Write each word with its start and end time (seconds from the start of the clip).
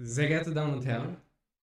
Sehr 0.00 0.28
geehrte 0.28 0.54
Damen 0.54 0.74
und 0.74 0.86
Herren, 0.86 1.16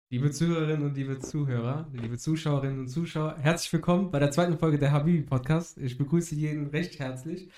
liebe 0.09 0.31
Zuhörerinnen 0.31 0.87
und 0.87 0.95
liebe 0.95 1.19
Zuhörer, 1.19 1.89
liebe 1.93 2.17
Zuschauerinnen 2.17 2.79
und 2.79 2.87
Zuschauer, 2.87 3.37
herzlich 3.39 3.73
willkommen 3.73 4.13
bei 4.13 4.21
der 4.21 4.31
zweiten 4.31 4.57
Folge 4.59 4.79
der 4.79 4.93
Habibi 4.93 5.23
Podcast. 5.23 5.77
Ich 5.79 5.99
begrüße 5.99 6.37
jeden 6.37 6.69
recht 6.69 7.01
herzlich. 7.01 7.51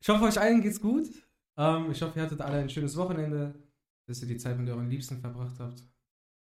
Ich 0.00 0.08
hoffe, 0.08 0.24
euch 0.24 0.40
allen 0.40 0.62
geht's 0.62 0.80
gut. 0.80 1.06
Ähm, 1.56 1.92
ich 1.92 2.02
hoffe, 2.02 2.18
ihr 2.18 2.24
hattet 2.24 2.40
alle 2.40 2.58
ein 2.58 2.68
schönes 2.68 2.96
Wochenende, 2.96 3.54
dass 4.08 4.20
ihr 4.20 4.26
die 4.26 4.36
Zeit 4.36 4.58
mit 4.58 4.68
euren 4.68 4.90
Liebsten 4.90 5.20
verbracht 5.20 5.60
habt. 5.60 5.84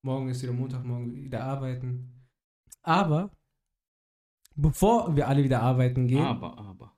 Morgen 0.02 0.30
ist 0.30 0.42
wieder 0.42 0.54
Montag, 0.54 0.82
morgen 0.86 1.22
wieder 1.22 1.44
arbeiten. 1.44 2.26
Aber 2.80 3.36
bevor 4.54 5.14
wir 5.14 5.28
alle 5.28 5.44
wieder 5.44 5.60
arbeiten 5.60 6.08
gehen, 6.08 6.24
Aber, 6.24 6.56
aber. 6.56 6.96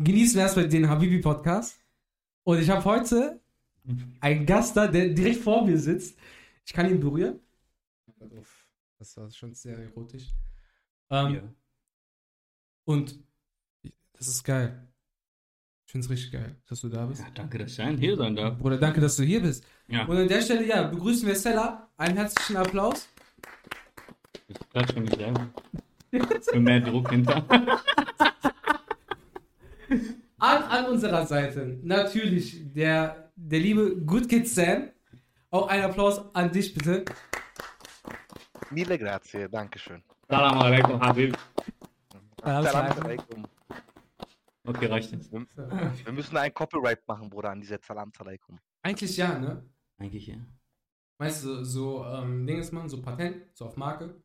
genießen 0.00 0.36
wir 0.36 0.42
erstmal 0.42 0.68
den 0.68 0.88
Habibi 0.88 1.18
Podcast. 1.18 1.84
Und 2.44 2.60
ich 2.60 2.70
habe 2.70 2.84
heute 2.84 3.42
einen 4.20 4.46
Gast 4.46 4.76
da, 4.76 4.86
der 4.86 5.08
direkt 5.10 5.40
vor 5.40 5.64
mir 5.66 5.78
sitzt. 5.78 6.18
Ich 6.64 6.72
kann 6.72 6.88
ihn 6.88 7.00
berühren. 7.00 7.40
Das 8.98 9.16
war 9.16 9.30
schon 9.30 9.54
sehr 9.54 9.78
erotisch. 9.78 10.28
Ähm, 11.10 11.34
Ja. 11.34 11.42
Und 12.84 13.18
das 14.12 14.28
ist 14.28 14.44
geil. 14.44 14.82
Ich 15.86 15.92
finde 15.92 16.04
es 16.04 16.10
richtig 16.10 16.32
geil, 16.32 16.56
dass 16.66 16.80
du 16.80 16.88
da 16.88 17.06
bist. 17.06 17.22
ja, 17.22 17.30
danke, 17.34 17.58
dass 17.58 17.72
ich 17.72 17.80
ein 17.80 17.96
hier 17.96 18.16
sein 18.16 18.34
darf. 18.36 18.58
Bruder, 18.58 18.76
danke, 18.78 19.00
dass 19.00 19.16
du 19.16 19.22
hier 19.22 19.40
bist. 19.40 19.64
Ja, 19.86 20.04
Und 20.04 20.16
an 20.18 20.28
der 20.28 20.42
Stelle, 20.42 20.66
ja, 20.66 20.82
begrüßen 20.82 21.26
wir 21.26 21.34
Stella. 21.34 21.88
Einen 21.96 22.16
herzlichen 22.16 22.56
Applaus. 22.56 23.08
ich 24.48 24.58
klatsche 24.70 25.00
mich 25.00 25.14
selber. 25.14 25.48
Für 26.50 26.60
mehr 26.60 26.80
Druck 26.80 27.10
hinter. 27.10 27.46
An, 30.40 30.62
an 30.62 30.86
unserer 30.86 31.26
Seite 31.26 31.80
natürlich 31.82 32.72
der, 32.72 33.32
der 33.34 33.58
liebe 33.58 33.96
Good 33.96 34.28
Kid 34.28 34.46
Sam. 34.48 34.90
Auch 35.50 35.66
ein 35.66 35.82
Applaus 35.82 36.32
an 36.34 36.52
dich, 36.52 36.72
bitte. 36.74 37.04
Mille 38.70 38.98
grazie, 38.98 39.48
danke 39.48 39.78
schön. 39.78 40.02
Salam 40.28 40.58
alaikum, 40.58 41.00
Habib. 41.00 41.36
Salam 42.44 43.02
alaikum. 43.02 43.46
Okay, 44.64 44.86
reicht 44.86 45.10
jetzt. 45.10 45.32
Wir, 45.32 45.44
wir 46.04 46.12
müssen 46.12 46.36
ein 46.36 46.54
Copyright 46.54 47.08
machen, 47.08 47.30
Bruder, 47.30 47.50
an 47.50 47.60
dieser 47.60 47.78
Salam 47.80 48.12
alaikum. 48.18 48.60
Eigentlich 48.82 49.16
ja, 49.16 49.36
ne? 49.38 49.64
Eigentlich 49.96 50.28
ja. 50.28 50.36
Meinst 51.18 51.44
du, 51.44 51.64
so 51.64 52.04
ähm, 52.04 52.46
Dinges 52.46 52.70
machen, 52.70 52.88
so 52.88 53.02
Patent, 53.02 53.44
so 53.54 53.64
auf 53.64 53.76
Marke? 53.76 54.22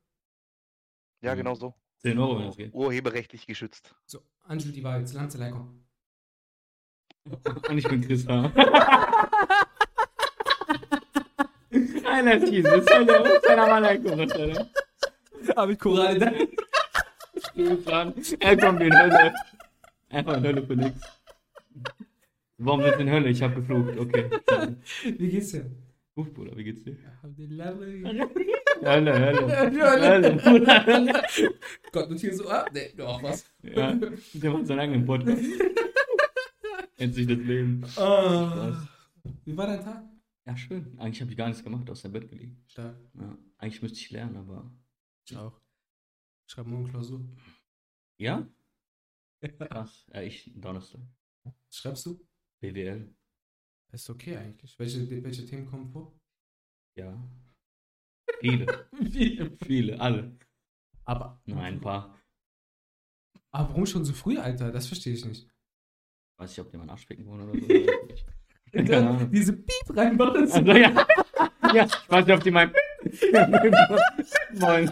Ja, 1.21 1.33
genau 1.33 1.55
so. 1.55 1.73
10 1.99 2.19
Euro, 2.19 2.37
wenn 2.37 2.49
es 2.49 2.57
geht. 2.57 2.73
Urheberrechtlich 2.73 3.47
geschützt. 3.47 3.95
So, 4.05 4.21
Anjul 4.43 4.73
die 4.73 4.83
Wahrheit, 4.83 5.07
Salam 5.07 5.29
alaikum. 5.33 5.82
Und 7.69 7.77
ich 7.77 7.87
bin 7.87 8.01
Chris 8.01 8.27
H. 8.27 8.51
Einer 12.05 12.35
Jesus. 12.45 12.85
Salam 12.85 13.69
alaikum. 13.69 14.19
Alter. 14.19 14.67
Hab 15.55 15.69
ich 15.69 15.77
da? 15.77 16.31
Du 17.55 17.69
bist 17.69 17.87
dran. 17.87 18.13
Er 18.39 18.57
kommt 18.57 18.81
in 18.81 18.97
Hölle. 18.97 19.33
Einfach 20.09 20.37
in 20.37 20.43
Hölle 20.43 20.63
für 20.63 20.75
nix. 20.75 21.01
Warum 22.57 22.81
sind 22.81 22.93
wir 22.93 22.99
in 22.99 23.11
Hölle? 23.11 23.29
Ich 23.29 23.41
hab 23.41 23.55
geflucht. 23.55 23.97
Okay. 23.97 24.29
Wie 25.03 25.29
geht's 25.29 25.51
dir? 25.51 25.69
Ruf, 26.15 26.31
Bruder, 26.33 26.55
wie 26.55 26.63
geht's 26.63 26.83
dir? 26.83 26.95
Alhamdulillah. 27.23 27.73
Hölle, 28.83 29.19
Hölle. 29.19 29.71
Hölle. 30.45 30.45
Hölle. 30.85 31.23
Gott, 31.91 32.09
und 32.09 32.19
hier 32.19 32.35
so, 32.35 32.47
ah, 32.47 32.65
nee, 32.71 32.93
doch 32.95 33.23
was. 33.23 33.45
Ja, 33.63 33.93
der 34.33 34.51
macht 34.51 34.67
seinen 34.67 34.79
eigenen 34.79 35.05
Podcast. 35.05 35.41
Nennt 37.03 37.15
sich 37.15 37.27
das 37.27 37.37
Leben. 37.37 37.83
Ah. 37.97 38.87
Wie 39.43 39.57
war 39.57 39.67
dein 39.67 39.83
Tag? 39.83 40.09
Ja, 40.45 40.55
schön. 40.55 40.97
Eigentlich 40.97 41.19
habe 41.19 41.31
ich 41.31 41.37
gar 41.37 41.49
nichts 41.49 41.61
gemacht, 41.61 41.89
aus 41.89 42.01
dem 42.01 42.13
Bett 42.13 42.29
gelegen. 42.29 42.63
Stark. 42.65 42.95
Ja, 43.15 43.37
eigentlich 43.57 43.81
müsste 43.81 43.99
ich 43.99 44.09
lernen, 44.09 44.37
aber. 44.37 44.71
Ich 45.27 45.35
auch. 45.35 45.59
Ich 46.47 46.53
schreibe 46.53 46.69
morgen 46.69 46.87
Klausur. 46.87 47.19
Ja? 48.17 48.47
Krass. 49.41 50.05
Ja, 50.13 50.21
ich 50.21 50.49
Donnerstag. 50.55 51.01
Was 51.43 51.53
schreibst 51.71 52.05
du? 52.05 52.25
BWL. 52.61 53.13
Ist 53.91 54.09
okay 54.09 54.37
eigentlich. 54.37 54.79
Welche, 54.79 55.23
welche 55.23 55.45
Themen 55.45 55.65
kommen 55.65 55.89
vor? 55.89 56.17
Ja. 56.95 57.21
Viele. 58.39 58.87
Viele, 59.65 59.99
alle. 59.99 60.39
Aber, 61.03 61.41
Nein, 61.43 61.75
ein 61.75 61.81
paar. 61.81 62.17
aber 63.51 63.69
warum 63.71 63.85
schon 63.85 64.05
so 64.05 64.13
früh, 64.13 64.37
Alter? 64.37 64.71
Das 64.71 64.87
verstehe 64.87 65.13
ich 65.13 65.25
nicht. 65.25 65.52
Weiß 66.37 66.51
ich, 66.51 66.59
ob 66.59 66.69
die 66.71 66.77
meinen 66.77 66.89
Arsch 66.89 67.05
picken 67.05 67.25
wollen 67.25 67.49
oder 67.49 67.59
so. 67.59 67.67
Keine 68.71 69.09
Ahnung. 69.09 69.31
Diese 69.31 69.53
Piep 69.53 69.95
reinmachen. 69.97 70.41
Also, 70.41 70.59
ja. 70.61 71.05
ja, 71.73 71.85
ich 71.85 72.09
weiß 72.09 72.25
nicht, 72.25 72.35
ob 72.37 72.43
die 72.43 72.51
meinen 72.51 72.73
wollen. 74.53 74.91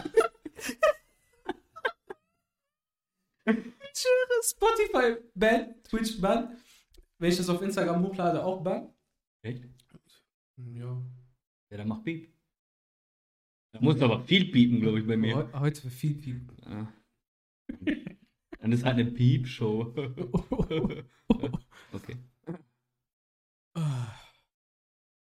Ich 3.44 3.98
schwöre, 3.98 4.42
Spotify 4.44 5.16
ban, 5.34 5.74
Twitch 5.82 6.20
ban. 6.20 6.56
Wenn 7.18 7.30
ich 7.30 7.36
das 7.36 7.48
auf 7.48 7.60
Instagram 7.62 8.02
hochlade, 8.04 8.42
auch 8.44 8.62
ban. 8.62 8.92
Echt? 9.44 9.64
Ja. 10.56 11.02
Ja, 11.70 11.76
der 11.76 11.86
macht 11.86 12.04
Piep. 12.04 12.32
Da 13.74 13.80
muss 13.80 14.00
aber 14.00 14.20
viel 14.24 14.50
piepen, 14.52 14.80
glaube 14.80 15.00
ich, 15.00 15.06
bei 15.06 15.16
mir. 15.16 15.34
Heu- 15.36 15.60
Heute 15.60 15.90
viel 15.90 16.14
Piep. 16.14 16.52
Ja. 16.66 16.92
Dann 18.62 18.70
ist 18.72 18.84
halt 18.84 18.94
eine 18.98 19.10
Piep-Show. 19.10 19.92
okay. 21.92 22.16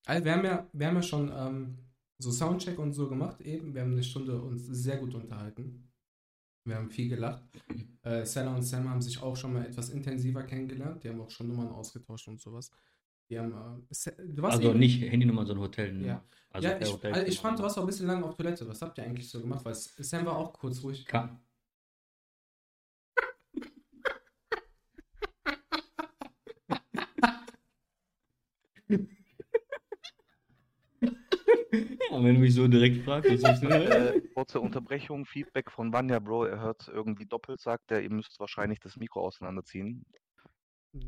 Also 0.06 0.24
wir 0.24 0.32
haben 0.32 0.44
ja, 0.44 0.68
wir 0.72 0.86
haben 0.86 0.96
ja 0.96 1.02
schon 1.02 1.32
ähm, 1.34 1.78
so 2.18 2.30
Soundcheck 2.30 2.78
und 2.78 2.92
so 2.92 3.08
gemacht 3.08 3.40
eben. 3.40 3.74
Wir 3.74 3.82
haben 3.82 3.92
eine 3.92 4.04
Stunde 4.04 4.40
uns 4.40 4.66
sehr 4.66 4.98
gut 4.98 5.14
unterhalten. 5.14 5.90
Wir 6.64 6.76
haben 6.76 6.90
viel 6.90 7.08
gelacht. 7.08 7.42
Äh, 8.04 8.26
Senna 8.26 8.54
und 8.54 8.60
Sam 8.60 8.86
haben 8.90 9.00
sich 9.00 9.22
auch 9.22 9.34
schon 9.34 9.54
mal 9.54 9.64
etwas 9.64 9.88
intensiver 9.88 10.42
kennengelernt. 10.42 11.02
Die 11.02 11.08
haben 11.08 11.18
auch 11.22 11.30
schon 11.30 11.48
Nummern 11.48 11.68
ausgetauscht 11.70 12.28
und 12.28 12.38
sowas. 12.38 12.70
Die 13.30 13.38
haben, 13.38 13.50
äh, 13.52 13.94
Se- 13.94 14.14
du 14.28 14.42
warst 14.42 14.58
Also 14.58 14.68
eben- 14.68 14.78
nicht 14.78 15.00
Handynummer, 15.10 15.46
sondern 15.46 15.64
Hotel. 15.64 16.04
Ja. 16.04 16.22
Also 16.50 16.68
ja, 16.68 16.78
ich, 16.78 16.92
Hotel. 16.92 17.14
also 17.14 17.26
ich 17.26 17.40
fand, 17.40 17.58
du 17.58 17.62
warst 17.62 17.78
auch 17.78 17.82
ein 17.84 17.86
bisschen 17.86 18.06
lange 18.06 18.26
auf 18.26 18.36
Toilette. 18.36 18.68
Was 18.68 18.82
habt 18.82 18.98
ihr 18.98 19.04
eigentlich 19.04 19.26
so 19.30 19.40
gemacht? 19.40 19.64
Weil 19.64 19.74
Sam 19.74 20.26
war 20.26 20.36
auch 20.36 20.52
kurz 20.52 20.82
ruhig. 20.82 21.06
Ka 21.06 21.40
ja, 28.90 28.98
wenn 32.22 32.34
du 32.34 32.40
mich 32.40 32.54
so 32.54 32.66
direkt 32.68 33.04
fragst, 33.04 33.30
was 33.30 33.44
ist 33.44 33.62
denn? 33.62 33.70
Äh, 33.70 34.14
kurze 34.34 34.60
Unterbrechung, 34.60 35.26
Feedback 35.26 35.70
von 35.70 35.92
Vanya, 35.92 36.18
Bro. 36.18 36.44
Er 36.46 36.60
hört 36.60 36.88
irgendwie 36.88 37.26
doppelt, 37.26 37.60
sagt 37.60 37.90
er. 37.90 38.02
Ihr 38.02 38.10
müsst 38.10 38.38
wahrscheinlich 38.40 38.80
das 38.80 38.96
Mikro 38.96 39.20
auseinanderziehen 39.26 40.04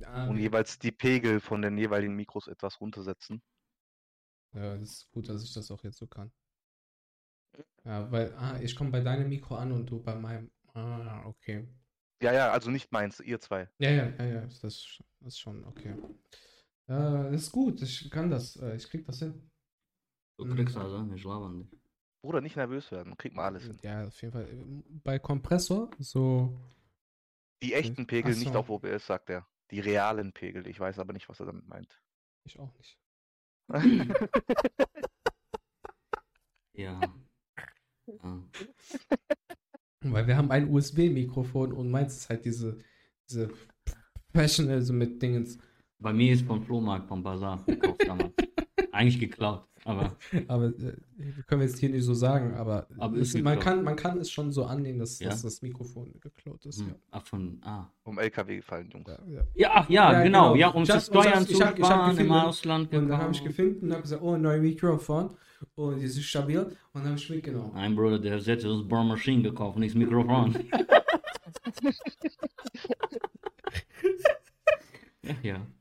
Ah, 0.04 0.28
und 0.28 0.38
jeweils 0.38 0.78
die 0.78 0.92
Pegel 0.92 1.40
von 1.40 1.62
den 1.62 1.78
jeweiligen 1.78 2.14
Mikros 2.16 2.48
etwas 2.48 2.80
runtersetzen. 2.80 3.42
ja, 4.54 4.76
das 4.76 4.90
ist 4.90 5.10
gut, 5.12 5.28
dass 5.28 5.42
ich 5.44 5.52
das 5.52 5.70
auch 5.70 5.82
jetzt 5.84 5.98
so 5.98 6.06
kann. 6.06 6.32
Ja, 7.84 8.10
weil 8.10 8.34
ah, 8.34 8.58
ich 8.60 8.74
komme 8.76 8.90
bei 8.90 9.00
deinem 9.00 9.28
Mikro 9.28 9.56
an 9.56 9.72
und 9.72 9.86
du 9.86 10.02
bei 10.02 10.14
meinem. 10.14 10.50
Ah, 10.74 11.24
okay. 11.26 11.66
Ja, 12.22 12.32
ja, 12.32 12.50
also 12.50 12.70
nicht 12.70 12.92
meins, 12.92 13.20
ihr 13.20 13.40
zwei. 13.40 13.68
Ja, 13.78 13.90
ja, 13.90 14.08
ja, 14.18 14.24
ja, 14.24 14.40
das, 14.42 14.60
das 14.60 14.98
ist 15.26 15.38
schon 15.38 15.64
okay. 15.64 15.94
Äh, 16.88 17.34
ist 17.34 17.50
gut, 17.50 17.82
ich 17.82 18.10
kann 18.10 18.30
das, 18.30 18.56
äh, 18.56 18.76
ich 18.76 18.88
krieg 18.88 19.04
das 19.06 19.18
hin. 19.18 19.50
Du 20.38 20.54
kriegst 20.54 20.76
also, 20.76 21.10
ich 21.14 21.24
laber 21.24 21.50
nicht. 21.50 21.74
Bruder, 22.22 22.40
nicht 22.40 22.56
nervös 22.56 22.90
werden, 22.90 23.16
kriegt 23.16 23.34
man 23.34 23.46
alles 23.46 23.64
hin. 23.64 23.78
Ja, 23.82 24.06
auf 24.06 24.20
jeden 24.20 24.32
Fall. 24.32 24.48
Bei 25.04 25.18
Kompressor, 25.18 25.90
so. 25.98 26.58
Die 27.62 27.72
echten 27.72 28.06
Pegel 28.06 28.34
Ach 28.34 28.38
nicht 28.38 28.54
auf 28.54 28.68
OBS, 28.68 29.06
sagt 29.06 29.30
er. 29.30 29.46
Die 29.70 29.80
realen 29.80 30.32
Pegel. 30.32 30.66
Ich 30.66 30.78
weiß 30.78 30.98
aber 30.98 31.12
nicht, 31.12 31.28
was 31.28 31.40
er 31.40 31.46
damit 31.46 31.66
meint. 31.66 32.00
Ich 32.44 32.58
auch 32.58 32.72
nicht. 32.74 32.98
Ja. 36.76 37.00
ja. 38.06 38.42
Weil 40.02 40.26
wir 40.26 40.36
haben 40.36 40.50
ein 40.50 40.68
USB-Mikrofon 40.70 41.72
und 41.72 41.90
meins 41.90 42.16
ist 42.16 42.28
halt 42.28 42.44
diese, 42.44 42.78
diese 43.28 43.50
Professional, 44.32 44.82
so 44.82 44.92
mit 44.92 45.20
Dingens. 45.20 45.58
Bei 45.98 46.12
mir 46.12 46.32
ist 46.34 46.46
vom 46.46 46.62
Flohmarkt, 46.62 47.08
vom 47.08 47.22
Bazar 47.22 47.62
gekauft 47.66 48.02
damals. 48.06 48.32
Eigentlich 48.92 49.18
geklaut, 49.18 49.66
aber 49.84 50.16
Aber 50.48 50.66
äh, 50.66 50.94
können 51.46 51.60
wir 51.60 51.66
jetzt 51.68 51.78
hier 51.78 51.90
nicht 51.90 52.04
so 52.04 52.14
sagen, 52.14 52.54
aber, 52.54 52.86
Aber 52.98 53.16
es, 53.18 53.34
man, 53.34 53.58
kann, 53.58 53.82
man 53.84 53.94
kann 53.96 54.18
es 54.18 54.30
schon 54.30 54.50
so 54.52 54.64
annehmen, 54.64 54.98
dass, 55.00 55.18
Ja? 55.18 55.28
dass 55.30 55.42
das 55.42 55.60
Mikrofon 55.60 56.12
geklaut 56.20 56.64
ist. 56.66 56.80
hm, 56.80 56.94
ach 57.10 57.26
von, 57.26 57.60
ah. 57.62 57.86
Um 58.04 58.18
LKW 58.18 58.56
gefallen, 58.56 58.88
Jungs. 58.90 59.06
Ja, 59.08 59.18
ja, 59.26 59.34
ja. 59.34 59.44
Ja, 59.54 59.70
ach, 59.74 59.88
ja, 59.90 60.12
Ja, 60.12 60.22
genau, 60.22 60.52
genau. 60.52 60.56
ja, 60.56 60.68
um 60.68 60.82
Ich 60.82 60.88
zu 60.90 60.96
ich 60.96 61.02
hab- 61.02 61.24
Steuern 61.24 61.42
ich 61.42 61.48
zu 61.48 61.54
ich 61.54 61.62
hab 61.62 61.76
sparen 61.76 62.10
im 62.10 62.16
gefilmt. 62.16 62.32
Ausland. 62.44 62.94
Und 62.94 63.08
dann 63.08 63.18
habe 63.18 63.32
ich 63.32 63.38
genau. 63.38 63.48
gefilmt 63.50 63.82
und 63.82 63.92
habe 63.92 64.02
gesagt, 64.02 64.22
oh, 64.22 64.36
neues 64.36 64.62
Mikrofon. 64.62 65.30
Und 65.74 65.98
die 66.00 66.04
ist 66.06 66.22
stabil. 66.22 66.60
Und 66.60 66.72
dann 66.94 67.04
habe 67.06 67.16
ich 67.16 67.28
mitgenommen. 67.30 67.72
Nein, 67.74 67.94
Bruder, 67.96 68.18
der 68.18 68.36
hat 68.38 68.46
jetzt 68.46 68.64
das 68.64 68.86
Burn 68.88 69.08
Machine 69.08 69.42
gekauft, 69.42 69.78
nicht 69.78 69.94
das 69.94 69.98
Mikrofon. 69.98 70.54
ja, 75.22 75.34
ja. 75.42 75.58
Das 75.58 75.75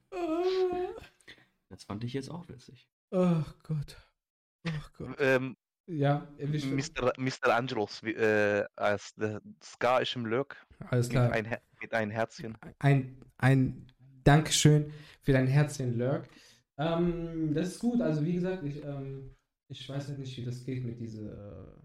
fand 1.88 2.04
ich 2.04 2.14
jetzt 2.14 2.30
auch 2.30 2.48
witzig. 2.50 2.88
Oh 3.12 3.44
Gott. 3.64 3.98
Oh 4.68 4.72
Gott. 4.98 5.16
Ähm, 5.20 5.56
Ja. 5.88 6.28
Mr. 6.40 7.14
Mr. 7.18 7.56
Angelos, 7.56 8.02
äh, 8.04 8.66
als 8.76 9.14
der 9.16 9.42
Scar 9.64 10.02
ist 10.02 10.16
im 10.16 10.26
Lurk 10.26 10.58
Alles 10.90 11.08
mit 11.08 11.12
klar. 11.14 11.32
ein, 11.32 11.46
Her- 11.46 11.62
mit 11.82 11.94
ein 11.94 12.10
Herzchen. 12.10 12.58
ein, 12.80 13.22
ein 13.38 13.88
Dankeschön 14.24 14.92
für 15.22 15.34
dein 15.34 15.48
Herzchen, 15.48 15.98
Lurk. 16.00 16.28
Ähm, 16.78 17.54
das 17.54 17.68
ist 17.68 17.80
gut. 17.80 18.02
Also, 18.02 18.26
wie 18.26 18.34
gesagt, 18.34 18.64
ich, 18.64 18.84
ähm, 18.84 19.36
ich 19.70 19.88
weiß 19.88 20.08
halt 20.08 20.20
nicht, 20.20 20.36
wie 20.38 20.44
das 20.46 20.66
geht 20.66 20.84
mit 20.84 21.00
dieser. 21.00 21.82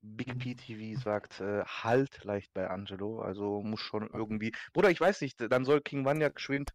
Big 0.00 0.38
P 0.38 0.54
TV 0.54 1.00
sagt, 1.00 1.40
äh, 1.40 1.64
halt 1.64 2.22
leicht 2.24 2.52
bei 2.54 2.68
Angelo, 2.70 3.20
also 3.20 3.62
muss 3.62 3.80
schon 3.80 4.08
irgendwie. 4.12 4.52
Bruder, 4.72 4.90
ich 4.90 5.00
weiß 5.00 5.22
nicht, 5.22 5.40
dann 5.50 5.64
soll 5.64 5.80
King 5.80 6.04
Vanya 6.04 6.28
geschwind 6.28 6.72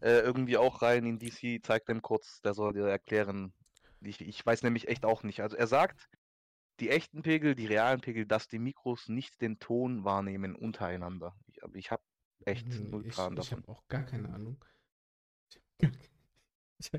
äh, 0.00 0.20
irgendwie 0.20 0.56
auch 0.56 0.82
rein 0.82 1.06
in 1.06 1.18
DC, 1.18 1.60
zeigt 1.64 1.88
dem 1.88 2.02
kurz, 2.02 2.40
der 2.42 2.54
soll 2.54 2.72
dir 2.74 2.86
erklären. 2.86 3.52
Ich, 4.00 4.20
ich 4.20 4.44
weiß 4.44 4.62
nämlich 4.62 4.88
echt 4.88 5.04
auch 5.04 5.22
nicht. 5.22 5.40
Also 5.42 5.56
er 5.56 5.66
sagt, 5.66 6.08
die 6.80 6.90
echten 6.90 7.22
Pegel, 7.22 7.54
die 7.54 7.66
realen 7.66 8.00
Pegel, 8.00 8.26
dass 8.26 8.48
die 8.48 8.58
Mikros 8.58 9.08
nicht 9.08 9.40
den 9.40 9.58
Ton 9.58 10.04
wahrnehmen 10.04 10.56
untereinander. 10.56 11.36
Ich, 11.48 11.60
ich 11.74 11.90
habe 11.90 12.02
echt 12.44 12.66
Äh, 12.66 12.78
null 12.78 13.06
ich 13.06 13.14
Plan 13.14 13.36
ich 13.36 13.36
davon. 13.36 13.58
habe 13.58 13.68
auch 13.68 13.86
gar 13.88 14.04
keine 14.04 14.28
Ahnung. 14.30 14.62
Ich 16.78 16.90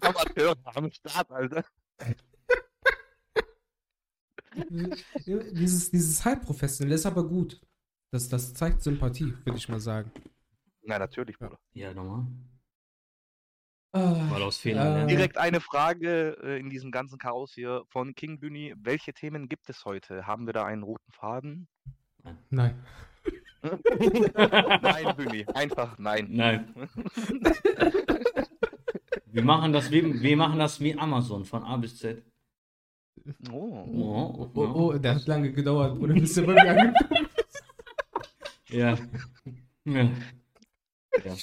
Amateur 0.00 0.54
am 0.64 0.90
Start, 0.90 1.30
Alter. 1.30 1.64
dieses, 5.52 5.90
dieses 5.90 6.24
Halbprofessionelle 6.24 6.94
ist 6.96 7.06
aber 7.06 7.26
gut. 7.26 7.60
Das, 8.12 8.28
das 8.28 8.54
zeigt 8.54 8.82
Sympathie, 8.82 9.34
würde 9.44 9.58
ich 9.58 9.68
mal 9.68 9.80
sagen. 9.80 10.10
Na, 10.82 10.98
natürlich, 10.98 11.38
Bruder. 11.38 11.58
Ja, 11.72 11.92
nochmal. 11.94 12.26
Ah, 13.92 14.30
Weil 14.30 14.42
aus 14.42 14.58
Fehlern 14.58 15.02
äh. 15.02 15.06
Direkt 15.08 15.36
eine 15.36 15.60
Frage 15.60 16.36
äh, 16.42 16.60
in 16.60 16.70
diesem 16.70 16.92
ganzen 16.92 17.18
Chaos 17.18 17.52
hier 17.54 17.82
von 17.88 18.14
King 18.14 18.38
Bühni. 18.38 18.72
Welche 18.76 19.12
Themen 19.12 19.48
gibt 19.48 19.68
es 19.68 19.84
heute? 19.84 20.26
Haben 20.26 20.46
wir 20.46 20.52
da 20.52 20.64
einen 20.64 20.84
roten 20.84 21.10
Faden? 21.10 21.66
Nein. 22.50 22.84
nein, 23.62 25.16
Bühni. 25.16 25.44
Einfach 25.54 25.98
nein. 25.98 26.28
Nein. 26.30 26.72
wir 29.26 29.42
machen 29.42 29.72
das 29.72 29.90
wie, 29.90 30.22
wir 30.22 30.36
machen 30.36 30.58
das 30.60 30.80
wie 30.80 30.96
Amazon 30.96 31.44
von 31.44 31.64
A 31.64 31.76
bis 31.76 31.98
Z. 31.98 32.22
Oh. 33.50 33.84
Oh, 33.92 34.50
Oh, 34.54 34.60
oh, 34.60 34.98
der 34.98 35.16
hat 35.16 35.26
lange 35.26 35.52
gedauert, 35.52 35.98
oder 35.98 36.14
bist 36.14 36.36
du 36.36 36.46
bei 36.46 36.54
mir 36.54 36.70
angekommen? 36.70 37.28
Ja. 38.68 38.96
ja. 39.84 40.10
Ja. 41.24 41.34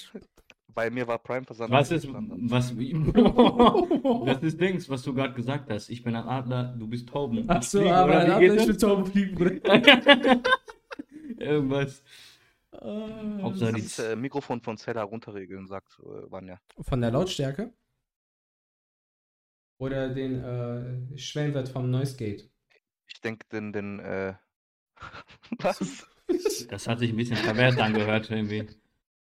Bei 0.74 0.90
mir 0.92 1.08
war 1.08 1.18
Prime 1.18 1.44
Versand. 1.46 1.72
Was 1.72 1.90
ist, 1.92 2.08
was, 2.12 2.76
das 4.26 4.44
ist 4.44 4.62
Dings, 4.62 4.88
was 4.90 5.02
du 5.02 5.14
gerade 5.14 5.34
gesagt 5.34 5.70
hast. 5.72 5.90
Ich 5.90 6.04
bin 6.04 6.16
ein 6.16 6.24
Adler, 6.28 6.76
du 6.78 6.88
bist 6.88 7.10
Tauben. 7.10 7.46
Ach 7.48 7.64
so, 7.64 7.80
Fliegen, 7.80 7.94
aber 7.94 8.40
geht 8.40 8.52
ich 8.52 8.58
das? 8.58 8.68
mit 8.68 8.82
Tauben 8.82 9.06
fliegen. 9.08 9.62
Irgendwas. 11.40 12.04
Ah, 12.72 13.40
Hauptsache 13.42 13.74
die- 13.74 13.82
Das 13.82 13.98
äh, 14.00 14.16
Mikrofon 14.16 14.62
von 14.62 14.78
Zella 14.78 15.02
runterregeln, 15.02 15.66
sagt 15.68 16.00
äh, 16.00 16.32
Vanya. 16.32 16.60
Von 16.82 17.02
der 17.02 17.10
Lautstärke? 17.12 17.74
Oder 19.80 20.10
den 20.10 20.44
äh, 20.44 21.18
Schwellenwert 21.18 21.70
vom 21.70 21.90
Noise 21.90 22.18
Gate? 22.18 22.50
Ich 23.08 23.22
denke, 23.22 23.46
den, 23.52 23.74
den, 23.74 24.00
äh, 24.00 24.34
was? 25.60 26.08
Das 26.70 26.88
hat 26.88 27.00
sich 27.00 27.12
ein 27.12 27.16
bisschen 27.18 27.38
verwehrt 27.38 27.80
angehört, 27.80 28.30
irgendwie. 28.30 28.68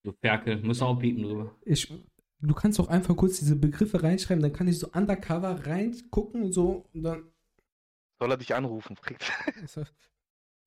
Du 0.04 0.12
Ferkel, 0.12 0.62
muss 0.62 0.82
auch 0.82 0.96
piepen 0.98 1.22
drüber. 1.22 1.54
Ich, 1.64 1.92
du 2.40 2.54
kannst 2.54 2.78
doch 2.78 2.88
einfach 2.88 3.16
kurz 3.16 3.38
diese 3.38 3.56
Begriffe 3.56 4.02
reinschreiben, 4.02 4.42
dann 4.42 4.52
kann 4.52 4.68
ich 4.68 4.78
so 4.78 4.88
undercover 4.92 5.66
reingucken 5.66 6.42
und 6.42 6.52
so 6.52 6.84
und 6.92 7.02
dann. 7.02 7.24
Soll 8.20 8.30
er 8.30 8.36
dich 8.36 8.54
anrufen? 8.54 8.96
Fragt. 8.96 9.24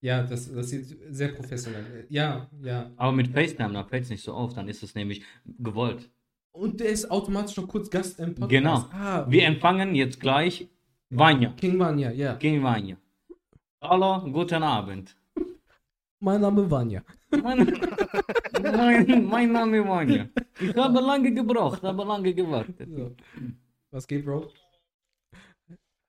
Ja, 0.01 0.23
das, 0.23 0.51
das 0.51 0.69
sieht 0.69 0.95
sehr 1.09 1.29
professionell. 1.29 2.05
Ja, 2.09 2.49
ja. 2.61 2.91
Aber 2.97 3.11
mit 3.11 3.29
FaceTime, 3.29 3.73
da 3.73 3.83
fällt 3.83 4.03
es 4.03 4.09
nicht 4.09 4.23
so 4.23 4.33
auf, 4.33 4.53
dann 4.53 4.67
ist 4.67 4.83
es 4.83 4.93
nämlich 4.93 5.23
gewollt. 5.45 6.09
Und 6.51 6.79
der 6.79 6.89
ist 6.89 7.09
automatisch 7.09 7.57
noch 7.57 7.67
kurz 7.67 7.89
Gast 7.89 8.19
im 8.19 8.35
Podcast. 8.35 8.49
Genau. 8.49 8.75
Ah, 8.91 9.25
Wir 9.29 9.45
empfangen 9.45 9.95
jetzt 9.95 10.19
gleich 10.19 10.67
Vanya. 11.09 11.51
King 11.53 11.79
Vanya, 11.79 12.11
ja. 12.11 12.35
King 12.35 12.61
Vanya. 12.63 12.97
Hallo, 13.81 14.31
guten 14.31 14.63
Abend. 14.63 15.15
Mein 16.19 16.41
Name 16.41 16.63
ist 16.63 16.71
Vanya. 16.71 17.03
Mein, 17.29 17.59
mein, 18.61 19.25
mein 19.25 19.51
Name 19.51 19.77
ist 19.79 19.87
Vanya. 19.87 20.29
Ich 20.59 20.75
habe 20.75 20.99
lange 20.99 21.33
gebraucht, 21.33 21.83
habe 21.83 22.03
lange 22.03 22.33
gewartet. 22.33 22.89
So. 22.89 23.15
Was 23.91 24.07
geht, 24.07 24.25
Bro? 24.25 24.51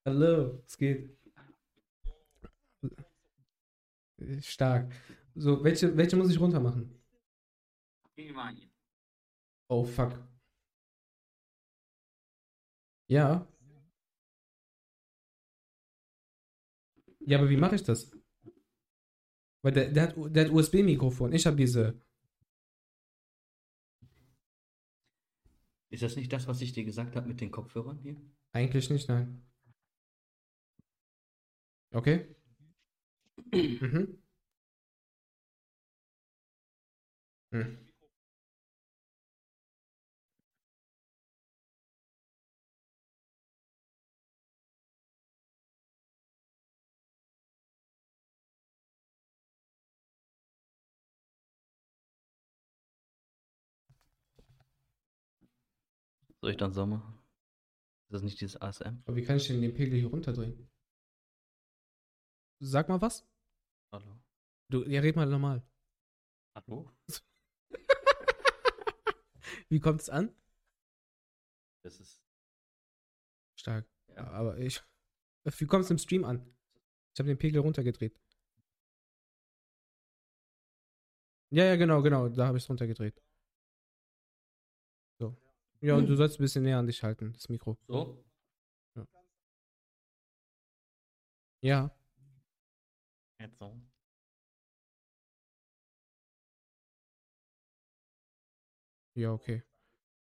Hallo, 0.06 0.62
was 0.64 0.78
geht? 0.78 1.14
Stark. 4.40 4.93
So, 5.34 5.62
welche, 5.62 5.94
welche 5.96 6.16
muss 6.16 6.31
ich 6.31 6.40
runter 6.40 6.61
machen? 6.61 6.90
Oh, 9.69 9.84
fuck. 9.84 10.12
Ja. 13.08 13.46
Ja, 17.20 17.38
aber 17.38 17.50
wie 17.50 17.56
mache 17.56 17.75
ich 17.76 17.82
das? 17.82 18.11
Weil 19.62 19.72
der, 19.72 19.90
der 19.90 20.02
hat, 20.05 20.14
der 20.16 20.44
hat 20.44 20.52
USB-Mikrofon. 20.52 21.32
Ich 21.32 21.46
habe 21.46 21.56
diese. 21.56 22.00
Ist 25.90 26.02
das 26.02 26.16
nicht 26.16 26.32
das, 26.32 26.46
was 26.46 26.60
ich 26.60 26.72
dir 26.72 26.84
gesagt 26.84 27.16
habe 27.16 27.26
mit 27.26 27.40
den 27.40 27.50
Kopfhörern 27.50 27.99
hier? 27.99 28.16
Eigentlich 28.52 28.90
nicht, 28.90 29.08
nein. 29.08 29.43
Okay. 31.93 32.28
Mhm. 33.52 34.19
Hm. 37.52 37.88
Soll 56.49 56.55
ich 56.55 56.61
dann 56.61 56.73
so 56.73 56.87
machen? 56.87 57.12
Ist 58.06 58.15
das 58.15 58.23
nicht 58.23 58.40
dieses 58.40 58.59
ASM? 58.59 59.02
Aber 59.05 59.17
wie 59.17 59.23
kann 59.23 59.37
ich 59.37 59.49
denn 59.49 59.61
den 59.61 59.75
Pegel 59.75 59.99
hier 59.99 60.09
runterdrehen? 60.09 60.67
Sag 62.59 62.88
mal 62.88 63.02
was. 63.02 63.28
Hallo. 63.93 64.19
Du, 64.71 64.83
ja, 64.85 65.02
red 65.02 65.14
mal 65.14 65.26
normal. 65.26 65.62
Hallo? 66.55 66.90
Wie 69.69 69.78
kommt 69.78 70.00
es 70.00 70.09
an? 70.09 70.35
Das 71.83 72.00
ist. 72.00 72.25
Stark. 73.55 73.87
Ja. 74.17 74.26
Aber 74.28 74.57
ich. 74.57 74.83
Wie 75.45 75.67
kommt 75.67 75.85
es 75.85 75.90
im 75.90 75.99
Stream 75.99 76.25
an? 76.25 76.50
Ich 77.12 77.21
habe 77.21 77.28
den 77.28 77.37
Pegel 77.37 77.61
runtergedreht. 77.61 78.19
Ja, 81.50 81.64
ja, 81.64 81.76
genau, 81.76 82.00
genau. 82.00 82.31
Da 82.31 82.47
habe 82.47 82.57
ich 82.57 82.64
es 82.64 82.71
runtergedreht. 82.71 83.23
Ja, 85.80 85.94
und 85.94 86.06
du 86.06 86.16
sollst 86.16 86.38
ein 86.38 86.42
bisschen 86.42 86.64
näher 86.64 86.78
an 86.78 86.87
dich 86.87 87.02
halten, 87.02 87.32
das 87.32 87.49
Mikro. 87.49 87.78
So? 87.87 88.25
Ja. 91.61 91.90
Jetzt 93.40 93.58
so. 93.58 93.80
Ja, 99.14 99.32
okay. 99.32 99.62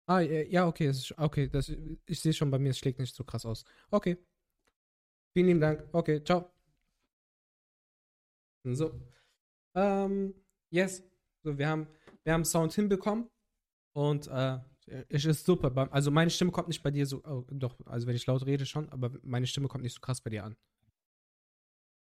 Ah, 0.07 0.21
ja, 0.21 0.41
ja, 0.43 0.67
okay, 0.67 0.87
das 0.87 0.97
ist, 0.99 1.17
okay, 1.17 1.49
das, 1.49 1.69
ich 2.05 2.21
sehe 2.21 2.33
schon 2.33 2.49
bei 2.49 2.57
mir, 2.59 2.69
es 2.69 2.77
schlägt 2.79 2.99
nicht 2.99 3.13
so 3.15 3.23
krass 3.25 3.45
aus. 3.45 3.65
Okay. 3.91 4.17
Vielen 5.33 5.47
lieben 5.47 5.59
Dank. 5.61 5.87
Okay, 5.93 6.23
ciao. 6.23 6.49
So. 8.63 8.99
Ähm, 9.75 10.33
yes. 10.69 11.03
So, 11.43 11.57
wir 11.57 11.67
haben, 11.67 11.87
wir 12.23 12.33
haben 12.33 12.45
Sound 12.45 12.73
hinbekommen 12.73 13.29
und 13.93 14.27
äh, 14.27 14.59
es 15.09 15.25
ist 15.25 15.45
super. 15.45 15.91
Also 15.91 16.11
meine 16.11 16.29
Stimme 16.29 16.51
kommt 16.51 16.67
nicht 16.67 16.81
bei 16.81 16.91
dir 16.91 17.05
so, 17.05 17.23
oh, 17.23 17.45
doch, 17.51 17.75
also 17.85 18.07
wenn 18.07 18.15
ich 18.15 18.25
laut 18.25 18.45
rede 18.45 18.65
schon, 18.65 18.89
aber 18.89 19.11
meine 19.23 19.47
Stimme 19.47 19.67
kommt 19.67 19.83
nicht 19.83 19.93
so 19.93 19.99
krass 19.99 20.21
bei 20.21 20.29
dir 20.29 20.43
an. 20.43 20.55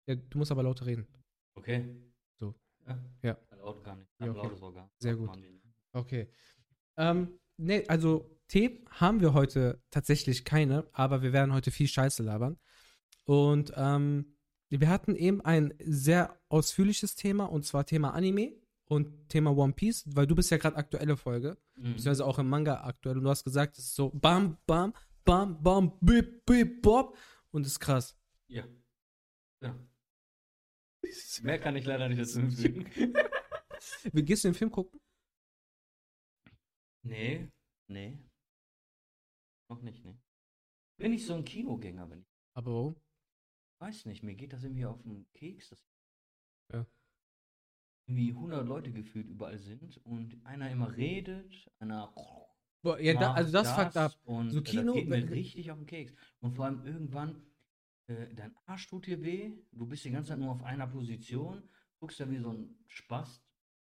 Ja, 0.07 0.17
du 0.17 0.39
musst 0.39 0.51
aber 0.51 0.63
lauter 0.63 0.87
reden. 0.87 1.07
Okay. 1.55 1.97
So. 2.41 2.55
Ja. 2.87 2.99
Ja. 3.23 3.39
Laut 3.57 3.85
gar 3.85 3.97
nicht. 3.97 4.11
Ja, 4.19 4.31
okay. 4.31 4.43
Lautes 4.43 4.63
Organ. 4.63 4.91
Sehr 4.99 5.17
gut. 5.17 5.31
Okay. 5.93 6.29
Ähm, 6.97 7.39
nee, 7.57 7.87
also 7.87 8.39
Tee 8.49 8.85
haben 8.91 9.21
wir 9.21 9.33
heute 9.33 9.81
tatsächlich 9.91 10.45
keine, 10.45 10.89
aber 10.93 11.23
wir 11.23 11.33
werden 11.33 11.55
heute 11.55 11.71
viel 11.71 11.89
Scheiße 11.89 12.23
labern. 12.23 12.59
Und 13.25 13.73
ähm, 13.77 14.37
wir 14.69 14.89
hatten 14.89 15.15
eben 15.15 15.41
ein 15.43 15.75
sehr 15.85 16.41
ausführliches 16.49 17.15
Thema, 17.15 17.45
und 17.45 17.65
zwar 17.65 17.87
Thema 17.87 18.15
Anime. 18.15 18.61
Und 18.93 19.29
Thema 19.29 19.51
One 19.57 19.73
Piece, 19.73 20.05
weil 20.15 20.27
du 20.27 20.35
bist 20.35 20.51
ja 20.51 20.59
gerade 20.59 20.77
aktuelle 20.77 21.17
Folge, 21.17 21.57
Mhm. 21.77 21.83
beziehungsweise 21.95 22.25
auch 22.27 22.39
im 22.39 22.49
Manga 22.49 22.85
aktuell 22.85 23.17
und 23.19 23.25
du 23.25 23.31
hast 23.31 23.45
gesagt, 23.45 23.79
es 23.79 23.85
ist 23.87 23.95
so 23.95 24.11
bam, 24.11 24.59
bam, 24.67 24.93
bam, 25.25 25.63
bam, 25.63 25.99
bip, 26.01 26.45
bip, 26.47 26.83
bop 26.83 27.17
und 27.51 27.67
ist 27.67 27.81
krass. 27.81 28.17
Ja. 28.49 28.65
Ja. 29.63 29.75
Mehr 31.43 31.59
kann 31.59 31.77
ich 31.77 31.85
leider 31.87 32.09
nicht 32.09 32.21
dazu 32.21 32.41
hinzufügen. 32.41 32.87
Wie 34.13 34.23
gehst 34.25 34.45
du 34.45 34.49
den 34.49 34.55
Film 34.55 34.71
gucken? 34.71 35.01
nee, 37.05 37.49
nee. 37.89 38.19
Noch 39.69 39.83
nicht, 39.83 40.05
nee. 40.05 40.17
Bin 40.99 41.13
ich 41.15 41.27
so 41.27 41.35
ein 41.35 41.45
Kinogänger, 41.45 42.09
wenn 42.11 42.21
ich. 42.21 42.29
Aber 42.55 42.73
warum? 42.73 42.97
Weiß 43.81 44.05
nicht, 44.07 44.23
mir 44.23 44.35
geht 44.35 44.53
das 44.53 44.63
irgendwie 44.63 44.85
auf 44.87 45.03
den 45.03 45.27
Keks, 45.33 45.75
Ja. 46.73 46.87
Irgendwie 48.07 48.33
100 48.33 48.67
Leute 48.67 48.93
gefühlt 48.93 49.29
überall 49.29 49.59
sind 49.59 49.99
und 50.05 50.45
einer 50.45 50.71
immer 50.71 50.95
redet, 50.97 51.71
einer 51.79 52.13
Boah, 52.83 52.99
ja, 52.99 53.15
da, 53.15 53.33
also 53.33 53.53
das, 53.53 53.73
fuckt 53.73 53.97
ab. 53.97 54.13
Und 54.25 54.51
So 54.51 54.61
Kino- 54.61 54.83
das 54.95 54.95
geht 54.95 55.09
mir 55.09 55.31
richtig 55.31 55.71
auf 55.71 55.79
den 55.79 55.87
Keks. 55.87 56.13
Und 56.41 56.57
vor 56.57 56.65
allem 56.65 56.85
irgendwann, 56.85 57.41
äh, 58.09 58.35
dein 58.35 58.57
Arsch 58.67 58.89
tut 58.89 59.07
dir 59.07 59.23
weh, 59.23 59.53
du 59.71 59.87
bist 59.87 60.05
die 60.05 60.11
ganze 60.11 60.31
Zeit 60.31 60.41
nur 60.41 60.51
auf 60.51 60.65
einer 60.65 60.89
Position, 60.89 61.63
guckst 62.01 62.19
da 62.19 62.29
wie 62.29 62.39
so 62.39 62.51
ein 62.53 62.75
Spast. 62.89 63.41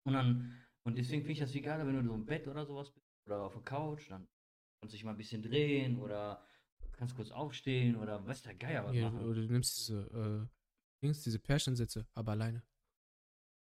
Und 0.06 0.14
dann, 0.14 0.56
und 0.84 0.98
deswegen 0.98 1.22
finde 1.24 1.34
ich 1.34 1.40
das 1.40 1.52
viel 1.52 1.62
geiler, 1.62 1.86
wenn 1.86 1.96
du 1.96 2.04
so 2.04 2.14
im 2.14 2.26
Bett 2.26 2.48
oder 2.48 2.66
sowas 2.66 2.90
bist 2.94 3.06
oder 3.26 3.42
auf 3.44 3.54
der 3.54 3.64
Couch, 3.64 4.10
dann 4.10 4.26
kannst 4.80 4.94
du 4.94 4.98
dich 4.98 5.04
mal 5.04 5.12
ein 5.12 5.18
bisschen 5.18 5.42
drehen 5.42 6.00
oder 6.00 6.48
kannst 6.94 7.14
kurz 7.18 7.30
aufstehen 7.32 7.98
oder 7.98 8.26
weiß 8.26 8.44
der 8.44 8.56
Geier 8.56 8.86
was 8.86 8.96
Ja, 8.96 9.12
machen. 9.12 9.26
oder 9.26 9.42
du 9.42 9.52
nimmst 9.52 9.78
diese, 9.80 10.50
äh, 11.04 11.08
diese 11.26 11.40
Pärchensitze, 11.40 12.08
aber 12.14 12.32
alleine. 12.32 12.64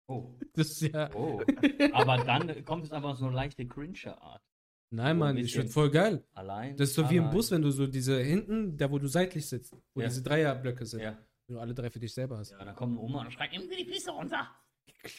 Oh, 0.09 0.35
Das 0.55 0.69
ist 0.71 0.81
ja. 0.93 1.11
oh. 1.15 1.41
Aber 1.93 2.19
dann 2.19 2.65
kommt 2.65 2.85
es 2.85 2.93
einfach 2.93 3.17
so 3.17 3.27
eine 3.27 3.35
leichte 3.35 3.67
Cringe-Art. 3.67 4.43
Nein, 4.91 5.07
so 5.07 5.11
ein 5.11 5.19
Mann, 5.19 5.37
ich 5.37 5.53
finde 5.53 5.69
voll 5.69 5.91
geil. 5.91 6.25
Allein. 6.35 6.77
Das 6.77 6.91
ist 6.91 6.95
so 6.95 7.11
wie 7.11 7.17
im 7.17 7.25
allein. 7.25 7.35
Bus, 7.35 7.51
wenn 7.51 7.63
du 7.63 7.71
so 7.73 7.87
diese 7.87 8.21
hinten, 8.23 8.77
da 8.77 8.91
wo 8.91 8.99
du 8.99 9.09
seitlich 9.09 9.49
sitzt, 9.49 9.75
wo 9.95 10.01
Ja. 10.01 10.07
diese 10.07 10.23
Dreierblöcke 10.23 10.87
sind, 10.87 11.01
Ja, 11.03 11.19
wenn 11.47 11.57
du 11.57 11.61
alle 11.61 11.75
drei 11.75 11.91
für 11.91 11.99
dich 11.99 12.15
selber 12.15 12.39
hast. 12.39 12.53
ja, 12.53 12.65
dann 12.65 12.75
kommt 12.77 12.93
eine 12.93 13.01
Oma 13.01 13.23
und 13.23 13.33
schreit, 13.33 13.51
nimm 13.53 13.69
dir 13.69 13.77
die 13.77 13.85
Füße 13.93 14.11
runter. 14.13 14.49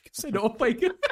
Gibt's 0.03 0.23
eine 0.25 0.41
Ohrfeige? 0.41 0.95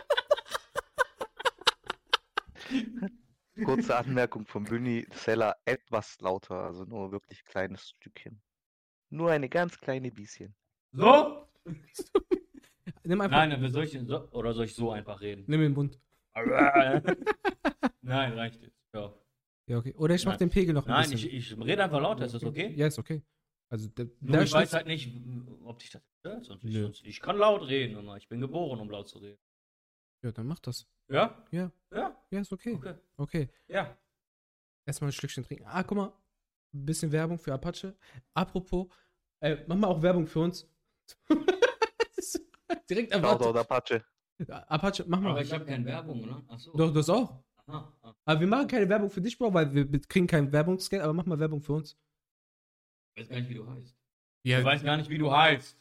Kurze 3.65 3.96
Anmerkung 3.98 4.46
von 4.46 4.63
Büni, 4.65 5.05
Seller 5.13 5.55
etwas 5.65 6.20
lauter, 6.20 6.55
also 6.63 6.84
nur 6.86 7.12
wirklich 7.12 7.44
kleines 7.46 7.89
Stückchen. 7.89 8.41
Nur 9.10 9.32
eine 9.32 9.48
ganz 9.50 9.77
kleine 9.79 10.12
bisschen. 10.12 10.55
So? 10.91 11.48
Nimm 13.05 13.21
einfach, 13.21 13.38
Nein, 13.38 13.50
dann 13.51 13.71
soll 13.71 13.83
ich, 13.83 13.91
so, 13.91 14.29
oder 14.31 14.53
soll 14.53 14.65
ich 14.65 14.75
so 14.75 14.91
einfach 14.91 15.21
reden? 15.21 15.43
nimm 15.47 15.62
den 15.62 15.74
Mund. 15.74 16.00
Nein, 18.01 18.33
reicht 18.33 18.62
jetzt. 18.62 18.75
Ja. 18.93 19.13
Ja, 19.67 19.77
okay. 19.77 19.93
Oder 19.95 20.15
ich 20.15 20.25
mach 20.25 20.33
Nein. 20.33 20.39
den 20.39 20.50
Pegel 20.50 20.74
noch 20.74 20.85
ein 20.85 20.91
Nein, 20.91 21.09
bisschen. 21.09 21.29
ich, 21.29 21.51
ich 21.51 21.57
rede 21.57 21.83
einfach 21.83 22.01
lauter, 22.01 22.25
ist 22.25 22.33
das 22.35 22.43
okay? 22.43 22.74
Ja, 22.75 22.88
ist 22.88 23.00
okay. 23.00 23.24
Also, 23.69 23.89
da, 23.95 24.03
Nur 24.19 24.38
da 24.38 24.43
ich 24.43 24.51
weiß 24.53 24.69
steht's- 24.69 24.74
halt 24.74 24.88
nicht, 24.88 25.12
ob 25.63 25.79
dich 25.79 25.89
das 25.89 26.01
stört. 26.19 26.45
Sonst 26.45 26.63
ich, 26.63 26.74
Nö. 26.74 26.83
sonst, 26.83 27.03
ich 27.05 27.19
kann 27.19 27.38
laut 27.38 27.67
reden 27.67 27.97
immer. 27.97 28.15
Ich 28.17 28.27
bin 28.27 28.39
geboren, 28.41 28.79
um 28.79 28.89
laut 28.89 29.07
zu 29.07 29.17
reden. 29.19 29.39
Ja, 30.24 30.31
dann 30.31 30.47
mach 30.47 30.59
das. 30.59 30.88
Ja? 31.09 31.43
Ja. 31.51 31.71
Ja, 31.91 32.15
Ja, 32.31 32.39
ist 32.41 32.51
okay. 32.53 32.74
okay. 32.74 32.95
Okay. 33.17 33.50
Ja. 33.67 33.97
Erstmal 34.85 35.09
ein 35.09 35.13
Schlückchen 35.13 35.43
trinken. 35.43 35.65
Ah, 35.67 35.81
guck 35.83 35.97
mal. 35.97 36.13
Ein 36.74 36.85
bisschen 36.85 37.12
Werbung 37.12 37.39
für 37.39 37.53
Apache. 37.53 37.95
Apropos, 38.33 38.88
äh, 39.39 39.57
mach 39.67 39.75
mal 39.77 39.88
auch 39.88 40.01
Werbung 40.01 40.27
für 40.27 40.39
uns. 40.41 40.67
Direkt 42.89 43.13
Shoutout 43.13 43.55
erwartet. 43.55 44.03
Apache. 44.38 44.65
Apache, 44.67 45.05
mach 45.07 45.19
mal. 45.19 45.31
Aber 45.31 45.41
ich 45.41 45.51
habe 45.53 45.65
keine 45.65 45.86
Werbung, 45.86 46.22
ne? 46.22 46.43
Achso. 46.48 46.75
Doch, 46.75 46.93
das 46.93 47.10
auch. 47.10 47.43
Aha. 47.67 47.93
ah. 48.01 48.13
Aber 48.25 48.39
wir 48.39 48.48
machen 48.48 48.67
keine 48.67 48.88
Werbung 48.89 49.10
für 49.10 49.22
dich, 49.22 49.38
Bro, 49.38 49.53
weil 49.53 49.74
wir 49.74 50.01
kriegen 50.01 50.27
kein 50.27 50.51
Werbungsgeld, 50.51 51.01
aber 51.01 51.13
mach 51.13 51.25
mal 51.25 51.39
Werbung 51.39 51.62
für 51.62 51.74
uns. 51.74 51.98
Ich 53.15 53.22
weiß 53.24 53.29
gar 53.29 53.39
nicht, 53.39 53.50
wie 53.50 53.53
du 53.55 53.67
heißt. 53.69 53.98
Ja, 54.43 54.60
Ich 54.60 54.65
weiß 54.65 54.84
gar 54.84 54.98
nicht, 54.98 55.10
wie 55.10 55.17
du 55.17 55.31
heißt. 55.31 55.77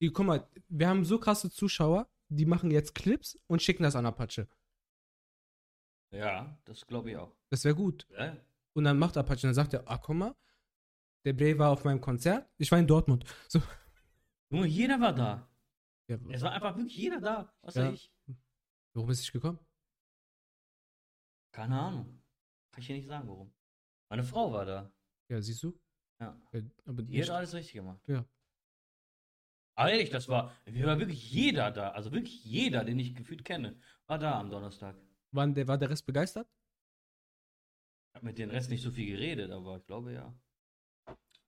die, 0.00 0.10
guck 0.10 0.26
mal, 0.26 0.48
wir 0.68 0.88
haben 0.88 1.04
so 1.04 1.18
krasse 1.18 1.50
Zuschauer, 1.50 2.08
die 2.28 2.46
machen 2.46 2.70
jetzt 2.70 2.94
Clips 2.94 3.38
und 3.46 3.60
schicken 3.62 3.82
das 3.82 3.96
an 3.96 4.06
Apache. 4.06 4.48
Ja, 6.12 6.56
das 6.64 6.86
glaube 6.86 7.10
ich 7.10 7.16
auch. 7.16 7.32
Das 7.50 7.64
wäre 7.64 7.74
gut. 7.74 8.06
Ja? 8.16 8.36
Und 8.74 8.84
dann 8.84 8.98
macht 8.98 9.16
Apache 9.16 9.42
dann 9.42 9.54
sagt 9.54 9.74
er, 9.74 9.82
ah, 9.86 9.98
guck 9.98 10.16
mal, 10.16 10.34
der 11.24 11.32
Bray 11.32 11.58
war 11.58 11.70
auf 11.70 11.84
meinem 11.84 12.00
Konzert. 12.00 12.48
Ich 12.56 12.70
war 12.70 12.78
in 12.78 12.86
Dortmund. 12.86 13.24
So. 13.48 13.60
Junge, 14.50 14.66
jeder 14.66 15.00
war 15.00 15.12
da. 15.12 15.48
Ja, 16.08 16.18
Es 16.30 16.42
war 16.42 16.52
einfach 16.52 16.76
wirklich 16.76 16.96
jeder 16.96 17.20
da. 17.20 17.52
Was 17.62 17.74
Ja. 17.74 17.90
ich? 17.90 18.12
warum 18.94 19.10
ist 19.10 19.20
ich 19.22 19.32
gekommen? 19.32 19.58
Keine 21.52 21.78
Ahnung. 21.78 22.22
Kann 22.70 22.80
ich 22.82 22.86
dir 22.86 22.96
nicht 22.96 23.06
sagen, 23.08 23.28
warum. 23.28 23.52
Meine 24.08 24.22
Frau 24.22 24.52
war 24.52 24.64
da. 24.64 24.92
Ja, 25.28 25.40
siehst 25.40 25.62
du? 25.62 25.78
Ja. 26.20 26.40
Ja, 26.52 26.60
aber 26.84 27.02
Die 27.02 27.20
hat 27.22 27.30
alles 27.30 27.54
richtig 27.54 27.72
gemacht. 27.74 28.00
Ja. 28.06 28.24
Aber 29.78 29.90
ehrlich, 29.90 30.10
das 30.10 30.28
war, 30.28 30.54
wir 30.64 30.86
war 30.86 30.98
wirklich 30.98 31.30
jeder 31.30 31.70
da. 31.70 31.90
Also 31.90 32.12
wirklich 32.12 32.44
jeder, 32.44 32.84
den 32.84 32.98
ich 32.98 33.14
gefühlt 33.14 33.44
kenne, 33.44 33.78
war 34.06 34.18
da 34.18 34.38
am 34.40 34.50
Donnerstag. 34.50 34.96
Waren 35.32 35.54
der, 35.54 35.68
war 35.68 35.76
der 35.76 35.90
Rest 35.90 36.06
begeistert? 36.06 36.48
Ich 38.10 38.14
habe 38.14 38.26
mit 38.26 38.38
den 38.38 38.50
Rest 38.50 38.70
nicht 38.70 38.82
so 38.82 38.90
viel 38.90 39.06
geredet, 39.06 39.50
aber 39.50 39.76
ich 39.78 39.84
glaube 39.86 40.12
ja. 40.14 40.34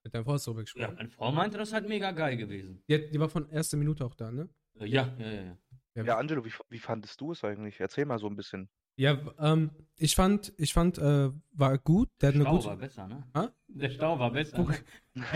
Mit 0.04 0.14
deinem 0.14 0.24
Frau 0.24 0.32
hast 0.32 0.46
du 0.46 0.50
darüber 0.52 0.60
Ja, 0.60 0.64
gesprochen. 0.64 0.94
meine 0.96 1.08
Frau 1.10 1.32
meinte, 1.32 1.58
das 1.58 1.68
ist 1.68 1.74
halt 1.74 1.88
mega 1.88 2.12
geil 2.12 2.36
gewesen. 2.36 2.82
Die, 2.88 2.94
hat- 2.94 3.12
die 3.12 3.20
war 3.20 3.28
von 3.28 3.48
erster 3.50 3.76
Minute 3.76 4.04
auch 4.04 4.14
da, 4.14 4.30
ne? 4.30 4.48
Äh, 4.78 4.86
Ja, 4.86 5.12
ja, 5.18 5.30
ja. 5.30 5.42
ja. 5.42 5.56
Ja, 6.04 6.16
Angelo, 6.18 6.44
wie, 6.44 6.52
wie 6.68 6.78
fandest 6.78 7.20
du 7.20 7.32
es 7.32 7.42
eigentlich? 7.42 7.80
Erzähl 7.80 8.06
mal 8.06 8.18
so 8.20 8.28
ein 8.28 8.36
bisschen. 8.36 8.68
Ja, 8.96 9.18
ähm, 9.40 9.70
ich 9.96 10.14
fand, 10.14 10.52
ich 10.56 10.72
fand, 10.72 10.98
äh, 10.98 11.30
war 11.52 11.78
gut. 11.78 12.08
Der 12.20 12.30
Der 12.32 12.40
eine 12.40 12.44
Stau 12.48 12.56
gute. 12.56 12.68
war 12.68 12.76
besser, 12.76 13.08
ne? 13.08 13.24
Hä? 13.36 13.48
Der 13.68 13.90
Stau 13.90 14.18
war 14.18 14.30
besser. 14.30 14.56
Guck. 14.56 14.70
Ne? 15.14 15.24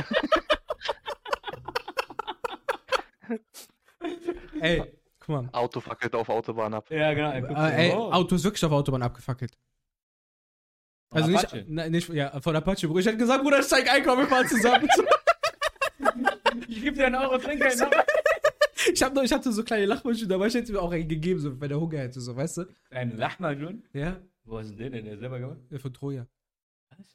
Ey, 4.61 4.83
guck 5.19 5.28
mal. 5.28 5.49
Auto 5.52 5.81
fackelt 5.81 6.14
auf 6.14 6.28
Autobahn 6.28 6.75
ab. 6.75 6.90
Ja, 6.90 7.12
genau. 7.14 7.54
Äh, 7.57 7.88
ey. 7.88 7.92
Auto 7.92 8.35
ist 8.37 8.45
wirklich 8.45 8.64
auf 8.64 8.73
Autobahn 8.73 9.02
abgefackelt. 9.02 9.57
Also 11.12 11.31
nicht, 11.31 11.45
Apache. 11.45 11.64
nein, 11.69 11.90
nicht, 11.92 12.09
ja, 12.09 12.40
von 12.40 12.57
Apache. 12.57 12.87
Ich 12.87 13.07
hätte 13.07 13.16
gesagt, 13.16 13.42
Bruder, 13.42 13.62
steig 13.62 13.90
ein, 13.92 14.02
komm, 14.04 14.19
wir 14.19 14.26
fahren 14.26 14.47
zusammen. 14.49 14.88
Ich 16.69 16.83
gebe 16.83 16.97
dir 16.97 17.07
einen 17.07 17.14
Euro 17.16 17.38
Trinkgeld. 17.38 17.78
Ne? 17.78 17.90
ich, 18.92 19.02
hab 19.02 19.14
noch, 19.14 19.23
ich 19.23 19.33
hatte 19.33 19.52
so 19.52 19.62
kleine 19.62 19.87
Lachmuscheln 19.87 20.28
dabei, 20.28 20.47
ich 20.49 20.54
hätte 20.54 20.73
mir 20.73 20.81
auch 20.81 20.90
einen 20.92 21.09
gegeben, 21.09 21.40
so, 21.40 21.59
wenn 21.61 21.69
der 21.69 21.81
Hunger 21.81 21.99
hätte, 21.99 22.21
so, 22.21 22.35
weißt 22.37 22.59
du? 22.59 22.64
Ein 22.90 23.16
Lachmajun? 23.16 23.83
Ja, 23.92 24.21
Wo 24.45 24.59
ist 24.59 24.71
denn 24.71 24.76
der 24.78 24.90
denn? 24.90 25.04
Der 25.04 25.19
selber 25.19 25.38
gemacht? 25.38 25.59
ja, 25.71 25.78
von 25.78 25.92
Troja. 25.95 26.26
Was? 26.90 26.99
Was 26.99 27.09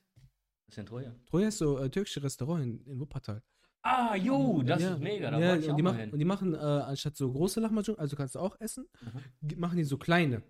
ist 0.70 0.77
denn 0.77 0.86
Troja? 0.86 1.16
Troja 1.27 1.48
ist 1.50 1.58
so 1.58 1.77
äh, 1.80 1.89
türkische 1.89 2.24
Restaurant 2.24 2.63
in, 2.63 2.84
in 2.86 3.00
Wuppertal. 3.00 3.42
Ah, 3.84 4.16
jo, 4.16 4.63
das 4.63 4.82
ja. 4.82 4.94
ist 4.94 5.00
mega. 5.01 5.32
Da 5.32 5.39
ja, 5.39 5.54
und 5.54 5.70
auch 5.70 5.75
die 5.75 5.82
machen, 5.84 5.98
hin. 6.00 6.10
Und 6.12 6.20
die 6.20 6.25
machen, 6.25 6.54
äh, 6.54 6.58
anstatt 6.58 7.16
so 7.16 7.32
große 7.32 7.60
Lahmacun, 7.60 7.96
also 7.98 8.16
kannst 8.16 8.36
du 8.36 8.39
auch 8.39 8.60
essen, 8.60 8.88
Mhm. 9.42 9.60
machen 9.60 9.77
die 9.77 9.84
so 9.84 9.98
kleine. 9.98 10.42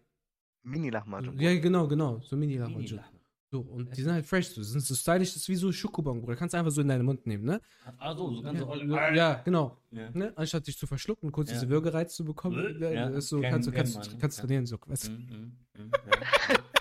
Mini-Lahmacun. 0.64 1.40
Ja, 1.40 1.58
genau, 1.60 1.88
genau, 1.88 2.20
so 2.22 2.36
Mini-Lahmacun. 2.36 2.82
Mini-Lachmajun. 2.84 3.17
So, 3.50 3.62
und 3.62 3.96
die 3.96 4.02
sind 4.02 4.12
halt 4.12 4.26
fresh, 4.26 4.50
so, 4.50 4.62
sind 4.62 4.82
so 4.82 4.94
stylisch, 4.94 5.30
das 5.30 5.44
ist 5.44 5.48
wie 5.50 5.56
so 5.56 5.72
Schokobon, 5.72 6.20
Bruder. 6.20 6.36
Kannst 6.36 6.54
du 6.54 6.58
einfach 6.58 6.72
so 6.72 6.82
in 6.82 6.90
deinen 6.90 7.06
Mund 7.06 7.26
nehmen, 7.26 7.46
ne? 7.46 7.62
Ah, 7.98 8.14
so, 8.14 8.34
so 8.34 8.42
ganz 8.42 8.60
Ja, 8.60 8.66
so. 8.66 9.16
ja, 9.16 9.34
genau. 9.44 9.78
Ja. 9.92 10.10
Ne? 10.12 10.34
Anstatt 10.36 10.68
dich 10.68 10.78
zu 10.78 10.86
verschlucken, 10.86 11.32
kurz 11.32 11.50
Ja. 11.50 11.54
diese 11.56 11.70
Würgereiz 11.70 12.14
zu 12.14 12.26
bekommen, 12.26 12.78
Ja, 12.82 12.90
ja, 12.92 13.22
so, 13.22 13.40
kannst 13.42 13.68
du 13.68 13.72
kannst, 13.72 14.20
kannst 14.20 14.40
trainieren, 14.40 14.66
so. 14.66 14.78
Weißt 14.86 15.08
du? 15.08 15.12
Mhm, 15.12 15.18
mhm, 15.28 15.58
mhm. 15.78 15.92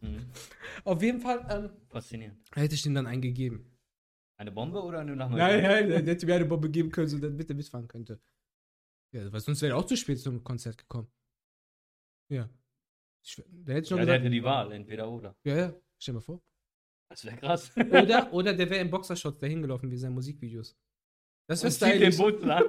Mhm. 0.00 0.26
Auf 0.84 1.00
jeden 1.02 1.18
Fall 1.20 1.46
ähm, 1.48 1.70
Faszinierend. 1.88 2.36
hätte 2.54 2.74
ich 2.74 2.84
ihm 2.84 2.94
dann 2.94 3.06
einen 3.06 3.22
gegeben. 3.22 3.70
Eine 4.36 4.52
Bombe 4.52 4.82
oder 4.82 5.00
eine 5.00 5.14
Lachmajun? 5.14 5.38
Nein, 5.38 5.62
nein, 5.62 5.88
der 6.04 6.14
hätte 6.14 6.26
mir 6.26 6.34
eine 6.34 6.44
Bombe 6.44 6.68
geben 6.70 6.90
können, 6.90 7.08
so 7.08 7.18
dann 7.18 7.36
bitte 7.36 7.54
mitfahren 7.54 7.88
könnte. 7.88 8.20
Ja, 9.12 9.32
weil 9.32 9.40
sonst 9.40 9.62
wäre 9.62 9.72
er 9.72 9.78
auch 9.78 9.86
zu 9.86 9.96
spät 9.96 10.20
zum 10.20 10.44
Konzert 10.44 10.76
gekommen. 10.76 11.08
Ja. 12.28 12.50
Ich, 13.26 13.36
da 13.36 13.72
hätte 13.72 13.84
ich 13.86 13.90
noch 13.90 13.98
Ja, 13.98 14.04
der 14.04 14.14
gesagt, 14.18 14.20
hätte 14.24 14.30
die 14.30 14.44
Wahl, 14.44 14.72
entweder 14.72 15.10
oder. 15.10 15.34
ja, 15.44 15.56
ja, 15.56 15.74
stell 15.98 16.12
dir 16.12 16.16
mal 16.18 16.20
vor. 16.20 16.42
Das 17.08 17.24
wäre 17.24 17.36
krass. 17.36 17.72
Oder, 17.76 18.32
oder 18.32 18.54
der 18.54 18.68
wäre 18.70 18.80
im 18.80 18.90
Boxershot 18.90 19.42
dahin 19.42 19.62
gelaufen 19.62 19.90
wie 19.90 19.96
seine 19.96 20.14
Musikvideos. 20.14 20.76
Das 21.48 21.62
wäre 21.62 21.72
zieht 21.72 22.00
den 22.02 22.12
stylisch. 22.12 22.40
Bus 22.40 22.50
an. 22.50 22.64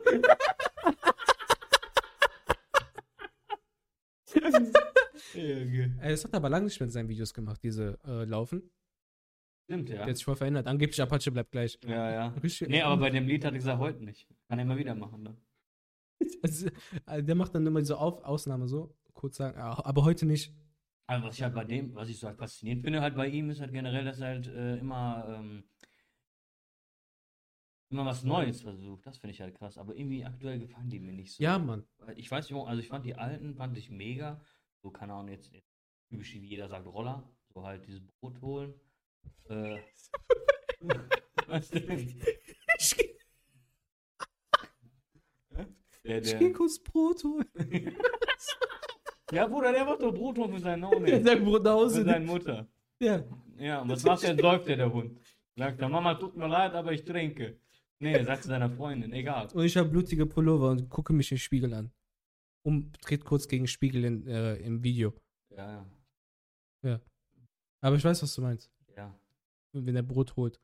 Ey, 5.34 5.92
das 6.02 6.24
hat 6.24 6.34
er 6.34 6.38
aber 6.38 6.50
lange 6.50 6.66
nicht 6.66 6.80
mehr 6.80 6.86
in 6.86 6.92
seinen 6.92 7.10
Videos 7.10 7.34
gemacht, 7.34 7.62
diese 7.64 8.00
äh, 8.06 8.24
Laufen. 8.26 8.70
Stimmt, 9.70 9.90
ja. 9.90 9.98
Der 9.98 10.06
hat 10.08 10.16
sich 10.16 10.26
voll 10.26 10.36
verändert. 10.36 10.68
Angeblich 10.68 11.02
Apache 11.02 11.32
bleibt 11.32 11.52
gleich. 11.52 11.80
Ja, 11.86 12.12
ja. 12.12 12.28
Richtig- 12.44 12.70
Nee, 12.70 12.82
aber 12.82 12.98
bei 13.02 13.10
dem 13.10 13.28
Lied 13.28 13.44
hat 13.46 13.54
er 13.54 13.58
gesagt, 13.58 13.80
heute 13.80 14.04
nicht. 14.04 14.28
Kann 14.48 14.60
er 14.60 14.64
immer 14.64 14.78
wieder 14.78 14.96
machen, 14.96 15.24
ne? 15.24 15.36
Also, 16.44 16.70
der 17.08 17.36
macht 17.36 17.54
dann 17.56 17.66
immer 17.66 17.80
diese 17.80 17.98
Auf 17.98 18.24
Ausnahme 18.24 18.68
so, 18.68 18.96
kurz 19.26 19.38
sagen, 19.38 19.60
ah, 19.60 19.82
aber 19.84 20.04
heute 20.04 20.28
nicht. 20.28 20.54
Aber 21.08 21.28
was 21.28 21.36
ich 21.36 21.44
halt 21.44 21.56
bei 21.56 21.66
dem, 21.66 21.96
was 21.96 22.10
ich 22.10 22.20
so 22.20 22.28
halt 22.28 22.38
faszinierend 22.38 22.84
finde 22.84 23.02
halt 23.02 23.16
bei 23.16 23.28
ihm, 23.28 23.50
ist 23.50 23.60
halt 23.60 23.72
generell, 23.72 24.06
dass 24.06 24.20
er 24.20 24.28
halt 24.28 24.48
äh, 24.48 24.78
immer, 24.78 25.26
ähm, 25.28 25.68
immer 27.90 28.06
was 28.06 28.24
Neues 28.24 28.62
versucht. 28.62 29.06
Das 29.06 29.18
finde 29.18 29.34
ich 29.34 29.42
halt 29.42 29.56
krass. 29.56 29.80
Aber 29.80 29.96
irgendwie 29.96 30.24
aktuell 30.26 30.60
gefallen 30.60 30.90
die 30.90 31.00
mir 31.00 31.14
nicht 31.14 31.34
so. 31.34 31.44
Ja, 31.44 31.58
Mann. 31.58 31.88
Ich 32.16 32.30
weiß 32.30 32.50
nicht, 32.50 32.60
also 32.60 32.80
ich 32.80 32.88
fand 32.88 33.06
die 33.06 33.16
alten, 33.16 33.56
fand 33.56 33.76
ich 33.78 33.90
mega. 33.90 34.40
So, 34.84 34.92
keine 34.92 35.14
Ahnung, 35.14 35.32
jetzt, 35.32 35.52
jetzt 35.52 35.72
typisch 36.10 36.34
wie 36.36 36.46
jeder 36.46 36.70
sagt 36.70 36.86
Roller. 36.86 37.28
So 37.54 37.64
halt 37.64 37.86
dieses 37.88 38.06
Brot 38.06 38.40
holen. 38.42 38.80
Äh, 39.50 39.80
was 41.48 41.70
denn? 41.70 42.22
Der, 46.04 46.22
Ich 46.22 46.38
der, 46.38 46.54
kurz 46.54 46.78
Brot 46.78 47.24
holen. 47.24 47.48
ja, 49.32 49.48
Bruder, 49.48 49.72
der 49.72 49.86
macht 49.86 50.02
doch 50.02 50.14
Brot 50.14 50.38
holen 50.38 50.54
für 50.54 50.60
seinen 50.60 50.82
Namen. 50.82 51.06
Ja, 51.08 51.22
sein 51.22 51.44
Brot 51.44 51.64
nach 51.64 51.72
Für 51.72 51.78
Hause. 51.84 52.04
seine 52.06 52.26
Mutter. 52.26 52.68
Ja. 53.00 53.24
Ja, 53.58 53.82
und 53.82 53.90
was 53.90 54.04
macht 54.04 54.24
der? 54.24 54.38
Säuft 54.38 54.68
der, 54.68 54.78
der 54.78 54.92
Hund. 54.94 55.20
Sagt 55.58 55.82
er, 55.82 55.90
Mama, 55.90 56.16
tut 56.16 56.36
mir 56.36 56.48
leid, 56.48 56.74
aber 56.74 56.92
ich 56.92 57.04
trinke. 57.04 57.60
Nee, 58.00 58.22
sagt 58.24 58.44
zu 58.44 58.50
seiner 58.50 58.70
Freundin, 58.70 59.14
egal. 59.14 59.48
Und 59.54 59.64
ich 59.64 59.78
habe 59.78 59.88
blutige 59.90 60.26
Pullover 60.26 60.72
und 60.72 60.90
gucke 60.90 61.14
mich 61.14 61.32
im 61.32 61.38
Spiegel 61.38 61.74
an. 61.74 61.92
Und 62.64 62.98
dreht 63.08 63.24
kurz 63.24 63.48
gegen 63.48 63.68
Spiegel 63.68 64.04
in, 64.04 64.28
äh, 64.28 64.56
im 64.58 64.84
Video. 64.84 65.14
Ja, 65.56 65.86
Aber 67.82 67.96
ich 67.96 68.04
weiß, 68.04 68.22
was 68.24 68.34
du 68.36 68.42
meinst. 68.42 68.70
ja. 68.98 69.14
Wenn 69.72 69.96
er 69.96 70.04
Brot 70.04 70.36
holt. 70.36 70.60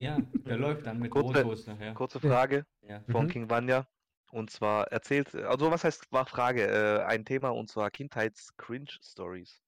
Ja, 0.00 0.18
der 0.46 0.56
läuft 0.56 0.86
dann 0.86 0.98
mit 1.00 1.10
Kurze- 1.10 1.32
Brottoast 1.42 1.66
nachher. 1.66 1.92
Kurze 1.94 2.18
Ja. 2.22 2.28
Frage 2.30 2.66
Ja. 2.88 3.00
von 3.10 3.24
Mhm. 3.26 3.30
King 3.30 3.50
Vanya. 3.50 3.86
Und 4.30 4.50
zwar 4.50 4.88
erzählt, 4.88 5.34
also 5.34 5.70
was 5.70 5.84
heißt 5.84 6.12
war 6.12 6.26
Frage? 6.26 6.66
Äh, 6.66 7.04
ein 7.04 7.24
Thema 7.24 7.48
und 7.50 7.68
zwar 7.70 7.90
Kindheits-Cringe-Stories. 7.90 9.62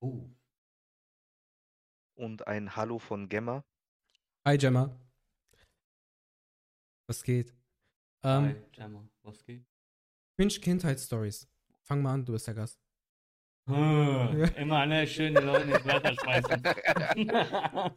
Oh. 0.00 0.30
Und 2.14 2.46
ein 2.46 2.74
Hallo 2.74 2.98
von 2.98 3.28
Gemma. 3.28 3.62
Hi, 4.46 4.56
Gemma. 4.56 4.98
Was 7.06 7.22
geht? 7.22 7.54
Ähm, 8.22 8.44
Hi, 8.44 8.56
Gemma, 8.72 9.06
was 9.22 9.44
geht? 9.44 9.66
Cringe 10.36 10.54
Kindheitsstories. 10.60 11.48
Fang 11.82 12.02
mal 12.02 12.14
an, 12.14 12.24
du 12.24 12.32
bist 12.32 12.46
der 12.46 12.54
Gast. 12.54 12.80
Hm, 13.66 14.44
Immer 14.56 14.86
ne, 14.86 15.06
schöne 15.06 15.40
Leute 15.40 15.70
ins 15.70 15.84
Wasser 15.84 16.14
schmeißen. 16.14 16.62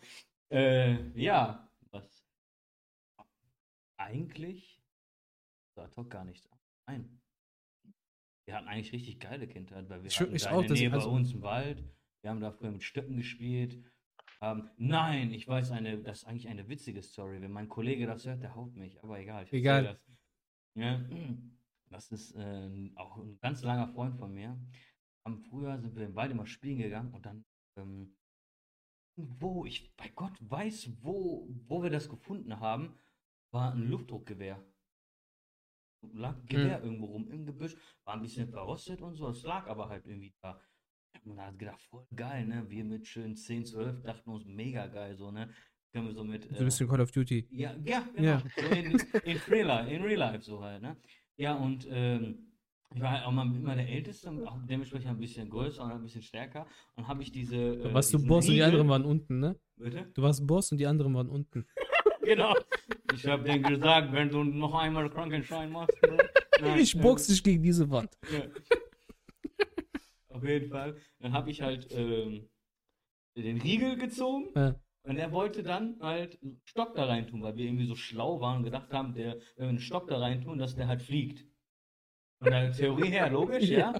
äh, 0.49 1.19
ja, 1.19 1.69
was? 1.91 2.25
Eigentlich? 3.97 4.78
Da 5.87 5.95
hat 5.95 6.09
gar 6.09 6.25
nichts. 6.25 6.49
Nein. 6.87 7.21
Wir 8.45 8.55
hatten 8.55 8.67
eigentlich 8.67 8.91
richtig 8.93 9.19
geile 9.19 9.47
Kindheit, 9.47 9.89
weil 9.89 10.01
wir 10.03 10.07
Ich- 10.09 10.19
hatten 10.19 10.35
ich 10.35 10.43
da 10.43 10.51
auch, 10.51 10.61
in 10.61 10.67
der 10.67 10.77
Nähe 10.77 10.91
also- 10.93 11.09
bei 11.09 11.15
uns 11.15 11.33
im 11.33 11.41
Wald. 11.41 11.83
Wir 12.21 12.29
haben 12.31 12.41
da 12.41 12.51
früher 12.51 12.71
mit 12.71 12.83
Stöcken 12.83 13.15
gespielt. 13.17 13.81
Ähm, 14.41 14.69
nein, 14.77 15.31
ich 15.33 15.47
weiß 15.47 15.71
eine, 15.71 16.01
das 16.01 16.19
ist 16.19 16.25
eigentlich 16.25 16.47
eine 16.47 16.67
witzige 16.67 17.01
Story. 17.03 17.41
Wenn 17.41 17.51
mein 17.51 17.69
Kollege 17.69 18.07
das 18.07 18.25
hört, 18.25 18.41
der 18.41 18.55
haut 18.55 18.75
mich. 18.75 19.01
Aber 19.03 19.19
egal. 19.19 19.45
Egal. 19.51 19.83
Das. 19.83 20.01
Ja, 20.75 21.01
das 21.89 22.11
ist 22.11 22.35
äh, 22.35 22.91
auch 22.95 23.17
ein 23.17 23.37
ganz 23.39 23.63
langer 23.63 23.87
Freund 23.89 24.15
von 24.17 24.33
mir. 24.33 24.57
Am 25.25 25.39
Frühjahr 25.39 25.77
sind 25.79 25.95
wir 25.95 26.05
im 26.05 26.15
Wald 26.15 26.31
immer 26.31 26.45
spielen 26.47 26.77
gegangen 26.79 27.13
und 27.13 27.25
dann, 27.25 27.45
ähm, 27.77 28.15
wo, 29.15 29.65
ich 29.65 29.93
bei 29.97 30.09
Gott 30.09 30.37
weiß, 30.39 31.03
wo, 31.03 31.47
wo 31.67 31.83
wir 31.83 31.89
das 31.89 32.07
gefunden 32.09 32.59
haben, 32.59 32.97
war 33.51 33.73
ein 33.73 33.89
Luftdruckgewehr. 33.89 34.63
Lag 36.13 36.35
Gewehr 36.45 36.81
irgendwo 36.83 37.05
rum 37.07 37.29
im 37.31 37.45
Gebüsch, 37.45 37.75
war 38.05 38.13
ein 38.15 38.21
bisschen 38.21 38.47
verrostet 38.49 39.01
und 39.01 39.15
so, 39.15 39.27
es 39.29 39.43
lag 39.43 39.67
aber 39.67 39.89
halt 39.89 40.05
irgendwie 40.05 40.33
da. 40.41 40.59
Und 41.25 41.35
da 41.37 41.47
hat 41.47 41.59
gedacht, 41.59 41.81
voll 41.89 42.05
geil, 42.15 42.45
ne? 42.45 42.65
Wir 42.69 42.83
mit 42.85 43.05
schön 43.07 43.35
10, 43.35 43.65
12 43.65 44.01
dachten 44.03 44.29
uns 44.29 44.45
mega 44.45 44.87
geil, 44.87 45.15
so, 45.17 45.31
ne? 45.31 45.49
Können 45.91 46.05
wir 46.05 46.13
so 46.13 46.23
mit. 46.23 46.43
So 46.43 46.59
ein 46.59 46.65
bisschen 46.65 46.87
Call 46.87 47.01
of 47.01 47.11
Duty. 47.11 47.47
Ja, 47.51 47.75
ja, 47.83 48.07
genau. 48.15 48.23
Ja. 48.27 48.43
So 48.55 48.67
in, 48.75 48.91
in, 49.23 49.37
real 49.49 49.67
life, 49.67 49.89
in 49.91 50.01
real 50.03 50.19
life 50.19 50.43
so 50.43 50.61
halt, 50.63 50.81
ne? 50.81 50.95
Ja, 51.37 51.55
und 51.55 51.87
ähm, 51.89 52.53
ich 52.95 53.01
war 53.01 53.11
halt 53.11 53.25
auch 53.25 53.31
mal 53.31 53.45
immer 53.55 53.75
der 53.75 53.89
Älteste, 53.89 54.29
auch 54.47 54.57
dementsprechend 54.67 55.09
ein 55.09 55.19
bisschen 55.19 55.49
größer 55.49 55.83
und 55.83 55.91
ein 55.91 56.01
bisschen 56.01 56.21
stärker. 56.21 56.67
Und 56.95 57.07
habe 57.07 57.21
ich 57.23 57.31
diese. 57.31 57.55
Äh, 57.57 57.93
warst 57.93 58.13
du 58.13 58.25
Boss 58.25 58.45
und 58.45 58.53
die 58.53 58.61
Riegel- 58.61 58.65
anderen 58.65 58.87
waren 58.89 59.05
unten, 59.05 59.39
ne? 59.39 59.59
Bitte? 59.75 60.09
Du 60.13 60.21
warst 60.21 60.45
Boss 60.45 60.71
und 60.71 60.77
die 60.77 60.87
anderen 60.87 61.13
waren 61.15 61.29
unten. 61.29 61.65
Genau. 62.29 62.53
Ich 63.15 63.25
habe 63.25 63.43
denen 63.43 63.63
gesagt, 63.63 64.11
wenn 64.13 64.29
du 64.29 64.43
noch 64.43 64.75
einmal 64.75 65.09
Krankenschein 65.09 65.71
machst. 65.71 65.97
Ne? 66.03 66.17
Nein, 66.61 66.79
Ich 66.79 66.95
äh, 66.95 66.99
box 67.01 67.25
dich 67.27 67.41
gegen 67.43 67.63
diese 67.63 67.89
Wand. 67.89 68.15
Ja. 68.31 68.41
Auf 70.29 70.43
jeden 70.43 70.69
Fall. 70.69 70.95
Dann 71.19 71.33
habe 71.33 71.49
ich 71.49 71.61
halt 71.61 71.87
ähm, 71.91 72.47
den 73.35 73.59
Riegel 73.61 73.97
gezogen. 73.97 74.49
Ja. 74.55 74.75
Und 75.03 75.17
er 75.17 75.31
wollte 75.31 75.63
dann 75.63 75.97
halt 76.01 76.39
einen 76.43 76.61
Stock 76.65 76.93
da 76.93 77.05
rein 77.05 77.25
tun, 77.27 77.41
weil 77.41 77.55
wir 77.55 77.65
irgendwie 77.65 77.87
so 77.87 77.95
schlau 77.95 78.39
waren 78.41 78.57
und 78.57 78.63
gedacht 78.63 78.91
haben, 78.93 79.13
der, 79.15 79.37
wenn 79.55 79.65
wir 79.65 79.69
einen 79.69 79.79
Stock 79.79 80.07
da 80.07 80.19
rein 80.19 80.41
tun, 80.41 80.59
dass 80.59 80.75
der 80.75 80.87
halt 80.87 81.01
fliegt. 81.01 81.45
Von 82.41 82.51
der 82.51 82.71
Theorie 82.71 83.09
her, 83.09 83.29
logisch, 83.29 83.69
ja. 83.69 83.93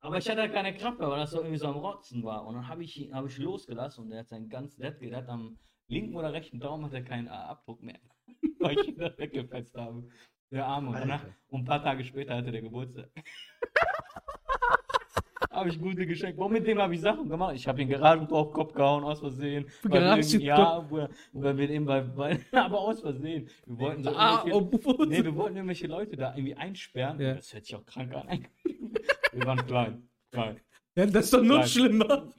Aber 0.00 0.18
ich 0.18 0.28
hatte 0.28 0.42
halt 0.42 0.52
keine 0.52 0.74
Kraft 0.74 0.98
mehr, 0.98 1.08
weil 1.08 1.20
das 1.20 1.30
so 1.30 1.38
irgendwie 1.38 1.56
so 1.58 1.66
am 1.68 1.76
Rotzen 1.76 2.22
war. 2.24 2.46
Und 2.46 2.54
dann 2.56 2.68
habe 2.68 2.84
ich, 2.84 2.96
ihn- 3.00 3.14
hab 3.14 3.26
ich 3.26 3.38
losgelassen 3.38 4.04
und 4.04 4.12
er 4.12 4.20
hat 4.20 4.28
sein 4.28 4.48
ganz 4.48 4.76
nett 4.78 5.00
der 5.00 5.16
hat 5.16 5.28
am 5.28 5.58
linken 5.90 6.16
oder 6.16 6.32
rechten 6.32 6.60
Daumen 6.60 6.84
hat 6.86 6.94
er 6.94 7.02
keinen 7.02 7.28
Abdruck 7.28 7.82
mehr. 7.82 7.98
weil 8.58 8.78
ich 8.78 8.88
ihn 8.88 8.96
da 8.98 9.16
weggefetzt 9.18 9.74
habe. 9.76 10.04
Der 10.50 10.66
Arme. 10.66 10.88
Und, 10.88 10.94
danach, 10.98 11.24
und 11.48 11.60
ein 11.60 11.64
paar 11.64 11.82
Tage 11.82 12.04
später 12.04 12.34
hatte 12.36 12.50
der 12.50 12.62
Geburtstag. 12.62 13.08
habe 15.50 15.68
ich 15.68 15.80
gute 15.80 16.06
geschenkt. 16.06 16.38
Boah, 16.38 16.48
mit 16.48 16.66
dem 16.66 16.78
habe 16.78 16.94
ich 16.94 17.00
Sachen 17.00 17.28
gemacht. 17.28 17.54
Ich 17.56 17.66
habe 17.68 17.82
ihn 17.82 17.88
Garagentor 17.88 18.38
auf 18.38 18.48
den 18.48 18.54
Kopf 18.54 18.72
gehauen, 18.72 19.04
aus 19.04 19.20
Versehen. 19.20 19.66
Irgendwie- 19.84 20.44
Ja, 20.44 20.88
weil 21.32 21.58
wir 21.58 21.70
eben 21.70 21.86
bei, 21.86 22.00
bei, 22.00 22.40
aber 22.52 22.80
aus 22.80 23.00
Versehen. 23.00 23.48
Wir 23.66 23.78
wollten 23.78 24.02
so 24.04 24.10
Ah, 24.10 24.44
nee, 24.44 25.24
wir 25.24 25.34
wollten 25.36 25.56
irgendwelche 25.56 25.86
Leute 25.86 26.16
da 26.16 26.34
irgendwie 26.34 26.54
einsperren. 26.54 27.20
Ja. 27.20 27.34
Das 27.34 27.52
hört 27.52 27.64
sich 27.64 27.74
auch 27.74 27.84
krank 27.84 28.14
an. 28.14 28.46
wir 29.32 29.44
waren 29.46 29.66
klein. 29.66 30.08
Klein. 30.30 30.60
Ja, 30.96 31.06
das 31.06 31.24
ist 31.26 31.34
doch 31.34 31.42
noch 31.42 31.66
schlimmer. 31.66 32.32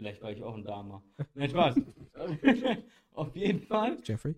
Vielleicht 0.00 0.22
war 0.22 0.32
ich 0.32 0.42
auch 0.42 0.54
ein 0.54 0.64
Dame. 0.64 1.02
Nein, 1.34 1.50
Spaß. 1.50 1.76
Auf 3.12 3.36
jeden 3.36 3.60
Fall. 3.60 3.98
Jeffrey? 4.02 4.34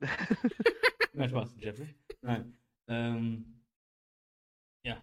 Nein, 1.12 1.28
Spaß, 1.28 1.54
Jeffrey. 1.60 1.94
Nein. 2.22 2.58
Ähm, 2.88 3.62
ja. 4.82 5.00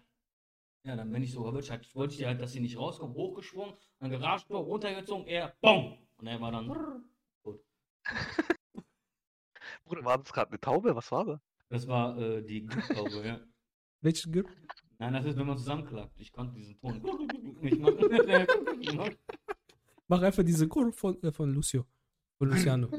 Ja, 0.82 0.96
dann 0.96 1.10
bin 1.10 1.22
ich 1.22 1.32
so 1.32 1.46
erwischt. 1.46 1.70
Halt, 1.70 1.94
wollte 1.94 2.14
ich 2.16 2.26
halt, 2.26 2.38
dass 2.42 2.52
sie 2.52 2.60
nicht 2.60 2.76
rauskommen, 2.76 3.16
hochgesprungen, 3.16 3.74
an 3.98 4.10
Garagentor, 4.10 4.62
runtergezogen, 4.62 5.26
er, 5.26 5.56
BOM! 5.62 5.96
Und 6.18 6.26
er 6.26 6.38
war 6.38 6.52
dann. 6.52 6.68
Bruder, 9.86 10.04
war 10.04 10.18
das 10.18 10.34
gerade 10.34 10.50
eine 10.50 10.60
Taube? 10.60 10.94
Was 10.94 11.10
war 11.10 11.24
das? 11.24 11.40
Das 11.70 11.88
war 11.88 12.18
äh, 12.18 12.42
die 12.42 12.66
Glückstaube, 12.66 13.26
ja. 13.26 13.40
Welches 14.02 14.30
gibt? 14.30 14.50
Nein, 14.98 15.14
das 15.14 15.24
ist, 15.24 15.38
wenn 15.38 15.46
man 15.46 15.56
zusammenklappt. 15.56 16.20
Ich 16.20 16.30
konnte 16.30 16.52
diesen 16.52 16.78
Ton 16.78 17.00
nicht 17.62 17.78
machen. 17.78 19.16
Mach 20.08 20.22
einfach 20.22 20.44
diese 20.44 20.68
Kurve 20.68 20.92
von, 20.92 21.20
äh, 21.22 21.32
von 21.32 21.52
Lucio. 21.52 21.84
Von 22.38 22.50
Luciano. 22.50 22.88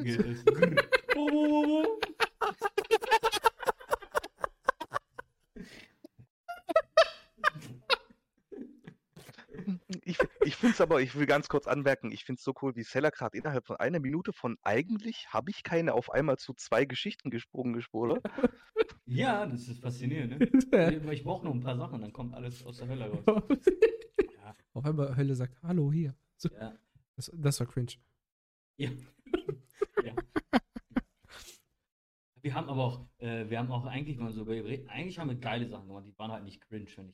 Ich, 10.04 10.18
ich 10.46 10.56
finde 10.56 10.74
es 10.74 10.82
aber, 10.82 11.02
ich 11.02 11.16
will 11.16 11.26
ganz 11.26 11.50
kurz 11.50 11.68
anmerken, 11.68 12.12
ich 12.12 12.24
finde 12.24 12.38
es 12.40 12.44
so 12.44 12.54
cool, 12.62 12.76
wie 12.76 12.84
Seller 12.84 13.12
gerade 13.12 13.38
innerhalb 13.38 13.66
von 13.66 13.76
einer 13.76 14.00
Minute 14.00 14.32
von 14.32 14.58
eigentlich 14.62 15.28
habe 15.34 15.52
ich 15.52 15.64
keine 15.64 15.94
auf 15.94 16.10
einmal 16.12 16.38
zu 16.38 16.54
zwei 16.54 16.86
Geschichten 16.86 17.30
gesprungen 17.30 17.74
gesprochen. 17.74 18.20
Ja, 19.10 19.46
das 19.46 19.70
ist 19.70 19.80
faszinierend, 19.82 20.38
ne? 20.72 21.12
Ich 21.14 21.24
brauche 21.24 21.46
nur 21.46 21.54
ein 21.54 21.62
paar 21.62 21.78
Sachen, 21.78 22.02
dann 22.02 22.12
kommt 22.12 22.34
alles 22.34 22.66
aus 22.66 22.78
der 22.78 22.90
Hölle 22.90 23.10
raus. 23.10 23.44
Ja. 24.36 24.54
Auf 24.74 24.86
einmal 24.86 25.16
Hölle 25.16 25.34
sagt, 25.36 25.62
hallo 25.64 25.92
hier. 25.94 26.14
So, 26.36 26.50
Ja. 26.50 26.78
Das, 27.18 27.30
das 27.36 27.60
war 27.60 27.68
cringe. 27.68 27.94
Ja. 28.80 28.90
ja. 30.06 30.16
Wir 32.42 32.54
haben 32.54 32.70
aber 32.70 32.84
auch, 32.84 33.08
äh, 33.18 33.50
wir 33.50 33.60
haben 33.60 33.72
auch 33.72 33.86
eigentlich 33.86 34.18
mal 34.18 34.32
so, 34.32 34.44
über- 34.44 34.54
eigentlich 34.92 35.20
haben 35.20 35.30
wir 35.30 35.36
geile 35.36 35.68
Sachen 35.68 35.88
gemacht, 35.88 36.06
die 36.06 36.18
waren 36.18 36.32
halt 36.32 36.44
nicht 36.46 36.62
cringe, 36.62 36.88
finde 36.88 37.12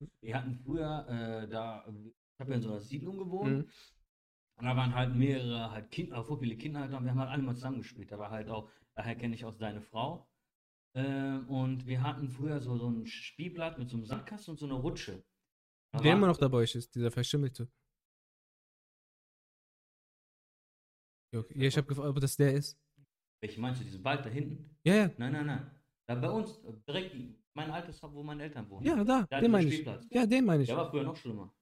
ich. 0.00 0.08
Wir 0.20 0.34
hatten 0.36 0.54
früher, 0.54 1.06
äh, 1.08 1.48
da, 1.48 1.86
ich 1.86 2.40
habe 2.40 2.50
ja 2.50 2.56
in 2.56 2.62
so 2.62 2.70
einer 2.70 2.80
Siedlung 2.80 3.18
gewohnt, 3.18 3.58
Mhm. 3.66 3.70
und 4.56 4.64
da 4.64 4.76
waren 4.76 4.94
halt 4.94 5.14
mehrere, 5.14 5.70
halt 5.70 5.90
Kinder, 5.90 6.24
so 6.24 6.36
viele 6.36 6.56
Kinder 6.56 6.80
halt, 6.80 6.92
da, 6.92 6.96
und 6.98 7.04
wir 7.04 7.10
haben 7.12 7.20
halt 7.20 7.30
alle 7.30 7.42
mal 7.42 7.54
zusammengespielt. 7.54 8.10
Da 8.10 8.18
war 8.18 8.30
halt 8.30 8.48
auch, 8.48 8.68
daher 8.96 9.14
kenne 9.14 9.34
ich 9.34 9.44
auch 9.44 9.52
seine 9.52 9.80
Frau. 9.82 10.28
Äh, 10.94 11.38
und 11.46 11.86
wir 11.86 12.02
hatten 12.02 12.28
früher 12.28 12.60
so, 12.60 12.76
so 12.76 12.88
ein 12.90 13.06
Spielblatt 13.06 13.78
mit 13.78 13.88
so 13.88 13.96
einem 13.96 14.04
Sandkasten 14.06 14.52
und 14.52 14.58
so 14.58 14.66
einer 14.66 14.74
Rutsche. 14.74 15.22
Da 15.92 16.00
Der 16.00 16.14
immer 16.14 16.26
noch 16.26 16.36
dabei 16.38 16.64
ist, 16.64 16.94
dieser 16.94 17.10
Verschimmelte. 17.10 17.70
Okay. 21.40 21.54
ja 21.56 21.68
ich 21.68 21.76
habe 21.76 21.86
gefragt, 21.86 22.08
ob 22.08 22.20
das 22.20 22.36
der 22.36 22.52
ist. 22.54 22.78
Welche 23.40 23.60
meinst 23.60 23.80
du, 23.80 23.84
diesen 23.84 24.04
Wald 24.04 24.24
da 24.24 24.30
hinten? 24.30 24.76
Ja, 24.84 24.94
ja. 24.94 25.10
Nein, 25.16 25.32
nein, 25.32 25.46
nein. 25.46 25.70
Da 26.06 26.14
bei 26.14 26.30
uns, 26.30 26.60
direkt 26.86 27.16
mein 27.54 27.70
altes 27.70 28.02
Haus, 28.02 28.12
wo 28.14 28.22
meine 28.22 28.42
Eltern 28.44 28.68
wohnen. 28.70 28.86
Ja, 28.86 29.02
da, 29.02 29.26
Da 29.28 29.40
den 29.40 29.50
meine 29.50 29.68
ich. 29.68 29.74
Spielplatz. 29.74 30.06
Ja, 30.10 30.26
den 30.26 30.44
meine 30.44 30.62
ich. 30.62 30.68
Der 30.68 30.76
war 30.76 30.90
früher 30.90 31.02
noch 31.02 31.16
schlimmer. 31.16 31.52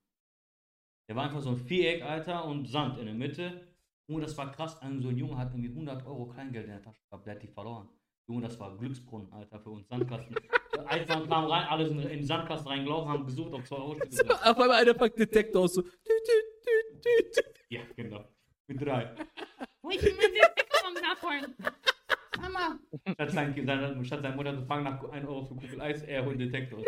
Der 1.08 1.16
war 1.16 1.24
einfach 1.24 1.40
so 1.40 1.50
ein 1.50 1.56
Viereck, 1.56 2.02
Alter, 2.02 2.44
und 2.44 2.68
Sand 2.68 2.98
in 2.98 3.06
der 3.06 3.14
Mitte. 3.14 3.66
Junge, 4.06 4.22
das 4.22 4.36
war 4.36 4.52
krass. 4.52 4.80
Ein, 4.80 5.00
so 5.02 5.08
ein 5.08 5.16
Junge 5.18 5.36
hat 5.36 5.52
irgendwie 5.52 5.70
100 5.70 6.06
Euro 6.06 6.28
Kleingeld 6.28 6.66
in 6.66 6.70
der 6.72 6.82
Tasche 6.82 7.02
gehabt, 7.08 7.26
der 7.26 7.34
hat 7.34 7.42
die 7.42 7.48
verloren. 7.48 7.88
Junge, 8.28 8.42
das 8.42 8.58
war 8.60 8.76
Glücksbrunnen, 8.76 9.32
Alter, 9.32 9.58
für 9.58 9.70
uns 9.70 9.88
Sandkasten. 9.88 10.36
Einfach 10.86 11.28
kamen 11.28 11.50
rein, 11.50 11.66
alles 11.68 11.90
in, 11.90 11.98
in 12.00 12.08
den 12.08 12.24
Sandkasten 12.24 12.68
reingelaufen, 12.68 13.10
haben 13.10 13.26
gesucht, 13.26 13.52
ob 13.52 13.66
2 13.66 13.76
Euro 13.76 13.96
sind. 14.08 14.30
Auf 14.30 14.58
einmal 14.58 14.72
einer 14.72 14.94
packt 14.94 15.18
Detektor 15.18 15.62
aus 15.62 15.74
so. 15.74 15.82
Ja, 17.68 17.80
genau. 17.96 18.24
Mit 18.70 18.80
drei. 18.80 19.10
Ich 19.92 20.00
will 20.04 20.14
mir 20.14 20.28
den 20.28 20.44
Ficker 20.54 20.92
nachholen. 21.02 21.54
Mama. 22.40 22.78
Statt, 23.12 23.30
sein, 23.32 23.54
seine, 23.66 24.04
statt 24.04 24.20
seine 24.22 24.36
Mutter 24.36 24.54
zu 24.54 24.64
fragen 24.64 24.84
nach 24.84 25.02
1 25.10 25.26
Euro 25.26 25.44
für 25.46 25.56
Kugel 25.56 25.80
Eis, 25.80 26.02
er 26.02 26.24
holt 26.24 26.38
den 26.38 26.52
Detektor. 26.52 26.78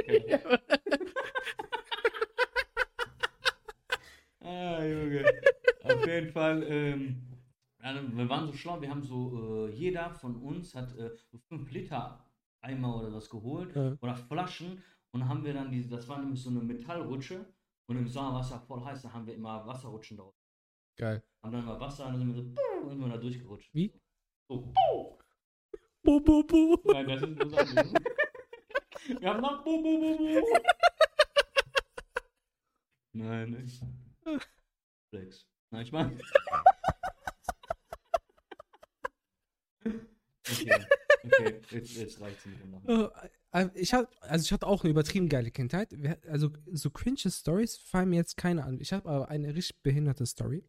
ah, 4.40 4.84
Junge. 4.84 5.24
Auf 5.82 6.06
jeden 6.06 6.30
Fall, 6.30 6.62
ähm, 6.68 7.22
also 7.78 8.16
wir 8.16 8.28
waren 8.28 8.46
so 8.46 8.52
schlau, 8.52 8.80
wir 8.80 8.88
haben 8.90 9.02
so, 9.02 9.66
äh, 9.66 9.72
jeder 9.72 10.10
von 10.10 10.36
uns 10.36 10.76
hat 10.76 10.96
äh, 10.96 11.10
so 11.32 11.38
5 11.48 11.68
Liter 11.72 12.24
Eimer 12.60 13.00
oder 13.00 13.12
was 13.12 13.28
geholt 13.28 13.74
Ja. 13.74 13.96
oder 14.00 14.14
Flaschen 14.14 14.80
und 15.10 15.28
haben 15.28 15.44
wir 15.44 15.54
dann 15.54 15.72
diese, 15.72 15.90
das 15.90 16.06
war 16.06 16.20
nämlich 16.20 16.40
so 16.40 16.50
eine 16.50 16.60
Metallrutsche 16.60 17.44
und 17.88 17.96
im 17.96 18.06
Sommer 18.06 18.34
war 18.34 18.42
es 18.42 18.50
ja 18.50 18.58
voll 18.60 18.84
heiß, 18.84 19.02
da 19.02 19.12
haben 19.12 19.26
wir 19.26 19.34
immer 19.34 19.66
Wasserrutschen 19.66 20.18
drauf. 20.18 20.36
Geil. 20.96 21.22
Haben 21.42 21.52
dann 21.52 21.64
mal 21.64 21.80
Wasser 21.80 22.06
und 22.06 22.12
dann 22.12 22.20
sind 22.20 22.34
wir 22.34 22.42
so, 22.42 22.82
und 22.82 22.90
sind 22.90 23.00
wir 23.00 23.08
da 23.08 23.16
durchgerutscht. 23.16 23.70
Wie? 23.74 23.92
So, 24.48 24.72
Bo, 26.04 26.20
bo, 26.20 26.42
bo. 26.42 26.80
Nein, 26.92 27.06
das 27.08 27.22
ist 27.22 27.38
was 27.52 27.68
anderes. 27.68 27.92
Wir 29.20 29.28
haben 29.28 29.40
noch 29.40 29.64
Bu, 29.64 29.82
Bu, 29.82 30.00
Bu, 30.00 30.16
Bu. 30.16 30.46
Nein, 33.12 33.50
nicht. 33.50 33.82
Flex. 35.10 35.46
Nein, 35.70 35.82
ich 35.82 35.92
meine. 35.92 36.18
Okay, 39.84 40.84
okay, 41.24 41.60
jetzt, 41.70 41.96
jetzt 41.96 42.20
reicht's 42.20 42.46
mit 42.46 42.60
dem. 42.60 42.74
Äh, 43.52 43.68
Ich 43.74 43.92
hatte, 43.92 44.08
also 44.22 44.44
ich 44.44 44.52
hatte 44.52 44.66
auch 44.66 44.82
eine 44.82 44.90
übertrieben 44.90 45.28
geile 45.28 45.50
Kindheit. 45.50 45.94
Also 46.28 46.50
so 46.72 46.90
cringe 46.90 47.18
Stories 47.30 47.76
fallen 47.76 48.10
mir 48.10 48.16
jetzt 48.16 48.36
keine 48.36 48.64
an. 48.64 48.80
Ich 48.80 48.92
habe 48.92 49.08
aber 49.08 49.28
eine 49.28 49.54
richtig 49.54 49.82
behinderte 49.82 50.26
Story. 50.26 50.64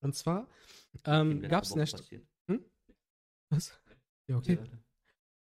Und 0.00 0.14
zwar 0.14 0.48
ähm, 1.04 1.42
gab 1.42 1.64
es 1.64 1.72
eine 1.72 1.86
St 1.86 1.96
passiert. 1.96 2.26
Was? 3.50 3.72
Ja, 4.28 4.36
okay. 4.36 4.58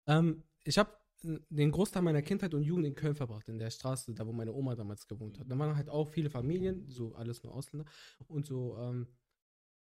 Ja, 0.07 0.17
Ähm, 0.17 0.43
ich 0.63 0.77
habe 0.77 0.91
den 1.23 1.71
Großteil 1.71 2.01
meiner 2.01 2.23
Kindheit 2.23 2.53
und 2.55 2.63
Jugend 2.63 2.87
in 2.87 2.95
Köln 2.95 3.13
verbracht, 3.13 3.47
in 3.47 3.59
der 3.59 3.69
Straße, 3.69 4.11
da 4.13 4.25
wo 4.25 4.33
meine 4.33 4.51
Oma 4.51 4.75
damals 4.75 5.07
gewohnt 5.07 5.39
hat. 5.39 5.49
Da 5.49 5.57
waren 5.57 5.75
halt 5.75 5.87
auch 5.87 6.09
viele 6.09 6.31
Familien, 6.31 6.89
so 6.89 7.13
alles 7.13 7.43
nur 7.43 7.53
Ausländer. 7.53 7.89
Und 8.27 8.47
so, 8.47 8.75
ähm, 8.79 9.07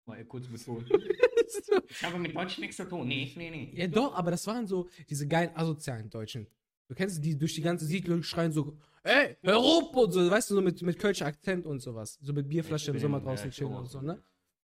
Mal 0.07 0.25
kurz 0.25 0.47
betont. 0.49 0.89
so 1.47 1.81
Ich 1.89 2.03
habe 2.03 2.19
mit 2.19 2.35
Deutsch 2.35 2.59
nichts 2.59 2.77
zu 2.77 2.89
tun. 2.89 3.07
Nee, 3.07 3.33
nee, 3.37 3.51
nee. 3.51 3.73
Ja, 3.75 3.87
doch, 3.87 4.15
aber 4.15 4.33
das 4.33 4.47
waren 4.47 4.67
so 4.67 4.89
diese 5.09 5.29
geilen 5.29 5.55
asozialen 5.55 6.11
Deutschen. 6.11 6.49
Du 6.89 6.95
kennst 6.95 7.25
die 7.25 7.39
durch 7.39 7.55
die 7.55 7.61
ganze 7.61 7.85
Siedlung 7.85 8.23
schreien 8.25 8.51
so, 8.51 8.77
ey, 9.05 9.37
hör 9.43 9.59
auf 9.59 9.95
und 9.95 10.11
so, 10.11 10.29
weißt 10.29 10.51
du, 10.51 10.57
so 10.57 10.61
mit, 10.61 10.83
mit 10.83 10.99
Kölscher 10.99 11.27
Akzent 11.27 11.65
und 11.65 11.81
sowas. 11.81 12.19
So 12.21 12.33
mit 12.33 12.49
Bierflasche 12.49 12.91
im 12.91 12.99
Sommer 12.99 13.21
draußen 13.21 13.47
ja, 13.47 13.53
chillen 13.53 13.75
und 13.75 13.87
so, 13.87 14.01
so, 14.01 14.05
ne? 14.05 14.21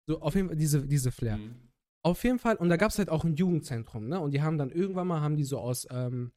So, 0.08 0.22
auf 0.22 0.36
jeden 0.36 0.48
Fall 0.48 0.58
diese, 0.58 0.88
diese 0.88 1.12
Flair. 1.12 1.38
Mhm. 1.38 1.56
Auf 2.02 2.24
jeden 2.24 2.40
Fall, 2.40 2.56
und 2.56 2.70
da 2.70 2.78
gab 2.78 2.92
es 2.92 2.98
halt 2.98 3.10
auch 3.10 3.26
ein 3.26 3.36
Jugendzentrum, 3.36 4.08
ne? 4.08 4.20
Und 4.20 4.32
die 4.32 4.42
haben 4.42 4.58
dann 4.58 4.72
irgendwann 4.72 5.08
mal, 5.08 5.22
haben 5.22 5.36
die 5.36 5.44
so 5.44 5.60
aus, 5.60 5.88
ähm, 5.92 6.32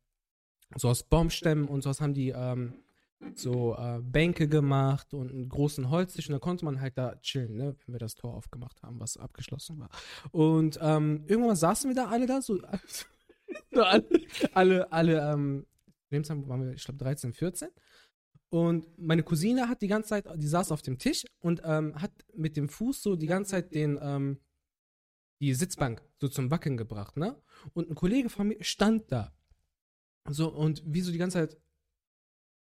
so 0.77 0.89
aus 0.89 1.05
Baumstämmen 1.05 1.69
und 1.69 1.83
sowas 1.83 2.01
haben 2.01 2.15
die, 2.15 2.31
ähm, 2.31 2.75
so 3.35 3.77
äh, 3.77 4.01
Bänke 4.01 4.49
gemacht 4.49 5.13
und 5.15 5.31
einen 5.31 5.49
großen 5.49 5.91
Holztisch 5.91 6.29
und 6.29 6.33
da 6.33 6.39
konnte 6.39 6.65
man 6.65 6.81
halt 6.81 6.97
da 6.97 7.17
chillen, 7.17 7.57
ne, 7.57 7.77
wenn 7.85 7.95
wir 7.95 7.99
das 7.99 8.15
Tor 8.15 8.35
aufgemacht 8.35 8.83
haben, 8.83 8.99
was 8.99 9.17
abgeschlossen 9.17 9.79
war. 9.79 9.91
Und 10.33 10.79
ähm, 10.81 11.25
irgendwann 11.27 11.57
saßen 11.57 11.91
wir 11.91 11.95
da 11.95 12.09
alle 12.09 12.27
da, 12.27 12.41
so, 12.41 12.59
so 13.73 13.83
alle, 13.83 14.05
alle, 14.55 14.93
alle, 14.93 15.33
ähm, 15.33 15.67
zu 16.05 16.15
dem 16.15 16.25
Zeitpunkt 16.25 16.49
waren 16.49 16.65
wir, 16.65 16.73
ich 16.73 16.85
glaube, 16.85 16.99
13, 16.99 17.33
14. 17.33 17.69
Und 18.51 18.87
meine 18.99 19.23
Cousine 19.23 19.69
hat 19.69 19.81
die 19.81 19.87
ganze 19.89 20.09
Zeit, 20.11 20.27
die 20.37 20.47
saß 20.49 20.73
auf 20.73 20.83
dem 20.83 20.99
Tisch 20.99 21.25
und 21.41 21.63
ähm, 21.65 21.95
hat 22.01 22.13
mit 22.35 22.57
dem 22.57 22.69
Fuß 22.69 23.03
so 23.03 23.17
die 23.17 23.27
ganze 23.29 23.53
Zeit 23.53 23.75
den, 23.75 23.99
ähm, 24.03 24.41
die 25.41 25.55
Sitzbank 25.55 26.03
so 26.21 26.29
zum 26.29 26.51
Wackeln 26.51 26.77
gebracht, 26.77 27.17
ne? 27.17 27.41
Und 27.75 27.89
ein 27.91 27.95
Kollege 27.95 28.29
von 28.29 28.49
mir 28.49 28.63
stand 28.63 29.11
da. 29.13 29.33
So, 30.29 30.53
und 30.53 30.83
wie 30.85 31.01
so 31.01 31.13
die 31.13 31.19
ganze 31.19 31.39
Zeit, 31.39 31.57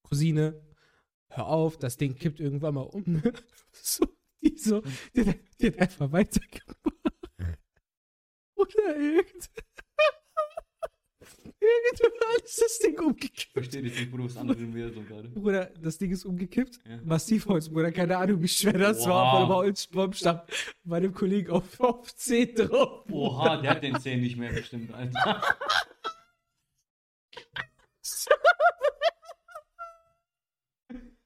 Cousine, 0.04 0.62
hör 1.30 1.48
auf, 1.48 1.78
das 1.78 1.98
Ding 1.98 2.16
kippt 2.16 2.40
irgendwann 2.40 2.76
mal 2.76 2.82
um, 2.82 3.04
ne? 3.08 3.34
So, 3.72 4.06
die 4.42 4.58
so, 4.58 4.82
die, 5.16 5.26
hat- 5.26 5.40
die 5.60 5.68
hat 5.68 5.80
einfach 5.80 6.12
weitergemacht. 6.12 6.78
Oder 8.56 8.96
irgend. 8.98 9.50
Irgendwann 11.60 12.44
ist 12.44 12.62
das 12.62 12.80
Ding 12.80 13.00
umgekippt. 13.00 13.54
Verstehe 13.54 13.82
nicht, 13.82 14.12
Bruder, 14.12 14.26
das 14.26 14.38
andere 14.38 14.58
Universum 14.58 15.08
gerade. 15.08 15.30
Bruder, 15.30 15.72
das 15.82 15.98
Ding 15.98 16.12
ist 16.12 16.26
umgekippt. 16.26 16.80
Ja. 16.86 17.00
Massivholz, 17.04 17.70
Bruder, 17.70 17.92
keine 17.92 18.18
Ahnung, 18.18 18.42
wie 18.42 18.48
schwer 18.48 18.74
das 18.74 19.06
war. 19.08 19.08
Wow. 19.08 19.42
Aber 19.42 19.48
der 19.48 19.56
Holzbaumstamm 19.56 20.42
bei 20.84 21.00
dem 21.00 21.14
Kollegen 21.14 21.52
auf, 21.52 21.80
auf 21.80 22.16
10 22.16 22.56
drauf. 22.56 23.06
Oha, 23.12 23.58
der 23.58 23.72
hat 23.72 23.84
den 23.84 24.00
Zehn 24.00 24.22
nicht 24.22 24.38
mehr 24.38 24.52
bestimmt, 24.52 24.94
Alter. 24.94 25.44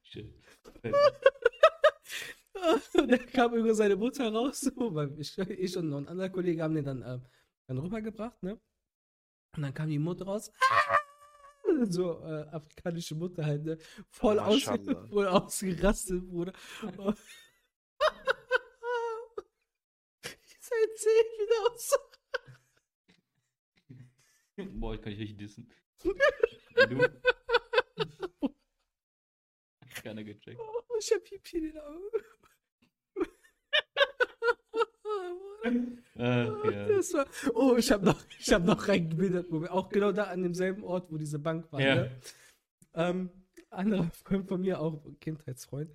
Shit. 0.02 0.34
Und 2.94 3.10
dann 3.10 3.26
kam 3.26 3.52
irgendwann 3.52 3.76
seine 3.76 3.96
Mutter 3.96 4.32
raus, 4.32 4.60
so, 4.60 4.94
weil 4.94 5.14
ich, 5.18 5.36
ich 5.38 5.76
und 5.76 5.90
noch 5.90 5.98
ein 5.98 6.08
anderer 6.08 6.28
Kollege 6.28 6.62
haben 6.62 6.74
den 6.74 6.84
dann, 6.84 7.02
ähm, 7.06 7.22
dann 7.66 7.78
rübergebracht, 7.78 8.42
ne? 8.42 8.60
Und 9.58 9.62
dann 9.62 9.74
kam 9.74 9.88
die 9.88 9.98
Mutter 9.98 10.24
raus. 10.24 10.52
So 11.90 12.22
äh, 12.22 12.46
afrikanische 12.52 13.16
Mutter 13.16 13.44
halt, 13.44 13.64
ne? 13.64 13.76
Voll, 14.08 14.38
aus, 14.38 14.62
voll 15.10 15.26
ausgerastet, 15.26 16.28
Bruder. 16.28 16.52
Sein 20.60 20.88
Zeh 20.94 21.08
wieder 21.08 21.72
aus. 21.72 21.98
Boah, 24.56 24.94
ich 24.94 25.02
kann 25.02 25.10
dich 25.10 25.20
richtig 25.20 25.38
dissen. 25.38 25.68
Du? 26.88 27.04
Keiner 30.04 30.22
gecheckt. 30.22 30.60
Oh, 30.60 30.96
ich 31.00 31.12
hab 31.12 31.24
Pipi 31.24 31.56
in 31.56 31.64
den 31.64 31.78
Augen. 31.78 32.24
Ach, 35.64 36.64
ja. 36.64 36.88
War, 36.88 37.26
oh, 37.54 37.76
ich 37.76 37.90
habe 37.92 38.04
noch, 38.04 38.20
ich 38.38 38.52
hab 38.52 38.64
noch 38.64 38.88
reingebildet. 38.88 39.50
Auch 39.70 39.88
genau 39.88 40.12
da 40.12 40.24
an 40.24 40.42
demselben 40.42 40.82
Ort, 40.84 41.10
wo 41.10 41.16
diese 41.16 41.38
Bank 41.38 41.70
war. 41.72 41.80
Ja. 41.80 41.94
Ne? 41.94 42.10
Ähm, 42.94 43.30
anderer 43.70 44.10
Freund 44.24 44.48
von 44.48 44.60
mir, 44.60 44.80
auch 44.80 45.04
Kindheitsfreund. 45.20 45.90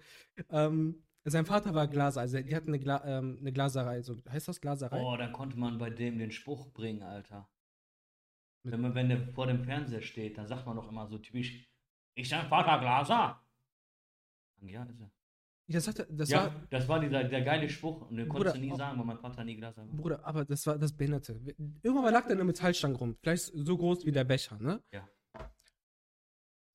Ähm, 0.50 1.04
sein 1.26 1.46
Vater 1.46 1.74
war 1.74 1.88
Glaser, 1.88 2.22
also 2.22 2.42
die 2.42 2.56
hatten 2.56 2.70
eine, 2.70 2.80
Gla 2.80 3.04
ähm, 3.06 3.38
eine 3.40 3.54
Glaserei. 3.54 4.02
So, 4.02 4.18
heißt 4.30 4.48
das 4.48 4.60
Glaserei? 4.60 5.02
Oh, 5.02 5.16
dann 5.16 5.32
konnte 5.32 5.58
man 5.58 5.78
bei 5.78 5.90
dem 5.90 6.18
den 6.18 6.32
Spruch 6.32 6.72
bringen, 6.74 7.02
Alter. 7.02 7.50
Wenn, 8.64 8.82
man, 8.82 8.96
wenn 8.96 9.10
der 9.10 9.28
vor 9.34 9.48
dem 9.48 9.64
Fernseher 9.64 10.02
steht, 10.02 10.38
dann 10.38 10.48
sagt 10.48 10.66
man 10.66 10.76
doch 10.76 10.90
immer 10.90 11.08
so 11.08 11.18
typisch, 11.18 11.66
ich 12.16 12.30
sein 12.30 12.48
Vater 12.48 12.80
Glaser. 12.80 13.42
Ja, 14.62 14.84
ist 14.84 15.02
er. 15.02 15.12
Das, 15.68 15.88
hatte, 15.88 16.06
das 16.10 16.30
ja, 16.30 16.46
war, 16.46 16.68
das 16.70 16.88
war 16.90 17.00
dieser 17.00 17.24
der 17.24 17.42
geile 17.42 17.70
Spruch 17.70 18.10
und 18.10 18.18
den 18.18 18.28
konntest 18.28 18.56
Bruder, 18.56 18.60
du 18.60 18.68
nie 18.68 18.74
oh. 18.74 18.76
sagen, 18.76 19.00
weil 19.00 19.06
mein 19.06 19.18
Vater 19.18 19.44
nie 19.46 19.56
Glaser 19.56 19.88
war. 19.88 19.96
Bruder, 19.96 20.26
aber 20.26 20.44
das 20.44 20.68
war 20.68 20.78
das 20.78 20.92
Behinderte. 20.92 21.40
Irgendwann 21.82 22.14
lag 22.14 22.28
da 22.28 22.34
eine 22.34 22.44
Metallstange 22.44 22.98
rum. 22.98 23.16
Vielleicht 23.22 23.52
so 23.54 23.78
groß 23.78 24.06
wie 24.06 24.12
der 24.12 24.26
Becher, 24.26 24.58
ne? 24.60 24.84
Ja. 24.92 25.08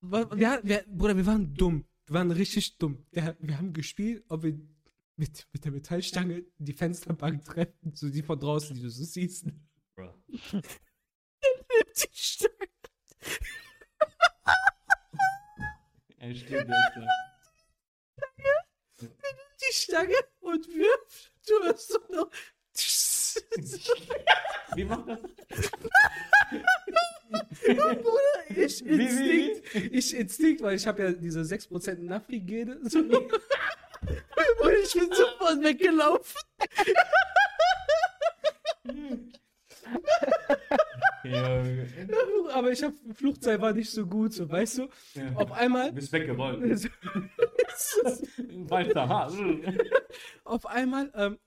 Wir, 0.00 0.60
wir, 0.62 0.84
Bruder, 0.86 1.16
wir 1.16 1.26
waren 1.26 1.52
dumm. 1.52 1.84
Wir 2.06 2.14
waren 2.14 2.30
richtig 2.30 2.78
dumm. 2.78 3.04
Wir, 3.10 3.36
wir 3.40 3.58
haben 3.58 3.74
gespielt, 3.74 4.24
ob 4.28 4.42
wir 4.42 4.58
mit, 5.16 5.46
mit 5.52 5.64
der 5.64 5.72
Metallstange 5.72 6.44
die 6.56 6.72
Fensterbank 6.72 7.44
treffen, 7.44 7.92
so 7.94 8.08
die 8.08 8.22
von 8.22 8.38
draußen, 8.38 8.74
die 8.74 8.82
du 8.82 8.88
so 8.88 9.04
siehst. 9.04 9.46
Bro. 9.94 10.14
Die 10.30 12.08
Stange. 12.12 12.52
Er 16.16 16.34
stimmt, 16.34 16.50
der 16.50 16.62
ist 16.62 16.96
da. 16.96 17.27
Die 19.68 19.74
Stange 19.74 20.14
und 20.40 20.66
wirft. 20.68 21.32
Du 21.46 21.62
hörst 21.64 21.94
doch 21.94 22.08
noch. 22.08 22.30
Wie 24.74 24.84
macht 24.84 25.08
das? 25.08 25.20
Bruder, 27.66 28.50
ich 28.50 28.86
Instinkt. 28.86 29.74
Ich 29.74 30.14
Instinkt, 30.14 30.62
weil 30.62 30.76
ich 30.76 30.86
habe 30.86 31.02
ja 31.02 31.12
diese 31.12 31.40
6% 31.40 31.98
Nafri-Gene. 31.98 32.78
So 32.88 33.00
und 34.60 34.72
ich 34.72 34.92
bin 34.92 35.12
sofort 35.12 35.62
weggelaufen. 35.62 36.40
Ja, 41.24 41.62
Aber 42.54 42.72
ich 42.72 42.82
habe 42.82 42.94
Fluchtseil 43.14 43.60
war 43.60 43.72
nicht 43.72 43.90
so 43.90 44.06
gut, 44.06 44.32
so 44.32 44.48
weißt 44.48 44.78
du. 44.78 44.88
ja. 45.14 45.32
Auf 45.34 45.52
einmal. 45.52 45.88
Du 45.90 45.96
bist 45.96 46.12
weggerollt. 46.12 46.60
Weiter. 48.70 49.08
ha. 49.08 49.30
auf 50.44 50.66
einmal 50.66 51.10
ähm, 51.14 51.38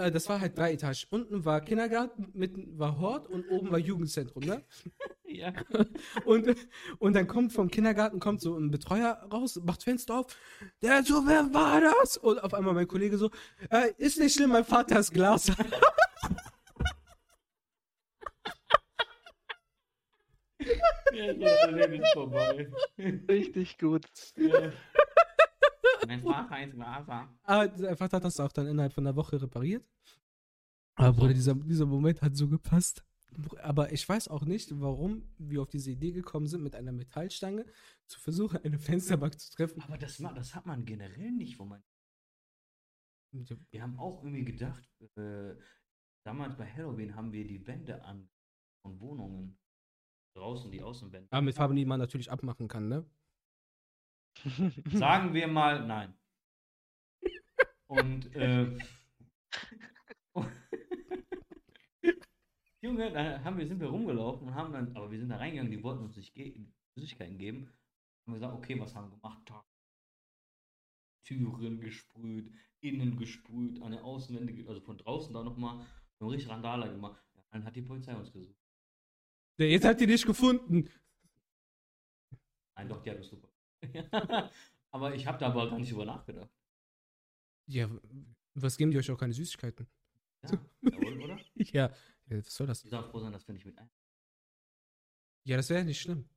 äh, 0.00 0.10
das 0.10 0.28
war 0.28 0.40
halt 0.40 0.56
drei 0.56 0.72
Etagen. 0.72 0.98
Unten 1.10 1.44
war 1.44 1.60
Kindergarten, 1.60 2.28
mitten 2.32 2.78
war 2.78 2.98
Hort 2.98 3.28
und 3.28 3.48
oben 3.50 3.70
war 3.70 3.78
Jugendzentrum, 3.78 4.44
ne? 4.44 4.64
Ja. 5.24 5.52
Und, 6.24 6.56
und 6.98 7.14
dann 7.14 7.26
kommt 7.26 7.52
vom 7.52 7.70
Kindergarten 7.70 8.18
kommt 8.18 8.40
so 8.40 8.56
ein 8.56 8.70
Betreuer 8.70 9.26
raus, 9.32 9.60
macht 9.62 9.84
Fenster 9.84 10.18
auf. 10.18 10.26
Der 10.82 11.04
so, 11.04 11.26
wer 11.26 11.52
war 11.54 11.80
das? 11.80 12.16
Und 12.16 12.42
auf 12.42 12.54
einmal 12.54 12.74
mein 12.74 12.88
Kollege 12.88 13.16
so, 13.16 13.30
äh, 13.70 13.92
ist 13.96 14.18
nicht 14.18 14.34
schlimm, 14.34 14.50
mein 14.50 14.64
Vater 14.64 14.98
ist 14.98 15.12
Glas. 15.12 15.52
Ja 21.12 21.34
so, 21.34 21.70
Leben 21.76 22.02
ist 22.02 22.12
vorbei. 22.12 22.70
Richtig 23.28 23.78
gut. 23.78 24.06
Ja. 24.36 24.72
Mein 26.06 26.22
Vater 26.22 26.64
ist 26.64 26.74
Glaser. 26.74 27.28
Aber 27.42 27.76
sein 27.76 27.96
Vater 27.96 28.16
hat 28.16 28.24
das 28.24 28.40
auch 28.40 28.52
dann 28.52 28.66
innerhalb 28.66 28.92
von 28.92 29.06
einer 29.06 29.16
Woche 29.16 29.40
repariert. 29.40 29.84
Aber 30.94 31.16
Bruder, 31.16 31.34
dieser, 31.34 31.54
dieser 31.54 31.86
Moment 31.86 32.20
hat 32.20 32.36
so 32.36 32.48
gepasst. 32.48 33.04
Aber 33.62 33.92
ich 33.92 34.08
weiß 34.08 34.28
auch 34.28 34.44
nicht, 34.44 34.68
warum 34.80 35.22
wir 35.38 35.62
auf 35.62 35.70
diese 35.70 35.90
Idee 35.92 36.12
gekommen 36.12 36.46
sind, 36.46 36.62
mit 36.62 36.74
einer 36.74 36.92
Metallstange 36.92 37.64
zu 38.06 38.18
versuchen, 38.18 38.58
eine 38.64 38.78
Fensterbank 38.78 39.38
zu 39.38 39.50
treffen. 39.52 39.80
Aber 39.82 39.98
das, 39.98 40.18
das 40.18 40.54
hat 40.54 40.66
man 40.66 40.84
generell 40.84 41.30
nicht, 41.30 41.58
wo 41.58 41.64
man. 41.64 41.82
Wir 43.70 43.82
haben 43.82 43.96
auch 43.98 44.24
irgendwie 44.24 44.44
gedacht, 44.44 44.82
äh, 45.16 45.54
damals 46.24 46.56
bei 46.56 46.66
Halloween 46.66 47.14
haben 47.14 47.32
wir 47.32 47.46
die 47.46 47.64
Wände 47.66 48.02
an 48.02 48.28
von 48.82 49.00
Wohnungen. 49.00 49.59
Draußen, 50.34 50.70
die 50.70 50.82
Außenwände. 50.82 51.28
Aber 51.30 51.42
mit 51.42 51.54
Farben, 51.54 51.76
die 51.76 51.84
man 51.84 51.98
natürlich 51.98 52.30
abmachen 52.30 52.68
kann, 52.68 52.88
ne? 52.88 53.04
Sagen 54.92 55.34
wir 55.34 55.48
mal 55.48 55.86
nein. 55.86 56.14
Und 57.88 58.34
äh, 58.36 58.78
Junge, 62.82 63.12
da 63.12 63.42
haben 63.42 63.58
wir, 63.58 63.66
sind 63.66 63.80
wir 63.80 63.88
rumgelaufen 63.88 64.46
und 64.48 64.54
haben 64.54 64.72
dann, 64.72 64.96
aber 64.96 65.10
wir 65.10 65.18
sind 65.18 65.28
da 65.28 65.36
reingegangen, 65.36 65.72
die 65.72 65.82
wollten 65.82 66.04
uns 66.04 66.16
nicht 66.16 66.32
ge 66.34 66.54
Süßigkeiten 66.94 67.36
geben. 67.36 67.68
Haben 68.26 68.34
gesagt, 68.34 68.54
okay, 68.54 68.78
was 68.78 68.94
haben 68.94 69.10
wir 69.10 69.16
gemacht? 69.16 69.42
Türen 71.24 71.80
gesprüht, 71.80 72.52
innen 72.80 73.16
gesprüht, 73.16 73.82
an 73.82 73.92
der 73.92 74.04
Außenwände, 74.04 74.68
also 74.68 74.80
von 74.80 74.98
draußen 74.98 75.32
da 75.32 75.42
nochmal, 75.44 75.78
wir 75.78 76.26
haben 76.26 76.30
richtig 76.30 76.50
Randale 76.50 76.90
gemacht. 76.90 77.22
Ja, 77.34 77.42
dann 77.50 77.64
hat 77.64 77.76
die 77.76 77.82
Polizei 77.82 78.14
uns 78.14 78.32
gesucht. 78.32 78.59
Jetzt 79.68 79.84
hat 79.84 80.00
die 80.00 80.06
dich 80.06 80.24
gefunden. 80.24 80.88
Nein, 82.76 82.88
doch, 82.88 83.02
die 83.02 83.10
hat 83.10 83.18
uns 83.18 83.28
super. 83.28 83.48
aber 84.90 85.14
ich 85.14 85.26
habe 85.26 85.38
da 85.38 85.46
aber 85.46 85.68
gar 85.68 85.78
nicht 85.78 85.92
drüber 85.92 86.06
nachgedacht. 86.06 86.50
Ja, 87.66 87.88
was 88.54 88.76
geben 88.76 88.90
die 88.90 88.98
euch 88.98 89.10
auch 89.10 89.18
keine 89.18 89.32
Süßigkeiten? 89.32 89.86
Ja, 90.42 90.50
jawohl, 90.82 91.22
oder? 91.22 91.38
Ja, 91.72 91.92
was 92.26 92.54
soll 92.54 92.66
das? 92.66 92.84
Ich 92.84 92.90
darf 92.90 93.10
froh 93.10 93.20
sein, 93.20 93.32
dass 93.32 93.46
wir 93.46 93.52
nicht 93.52 93.66
mit 93.66 93.76
ein. 93.78 93.90
Ja, 95.44 95.56
das 95.56 95.68
wäre 95.70 95.84
nicht 95.84 96.00
schlimm. 96.00 96.28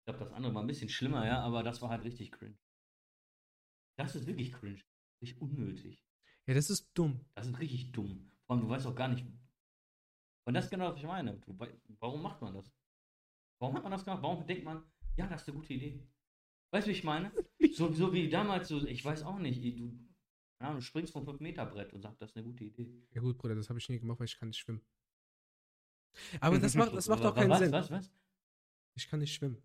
Ich 0.00 0.04
glaube, 0.06 0.24
das 0.24 0.32
andere 0.32 0.54
war 0.54 0.62
ein 0.62 0.66
bisschen 0.66 0.88
schlimmer, 0.88 1.26
ja, 1.26 1.40
aber 1.40 1.62
das 1.62 1.80
war 1.82 1.90
halt 1.90 2.04
richtig 2.04 2.32
cringe. 2.32 2.58
Das 3.96 4.14
ist 4.14 4.26
wirklich 4.26 4.52
cringe. 4.52 4.80
Richtig 5.20 5.40
unnötig. 5.40 6.04
Ja, 6.46 6.54
das 6.54 6.70
ist 6.70 6.90
dumm. 6.94 7.24
Das 7.34 7.46
ist 7.46 7.58
richtig 7.58 7.92
dumm. 7.92 8.30
Vor 8.46 8.56
allem, 8.56 8.64
du 8.64 8.70
weißt 8.70 8.86
auch 8.86 8.94
gar 8.94 9.08
nicht. 9.08 9.26
Und 10.48 10.54
das 10.54 10.64
ist 10.64 10.70
genau, 10.70 10.88
was 10.88 10.96
ich 10.96 11.04
meine. 11.04 11.38
Warum 12.00 12.22
macht 12.22 12.40
man 12.40 12.54
das? 12.54 12.72
Warum 13.60 13.76
hat 13.76 13.82
man 13.82 13.92
das 13.92 14.02
gemacht? 14.02 14.22
Warum 14.22 14.46
denkt 14.46 14.64
man, 14.64 14.82
ja, 15.14 15.26
das 15.26 15.42
ist 15.42 15.48
eine 15.48 15.58
gute 15.58 15.74
Idee? 15.74 16.02
Weißt 16.72 16.86
du, 16.86 16.90
wie 16.90 16.94
ich 16.94 17.04
meine? 17.04 17.30
So, 17.74 17.92
so 17.92 18.14
wie 18.14 18.30
damals, 18.30 18.68
so, 18.68 18.86
ich 18.86 19.04
weiß 19.04 19.24
auch 19.24 19.38
nicht, 19.38 19.62
du, 19.78 19.92
ja, 20.62 20.72
du 20.72 20.80
springst 20.80 21.12
vom 21.12 21.28
5-Meter-Brett 21.28 21.92
und 21.92 22.00
sagst, 22.00 22.22
das 22.22 22.30
ist 22.30 22.36
eine 22.36 22.46
gute 22.46 22.64
Idee. 22.64 22.90
Ja 23.10 23.20
gut, 23.20 23.36
Bruder, 23.36 23.56
das 23.56 23.68
habe 23.68 23.78
ich 23.78 23.88
nie 23.90 23.98
gemacht, 23.98 24.18
weil 24.20 24.24
ich 24.24 24.38
kann 24.38 24.48
nicht 24.48 24.58
schwimmen. 24.58 24.80
Aber 26.40 26.58
das 26.58 26.74
macht, 26.74 26.94
das 26.94 27.08
macht 27.08 27.22
auch 27.24 27.34
keinen 27.34 27.50
was, 27.50 27.58
Sinn. 27.58 27.72
Was, 27.72 27.90
was? 27.90 28.10
Ich 28.94 29.06
kann 29.06 29.20
nicht 29.20 29.34
schwimmen. 29.34 29.62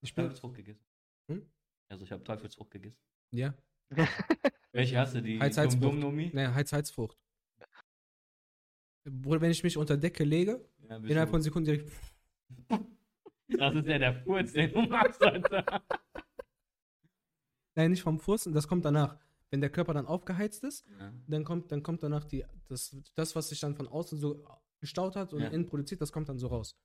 Ich 0.00 0.12
bin, 0.12 0.24
Teufelsfrucht 0.24 0.56
gegessen. 0.56 0.84
Hm? 1.30 1.48
Also 1.88 2.04
ich 2.04 2.10
habe 2.10 2.24
Teufelsfrucht 2.24 2.72
gegessen. 2.72 2.98
ja, 3.30 3.54
Welche 4.72 4.98
hast 4.98 5.14
du? 5.14 5.22
Die 5.22 5.38
Heiz, 5.38 5.56
Heizfrucht. 5.56 5.84
Dum-Dum-Nomi? 5.84 6.32
ne, 6.34 6.52
Heiz, 6.52 6.72
Heizfrucht. 6.72 7.16
Bruder, 7.16 7.27
wenn 9.12 9.50
ich 9.50 9.62
mich 9.62 9.76
unter 9.76 9.96
Decke 9.96 10.24
lege, 10.24 10.64
Ja, 10.88 10.96
innerhalb 10.96 11.30
von 11.30 11.42
Sekunden 11.42 11.66
direkt, 11.66 11.92
Das 13.48 13.74
ist 13.74 13.86
ja 13.86 13.98
der 13.98 14.22
Furz, 14.22 14.52
den 14.52 14.72
du 14.72 14.82
machst, 14.82 15.22
Alter. 15.22 15.82
nein, 17.74 17.90
nicht 17.90 18.02
vom 18.02 18.18
Furzen, 18.18 18.52
das 18.52 18.68
kommt 18.68 18.84
danach. 18.84 19.16
Wenn 19.50 19.60
der 19.62 19.70
Körper 19.70 19.94
dann 19.94 20.06
aufgeheizt 20.06 20.62
ist, 20.64 20.84
Ja. 20.98 21.12
dann 21.26 21.44
kommt, 21.44 21.72
dann 21.72 21.82
kommt 21.82 22.02
danach 22.02 22.24
die, 22.24 22.44
das, 22.68 22.94
das, 23.14 23.34
was 23.34 23.48
sich 23.48 23.60
dann 23.60 23.74
von 23.74 23.88
außen 23.88 24.18
so 24.18 24.44
gestaut 24.80 25.16
hat 25.16 25.32
und 25.32 25.40
Ja. 25.40 25.48
innen 25.48 25.66
produziert, 25.66 26.00
das 26.00 26.12
kommt 26.12 26.28
dann 26.28 26.38
so 26.38 26.48
raus. 26.48 26.76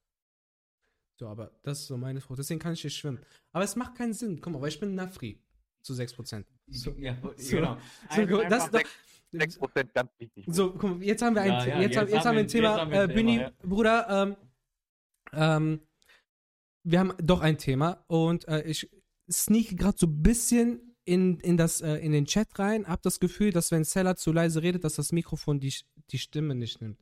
So, 1.19 1.27
aber 1.27 1.51
das 1.63 1.81
ist 1.81 1.87
so 1.87 1.97
meine 1.97 2.21
Frucht. 2.21 2.39
Deswegen 2.39 2.59
kann 2.59 2.73
ich 2.73 2.83
nicht 2.83 2.95
schwimmen. 2.97 3.19
Aber 3.51 3.63
es 3.63 3.75
macht 3.75 3.95
keinen 3.95 4.13
Sinn. 4.13 4.41
Guck 4.41 4.51
mal, 4.53 4.61
weil 4.61 4.69
ich 4.69 4.79
bin 4.79 4.95
Nafri. 4.95 5.39
Zu 5.83 5.93
6%. 5.93 6.45
So, 6.67 6.91
ja, 6.93 7.17
so- 7.37 7.55
genau. 7.57 7.77
so, 8.09 8.25
das, 8.49 8.71
das, 8.71 8.83
6% 9.33 9.93
ganz 9.93 10.11
wichtig. 10.19 10.45
so, 10.47 10.71
guck 10.71 10.97
mal, 10.97 11.03
jetzt 11.03 11.21
haben 11.21 11.35
wir 11.35 11.41
ein, 11.41 11.49
Ja, 11.49 11.65
ja, 11.65 11.81
jetzt, 11.81 11.97
haben, 11.97 12.09
jetzt 12.09 12.25
haben 12.25 12.35
wir 12.35 12.43
ein 12.43 12.47
Thema. 12.47 12.79
haben 12.79 12.91
wir 12.91 13.01
ein 13.01 13.09
äh, 13.09 13.13
Thema, 13.15 13.51
Bruder, 13.63 14.07
ähm, 14.09 14.35
ähm, 15.33 15.79
wir 16.83 16.99
haben 16.99 17.13
doch 17.17 17.41
ein 17.41 17.57
Thema 17.57 18.03
und 18.07 18.47
äh, 18.47 18.63
ich 18.63 18.89
sneak 19.31 19.77
gerade 19.77 19.97
so 19.97 20.07
ein 20.07 20.21
bisschen 20.21 20.95
in, 21.05 21.39
in, 21.39 21.57
das, 21.57 21.81
äh, 21.81 21.95
in 21.95 22.11
den 22.11 22.25
Chat 22.25 22.47
rein, 22.59 22.87
hab 22.87 23.01
das 23.01 23.19
Gefühl, 23.19 23.51
dass 23.51 23.71
wenn 23.71 23.83
Seller 23.83 24.15
zu 24.15 24.31
leise 24.31 24.61
redet, 24.61 24.83
dass 24.83 24.95
das 24.95 25.11
Mikrofon 25.11 25.59
die, 25.59 25.73
die 26.09 26.17
Stimme 26.17 26.55
nicht 26.55 26.81
nimmt. 26.81 26.99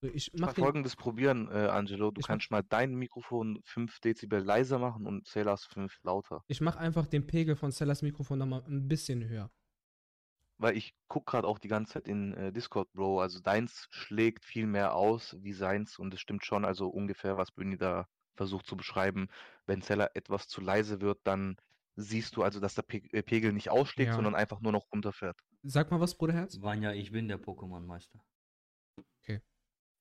So, 0.00 0.08
ich 0.12 0.30
mach 0.34 0.52
den, 0.52 0.64
folgendes 0.64 0.96
probieren, 0.96 1.48
äh, 1.48 1.68
Angelo. 1.68 2.10
Du 2.10 2.20
Ich 2.20 2.26
kannst 2.26 2.50
mal 2.50 2.62
dein 2.62 2.94
Mikrofon 2.94 3.60
5 3.64 4.00
Dezibel 4.00 4.42
leiser 4.42 4.78
machen 4.78 5.06
und 5.06 5.26
Sailors 5.26 5.64
5 5.66 6.02
lauter. 6.02 6.42
ich 6.48 6.60
mach 6.60 6.76
einfach 6.76 7.06
den 7.06 7.26
Pegel 7.26 7.56
von 7.56 7.70
Sellers 7.70 8.02
Mikrofon 8.02 8.38
nochmal 8.38 8.64
ein 8.66 8.88
bisschen 8.88 9.26
höher. 9.28 9.50
Weil 10.58 10.76
ich 10.76 10.94
guck 11.08 11.26
gerade 11.26 11.46
auch 11.48 11.58
die 11.58 11.68
ganze 11.68 11.94
Zeit 11.94 12.08
in 12.08 12.32
äh, 12.34 12.52
Discord, 12.52 12.92
Bro. 12.92 13.20
Also 13.20 13.40
deins 13.40 13.88
schlägt 13.90 14.44
viel 14.44 14.66
mehr 14.66 14.94
aus 14.94 15.36
wie 15.40 15.52
seins 15.52 15.98
und 15.98 16.14
es 16.14 16.20
stimmt 16.20 16.44
schon, 16.44 16.64
also 16.64 16.88
ungefähr, 16.88 17.36
was 17.36 17.50
Büni 17.50 17.76
da 17.76 18.06
versucht 18.36 18.66
zu 18.66 18.76
beschreiben. 18.76 19.28
Wenn 19.66 19.82
Zeller 19.82 20.10
etwas 20.14 20.48
zu 20.48 20.60
leise 20.60 21.00
wird, 21.00 21.20
dann 21.24 21.56
siehst 21.96 22.36
du 22.36 22.42
also, 22.42 22.60
dass 22.60 22.74
der 22.74 22.82
Pe 22.82 22.98
äh, 23.12 23.22
Pegel 23.22 23.52
nicht 23.52 23.70
ausschlägt, 23.70 24.10
Ja. 24.10 24.14
sondern 24.14 24.34
einfach 24.34 24.60
nur 24.60 24.72
noch 24.72 24.90
runterfährt. 24.92 25.38
Sag 25.62 25.90
mal 25.90 26.00
was, 26.00 26.16
Bruderherz. 26.16 26.60
Vanya, 26.60 26.92
ich 26.92 27.12
bin 27.12 27.28
der 27.28 27.40
Pokémon-Meister. 27.40 28.20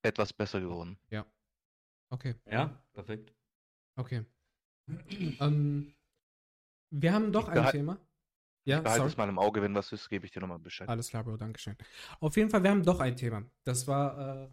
Etwas 0.06 0.34
besser 0.34 0.60
geworden. 0.60 0.98
Okay, 2.10 2.36
Ja, 2.52 2.84
perfekt. 2.94 3.34
okay. 3.96 4.26
ähm, 5.40 5.94
wir 6.92 7.14
haben 7.14 7.32
doch 7.32 7.50
Ich 7.50 7.58
ein 7.58 7.72
Thema. 7.72 7.98
Ja, 8.66 8.80
Behalte 8.80 9.00
sorry. 9.02 9.12
es 9.12 9.18
mal 9.18 9.28
im 9.30 9.40
Auge, 9.40 9.62
wenn 9.62 9.76
was 9.76 9.92
ist, 9.92 10.08
gebe 10.10 10.26
ich 10.26 10.32
dir 10.32 10.40
nochmal 10.40 10.60
Bescheid. 10.60 10.88
Alles 10.88 11.10
klar, 11.10 11.24
Bro, 11.24 11.36
Dankeschön. 11.38 11.76
Auf 12.22 12.36
jeden 12.38 12.50
Fall, 12.50 12.64
wir 12.64 12.70
haben 12.70 12.84
doch 12.84 13.00
ein 13.02 13.16
Thema. 13.18 13.44
Das 13.66 13.86
war, 13.88 14.46
äh, 14.46 14.50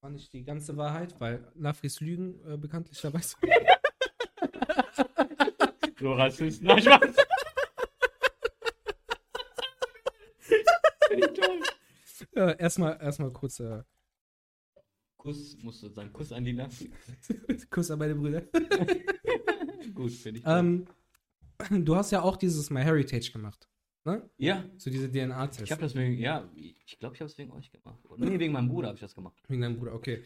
war 0.00 0.10
nicht 0.10 0.32
die 0.32 0.42
ganze 0.44 0.76
Wahrheit, 0.76 1.20
weil 1.20 1.46
Nafris 1.54 2.00
Lügen 2.00 2.40
äh, 2.50 2.56
bekanntlicherweise. 2.56 3.36
Du 5.96 6.12
Rassist. 6.14 6.62
Nein, 6.62 6.80
Spaß. 6.80 7.14
Ich 11.10 11.26
toll. 11.26 11.60
äh, 12.36 12.56
erstmal, 12.58 12.98
erstmal 13.02 13.30
kurz 13.32 13.60
äh, 13.60 13.82
Kuss, 15.16 15.58
musst 15.62 15.82
du 15.82 15.88
sagen, 15.90 16.10
Kuss 16.12 16.32
an 16.32 16.44
die 16.44 16.54
Nase. 16.54 16.88
Kuss 17.70 17.90
an 17.90 17.98
meine 17.98 18.14
Brüder. 18.14 18.40
Gut, 19.92 20.12
finde 20.12 20.38
ich 20.38 20.44
toll. 20.44 20.58
ähm, 20.58 20.86
du 21.70 21.96
hast 21.96 22.10
ja 22.10 22.22
auch 22.22 22.36
dieses 22.36 22.70
MyHeritage 22.70 23.32
gemacht. 23.32 23.68
Ne? 24.04 24.30
ja, 24.38 24.64
So 24.78 24.90
diese 24.90 25.10
DNA-Tests. 25.10 25.62
ich 25.62 25.72
habe 25.72 25.82
das 25.82 25.94
wegen, 25.94 26.18
ja, 26.18 26.50
ich 26.54 26.98
glaube, 26.98 27.14
ich 27.16 27.20
habe 27.20 27.30
es 27.30 27.36
wegen 27.36 27.52
euch 27.52 27.70
gemacht. 27.70 28.02
Oder? 28.06 28.24
Nee, 28.24 28.38
wegen 28.38 28.52
meinem 28.52 28.68
Bruder 28.68 28.88
habe 28.88 28.96
ich 28.96 29.02
das 29.02 29.14
gemacht. 29.14 29.36
Wegen 29.46 29.60
deinem 29.60 29.76
Bruder, 29.76 29.94
okay. 29.94 30.24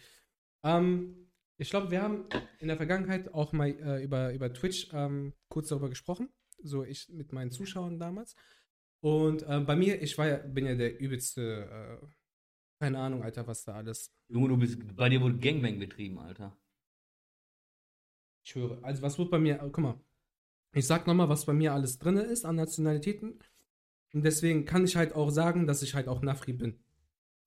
Ähm, 0.62 1.28
ich 1.56 1.70
glaube, 1.70 1.90
wir 1.90 2.00
haben 2.00 2.26
in 2.60 2.68
der 2.68 2.76
Vergangenheit 2.76 3.34
auch 3.34 3.52
mal 3.52 3.68
äh, 3.68 4.02
über, 4.04 4.32
über 4.32 4.52
Twitch 4.52 4.88
ähm, 4.92 5.32
kurz 5.48 5.68
darüber 5.68 5.88
gesprochen. 5.88 6.28
So 6.62 6.84
ich 6.84 7.08
mit 7.08 7.32
meinen 7.32 7.50
Zuschauern 7.50 7.98
damals. 7.98 8.36
Und 9.00 9.44
ähm, 9.48 9.66
bei 9.66 9.76
mir, 9.76 10.00
ich 10.00 10.16
war 10.18 10.28
ja, 10.28 10.36
bin 10.38 10.66
ja 10.66 10.74
der 10.76 10.98
übelste, 10.98 12.00
äh, 12.00 12.06
keine 12.80 12.98
Ahnung, 12.98 13.22
Alter, 13.22 13.46
was 13.46 13.64
da 13.64 13.74
alles. 13.74 14.14
Junge, 14.28 14.48
du 14.48 14.56
bist, 14.56 14.78
bei 14.96 15.08
dir 15.08 15.20
wurde 15.20 15.36
Gangbang 15.38 15.78
betrieben, 15.78 16.18
Alter. 16.18 16.56
Ich 18.44 18.54
höre. 18.54 18.82
Also 18.82 19.02
was 19.02 19.18
wird 19.18 19.30
bei 19.30 19.38
mir, 19.38 19.56
äh, 19.56 19.70
guck 19.70 19.78
mal, 19.78 20.00
ich 20.74 20.86
sag 20.86 21.06
nochmal, 21.06 21.28
was 21.28 21.46
bei 21.46 21.52
mir 21.52 21.72
alles 21.72 21.98
drin 21.98 22.16
ist 22.16 22.44
an 22.44 22.56
Nationalitäten. 22.56 23.38
Und 24.12 24.24
deswegen 24.24 24.64
kann 24.64 24.84
ich 24.84 24.96
halt 24.96 25.14
auch 25.14 25.30
sagen, 25.30 25.66
dass 25.66 25.82
ich 25.82 25.94
halt 25.94 26.08
auch 26.08 26.22
Nafri 26.22 26.52
bin. 26.52 26.78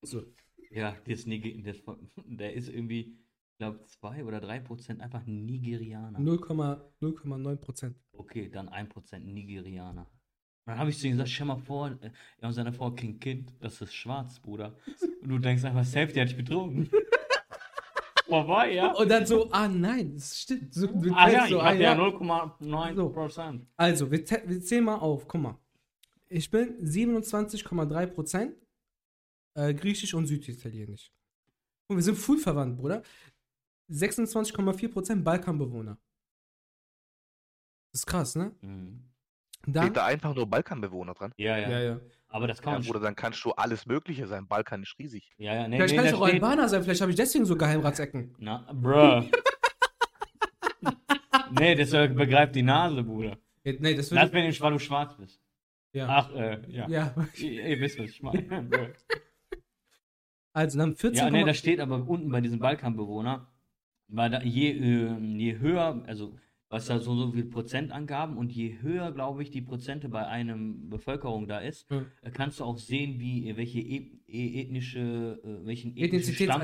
So. 0.02 0.24
Ja, 0.70 0.96
das, 1.06 1.26
das, 1.26 1.78
der 2.26 2.54
ist 2.54 2.70
irgendwie, 2.70 3.18
ich 3.52 3.58
glaube, 3.58 3.84
2 3.86 4.26
oder 4.26 4.42
3 4.42 4.60
Prozent 4.60 5.02
einfach 5.02 5.26
Nigerianer. 5.26 6.20
0,09 6.20 7.56
Prozent. 7.56 7.98
Okay, 8.12 8.50
dann 8.50 8.68
1 8.68 8.90
Prozent 8.90 9.26
Nigerianer. 9.26 10.08
dann 10.66 10.78
habe 10.78 10.90
ich 10.90 11.00
zu 11.00 11.08
ihm 11.08 11.14
gesagt, 11.14 11.30
stell 11.30 11.48
mal 11.48 11.58
vor, 11.58 11.92
äh, 12.02 12.12
er 12.40 12.48
und 12.48 12.54
seine 12.54 12.74
Frau 12.74 12.92
kriegen 12.92 13.14
ein 13.14 13.20
Kind, 13.20 13.54
das 13.62 13.82
ist 13.82 13.94
schwarz, 13.94 14.40
Bruder. 14.40 14.78
Und 15.22 15.30
du 15.30 15.40
denkst 15.40 15.64
einfach, 15.64 15.86
Safety 15.86 16.20
hat 16.20 16.30
dich 16.30 16.38
betrogen. 16.38 16.90
Vorbei, 18.28 18.74
ja? 18.74 18.92
Und 18.92 19.10
dann 19.10 19.26
so, 19.26 19.50
ah 19.52 19.68
nein, 19.68 20.14
das 20.14 20.42
stimmt. 20.42 20.74
So, 20.74 20.88
du 20.88 21.14
Ah 21.14 21.30
ja, 21.30 21.46
ich 21.46 21.52
so, 21.52 21.60
ah, 21.60 21.66
hab 21.66 21.76
ja 21.76 21.94
ja. 21.94 21.98
0,9%. 21.98 23.66
Also, 23.78 24.12
wir, 24.12 24.20
wir 24.20 24.62
zählen 24.62 24.84
mal 24.84 24.96
auf, 24.96 25.28
guck 25.28 25.42
mal. 25.42 25.58
Ich 26.30 26.50
bin 26.52 26.84
27,3% 26.84 28.54
äh, 29.56 29.74
griechisch 29.74 30.14
und 30.14 30.28
süditalienisch. 30.28 31.12
Und 31.88 31.98
wir 31.98 32.04
sind 32.04 32.18
full 32.18 32.38
verwandt, 32.38 32.78
Bruder. 32.78 33.02
26,4% 33.90 35.24
Balkanbewohner. 35.24 35.98
Das 37.94 38.02
ist 38.02 38.06
krass, 38.06 38.36
ne? 38.36 38.54
Mhm. 38.62 39.04
Dann, 39.66 39.86
Steht 39.86 39.98
da 39.98 40.06
einfach 40.06 40.36
nur 40.36 40.46
Balkanbewohner 40.46 41.14
dran? 41.14 41.34
Ja, 41.38 41.58
ja, 41.58 41.70
ja, 41.70 41.80
ja. 41.80 42.02
Aber 42.30 42.48
das 42.48 42.62
kann 42.62 42.74
Ja, 42.74 42.80
man 42.80 42.88
Bruder, 42.88 43.00
dann 43.00 43.16
kannst 43.16 43.44
du 43.46 43.52
alles 43.52 43.86
Mögliche 43.86 44.28
sein. 44.28 44.48
Balkan 44.48 44.84
ist 44.84 44.98
riesig. 45.00 45.32
Ja, 45.38 45.54
ja, 45.56 45.68
nee, 45.68 45.78
Vielleicht 45.78 45.92
nee, 45.92 45.98
kann 45.98 46.06
ich 46.08 46.14
auch 46.14 46.28
steht, 46.28 46.44
Albaner 46.44 46.68
sein, 46.70 46.84
vielleicht 46.84 47.02
habe 47.02 47.12
ich 47.12 47.18
deswegen 47.18 47.46
so 47.46 47.56
Geheimratsecken. 47.56 48.36
Na, 48.38 48.68
bruh. 48.74 49.24
nee, 51.52 51.76
das 51.76 51.92
begreift 51.92 52.56
die 52.56 52.64
Nase, 52.64 53.04
Bruder. 53.04 53.38
Nee, 53.64 53.96
das 53.96 54.12
Lass 54.12 54.26
würde 54.32 54.36
mir 54.42 54.48
nicht, 54.48 54.62
weil 54.62 54.74
du 54.74 54.80
schwarz 54.80 55.16
bist. 55.18 55.42
ja. 55.94 56.08
Ach, 56.10 56.34
äh, 56.34 56.62
ja. 56.70 56.88
ja. 56.90 57.14
Ihr, 57.36 57.66
ihr 57.66 57.80
wisst, 57.80 58.00
was 58.00 58.10
ich 58.10 58.22
meine. 58.22 58.94
Also, 60.54 60.80
dann 60.80 60.96
14, 60.96 61.18
ja, 61.18 61.30
nee, 61.30 61.44
da 61.44 61.54
steht 61.54 61.80
aber 61.80 62.08
unten 62.08 62.32
bei 62.32 62.42
diesen 62.42 62.60
Balkanbewohnern, 62.60 63.46
weil 64.08 64.30
da 64.30 64.42
je, 64.42 64.72
äh, 64.72 65.18
je 65.20 65.60
höher, 65.60 66.04
also 66.08 66.36
was 66.70 66.86
da 66.88 67.00
so, 67.00 67.16
so 67.16 67.32
viel 67.32 67.46
Prozentangaben 67.46 68.38
und 68.38 68.52
je 68.52 68.80
höher, 68.82 69.12
glaube 69.12 69.42
ich, 69.44 69.52
die 69.52 69.62
Prozente 69.62 70.10
bei 70.10 70.28
einem 70.28 70.90
Bevölkerung 70.90 71.48
da 71.48 71.60
ist, 71.60 71.90
Ja. 71.90 72.04
äh, 72.22 72.32
kannst 72.32 72.60
du 72.60 72.66
auch 72.66 72.78
sehen, 72.78 73.20
wie 73.20 73.56
welche 73.56 73.80
e 73.80 74.20
e 74.28 74.62
ethnische, 74.62 75.40
äh, 75.44 75.66
welchen 75.66 75.96
ethnischen. 75.96 76.36
Stamm, 76.36 76.62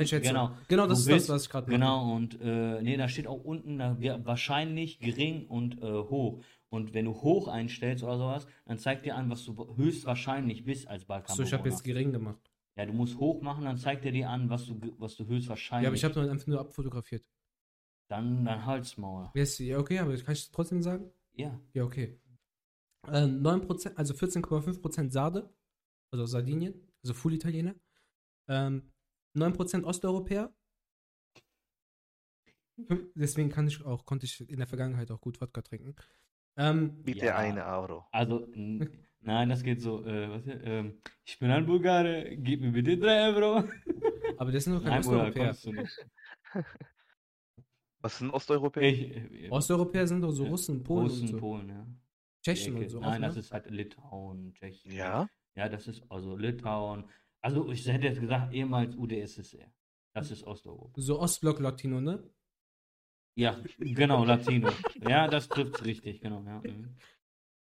Genau, 0.68 0.88
das 0.88 1.06
du 1.06 1.12
ist 1.12 1.12
das, 1.12 1.16
bist. 1.16 1.30
was 1.30 1.44
ich 1.44 1.50
gerade 1.50 1.72
Genau, 1.72 2.14
und 2.16 2.40
äh, 2.42 2.82
nee, 2.82 2.98
da 2.98 3.08
steht 3.08 3.28
auch 3.28 3.44
unten 3.44 3.78
da, 3.78 4.00
wär 4.00 4.26
wahrscheinlich 4.26 5.00
gering 5.00 5.48
und 5.48 5.82
äh, 5.82 5.86
hoch. 5.86 6.44
Und 6.70 6.94
wenn 6.94 7.06
du 7.06 7.14
hoch 7.14 7.48
einstellst 7.48 8.04
oder 8.04 8.18
sowas, 8.18 8.48
dann 8.66 8.80
zeigt 8.80 9.06
dir 9.06 9.16
an, 9.16 9.30
was 9.30 9.46
du 9.46 9.76
höchstwahrscheinlich 9.78 10.66
bist 10.66 10.88
als 10.88 11.04
So, 11.04 11.08
Balkanbewohner. 11.08 11.48
ich 11.48 11.54
habe 11.54 11.70
jetzt 11.70 11.84
gering 11.84 12.12
gemacht. 12.12 12.52
Ja, 12.76 12.86
du 12.88 12.94
musst 12.94 13.18
hoch 13.20 13.42
machen, 13.42 13.66
dann 13.66 13.78
zeigt 13.78 14.04
er 14.06 14.12
dir 14.12 14.30
an, 14.30 14.50
was 14.50 14.66
du, 14.66 14.80
was 14.98 15.16
du 15.16 15.26
höchstwahrscheinlich 15.28 15.84
Ja, 15.84 15.90
aber 15.90 15.96
ich 15.96 16.04
habe 16.04 16.20
nur 16.20 16.32
einfach 16.32 16.48
nur 16.48 16.60
abfotografiert. 16.60 17.24
Dann 18.14 18.46
dein 18.46 18.64
Halsmaul. 18.64 19.32
Yes, 19.34 19.58
ja, 19.58 19.80
okay, 19.80 19.98
aber 19.98 20.16
kann 20.18 20.34
ich 20.34 20.52
trotzdem 20.52 20.84
sagen? 20.84 21.12
Ja. 21.34 21.60
Ja, 21.74 21.84
okay. 21.84 22.20
Äh, 23.08 23.24
9%, 23.24 23.96
also 23.96 24.14
14,5% 24.14 25.10
Sarde, 25.12 25.52
also 26.12 26.28
Sardinien, 26.28 26.76
also 27.02 27.16
Full 27.16 27.34
Italiener. 27.34 27.74
Ähm, 28.48 28.84
9% 29.36 29.84
Osteuropäer. 29.84 30.54
Deswegen 33.16 33.50
kann 33.50 33.68
ich 33.68 33.84
auch, 33.84 34.06
konnte 34.06 34.28
ich 34.28 34.48
in 34.48 34.58
der 34.58 34.68
Vergangenheit 34.68 35.10
auch 35.10 35.20
gut 35.20 35.42
Wodka 35.42 35.64
trinken. 35.64 35.96
Ähm, 36.56 37.02
Bitte 37.02 37.26
Ja. 37.26 37.38
eine 37.38 37.66
Euro. 37.66 38.06
Also, 38.12 38.48
nein, 39.22 39.50
das 39.50 39.64
geht 39.64 39.82
so, 39.82 40.06
äh, 40.06 40.30
was, 40.30 40.44
ähm, 40.46 41.02
ich 41.26 41.40
bin 41.40 41.50
ein 41.50 41.66
Bulgare, 41.66 42.38
gib 42.38 42.62
mir 42.62 42.74
bitte 42.74 42.96
3 42.96 43.34
Euro. 43.34 43.68
aber 44.38 44.52
das 44.52 44.66
sind 44.66 44.76
doch 44.76 44.84
keine 44.84 45.00
Osteuropäer. 45.00 45.56
Was 48.04 48.18
sind 48.18 48.32
Osteuropäer? 48.32 48.84
Ich, 48.84 49.46
äh, 49.46 49.50
Osteuropäer 49.50 50.06
sind 50.06 50.22
doch 50.22 50.32
so 50.32 50.44
Ja, 50.44 50.50
Russen, 50.50 50.84
Polen 50.84 51.08
Russen, 51.08 51.22
und 51.22 51.28
so. 51.30 51.38
Polen, 51.38 51.70
ja. 51.70 51.88
Tschechen 52.44 52.76
Ecke. 52.76 52.84
und 52.84 52.90
so. 52.90 53.00
Nein, 53.00 53.24
auch, 53.24 53.28
das 53.28 53.36
ne? 53.36 53.40
ist 53.40 53.52
halt 53.52 53.72
Litauen, 53.72 54.54
Tschechien. 54.54 54.94
Ja? 54.94 55.30
Ja, 55.56 55.70
das 55.70 55.88
ist 55.88 56.04
also 56.12 56.36
Litauen. 56.36 57.06
Also, 57.42 57.72
ich 57.72 57.88
hätte 57.88 58.08
jetzt 58.08 58.20
gesagt, 58.20 58.54
ehemals 58.54 58.96
UdSSR. 58.98 59.72
Das 60.14 60.32
ist 60.32 60.44
Osteuropa. 60.44 61.02
So 61.02 61.20
Ostblock-Latino, 61.20 62.02
ne? 62.02 62.30
Ja, 63.36 63.60
genau, 63.80 64.26
Latino. 64.26 64.70
Ja, 65.08 65.28
das 65.28 65.48
trifft 65.48 65.84
richtig, 65.86 66.20
genau. 66.22 66.44
Ja. 66.44 66.60
mhm. 66.60 66.96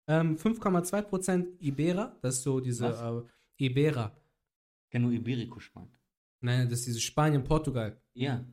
Ähm, 0.07 0.37
5,2% 0.37 1.61
Ibera, 1.61 2.15
das 2.21 2.37
ist 2.37 2.43
so 2.43 2.61
diese 2.61 2.89
äh, 2.89 3.65
Ibera. 3.65 4.15
Kenne 4.91 5.07
nur 5.07 5.15
Iberico 5.15 5.61
Mann. 5.75 5.89
Nein, 6.41 6.69
das 6.69 6.81
ist 6.81 6.89
diese 6.89 7.01
Spanien, 7.01 7.43
Portugal. 7.43 7.99
Ja, 8.13 8.45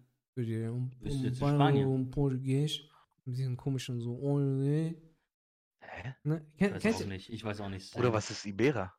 Für 0.42 0.46
die 0.48 0.64
um, 0.64 0.90
Bist 1.00 1.18
du 1.18 1.20
um, 1.20 1.26
jetzt 1.26 1.42
in 1.42 1.48
Spanien? 1.50 1.88
um 1.88 2.10
Portugiesisch. 2.10 2.90
Mit 3.26 3.38
diesen 3.38 3.56
komischen 3.56 4.02
so. 4.02 4.18
Oh, 4.20 4.40
nee. 4.40 4.96
Hä? 5.80 6.16
Ne? 6.24 6.44
ich 6.52 6.58
Kenn, 6.58 6.74
weiß 6.74 6.82
kennst 6.82 7.00
auch 7.00 7.04
du? 7.04 7.10
nicht. 7.10 7.30
Ich 7.30 7.44
weiß 7.44 7.62
auch 7.62 7.70
nicht. 7.70 7.96
Oder 7.96 8.12
was 8.12 8.32
ist 8.32 8.48
Ibera? 8.48 8.92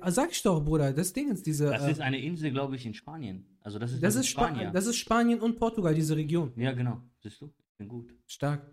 Ah, 0.00 0.10
Sag 0.10 0.32
ich 0.32 0.42
doch, 0.42 0.62
Bruder. 0.62 0.92
Das 0.92 1.14
Ding 1.14 1.30
ist 1.30 1.46
diese. 1.46 1.70
Das 1.70 1.84
äh, 1.84 1.92
ist 1.92 2.00
eine 2.00 2.20
Insel, 2.20 2.50
glaube 2.50 2.76
ich, 2.76 2.84
in 2.84 2.92
Spanien. 2.92 3.56
Also 3.62 3.78
das 3.78 3.92
ist, 3.92 4.02
das, 4.02 4.16
ist 4.16 4.28
Spa 4.28 4.48
Spanier. 4.48 4.70
das 4.70 4.86
ist 4.86 4.96
Spanien 4.96 5.40
und 5.40 5.56
Portugal, 5.58 5.94
diese 5.94 6.14
Region. 6.14 6.52
Ja, 6.56 6.72
genau. 6.72 7.00
Siehst 7.22 7.40
du? 7.40 7.46
Ich 7.46 7.76
bin 7.78 7.88
gut. 7.88 8.12
Stark. 8.26 8.70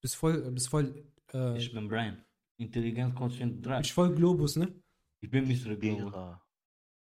Bist 0.00 0.14
voll, 0.14 0.52
bist 0.52 0.68
voll, 0.68 1.04
äh, 1.34 1.58
Ich 1.58 1.72
bin 1.72 1.88
Brian. 1.88 2.24
Intelligenz 2.58 3.12
Quotient 3.16 3.66
3. 3.66 3.78
bist 3.78 3.90
voll 3.90 4.14
Globus, 4.14 4.54
ne? 4.54 4.72
Ich 5.20 5.30
bin 5.30 5.48
Mr. 5.48 5.74
Globus. 5.74 6.02
Ibera. 6.02 6.42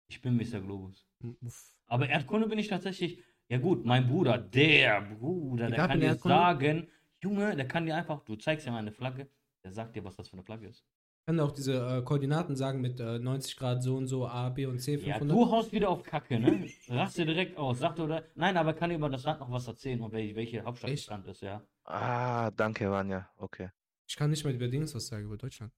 Ich 0.07 0.19
bin 0.19 0.35
Mr. 0.35 0.59
Globus. 0.61 1.07
Uff. 1.41 1.75
Aber 1.85 2.09
Erdkunde 2.09 2.47
bin 2.47 2.57
ich 2.57 2.67
tatsächlich. 2.67 3.23
Ja 3.49 3.57
gut, 3.57 3.83
mein 3.83 4.07
Bruder, 4.07 4.37
der 4.37 5.01
Bruder, 5.01 5.65
Ich 5.65 5.71
der 5.73 5.81
hab 5.83 5.89
kann 5.89 5.99
dir 5.99 6.15
sagen, 6.15 6.87
Junge, 7.21 7.55
der 7.55 7.67
kann 7.67 7.85
dir 7.85 7.95
einfach, 7.95 8.23
du 8.23 8.35
zeigst 8.35 8.67
ihm 8.67 8.75
eine 8.75 8.91
Flagge, 8.91 9.27
der 9.63 9.71
sagt 9.71 9.95
dir, 9.95 10.03
was 10.03 10.15
das 10.15 10.29
für 10.29 10.33
eine 10.33 10.43
Flagge 10.43 10.67
ist. 10.67 10.85
Kann 11.25 11.39
auch 11.39 11.51
diese 11.51 11.73
äh, 11.97 12.01
Koordinaten 12.03 12.55
sagen 12.55 12.79
mit 12.79 12.99
äh, 12.99 13.17
90 13.19 13.57
Grad 13.57 13.83
so 13.83 13.97
und 13.97 14.07
so, 14.07 14.27
A, 14.27 14.49
B 14.49 14.65
und 14.67 14.79
C, 14.79 14.95
Ja, 14.95 15.15
500. 15.15 15.35
du 15.37 15.51
haust 15.51 15.71
wieder 15.71 15.89
auf 15.89 16.03
Kacke, 16.03 16.39
ne? 16.39 16.67
Raste 16.89 17.25
direkt 17.25 17.57
aus. 17.57 17.79
Sagt 17.79 17.99
oder? 17.99 18.23
Nein, 18.35 18.55
aber 18.55 18.73
kann 18.73 18.91
über 18.91 19.09
das 19.09 19.23
Land 19.23 19.39
noch 19.39 19.51
was 19.51 19.67
erzählen 19.67 20.01
und 20.01 20.11
welche, 20.11 20.35
welche 20.35 20.63
Hauptstadt 20.63 20.91
Echt? 20.91 21.07
das 21.07 21.11
Land 21.11 21.27
ist, 21.27 21.41
ja. 21.41 21.61
Ah, 21.85 22.51
danke, 22.51 22.89
Vanya. 22.89 23.29
Okay. 23.37 23.69
Ich 24.07 24.15
kann 24.15 24.29
nicht 24.29 24.43
mal 24.43 24.53
über 24.53 24.67
Dings 24.67 24.93
was 24.95 25.07
sagen, 25.07 25.25
über 25.25 25.37
Deutschland. 25.37 25.71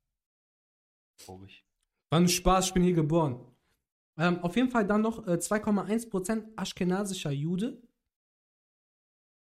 Glaube 1.25 1.45
ich. 1.47 1.65
War 2.09 2.19
ein 2.19 2.27
Spaß, 2.27 2.67
ich 2.67 2.73
bin 2.73 2.83
hier 2.83 2.93
geboren. 2.93 3.50
Ähm, 4.21 4.37
auf 4.43 4.55
jeden 4.55 4.69
Fall 4.69 4.85
dann 4.85 5.01
noch 5.01 5.25
äh, 5.27 5.31
2,1% 5.31 6.53
aschkenasischer 6.55 7.31
Jude. 7.31 7.81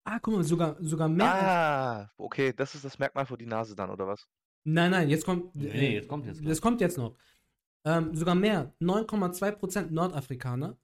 Ah, 0.03 0.19
guck 0.19 0.35
mal, 0.35 0.43
sogar, 0.43 0.77
sogar 0.79 1.09
mehr. 1.09 1.25
Ah, 1.27 2.11
okay, 2.17 2.53
das 2.53 2.75
ist 2.75 2.85
das 2.85 2.99
Merkmal 2.99 3.25
für 3.25 3.37
die 3.37 3.47
Nase 3.47 3.75
dann, 3.75 3.89
oder 3.89 4.07
was? 4.07 4.27
Nein, 4.63 4.91
nein, 4.91 5.09
jetzt 5.09 5.25
kommt. 5.25 5.55
Nee, 5.55 5.69
äh, 5.69 5.93
jetzt 5.93 6.07
kommt 6.07 6.27
jetzt. 6.27 6.45
Das 6.45 6.61
kommt 6.61 6.81
jetzt 6.81 6.97
noch. 6.99 7.17
Ähm, 7.83 8.13
sogar 8.13 8.35
mehr. 8.35 8.71
9,2% 8.79 9.89
Nordafrikaner. 9.89 10.77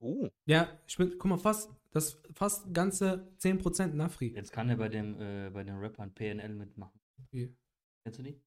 Uh, 0.00 0.28
Ja, 0.44 0.68
ich 0.86 0.96
bin, 0.98 1.16
guck 1.18 1.24
mal, 1.30 1.38
fast, 1.38 1.70
das 1.92 2.20
fast 2.34 2.74
ganze 2.74 3.32
10% 3.38 3.94
Nafri. 3.94 4.34
Jetzt 4.34 4.52
kann 4.52 4.68
er 4.68 4.76
bei 4.76 4.88
dem, 4.90 5.18
äh, 5.18 5.50
bei 5.50 5.64
den 5.64 5.76
Rappern 5.76 6.12
PNL 6.12 6.54
mitmachen. 6.54 7.00
Wie? 7.30 7.56
Kennst 8.02 8.18
du 8.18 8.22
die? 8.24 8.38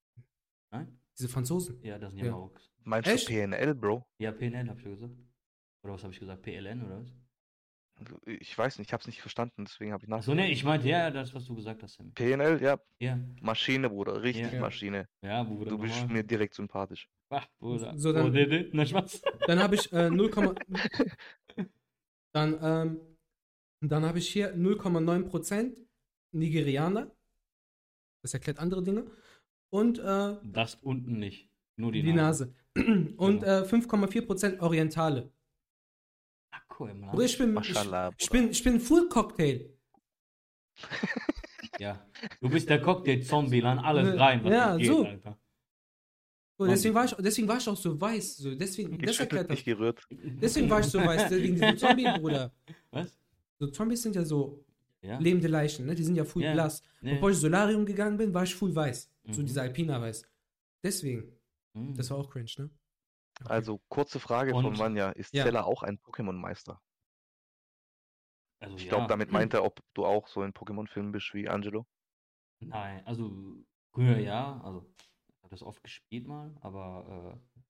Nein? 0.72 1.00
Diese 1.18 1.30
Franzosen. 1.30 1.82
Ja, 1.84 1.98
das 1.98 2.12
sind 2.12 2.20
ja, 2.20 2.26
Ja. 2.28 2.32
Maroks. 2.32 2.72
meinst 2.84 3.10
Echt? 3.10 3.30
du 3.30 3.34
PNL, 3.34 3.74
Bro? 3.76 4.06
Ja, 4.20 4.32
PNL 4.32 4.70
hab 4.70 4.78
ich 4.80 4.84
ja 4.86 4.92
gesagt. 4.92 5.14
Oder 5.84 5.94
was 5.94 6.04
habe 6.04 6.14
ich 6.14 6.20
gesagt? 6.20 6.42
PLN 6.42 6.84
oder 6.86 7.00
was? 7.02 7.14
Ich 8.26 8.58
weiß 8.58 8.78
nicht, 8.78 8.90
ich 8.90 8.94
hab's 8.94 9.08
nicht 9.08 9.22
verstanden, 9.22 9.64
deswegen 9.64 9.94
habe 9.94 10.04
ich 10.04 10.12
Achso, 10.12 10.32
nachgedacht. 10.32 10.48
nee, 10.50 10.52
ich 10.54 10.66
meinte, 10.66 10.90
ja, 10.90 11.10
das, 11.12 11.34
was 11.34 11.46
du 11.46 11.56
gesagt 11.56 11.82
hast, 11.82 11.94
Sammy. 11.96 12.12
PNL, 12.12 12.62
ja, 12.62 12.78
Ja, 13.00 13.18
Maschine, 13.40 13.90
Bruder, 13.90 14.22
richtig 14.22 14.52
Ja. 14.52 14.60
Maschine. 14.60 15.08
ja, 15.22 15.44
Bruder. 15.44 15.70
Du 15.70 15.78
bist 15.78 16.06
mir 16.10 16.22
direkt 16.24 16.56
sympathisch. 16.56 17.08
Ach, 17.30 17.48
Bruder. 17.58 17.98
So, 17.98 18.12
dann- 18.12 18.36
oh, 18.36 18.70
na, 18.74 18.86
Spaß. 18.86 19.22
Dann 19.48 19.60
habe 19.60 19.76
ich 19.76 19.92
äh, 19.94 20.10
0, 20.10 20.30
dann, 22.34 22.60
ähm, 22.62 23.00
dann 23.82 24.04
habe 24.04 24.20
ich 24.20 24.28
hier 24.28 24.54
0,9% 24.56 25.78
Nigerianer. 26.34 27.10
Das 28.22 28.34
erklärt 28.34 28.60
andere 28.60 28.84
Dinge. 28.84 29.06
Und 29.76 30.00
äh, 30.00 30.38
Das 30.44 30.76
unten 30.76 31.20
nicht. 31.20 31.50
Nur 31.76 31.92
die, 31.92 32.02
die, 32.02 32.14
Nase. 32.14 32.54
Und 32.76 33.42
Genau. 33.42 33.62
äh, 33.62 33.66
5,4% 33.66 34.62
Orientale. 34.62 35.34
Ach, 36.52 36.62
cool, 36.80 36.94
Mann. 36.94 37.12
Bruder, 37.12 37.26
ich 37.26 37.38
bin, 37.38 37.58
ich, 37.58 37.76
ich 38.18 38.30
bin, 38.30 38.52
ich 38.52 38.64
bin 38.64 38.80
Full 38.80 39.10
Cocktail. 39.10 39.70
Ja. 41.78 42.08
Du 42.40 42.48
bist 42.48 42.70
der 42.70 42.82
Cocktail-Zombie, 42.82 43.60
dann 43.60 43.80
alles 43.80 44.14
Ne, 44.14 44.18
rein, 44.18 44.42
was 44.46 44.50
ja, 44.54 44.78
geht, 44.78 44.88
so. 44.88 45.06
Alter. 45.06 45.38
So, 46.58 46.66
deswegen, 46.68 46.96
war 46.96 47.04
ich, 47.04 47.12
deswegen 47.20 47.48
war 47.50 47.58
ich 47.58 47.68
auch 47.68 47.76
so 47.76 48.00
weiß. 48.00 48.38
So, 48.38 48.56
deswegen, 48.56 48.98
das 48.98 49.20
erklärt 49.20 49.50
das. 49.50 49.58
nicht 49.58 49.66
gerührt. 49.66 50.02
Deswegen 50.10 50.70
war 50.70 50.80
ich 50.80 50.86
so 50.86 51.00
weiß. 51.00 51.30
Wegen 51.32 51.56
diesem 51.56 51.78
Zombie, 51.78 52.08
Bruder. 52.18 52.54
Was? 52.92 53.20
So 53.60 53.68
Zombies 53.68 54.04
sind 54.04 54.16
ja 54.16 54.24
so 54.24 54.65
Ja? 55.06 55.18
lebende 55.20 55.48
Leichen, 55.48 55.86
ne? 55.86 55.96
Die 55.96 56.04
sind 56.04 56.16
ja 56.16 56.26
full 56.26 56.44
Ja. 56.44 56.54
blass. 56.54 56.82
Nee. 57.02 57.14
Bevor 57.16 57.30
ich 57.32 57.38
Solarium 57.38 57.86
gegangen 57.86 58.18
bin, 58.18 58.34
war 58.34 58.44
ich 58.44 58.56
full 58.56 58.74
weiß. 58.76 59.12
So 59.32 59.42
Mhm. 59.42 59.46
dieser 59.46 59.62
Alpina 59.64 60.02
weiß. 60.02 60.24
Deswegen. 60.84 61.32
Hm. 61.76 61.94
Das 61.96 62.10
war 62.10 62.18
auch 62.18 62.30
cringe, 62.30 62.52
ne? 62.58 62.70
Okay. 63.42 63.50
Also, 63.50 63.82
kurze 63.90 64.20
Frage 64.20 64.52
von 64.52 64.66
Und- 64.66 64.80
Vanya. 64.80 65.10
Ist 65.12 65.34
Ja. 65.34 65.44
Zeller 65.44 65.66
auch 65.66 65.84
ein 65.84 65.98
Pokémon-Meister? 66.00 66.82
also, 68.62 68.76
Ich 68.78 68.84
ja. 68.86 68.90
glaube, 68.90 69.08
damit 69.08 69.32
meint 69.32 69.54
er, 69.54 69.64
ob 69.64 69.82
du 69.94 70.06
auch 70.06 70.28
so 70.28 70.42
in 70.44 70.54
Pokémon-Filmen 70.54 71.12
bist 71.12 71.34
wie 71.34 71.48
Angelo. 71.50 71.86
Nein, 72.62 73.06
also 73.06 73.58
früher 73.94 74.18
ja, 74.20 74.62
also 74.62 74.80
habe 75.44 75.50
das 75.52 75.62
oft 75.62 75.84
gespielt 75.84 76.26
mal, 76.28 76.56
aber 76.62 77.38
äh, 77.38 77.62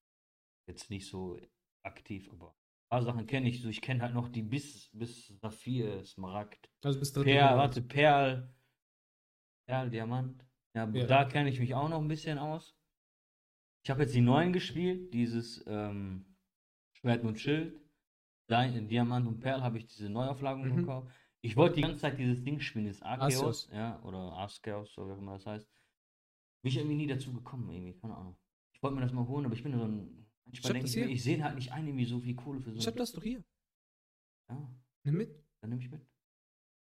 jetzt 0.71 0.89
nicht 0.89 1.07
so 1.09 1.39
aktiv. 1.83 2.29
Aber 2.31 2.55
paar 2.89 3.01
Sachen 3.03 3.25
kenne 3.27 3.49
ich. 3.49 3.61
So, 3.61 3.69
ich 3.69 3.81
kenne 3.81 4.01
halt 4.01 4.13
noch 4.13 4.29
die 4.29 4.41
bis, 4.41 4.89
bis 4.93 5.27
Saphir, 5.41 6.03
Smaragd, 6.05 6.69
Also 6.83 6.99
bis 6.99 7.11
Perl, 7.13 7.25
Liga. 7.25 7.57
warte, 7.57 7.81
Perl, 7.81 8.53
Perl, 9.67 9.89
Diamant. 9.89 10.45
Ja, 10.75 10.85
Ja. 10.89 11.05
da 11.07 11.25
kenne 11.25 11.49
ich 11.49 11.59
mich 11.59 11.73
auch 11.73 11.89
noch 11.89 12.01
ein 12.01 12.07
bisschen 12.07 12.37
aus. 12.37 12.75
Ich 13.83 13.89
habe 13.89 14.01
jetzt 14.03 14.15
die 14.15 14.21
neuen 14.21 14.51
gespielt, 14.51 15.13
dieses 15.13 15.63
ähm, 15.67 16.25
Schwert 16.93 17.23
und 17.23 17.39
Schild. 17.39 17.79
Dein, 18.47 18.87
Diamant 18.87 19.27
und 19.27 19.39
Perl 19.39 19.61
habe 19.61 19.77
ich 19.77 19.87
diese 19.87 20.09
Neuauflagung 20.09 20.67
Mhm. 20.69 20.75
gekauft. 20.77 21.11
Ich 21.41 21.55
wollte 21.55 21.75
die 21.75 21.81
ganze 21.81 21.99
Zeit 22.01 22.17
dieses 22.17 22.43
Ding 22.43 22.59
spielen, 22.59 22.87
das 22.87 23.01
Arceus, 23.01 23.67
Arceus. 23.67 23.69
ja, 23.71 24.01
oder 24.03 24.17
Arceus, 24.33 24.97
oder 24.97 25.07
wie 25.09 25.11
auch 25.13 25.17
immer 25.19 25.33
das 25.33 25.45
heißt. 25.45 25.67
Bin 26.63 26.69
ich 26.71 26.77
irgendwie 26.77 26.95
nie 26.95 27.07
dazu 27.07 27.31
gekommen, 27.33 27.69
irgendwie, 27.69 27.93
keine 27.93 28.15
Ahnung. 28.15 28.35
Ich 28.73 28.81
wollte 28.81 28.95
mir 28.95 29.01
das 29.01 29.13
mal 29.13 29.27
holen, 29.27 29.45
aber 29.45 29.53
ich 29.55 29.61
bin 29.63 29.73
so 29.77 29.83
ein. 29.85 30.24
Manchmal 30.45 30.53
Ich 30.53 30.63
hab 30.63 30.73
denke 30.73 30.87
ich, 30.87 30.95
mir, 30.95 31.09
ich 31.09 31.23
sehe 31.23 31.43
halt 31.43 31.55
nicht 31.55 31.71
ein, 31.71 31.87
irgendwie 31.87 32.05
so 32.05 32.19
viel 32.19 32.35
Kohle 32.35 32.59
für 32.61 32.71
so 32.71 32.77
Ich 32.77 32.87
hab 32.87 32.95
das 32.95 33.11
doch 33.11 33.23
hier. 33.23 33.43
Ja, 34.49 34.71
Nimm 35.03 35.17
mit. 35.17 35.43
dann 35.61 35.69
nehme 35.71 35.81
ich 35.81 35.89
mit. 35.89 36.05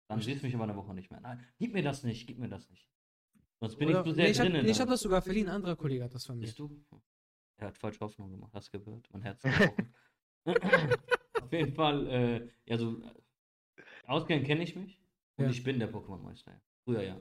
Dann 0.08 0.20
siehst 0.20 0.42
du 0.42 0.46
mich 0.46 0.54
aber 0.54 0.64
eine 0.64 0.76
Woche 0.76 0.94
nicht 0.94 1.10
mehr. 1.10 1.20
Nein, 1.20 1.44
gib 1.58 1.72
mir 1.72 1.82
das 1.82 2.02
nicht, 2.02 2.26
gib 2.26 2.38
mir 2.38 2.48
das 2.48 2.68
nicht. 2.70 2.88
Sonst 3.60 3.76
bin 3.76 3.88
Oder- 3.88 4.00
ich 4.00 4.06
zu 4.06 4.14
sehr 4.14 4.24
nee, 4.24 4.30
ich 4.30 4.38
hab, 4.38 4.46
drinnen. 4.46 4.64
nee, 4.64 4.70
ich 4.70 4.76
da. 4.76 4.82
hab 4.84 4.88
das 4.90 5.00
sogar 5.00 5.20
verliehen. 5.22 5.48
Ein 5.48 5.56
anderer 5.56 5.76
Kollege 5.76 6.04
hat 6.04 6.14
das 6.14 6.24
von 6.26 6.38
mir. 6.38 6.46
Siehst 6.46 6.58
du? 6.58 6.84
Er 7.56 7.68
hat 7.68 7.78
falsche 7.78 8.00
Hoffnung 8.00 8.30
gemacht, 8.30 8.52
hast 8.54 8.70
gehört? 8.70 9.08
Mein 9.12 9.22
Herz 9.22 9.42
gebrochen. 9.42 9.94
Auf 11.42 11.52
jeden 11.52 11.74
Fall, 11.74 12.06
äh, 12.06 12.50
ja, 12.66 12.78
so 12.78 13.02
auskennen 14.06 14.44
kenne 14.44 14.62
ich 14.62 14.76
mich. 14.76 15.00
Und 15.36 15.44
Ja. 15.46 15.50
ich 15.50 15.62
bin 15.62 15.78
der 15.78 15.92
Pokémon-Meister. 15.92 16.52
ja. 16.52 16.60
Früher 16.84 17.02
ja, 17.02 17.20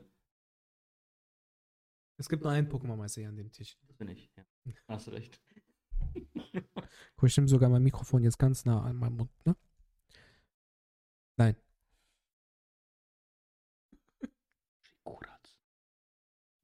Es 2.17 2.29
gibt 2.29 2.43
nur 2.43 2.51
einen 2.51 2.69
Pokémon-Meister 2.69 3.21
hier 3.21 3.29
an 3.29 3.35
dem 3.35 3.51
Tisch. 3.51 3.77
das 3.87 3.95
bin 3.97 4.07
ich. 4.09 4.31
Ja. 4.35 4.45
Hast 4.87 5.09
recht. 5.09 5.41
Guck, 7.15 7.29
ich 7.29 7.37
nehme 7.37 7.47
sogar 7.47 7.69
mein 7.69 7.83
Mikrofon 7.83 8.23
jetzt 8.23 8.37
ganz 8.39 8.65
nah 8.65 8.81
an 8.83 8.95
meinen 8.97 9.17
Mund, 9.17 9.31
ne? 9.45 9.55
Nein. 11.37 11.55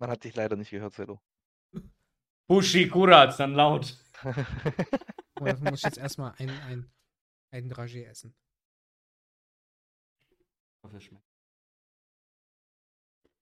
Man 0.03 0.11
hat 0.11 0.23
dich 0.25 0.35
leider 0.35 0.57
nicht 0.57 0.69
gehört, 0.69 0.93
Zello. 0.93 1.21
Bushi 2.45 2.89
Kuratz, 2.89 3.37
dann 3.37 3.53
laut. 3.53 3.97
Aber 4.21 4.33
dafür 5.49 5.71
muss 5.71 5.79
ich 5.79 5.85
jetzt 5.85 5.97
erstmal 5.97 6.33
ein, 6.39 6.49
ein, 6.49 6.91
ein 7.51 7.71
Dragé 7.71 8.03
essen. 8.03 8.35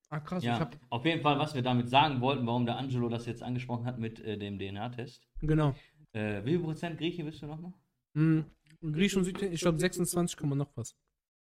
Ah, 0.08 0.20
krass. 0.20 0.44
Ich 0.44 0.46
Ja, 0.46 0.60
hab, 0.60 0.76
auf 0.90 1.04
jeden 1.04 1.20
Fall, 1.20 1.36
was 1.40 1.54
wir 1.54 1.62
damit 1.62 1.88
sagen 1.88 2.20
wollten, 2.20 2.46
warum 2.46 2.64
der 2.64 2.76
Angelo 2.76 3.08
das 3.08 3.26
jetzt 3.26 3.42
angesprochen 3.42 3.84
hat 3.84 3.98
mit 3.98 4.20
äh, 4.20 4.38
dem 4.38 4.56
DNA-Test. 4.56 5.26
genau. 5.40 5.74
Äh, 6.12 6.44
wie 6.44 6.50
viel 6.50 6.60
Prozent 6.60 6.98
Grieche 6.98 7.24
bist 7.24 7.42
du 7.42 7.46
nochmal? 7.46 7.72
Hm, 8.14 8.44
Griechen 8.80 9.18
und 9.18 9.24
Südtirol, 9.24 9.54
ich 9.54 9.60
glaube 9.60 9.78
26, 9.78 10.36
Komma 10.36 10.54
noch 10.54 10.76
was. 10.76 10.94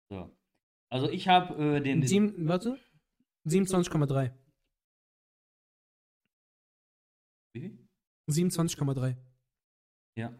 So. 0.09 0.35
Also 0.89 1.09
ich 1.09 1.27
habe 1.27 1.77
äh, 1.77 1.81
den. 1.81 2.05
Sieben, 2.05 2.47
warte. 2.47 2.79
27,3. 3.45 4.31
Wie 7.53 7.61
viel? 7.61 7.87
27,3. 8.29 9.15
Ja. 10.17 10.33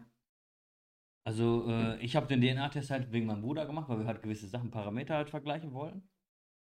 Also, 1.24 1.68
äh, 1.68 1.98
ich 2.00 2.14
habe 2.14 2.26
den 2.28 2.40
DNA-Test 2.40 2.90
halt 2.90 3.12
wegen 3.12 3.26
meinem 3.26 3.42
Bruder 3.42 3.66
gemacht, 3.66 3.88
weil 3.88 3.98
wir 3.98 4.06
halt 4.06 4.22
gewisse 4.22 4.48
Sachen, 4.48 4.70
Parameter 4.70 5.16
halt 5.16 5.30
vergleichen 5.30 5.72
wollen. 5.72 6.08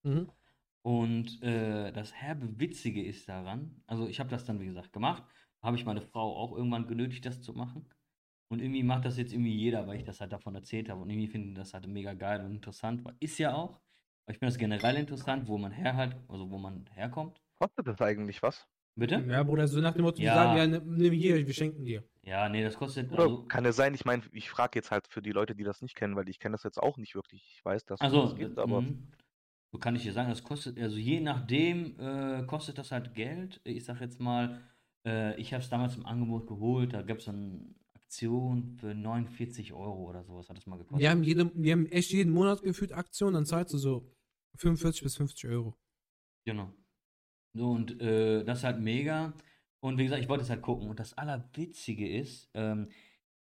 Mhm. 0.03 0.31
Und 0.83 1.41
äh, 1.41 1.91
das 1.91 2.13
herbe 2.13 2.59
Witzige 2.59 3.03
ist 3.03 3.27
daran, 3.29 3.81
also 3.87 4.07
ich 4.07 4.19
habe 4.19 4.29
das 4.29 4.45
dann, 4.45 4.59
wie 4.59 4.65
gesagt, 4.65 4.91
gemacht, 4.91 5.23
habe 5.63 5.77
ich 5.77 5.85
meine 5.85 6.01
Frau 6.01 6.35
auch 6.37 6.55
irgendwann 6.55 6.87
genötigt, 6.87 7.25
das 7.25 7.41
zu 7.41 7.53
machen. 7.53 7.87
Und 8.49 8.61
irgendwie 8.61 8.83
macht 8.83 9.05
das 9.05 9.17
jetzt 9.17 9.33
irgendwie 9.33 9.55
jeder, 9.55 9.87
weil 9.87 9.97
ich 9.97 10.03
das 10.03 10.21
halt 10.21 10.31
davon 10.31 10.53
erzählt 10.55 10.89
habe. 10.89 11.01
Und 11.01 11.09
irgendwie 11.09 11.27
finden 11.27 11.49
die 11.49 11.53
das 11.55 11.73
halt 11.73 11.87
mega 11.87 12.13
geil 12.13 12.41
und 12.45 12.51
interessant. 12.51 13.03
Ist 13.19 13.39
ja 13.39 13.53
auch. 13.55 13.79
Aber 14.25 14.31
ich 14.33 14.37
finde 14.37 14.51
das 14.51 14.57
generell 14.59 14.95
interessant, 14.95 15.47
wo 15.47 15.57
man 15.57 15.71
her 15.71 15.95
halt, 15.95 16.15
also 16.27 16.49
wo 16.51 16.57
man 16.57 16.85
herkommt. 16.93 17.41
Kostet 17.57 17.87
das 17.87 18.01
eigentlich 18.01 18.43
was? 18.43 18.67
Bitte? 18.95 19.25
Ja, 19.27 19.41
Bruder, 19.41 19.67
so 19.67 19.79
nach 19.79 19.93
dem 19.93 20.03
Motto, 20.03 20.21
Ja. 20.21 20.31
die 20.31 20.37
sagen, 20.37 20.73
ja, 20.73 20.79
nimm 20.79 21.13
hier, 21.13 21.47
wir 21.47 21.53
schenken 21.53 21.83
dir. 21.83 22.03
Ja, 22.23 22.47
nee, 22.47 22.63
das 22.63 22.75
kostet. 22.77 23.11
Oder 23.11 23.23
Also, 23.23 23.43
kann 23.45 23.65
es 23.65 23.75
sein, 23.75 23.93
ich 23.95 24.05
meine, 24.05 24.23
ich 24.31 24.49
frage 24.49 24.77
jetzt 24.77 24.91
halt 24.91 25.07
für 25.07 25.21
die 25.21 25.31
Leute, 25.31 25.55
die 25.55 25.63
das 25.63 25.81
nicht 25.81 25.95
kennen, 25.95 26.15
weil 26.15 26.29
ich 26.29 26.39
kenne 26.39 26.53
das 26.53 26.63
jetzt 26.63 26.77
auch 26.81 26.97
nicht 26.97 27.15
wirklich. 27.15 27.43
Ich 27.57 27.65
weiß, 27.65 27.85
dass 27.85 27.99
es 27.99 28.05
Also, 28.05 28.21
das 28.23 28.35
gibt, 28.35 28.59
aber 28.59 28.81
mhm. 28.81 29.07
so 29.71 29.79
kann 29.79 29.95
ich 29.95 30.03
dir 30.03 30.13
sagen, 30.13 30.29
das 30.29 30.43
kostet, 30.43 30.79
also 30.79 30.97
je 30.97 31.19
nachdem 31.19 31.99
äh, 31.99 32.43
kostet 32.45 32.77
das 32.77 32.91
halt 32.91 33.15
Geld. 33.15 33.59
Ich 33.63 33.83
sag 33.83 33.99
jetzt 33.99 34.19
mal, 34.19 34.61
äh, 35.05 35.39
ich 35.39 35.53
habe 35.53 35.63
es 35.63 35.69
damals 35.69 35.95
im 35.95 36.05
Angebot 36.05 36.47
geholt, 36.47 36.93
da 36.93 37.01
gab 37.01 37.19
es 37.19 37.27
eine 37.27 37.75
Aktion 37.93 38.77
für 38.79 38.93
49 38.93 39.73
Euro 39.73 40.09
oder 40.09 40.23
sowas 40.23 40.49
hat 40.49 40.57
das 40.57 40.67
mal 40.67 40.77
gekostet. 40.77 41.01
Wir 41.01 41.09
haben, 41.09 41.23
jede, 41.23 41.51
wir 41.55 41.71
haben 41.71 41.87
echt 41.87 42.11
jeden 42.11 42.31
Monat 42.31 42.61
gefühlt 42.61 42.93
Aktionen, 42.93 43.33
dann 43.33 43.45
zahlst 43.45 43.73
du 43.73 43.77
so 43.77 44.11
45 44.55 45.03
bis 45.03 45.17
50 45.17 45.49
Euro. 45.49 45.75
Genau. 46.45 46.71
So, 47.53 47.71
und 47.71 48.01
äh, 48.01 48.43
das 48.43 48.59
ist 48.59 48.63
halt 48.63 48.79
mega. 48.79 49.33
Und 49.79 49.97
wie 49.97 50.03
gesagt, 50.03 50.21
ich 50.21 50.29
wollte 50.29 50.43
es 50.43 50.49
halt 50.49 50.61
gucken. 50.61 50.89
Und 50.89 50.99
das 50.99 51.17
Allerwitzige 51.17 52.07
ist, 52.07 52.49
ähm, 52.53 52.89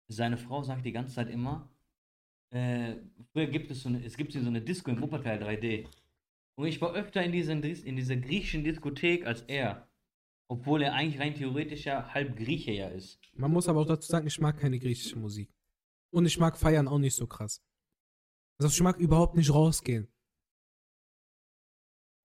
seine 0.08 0.38
Frau 0.38 0.64
sagt 0.64 0.86
die 0.86 0.92
ganze 0.92 1.16
Zeit 1.16 1.30
immer, 1.30 1.70
äh, 2.52 2.96
früher 3.32 3.48
gibt 3.48 3.72
es 3.72 3.84
so 3.84 3.90
eine, 3.90 4.04
es 4.04 4.18
gibt 4.18 4.34
so 4.34 4.40
eine 4.40 4.62
Disco 4.62 4.92
in 4.92 5.02
Wuppertal 5.02 5.42
3D. 5.42 5.88
Und 6.56 6.68
ich 6.68 6.82
war 6.82 6.94
öfter 6.94 7.24
in, 7.24 7.32
diesen, 7.32 7.64
in 7.64 7.96
dieser 7.96 8.18
griechischen 8.18 8.64
Diskothek 8.64 9.26
als 9.26 9.42
er. 9.44 9.88
Obwohl 10.52 10.82
er 10.82 10.94
eigentlich 10.94 11.22
rein 11.22 11.34
theoretisch 11.34 11.86
ja 11.86 12.14
halb 12.14 12.36
Grieche 12.36 12.72
ja 12.72 12.90
ist. 12.90 13.22
Man 13.36 13.52
muss 13.52 13.70
aber 13.70 13.80
auch 13.80 13.86
dazu 13.86 14.12
sagen, 14.12 14.28
ich 14.28 14.38
mag 14.38 14.60
keine 14.60 14.80
griechische 14.80 15.18
Musik. 15.18 15.50
Und 16.10 16.26
ich 16.26 16.38
mag 16.38 16.58
Feiern 16.58 16.90
auch 16.90 16.98
nicht 17.00 17.16
so 17.16 17.26
krass. 17.26 17.64
Also 18.60 18.68
ich 18.74 18.82
mag 18.82 18.98
überhaupt 18.98 19.38
nicht 19.38 19.50
rausgehen. 19.54 20.10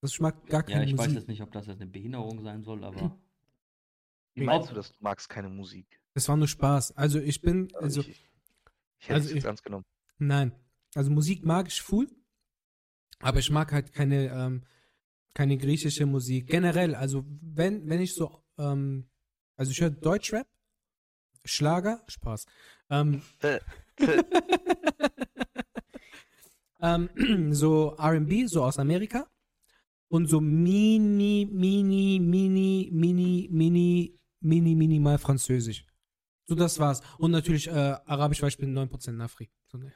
Also 0.03 0.15
ich 0.15 0.21
mag 0.21 0.45
gar 0.47 0.69
Ja, 0.69 0.75
keine 0.79 0.87
ich 0.91 0.99
weiß 0.99 1.07
Musik. 1.07 1.19
jetzt 1.21 1.29
nicht, 1.29 1.41
ob 1.41 1.53
das 1.53 1.67
jetzt 1.69 1.81
eine 1.81 1.89
Behinderung 1.89 2.43
sein 2.43 2.65
soll, 2.65 2.83
aber. 2.83 3.17
wie 4.35 4.43
meinst 4.43 4.71
du 4.71 4.75
das? 4.75 4.91
Du 4.91 4.99
magst 5.05 5.29
keine 5.29 5.49
Musik. 5.49 6.01
Das 6.15 6.29
war 6.29 6.37
nur 6.37 6.49
Spaß. 6.49 6.97
Also 6.97 7.21
ich 7.21 7.41
bin, 7.41 7.73
also 7.77 8.01
ich, 8.01 8.09
ich 8.99 9.05
hätte 9.09 9.15
also 9.15 9.27
es 9.27 9.31
jetzt 9.35 9.39
ich- 9.39 9.45
ernst 9.45 9.63
genommen. 9.63 9.85
Nein. 10.19 10.51
Also 10.97 11.13
Musik 11.13 11.45
mag 11.45 11.69
ich 11.69 11.81
full, 11.81 12.09
aber 13.21 13.39
ich 13.39 13.51
mag 13.53 13.71
halt 13.71 13.93
keine, 13.93 14.33
ähm, 14.33 14.65
keine 15.37 15.59
griechische 15.59 16.07
Musik. 16.07 16.47
Generell, 16.47 16.95
also 16.95 17.27
wenn, 17.43 17.87
wenn 17.91 18.01
ich 18.01 18.15
so, 18.15 18.43
ähm, 18.57 19.07
also 19.55 19.71
ich 19.71 19.81
höre 19.83 19.91
Deutschrap, 19.91 20.47
Schlager, 21.45 22.03
Spaß. 22.09 22.47
Ähm, 22.89 23.21
Äh, 23.43 23.61
äh, 24.01 24.23
ähm, 26.81 27.53
so 27.53 27.95
RB, 27.99 28.47
so 28.47 28.65
aus 28.65 28.79
Amerika. 28.79 29.29
Und 30.09 30.31
so 30.31 30.41
mini, 30.41 31.47
mini, 31.51 32.19
mini, 32.19 32.89
mini, 32.91 33.49
mini, 33.53 34.19
mini, 34.41 34.75
minimal 34.75 35.19
Französisch. 35.19 35.85
So, 36.47 36.55
das 36.55 36.79
war's. 36.79 37.03
Und 37.19 37.33
natürlich 37.33 37.69
äh, 37.69 37.97
Arabisch, 38.07 38.41
weil 38.41 38.49
ich 38.49 38.59
bin 38.59 38.75
9% 38.75 39.13
Nafri. 39.13 39.51
So, 39.67 39.77
ne. 39.77 39.93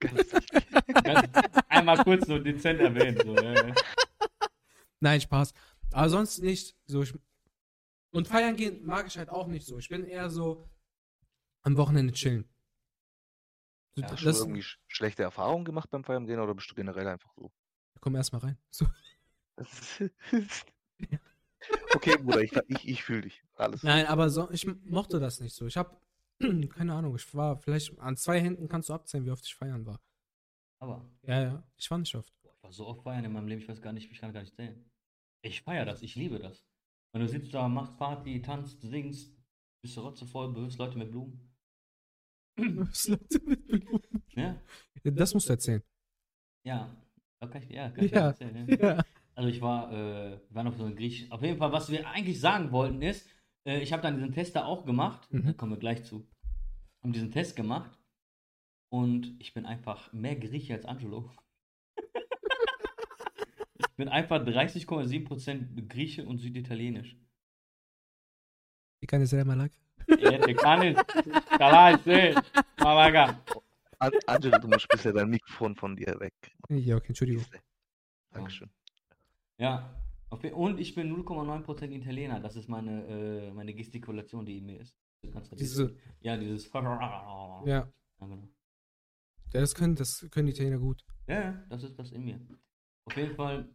Einmal 1.68 2.04
kurz 2.04 2.26
so 2.26 2.38
dezent 2.38 2.80
erwähnt. 2.80 3.20
So, 3.24 3.34
ja. 3.34 3.74
Nein, 5.04 5.20
Spaß. 5.20 5.52
Aber 5.92 6.08
sonst 6.08 6.38
nicht. 6.42 6.74
So, 6.86 7.02
ich, 7.02 7.12
und 8.10 8.26
feiern 8.26 8.56
gehen 8.56 8.84
mag 8.86 9.06
ich 9.06 9.18
halt 9.18 9.28
auch 9.28 9.46
nicht 9.46 9.66
so. 9.66 9.78
Ich 9.78 9.90
bin 9.90 10.04
eher 10.06 10.30
so 10.30 10.66
am 11.62 11.76
Wochenende 11.76 12.14
chillen. 12.14 12.48
So, 13.94 14.00
Ja, 14.00 14.10
Hast 14.10 14.24
du 14.24 14.30
irgendwie 14.30 14.62
sch- 14.62 14.78
schlechte 14.88 15.22
Erfahrungen 15.22 15.66
gemacht 15.66 15.90
beim 15.90 16.04
Feiern 16.04 16.26
gehen 16.26 16.40
oder 16.40 16.54
bist 16.54 16.70
du 16.70 16.74
generell 16.74 17.06
einfach 17.06 17.32
so? 17.36 17.52
komm 18.00 18.16
erst 18.16 18.32
mal 18.32 18.38
rein. 18.38 18.58
So. 18.70 18.86
okay, 21.94 22.16
Bruder, 22.18 22.40
ich, 22.42 22.52
ich, 22.68 22.88
ich 22.88 23.02
fühle 23.04 23.22
dich. 23.22 23.42
Alles. 23.56 23.82
Nein, 23.82 24.06
aber 24.06 24.30
so, 24.30 24.50
ich 24.50 24.66
mochte 24.86 25.20
das 25.20 25.40
nicht 25.40 25.54
so. 25.54 25.66
Ich 25.66 25.76
hab, 25.76 26.00
keine 26.70 26.94
Ahnung, 26.94 27.14
ich 27.16 27.34
war 27.34 27.58
vielleicht 27.58 27.98
an 27.98 28.16
zwei 28.16 28.40
Händen 28.40 28.68
kannst 28.68 28.88
du 28.88 28.94
abzählen, 28.94 29.24
wie 29.26 29.30
oft 29.30 29.44
ich 29.46 29.54
feiern 29.54 29.84
war. 29.84 30.00
Aber 30.80 31.04
Ja, 31.22 31.42
ja, 31.42 31.62
ich 31.76 31.90
war 31.90 31.98
nicht 31.98 32.14
oft. 32.14 32.32
ich 32.42 32.62
war 32.62 32.72
so 32.72 32.86
oft 32.86 33.02
feiern 33.02 33.24
in 33.24 33.32
meinem 33.32 33.48
Leben, 33.48 33.60
ich 33.62 33.68
weiß 33.68 33.80
gar 33.80 33.92
nicht, 33.92 34.10
ich 34.10 34.18
kann 34.18 34.32
gar 34.32 34.40
nicht 34.40 34.54
zählen. 34.54 34.84
Ich 35.44 35.62
feiere 35.62 35.84
das, 35.84 36.02
ich 36.02 36.14
liebe 36.16 36.38
das. 36.38 36.64
Wenn 37.12 37.20
du 37.22 37.28
sitzt 37.28 37.52
da, 37.54 37.68
machst 37.68 37.96
Party, 37.98 38.40
tanzt, 38.42 38.80
singst, 38.80 39.36
bist 39.82 39.96
du 39.96 40.00
rotzevoll, 40.00 40.52
berührst 40.52 40.78
Leute 40.78 40.96
mit 40.98 41.10
Blumen. 41.10 41.54
Was 42.56 43.08
Leute 43.08 43.40
mit 43.44 43.66
Blumen? 43.66 44.22
Ja, 44.36 44.60
Das 45.04 45.34
musst 45.34 45.48
du 45.48 45.52
erzählen. 45.52 45.82
ja. 46.64 46.94
Da 47.40 47.48
kann 47.50 47.62
ich, 47.62 47.68
ja, 47.70 47.90
kann 47.90 48.04
ich 48.04 48.10
Ja. 48.12 48.28
erzählen. 48.28 48.66
Ja. 48.68 48.94
Ja. 48.96 49.04
Also 49.34 49.48
ich 49.50 49.60
war, 49.60 49.92
äh, 49.92 50.40
war 50.50 50.62
noch 50.64 50.76
so 50.76 50.84
ein 50.84 50.96
Griech. 50.96 51.30
Auf 51.30 51.42
jeden 51.42 51.58
Fall, 51.58 51.72
was 51.72 51.90
wir 51.90 52.08
eigentlich 52.08 52.40
sagen 52.40 52.72
wollten 52.72 53.02
ist, 53.02 53.28
äh, 53.66 53.80
ich 53.80 53.92
habe 53.92 54.00
dann 54.02 54.14
diesen 54.14 54.32
Test 54.32 54.56
da 54.56 54.64
auch 54.64 54.86
gemacht, 54.86 55.30
Mhm. 55.30 55.44
da 55.46 55.52
kommen 55.52 55.72
wir 55.72 55.78
gleich 55.78 56.04
zu. 56.04 56.26
Haben 57.02 57.12
diesen 57.12 57.32
Test 57.32 57.54
gemacht 57.54 57.98
und 58.90 59.36
ich 59.40 59.52
bin 59.52 59.66
einfach 59.66 60.10
mehr 60.14 60.36
Grieche 60.36 60.72
als 60.74 60.86
Angelo. 60.86 61.30
Ich 63.94 63.96
bin 63.96 64.08
einfach 64.08 64.44
30,7% 64.44 65.86
Grieche 65.86 66.26
und 66.26 66.38
Süditalienisch. 66.38 67.16
Wie 69.00 69.06
kann 69.06 69.22
es 69.22 69.30
sein, 69.30 69.46
Malaka? 69.46 69.76
Jetzt 70.18 70.56
kann 70.58 70.82
ich. 70.82 70.96
Klar, 71.56 71.94
ich 71.94 72.02
sehe. 72.02 72.34
Malaga. 72.80 73.40
An 74.00 74.10
Angelo, 74.26 74.58
du 74.58 74.66
musst 74.66 74.88
bisher 74.88 75.12
dein 75.12 75.30
Mikrofon 75.30 75.76
von 75.76 75.94
dir 75.94 76.18
weg. 76.18 76.34
Ja, 76.70 76.96
okay, 76.96 77.10
Entschuldigung. 77.10 77.44
Dankeschön. 78.32 78.68
Ja. 79.58 79.94
Okay. 80.28 80.50
Und 80.50 80.80
ich 80.80 80.96
bin 80.96 81.14
0,9% 81.14 81.88
Italiener. 81.92 82.40
Das 82.40 82.56
ist 82.56 82.68
meine, 82.68 83.06
äh, 83.06 83.52
meine 83.52 83.74
Gestikulation, 83.74 84.44
die 84.44 84.58
in 84.58 84.66
mir 84.66 84.80
ist. 84.80 84.98
Das 85.22 85.50
Diese, 85.50 85.96
ja, 86.20 86.36
dieses. 86.36 86.68
Ja, 86.72 87.62
ja, 87.64 87.92
genau. 88.18 88.48
Ja, 89.52 89.60
das 89.60 89.72
können, 89.72 89.94
das 89.94 90.26
können 90.32 90.48
die 90.48 90.52
Italiener 90.52 90.78
gut. 90.78 91.06
Ja, 91.28 91.40
ja, 91.40 91.66
das 91.68 91.84
ist 91.84 91.96
das 91.96 92.10
in 92.10 92.24
mir. 92.24 92.40
Auf 93.04 93.16
jeden 93.16 93.36
Fall. 93.36 93.68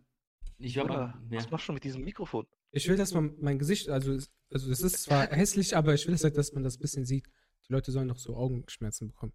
Ich 0.59 0.77
habe. 0.77 0.89
Oder, 0.89 1.21
Ja. 1.29 1.37
was 1.39 1.49
machst 1.51 1.67
du 1.69 1.73
mit 1.73 1.83
diesem 1.83 2.03
Mikrofon? 2.03 2.45
Ich 2.71 2.87
will, 2.87 2.97
dass 2.97 3.13
man 3.13 3.35
mein 3.39 3.57
Gesicht, 3.59 3.89
also, 3.89 4.13
es- 4.13 4.31
also 4.51 4.71
es 4.71 4.81
ist 4.81 5.03
zwar 5.03 5.27
hässlich, 5.31 5.75
aber 5.75 5.93
ich 5.93 6.05
will, 6.07 6.15
dass 6.17 6.33
dass 6.33 6.53
man 6.53 6.63
das 6.63 6.77
ein 6.77 6.81
bisschen 6.81 7.05
sieht. 7.05 7.27
Die 7.67 7.73
Leute 7.73 7.91
sollen 7.91 8.07
noch 8.07 8.17
so 8.19 8.35
Augenschmerzen 8.35 9.07
bekommen. 9.07 9.33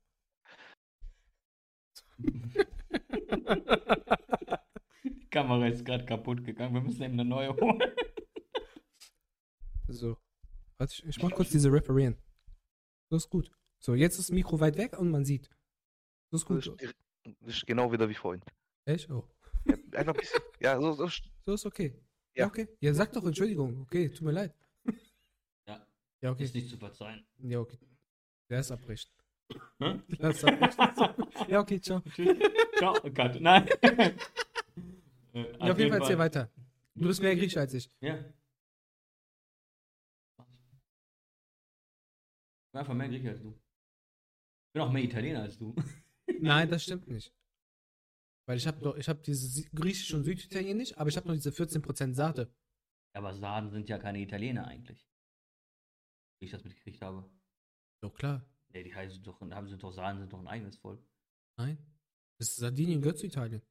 Die 2.19 2.19
Kamera 5.31 5.67
ist 5.69 5.85
gerade 5.85 6.05
kaputt 6.05 6.45
gegangen. 6.45 6.75
Wir 6.75 6.81
müssen 6.83 7.03
eben 7.03 7.15
eine 7.15 7.25
neue 7.29 7.55
holen. 7.57 7.81
So. 9.87 10.17
Warte, 10.79 10.95
ich, 10.95 11.05
ich 11.05 11.23
mach 11.23 11.31
kurz 11.33 11.51
diese 11.51 11.71
Reparieren. 11.71 12.17
So 13.11 13.17
ist 13.17 13.29
gut. 13.29 13.51
So, 13.79 13.95
jetzt 13.95 14.19
ist 14.19 14.31
das 14.31 14.35
Mikro 14.35 14.59
weit 14.59 14.79
weg 14.79 14.99
und 14.99 15.11
man 15.11 15.27
sieht. 15.27 15.51
So 16.31 16.37
ist 16.39 16.49
Das 16.49 16.65
gut. 16.79 16.95
das 17.41 17.55
ist 17.55 17.67
genau 17.67 17.93
wieder 17.93 18.09
wie 18.09 18.15
vorhin. 18.15 18.43
Echt? 18.87 19.11
Oh. 19.11 19.29
Ja, 19.65 19.75
einfach 19.99 20.15
ein 20.15 20.21
bisschen. 20.21 20.41
Ja, 20.61 20.81
so, 20.81 20.93
so, 20.93 21.09
So 21.47 21.55
ist 21.55 21.67
okay. 21.67 21.95
Ja, 22.35 22.45
Ja. 22.45 22.47
okay. 22.49 22.69
Ja, 22.81 22.93
sag 22.95 23.13
doch 23.13 23.25
Entschuldigung. 23.25 23.83
Okay, 23.83 24.09
tut 24.09 24.23
mir 24.23 24.33
leid. 24.33 24.55
Ja. 25.67 25.87
Ja, 26.21 26.31
okay. 26.33 26.45
Ist 26.45 26.55
nicht 26.55 26.69
zu 26.71 26.77
verzeihen. 26.77 27.27
Ja, 27.39 27.61
okay. 27.61 27.79
Der 28.51 28.61
ist 28.61 28.71
abbrechen. 28.71 29.11
Hm? 29.79 30.03
Lass 30.19 30.45
abbrechen. 30.45 31.25
ja, 31.49 31.61
okay, 31.61 31.81
ciao. 31.81 32.03
Ciao, 32.77 32.95
Cut. 33.13 33.41
Nein. 33.41 33.69
Äh, 35.35 35.51
Ja, 35.67 35.73
auf 35.73 35.79
jeden 35.81 35.91
Fall 35.91 36.01
erzähl 36.01 36.17
weiter. 36.19 36.49
Du 36.95 37.09
bist 37.09 37.21
mehr 37.21 37.35
Grieche 37.35 37.59
als 37.59 37.75
ich. 37.75 37.91
Ja. 38.01 38.15
Ich 38.19 38.25
bin 42.71 42.79
einfach 42.81 42.95
mehr 42.95 43.09
Grieche 43.09 43.31
als 43.31 43.43
du. 43.43 43.51
Ich 43.51 44.73
bin 44.75 44.83
auch 44.83 44.93
mehr 44.93 45.03
Italiener 45.03 45.43
als 45.43 45.59
du. 45.59 45.75
Nein, 46.41 46.69
das 46.71 46.85
stimmt 46.85 47.09
nicht. 47.09 47.33
Weil 48.47 48.59
ich 48.59 48.67
habe 48.67 48.81
doch, 48.81 48.97
ich 48.97 49.09
habe 49.09 49.21
diese 49.23 49.47
Sie- 49.47 49.69
Griechisch 49.75 50.13
und 50.13 50.25
Süditalienisch, 50.25 50.97
aber 50.99 51.09
ich 51.09 51.17
habe 51.17 51.27
noch 51.29 51.35
diese 51.35 51.51
14% 51.51 52.15
Sarte. 52.15 52.53
Aber 53.15 53.33
Sarden 53.33 53.71
sind 53.71 53.89
ja 53.89 53.99
keine 53.99 54.21
Italiener 54.21 54.67
eigentlich. 54.67 55.07
Wie 56.41 56.47
ich 56.47 56.51
das 56.51 56.65
mitgekriegt 56.65 57.01
habe. 57.01 57.31
Doch 58.03 58.13
klar. 58.15 58.45
Ja, 58.75 58.83
die 58.83 58.95
heißen 58.95 59.23
doch, 59.23 59.41
haben 59.41 59.69
sind 59.69 59.83
doch 59.83 59.93
Sarden 59.93 60.21
sind 60.21 60.33
doch 60.33 60.41
ein 60.41 60.49
eigenes 60.49 60.77
Volk. 60.77 61.01
Nein. 61.57 61.79
Das 62.39 62.57
Sardinien 62.57 63.01
gehört 63.01 63.19
zu 63.19 63.27
Italien. 63.27 63.63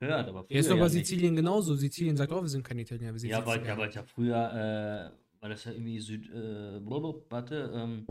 Gehört, 0.00 0.28
aber 0.28 0.44
früher 0.44 0.54
Ja, 0.54 0.60
ist 0.60 0.68
doch 0.68 0.76
ja 0.76 0.82
bei 0.82 0.88
nicht. 0.92 1.06
Sizilien 1.06 1.36
genauso. 1.36 1.74
Sizilien 1.76 2.16
sagt 2.16 2.32
auch, 2.32 2.42
wir 2.42 2.48
sind 2.48 2.64
keine 2.64 2.82
Italiener, 2.82 3.12
wir 3.12 3.20
sind 3.20 3.30
Ja, 3.30 3.46
weil, 3.46 3.60
Sizilianer. 3.60 3.84
ja, 3.86 3.90
ja 3.90 4.02
früher, 4.02 5.12
äh, 5.14 5.38
weil 5.40 5.50
das 5.50 5.64
ja 5.64 5.72
irgendwie 5.72 5.98
Süd, 6.00 6.28
äh, 6.28 6.84
warte, 6.84 7.70
ähm, 7.74 8.06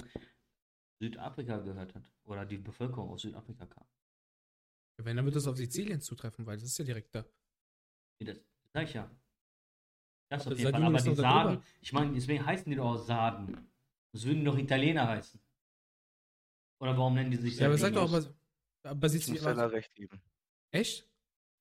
Südafrika 1.00 1.58
gehört 1.60 1.94
hat. 1.94 2.10
Oder 2.24 2.46
die 2.46 2.58
Bevölkerung 2.58 3.10
aus 3.10 3.22
Südafrika 3.22 3.66
kam. 3.68 3.86
Wenn, 5.06 5.18
dann 5.18 5.26
wird 5.26 5.36
das 5.36 5.48
auf 5.48 5.58
Sizilien 5.58 6.02
zutreffen, 6.02 6.46
weil 6.46 6.58
das 6.58 6.66
ist 6.66 6.78
ja 6.78 6.86
direkt 6.86 7.14
da. 7.16 7.26
Nee, 8.20 8.28
Das 8.28 8.38
sag 8.74 8.84
ich 8.84 8.94
ja. 8.94 9.10
Das 10.30 10.48
auf 10.48 10.58
jeden 10.58 10.72
Fall. 10.72 10.84
Aber 10.84 11.02
die 11.02 11.16
Sarden, 11.16 11.64
ich 11.82 11.94
meine, 11.94 12.14
deswegen 12.14 12.46
heißen 12.46 12.70
die 12.70 12.78
doch 12.78 12.94
auch 12.94 12.98
Sarden. 12.98 13.70
Das 14.14 14.26
würden 14.26 14.46
doch 14.46 14.58
Italiener 14.58 15.08
heißen. 15.08 15.40
Oder 16.82 16.98
warum 16.98 17.14
nennen 17.16 17.32
die 17.32 17.38
sich 17.38 17.58
Ja, 17.58 17.68
aber 17.68 17.78
sag 17.78 17.94
doch, 17.94 18.10
Sardinios? 18.10 18.36
aber, 18.84 18.92
aber 18.92 19.08
ich 19.08 19.14
muss 19.14 19.26
Sizilien. 19.26 19.60
recht 19.60 19.94
geben. 19.94 20.22
Echt? 20.72 21.08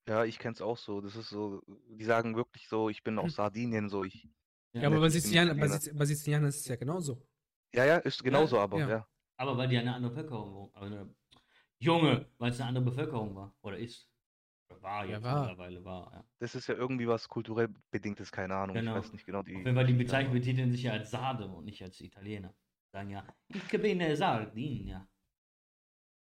Ja, 0.09 0.24
ich 0.24 0.38
kenn's 0.38 0.62
auch 0.62 0.78
so. 0.78 1.01
Das 1.01 1.14
ist 1.14 1.28
so, 1.28 1.62
die 1.88 2.05
sagen 2.05 2.36
wirklich 2.36 2.68
so, 2.68 2.88
ich 2.88 3.03
bin 3.03 3.18
aus 3.18 3.34
Sardinien, 3.34 3.88
so 3.88 4.05
ich. 4.05 4.28
Ja, 4.72 4.86
aber 4.86 5.01
bei 5.01 5.09
Sizilianern, 5.11 6.49
ist 6.49 6.61
es 6.61 6.66
ja 6.68 6.76
genauso. 6.76 7.26
Ja, 7.74 7.84
ja, 7.84 7.97
ist 7.99 8.22
genauso, 8.22 8.59
aber 8.59 8.78
ja. 8.78 8.88
ja. 8.88 9.09
Aber 9.36 9.57
weil 9.57 9.68
die 9.68 9.78
eine 9.78 9.95
andere 9.95 10.12
Bevölkerung 10.12 10.72
eine, 10.74 11.14
Junge, 11.83 12.26
weil 12.39 12.51
es 12.51 12.61
eine 12.61 12.68
andere 12.68 12.85
Bevölkerung 12.85 13.35
war. 13.35 13.55
Oder 13.62 13.78
ist. 13.78 14.09
Oder 14.70 14.83
war 14.83 15.05
Ja, 15.05 15.12
jetzt 15.12 15.22
war. 15.24 15.41
mittlerweile 15.41 15.85
war, 15.85 16.12
ja. 16.12 16.24
Das 16.39 16.55
ist 16.55 16.66
ja 16.68 16.74
irgendwie 16.74 17.09
was 17.09 17.28
kulturell 17.28 17.68
bedingtes, 17.91 18.31
keine 18.31 18.55
Ahnung. 18.55 18.76
Genau. 18.76 18.97
Ich 18.97 19.05
weiß 19.05 19.12
nicht 19.12 19.26
genau 19.26 19.43
die. 19.43 19.57
Auf 19.57 19.64
jeden 19.64 19.74
Fall, 19.74 19.87
die 19.87 19.95
bezeichnen, 19.95 20.33
betiteln 20.33 20.70
sich 20.70 20.83
ja 20.85 20.93
als 20.93 21.11
Sarde 21.11 21.47
und 21.47 21.64
nicht 21.64 21.83
als 21.83 22.01
Italiener. 22.01 22.55
Sagen 22.93 23.11
ja, 23.11 23.24
ich 23.49 23.62
bin 23.68 24.16
Sardin, 24.16 24.87
ja. 24.89 25.09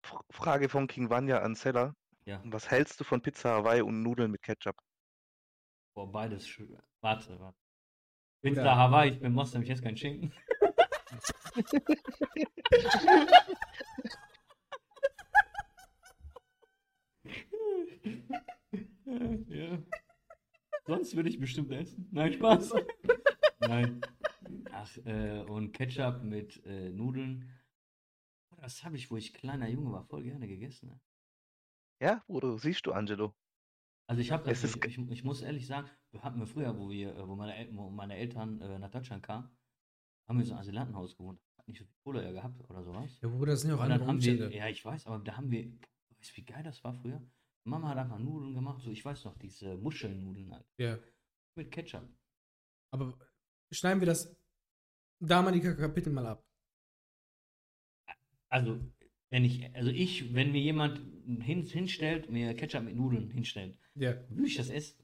F- 0.04 0.24
Frage 0.32 0.70
von 0.70 0.88
King 0.88 1.10
Vanya 1.10 1.42
an 1.42 1.56
Seller. 1.56 1.96
Ja. 2.26 2.42
Was 2.46 2.72
hältst 2.72 3.00
du 3.00 3.04
von 3.04 3.22
Pizza 3.22 3.50
Hawaii 3.52 3.82
und 3.82 4.02
Nudeln 4.02 4.32
mit 4.32 4.42
Ketchup? 4.42 4.76
Boah, 5.96 6.12
beides 6.12 6.48
schön. 6.48 6.76
Warte, 7.02 7.40
warte. 7.40 7.58
Pizza 8.42 8.62
Bruder. 8.62 8.76
Hawaii, 8.78 9.12
ich 9.12 9.20
bin 9.20 9.34
Moslem, 9.34 9.64
ich 9.64 9.70
esse 9.70 9.84
keinen 9.84 9.98
Schinken. 9.98 10.34
ja. 19.48 19.84
Sonst 20.86 21.16
würde 21.16 21.30
ich 21.30 21.40
bestimmt 21.40 21.72
essen. 21.72 22.08
Nein, 22.12 22.34
Spaß. 22.34 22.74
Nein. 23.60 24.02
Ach, 24.72 24.98
äh, 25.06 25.42
und 25.48 25.72
Ketchup 25.72 26.24
mit 26.24 26.64
äh, 26.66 26.92
Nudeln. 26.92 27.50
Das 28.58 28.84
habe 28.84 28.96
ich, 28.96 29.10
wo 29.12 29.18
ich 29.18 29.34
kleiner 29.34 29.68
Junge 29.68 29.92
war, 29.92 30.06
voll 30.06 30.24
gerne 30.24 30.48
gegessen. 30.48 30.90
Ne? 30.90 31.00
Ja, 32.02 32.24
Bruder, 32.28 32.58
siehst 32.58 32.86
du, 32.86 32.92
Angelo. 32.94 33.34
Also 34.08 34.22
ich 34.22 34.32
habe 34.32 34.48
das, 34.48 34.64
ich, 34.64 34.84
ich, 34.84 34.98
ich 34.98 35.24
muss 35.24 35.42
ehrlich 35.42 35.66
sagen, 35.66 35.90
wir 36.12 36.22
hatten 36.24 36.40
wir 36.40 36.46
früher, 36.46 36.78
wo 36.78 36.90
wir, 36.90 37.16
äh, 37.16 37.28
wo 37.28 37.36
meine, 37.36 37.56
El 37.56 37.76
wo 37.76 37.90
meine 37.90 38.16
Eltern 38.16 38.62
äh, 38.62 38.78
nach 38.78 38.92
Deutschland 38.92 39.24
kamen, 39.24 39.50
haben 40.28 40.38
wir 40.38 40.46
so 40.46 40.54
einem 40.54 40.62
Asylantenhaus 40.62 41.18
gewohnt. 41.18 41.42
Hat 41.58 41.68
nicht 41.68 41.80
so 41.80 41.86
viel 41.86 41.96
Kohle 42.04 42.24
ja 42.24 42.32
gehabt 42.32 42.70
oder 42.70 42.84
sowas. 42.84 43.20
Ja, 43.22 43.30
Bruder, 43.30 43.54
das 43.54 43.62
sind 43.62 43.72
ja 43.72 43.78
auch 43.78 43.82
andere 43.82 44.04
Umstände. 44.04 44.54
ja, 44.54 44.68
ich 44.68 44.84
weiß, 44.86 45.08
aber 45.08 45.20
da 45.20 45.38
haben 45.38 45.50
wir, 45.50 45.66
weißt 46.20 46.32
du, 46.32 46.38
wie 46.38 46.46
geil 46.46 46.64
das 46.64 46.84
war 46.84 46.94
früher? 46.94 47.22
Mama 47.66 47.90
hat 47.90 47.98
einfach 47.98 48.20
Nudeln 48.20 48.54
gemacht, 48.54 48.82
so 48.82 48.92
ich 48.92 49.04
weiß 49.04 49.26
noch, 49.26 49.38
diese 49.40 49.76
Muschelnudeln 49.78 50.54
halt, 50.54 50.66
Ja. 50.78 51.00
mit 51.56 51.72
Ketchup. 51.72 52.08
Aber 52.92 53.18
schneiden 53.72 54.00
wir 54.02 54.06
das 54.06 54.36
damalige 55.20 55.76
Kapitel 55.76 56.14
mal 56.14 56.28
ab. 56.28 56.46
Also, 58.50 58.80
wenn 59.32 59.44
ich, 59.44 59.74
also 59.76 59.90
ich, 59.90 60.34
wenn 60.34 60.52
mir 60.52 60.62
jemand 60.62 61.00
hin, 61.42 61.64
hinstellt, 61.66 62.30
mir 62.30 62.54
Ketchup 62.56 62.84
mit 62.84 62.96
Nudeln 62.96 63.32
hinstellt, 63.32 63.78
Ja. 63.96 64.12
würde 64.30 64.48
ich 64.48 64.56
das 64.56 64.70
essen. 64.70 65.04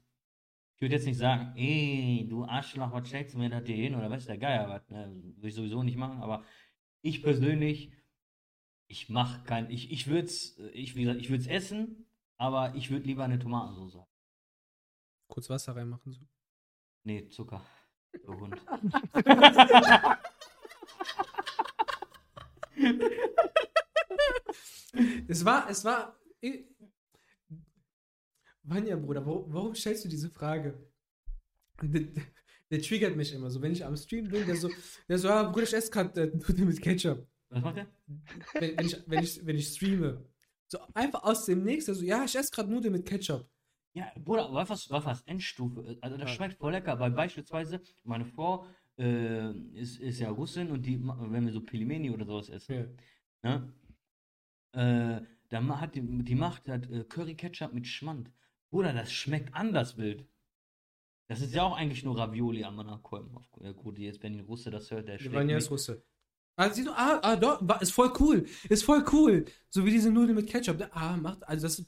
Ich 0.76 0.82
würde 0.82 0.94
jetzt 0.94 1.06
nicht 1.06 1.18
sagen, 1.18 1.56
ey, 1.56 2.26
du 2.28 2.44
Arschloch, 2.44 2.92
was 2.92 3.06
stellst 3.08 3.34
du 3.34 3.38
mir 3.38 3.50
das 3.50 3.66
hier 3.66 3.76
hin? 3.76 3.94
Oder 3.94 4.10
weiß 4.10 4.26
der 4.26 4.38
Geier 4.38 4.68
was? 4.68 4.88
Ne? 4.90 5.12
Würde 5.36 5.48
ich 5.48 5.54
sowieso 5.54 5.82
nicht 5.82 5.96
machen, 5.96 6.20
aber 6.22 6.44
ich 7.02 7.22
persönlich, 7.22 7.92
ich 8.88 9.08
mache 9.08 9.44
kein, 9.44 9.70
ich, 9.70 9.90
ich 9.90 10.06
würde 10.06 10.24
es, 10.26 10.58
ich, 10.72 10.94
wie 10.96 11.02
gesagt, 11.02 11.20
ich 11.20 11.30
würde 11.30 11.42
es 11.42 11.46
essen, 11.48 12.06
aber 12.42 12.74
ich 12.74 12.90
würde 12.90 13.06
lieber 13.06 13.22
eine 13.22 13.38
Tomatensauce 13.38 13.94
haben. 13.94 14.10
Kurz 15.28 15.48
Wasser 15.48 15.76
reinmachen. 15.76 16.12
So. 16.12 16.26
Nee, 17.04 17.28
Zucker. 17.28 17.64
Du 18.24 18.32
Hund. 18.34 18.60
Es 25.28 25.44
war, 25.44 25.70
es 25.70 25.84
war. 25.84 26.20
Vanja, 28.64 28.96
Bruder, 28.96 29.24
wo, 29.24 29.46
warum 29.48 29.74
stellst 29.74 30.04
du 30.04 30.08
diese 30.08 30.28
Frage? 30.28 30.84
Der, 31.80 32.08
der 32.70 32.82
triggert 32.82 33.16
mich 33.16 33.32
immer 33.32 33.50
so. 33.50 33.62
Wenn 33.62 33.72
ich 33.72 33.84
am 33.84 33.96
Stream 33.96 34.28
bin, 34.28 34.46
der 34.46 34.56
so, 34.56 34.68
der 35.08 35.18
so, 35.18 35.28
ah, 35.28 35.44
Bruder, 35.44 35.62
ich 35.62 35.74
esse 35.74 35.90
gerade 35.90 36.22
äh, 36.22 36.36
Nudeln 36.36 36.66
mit 36.68 36.82
Ketchup. 36.82 37.26
Was 37.50 37.62
macht 37.62 37.76
der? 37.76 37.86
Wenn, 38.54 38.76
wenn, 38.76 38.86
ich, 38.86 39.02
wenn, 39.06 39.24
ich, 39.24 39.46
wenn 39.46 39.56
ich 39.56 39.68
streame. 39.68 40.31
So 40.72 40.78
einfach 40.94 41.22
aus 41.24 41.44
dem 41.44 41.64
Nichts, 41.64 41.84
der 41.84 41.94
so, 41.94 42.02
ja, 42.02 42.24
ich 42.24 42.34
esse 42.34 42.50
gerade 42.50 42.70
Nudeln 42.70 42.94
mit 42.94 43.04
Ketchup. 43.04 43.46
Ja, 43.94 44.10
Bruder, 44.18 44.50
was, 44.54 44.70
was, 44.70 44.90
was, 44.90 45.04
was 45.04 45.20
Endstufe? 45.24 45.98
Also 46.00 46.16
das 46.16 46.30
Ja. 46.30 46.34
schmeckt 46.36 46.54
voll 46.58 46.72
lecker, 46.72 46.98
weil 46.98 47.10
beispielsweise 47.10 47.82
meine 48.04 48.24
Frau 48.24 48.64
äh, 48.98 49.52
ist, 49.74 50.00
ist 50.00 50.18
ja 50.18 50.30
Russin 50.30 50.70
und 50.70 50.86
die, 50.86 50.98
wenn 51.04 51.44
wir 51.44 51.52
so 51.52 51.60
Pilimeni 51.60 52.10
oder 52.10 52.24
sowas 52.24 52.48
essen, 52.48 52.96
Ja. 53.44 53.58
ne? 53.58 53.72
Äh, 54.74 55.26
da 55.50 55.60
ma- 55.60 55.78
hat 55.78 55.94
die, 55.94 56.00
die 56.24 56.34
macht 56.34 56.66
halt 56.70 56.90
äh, 56.90 57.04
Curry 57.04 57.34
Ketchup 57.34 57.74
mit 57.74 57.86
Schmand. 57.86 58.30
Bruder, 58.70 58.94
das 58.94 59.12
schmeckt 59.12 59.54
anders 59.54 59.98
wild. 59.98 60.26
Das 61.28 61.42
ist 61.42 61.52
ja 61.54 61.64
auch 61.64 61.76
eigentlich 61.76 62.02
nur 62.02 62.16
Ravioli 62.16 62.64
am 62.64 62.78
Anakolm. 62.78 63.38
Ja, 63.60 63.72
gut, 63.72 63.98
jetzt, 63.98 64.22
wenn 64.22 64.32
die 64.32 64.40
Russe 64.40 64.70
das 64.70 64.90
hört, 64.90 65.08
der 65.08 65.16
Wir 65.16 65.20
schlägt 65.20 65.34
waren 65.34 65.48
ja 65.50 65.56
als 65.56 65.70
Russe. 65.70 66.02
Ah, 66.56 66.68
siehst 66.70 66.86
du, 66.86 66.92
ah, 66.92 67.18
ah, 67.22 67.36
doch, 67.36 67.80
ist 67.80 67.92
voll 67.92 68.12
cool. 68.20 68.46
Ist 68.68 68.84
voll 68.84 69.04
cool. 69.12 69.44
So 69.70 69.84
wie 69.86 69.90
diese 69.90 70.10
Nudeln 70.10 70.36
mit 70.36 70.46
Ketchup. 70.48 70.86
Ah, 70.92 71.16
macht, 71.16 71.46
also 71.48 71.66
das, 71.66 71.84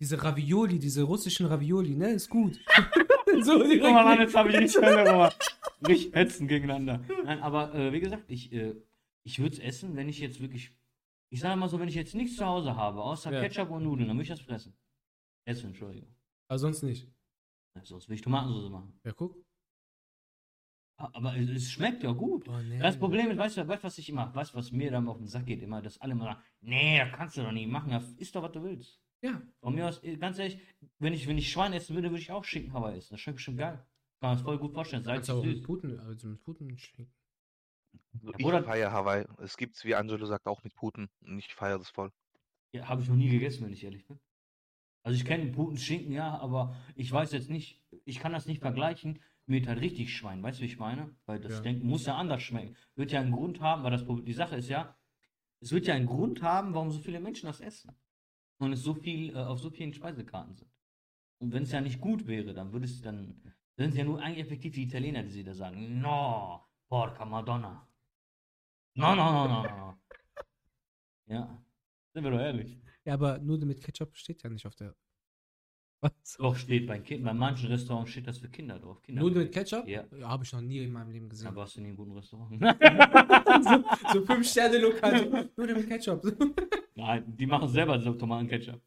diese 0.00 0.22
Ravioli, 0.22 0.78
diese 0.78 1.02
russischen 1.02 1.46
Ravioli, 1.46 1.94
ne, 1.94 2.10
ist 2.10 2.28
gut. 2.30 2.58
so 3.42 3.62
direkt. 3.62 3.82
Guck 3.82 3.92
mal, 3.92 4.04
Mann, 4.04 4.20
jetzt 4.20 4.34
habe 4.34 4.50
ich 4.50 4.58
nicht 4.58 4.78
aber 4.82 5.32
nicht 5.86 6.14
hetzen 6.14 6.48
gegeneinander. 6.48 7.04
Nein, 7.24 7.40
aber 7.40 7.74
äh, 7.74 7.92
wie 7.92 8.00
gesagt, 8.00 8.24
ich, 8.28 8.52
äh, 8.52 8.74
ich 9.24 9.38
würde 9.38 9.56
es 9.56 9.58
essen, 9.60 9.96
wenn 9.96 10.08
ich 10.08 10.18
jetzt 10.18 10.40
wirklich. 10.40 10.70
Ich 11.28 11.40
sage 11.40 11.56
mal 11.56 11.68
so, 11.68 11.78
wenn 11.80 11.88
ich 11.88 11.94
jetzt 11.96 12.14
nichts 12.14 12.36
zu 12.36 12.46
Hause 12.46 12.76
habe, 12.76 13.02
außer 13.02 13.32
Ja. 13.32 13.40
Ketchup 13.40 13.70
und 13.70 13.82
Nudeln, 13.82 14.08
dann 14.08 14.16
würde 14.16 14.22
ich 14.22 14.28
das 14.28 14.40
fressen. 14.40 14.74
Essen, 15.44 15.66
Entschuldigung. 15.68 16.08
Aber 16.48 16.58
sonst 16.58 16.82
nicht. 16.82 17.08
Sonst 17.82 18.08
will 18.08 18.14
ich 18.14 18.22
Tomatensauce 18.22 18.70
machen. 18.70 18.98
Ja, 19.04 19.12
guck. 19.12 19.36
Aber 20.98 21.36
es, 21.36 21.50
es 21.50 21.70
schmeckt 21.70 22.02
ja 22.02 22.12
gut. 22.12 22.48
Oh, 22.48 22.58
nee. 22.58 22.78
Das 22.78 22.98
Problem 22.98 23.30
ist, 23.30 23.36
weißt 23.36 23.58
du, 23.58 23.68
weißt, 23.68 23.84
was 23.84 23.98
ich 23.98 24.08
immer, 24.08 24.34
weißt 24.34 24.54
du, 24.54 24.58
was 24.58 24.72
mir 24.72 24.90
dann 24.90 25.08
auf 25.08 25.18
den 25.18 25.26
Sack 25.26 25.46
geht, 25.46 25.62
immer, 25.62 25.82
dass 25.82 26.00
alle 26.00 26.12
immer 26.12 26.24
sagen, 26.24 26.40
nee, 26.62 26.98
das 26.98 27.12
kannst 27.12 27.36
du 27.36 27.42
doch 27.42 27.52
nicht 27.52 27.68
machen, 27.68 27.90
ja, 27.90 28.02
isst 28.16 28.34
doch, 28.34 28.42
was 28.42 28.52
du 28.52 28.62
willst. 28.62 29.00
Ja. 29.20 29.42
Von 29.60 29.74
mir 29.74 29.88
aus, 29.88 30.02
äh, 30.02 30.16
ganz 30.16 30.38
ehrlich, 30.38 30.58
wenn 30.98 31.12
ich, 31.12 31.26
wenn 31.26 31.36
ich 31.36 31.50
Schwein 31.50 31.72
essen 31.72 31.94
würde, 31.94 32.10
würde 32.10 32.20
ich 32.20 32.30
auch 32.30 32.44
Schinken 32.44 32.72
Hawaii 32.72 32.96
essen. 32.96 33.14
Das 33.14 33.20
schmeckt 33.20 33.36
bestimmt 33.36 33.58
geil. 33.58 33.84
Kann 34.20 34.30
man 34.30 34.36
das 34.36 34.42
voll 34.42 34.58
gut 34.58 34.72
vorstellen. 34.72 35.04
Kannst 35.04 35.26
Salzig 35.26 35.34
du 35.34 35.40
auch 35.40 35.44
mit 35.44 35.56
süß. 35.58 35.66
Puten, 35.66 36.00
also 36.00 36.28
mit 36.28 36.42
Puten 36.42 36.78
schenken. 36.78 37.12
Also 38.14 38.32
Ja, 38.38 38.58
ich 38.60 38.64
feiere 38.64 38.92
Hawaii. 38.92 39.24
Es 39.38 39.56
gibt's, 39.56 39.84
wie 39.84 39.94
Angelo 39.94 40.24
sagt, 40.24 40.46
auch 40.46 40.64
mit 40.64 40.74
Puten. 40.74 41.08
Und 41.20 41.38
ich 41.38 41.54
feiere 41.54 41.78
das 41.78 41.90
voll. 41.90 42.12
Ja, 42.72 42.88
habe 42.88 43.02
ich 43.02 43.08
noch 43.08 43.16
nie 43.16 43.28
gegessen, 43.28 43.64
wenn 43.64 43.72
ich 43.72 43.84
ehrlich 43.84 44.06
bin. 44.06 44.18
Also 45.02 45.16
ich 45.16 45.24
kenne 45.24 45.52
Puten 45.52 45.78
Schinken, 45.78 46.12
ja, 46.12 46.38
aber 46.38 46.74
ich 46.94 47.12
weiß 47.12 47.32
jetzt 47.32 47.48
nicht, 47.48 47.80
ich 48.04 48.18
kann 48.18 48.32
das 48.32 48.46
nicht 48.46 48.60
vergleichen 48.60 49.20
mit 49.46 49.66
halt 49.68 49.80
richtig 49.80 50.14
Schwein. 50.14 50.42
Weißt 50.42 50.58
du, 50.58 50.62
wie 50.62 50.66
ich 50.66 50.78
meine? 50.78 51.14
Weil 51.24 51.40
das 51.40 51.54
Ja. 51.54 51.60
denk, 51.60 51.82
muss 51.82 52.06
ja 52.06 52.16
anders 52.16 52.42
schmecken. 52.42 52.76
Wird 52.94 53.12
ja 53.12 53.20
einen 53.20 53.32
Grund 53.32 53.60
haben, 53.60 53.82
weil 53.84 53.92
das 53.92 54.04
die 54.24 54.32
Sache 54.32 54.56
ist 54.56 54.68
ja, 54.68 54.96
es 55.60 55.72
wird 55.72 55.86
ja 55.86 55.94
einen 55.94 56.06
Grund 56.06 56.42
haben, 56.42 56.74
warum 56.74 56.90
so 56.90 56.98
viele 57.00 57.20
Menschen 57.20 57.46
das 57.46 57.60
essen. 57.60 57.96
Und 58.58 58.72
es 58.72 58.82
so 58.82 58.94
viel 58.94 59.30
äh, 59.30 59.38
auf 59.38 59.60
so 59.60 59.70
vielen 59.70 59.92
Speisekarten 59.92 60.54
sind. 60.54 60.70
Und 61.38 61.52
wenn 61.52 61.64
es 61.64 61.72
ja 61.72 61.80
nicht 61.80 62.00
gut 62.00 62.26
wäre, 62.26 62.54
dann 62.54 62.72
würde 62.72 62.86
es 62.86 63.00
dann, 63.02 63.40
dann 63.76 63.84
sind 63.84 63.90
es 63.90 63.96
ja 63.96 64.04
nur 64.04 64.20
eigentlich 64.20 64.44
effektiv 64.46 64.74
die 64.74 64.84
Italiener, 64.84 65.22
die 65.22 65.30
sie 65.30 65.44
da 65.44 65.54
sagen, 65.54 66.00
no, 66.00 66.64
porca 66.88 67.24
madonna. 67.24 67.86
No, 68.94 69.14
no, 69.14 69.30
no, 69.30 69.48
no, 69.48 69.62
no. 69.62 70.00
Ja, 71.26 71.62
sind 72.14 72.24
wir 72.24 72.30
doch 72.30 72.40
ehrlich. 72.40 72.80
Ja, 73.04 73.14
aber 73.14 73.38
Nudeln 73.38 73.68
mit 73.68 73.82
Ketchup 73.82 74.16
steht 74.16 74.42
ja 74.42 74.48
nicht 74.48 74.66
auf 74.66 74.74
der. 74.74 74.96
Was? 76.06 76.36
Doch, 76.38 76.56
steht 76.56 76.86
bei, 76.86 76.98
kind, 76.98 77.24
bei 77.24 77.32
manchen 77.34 77.68
Restaurants 77.68 78.10
steht 78.10 78.26
das 78.26 78.38
für 78.38 78.48
Kinder 78.48 78.78
drauf. 78.78 79.02
Kinder 79.02 79.22
Nudeln 79.22 79.44
mit 79.44 79.52
Ketchup? 79.52 79.86
Ja. 79.88 80.04
habe 80.22 80.44
ich 80.44 80.52
noch 80.52 80.60
nie 80.60 80.78
in 80.78 80.92
meinem 80.92 81.10
Leben 81.10 81.28
gesehen. 81.28 81.46
Dann 81.46 81.56
warst 81.56 81.76
du 81.76 81.80
nie 81.80 81.90
im 81.90 81.96
guten 81.96 82.12
Restaurant. 82.12 82.50
so, 83.64 83.84
so 84.12 84.24
fünf 84.24 84.48
Sterne 84.48 84.78
lokal. 84.78 85.18
So, 85.18 85.50
Nudeln 85.60 85.78
mit 85.78 85.88
Ketchup. 85.88 86.22
Nein, 86.94 87.36
die 87.36 87.46
machen 87.46 87.68
selber 87.68 87.98
so 88.00 88.12
Tomatenketchup. 88.14 88.80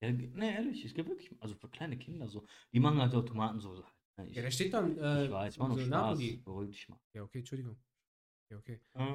Ja, 0.00 0.12
ne, 0.12 0.54
ehrlich, 0.54 0.84
es 0.84 0.94
gibt 0.94 1.08
wirklich, 1.08 1.30
also 1.40 1.54
für 1.56 1.68
kleine 1.68 1.96
Kinder 1.98 2.28
so, 2.28 2.44
die 2.72 2.80
machen 2.80 3.00
halt 3.00 3.12
so 3.12 3.22
Tomatensoße. 3.22 3.84
Ja, 4.18 4.24
Ich, 4.24 4.36
ja, 4.36 4.42
da 4.42 4.50
steht 4.50 4.72
dann. 4.74 4.96
Äh, 4.98 5.24
ich 5.26 5.30
weiß, 5.30 5.58
war 5.58 5.68
nur 5.68 5.78
so 5.78 5.84
Spaß. 5.84 6.18
Beruhig 6.44 6.70
dich 6.70 6.88
mal. 6.88 6.98
Ja, 7.14 7.22
okay, 7.22 7.38
Entschuldigung. 7.38 7.76
Ja, 8.50 8.58
okay. 8.58 8.80
Äh, 8.94 9.14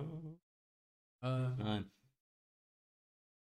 Äh, 1.26 1.56
Nein. 1.58 1.92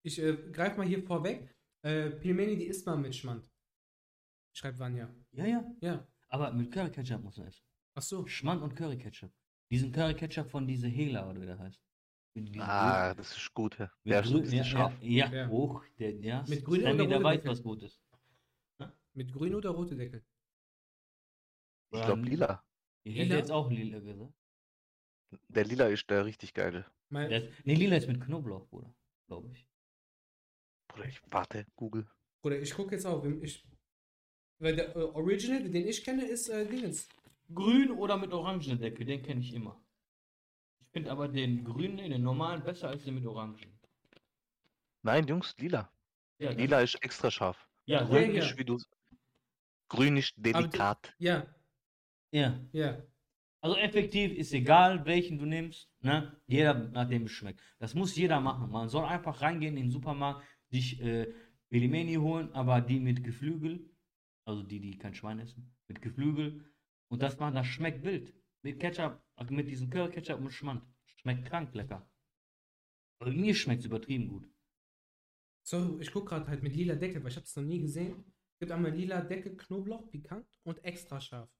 ich 0.02 0.18
äh, 0.22 0.36
greife 0.52 0.78
mal 0.78 0.86
hier 0.86 1.02
vorweg. 1.02 1.54
Äh, 1.82 2.10
Pilmeni, 2.10 2.56
die 2.56 2.66
isst 2.66 2.86
man 2.86 3.02
mit 3.02 3.14
Schmand. 3.14 3.50
Schreibt 4.58 4.80
Vanya. 4.80 5.08
Ja, 5.30 5.46
ja. 5.46 5.64
Ja. 5.80 6.06
Aber 6.28 6.52
mit 6.52 6.72
Curry 6.72 6.90
Ketchup 6.90 7.22
muss 7.22 7.36
man 7.36 7.46
essen. 7.46 7.62
Ach 7.94 8.02
so. 8.02 8.26
Schmand 8.26 8.60
und 8.60 8.74
Curry 8.74 8.98
Ketchup. 8.98 9.30
Diesen 9.70 9.92
Curry 9.92 10.14
Ketchup 10.14 10.50
von 10.50 10.66
diese 10.66 10.88
Hela 10.88 11.30
oder 11.30 11.40
wie 11.40 11.46
der 11.46 11.58
heißt. 11.60 11.80
Ah, 12.58 13.14
das 13.14 13.36
ist 13.36 13.54
gut. 13.54 13.78
Ja, 14.04 14.20
grün, 14.20 14.42
ist 14.42 14.52
ja, 14.52 14.64
scharf. 14.64 14.92
ja, 15.00 15.26
ja, 15.26 15.32
Ja. 15.32 15.48
hoch, 15.48 15.84
der, 16.00 16.16
ja. 16.16 16.44
Mit 16.48 16.64
grünem 16.64 16.82
Sammy, 16.86 16.94
oder 17.02 17.06
der 17.06 17.16
rotem 17.18 17.24
weiß, 17.24 17.36
Deckel? 17.36 17.50
was 17.52 17.62
gut 17.62 17.82
ist. 17.82 18.00
Mit 19.14 19.32
grün 19.32 19.54
oder 19.54 19.70
rote 19.70 19.96
Deckel? 19.96 20.24
Ich 21.92 22.02
glaube 22.02 22.22
lila. 22.22 22.64
Ich 23.04 23.14
hätte 23.14 23.24
Lila? 23.26 23.36
jetzt 23.36 23.50
auch 23.52 23.70
lila 23.70 24.00
gesagt. 24.00 24.34
Der 25.48 25.64
lila 25.64 25.86
ist 25.86 26.10
der 26.10 26.24
richtig 26.24 26.52
geile. 26.52 26.84
Mein, 27.10 27.30
Der 27.30 27.48
nee, 27.64 27.74
lila 27.74 27.96
ist 27.96 28.08
mit 28.08 28.20
Knoblauch, 28.20 28.66
Bruder. 28.68 28.92
Glaube 29.28 29.50
ich. 29.52 29.68
Bruder, 30.88 31.06
ich 31.06 31.20
warte, 31.30 31.64
Google. 31.76 32.08
Bruder, 32.42 32.60
ich 32.60 32.74
gucke 32.74 32.94
jetzt 32.94 33.06
auf. 33.06 33.24
Ich, 33.24 33.64
weil 34.58 34.76
der 34.76 34.94
äh, 34.96 35.02
Original, 35.02 35.62
den 35.68 35.86
ich 35.88 36.02
kenne, 36.04 36.24
ist 36.26 36.48
äh, 36.48 36.66
Dingens. 36.66 37.08
Grün 37.54 37.90
oder 37.92 38.16
mit 38.16 38.32
orangenen 38.32 38.78
Deckel, 38.78 39.06
den 39.06 39.22
kenne 39.22 39.40
ich 39.40 39.54
immer. 39.54 39.80
Ich 40.80 40.88
finde 40.92 41.10
aber 41.10 41.28
den 41.28 41.64
grünen, 41.64 41.96
den 41.96 42.22
normalen, 42.22 42.62
besser 42.62 42.88
als 42.88 43.04
den 43.04 43.14
mit 43.14 43.26
Orangen. 43.26 43.78
Nein, 45.02 45.26
Jungs, 45.26 45.54
lila. 45.58 45.90
Ja, 46.38 46.50
Lila 46.50 46.80
ist 46.80 46.94
extra 47.02 47.30
scharf. 47.30 47.68
Ja, 47.86 48.04
Grün 48.04 48.34
ja. 48.34 48.44
ist 48.44 48.56
wie 48.58 48.64
du. 48.64 48.78
Grün 49.88 50.16
ist 50.16 50.34
die- 50.36 50.52
delikat. 50.52 51.14
Ja, 51.18 51.46
ja. 52.30 52.60
ja. 52.72 53.02
Also 53.60 53.76
effektiv 53.76 54.32
ist 54.32 54.52
egal, 54.52 55.04
welchen 55.04 55.38
du 55.38 55.44
nimmst, 55.46 55.90
ne? 56.00 56.40
Jeder 56.46 56.74
nach 56.74 57.08
dem 57.08 57.24
es 57.24 57.32
schmeckt. 57.32 57.60
Das 57.78 57.94
muss 57.94 58.14
jeder 58.14 58.40
machen. 58.40 58.70
Man 58.70 58.88
soll 58.88 59.04
einfach 59.04 59.40
reingehen 59.40 59.76
in 59.76 59.84
den 59.84 59.90
Supermarkt, 59.90 60.46
sich 60.70 61.00
äh, 61.02 61.32
Pelimeni 61.68 62.14
holen, 62.14 62.52
aber 62.52 62.80
die 62.80 63.00
mit 63.00 63.24
Geflügel, 63.24 63.90
also 64.48 64.62
die, 64.62 64.80
die 64.80 64.96
kein 64.96 65.14
Schwein 65.14 65.40
essen, 65.40 65.76
mit 65.88 66.00
Geflügel. 66.00 66.64
Und 67.08 67.22
das 67.22 67.38
machen, 67.38 67.54
das 67.54 67.66
schmeckt 67.66 68.02
wild. 68.02 68.34
Mit 68.62 68.80
Ketchup, 68.80 69.22
also 69.36 69.54
mit 69.54 69.68
diesem 69.68 69.90
Curry 69.90 70.10
Ketchup 70.10 70.40
und 70.40 70.50
Schmand. 70.50 70.82
Schmeckt 71.04 71.46
krank 71.46 71.74
lecker. 71.74 72.10
Also 73.20 73.36
mir 73.36 73.54
schmeckt 73.54 73.80
es 73.80 73.86
übertrieben 73.86 74.28
gut. 74.28 74.50
So, 75.66 76.00
ich 76.00 76.10
gucke 76.10 76.30
gerade 76.30 76.46
halt 76.48 76.62
mit 76.62 76.74
lila 76.74 76.94
Deckel, 76.94 77.22
weil 77.22 77.30
ich 77.30 77.36
habe 77.36 77.44
es 77.44 77.54
noch 77.56 77.62
nie 77.62 77.80
gesehen. 77.80 78.24
Es 78.54 78.60
gibt 78.60 78.72
einmal 78.72 78.92
lila 78.92 79.20
Deckel, 79.20 79.54
Knoblauch, 79.54 80.10
pikant 80.10 80.48
und 80.62 80.82
extra 80.82 81.20
scharf. 81.20 81.50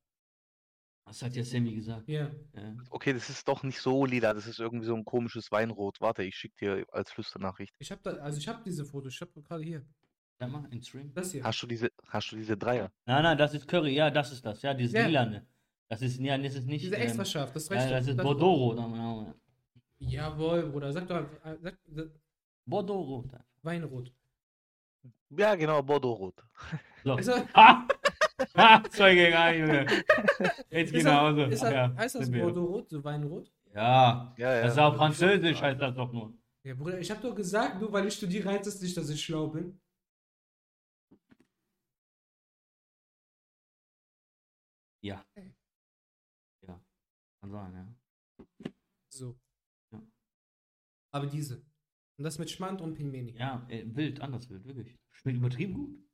Das 1.05 1.22
hat 1.22 1.36
ja 1.36 1.45
Sammy 1.45 1.74
gesagt. 1.74 2.09
Ja. 2.09 2.30
Ja. 2.55 2.76
Okay, 2.91 3.12
das 3.12 3.28
ist 3.28 3.47
doch 3.49 3.62
nicht 3.62 3.80
so 3.80 4.07
lila. 4.07 4.32
Das 4.32 4.47
ist 4.47 4.61
irgendwie 4.61 4.86
so 4.86 4.95
ein 4.95 5.05
komisches 5.05 5.51
Weinrot. 5.53 6.01
Warte, 6.01 6.22
ich 6.22 6.36
schicke 6.36 6.57
dir 6.57 6.86
als 6.91 7.11
Flüsternachricht. 7.11 7.74
Ich 7.78 7.91
habe 7.91 8.01
da, 8.03 8.12
also 8.12 8.39
ich 8.39 8.49
habe 8.49 8.62
diese 8.64 8.84
Fotos, 8.84 9.14
ich 9.14 9.20
habe 9.20 9.43
gerade 9.43 9.62
hier. 9.62 9.86
Sag 10.39 10.51
mal, 10.51 10.64
in 10.70 10.82
Stream. 10.82 11.12
Das 11.14 11.32
hier. 11.32 11.43
Hast 11.43 11.61
du 11.62 11.66
diese, 11.66 11.91
hast 12.09 12.30
du 12.30 12.36
diese 12.36 12.57
Dreier? 12.57 12.91
Nein, 13.07 13.22
nein, 13.24 13.36
das 13.39 13.55
ist 13.55 13.66
Curry, 13.66 13.95
ja, 13.95 14.11
das 14.11 14.30
ist 14.32 14.45
das. 14.47 14.62
Ja, 14.62 14.72
dieses 14.74 14.95
Ja. 14.95 15.07
Lilane. 15.07 15.47
Das 15.89 16.03
ist, 16.03 16.20
ja, 16.20 16.36
das 16.39 16.55
ist 16.55 16.66
nicht. 16.66 16.84
Diese 16.84 16.97
extra 16.97 17.22
ähm, 17.22 17.26
scharf, 17.26 17.53
das 17.53 17.68
ja, 17.68 17.76
reicht 17.76 17.93
das 17.93 18.07
ist 18.07 18.16
Das- 18.18 18.24
Bordeaux. 18.24 18.74
Bordeaux. 18.74 19.34
Jawohl, 20.01 20.62
Bruder, 20.70 20.93
sag 20.93 21.09
doch, 21.09 21.22
äh, 21.45 21.57
sag, 21.61 21.76
sag 21.89 22.07
Bordeaux. 22.66 23.24
Weinrot. 23.62 24.12
Ja, 25.30 25.55
genau, 25.57 25.82
Bordeaux-Rot. 25.82 26.34
So. 27.05 27.16
Er, 27.16 27.49
Ha! 27.55 27.86
Ha! 28.57 28.82
Zwei 28.91 29.14
gegen 29.14 29.34
einen, 29.36 29.61
Junge. 29.61 29.86
Jetzt 30.70 30.93
geh 30.93 30.99
ist 30.99 31.05
nach 31.05 31.20
Hause. 31.22 31.43
ist 31.45 31.62
er, 31.62 31.72
ja, 31.72 31.95
heißt 31.97 32.14
das. 32.14 32.30
Bordeaux-Rot, 32.30 32.89
so 32.91 33.03
Weinrot? 33.05 33.51
Ja, 33.74 34.32
Ja, 34.39 34.55
ja. 34.55 34.62
das 34.62 34.72
ist 34.72 34.78
auch 34.78 34.97
Französisch, 34.97 35.61
heißt 35.61 35.80
das 35.80 35.95
doch 35.95 36.12
nur. 36.12 36.32
Ja, 36.62 36.74
Bruder, 36.74 36.99
ich 37.01 37.11
habe 37.11 37.20
doch 37.20 37.34
gesagt, 37.34 37.80
nur 37.80 37.93
weil 37.93 38.07
ich 38.07 38.14
studiere, 38.14 38.49
heißt 38.51 38.66
es 38.66 38.80
nicht, 38.80 38.97
dass 38.97 39.09
ich 39.11 39.22
schlau 39.22 39.49
bin. 39.49 39.78
Ja. 45.03 45.25
Ja. 46.67 46.85
Kann 47.41 47.51
sein, 47.51 47.75
ja. 47.75 48.73
So. 49.13 49.39
Ja. 49.93 50.03
Aber 51.13 51.27
diese. 51.27 51.59
Und 52.19 52.25
das 52.25 52.39
mit 52.39 52.51
Schmand 52.51 52.81
und 52.81 52.95
Pilmeni. 52.95 53.33
Ja, 53.37 53.65
äh, 53.69 53.85
wild, 53.95 54.21
anders 54.21 54.49
wild, 54.51 54.65
wirklich. 54.65 54.97
Schmeckt 55.13 55.39
übertrieben 55.39 55.75
gut. 55.75 56.09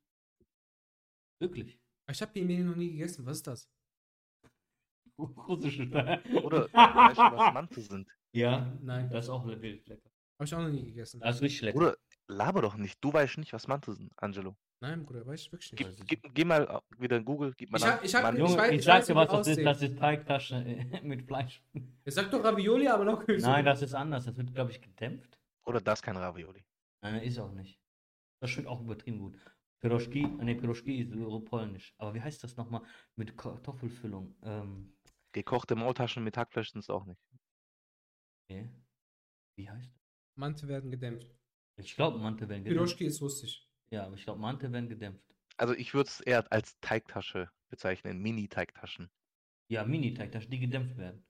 Wirklich. 1.40 1.80
Ich 2.10 2.20
habe 2.20 2.32
Pilmeni 2.32 2.62
noch 2.62 2.76
nie 2.76 2.90
gegessen. 2.90 3.24
Was 3.24 3.38
ist 3.38 3.46
das? 3.46 3.70
Russische. 5.18 5.84
Oder 6.42 6.70
weißt 6.72 7.18
du, 7.18 7.36
was 7.36 7.54
Mante 7.54 7.80
sind? 7.80 8.08
Ja, 8.34 8.76
Nein, 8.82 9.08
das 9.10 9.26
ist 9.26 9.30
auch 9.30 9.46
wild 9.46 9.86
lecker. 9.88 10.10
habe 10.38 10.44
ich 10.44 10.54
auch 10.54 10.60
noch 10.60 10.70
nie 10.70 10.84
gegessen. 10.84 11.20
Das 11.20 11.36
ist 11.36 11.42
richtig 11.42 11.62
lecker. 11.62 11.78
Oder 11.78 11.96
laber 12.28 12.62
doch 12.62 12.76
nicht. 12.76 13.02
Du 13.02 13.12
weißt 13.12 13.38
nicht, 13.38 13.52
was 13.52 13.66
Mante 13.68 13.94
sind, 13.94 14.12
Angelo. 14.16 14.56
Nein, 14.84 15.02
Bruder, 15.06 15.26
weiß 15.26 15.40
ich 15.40 15.50
wirklich 15.52 15.70
Gib, 15.74 15.86
nicht. 15.88 16.06
gib, 16.06 16.34
geh 16.34 16.44
mal 16.44 16.62
äh, 16.68 17.00
wieder 17.00 17.16
in 17.16 17.24
Google, 17.24 17.54
gib 17.56 17.70
mal 17.70 17.78
Ich 17.78 17.86
hab- 17.86 18.04
ich 18.04 18.14
hab- 18.14 18.22
Mante. 18.22 18.42
ich 18.42 18.48
Junge, 18.48 18.60
weiß- 18.62 18.68
ich, 18.70 18.76
ich 18.80 18.84
sag 18.84 19.06
dir, 19.06 19.14
was 19.14 19.30
das 19.30 19.46
ist. 19.48 19.64
Das 19.64 19.80
ist 19.82 19.96
Teigtasche 19.98 20.56
äh, 20.56 21.00
mit 21.02 21.22
Fleisch. 21.22 21.62
Ich 22.04 22.14
sag 22.14 22.30
doch 22.30 22.44
Ravioli, 22.44 22.86
aber 22.88 23.04
noch 23.06 23.26
Nein, 23.26 23.64
das 23.64 23.80
ist 23.80 23.94
anders. 23.94 24.26
Das 24.26 24.36
wird, 24.36 24.54
glaube 24.54 24.72
ich, 24.72 24.82
gedämpft. 24.82 25.40
Oder 25.66 25.80
das 25.80 26.02
kein 26.02 26.18
Ravioli. 26.18 26.62
Nein, 27.02 27.22
ist 27.22 27.38
auch 27.38 27.52
nicht. 27.52 27.80
Das 28.42 28.50
schmeckt 28.50 28.68
auch 28.68 28.82
übertrieben 28.82 29.18
gut. 29.20 29.38
Piroschki, 29.80 30.26
ne, 30.26 30.54
Piroschki 30.54 31.00
ist 31.00 31.44
polnisch. 31.46 31.94
Aber 31.96 32.14
wie 32.14 32.20
heißt 32.20 32.44
das 32.44 32.56
nochmal 32.58 32.82
mit 33.16 33.38
Kartoffelfüllung? 33.38 34.34
Ähm, 34.42 34.92
Gekochte 35.32 35.76
Maultaschen 35.76 36.24
mit 36.24 36.36
Hackfleisch 36.36 36.72
sind 36.72 36.80
es 36.80 36.90
auch 36.90 37.06
nicht. 37.06 37.20
okay. 38.50 38.70
Wie 39.56 39.70
heißt 39.70 39.90
das? 39.94 40.02
Mante 40.36 40.68
werden 40.68 40.90
gedämpft. 40.90 41.34
Ich 41.80 41.94
glaube, 41.96 42.18
Mante 42.18 42.48
werden 42.48 42.64
gedämpft. 42.64 42.76
Piroschki 42.98 43.04
ist 43.06 43.22
russisch. 43.22 43.66
Ja, 43.94 44.06
aber 44.06 44.16
ich 44.16 44.24
glaube, 44.24 44.40
Mante 44.40 44.72
werden 44.72 44.88
gedämpft. 44.88 45.24
Also 45.56 45.74
ich 45.74 45.94
würde 45.94 46.08
es 46.10 46.20
eher 46.20 46.52
als 46.52 46.78
Teigtasche 46.80 47.50
bezeichnen, 47.68 48.20
Mini-Teigtaschen. 48.20 49.10
Ja, 49.68 49.84
Mini-Teigtaschen, 49.84 50.50
die 50.50 50.58
gedämpft 50.58 50.96
werden. 50.96 51.26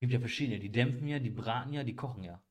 Gibt 0.00 0.12
ja 0.12 0.18
verschiedene. 0.18 0.58
Die 0.58 0.72
dämpfen 0.72 1.06
ja, 1.06 1.20
die 1.20 1.30
braten 1.30 1.72
ja, 1.72 1.84
die 1.84 1.94
kochen 1.94 2.24
ja. 2.24 2.42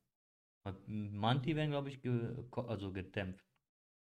Manti 0.87 1.55
werden, 1.55 1.71
glaube 1.71 1.89
ich, 1.89 2.01
ge 2.01 2.45
also 2.51 2.91
gedämpft. 2.93 3.45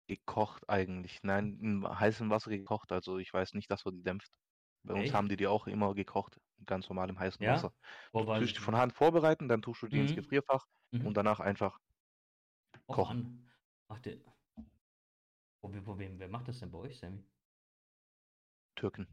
Gekocht 0.08 0.68
eigentlich. 0.68 1.20
Nein, 1.22 1.58
in 1.60 1.88
heißem 1.88 2.28
Wasser 2.30 2.50
gekocht. 2.50 2.92
Also 2.92 3.18
ich 3.18 3.32
weiß 3.32 3.54
nicht, 3.54 3.70
dass 3.70 3.84
man 3.84 3.94
die 3.96 4.02
dämpft. 4.02 4.30
Bei 4.84 4.94
uns 4.94 5.08
Echt? 5.08 5.14
haben 5.14 5.28
die 5.28 5.36
die 5.36 5.46
auch 5.46 5.66
immer 5.66 5.94
gekocht, 5.94 6.40
ganz 6.66 6.88
normal 6.88 7.08
im 7.08 7.18
heißen 7.18 7.46
Ja? 7.46 7.54
Wasser. 7.54 7.72
Boah, 8.12 8.26
weiß 8.26 8.44
Tust 8.44 8.56
die 8.56 8.60
von. 8.60 8.76
Hand 8.76 8.94
vorbereiten, 8.94 9.48
dann 9.48 9.62
tust 9.62 9.82
du 9.82 9.88
die 9.88 10.00
ins 10.00 10.12
Mhm. 10.12 10.14
Gefrierfach 10.14 10.66
Mhm. 10.92 11.06
und 11.06 11.16
danach 11.16 11.40
einfach 11.40 11.78
Och, 12.86 12.96
kochen. 12.96 13.08
Mann. 13.08 13.50
Macht 13.88 14.06
der. 14.06 14.18
Wo, 15.62 15.70
wo, 15.86 15.98
wem, 15.98 16.18
wer 16.18 16.28
macht 16.28 16.48
das 16.48 16.58
denn 16.58 16.70
bei 16.70 16.78
euch, 16.78 16.98
Sammy? 16.98 17.24
Türken. 18.74 19.06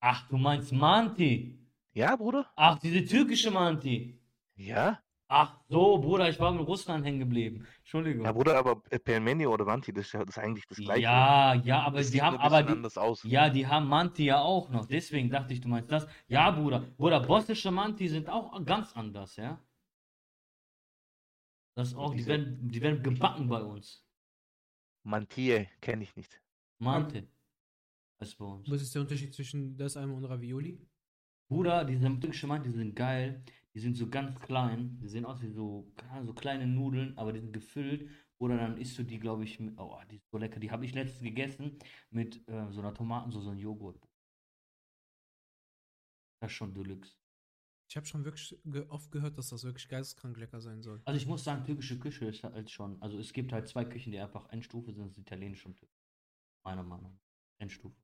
Ach, 0.00 0.28
du 0.28 0.36
meinst 0.36 0.72
Manti. 0.72 1.58
Ja, 1.92 2.14
Bruder? 2.14 2.50
Ach, 2.54 2.78
diese 2.78 3.04
türkische 3.04 3.50
Manti. 3.50 4.20
Ja? 4.54 5.02
Ach 5.28 5.58
so, 5.68 5.98
Bruder, 5.98 6.28
ich 6.28 6.38
war 6.38 6.52
mit 6.52 6.64
Russland 6.68 7.04
hängen 7.04 7.18
geblieben. 7.18 7.66
Entschuldigung. 7.78 8.24
Ja, 8.24 8.30
Bruder, 8.30 8.56
aber 8.56 8.76
Pelmeni 8.76 9.44
oder 9.46 9.64
Manti, 9.64 9.92
das 9.92 10.06
ist 10.06 10.12
ja 10.12 10.24
das 10.24 10.36
ist 10.36 10.42
eigentlich 10.42 10.66
das 10.68 10.78
gleiche. 10.78 11.02
Ja, 11.02 11.54
ja, 11.54 11.82
aber 11.82 11.98
das 11.98 12.12
die 12.12 12.22
haben 12.22 12.36
aber 12.36 12.62
die, 12.62 12.72
anders 12.72 12.96
aus. 12.96 13.24
ja, 13.24 13.50
die 13.50 13.66
haben 13.66 13.88
Manti 13.88 14.26
ja 14.26 14.38
auch 14.38 14.70
noch. 14.70 14.86
Deswegen 14.86 15.28
dachte 15.28 15.52
ich, 15.52 15.60
du 15.60 15.68
meinst 15.68 15.90
das. 15.90 16.06
Ja, 16.28 16.52
Bruder. 16.52 16.80
Bruder, 16.96 17.18
bosnische 17.18 17.72
Manti 17.72 18.06
sind 18.08 18.28
auch 18.28 18.64
ganz 18.64 18.94
anders, 18.94 19.34
ja. 19.34 19.58
Das 21.74 21.94
auch, 21.94 22.14
die 22.14 22.24
werden, 22.26 22.68
die 22.68 22.80
werden 22.80 23.02
gebacken 23.02 23.48
bei 23.48 23.62
uns. 23.62 24.05
Mantie 25.06 25.68
kenne 25.80 26.02
ich 26.02 26.16
nicht. 26.16 26.42
Mante. 26.78 27.28
Das 28.18 28.30
ist 28.30 28.38
bei 28.38 28.44
uns. 28.44 28.68
Was 28.68 28.82
ist 28.82 28.92
der 28.92 29.02
Unterschied 29.02 29.32
zwischen 29.32 29.76
das 29.76 29.96
einmal 29.96 30.16
und 30.16 30.24
Ravioli? 30.24 30.80
Bruder, 31.48 31.84
diese 31.84 32.08
türkische 32.18 32.48
Manti 32.48 32.72
sind 32.72 32.96
geil. 32.96 33.44
Die 33.72 33.78
sind 33.78 33.96
so 33.96 34.08
ganz 34.08 34.40
klein. 34.40 34.98
Die 35.00 35.06
sehen 35.06 35.24
aus 35.24 35.40
wie 35.42 35.50
so, 35.50 35.92
so 36.24 36.34
kleine 36.34 36.66
Nudeln, 36.66 37.16
aber 37.16 37.32
die 37.32 37.38
sind 37.38 37.52
gefüllt. 37.52 38.10
Oder 38.38 38.56
dann 38.56 38.78
isst 38.78 38.98
du 38.98 39.04
die, 39.04 39.20
glaube 39.20 39.44
ich, 39.44 39.60
mit, 39.60 39.78
oh, 39.78 39.96
die 40.10 40.16
ist 40.16 40.28
so 40.28 40.38
lecker. 40.38 40.58
Die 40.58 40.72
habe 40.72 40.84
ich 40.84 40.92
letztens 40.92 41.22
gegessen 41.22 41.78
mit 42.10 42.46
äh, 42.48 42.70
so 42.72 42.80
einer 42.80 42.92
Tomatensauce 42.92 43.46
und 43.46 43.58
Joghurt. 43.58 44.00
Das 46.40 46.50
ist 46.50 46.56
schon 46.56 46.74
Deluxe. 46.74 47.14
Ich 47.88 47.96
habe 47.96 48.06
schon 48.06 48.24
wirklich 48.24 48.58
ge 48.64 48.84
oft 48.88 49.12
gehört, 49.12 49.38
dass 49.38 49.50
das 49.50 49.64
wirklich 49.64 49.88
geisteskrank 49.88 50.36
lecker 50.38 50.60
sein 50.60 50.82
soll. 50.82 51.00
Also 51.04 51.18
ich 51.18 51.26
muss 51.26 51.44
sagen, 51.44 51.64
türkische 51.64 51.98
Küche 51.98 52.26
ist 52.26 52.42
halt 52.42 52.70
schon, 52.70 53.00
also 53.00 53.18
es 53.18 53.32
gibt 53.32 53.52
halt 53.52 53.68
zwei 53.68 53.84
Küchen, 53.84 54.10
die 54.10 54.18
einfach 54.18 54.48
Endstufe 54.50 54.92
sind, 54.92 55.04
das 55.04 55.12
ist 55.12 55.18
italienisch 55.18 55.64
und 55.64 55.76
türkisch. 55.76 55.96
Meiner 56.64 56.82
Meinung 56.82 57.12
nach. 57.12 57.20
Endstufe. 57.58 57.96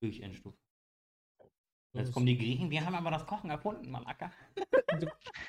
Wirklich 0.00 0.22
Endstufe. 0.22 0.58
Jetzt 1.92 2.12
kommen 2.12 2.26
die 2.26 2.36
Griechen, 2.36 2.70
wir 2.70 2.84
haben 2.84 2.96
aber 2.96 3.12
das 3.12 3.24
Kochen 3.24 3.50
erfunden, 3.50 3.88
Malaka. 3.88 4.32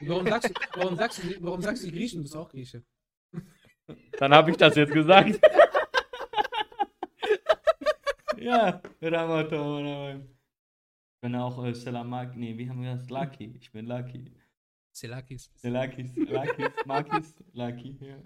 Warum 0.02 0.28
sagst, 0.28 0.50
du, 0.50 0.54
warum, 0.76 0.96
sagst 0.96 1.24
du, 1.24 1.44
warum 1.44 1.62
sagst 1.62 1.84
du 1.84 1.88
die 1.88 1.94
Griechen? 1.94 2.20
Du 2.20 2.24
bist 2.24 2.36
auch 2.36 2.50
Grieche. 2.50 2.84
Dann 4.20 4.34
habe 4.34 4.52
ich 4.52 4.58
das 4.58 4.76
jetzt 4.76 4.94
gesagt. 4.94 5.40
ja, 8.38 8.82
Ramadan. 9.02 10.35
Ich 11.26 11.32
bin 11.32 11.42
auch 11.42 11.66
äh, 11.66 11.74
Selamak, 11.74 12.38
nee, 12.38 12.56
wie 12.56 12.70
haben 12.70 12.84
wir 12.84 12.98
das? 12.98 13.10
Lucky. 13.10 13.56
Ich 13.60 13.72
bin 13.72 13.88
Lucky. 13.88 14.32
Selakis. 14.92 15.50
Selakis, 15.56 16.16
Lakis, 16.16 16.72
Makis, 16.86 17.34
Lucky. 17.54 17.98
Ja. 18.00 18.18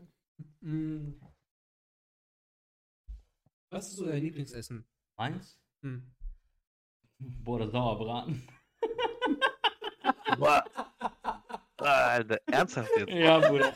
Mm. 0.60 1.14
Was 3.70 3.88
ist 3.88 3.96
so 3.96 4.06
dein 4.06 4.22
Lieblingsessen? 4.22 4.86
Meins? 5.16 5.58
Hm. 5.82 6.12
Boah, 7.20 7.60
der 7.60 7.70
Sauerbraten. 7.70 8.46
Boah. 10.38 10.66
Ah, 11.78 12.08
Alter, 12.10 12.42
ernsthaft 12.48 12.92
jetzt? 12.98 13.14
Ja, 13.14 13.40
Bruder. 13.40 13.74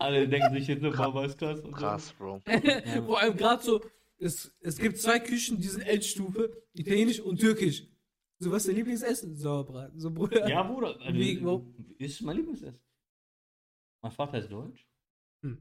Alle 0.00 0.26
denken 0.26 0.54
sich 0.54 0.66
jetzt 0.66 0.82
boah, 0.82 1.14
was 1.14 1.36
krass. 1.36 1.60
Und 1.60 1.72
Krass, 1.72 2.12
Bro. 2.14 2.40
Vor 3.06 3.20
allem 3.20 3.36
gerade 3.36 3.62
so, 3.62 3.80
es, 4.18 4.54
es 4.60 4.76
gibt 4.78 4.98
zwei 4.98 5.18
Küchen, 5.20 5.60
die 5.60 5.68
sind 5.68 5.82
Endstufe, 5.82 6.62
italienisch 6.72 7.20
und 7.20 7.38
türkisch. 7.40 7.86
So, 8.40 8.50
was 8.50 8.62
ist 8.62 8.68
dein 8.68 8.76
Lieblingsessen? 8.76 9.36
Sauerbraten. 9.36 9.98
So, 9.98 10.10
Bruder. 10.10 10.48
Ja, 10.48 10.62
Bruder. 10.62 11.00
Also, 11.00 11.18
Wie- 11.18 11.44
warum? 11.44 11.74
Ist 11.98 12.22
mein 12.22 12.36
Lieblingsessen. 12.36 12.80
Mein 14.02 14.12
Vater 14.12 14.38
ist 14.38 14.50
deutsch. 14.50 14.86
Hm. 15.42 15.60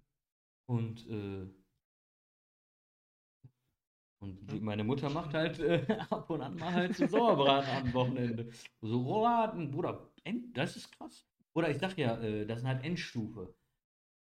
Und, 0.70 1.08
äh, 1.10 1.48
und 4.20 4.52
die, 4.52 4.60
meine 4.60 4.84
Mutter 4.84 5.10
macht 5.10 5.34
halt 5.34 5.60
äh, 5.60 5.86
ab 6.10 6.30
und 6.30 6.42
an 6.42 6.56
mal 6.58 6.72
halt 6.74 6.96
so 6.96 7.08
Sauerbraten 7.08 7.70
am 7.70 7.94
Wochenende. 7.94 8.52
So 8.82 9.02
Rouladen, 9.02 9.72
Bruder, 9.72 10.12
End, 10.24 10.56
das 10.58 10.76
ist 10.76 10.92
krass. 10.92 11.26
Oder 11.54 11.70
ich 11.72 11.78
sag 11.80 11.98
ja, 11.98 12.20
äh, 12.22 12.46
das 12.46 12.60
sind 12.60 12.68
halt 12.68 12.84
Endstufe. 12.84 13.56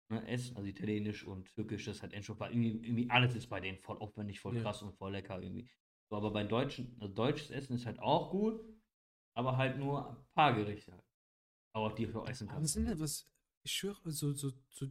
Ne, 0.10 0.28
Essen, 0.28 0.56
also 0.58 0.68
italienisch 0.68 1.26
und 1.26 1.46
türkisch, 1.56 1.86
das 1.86 1.98
ist 1.98 2.02
halt 2.02 2.14
Endstufe. 2.14 2.42
weil 2.42 2.52
Irgendwie, 2.52 2.86
irgendwie 2.88 3.10
alles 3.10 3.36
ist 3.36 3.48
bei 3.48 3.60
denen 3.60 3.78
voll 3.80 3.98
aufwendig, 3.98 4.40
voll 4.40 4.56
Ja. 4.56 4.62
krass 4.62 4.82
und 4.82 4.94
voll 4.98 5.12
lecker 5.12 5.42
irgendwie. 5.42 5.70
So, 6.10 6.18
aber 6.18 6.32
bei 6.32 6.44
Deutschen, 6.44 6.96
also 7.00 7.14
deutsches 7.14 7.50
Essen 7.52 7.74
ist 7.76 7.86
halt 7.86 8.00
auch 8.00 8.30
gut, 8.32 8.62
aber 9.36 9.58
halt 9.58 9.78
nur 9.78 10.10
ein 10.10 10.18
paar 10.34 10.54
Gerichte 10.54 10.92
halt. 10.92 11.04
Aber 11.74 11.94
die 11.96 12.06
du 12.06 12.22
auch 12.22 12.28
essen 12.28 12.50
Aber 12.50 12.62
was 12.64 12.74
sind 12.74 12.88
denn 12.88 13.00
was? 13.00 13.28
Ich 13.64 13.72
schwöre, 13.72 14.12
so, 14.12 14.34
so, 14.34 14.52
so 14.70 14.88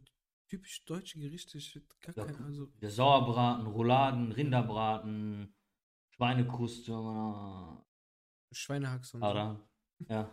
typisch 0.48 0.84
deutsche 0.84 1.18
Gerichte, 1.20 1.58
ich 1.58 1.78
gar 2.00 2.14
Ja, 2.14 2.24
keine, 2.24 2.44
also. 2.46 2.66
Der 2.80 2.90
Sauerbraten, 2.90 3.66
Rouladen, 3.66 4.32
Rinderbraten, 4.32 5.54
Schweinekruste, 6.16 6.92
äh, 6.92 8.54
Schweinehaxe 8.54 9.16
und 9.16 9.22
so. 9.22 9.28
Haram. 9.28 9.62
Ja. 10.08 10.30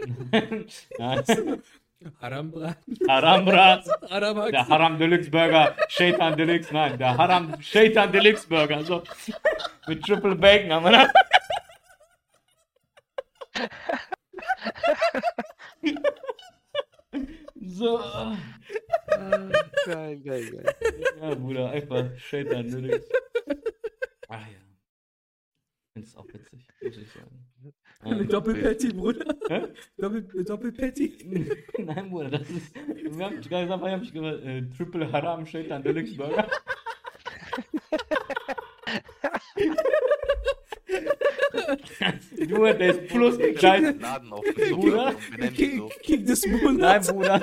Harambraten. 2.20 2.96
Harambraten. 3.08 3.92
Haramhaxe. 4.10 4.52
Der 4.52 4.68
Haram 4.68 4.98
Deluxe 4.98 5.30
Burger, 5.30 5.76
Shaitan 5.88 6.36
Deluxe, 6.36 6.72
nein, 6.72 6.96
der 6.98 7.16
Haram 7.16 7.60
Shaitan 7.60 8.12
Deluxe 8.12 8.46
Burger, 8.48 8.84
so 8.84 9.02
mit 9.88 10.02
Triple 10.04 10.36
Bacon 10.36 10.72
haben 10.72 10.84
wir 10.84 10.92
da. 10.92 11.08
So, 17.60 17.98
Geil, 19.86 20.20
geil, 20.20 20.50
geil. 20.50 20.74
ja, 21.20 21.34
Bruder, 21.34 21.70
einfach 21.70 22.04
Shaitan 22.18 22.70
Deluxe. 22.70 23.08
Ach 24.28 24.40
ja. 24.46 24.67
Finde 25.98 26.06
es 26.06 26.16
auch 26.16 26.26
witzig, 26.32 26.68
muss 26.80 26.96
ich 26.96 27.12
sagen. 27.12 28.18
Mit 28.20 28.32
Doppelpatty, 28.32 28.92
Bruder. 28.92 29.34
Hä? 29.48 29.62
Doppel, 29.98 30.44
Doppelpatty. 30.44 31.12
Nein, 31.78 32.10
Bruder, 32.10 32.30
das 32.30 32.48
ist. 32.48 32.72
Wir 32.74 33.24
haben 33.24 33.40
gerade 33.40 33.66
gesagt, 33.66 33.82
ich 33.82 33.92
habe 33.92 34.04
ich 34.04 34.12
gesagt, 34.12 34.44
äh, 34.44 34.62
Triple 34.76 35.12
Haram 35.12 35.44
Shaitan 35.44 35.82
Deluxe 35.82 36.14
Burger. 36.16 36.46
Nur 42.48 42.72
der 42.74 42.90
ist 42.90 43.08
plus 43.08 43.34
auf 43.34 44.44
Bruder. 44.70 45.14
King, 46.02 46.24
des 46.24 46.46
Nein, 46.46 46.62
Monats. 46.62 47.12
Bruder. 47.12 47.40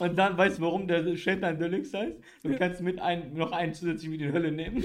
Und 0.00 0.16
dann 0.16 0.38
weißt 0.38 0.58
du, 0.58 0.62
warum 0.62 0.88
der 0.88 1.14
Shaitan 1.16 1.58
Deluxe 1.58 1.98
heißt? 1.98 2.16
Du 2.42 2.56
kannst 2.56 2.80
mit 2.80 2.98
ein, 2.98 3.34
noch 3.34 3.52
einen 3.52 3.74
zusätzlich 3.74 4.08
mit 4.10 4.22
in 4.22 4.28
die 4.28 4.32
Hölle 4.32 4.50
nehmen. 4.50 4.82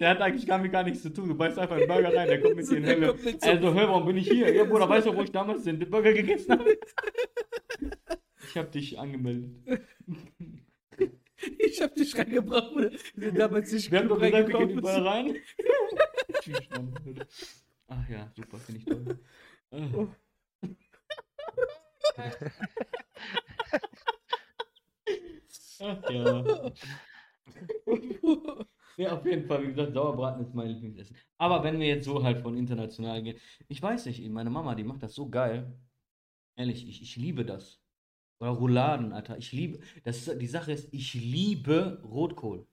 Der 0.00 0.10
hat 0.10 0.20
eigentlich 0.20 0.46
gar, 0.46 0.66
gar 0.68 0.82
nichts 0.82 1.02
zu 1.02 1.12
tun. 1.12 1.28
Du 1.28 1.34
beißt 1.36 1.58
einfach 1.58 1.76
einen 1.76 1.88
Burger 1.88 2.14
rein, 2.14 2.28
der 2.28 2.40
kommt 2.40 2.56
mit 2.56 2.68
dir 2.68 2.78
in 2.78 2.86
Hölle. 3.04 3.14
Also, 3.40 3.74
hör, 3.74 3.88
warum 3.88 4.06
bin 4.06 4.16
ich 4.16 4.28
hier? 4.28 4.52
Ja, 4.54 4.64
Bruder, 4.64 4.88
weißt 4.88 5.06
du, 5.06 5.16
wo 5.16 5.22
ich 5.22 5.32
damals 5.32 5.64
den 5.64 5.78
Burger 5.78 6.12
gegessen 6.12 6.52
habe? 6.52 6.78
Ich 8.48 8.56
habe 8.56 8.70
dich 8.70 8.98
angemeldet. 8.98 9.50
Ich 11.58 11.82
hab 11.82 11.94
dich 11.94 12.16
reingebracht, 12.16 12.72
Bruder. 12.72 12.90
Wir 13.14 13.28
sind 13.28 13.38
damals 13.38 13.70
nicht 13.70 13.90
Wir 13.90 13.98
haben 13.98 14.08
doch 14.08 14.18
gesagt, 14.18 14.48
wir 14.48 14.58
gehen 14.58 14.70
überall 14.78 15.06
rein. 15.06 15.36
Ach 17.88 18.08
ja, 18.08 18.32
super, 18.34 18.56
finde 18.58 18.80
ich 18.80 18.86
toll. 18.86 19.18
Ah. 19.70 20.06
Ach 25.80 26.10
ja. 26.10 26.72
Ja, 28.96 29.12
auf 29.16 29.24
jeden 29.26 29.46
Fall, 29.46 29.62
wie 29.62 29.68
gesagt, 29.72 29.92
Sauerbraten 29.94 30.42
ist 30.44 30.54
mein 30.54 30.68
Lieblingsessen. 30.68 31.16
Aber 31.38 31.64
wenn 31.64 31.80
wir 31.80 31.86
jetzt 31.86 32.04
so 32.04 32.22
halt 32.22 32.40
von 32.42 32.56
international 32.56 33.22
gehen, 33.22 33.38
ich 33.68 33.82
weiß 33.82 34.06
nicht, 34.06 34.26
meine 34.30 34.50
Mama, 34.50 34.74
die 34.74 34.84
macht 34.84 35.02
das 35.02 35.14
so 35.14 35.28
geil. 35.28 35.76
Ehrlich, 36.56 36.86
ich, 36.88 37.02
ich 37.02 37.16
liebe 37.16 37.44
das. 37.44 37.80
Oder 38.40 38.50
Rouladen, 38.50 39.12
Alter. 39.12 39.38
Ich 39.38 39.52
liebe, 39.52 39.80
das 40.04 40.26
ist, 40.28 40.40
die 40.40 40.46
Sache 40.46 40.72
ist, 40.72 40.92
ich 40.92 41.14
liebe 41.14 42.00
Rotkohl. 42.04 42.66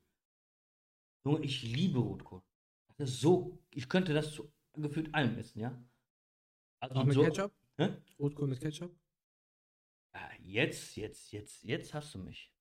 Junge, 1.26 1.43
ich 1.43 1.63
liebe 1.63 1.99
Rotkohl. 1.99 2.41
Das 2.97 3.09
ist 3.09 3.22
so, 3.22 3.57
ich 3.74 3.89
könnte 3.89 4.13
das 4.13 4.34
zu 4.34 4.51
gefühlt 4.74 5.13
allem 5.13 5.38
essen, 5.38 5.59
ja? 5.59 5.84
Also 6.80 6.95
Auch 6.99 7.05
mit 7.05 7.13
so, 7.13 7.24
Ketchup? 7.24 7.51
Hä? 7.78 7.89
Rotkohl 8.19 8.47
mit 8.47 8.59
Ketchup? 8.59 8.91
Ah, 10.13 10.30
Jetzt, 10.43 10.95
jetzt, 10.97 11.32
jetzt, 11.32 11.63
jetzt 11.63 11.93
hast 11.93 12.13
du 12.15 12.19
mich. 12.19 12.51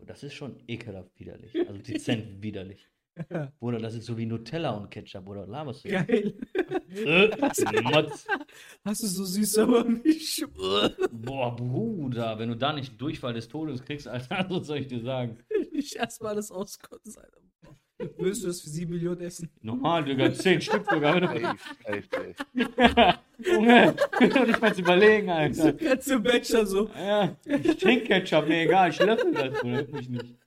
Und 0.00 0.08
das 0.08 0.22
ist 0.22 0.34
schon 0.34 0.56
ekelhaft 0.66 1.18
widerlich. 1.18 1.54
Also 1.68 1.78
dezent 1.78 2.24
widerlich. 2.42 2.88
Oder 3.58 3.78
das 3.78 3.94
ist 3.94 4.06
so 4.06 4.16
wie 4.16 4.24
Nutella 4.24 4.70
und 4.70 4.90
Ketchup, 4.90 5.28
oder 5.28 5.46
laberst 5.46 5.84
du? 5.84 5.90
Geil. 5.90 6.32
Äh, 6.94 7.82
Motz. 7.82 8.26
Hast 8.84 9.02
du 9.02 9.06
so 9.08 9.24
süß 9.24 9.52
sauer 9.52 9.84
mich? 9.84 10.42
Boah, 11.12 11.54
Bruder, 11.54 12.38
wenn 12.38 12.48
du 12.48 12.56
da 12.56 12.72
nicht 12.72 12.98
Durchfall 13.00 13.34
des 13.34 13.48
Todes 13.48 13.82
kriegst, 13.82 14.08
Alter, 14.08 14.46
was 14.48 14.66
soll 14.66 14.78
ich 14.78 14.86
dir 14.86 15.00
sagen? 15.00 15.38
Ich 15.72 15.96
erstmal 15.96 16.32
alles 16.32 16.50
auskotzen, 16.50 17.16
Alter. 17.16 17.40
Würdest 18.16 18.42
du 18.42 18.46
das 18.46 18.62
für 18.62 18.70
7 18.70 18.90
Millionen 18.90 19.20
essen? 19.20 19.50
Normal, 19.60 20.04
Digga, 20.04 20.32
10 20.32 20.60
Stück 20.62 20.86
sogar. 20.90 21.20
Safe, 21.20 21.58
safe, 21.84 22.34
safe. 22.76 23.18
Junge, 23.52 23.94
ich 24.20 24.30
kann 24.30 24.46
nicht 24.46 24.60
mal 24.60 24.78
überlegen, 24.78 25.30
Alter. 25.30 25.72
Ganze 25.72 26.18
Becher 26.20 26.66
so. 26.66 26.90
Ja, 26.96 27.36
ich 27.44 27.76
trinke 27.78 28.06
Ketchup, 28.06 28.48
mir 28.48 28.62
egal, 28.62 28.90
ich 28.90 28.98
löffel 28.98 29.32
das, 29.32 29.60
Bruder, 29.60 29.76
hört 29.76 29.92
mich 29.92 30.08
nicht. 30.08 30.39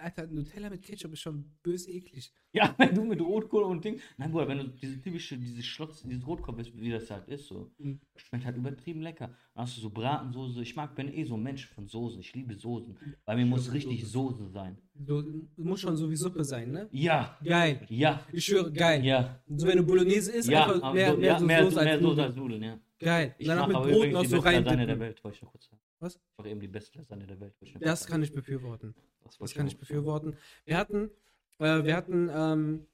Alter, 0.00 0.26
Nutella 0.26 0.70
mit 0.70 0.82
Ketchup 0.82 1.12
ist 1.12 1.20
schon 1.20 1.44
bös 1.62 1.86
eklig. 1.88 2.32
Ja, 2.52 2.74
wenn 2.78 2.94
du 2.94 3.04
mit 3.04 3.20
Rotkohl 3.20 3.62
und 3.64 3.84
Ding. 3.84 4.00
Nein, 4.16 4.30
Bruder, 4.32 4.48
wenn 4.48 4.58
du 4.58 4.64
diese 4.68 5.00
typische, 5.00 5.36
diese 5.36 5.62
Schlotz, 5.62 6.02
dieses 6.02 6.26
Rotkohl 6.26 6.58
isst, 6.60 6.78
wie 6.80 6.90
das 6.90 7.10
halt 7.10 7.28
ist, 7.28 7.46
so. 7.48 7.70
Mhm. 7.78 8.00
Schmeckt 8.16 8.44
halt 8.46 8.56
übertrieben 8.56 9.02
lecker. 9.02 9.26
Dann 9.54 9.64
hast 9.64 9.76
du 9.76 9.80
so 9.80 9.90
Bratensoße. 9.90 10.62
Ich 10.62 10.74
mag, 10.76 10.94
bin 10.94 11.12
eh 11.12 11.24
so 11.24 11.34
ein 11.36 11.42
Mensch 11.42 11.66
von 11.68 11.86
Soßen. 11.86 12.20
Ich 12.20 12.32
liebe 12.34 12.54
Soßen. 12.54 12.96
Bei 13.24 13.36
mir 13.36 13.46
muss 13.46 13.72
richtig 13.72 14.06
Soße 14.08 14.48
sein. 14.48 14.78
So, 15.06 15.22
muss 15.56 15.80
schon 15.80 15.96
so 15.96 16.10
wie 16.10 16.16
Suppe 16.16 16.44
sein, 16.44 16.72
ne? 16.72 16.88
Ja, 16.92 17.38
Geil. 17.44 17.86
ja, 17.88 18.20
Ich 18.32 18.44
schwöre, 18.46 18.72
geil. 18.72 19.04
ja. 19.04 19.40
So, 19.48 19.66
wenn 19.66 19.76
du 19.78 19.84
Bolognese 19.84 20.32
isst, 20.32 20.48
Ja, 20.48 20.64
einfach 20.72 20.92
mehr, 20.94 21.12
so, 21.12 21.16
mehr, 21.18 21.26
ja, 21.32 21.38
so 21.38 21.46
mehr, 21.46 21.64
Soße 21.64 21.80
als 21.80 21.90
Soße 21.92 22.02
Nudeln. 22.04 22.26
als 22.26 22.36
Nudeln, 22.36 22.62
ja. 22.62 22.78
Geil. 23.00 23.34
Ich 23.38 23.46
Danach 23.46 23.68
mache 23.68 23.86
mit 23.86 23.94
Brot 23.94 24.10
noch 24.10 24.22
die 24.22 24.26
so 24.28 24.36
beste 24.42 24.50
Lasagne 24.60 24.86
der 24.86 24.88
rein. 24.96 25.00
Welt, 25.00 25.22
wollte 25.22 25.36
ich 25.36 25.42
noch 25.42 25.50
kurz 25.52 25.64
sagen. 25.66 25.80
Was? 26.00 26.14
Ich 26.16 26.20
mache 26.38 26.48
eben 26.48 26.60
die 26.60 26.66
beste 26.68 26.98
Lasagne 26.98 27.26
der 27.28 27.38
Welt. 27.40 27.52
wollte 27.60 27.64
ich 27.66 27.74
noch 27.74 27.80
Das 27.80 28.06
kann 28.06 28.22
ich 28.24 28.32
befürworten. 28.32 28.94
Das, 29.28 29.38
Das 29.38 29.54
kann 29.54 29.66
ich 29.66 29.76
befürworten. 29.78 30.36
Wir 30.64 30.76
hatten, 30.76 31.10
äh, 31.58 31.84
wir 31.84 31.96
hatten 31.96 32.28
ähm, 32.32 32.86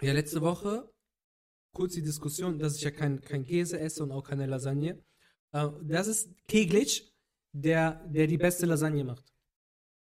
ja 0.00 0.12
letzte 0.12 0.40
Woche 0.42 0.88
kurz 1.72 1.94
die 1.94 2.02
Diskussion, 2.02 2.58
dass 2.58 2.76
ich 2.76 2.82
ja 2.82 2.90
kein, 2.90 3.20
kein 3.20 3.44
Käse 3.44 3.78
esse 3.78 4.02
und 4.02 4.10
auch 4.12 4.22
keine 4.24 4.46
Lasagne. 4.46 5.02
Äh, 5.52 5.68
das 5.82 6.06
ist 6.06 6.30
Keglitsch, 6.48 7.02
der, 7.52 8.04
der 8.06 8.26
die 8.26 8.38
beste 8.38 8.66
Lasagne 8.66 9.04
macht. 9.04 9.32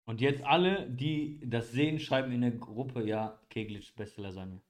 Und 0.06 0.20
jetzt 0.20 0.44
alle, 0.44 0.90
die 0.90 1.40
das 1.46 1.72
sehen, 1.72 2.00
schreiben 2.00 2.32
in 2.34 2.42
der 2.42 2.52
Gruppe, 2.52 3.06
ja, 3.06 3.40
Keglitsch, 3.50 3.94
beste 3.96 4.22
Lasagne. 4.22 4.62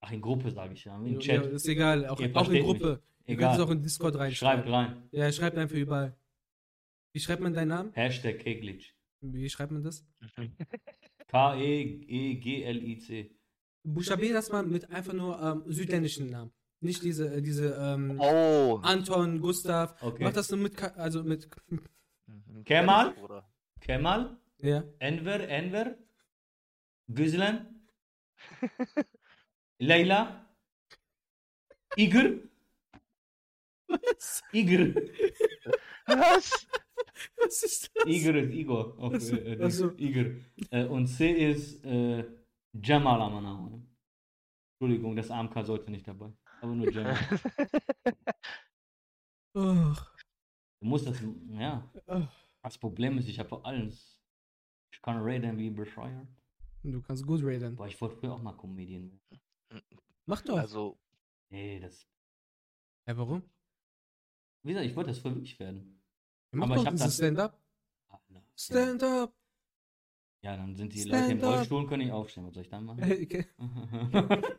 Ach, 0.00 0.12
in 0.12 0.20
Gruppe 0.20 0.50
sage 0.50 0.74
ich 0.74 0.84
ja. 0.84 0.96
Im 0.98 1.14
Ja, 1.14 1.18
Chat. 1.18 1.46
ist 1.46 1.66
egal, 1.66 2.06
auch, 2.06 2.20
auch 2.34 2.50
in 2.50 2.62
Gruppe. 2.62 3.00
Ihr 3.26 3.36
könnt 3.36 3.40
Egal. 3.40 3.54
es 3.56 3.60
auch 3.62 3.70
in 3.70 3.82
Discord 3.82 4.14
Schreibt 4.14 4.22
reinschreiben. 4.22 4.74
rein. 4.74 5.08
Ja, 5.12 5.32
schreibt 5.32 5.56
einfach 5.56 5.76
überall. 5.76 6.14
Wie 7.14 7.20
schreibt 7.20 7.40
man 7.40 7.54
deinen 7.54 7.68
Namen? 7.68 7.92
Hashtag 7.94 8.38
Keglitsch. 8.40 8.92
Wie 9.32 9.48
schreibt 9.48 9.72
man 9.72 9.82
das? 9.82 10.04
E 10.36 10.50
K-E-E-G-L-I-C. 11.26 13.30
Buchstabier 13.82 14.34
das 14.34 14.50
mal 14.52 14.62
mit 14.64 14.88
einfach 14.90 15.12
nur 15.14 15.40
ähm, 15.42 15.62
südländischen 15.66 16.28
Namen. 16.30 16.52
Nicht 16.80 17.02
diese, 17.02 17.34
äh, 17.34 17.42
diese 17.42 17.74
ähm, 17.74 18.18
Oh. 18.20 18.78
Anton, 18.82 19.40
Gustav. 19.40 20.00
Okay. 20.02 20.22
Mach 20.24 20.32
das 20.32 20.50
nur 20.50 20.60
mit, 20.60 20.76
Ka- 20.76 20.92
also 20.96 21.24
mit, 21.24 21.48
Mhm. 22.26 22.64
Kemal? 22.64 23.14
Kemal, 23.80 24.38
ja. 24.58 24.84
Enver, 25.00 25.40
Enver, 25.48 25.96
Güzlan, 27.08 27.86
Leila, 29.78 30.46
Igor, 31.96 32.38
Was? 33.88 34.42
Igor, 34.52 34.94
Was? 36.06 36.66
Was 37.36 37.62
ist 37.62 37.90
das? 37.94 38.06
Igor 38.06 38.34
ist 38.36 38.52
Igor. 38.54 38.98
Auf, 38.98 39.14
Ach 39.14 39.20
so, 39.20 39.36
äh, 39.36 39.58
ach 39.62 39.70
so. 39.70 39.92
Igor. 39.96 40.26
Äh, 40.70 40.86
und 40.86 41.06
C 41.06 41.50
ist 41.50 41.84
äh, 41.84 42.24
Jamal 42.72 43.20
am 43.22 43.42
Name. 43.42 43.86
Entschuldigung, 44.78 45.14
das 45.16 45.30
AMK 45.30 45.64
sollte 45.64 45.90
nicht 45.90 46.06
dabei. 46.06 46.32
Aber 46.60 46.74
nur 46.74 46.90
Jamal. 46.92 47.16
Du 49.54 49.94
musst 50.80 51.06
das, 51.06 51.22
ja. 51.48 51.88
Das 52.62 52.76
Problem 52.78 53.18
ist, 53.18 53.28
ich 53.28 53.38
habe 53.38 53.64
alles. 53.64 54.20
Ich 54.92 55.00
kann 55.00 55.22
reden 55.22 55.56
wie 55.58 55.70
bescheuert. 55.70 56.26
Du 56.82 57.00
kannst 57.00 57.24
gut 57.26 57.42
reden. 57.42 57.74
Aber 57.76 57.86
ich 57.86 58.00
wollte 58.00 58.16
früher 58.16 58.32
auch 58.34 58.42
mal 58.42 58.52
Comedian 58.56 59.10
werden. 59.10 59.40
Mach 60.26 60.42
doch. 60.42 60.58
Also, 60.58 60.98
Nee, 61.50 61.78
das. 61.78 62.06
ja, 63.06 63.16
warum? 63.16 63.42
Wie 64.62 64.72
gesagt, 64.72 64.86
ich 64.86 64.96
wollte 64.96 65.10
das 65.10 65.18
früher 65.20 65.34
wirklich 65.34 65.58
werden. 65.60 66.02
Mach 66.54 66.66
Aber 66.66 66.74
ich 66.76 66.80
doch 66.82 66.86
hab 66.86 66.92
dieses 66.94 67.06
das- 67.08 67.16
Stand-up. 67.16 67.60
Ah, 68.08 68.18
na, 68.28 68.42
Stand 68.56 69.02
up. 69.02 69.34
Ja, 70.42 70.56
dann 70.56 70.74
sind 70.76 70.92
die 70.92 71.00
Stand 71.00 71.12
Leute 71.22 71.32
im 71.32 71.38
up. 71.44 71.54
Rollstuhl 71.56 71.78
und 71.80 71.88
können 71.88 72.02
nicht 72.04 72.12
aufstehen. 72.12 72.46
Was 72.46 72.54
soll 72.54 72.62
ich 72.62 72.68
dann 72.68 72.84
machen? 72.84 73.02
Okay. 73.02 73.46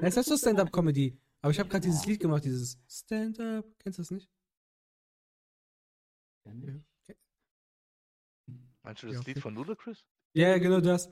Es 0.00 0.16
heißt 0.16 0.28
doch 0.30 0.36
Stand-up-Comedy. 0.36 1.16
Aber 1.40 1.52
ich 1.52 1.58
habe 1.60 1.68
gerade 1.68 1.84
dieses 1.86 2.04
Lied 2.04 2.18
gemacht, 2.20 2.44
dieses 2.44 2.78
Stand-up. 2.88 3.64
Kennst 3.78 3.98
du 3.98 4.02
das 4.02 4.10
nicht? 4.10 4.28
Ja, 6.44 6.52
nicht. 6.52 6.84
meinst 8.82 9.02
du 9.02 9.06
das 9.06 9.14
Ja, 9.14 9.20
okay. 9.20 9.32
Lied 9.34 9.42
von 9.42 9.54
Ludacris? 9.54 10.04
Ja, 10.32 10.48
ja, 10.48 10.58
genau 10.58 10.80
das. 10.80 11.08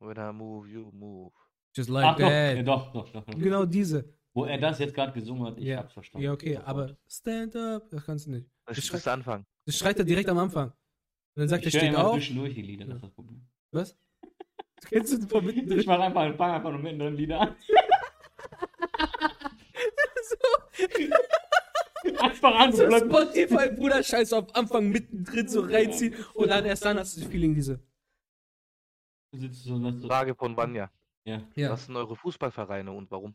When 0.00 0.16
I 0.18 0.32
move, 0.34 0.68
you 0.68 0.90
move. 0.92 1.32
Just 1.74 1.88
Ach 1.90 1.94
like 1.94 2.16
doch, 2.18 2.30
ja, 2.30 2.54
that. 2.56 2.68
doch, 2.68 2.92
doch, 2.92 3.08
doch, 3.10 3.24
doch. 3.24 3.38
Genau 3.38 3.64
diese. 3.64 4.14
Wo 4.38 4.44
er 4.44 4.58
das 4.58 4.78
jetzt 4.78 4.94
gerade 4.94 5.12
gesungen 5.12 5.44
hat, 5.46 5.58
ich 5.58 5.64
Ja. 5.64 5.78
hab's 5.78 5.92
verstanden. 5.92 6.24
Ja, 6.24 6.32
okay, 6.32 6.54
Sofort. 6.54 6.68
aber 6.68 6.96
Stand-up, 7.08 7.88
das 7.90 8.04
kannst 8.04 8.26
du 8.26 8.30
nicht. 8.30 8.46
Das 8.66 8.76
Das 8.76 8.84
ist 8.84 8.94
das 8.94 9.08
Anfang. 9.08 9.44
Das 9.66 9.76
schreit 9.76 9.98
er 9.98 10.04
direkt 10.04 10.28
am 10.28 10.38
Anfang. 10.38 10.68
Und 10.68 10.74
dann 11.42 11.48
sagt 11.48 11.64
er, 11.64 11.68
ich 11.68 11.74
höre 11.74 11.80
steht 11.80 11.92
immer 11.94 12.06
auf. 12.06 12.14
zwischendurch 12.14 12.54
die 12.54 12.62
Lieder, 12.62 12.84
das 12.86 12.96
ist 12.96 13.04
das 13.04 13.10
Problem. 13.10 13.46
Was? 13.72 13.96
Kennst 14.88 15.12
du 15.22 15.26
von 15.28 15.44
mittendrin? 15.44 15.80
Ich 15.80 15.86
mach 15.86 15.98
einfach, 15.98 16.36
fang 16.36 16.52
einfach 16.52 16.70
nur 16.70 16.78
mittendrin 16.80 17.14
Lieder 17.14 17.40
an. 17.40 17.56
Einfach 22.20 22.54
an, 22.54 22.72
So 22.72 22.88
Spotify, 22.90 23.70
Bruder, 23.74 24.02
scheiß 24.02 24.32
auf 24.32 24.54
Anfang, 24.54 24.88
mittendrin 24.88 25.48
so 25.48 25.60
reinziehen 25.62 26.14
und 26.34 26.48
dann 26.48 26.64
erst 26.64 26.84
dann 26.84 26.98
hast 26.98 27.16
du 27.16 27.20
das 27.20 27.28
Feeling 27.30 27.54
diese. 27.54 27.80
So, 29.32 29.78
Frage 30.06 30.34
von 30.34 30.56
Vanya. 30.56 30.90
ja. 31.24 31.42
Ja. 31.54 31.70
Was 31.70 31.86
sind 31.86 31.96
eure 31.96 32.16
Fußballvereine 32.16 32.90
und 32.92 33.10
warum? 33.10 33.34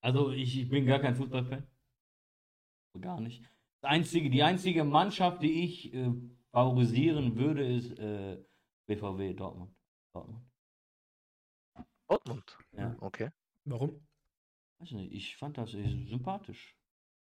Also 0.00 0.32
ich, 0.32 0.58
ich 0.58 0.68
bin 0.68 0.86
gar 0.86 0.98
kein 0.98 1.14
Fußballfan. 1.14 1.66
Gar 3.00 3.20
nicht. 3.20 3.42
Das 3.80 3.90
einzige, 3.90 4.30
die 4.30 4.42
einzige 4.42 4.84
Mannschaft, 4.84 5.42
die 5.42 5.64
ich 5.64 5.92
äh, 5.94 6.12
favorisieren 6.52 7.36
würde, 7.36 7.66
ist 7.66 7.98
äh, 7.98 8.42
BVW 8.86 9.32
Dortmund. 9.34 9.74
Dortmund. 10.14 10.44
Dortmund. 12.08 12.58
Ja. 12.72 12.96
Okay. 13.00 13.30
Warum? 13.64 14.06
Weiß 14.80 14.92
nicht, 14.92 15.12
ich 15.12 15.36
fand 15.36 15.58
das 15.58 15.74
äh, 15.74 16.04
sympathisch. 16.06 16.76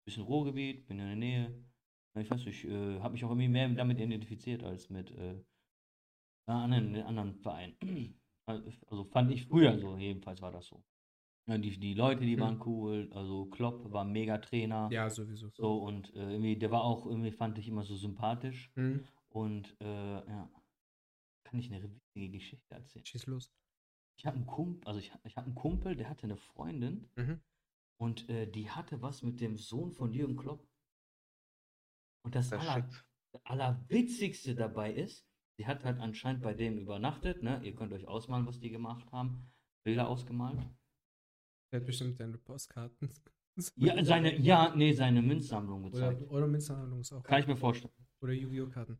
Bisschen 0.05 0.24
Ruhrgebiet, 0.24 0.87
bin 0.87 0.99
in 0.99 1.07
der 1.07 1.16
Nähe. 1.16 1.64
Ich 2.18 2.31
weiß 2.31 2.45
nicht, 2.45 2.64
ich 2.64 2.70
äh, 2.70 3.01
habe 3.01 3.12
mich 3.12 3.24
auch 3.24 3.31
irgendwie 3.31 3.49
mehr 3.49 3.68
damit 3.68 4.01
identifiziert 4.01 4.64
als 4.64 4.91
mit 4.91 5.11
äh, 5.12 5.43
anderen, 6.47 6.97
anderen 7.03 7.35
Vereinen. 7.37 7.76
Also 8.49 9.05
fand 9.05 9.31
ich 9.31 9.47
früher 9.47 9.78
so, 9.78 9.97
jedenfalls 9.97 10.43
war 10.43 10.51
das 10.51 10.66
so. 10.66 10.83
Ja, 11.51 11.59
die, 11.59 11.78
die 11.78 11.94
Leute, 11.94 12.24
die 12.24 12.34
Hm. 12.34 12.40
waren 12.40 12.62
cool, 12.66 13.11
also 13.12 13.46
Klopp 13.46 13.90
war 13.92 14.05
mega 14.05 14.38
Trainer. 14.38 14.88
Ja, 14.92 15.11
sowieso. 15.11 15.51
So 15.51 15.78
und 15.82 16.14
äh, 16.14 16.30
irgendwie, 16.32 16.57
der 16.57 16.70
war 16.70 16.82
auch 16.84 17.07
irgendwie, 17.07 17.32
fand 17.32 17.59
ich 17.59 17.66
immer 17.68 17.82
so 17.84 17.96
sympathisch. 17.96 18.70
Hm. 18.74 19.05
Und 19.30 19.76
äh, 19.80 20.14
ja, 20.28 20.51
kann 21.44 21.59
ich 21.59 21.72
eine 21.72 21.82
witzige 21.82 22.30
Geschichte 22.30 22.74
erzählen. 22.74 23.05
Schieß 23.05 23.26
los. 23.26 23.53
Ich 24.16 24.26
habe 24.26 24.36
einen 24.36 24.46
Kumpel, 24.46 24.86
also 24.86 25.01
ich, 25.01 25.12
ich 25.24 25.36
habe 25.36 25.46
einen 25.46 25.55
Kumpel, 25.55 25.96
der 25.96 26.09
hatte 26.09 26.24
eine 26.24 26.36
Freundin 26.36 27.09
Mhm. 27.16 27.40
und 27.98 28.28
äh, 28.28 28.46
die 28.51 28.70
hatte 28.70 29.01
was 29.03 29.22
mit 29.22 29.40
dem 29.40 29.57
Sohn 29.57 29.92
von 29.92 30.12
Jürgen 30.12 30.36
Klopp. 30.36 30.68
Und 32.24 32.34
das 32.34 32.51
Das 32.51 32.61
aller. 32.61 32.88
Allerwitzigste 33.44 34.55
dabei 34.55 34.92
ist, 34.92 35.24
sie 35.57 35.66
hat 35.66 35.84
halt 35.84 36.01
anscheinend 36.01 36.42
bei 36.42 36.53
dem 36.53 36.78
übernachtet, 36.78 37.42
ne? 37.42 37.61
Ihr 37.64 37.74
könnt 37.74 37.92
euch 37.92 38.07
ausmalen, 38.09 38.46
was 38.46 38.59
die 38.59 38.70
gemacht 38.70 39.11
haben. 39.12 39.51
Bilder 39.84 40.09
ausgemalt. 40.09 40.59
Der 41.72 41.80
hat 41.80 41.86
bestimmt 41.86 42.18
deine 42.18 42.38
Postkarten. 42.38 43.10
Ja, 43.76 44.02
seine, 44.02 44.38
ja, 44.38 44.72
nee, 44.74 44.92
seine 44.92 45.20
Münzsammlung 45.20 45.82
gezeigt. 45.82 46.22
Oder, 46.22 46.32
oder 46.32 46.46
Münzerhandlung 46.46 47.00
ist 47.00 47.12
auch. 47.12 47.22
Kann 47.22 47.40
ich 47.40 47.46
mir 47.46 47.56
vorstellen. 47.56 47.92
Oder 48.22 48.32
Yu-Gi-Oh! 48.32 48.68
Karten. 48.68 48.98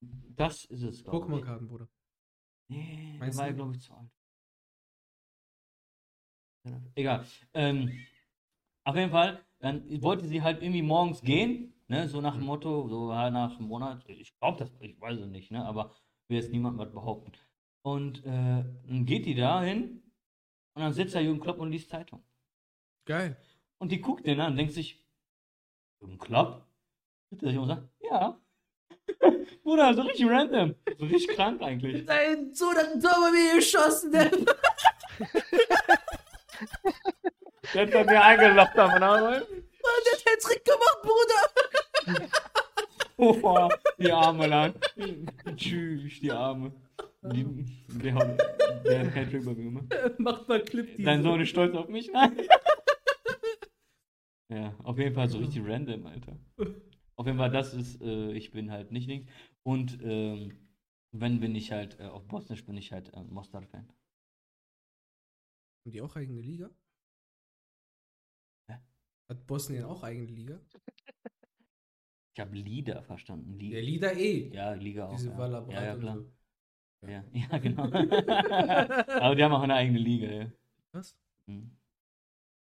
Das 0.00 0.64
ist 0.64 0.82
es, 0.82 1.04
glaube 1.04 1.26
ich. 1.26 1.42
Pokémon-Karten, 1.42 1.66
Bruder. 1.66 1.88
Nee, 2.68 3.16
Meinst 3.18 3.38
war 3.38 3.52
glaube 3.52 3.74
ich, 3.74 3.82
zu 3.82 3.92
alt. 3.92 4.10
Ja, 6.66 6.80
Egal. 6.94 7.26
Ähm, 7.52 7.90
auf 8.84 8.96
jeden 8.96 9.10
Fall, 9.10 9.44
dann 9.58 10.02
wollte 10.02 10.26
sie 10.26 10.40
halt 10.40 10.62
irgendwie 10.62 10.82
morgens 10.82 11.20
gehen, 11.20 11.74
ne, 11.88 12.08
so 12.08 12.20
nach 12.20 12.36
dem 12.36 12.44
Motto, 12.44 12.88
so 12.88 13.14
halt 13.14 13.34
nach 13.34 13.58
einem 13.58 13.68
Monat. 13.68 14.08
Ich 14.08 14.38
glaube 14.38 14.58
das, 14.58 14.72
ich 14.80 14.98
weiß 15.00 15.20
es 15.20 15.28
nicht, 15.28 15.50
ne, 15.50 15.64
aber 15.64 15.94
will 16.28 16.38
jetzt 16.38 16.50
niemand 16.50 16.78
was 16.78 16.90
behaupten. 16.92 17.32
Und 17.82 18.24
äh, 18.24 18.64
dann 18.86 19.04
geht 19.04 19.26
die 19.26 19.34
da 19.34 19.62
hin 19.62 20.03
und 20.74 20.82
dann 20.82 20.92
sitzt 20.92 21.14
da 21.14 21.20
Jürgen 21.20 21.40
Klopp 21.40 21.58
und 21.58 21.70
liest 21.70 21.90
Zeitung. 21.90 22.22
Geil. 23.04 23.36
Und 23.78 23.90
die 23.92 24.00
guckt 24.00 24.26
den 24.26 24.40
an 24.40 24.52
und 24.52 24.56
denkt 24.56 24.72
sich, 24.72 25.04
Jürgen 26.00 26.18
Klopp? 26.18 26.66
Und 27.30 27.66
sagt, 27.66 27.88
ja. 28.00 28.40
Bruder, 29.62 29.94
so 29.94 30.02
richtig 30.02 30.26
random. 30.28 30.74
So 30.98 31.04
richtig 31.06 31.36
krank 31.36 31.62
eigentlich. 31.62 32.04
Dein 32.04 32.52
Sohn 32.54 32.76
hat 32.76 32.92
ein 32.92 33.00
Tor 33.00 33.12
bei 33.12 33.30
mir 33.30 33.54
geschossen, 33.56 34.12
der. 34.12 34.30
Der 37.74 38.00
hat 38.00 38.06
mir 38.06 38.22
eingeloggt 38.22 38.78
am 38.78 39.00
Namen. 39.00 39.42
Der 39.42 40.12
hat 40.12 40.24
Hattrick 40.26 40.64
gemacht, 40.64 41.02
Bruder. 41.02 42.30
Oh, 43.16 43.68
die 43.98 44.12
Arme 44.12 44.46
lang. 44.46 44.74
Tschüss, 45.56 46.20
die 46.20 46.32
Arme. 46.32 46.72
Die, 47.32 47.64
der, 48.02 48.14
hat, 48.14 48.38
der 48.84 49.14
Hattrick 49.14 49.44
bei 49.44 49.54
mir 49.54 49.64
gemacht. 49.64 49.86
Macht 50.18 50.46
mal 50.46 50.62
Clip 50.62 51.02
Dein 51.02 51.22
Sohn 51.22 51.40
ist 51.40 51.48
stolz 51.48 51.74
auf 51.74 51.88
mich? 51.88 52.10
Nein. 52.12 52.36
ja, 54.50 54.74
auf 54.82 54.98
jeden 54.98 55.14
Fall 55.14 55.30
so 55.30 55.38
richtig 55.38 55.62
random, 55.64 56.06
Alter. 56.06 56.38
Auf 57.16 57.26
jeden 57.26 57.38
Fall, 57.38 57.50
das 57.50 57.72
ist, 57.72 58.02
äh, 58.02 58.32
ich 58.32 58.50
bin 58.50 58.70
halt 58.70 58.92
nicht 58.92 59.06
links. 59.06 59.32
Und 59.62 59.98
ähm, 60.02 60.52
wenn 61.12 61.40
bin 61.40 61.54
ich 61.54 61.72
halt, 61.72 61.98
äh, 61.98 62.04
auf 62.04 62.28
Bosnisch 62.28 62.66
bin 62.66 62.76
ich 62.76 62.92
halt 62.92 63.14
äh, 63.14 63.22
Mostar-Fan. 63.22 63.86
Haben 63.86 65.92
die 65.92 66.02
auch 66.02 66.14
eigene 66.16 66.42
Liga? 66.42 66.70
Hä? 68.68 68.80
Hat 69.30 69.46
Bosnien 69.46 69.84
auch 69.84 70.02
eigene 70.02 70.26
Liga? 70.26 70.60
Ich 72.36 72.40
habe 72.40 72.56
Lieder 72.56 73.02
verstanden. 73.04 73.56
Lieder. 73.58 73.76
Der 73.76 73.82
Lieder 73.82 74.16
eh. 74.16 74.48
Ja, 74.52 74.74
Liga 74.74 75.06
auch. 75.06 75.14
Diese 75.14 75.30
ja. 75.30 75.66
Ja, 75.70 75.84
ja, 75.84 75.94
und 75.94 76.00
klar. 76.00 76.16
so. 76.16 76.32
Ja, 77.08 77.24
ja, 77.32 77.58
genau. 77.58 77.82
Aber 77.84 79.34
die 79.34 79.44
haben 79.44 79.52
auch 79.52 79.62
eine 79.62 79.74
eigene 79.74 79.98
Liga, 79.98 80.26
ja. 80.30 80.46
Was? 80.92 81.16
Hm. 81.46 81.70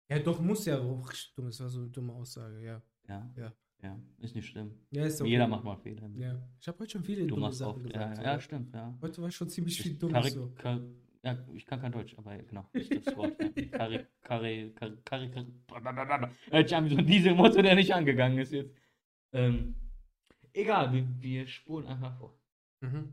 Ja, 0.09 0.19
doch, 0.21 0.41
muss 0.41 0.65
ja. 0.67 0.81
Oh, 0.81 1.05
dumm, 1.35 1.47
das 1.47 1.61
war 1.61 1.69
so 1.69 1.81
eine 1.81 1.89
dumme 1.91 2.13
Aussage, 2.13 2.63
ja. 2.65 2.83
Ja. 3.09 3.31
Ja. 3.37 3.53
Ja, 3.83 3.99
ist 4.21 4.35
nicht 4.35 4.47
schlimm. 4.49 4.73
Ja, 4.91 5.05
ist 5.05 5.21
okay. 5.21 5.31
Jeder 5.31 5.47
macht 5.47 5.63
mal 5.63 5.77
Fehler. 5.77 6.09
Ja. 6.15 6.41
Ich 6.59 6.67
habe 6.67 6.79
heute 6.79 6.93
schon 6.93 7.05
viele 7.05 7.27
Du 7.27 7.35
dumme 7.35 7.53
Sachen 7.53 7.75
oft. 7.85 7.93
gesagt. 7.93 8.17
Ja, 8.19 8.23
ja, 8.33 8.41
stimmt, 8.41 8.73
ja. 8.75 8.99
Heute 9.03 9.21
war 9.23 9.31
schon 9.31 9.49
ziemlich 9.51 9.81
viel 9.81 9.93
Ich- 9.93 9.99
dumm. 9.99 10.13
Kari- 10.13 10.31
So. 10.31 10.51
Ja, 11.23 11.37
ich 11.53 11.67
kann 11.67 11.81
kein 11.81 11.93
Deutsch, 11.93 12.15
aber 12.17 12.37
genau, 12.39 12.65
ist 12.73 12.91
das 13.07 13.17
Wort. 13.17 13.37
Kari, 13.73 14.07
Kari, 14.23 14.73
Kari, 14.75 14.97
Kari, 15.05 15.31
Kari, 15.31 16.75
an 16.75 16.85
wie 16.85 16.89
so 16.91 16.97
ein 16.99 17.07
Dieselmotor, 17.07 17.63
der 17.63 17.75
nicht 17.75 17.93
angegangen 17.93 18.39
ist 18.39 18.53
jetzt. 18.53 18.73
Ähm, 19.33 19.75
egal, 20.53 20.93
wir, 20.93 21.05
wir 21.21 21.47
spulen 21.49 21.87
einfach 21.87 22.17
vor. 22.19 22.39
Mhm. 22.81 23.13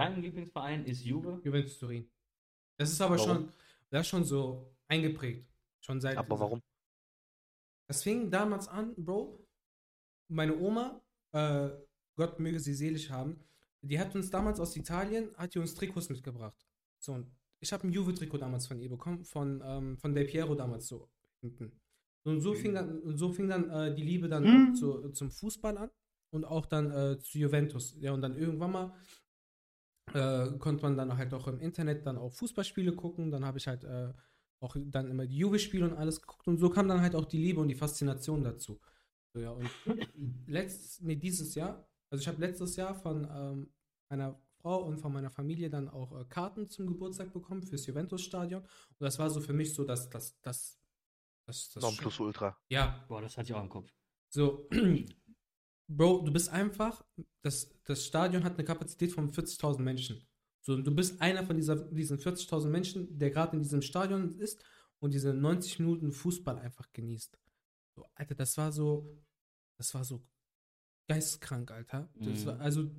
Dein 0.00 0.22
Lieblingsverein 0.22 0.86
ist 0.86 1.04
Juve. 1.04 1.40
Juventus 1.44 1.78
Turin. 1.78 2.10
Das 2.78 2.90
ist 2.90 3.00
aber 3.02 3.18
Warum? 3.18 3.28
schon, 3.28 3.52
das 3.90 4.00
ist 4.00 4.08
schon 4.08 4.24
so 4.24 4.74
eingeprägt. 4.88 5.46
Schon 5.80 6.00
seit. 6.00 6.16
Aber 6.16 6.40
warum? 6.40 6.62
Das 7.86 8.02
fing 8.02 8.30
damals 8.30 8.66
an, 8.66 8.94
Bro. 8.96 9.46
Meine 10.28 10.56
Oma, 10.56 11.02
äh, 11.32 11.68
Gott 12.16 12.40
möge 12.40 12.60
sie 12.60 12.72
selig 12.72 13.10
haben, 13.10 13.44
die 13.82 13.98
hat 13.98 14.14
uns 14.14 14.30
damals 14.30 14.58
aus 14.58 14.74
Italien, 14.76 15.36
hat 15.36 15.54
die 15.54 15.58
uns 15.58 15.74
Trikots 15.74 16.08
mitgebracht. 16.08 16.56
So, 16.98 17.12
und 17.12 17.30
ich 17.58 17.70
habe 17.72 17.86
ein 17.86 17.92
Juve-Trikot 17.92 18.38
damals 18.38 18.66
von 18.66 18.80
ihr 18.80 18.88
bekommen, 18.88 19.24
von, 19.24 19.62
ähm, 19.62 19.98
von 19.98 20.14
Del 20.14 20.24
Piero 20.24 20.54
damals 20.54 20.86
so 20.86 21.10
hinten. 21.40 21.78
Und 22.22 22.40
so 22.40 22.54
fing 22.54 22.74
dann, 22.74 23.00
und 23.00 23.18
so 23.18 23.32
fing 23.32 23.48
dann 23.48 23.68
äh, 23.68 23.94
die 23.94 24.02
Liebe 24.02 24.28
dann 24.28 24.46
auch 24.46 24.74
zu, 24.74 25.10
zum 25.10 25.30
Fußball 25.30 25.76
an 25.76 25.90
und 26.30 26.44
auch 26.44 26.64
dann 26.64 26.90
äh, 26.90 27.18
zu 27.18 27.38
Juventus. 27.38 27.96
Ja, 28.00 28.12
und 28.12 28.22
dann 28.22 28.36
irgendwann 28.36 28.72
mal 28.72 28.94
äh, 30.14 30.58
konnte 30.58 30.82
man 30.82 30.96
dann 30.96 31.16
halt 31.16 31.32
auch 31.34 31.48
im 31.48 31.60
Internet 31.60 32.06
dann 32.06 32.18
auch 32.18 32.32
Fußballspiele 32.32 32.92
gucken. 32.92 33.30
Dann 33.30 33.44
habe 33.44 33.58
ich 33.58 33.66
halt 33.66 33.84
äh, 33.84 34.12
auch 34.60 34.76
dann 34.78 35.10
immer 35.10 35.26
die 35.26 35.38
Juve-Spiele 35.38 35.84
und 35.84 35.96
alles 35.96 36.20
geguckt. 36.20 36.46
Und 36.46 36.58
so 36.58 36.70
kam 36.70 36.88
dann 36.88 37.00
halt 37.00 37.14
auch 37.14 37.24
die 37.24 37.38
Liebe 37.38 37.60
und 37.60 37.68
die 37.68 37.74
Faszination 37.74 38.44
dazu. 38.44 38.80
So, 39.32 39.40
ja, 39.40 39.50
und 39.50 39.70
letztes, 40.46 41.00
nee, 41.00 41.16
dieses 41.16 41.54
Jahr, 41.54 41.86
also 42.10 42.20
ich 42.20 42.28
habe 42.28 42.40
letztes 42.40 42.76
Jahr 42.76 42.94
von 42.94 43.28
ähm, 43.30 43.72
meiner 44.08 44.40
Frau 44.60 44.84
und 44.84 44.98
von 44.98 45.12
meiner 45.12 45.30
Familie 45.30 45.70
dann 45.70 45.88
auch 45.88 46.18
äh, 46.18 46.24
Karten 46.24 46.68
zum 46.68 46.86
Geburtstag 46.86 47.32
bekommen 47.32 47.62
fürs 47.62 47.86
Juventus-Stadion. 47.86 48.62
Und 48.62 49.00
das 49.00 49.18
war 49.18 49.30
so 49.30 49.40
für 49.40 49.52
mich 49.52 49.72
so, 49.72 49.84
dass 49.84 50.10
das, 50.10 50.40
das, 50.42 50.78
das, 51.46 51.70
das, 51.70 51.82
Nonplusultra. 51.82 52.58
ja, 52.68 53.04
Boah, 53.08 53.22
das 53.22 53.38
hatte 53.38 53.50
ich 53.50 53.54
auch 53.54 53.62
im 53.62 53.68
Kopf. 53.68 53.90
so, 54.28 54.68
Bro, 55.92 56.22
du 56.22 56.32
bist 56.32 56.48
einfach, 56.50 57.04
das, 57.42 57.68
das 57.84 58.06
Stadion 58.06 58.44
hat 58.44 58.54
eine 58.54 58.64
Kapazität 58.64 59.10
von 59.12 59.32
40.000 59.32 59.82
Menschen. 59.82 60.24
So, 60.60 60.80
du 60.80 60.94
bist 60.94 61.20
einer 61.20 61.44
von 61.44 61.56
dieser, 61.56 61.76
diesen 61.76 62.18
40.000 62.18 62.68
Menschen, 62.70 63.18
der 63.18 63.30
gerade 63.30 63.56
in 63.56 63.62
diesem 63.62 63.82
Stadion 63.82 64.38
ist 64.38 64.62
und 65.00 65.14
diese 65.14 65.34
90 65.34 65.80
Minuten 65.80 66.12
Fußball 66.12 66.58
einfach 66.60 66.92
genießt. 66.92 67.36
So, 67.96 68.06
Alter, 68.14 68.36
das 68.36 68.56
war 68.56 68.70
so, 68.70 69.18
das 69.78 69.92
war 69.94 70.04
so 70.04 70.22
geisteskrank, 71.08 71.72
Alter. 71.72 72.08
Das 72.14 72.44
Mhm. 72.44 72.46
war, 72.46 72.60
also, 72.60 72.90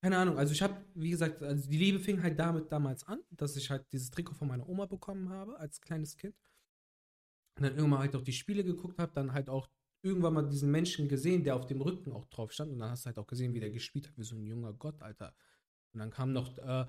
keine 0.00 0.18
Ahnung, 0.18 0.38
also 0.38 0.52
ich 0.52 0.62
habe, 0.62 0.84
wie 0.94 1.10
gesagt, 1.10 1.42
also 1.42 1.68
die 1.68 1.78
Liebe 1.78 1.98
fing 1.98 2.22
halt 2.22 2.38
damit 2.38 2.70
damals 2.70 3.04
an, 3.04 3.20
dass 3.30 3.56
ich 3.56 3.70
halt 3.70 3.90
dieses 3.92 4.10
Trikot 4.10 4.34
von 4.34 4.48
meiner 4.48 4.68
Oma 4.68 4.86
bekommen 4.86 5.30
habe, 5.30 5.58
als 5.58 5.80
kleines 5.80 6.16
Kind. 6.16 6.36
Und 7.56 7.64
dann 7.64 7.76
irgendwann 7.76 8.00
halt 8.00 8.14
auch 8.14 8.22
die 8.22 8.32
Spiele 8.32 8.62
geguckt 8.62 8.98
habe, 8.98 9.12
dann 9.14 9.32
halt 9.32 9.48
auch 9.48 9.68
irgendwann 10.04 10.34
mal 10.34 10.48
diesen 10.48 10.70
Menschen 10.70 11.08
gesehen, 11.08 11.42
der 11.42 11.56
auf 11.56 11.66
dem 11.66 11.80
Rücken 11.80 12.12
auch 12.12 12.26
drauf 12.26 12.52
stand. 12.52 12.72
Und 12.72 12.78
dann 12.78 12.90
hast 12.90 13.04
du 13.04 13.06
halt 13.06 13.18
auch 13.18 13.26
gesehen, 13.26 13.54
wie 13.54 13.60
der 13.60 13.70
gespielt 13.70 14.06
hat, 14.06 14.18
wie 14.18 14.22
so 14.22 14.36
ein 14.36 14.46
junger 14.46 14.72
Gott, 14.74 15.00
Alter. 15.02 15.34
Und 15.92 16.00
dann 16.00 16.10
kam 16.10 16.32
noch 16.32 16.58
äh, 16.58 16.86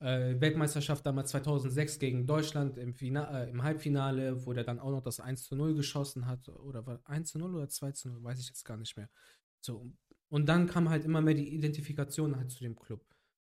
äh, 0.00 0.40
Weltmeisterschaft 0.40 1.06
damals 1.06 1.30
2006 1.30 1.98
gegen 1.98 2.26
Deutschland 2.26 2.78
im, 2.78 2.94
Fina 2.94 3.44
äh, 3.44 3.50
im 3.50 3.62
Halbfinale, 3.62 4.44
wo 4.46 4.52
der 4.52 4.64
dann 4.64 4.80
auch 4.80 4.90
noch 4.90 5.02
das 5.02 5.20
1 5.20 5.44
zu 5.44 5.54
0 5.54 5.74
geschossen 5.74 6.26
hat. 6.26 6.48
Oder 6.48 6.86
war 6.86 7.00
1 7.04 7.30
zu 7.30 7.38
0 7.38 7.54
oder 7.54 7.68
2 7.68 7.92
zu 7.92 8.08
0, 8.08 8.22
weiß 8.24 8.40
ich 8.40 8.48
jetzt 8.48 8.64
gar 8.64 8.76
nicht 8.76 8.96
mehr. 8.96 9.08
So. 9.60 9.90
Und 10.28 10.46
dann 10.46 10.66
kam 10.66 10.88
halt 10.90 11.04
immer 11.04 11.20
mehr 11.20 11.34
die 11.34 11.54
Identifikation 11.54 12.36
halt 12.36 12.50
zu 12.50 12.64
dem 12.64 12.76
Club. 12.76 13.04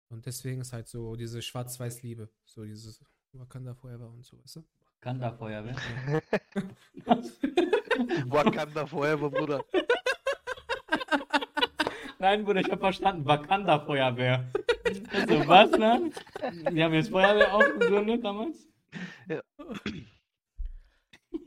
Und 0.08 0.26
deswegen 0.26 0.60
ist 0.60 0.72
halt 0.72 0.88
so 0.88 1.16
diese 1.16 1.40
Schwarz-Weiß-Liebe. 1.40 2.28
So 2.44 2.64
dieses 2.64 3.02
Wakanda 3.32 3.74
Forever 3.74 4.10
und 4.10 4.24
so, 4.24 4.38
weißt 4.38 4.56
du? 4.56 4.64
Kanda 5.02 5.32
Feuerwehr. 5.32 5.74
Wakanda 8.28 8.86
Forever, 8.86 9.28
Bruder. 9.30 9.64
Nein, 12.20 12.44
Bruder, 12.44 12.60
ich 12.60 12.70
habe 12.70 12.80
verstanden. 12.80 13.26
Wakanda 13.26 13.80
Feuerwehr. 13.80 14.48
Also, 15.12 15.48
was, 15.48 15.72
ne? 15.72 16.12
Die 16.70 16.84
haben 16.84 16.94
jetzt 16.94 17.10
Feuerwehr 17.10 17.52
aufgegründet 17.52 18.24
damals? 18.24 18.68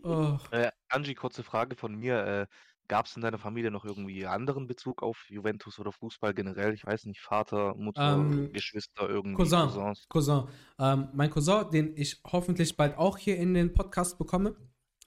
Oh, 0.03 0.37
Äh, 0.51 0.71
Angie, 0.89 1.15
kurze 1.15 1.41
Frage 1.43 1.75
von 1.77 1.95
mir. 1.95 2.25
Äh, 2.25 2.47
Gab 2.88 3.07
es 3.07 3.15
in 3.15 3.21
deiner 3.23 3.39
Familie 3.39 3.71
noch 3.71 3.83
irgendwie 3.83 4.25
anderen 4.27 4.67
Bezug 4.67 5.01
auf 5.01 5.25
Juventus 5.29 5.79
oder 5.79 5.91
Fußball 5.91 6.33
generell? 6.33 6.73
Ich 6.73 6.86
weiß 6.86 7.05
nicht, 7.05 7.19
Vater, 7.21 7.73
Mutter, 7.75 8.13
Ähm, 8.13 8.51
Geschwister, 8.53 9.09
irgendwie 9.09 9.36
Cousin. 9.36 9.69
Cousins. 9.69 10.05
Cousin. 10.07 10.43
Ähm, 10.77 11.09
mein 11.13 11.31
Cousin, 11.31 11.69
den 11.71 11.97
ich 11.97 12.21
hoffentlich 12.25 12.77
bald 12.77 12.97
auch 12.97 13.17
hier 13.17 13.38
in 13.38 13.53
den 13.55 13.73
Podcast 13.73 14.19
bekomme, 14.19 14.55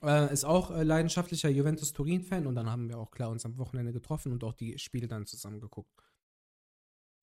äh, 0.01 0.31
ist 0.33 0.43
auch 0.45 0.71
äh, 0.71 0.83
leidenschaftlicher 0.83 1.49
Juventus 1.49 1.93
Turin-Fan 1.93 2.47
und 2.47 2.55
dann 2.55 2.69
haben 2.69 2.89
wir 2.89 2.97
auch 2.97 3.11
klar 3.11 3.29
uns 3.29 3.45
am 3.45 3.57
Wochenende 3.57 3.93
getroffen 3.93 4.31
und 4.33 4.43
auch 4.43 4.53
die 4.53 4.77
Spiele 4.77 5.07
dann 5.07 5.25
zusammen 5.25 5.59
geguckt. 5.61 5.91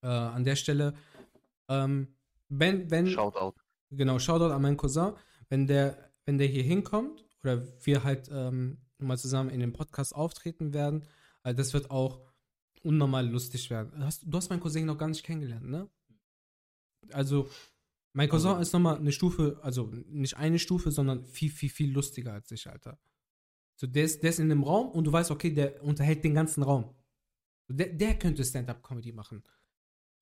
Äh, 0.02 0.09
an 0.09 0.44
der 0.44 0.57
Stelle, 0.57 0.94
ähm, 1.68 2.16
wenn, 2.48 2.90
wenn, 2.90 3.09
Shoutout. 3.09 3.54
genau, 3.90 4.18
Shoutout 4.18 4.52
an 4.54 4.62
meinen 4.62 4.76
Cousin, 4.76 5.12
wenn 5.48 5.66
der, 5.66 6.12
wenn 6.24 6.38
der 6.38 6.46
hier 6.46 6.62
hinkommt 6.62 7.24
oder 7.42 7.62
wir 7.84 8.04
halt 8.04 8.30
ähm, 8.32 8.78
mal 8.99 9.18
zusammen 9.18 9.51
in 9.51 9.61
dem 9.61 9.72
Podcast 9.72 10.14
auftreten 10.14 10.72
werden, 10.72 11.05
äh, 11.44 11.55
das 11.55 11.72
wird 11.74 11.90
auch 11.90 12.20
unnormal 12.82 13.28
lustig 13.28 13.70
werden. 13.70 14.05
Hast, 14.05 14.22
du 14.24 14.36
hast 14.36 14.49
meinen 14.51 14.61
Cousin 14.61 14.86
noch 14.86 14.99
gar 14.99 15.09
nicht 15.09 15.24
kennengelernt, 15.24 15.68
ne? 15.68 15.88
Also, 17.12 17.49
mein 18.12 18.28
Cousin 18.28 18.51
Also- 18.51 18.62
ist 18.62 18.72
nochmal 18.72 18.97
eine 18.97 19.12
Stufe, 19.12 19.59
also 19.62 19.86
nicht 20.09 20.36
eine 20.36 20.59
Stufe, 20.59 20.90
sondern 20.90 21.24
viel, 21.26 21.51
viel, 21.51 21.70
viel 21.70 21.92
lustiger 21.92 22.32
als 22.32 22.51
ich, 22.51 22.66
Alter. 22.68 22.99
So, 23.76 23.86
der 23.86 24.05
ist, 24.05 24.22
der 24.22 24.30
ist 24.30 24.38
in 24.38 24.49
dem 24.49 24.62
Raum 24.62 24.88
und 24.90 25.05
du 25.05 25.12
weißt, 25.12 25.30
okay, 25.30 25.51
der 25.53 25.82
unterhält 25.82 26.24
den 26.24 26.34
ganzen 26.34 26.62
Raum. 26.62 26.94
Der, 27.68 27.88
der 27.88 28.18
könnte 28.18 28.44
Stand-Up-Comedy 28.44 29.12
machen. 29.12 29.42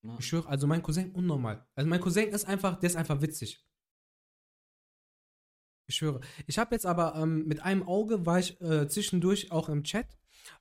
Ja. 0.03 0.17
Ich 0.19 0.27
schwöre, 0.27 0.49
also 0.49 0.67
mein 0.67 0.83
Cousin 0.83 1.13
unnormal. 1.13 1.65
Also 1.75 1.89
mein 1.89 2.01
Cousin 2.01 2.29
ist 2.31 2.47
einfach, 2.47 2.79
der 2.81 2.89
ist 2.89 2.97
einfach 2.97 3.21
witzig. 3.23 3.65
Ich 5.87 5.97
schwöre. 5.97 6.21
Ich 6.47 6.59
habe 6.59 6.75
jetzt 6.75 6.87
aber 6.87 7.15
ähm, 7.17 7.47
mit 7.47 7.61
einem 7.61 7.83
Auge 7.83 8.25
war 8.27 8.39
ich 8.39 8.61
äh, 8.61 8.89
zwischendurch 8.89 9.53
auch 9.53 9.69
im 9.69 9.85
Chat. 9.85 10.07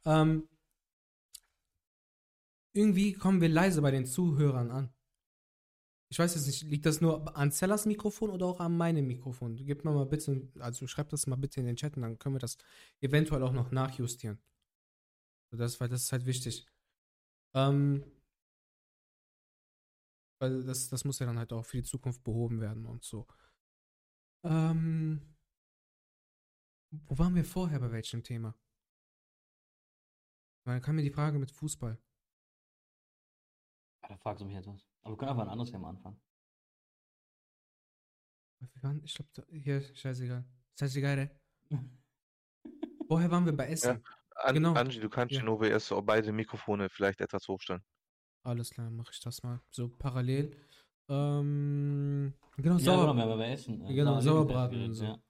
Ähm, 0.06 0.48
irgendwie 2.74 3.14
kommen 3.14 3.40
wir 3.40 3.50
leise 3.50 3.82
bei 3.82 3.92
den 3.92 4.06
Zuhörern 4.06 4.72
an. 4.72 4.94
Ich 6.10 6.20
weiß 6.20 6.36
jetzt 6.36 6.46
nicht, 6.46 6.64
liegt 6.64 6.86
das 6.86 7.02
nur 7.02 7.36
an 7.36 7.52
Zellers 7.52 7.86
Mikrofon 7.86 8.30
oder 8.30 8.46
auch 8.46 8.60
an 8.60 8.78
meinem 8.78 9.08
Mikrofon? 9.08 9.56
Gib 9.56 9.84
mir 9.84 9.92
mal 9.92 10.06
bitte, 10.06 10.48
also 10.60 10.86
schreibt 10.86 11.14
das 11.14 11.26
mal 11.28 11.38
bitte 11.38 11.60
in 11.60 11.66
den 11.66 11.76
Chat 11.76 11.96
und 11.96 12.04
dann 12.04 12.20
können 12.20 12.36
wir 12.36 12.40
das 12.40 12.58
eventuell 13.02 13.42
auch 13.44 13.54
noch 13.54 13.72
nachjustieren. 13.72 14.40
Das, 15.52 15.80
weil 15.80 15.90
das 15.90 16.04
ist 16.04 16.12
halt 16.12 16.26
wichtig. 16.26 16.68
Ähm, 17.54 18.04
weil 20.40 20.64
das, 20.64 20.90
das 20.90 21.06
muss 21.06 21.20
ja 21.20 21.26
dann 21.26 21.40
halt 21.40 21.54
auch 21.54 21.66
für 21.66 21.78
die 21.78 21.84
Zukunft 21.84 22.24
behoben 22.24 22.60
werden 22.60 22.86
und 22.86 23.04
so. 23.04 23.26
Ähm, 24.44 25.22
wo 26.92 27.18
waren 27.18 27.36
wir 27.36 27.46
vorher 27.46 27.80
bei 27.80 27.92
welchem 27.92 28.24
Thema? 28.24 28.56
Weil 30.66 30.76
dann 30.76 30.82
kam 30.82 30.96
mir 30.96 31.02
die 31.02 31.10
Frage 31.12 31.40
mit 31.40 31.52
Fußball. 31.52 31.98
Da 34.08 34.18
fragst 34.18 34.42
du 34.42 34.46
mich 34.46 34.56
jetzt 34.56 34.68
was. 34.68 34.86
Aber 35.02 35.14
wir 35.14 35.18
können 35.18 35.32
einfach 35.32 35.44
ein 35.44 35.50
anderes 35.50 35.72
Thema 35.72 35.90
anfangen. 35.90 36.22
Ich 39.04 39.14
glaube, 39.16 39.46
hier, 39.50 39.82
scheißegal. 39.96 40.46
Scheißegal, 40.80 41.20
ey. 41.70 41.80
Woher 43.08 43.30
waren 43.32 43.46
wir 43.46 43.56
bei 43.56 43.68
Essen? 43.68 44.04
An 44.36 44.56
Genau. 44.56 44.74
Angie, 44.74 45.00
du 45.00 45.10
kannst 45.10 45.36
Ja. 45.36 45.46
OBS 45.46 45.94
beide 46.04 46.32
Mikrofone 46.32 46.90
vielleicht 46.90 47.22
etwas 47.22 47.48
hochstellen. 47.48 47.84
Alles 48.44 48.72
klar, 48.72 48.90
mache 48.90 49.12
ich 49.12 49.20
das 49.20 49.44
mal. 49.44 49.62
So 49.70 49.90
parallel. 49.90 50.58
Ähm, 51.10 52.34
genau, 52.58 52.76
Ja, 52.78 52.80
Sauer. 52.80 53.02
genau, 53.02 53.16
wir 53.16 53.24
haben 53.24 53.38
bei 53.38 53.52
Essen. 53.52 53.82
äh, 53.86 53.94
Genau, 53.94 54.12
Sauer- 54.20 54.22
Sauerbraten 54.22 54.84
und 54.86 54.94
so. 54.94 55.06
Ja. 55.06 55.24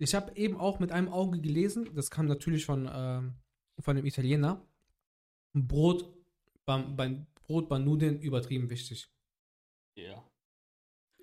Ich 0.00 0.14
habe 0.14 0.34
eben 0.36 0.56
auch 0.56 0.78
mit 0.78 0.92
einem 0.92 1.08
Auge 1.08 1.40
gelesen, 1.40 1.92
das 1.94 2.10
kam 2.10 2.26
natürlich 2.26 2.64
von, 2.64 2.88
ähm, 2.92 3.34
von 3.80 3.96
dem 3.96 4.06
Italiener. 4.06 4.64
Brot 5.54 6.08
beim, 6.64 6.94
beim 6.94 7.26
Brot 7.34 7.68
bei 7.68 7.78
Nudeln 7.78 8.20
übertrieben 8.20 8.70
wichtig. 8.70 9.08
ja. 9.96 10.24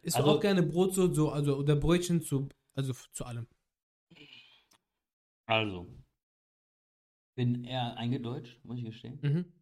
Isst 0.01 0.17
Also- 0.17 0.29
auch 0.37 0.39
gerne 0.39 0.61
Brot 0.61 0.93
so, 0.93 1.11
so 1.11 1.31
also 1.31 1.57
oder 1.57 1.75
Brötchen 1.75 2.21
zu, 2.21 2.47
also 2.75 2.93
zu 3.11 3.25
allem. 3.25 3.47
Also. 5.47 5.87
Bin 7.35 7.63
eher 7.63 7.97
eingedeutscht, 7.97 8.63
muss 8.63 8.77
ich 8.77 8.85
gestehen. 8.85 9.19
Mhm. 9.23 9.53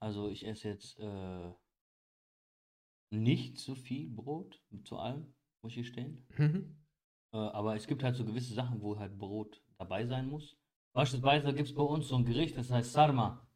Also 0.00 0.28
ich 0.28 0.44
esse 0.44 0.68
jetzt 0.70 0.98
äh, 0.98 1.52
nicht 3.10 3.58
so 3.58 3.74
viel 3.74 4.08
Brot, 4.08 4.60
zu 4.84 4.96
allem, 4.98 5.34
muss 5.62 5.72
ich 5.72 5.78
gestehen. 5.78 6.26
Mhm. 6.36 6.76
Äh, 7.32 7.36
aber 7.38 7.76
es 7.76 7.86
gibt 7.86 8.02
halt 8.02 8.16
so 8.16 8.24
gewisse 8.24 8.54
Sachen, 8.54 8.80
wo 8.80 8.98
halt 8.98 9.18
Brot 9.18 9.62
dabei 9.78 10.06
sein 10.06 10.28
muss. 10.28 10.56
Beispielsweise 10.92 11.52
gibt 11.54 11.68
es 11.68 11.74
bei 11.74 11.82
uns 11.82 12.08
so 12.08 12.16
ein 12.16 12.24
Gericht, 12.24 12.56
das 12.56 12.70
heißt 12.70 12.92
Sarma. 12.92 13.46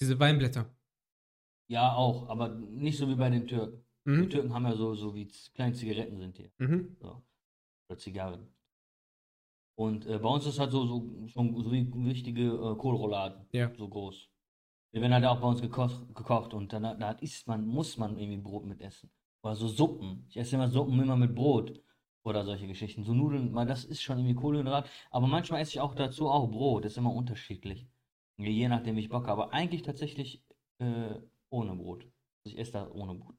Diese 0.00 0.18
Weinblätter. 0.18 0.74
Ja, 1.68 1.94
auch, 1.94 2.28
aber 2.28 2.48
nicht 2.48 2.98
so 2.98 3.08
wie 3.08 3.14
bei 3.14 3.30
den 3.30 3.46
Türken. 3.46 3.84
Die 4.04 4.10
Mhm. 4.10 4.30
Türken 4.30 4.52
haben 4.52 4.64
ja 4.64 4.74
so, 4.74 4.94
so 4.96 5.14
wie 5.14 5.28
kleine 5.54 5.74
Zigaretten 5.74 6.18
sind 6.18 6.36
hier. 6.36 6.50
Mhm. 6.58 6.96
So. 7.00 7.22
Oder 7.88 7.98
Zigarren. 7.98 8.48
Und 9.78 10.06
äh, 10.06 10.18
bei 10.18 10.28
uns 10.28 10.44
ist 10.46 10.58
halt 10.58 10.72
so, 10.72 10.86
so, 10.86 11.26
schon 11.28 11.62
so 11.62 11.70
wie 11.72 11.88
richtige 12.08 12.42
äh, 12.42 12.76
Kohlrouladen. 12.76 13.46
Ja. 13.52 13.72
So 13.76 13.88
groß. 13.88 14.28
Die 14.94 15.00
werden 15.00 15.14
halt 15.14 15.24
auch 15.24 15.40
bei 15.40 15.48
uns 15.48 15.60
gekocht, 15.62 16.14
gekocht 16.14 16.52
und 16.52 16.72
dann 16.72 16.82
da 16.82 17.12
isst 17.12 17.48
man, 17.48 17.66
muss 17.66 17.96
man 17.96 18.18
irgendwie 18.18 18.42
Brot 18.42 18.66
mit 18.66 18.80
essen. 18.80 19.10
Oder 19.42 19.56
so 19.56 19.68
Suppen. 19.68 20.26
Ich 20.28 20.36
esse 20.36 20.54
immer 20.54 20.68
Suppen 20.68 21.00
immer 21.00 21.16
mit 21.16 21.34
Brot. 21.34 21.80
Oder 22.24 22.44
solche 22.44 22.68
Geschichten. 22.68 23.02
So 23.02 23.14
Nudeln, 23.14 23.54
weil 23.54 23.66
das 23.66 23.84
ist 23.84 24.02
schon 24.02 24.18
irgendwie 24.18 24.36
Kohlenhydrat. 24.36 24.88
Aber 25.10 25.26
manchmal 25.26 25.60
esse 25.60 25.72
ich 25.72 25.80
auch 25.80 25.94
dazu 25.94 26.28
auch 26.28 26.48
Brot. 26.48 26.84
Das 26.84 26.92
ist 26.92 26.98
immer 26.98 27.12
unterschiedlich. 27.12 27.88
Je 28.36 28.68
nachdem, 28.68 28.96
wie 28.96 29.00
ich 29.00 29.08
Bock 29.08 29.26
habe. 29.26 29.42
Aber 29.42 29.52
eigentlich 29.52 29.82
tatsächlich 29.82 30.44
äh, 30.78 31.14
ohne 31.50 31.74
Brot. 31.74 32.04
Also 32.44 32.54
ich 32.54 32.58
esse 32.58 32.72
da 32.72 32.90
ohne 32.90 33.14
Brot. 33.14 33.34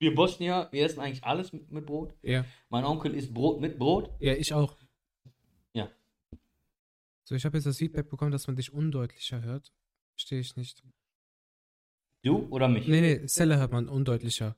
Wir 0.00 0.14
Bosnier, 0.14 0.68
wir 0.70 0.84
essen 0.84 1.00
eigentlich 1.00 1.24
alles 1.24 1.52
mit, 1.52 1.70
mit 1.70 1.86
Brot. 1.86 2.14
Ja. 2.22 2.44
Mein 2.68 2.84
Onkel 2.84 3.14
isst 3.14 3.34
Brot 3.34 3.60
mit 3.60 3.78
Brot. 3.78 4.10
Ja, 4.20 4.32
ich 4.34 4.52
auch. 4.52 4.76
Ja. 5.72 5.88
So, 7.24 7.34
ich 7.34 7.44
habe 7.44 7.56
jetzt 7.56 7.66
das 7.66 7.78
Feedback 7.78 8.08
bekommen, 8.08 8.30
dass 8.30 8.46
man 8.46 8.56
dich 8.56 8.72
undeutlicher 8.72 9.42
hört. 9.42 9.72
Verstehe 10.18 10.40
ich 10.40 10.56
nicht. 10.56 10.82
Du 12.24 12.48
oder 12.50 12.66
mich? 12.66 12.88
Nee, 12.88 13.00
nee, 13.00 13.26
Zelle 13.26 13.56
hört 13.56 13.70
man 13.70 13.88
undeutlicher. 13.88 14.56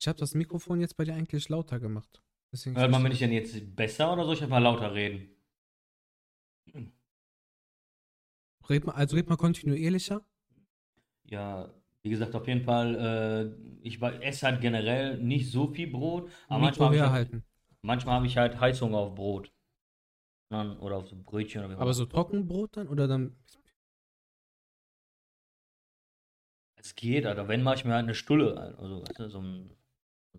Ich 0.00 0.06
habe 0.06 0.20
das 0.20 0.34
Mikrofon 0.34 0.80
jetzt 0.80 0.96
bei 0.96 1.04
dir 1.04 1.14
eigentlich 1.14 1.48
lauter 1.48 1.80
gemacht. 1.80 2.22
Deswegen 2.52 2.76
Hört 2.76 2.92
man 2.92 3.02
mich 3.02 3.18
denn 3.18 3.32
jetzt 3.32 3.74
besser 3.74 4.12
oder 4.12 4.24
soll 4.24 4.34
ich 4.34 4.42
einfach 4.44 4.60
lauter 4.60 4.94
reden? 4.94 5.34
red 8.70 8.84
mal, 8.84 8.92
also 8.92 9.16
red 9.16 9.28
mal 9.28 9.36
kontinuierlicher. 9.36 10.24
Ja, 11.24 11.74
wie 12.02 12.10
gesagt, 12.10 12.36
auf 12.36 12.46
jeden 12.46 12.62
Fall, 12.62 12.94
äh, 12.94 13.78
ich 13.82 14.00
esse 14.00 14.46
halt 14.46 14.60
generell 14.60 15.18
nicht 15.18 15.50
so 15.50 15.66
viel 15.66 15.90
Brot, 15.90 16.30
aber 16.46 16.60
manchmal 16.60 16.90
Mikro 16.90 17.04
habe 17.04 17.24
ich, 17.24 17.32
halt, 17.32 17.42
manchmal 17.82 18.20
hab 18.20 18.24
ich 18.24 18.36
halt 18.36 18.60
Heißhunger 18.60 18.98
auf 18.98 19.16
Brot. 19.16 19.52
Oder 20.50 20.96
auf 20.96 21.08
so 21.08 21.16
Brötchen 21.16 21.60
oder 21.60 21.70
wie 21.70 21.74
auch 21.74 21.80
Aber 21.80 21.92
so 21.92 22.06
Trockenbrot 22.06 22.76
dann? 22.76 22.88
Oder 22.88 23.06
dann. 23.06 23.36
Es 26.76 26.94
geht, 26.94 27.26
Alter. 27.26 27.48
Wenn 27.48 27.62
mache 27.62 27.76
ich 27.76 27.84
mir 27.84 27.92
halt 27.92 28.04
eine 28.04 28.14
Stulle, 28.14 28.56
also 28.78 29.02
weißt 29.02 29.18
du, 29.18 29.28
so 29.28 29.40
ein, 29.40 29.76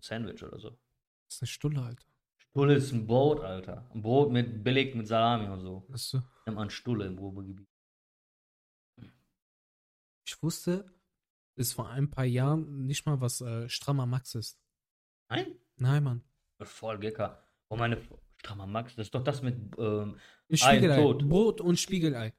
Sandwich 0.00 0.42
oder 0.42 0.58
so. 0.58 0.70
Das 1.26 1.36
ist 1.36 1.42
eine 1.42 1.46
Stulle, 1.48 1.82
Alter. 1.82 2.06
Stulle 2.38 2.74
ist 2.74 2.92
ein 2.92 3.06
Brot, 3.06 3.40
Alter. 3.40 3.88
Ein 3.94 4.02
Brot 4.02 4.32
mit 4.32 4.64
belegt 4.64 4.96
mit 4.96 5.06
Salami 5.06 5.48
und 5.48 5.60
so. 5.60 5.86
Das 5.90 6.02
ist 6.02 6.10
so. 6.10 6.22
Nennt 6.46 6.56
man 6.56 6.70
Stulle 6.70 7.06
im 7.06 7.18
Ruhrgebiet. 7.18 7.64
Ich 10.24 10.42
wusste 10.42 10.90
bis 11.54 11.72
vor 11.74 11.90
ein 11.90 12.10
paar 12.10 12.24
Jahren 12.24 12.86
nicht 12.86 13.04
mal, 13.06 13.20
was 13.20 13.42
äh, 13.42 13.68
strammer 13.68 14.06
Max 14.06 14.34
ist. 14.34 14.58
Nein? 15.28 15.54
Nein, 15.76 16.02
Mann. 16.02 16.24
Voll 16.62 16.98
Gecker. 16.98 17.46
Oh, 17.68 17.76
meine 17.76 17.98
strammer 18.40 18.66
Max, 18.66 18.96
das 18.96 19.06
ist 19.06 19.14
doch 19.14 19.22
das 19.22 19.42
mit, 19.42 19.56
ähm, 19.78 20.16
Ein 20.50 20.52
Ei, 20.52 20.56
Spiegelei. 20.56 20.96
tot. 20.96 21.28
Brot 21.28 21.60
und 21.60 21.78
Spiegelei. 21.78 22.32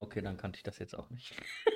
okay, 0.00 0.20
dann 0.20 0.36
kannte 0.36 0.56
ich 0.58 0.62
das 0.62 0.78
jetzt 0.78 0.94
auch 0.98 1.08
nicht. 1.10 1.32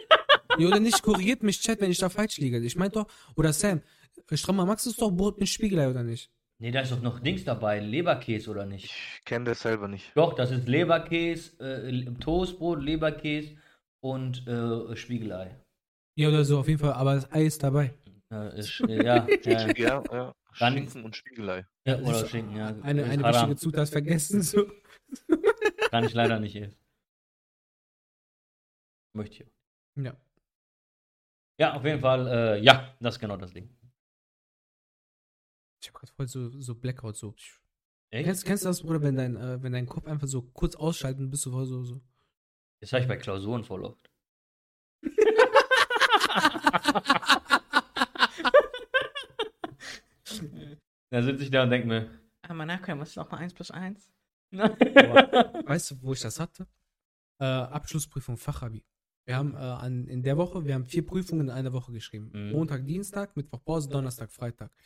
Ja, 0.59 0.69
oder 0.69 0.81
nicht, 0.81 1.03
korrigiert 1.03 1.43
mich 1.43 1.61
Chat, 1.61 1.83
wenn 1.83 1.91
ich 1.91 1.99
da 1.99 2.09
falsch 2.09 2.39
liege. 2.39 2.59
Ich 2.61 2.77
meine 2.77 2.89
doch, 2.91 3.07
oder 3.37 3.53
Sam, 3.53 3.83
äh, 4.31 4.37
strammer 4.39 4.65
Max 4.65 4.87
ist 4.87 5.03
doch 5.03 5.11
Brot 5.11 5.39
mit 5.39 5.51
Spiegelei, 5.51 5.91
oder 5.91 6.03
nicht? 6.03 6.31
Nee, 6.63 6.71
da 6.71 6.81
ist 6.81 6.93
doch 6.93 7.03
noch 7.03 7.21
Dings 7.21 7.45
dabei, 7.45 7.79
Leberkäse 7.81 8.51
oder 8.53 8.65
nicht? 8.65 8.87
Ich 8.87 9.21
kenne 9.27 9.45
das 9.45 9.61
selber 9.61 9.87
nicht. 9.87 10.13
Doch, 10.15 10.33
das 10.33 10.51
ist 10.53 10.67
Leberkäse, 10.67 11.59
äh, 11.61 12.05
Toastbrot, 12.21 12.81
Leberkäse 12.83 13.57
und 14.03 14.47
äh, 14.47 14.97
Spiegelei. 14.97 15.61
Ja, 16.19 16.29
oder 16.29 16.43
so, 16.43 16.61
auf 16.61 16.69
jeden 16.69 16.81
Fall, 16.81 16.95
aber 16.95 17.17
das 17.17 17.31
Ei 17.33 17.45
ist 17.45 17.63
dabei. 17.63 17.93
Äh, 18.33 18.59
ist, 18.59 18.81
äh, 18.81 19.05
ja, 19.05 19.27
ja, 19.45 19.69
Ja, 19.77 20.03
ja. 20.11 20.35
Dann- 20.59 20.75
Schinken 20.75 21.05
und 21.05 21.17
Spiegelei. 21.17 21.67
ja, 21.85 21.99
oder 21.99 22.27
Schinken, 22.27 22.57
ja. 22.57 22.69
Eine, 22.83 23.05
eine 23.05 23.25
wichtige 23.25 23.57
Zutat 23.57 23.89
vergessen. 23.89 24.43
So. 24.43 24.71
Kann 25.91 26.05
ich 26.05 26.15
leider 26.15 26.41
nicht 26.41 26.57
essen. 26.57 26.79
Möchte 29.13 29.43
ich. 29.43 29.47
auch. 29.47 29.53
Ja. 30.03 30.17
Ja, 31.59 31.75
auf 31.75 31.85
jeden 31.85 32.01
Fall, 32.01 32.27
äh, 32.27 32.59
ja, 32.61 32.95
das 33.01 33.15
ist 33.17 33.21
genau 33.21 33.37
das 33.37 33.53
Ding. 33.53 33.71
Ich 35.81 35.89
habe 35.89 35.99
gerade 35.99 36.13
voll 36.13 36.29
so, 36.29 36.61
so 36.61 36.75
Blackout. 36.75 37.17
So. 37.17 37.35
Echt? 38.11 38.25
Kennst, 38.27 38.45
kennst 38.45 38.65
du 38.65 38.69
das, 38.69 38.83
Bruder, 38.83 39.03
wenn 39.03 39.17
dein, 39.17 39.37
äh, 39.37 39.63
wenn 39.63 39.73
dein 39.73 39.87
Kopf 39.87 40.07
einfach 40.07 40.29
so 40.29 40.43
kurz 40.43 40.77
ausschalten, 40.77 41.31
bist 41.31 41.47
du 41.47 41.53
voll 41.53 41.67
so. 41.67 41.85
so. 41.85 42.01
Das 42.81 42.93
habe 42.93 43.03
ich 43.03 43.09
bei 43.09 43.17
Klausuren 43.17 43.65
voll 43.65 43.85
oft. 43.85 44.11
da 51.17 51.23
sitze 51.23 51.45
ich 51.45 51.51
da 51.51 51.63
und 51.63 51.71
denke 51.71 51.89
mir, 51.89 52.11
ah, 52.43 52.53
mal 52.53 52.67
nachkommen, 52.67 53.01
was 53.01 53.09
ist 53.09 53.17
nochmal 53.17 53.41
1 53.41 53.55
plus 53.55 53.71
1? 53.71 54.13
Weißt 54.53 55.91
du, 55.91 56.03
wo 56.03 56.13
ich 56.13 56.21
das 56.21 56.39
hatte? 56.39 56.69
Äh, 57.41 57.47
Abschlussprüfung 57.47 58.37
Fachabi. 58.37 58.85
Wir 59.25 59.37
haben 59.37 59.55
äh, 59.55 59.57
an, 59.57 60.07
in 60.09 60.23
der 60.23 60.37
Woche, 60.37 60.67
wir 60.67 60.75
haben 60.75 60.85
vier 60.85 61.07
Prüfungen 61.07 61.49
in 61.49 61.51
einer 61.51 61.73
Woche 61.73 61.91
geschrieben. 61.91 62.31
Mhm. 62.35 62.53
Montag, 62.53 62.85
Dienstag, 62.85 63.35
Mittwoch 63.35 63.65
Pause, 63.65 63.89
Donnerstag, 63.89 64.31
Freitag. 64.31 64.77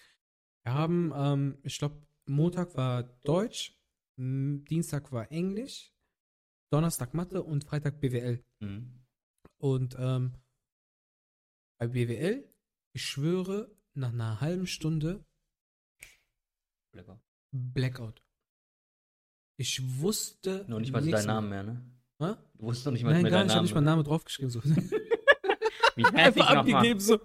Wir 0.63 0.73
haben, 0.73 1.13
ähm, 1.17 1.59
ich 1.65 1.77
glaube, 1.79 2.01
Montag 2.27 2.77
war 2.77 3.03
Deutsch, 3.25 3.77
Dienstag 4.17 5.11
war 5.11 5.33
Englisch, 5.33 5.93
Donnerstag 6.71 7.13
Mathe 7.13 7.43
und 7.43 7.65
Freitag 7.65 7.99
BWL. 7.99 8.41
Mhm. 8.61 9.01
Und 9.59 9.97
ähm, 9.99 10.35
bei 11.79 11.89
BWL, 11.89 12.49
ich 12.93 13.05
schwöre, 13.05 13.75
nach 13.95 14.13
einer 14.13 14.41
halben 14.41 14.69
Stunde 14.69 15.25
Lecker. 16.93 17.21
Blackout. 17.53 18.23
Ich 19.57 20.01
wusste. 20.01 20.65
Nur 20.69 20.81
nicht 20.81 20.93
mal 20.93 21.03
deinen 21.03 21.27
Namen 21.27 21.49
mehr, 21.49 21.63
ne? 21.63 21.85
Hä? 22.19 22.35
Du 22.55 22.67
wusstest 22.67 22.87
doch 22.87 22.93
nicht 22.93 23.05
mal 23.05 23.13
Nein, 23.13 23.23
mehr 23.23 23.31
gar 23.31 23.45
deinen 23.45 23.47
nicht. 23.47 23.53
Ich 23.53 23.57
habe 23.57 23.57
Namen. 23.57 23.65
nicht 23.65 23.75
meinen 23.75 23.85
Namen 23.85 24.05
draufgeschrieben. 24.05 24.51
So. 24.51 24.63
Wie 25.97 26.05
Einfach 26.15 26.51
abgegeben, 26.51 27.01
so. 27.01 27.21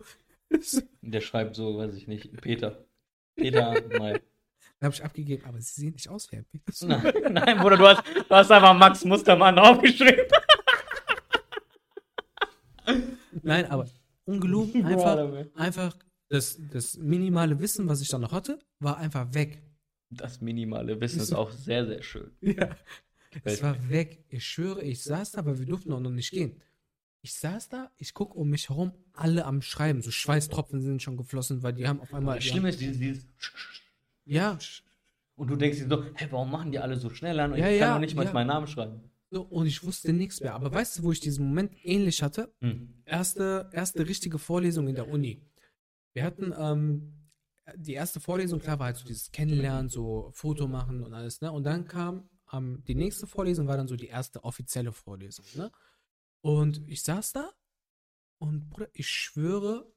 Der 1.01 1.21
schreibt 1.21 1.55
so, 1.55 1.77
weiß 1.77 1.95
ich 1.95 2.07
nicht, 2.07 2.31
Peter. 2.41 2.85
Peter 3.35 3.73
May. 3.99 4.21
Dann 4.79 4.87
habe 4.87 4.95
ich 4.95 5.03
abgegeben, 5.03 5.45
aber 5.45 5.59
sie 5.61 5.81
sehen 5.81 5.93
nicht 5.93 6.09
aus 6.09 6.31
wie 6.31 6.37
ein 6.37 6.45
Peter. 6.45 6.87
Nein, 6.87 7.33
nein, 7.33 7.57
Bruder, 7.57 7.77
du 7.77 7.87
hast, 7.87 8.03
du 8.07 8.29
hast 8.35 8.51
einfach 8.51 8.77
Max 8.77 9.05
Mustermann 9.05 9.55
draufgeschrieben. 9.55 10.25
Nein, 13.41 13.65
aber 13.67 13.87
ungelogen, 14.25 14.85
einfach, 14.85 15.49
einfach 15.55 15.95
das, 16.29 16.59
das 16.71 16.97
minimale 16.97 17.59
Wissen, 17.59 17.87
was 17.87 18.01
ich 18.01 18.09
dann 18.09 18.21
noch 18.21 18.31
hatte, 18.31 18.59
war 18.79 18.97
einfach 18.97 19.33
weg. 19.33 19.61
Das 20.09 20.41
minimale 20.41 20.99
Wissen 21.01 21.19
ist 21.19 21.33
auch 21.33 21.51
sehr, 21.51 21.85
sehr 21.85 22.01
schön. 22.01 22.31
Ja. 22.41 22.75
Es 23.43 23.61
war 23.61 23.89
weg. 23.89 24.23
Ich 24.29 24.47
schwöre, 24.47 24.81
ich 24.81 25.03
saß 25.03 25.33
da, 25.33 25.39
aber 25.39 25.59
wir 25.59 25.65
durften 25.65 25.91
auch 25.91 25.99
noch 25.99 26.09
nicht 26.09 26.31
gehen. 26.31 26.61
Ich 27.21 27.33
saß 27.33 27.67
da, 27.67 27.91
ich 27.97 28.13
gucke 28.13 28.37
um 28.37 28.49
mich 28.49 28.69
herum, 28.69 28.93
alle 29.11 29.43
am 29.43 29.61
Schreiben. 29.61 30.01
So 30.01 30.09
Schweißtropfen 30.09 30.81
sind 30.81 31.01
schon 31.01 31.17
geflossen, 31.17 31.61
weil 31.61 31.73
die 31.73 31.85
haben 31.85 31.99
auf 31.99 32.13
einmal. 32.13 32.37
Das 32.37 32.45
Schlimme 32.45 32.69
ist 32.69 32.79
dieses, 32.79 32.97
dieses 32.97 33.27
ja, 34.23 34.57
und 35.35 35.49
du 35.49 35.55
denkst 35.55 35.79
dir 35.79 35.87
so, 35.87 36.05
hey, 36.13 36.27
warum 36.31 36.49
machen 36.49 36.71
die 36.71 36.79
alle 36.79 36.97
so 36.97 37.09
schnell 37.09 37.39
an? 37.39 37.51
Und 37.51 37.59
Ja, 37.59 37.69
ich 37.69 37.79
kann 37.79 37.89
ja, 37.89 37.99
nicht 37.99 38.15
mal 38.15 38.25
ja. 38.25 38.33
meinen 38.33 38.47
Namen 38.47 38.67
schreiben. 38.67 39.01
So, 39.31 39.41
und 39.41 39.65
ich 39.65 39.83
wusste 39.83 40.13
nichts 40.13 40.39
mehr. 40.39 40.53
Aber 40.53 40.71
weißt 40.71 40.99
du, 40.99 41.03
wo 41.03 41.11
ich 41.11 41.19
diesen 41.19 41.47
Moment 41.47 41.73
ähnlich 41.83 42.23
hatte? 42.23 42.53
Hm. 42.61 42.93
Erste, 43.05 43.69
erste 43.73 44.07
richtige 44.07 44.39
Vorlesung 44.39 44.87
in 44.87 44.95
der 44.95 45.09
Uni. 45.09 45.41
Wir 46.15 46.23
hatten 46.23 46.53
ähm, 46.57 47.29
die 47.75 47.93
erste 47.93 48.21
Vorlesung, 48.21 48.59
klar, 48.59 48.79
war 48.79 48.87
halt 48.87 48.97
so 48.97 49.05
dieses 49.05 49.31
Kennenlernen, 49.31 49.89
so 49.89 50.31
Foto 50.33 50.67
machen 50.67 51.03
und 51.03 51.13
alles, 51.13 51.41
ne? 51.41 51.51
Und 51.51 51.65
dann 51.65 51.87
kam 51.87 52.29
ähm, 52.53 52.83
die 52.87 52.95
nächste 52.95 53.27
Vorlesung, 53.27 53.67
war 53.67 53.75
dann 53.75 53.89
so 53.89 53.97
die 53.97 54.07
erste 54.07 54.43
offizielle 54.45 54.93
Vorlesung, 54.93 55.45
ne? 55.55 55.71
Und 56.41 56.87
ich 56.87 57.03
saß 57.03 57.33
da 57.33 57.51
und 58.39 58.69
Bruder, 58.69 58.89
ich 58.93 59.09
schwöre, 59.09 59.91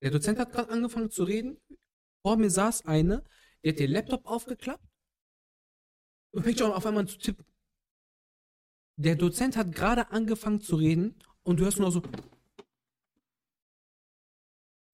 der 0.00 0.12
Dozent 0.12 0.38
hat 0.38 0.52
gerade 0.52 0.70
angefangen 0.70 1.10
zu 1.10 1.24
reden. 1.24 1.58
Vor 2.22 2.36
mir 2.36 2.50
saß 2.50 2.86
eine, 2.86 3.24
die 3.64 3.70
hat 3.70 3.80
den 3.80 3.90
Laptop 3.90 4.26
aufgeklappt 4.26 4.86
und 6.30 6.44
fängt 6.44 6.58
schon 6.58 6.70
auf 6.70 6.86
einmal 6.86 7.02
an 7.02 7.08
zu 7.08 7.18
tippen. 7.18 7.44
Der 8.96 9.16
Dozent 9.16 9.56
hat 9.56 9.72
gerade 9.72 10.10
angefangen 10.10 10.60
zu 10.60 10.76
reden 10.76 11.16
und 11.42 11.58
du 11.58 11.64
hörst 11.64 11.80
nur 11.80 11.90
so. 11.90 12.02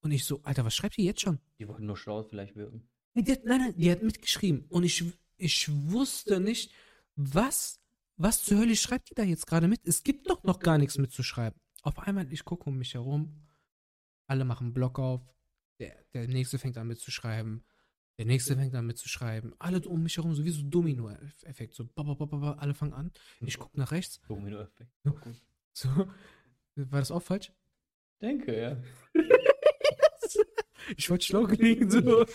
Und 0.05 0.11
ich 0.11 0.27
so, 0.27 0.43
Alter, 0.43 0.67
was 0.67 0.77
schreibt 0.77 0.99
ihr 0.99 1.05
jetzt 1.05 1.23
schon? 1.23 1.39
Die 1.59 1.67
wollten 1.67 1.87
nur 1.87 1.97
schlau 1.97 2.23
vielleicht 2.23 2.57
wirken. 2.57 2.87
Die 3.15 3.33
hat, 3.33 3.47
nein, 3.47 3.61
nein, 3.61 3.75
die 3.75 3.91
hat 3.91 4.03
mitgeschrieben. 4.03 4.67
Und 4.69 4.85
ich, 4.85 5.03
ich 5.39 5.67
wusste 5.91 6.41
nicht, 6.41 6.73
was, 7.17 7.81
was 8.19 8.45
zur 8.45 8.59
Hölle 8.59 8.77
schreibt 8.77 9.09
die 9.09 9.15
da 9.15 9.23
jetzt 9.23 9.47
gerade 9.47 9.67
mit? 9.67 9.81
Es 9.87 10.03
gibt 10.03 10.29
doch 10.29 10.45
noch 10.45 10.61
gar 10.61 10.77
nichts 10.77 10.99
mitzuschreiben. 10.99 11.59
Auf 11.81 11.99
einmal, 11.99 12.31
ich 12.31 12.45
gucke 12.45 12.69
um 12.69 12.77
mich 12.77 12.93
herum. 12.93 13.47
Alle 14.27 14.45
machen 14.45 14.65
einen 14.65 14.75
Block 14.75 14.99
auf. 14.99 15.23
Der, 15.79 15.97
der 16.13 16.29
nächste 16.29 16.59
fängt 16.59 16.77
an 16.77 16.87
mitzuschreiben. 16.87 17.65
Der 18.19 18.27
nächste 18.27 18.57
fängt 18.57 18.75
an 18.75 18.85
mitzuschreiben. 18.85 19.55
Alle 19.59 19.81
um 19.89 20.03
mich 20.03 20.19
herum, 20.19 20.35
so 20.35 20.45
wie 20.45 20.51
so 20.51 20.63
Domino-Effekt. 20.65 21.75
So, 21.75 21.87
ba, 21.87 22.03
ba, 22.03 22.15
ba, 22.15 22.53
alle 22.59 22.75
fangen 22.75 22.93
an. 22.93 23.11
Ich 23.41 23.59
gucke 23.59 23.79
nach 23.79 23.91
rechts. 23.91 24.21
Domino-Effekt. 24.29 24.93
So. 25.73 25.89
War 26.77 27.01
das 27.01 27.11
auch 27.11 27.23
falsch? 27.23 27.53
Denke, 28.21 28.61
ja. 28.61 28.77
Ich 30.97 31.11
wollte 31.11 31.25
schlau 31.25 31.45
gelegen, 31.45 31.91
so. 31.91 32.25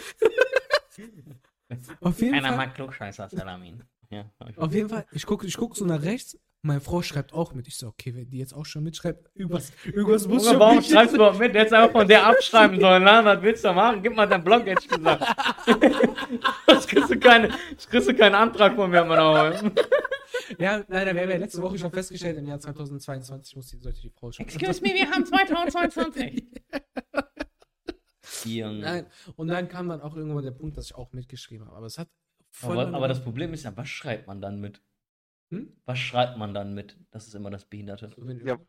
Auf 2.01 2.21
jeden 2.21 2.35
Einer 2.35 2.49
Fall. 2.49 2.57
mag 2.57 2.75
Klugscheißer, 2.75 3.29
Salamin. 3.29 3.83
Ja. 4.09 4.25
Auf 4.57 4.73
jeden 4.73 4.89
Fall, 4.89 5.05
ich 5.11 5.25
gucke 5.25 5.45
ich 5.45 5.55
guck 5.55 5.75
so 5.75 5.85
nach 5.85 6.01
rechts. 6.01 6.37
Meine 6.61 6.81
Frau 6.81 7.01
schreibt 7.01 7.31
auch 7.31 7.53
mit. 7.53 7.69
Ich 7.69 7.77
so, 7.77 7.87
okay, 7.87 8.13
wenn 8.13 8.29
die 8.29 8.37
jetzt 8.39 8.53
auch 8.53 8.65
schon 8.65 8.83
mitschreibt, 8.83 9.29
irgendwas, 9.33 9.71
irgendwas 9.85 10.27
muss 10.27 10.43
Junge, 10.43 10.51
schon 10.51 10.59
warum 10.59 10.81
schreibst 10.81 11.13
du 11.13 11.15
überhaupt 11.15 11.39
mit? 11.39 11.55
Der 11.55 11.61
hätte 11.61 11.77
einfach 11.77 11.91
von 11.93 12.07
der 12.07 12.25
abschreiben 12.25 12.81
sollen. 12.81 13.03
Na, 13.03 13.23
was 13.23 13.41
willst 13.41 13.63
du 13.63 13.71
machen? 13.71 14.03
Gib 14.03 14.13
mal 14.13 14.25
deinen 14.25 14.43
Blog, 14.43 14.65
hätte 14.65 14.81
ich 14.81 14.89
gesagt. 14.89 15.23
Sonst 16.67 16.87
kriegst 16.89 17.09
du, 17.09 17.17
keine, 17.17 17.49
sonst 17.69 17.89
kriegst 17.89 18.09
du 18.09 18.13
keinen 18.13 18.35
Antrag 18.35 18.75
von 18.75 18.91
mir, 18.91 19.05
Mann. 19.05 19.71
Ja, 20.57 20.83
leider, 20.87 21.13
wir 21.13 21.21
haben 21.21 21.29
ja 21.29 21.37
letzte 21.37 21.61
Woche 21.61 21.77
schon 21.77 21.91
festgestellt, 21.91 22.37
im 22.37 22.47
Jahr 22.47 22.59
2022 22.59 23.55
muss 23.55 23.67
die, 23.67 23.77
sollte 23.77 24.01
die 24.01 24.09
Frau 24.09 24.31
schon. 24.31 24.45
Excuse 24.45 24.81
me, 24.81 24.93
wir 24.93 25.09
haben 25.09 25.25
2022. 25.25 26.43
Junge. 28.45 28.79
Nein, 28.79 29.05
und 29.35 29.47
dann 29.47 29.67
kam 29.69 29.89
dann 29.89 30.01
auch 30.01 30.15
irgendwann 30.15 30.43
der 30.43 30.51
Punkt, 30.51 30.77
dass 30.77 30.85
ich 30.85 30.95
auch 30.95 31.11
mitgeschrieben 31.13 31.65
habe. 31.67 31.77
Aber 31.77 31.85
es 31.87 31.97
hat 31.97 32.09
voll. 32.51 32.79
Aber, 32.79 32.95
aber 32.95 33.07
das. 33.07 33.23
Problem 33.23 33.53
ist 33.53 33.63
ja, 33.63 33.75
was 33.75 33.87
schreibt 33.89 34.27
man 34.27 34.41
dann 34.41 34.59
mit? 34.59 34.81
Hm? 35.51 35.75
Was 35.85 35.97
schreibt 35.99 36.37
man 36.37 36.53
dann 36.53 36.73
mit? 36.73 36.97
Das 37.11 37.27
ist 37.27 37.33
immer 37.35 37.49
das 37.49 37.65
Behinderte. 37.65 38.11
Ja. 38.45 38.59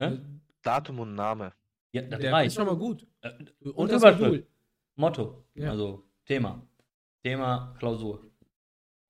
Hä? 0.00 0.18
Datum 0.62 1.00
und 1.00 1.14
Name. 1.14 1.52
Ja, 1.92 2.02
das 2.02 2.20
Der 2.20 2.28
ist 2.30 2.34
reicht. 2.34 2.54
schon 2.56 2.66
mal 2.66 2.76
gut. 2.76 3.06
Äh, 3.20 3.30
Und 3.74 3.90
das 3.90 4.02
Überschrift. 4.02 4.20
Modul. 4.20 4.46
Motto. 4.96 5.44
Ja. 5.54 5.70
Also 5.70 6.04
Thema. 6.24 6.66
Thema 7.22 7.74
Klausur. 7.78 8.20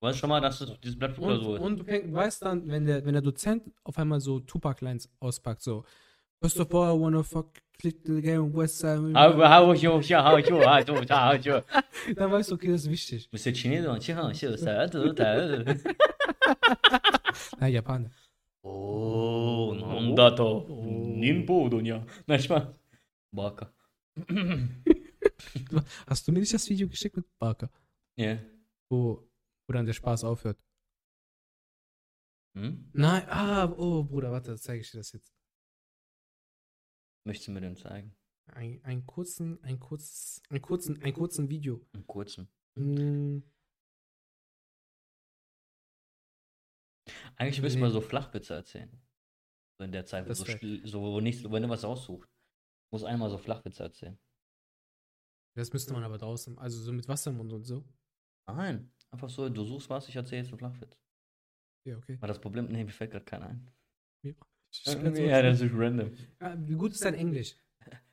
Du 0.01 0.07
weißt 0.09 0.19
schon 0.19 0.29
mal, 0.29 0.41
dass 0.41 0.59
das 0.59 0.79
dieses 0.81 0.99
Blatt 0.99 1.15
für 1.15 1.23
Und, 1.23 1.29
Klausur 1.29 1.57
ist. 1.57 1.63
und 1.63 1.79
du 1.89 2.13
weißt 2.13 2.43
dann, 2.43 2.69
wenn 2.69 2.85
der, 2.87 3.05
wenn 3.05 3.15
der 3.15 3.23
Dozent 3.23 3.71
auf 3.85 3.97
einmal 3.99 4.21
so 4.21 4.39
Tupac-Lines 4.41 5.11
auspackt, 5.21 5.63
so. 5.63 5.85
First 6.43 6.61
of 6.61 6.75
all, 6.75 6.85
I 6.89 6.93
wanna 7.01 7.23
fuck, 7.23 7.59
click 7.79 8.05
the 8.05 8.21
game, 8.21 8.53
west 8.55 8.79
side. 8.79 9.13
Dann 12.17 12.31
weißt 12.33 12.51
du, 12.51 12.55
okay, 12.55 12.69
das 12.69 12.83
ist 12.87 12.91
wichtig. 12.91 13.29
On 13.33 13.99
tient, 13.99 14.37
je 14.41 14.57
sais, 14.57 14.91
du, 14.91 15.13
da. 15.15 15.65
Ah, 17.59 17.67
Japaner. 17.67 18.11
Oh, 18.63 19.75
Nandato. 19.75 20.67
Ninpo, 20.69 21.69
Donya. 21.69 22.05
Nein, 22.27 22.41
Spaß. 22.41 22.67
Baka. 23.33 23.73
Hast 26.07 26.27
du 26.29 26.33
mir 26.33 26.41
nicht 26.41 26.53
das 26.55 26.69
Video 26.69 26.89
geschickt 26.89 27.17
mit 27.17 27.27
Barker, 27.39 27.71
Ja. 28.17 28.39
wo, 28.91 29.27
wo 29.67 29.73
dann 29.73 29.87
der 29.87 29.93
Spaß 29.95 30.25
aufhört? 30.25 30.59
Hm? 32.57 32.89
Nein, 32.93 33.27
ah, 33.29 33.67
oh, 33.77 34.05
Bruder, 34.05 34.31
warte, 34.31 34.57
zeige 34.57 34.81
ich 34.83 34.91
dir 34.91 34.99
das 34.99 35.13
jetzt. 35.13 35.33
Möchtest 37.25 37.49
du 37.49 37.53
mir 37.53 37.61
denn 37.61 37.77
zeigen? 37.77 38.15
Ein, 38.47 38.85
ein 38.85 39.07
kurzen, 39.07 39.63
ein 39.65 39.81
kurzes, 39.81 40.43
ein 40.51 40.61
kurzen, 40.61 41.03
ein 41.03 41.15
kurzen 41.15 41.49
Video. 41.49 41.81
Einen 41.95 42.07
kurzen. 42.07 42.49
Hm, 42.77 43.43
Eigentlich 47.37 47.61
müssen 47.61 47.79
Nee. 47.81 47.87
wir 47.87 47.91
so 47.91 48.01
Flachwitze 48.01 48.55
erzählen. 48.55 48.91
So 49.79 49.85
in 49.85 49.93
der 49.93 50.07
Zeit, 50.07 50.29
wo, 50.29 50.33
so, 50.33 50.45
so 50.85 51.01
wo 51.03 51.21
nicht, 51.21 51.51
wenn 51.51 51.63
du 51.63 51.69
was 51.69 51.85
aussuchst. 51.85 52.31
Muss 52.93 53.05
einmal 53.05 53.29
so 53.31 53.39
Flachwitze 53.39 53.83
erzählen. 53.83 54.19
das 55.57 55.73
müsste 55.73 55.93
man 55.93 56.05
aber 56.05 56.19
draußen, 56.19 56.59
also 56.59 56.81
so 56.81 56.93
mit 56.93 57.09
Wasser 57.09 57.31
im 57.31 57.39
Mund 57.39 57.53
und 57.53 57.65
so. 57.65 57.85
Nein. 58.47 58.93
Einfach 59.11 59.31
so, 59.31 59.49
du 59.49 59.65
suchst 59.65 59.89
was, 59.91 60.09
ich 60.09 60.17
erzähle 60.17 60.43
jetzt 60.43 60.49
einen 60.51 60.59
Flachwitz. 60.59 60.99
Ja, 61.87 61.97
okay. 61.97 62.17
Aber 62.19 62.27
das 62.29 62.41
Problem, 62.41 62.67
nee, 62.67 62.85
mir 62.85 62.91
fällt 62.91 63.11
gerade 63.11 63.25
keiner 63.25 63.47
ein. 63.49 63.73
Ich 64.23 64.35
kann's 64.85 65.19
Ja, 65.19 65.43
das 65.43 65.61
ist 65.61 65.73
random. 65.75 66.11
Ah, 66.41 66.55
Wie 66.59 66.75
gut 66.75 66.93
ist 66.93 67.05
dein 67.05 67.15
Englisch? 67.15 67.57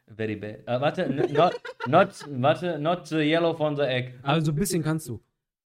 Very 0.07 0.35
bad. 0.35 0.59
Äh, 0.67 0.81
warte, 0.81 1.09
not, 1.09 1.53
not, 1.87 2.25
warte, 2.41 2.79
not 2.79 3.07
the 3.07 3.17
yellow 3.17 3.55
from 3.55 3.75
the 3.75 3.83
egg. 3.83 4.19
Also 4.23 4.51
ein 4.51 4.55
bisschen 4.55 4.83
kannst 4.83 5.07
du. 5.07 5.21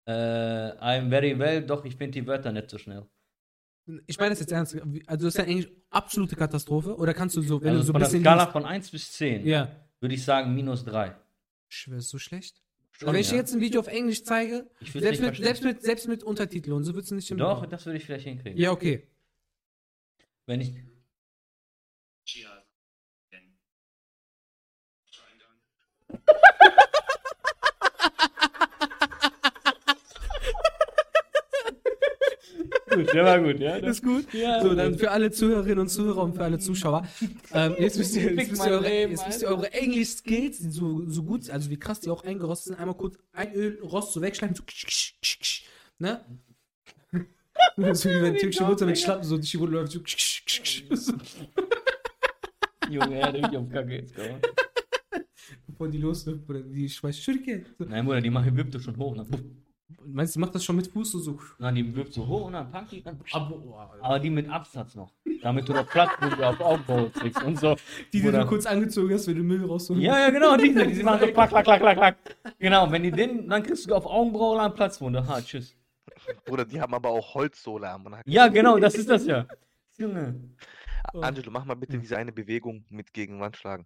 Äh, 0.05 0.11
I'm 0.11 1.09
very 1.09 1.37
well, 1.37 1.61
doch 1.65 1.85
ich 1.85 1.95
finde 1.95 2.19
die 2.19 2.27
Wörter 2.27 2.51
nicht 2.51 2.69
so 2.69 2.77
schnell. 2.77 3.05
Ich 4.07 4.17
meine 4.17 4.31
das 4.31 4.39
jetzt 4.39 4.51
ernst. 4.51 4.75
Also 5.07 5.27
ist 5.27 5.37
dein 5.37 5.47
Englisch 5.47 5.69
absolute 5.89 6.35
Katastrophe? 6.35 6.95
Oder 6.97 7.13
kannst 7.13 7.35
du 7.35 7.41
so, 7.41 7.61
wenn 7.61 7.69
also 7.69 7.81
du 7.81 7.87
so 7.87 7.93
ein 7.93 7.99
bisschen 7.99 8.21
Skala 8.21 8.43
liest- 8.43 8.51
von 8.53 8.65
1 8.65 8.91
bis 8.91 9.11
10 9.13 9.45
Ja. 9.45 9.69
würde 9.99 10.15
ich 10.15 10.23
sagen 10.23 10.53
minus 10.55 10.83
3. 10.85 11.15
Ich 11.69 11.77
schwöre, 11.77 11.97
ist 11.99 12.09
so 12.09 12.17
schlecht. 12.17 12.61
Schon, 12.91 13.07
Aber 13.07 13.13
wenn 13.15 13.21
ich 13.21 13.29
dir 13.29 13.35
ja. 13.35 13.41
jetzt 13.41 13.53
ein 13.53 13.59
Video 13.61 13.79
auf 13.81 13.87
Englisch 13.87 14.23
zeige, 14.23 14.69
selbst 14.81 15.21
nicht 15.21 15.21
mit, 15.21 15.35
selbst, 15.43 15.63
mit, 15.63 15.81
selbst 15.81 16.07
mit 16.07 16.23
Untertiteln 16.23 16.75
und 16.75 16.83
so 16.83 16.93
würdest 16.93 17.11
du 17.11 17.15
nicht 17.15 17.31
Doch, 17.31 17.65
das 17.65 17.85
würde 17.85 17.97
ich 17.97 18.05
vielleicht 18.05 18.25
hinkriegen. 18.25 18.57
Ja, 18.57 18.71
okay. 18.71 19.07
Wenn 20.45 20.61
ich. 20.61 20.73
gut, 32.89 33.13
der 33.13 33.25
war 33.25 33.39
gut, 33.39 33.59
ja. 33.59 33.79
Das 33.79 33.97
ist 33.97 34.03
gut. 34.03 34.33
Ja, 34.33 34.61
so, 34.61 34.75
dann 34.75 34.97
für 34.97 35.11
alle 35.11 35.31
Zuhörerinnen 35.31 35.79
und 35.79 35.89
Zuhörer 35.89 36.23
und 36.23 36.35
für 36.35 36.43
alle 36.43 36.59
Zuschauer. 36.59 37.07
ähm, 37.53 37.75
jetzt 37.79 37.97
müsst 37.97 38.15
ihr, 38.15 38.33
jetzt 38.35 38.51
müsst 38.51 38.65
ihr 38.65 38.71
eure, 38.71 38.89
jetzt 38.89 39.25
müsst 39.25 39.41
ihr 39.41 39.47
eure 39.47 39.71
Englisch-Skills, 39.71 40.59
die 40.59 40.69
so, 40.69 41.07
so 41.09 41.23
gut, 41.23 41.49
also 41.49 41.69
wie 41.69 41.79
krass 41.79 41.99
die 42.01 42.09
auch 42.09 42.23
eingerostet 42.23 42.67
sind, 42.67 42.79
einmal 42.79 42.97
kurz 42.97 43.17
ein 43.31 43.53
Öl, 43.53 43.79
Rost 43.81 44.13
so 44.13 44.21
wegschleifen, 44.21 44.55
so 44.55 44.63
ne? 45.99 46.25
So 47.93 48.09
wie 48.09 48.21
wenn 48.21 48.37
türkische 48.37 48.63
Mutter 48.63 48.85
mit 48.85 48.97
Schlappen 48.97 49.23
so 49.23 49.37
durch 49.37 49.51
die 49.51 49.57
Runde 49.57 49.77
läuft, 49.77 49.91
so 49.93 49.99
Junge, 52.89 53.15
er 53.19 53.27
hat 53.27 53.33
richtig 53.35 53.57
auf 53.57 53.69
Kacke 53.69 53.93
jetzt 53.93 54.15
gemacht. 54.15 54.45
bevor 55.67 55.87
die 55.87 55.97
losläuft, 55.97 56.49
oder 56.49 56.61
die 56.61 56.89
schmeißt 56.89 57.21
Schürke. 57.21 57.65
So. 57.77 57.85
Nein, 57.85 58.05
Bruder, 58.05 58.21
die 58.21 58.29
die 58.29 58.55
wirbt 58.55 58.75
doch 58.75 58.81
schon 58.81 58.97
hoch. 58.97 59.15
Ne? 59.15 59.25
Meinst 60.05 60.35
du, 60.35 60.39
die 60.39 60.41
macht 60.41 60.55
das 60.55 60.63
schon 60.63 60.75
mit 60.75 60.87
Fuß 60.87 61.11
so? 61.11 61.19
so. 61.19 61.39
Nein, 61.59 61.75
die 61.75 61.95
wirbt 61.95 62.13
so 62.13 62.27
hoch 62.27 62.45
und 62.45 62.53
dann 62.53 62.71
packt 62.71 62.91
die 62.91 63.01
dann. 63.01 63.19
Aber, 63.31 63.55
oh. 63.55 63.75
Aber 64.01 64.19
die 64.19 64.29
mit 64.29 64.49
Absatz 64.49 64.95
noch. 64.95 65.11
Damit 65.41 65.67
du 65.67 65.73
da 65.73 65.83
Platz 65.83 66.11
auf 66.41 66.59
Aufbau 66.59 67.09
kriegst 67.13 67.43
und 67.43 67.59
so. 67.59 67.75
die, 68.11 68.19
die 68.19 68.21
Bruder. 68.21 68.41
du 68.41 68.47
kurz 68.47 68.65
angezogen 68.65 69.13
hast, 69.13 69.27
wenn 69.27 69.37
du 69.37 69.43
Müll 69.43 69.65
rausholst. 69.65 70.01
Ja, 70.01 70.19
ja, 70.19 70.29
genau, 70.29 70.57
diese, 70.57 70.85
die 70.87 71.03
machen 71.03 71.19
so 71.21 71.27
klack, 71.33 71.49
klack, 71.49 71.65
klack, 71.65 71.79
klack, 71.79 71.97
klack. 71.97 72.17
Genau, 72.59 72.91
wenn 72.91 73.03
die 73.03 73.11
den, 73.11 73.47
dann 73.47 73.63
kriegst 73.63 73.89
du 73.89 73.95
auf 73.95 74.05
Augenbraue 74.05 74.59
einen 74.61 74.73
Platzwunde. 74.73 75.27
Ha, 75.27 75.41
tschüss. 75.41 75.75
Bruder, 76.45 76.65
die 76.65 76.79
haben 76.81 76.93
aber 76.93 77.09
auch 77.09 77.33
Holzsohle 77.33 77.89
am 77.89 78.03
Nacken. 78.03 78.31
Ja, 78.31 78.47
genau, 78.47 78.77
das 78.79 78.95
ist 78.95 79.09
das 79.09 79.25
ja. 79.25 79.47
Junge. 79.97 80.55
Oh. 81.13 81.21
Angelo, 81.21 81.51
mach 81.51 81.65
mal 81.65 81.75
bitte 81.75 81.97
diese 81.99 82.17
eine 82.17 82.31
Bewegung 82.31 82.85
mit 82.89 83.13
gegen 83.13 83.39
Wand 83.39 83.57
schlagen. 83.57 83.85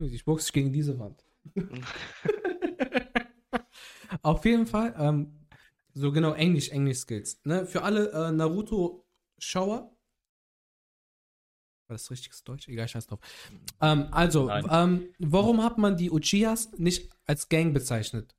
Ich 0.00 0.24
boxe 0.24 0.46
dich 0.46 0.52
gegen 0.52 0.72
diese 0.72 0.98
Wand. 0.98 1.24
Auf 4.22 4.44
jeden 4.44 4.66
Fall, 4.66 4.94
ähm, 4.98 5.46
so 5.94 6.12
genau 6.12 6.32
Englisch, 6.32 6.70
Englisch-Skills. 6.70 7.40
Ne? 7.44 7.66
Für 7.66 7.82
alle 7.82 8.10
äh, 8.12 8.32
Naruto-Schauer. 8.32 9.94
War 11.88 11.94
das 11.94 12.10
richtiges 12.10 12.44
Deutsch? 12.44 12.68
Egal, 12.68 12.86
scheiß 12.86 13.06
drauf. 13.06 13.20
Ähm, 13.80 14.08
also, 14.10 14.50
ähm, 14.50 15.08
warum 15.18 15.62
hat 15.62 15.78
man 15.78 15.96
die 15.96 16.10
Uchiyas 16.10 16.70
nicht 16.78 17.10
als 17.26 17.48
Gang 17.48 17.72
bezeichnet? 17.72 18.36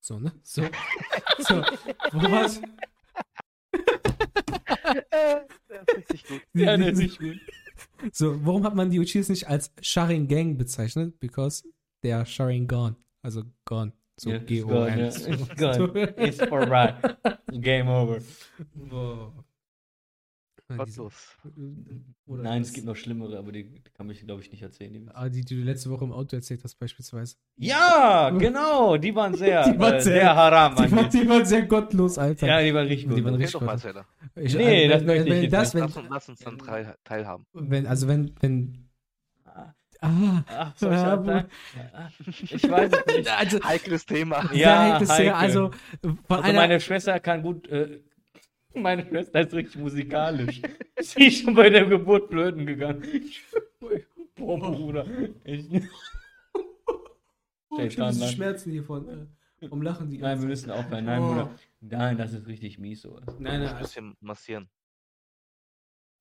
So, 0.00 0.18
ne? 0.18 0.32
So. 0.42 0.62
So. 1.38 1.62
Wo 2.12 2.30
war's? 2.30 2.60
Der 4.92 5.82
ist 5.82 5.96
richtig 5.96 6.26
gut. 6.26 6.42
Ja, 6.54 6.76
der 6.76 6.88
ist 6.88 7.18
gut. 7.18 7.36
So, 8.12 8.44
warum 8.44 8.64
hat 8.64 8.74
man 8.74 8.90
die 8.90 8.98
Uchis 8.98 9.28
nicht 9.28 9.48
als 9.48 9.72
Sharingan 9.80 10.56
bezeichnet? 10.56 11.18
Because 11.20 11.62
they 12.02 12.12
are 12.12 12.26
Sharingan. 12.26 12.96
Also 13.22 13.42
gone. 13.64 13.92
So 14.18 14.30
Ja, 14.30 14.38
G-O-N. 14.38 14.98
It's 14.98 15.24
gone, 15.24 15.26
ja. 15.26 15.32
It's 15.32 15.56
gone. 15.56 16.14
It's 16.16 16.40
alright. 16.40 16.94
Game 17.60 17.88
over. 17.88 18.20
Boah. 18.74 19.32
Gottlos. 20.76 21.36
Oder 22.26 22.42
Nein, 22.42 22.60
das- 22.60 22.68
es 22.68 22.74
gibt 22.74 22.86
noch 22.86 22.96
schlimmere, 22.96 23.38
aber 23.38 23.52
die, 23.52 23.64
die 23.64 23.80
kann 23.94 24.08
ich, 24.10 24.20
glaube 24.24 24.42
ich, 24.42 24.50
nicht 24.52 24.62
erzählen. 24.62 24.92
Die 24.92 25.06
Ah, 25.14 25.28
die, 25.28 25.42
die 25.44 25.56
du 25.56 25.62
letzte 25.62 25.88
Woche 25.90 26.04
im 26.04 26.12
Auto 26.12 26.36
erzählt 26.36 26.62
hast, 26.64 26.74
beispielsweise. 26.78 27.36
ja, 27.56 28.30
genau, 28.38 28.96
die 28.98 29.14
waren 29.14 29.34
sehr, 29.36 29.72
Die 29.72 29.78
waren 29.78 29.94
äh, 29.94 30.00
sehr- 30.00 30.12
sehr, 30.14 30.36
haram. 30.36 30.74
Die 30.76 30.78
war, 30.92 30.98
eigentlich. 31.04 31.22
die 31.22 31.28
war 31.28 31.44
sehr 31.46 31.62
gottlos, 31.66 32.18
Alter. 32.18 32.46
Ja, 32.46 32.60
die 32.62 32.74
waren 32.74 32.86
richtig 32.86 33.08
Die 33.08 33.14
gut. 33.14 33.24
waren 33.24 33.34
Red 33.34 33.42
richtig 33.44 33.60
doch 33.60 33.66
mal. 33.66 34.04
Ich, 34.36 34.54
Nee, 34.54 34.84
äh, 34.84 34.88
das 34.88 35.00
wenn, 35.00 35.06
möchte 35.06 35.30
wenn, 35.30 35.42
ich 35.44 35.50
das, 35.50 35.74
nicht. 35.74 35.82
wenn, 35.82 35.88
Lass 35.88 35.96
uns, 35.96 36.08
lass 36.10 36.28
uns 36.28 36.38
dann 36.40 36.58
drei 36.58 36.94
teilhaben. 37.04 37.46
wenn, 37.54 37.86
also 37.86 38.06
wenn, 38.08 38.34
wenn, 38.40 38.84
Ah, 39.44 39.74
ah, 40.00 40.44
Ach, 40.46 40.72
ich 40.76 40.82
Ja, 40.82 40.90
sagen? 40.90 41.28
Ah, 41.92 42.08
Ich 42.30 42.70
weiß 42.70 42.90
nicht. 43.16 43.28
also, 43.28 43.58
Heikles 43.64 44.06
Thema. 44.06 44.42
Ja, 44.52 44.52
sehr 44.52 44.78
heikles 44.92 45.08
heikel. 45.10 45.24
Thema, 45.26 45.38
also, 45.38 45.70
von 46.02 46.18
Also 46.28 46.42
einer, 46.42 46.52
meine 46.60 46.78
Schwester 46.80 47.18
kann 47.20 47.42
gut. 47.42 47.66
Äh, 47.68 48.00
meine 48.82 49.06
Schwester 49.06 49.40
ist 49.40 49.52
richtig 49.54 49.76
musikalisch. 49.80 50.60
Sie 51.00 51.26
ist 51.26 51.42
schon 51.42 51.54
bei 51.54 51.70
der 51.70 51.86
Geburt 51.86 52.28
blöden 52.30 52.66
gegangen. 52.66 53.02
Boah, 54.36 54.58
Bruder. 54.60 55.06
Ich, 55.44 55.66
oh, 57.70 57.78
ich 57.80 57.92
Shaitan, 57.92 58.10
diese 58.12 58.24
nein. 58.24 58.32
Schmerzen 58.34 58.70
hiervon, 58.70 59.28
äh, 59.60 59.66
um 59.66 59.82
Lachen 59.82 60.08
die 60.10 60.18
Nein, 60.18 60.40
wir 60.40 60.48
müssen 60.48 60.70
aufhören. 60.70 61.04
Nein, 61.04 61.22
Oh. 61.22 61.28
Bruder. 61.28 61.50
Nein, 61.80 62.16
das 62.18 62.32
ist 62.32 62.46
richtig 62.46 62.78
mies 62.78 63.02
sowas. 63.02 63.24
Nein, 63.38 63.60
nein, 63.62 63.74
Ein 63.74 63.82
bisschen 63.82 64.14
massieren. 64.20 64.68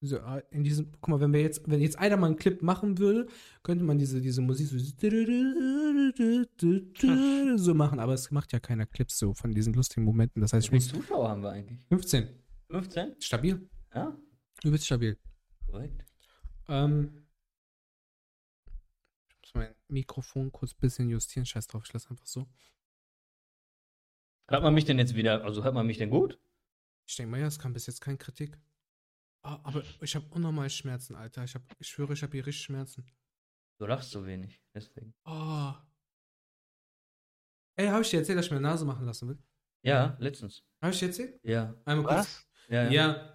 so, 0.02 0.18
äh, 0.18 0.42
in 0.52 0.64
diesem, 0.64 0.92
guck 1.00 1.10
mal, 1.10 1.20
wenn 1.20 1.34
wir 1.34 1.42
jetzt, 1.42 1.70
wenn 1.70 1.82
jetzt 1.82 2.00
einer 2.00 2.18
mal 2.18 2.28
einen 2.28 2.38
Clip 2.38 2.62
machen 2.64 2.98
würde, 2.98 3.28
könnte 3.64 3.84
man 3.84 3.98
diese, 4.00 4.20
diese 4.22 4.42
Musik 4.42 4.68
so, 4.68 4.78
so 7.58 7.74
machen, 7.74 8.00
aber 8.00 8.14
es 8.14 8.32
macht 8.32 8.54
ja 8.54 8.60
keiner 8.60 8.86
Clips 8.86 9.18
so 9.18 9.34
von 9.34 9.52
diesen 9.52 9.74
lustigen 9.74 10.06
Momenten, 10.06 10.42
das 10.42 10.54
heißt, 10.54 10.68
ich 10.68 10.72
Wie 10.72 10.80
viele 10.80 11.02
Zuschauer 11.02 11.30
haben 11.30 11.44
wir 11.44 11.52
eigentlich? 11.52 11.80
15, 11.90 12.28
15? 12.72 13.16
stabil, 13.22 13.70
Ja, 13.94 14.16
übelst 14.64 14.86
stabil. 14.86 15.18
korrekt. 15.66 16.04
Ähm, 16.68 17.26
ich 19.42 19.54
muss 19.54 19.54
mein 19.56 19.76
Mikrofon 19.88 20.52
kurz 20.52 20.74
ein 20.74 20.80
bisschen 20.80 21.10
justieren. 21.10 21.46
Scheiß 21.46 21.68
drauf, 21.68 21.84
ich 21.86 21.94
lasse 21.94 22.10
einfach 22.10 22.26
so. 22.26 22.48
Hört 24.50 24.64
man 24.64 24.74
mich 24.74 24.86
denn 24.86 25.00
jetzt 25.00 25.16
wieder? 25.16 25.44
Also 25.44 25.64
hört 25.64 25.74
man 25.74 25.86
mich 25.88 25.98
denn 25.98 26.10
gut? 26.10 26.40
Ich 27.06 27.16
denke 27.16 27.32
mal, 27.32 27.40
ja, 27.40 27.48
es 27.48 27.60
kam 27.60 27.74
bis 27.74 27.88
jetzt 27.88 28.02
keine 28.02 28.18
Kritik. 28.18 28.58
Ah, 29.44 29.60
aber 29.64 29.84
ich 30.02 30.16
habe 30.16 30.26
unnormal 30.32 30.70
Schmerzen, 30.70 31.16
Alter. 31.16 31.44
Ich, 31.44 31.56
hab, 31.56 31.62
ich 31.80 31.88
schwöre, 31.88 32.14
ich 32.14 32.24
habe 32.24 32.34
hier 32.34 32.46
richtig 32.46 32.66
Schmerzen. 32.66 33.06
Du 33.78 33.86
lachst 33.86 34.12
so 34.12 34.26
wenig, 34.26 34.62
deswegen. 34.74 35.14
Oh. 35.26 35.74
Ey, 37.76 37.88
habe 37.88 38.02
ich 38.02 38.10
dir 38.10 38.20
erzählt, 38.20 38.38
dass 38.40 38.46
ich 38.46 38.52
meine 38.52 38.62
Nase 38.64 38.84
machen 38.86 39.06
lassen 39.06 39.30
will? 39.30 39.38
Ja, 39.84 40.18
letztens. 40.20 40.64
Habe 40.82 40.92
ich 40.94 41.00
dir 41.00 41.06
erzählt? 41.08 41.40
Ja. 41.44 41.76
Einmal 41.86 42.06
kurz. 42.06 42.18
Was? 42.18 42.48
Ja, 42.70 42.90
Ja, 42.90 43.34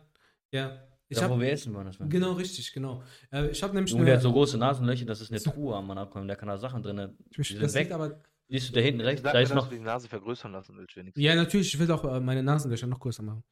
ja. 0.50 0.78
Ich 1.09 1.18
da, 1.18 1.28
wo 1.28 1.32
habe 1.34 1.42
wir 1.42 1.52
essen 1.52 1.74
waren, 1.74 1.84
das 1.86 2.00
war. 2.00 2.09
genau 2.09 2.32
richtig, 2.32 2.72
genau. 2.72 3.02
Äh, 3.30 3.48
ich 3.48 3.62
habe 3.62 3.74
nämlich 3.74 3.92
Junge, 3.92 4.06
der 4.06 4.14
hat 4.14 4.22
so 4.22 4.32
große 4.32 4.56
Nasenlöcher, 4.56 5.04
das 5.04 5.20
ist 5.20 5.30
eine. 5.30 5.40
Truhe 5.42 5.76
am 5.76 5.86
Mann 5.86 5.98
abkommen. 5.98 6.26
Da 6.26 6.36
kann 6.36 6.48
da 6.48 6.56
Sachen 6.56 6.82
drin. 6.82 7.16
ich, 7.30 7.36
die 7.36 7.42
sind 7.52 7.62
das 7.62 7.74
weg. 7.74 7.92
aber 7.92 8.18
Siehst 8.48 8.70
du 8.70 8.72
da 8.74 8.80
hinten 8.80 9.02
rechts? 9.02 9.22
Sag 9.22 9.32
Da 9.32 9.38
mir, 9.38 9.42
ist 9.44 9.54
noch. 9.54 9.68
du 9.68 9.74
die 9.74 9.80
Nase 9.82 10.09
vergrößern 10.09 10.52
lassen 10.52 10.74
willst, 10.76 10.96
wenigstens. 10.96 11.22
ja, 11.22 11.34
natürlich, 11.34 11.74
ich 11.74 11.78
will 11.78 11.90
auch 11.90 12.02
äh, 12.04 12.18
meine 12.20 12.42
Nasenlöcher 12.42 12.86
noch 12.86 12.98
größer 13.00 13.22
machen. 13.22 13.44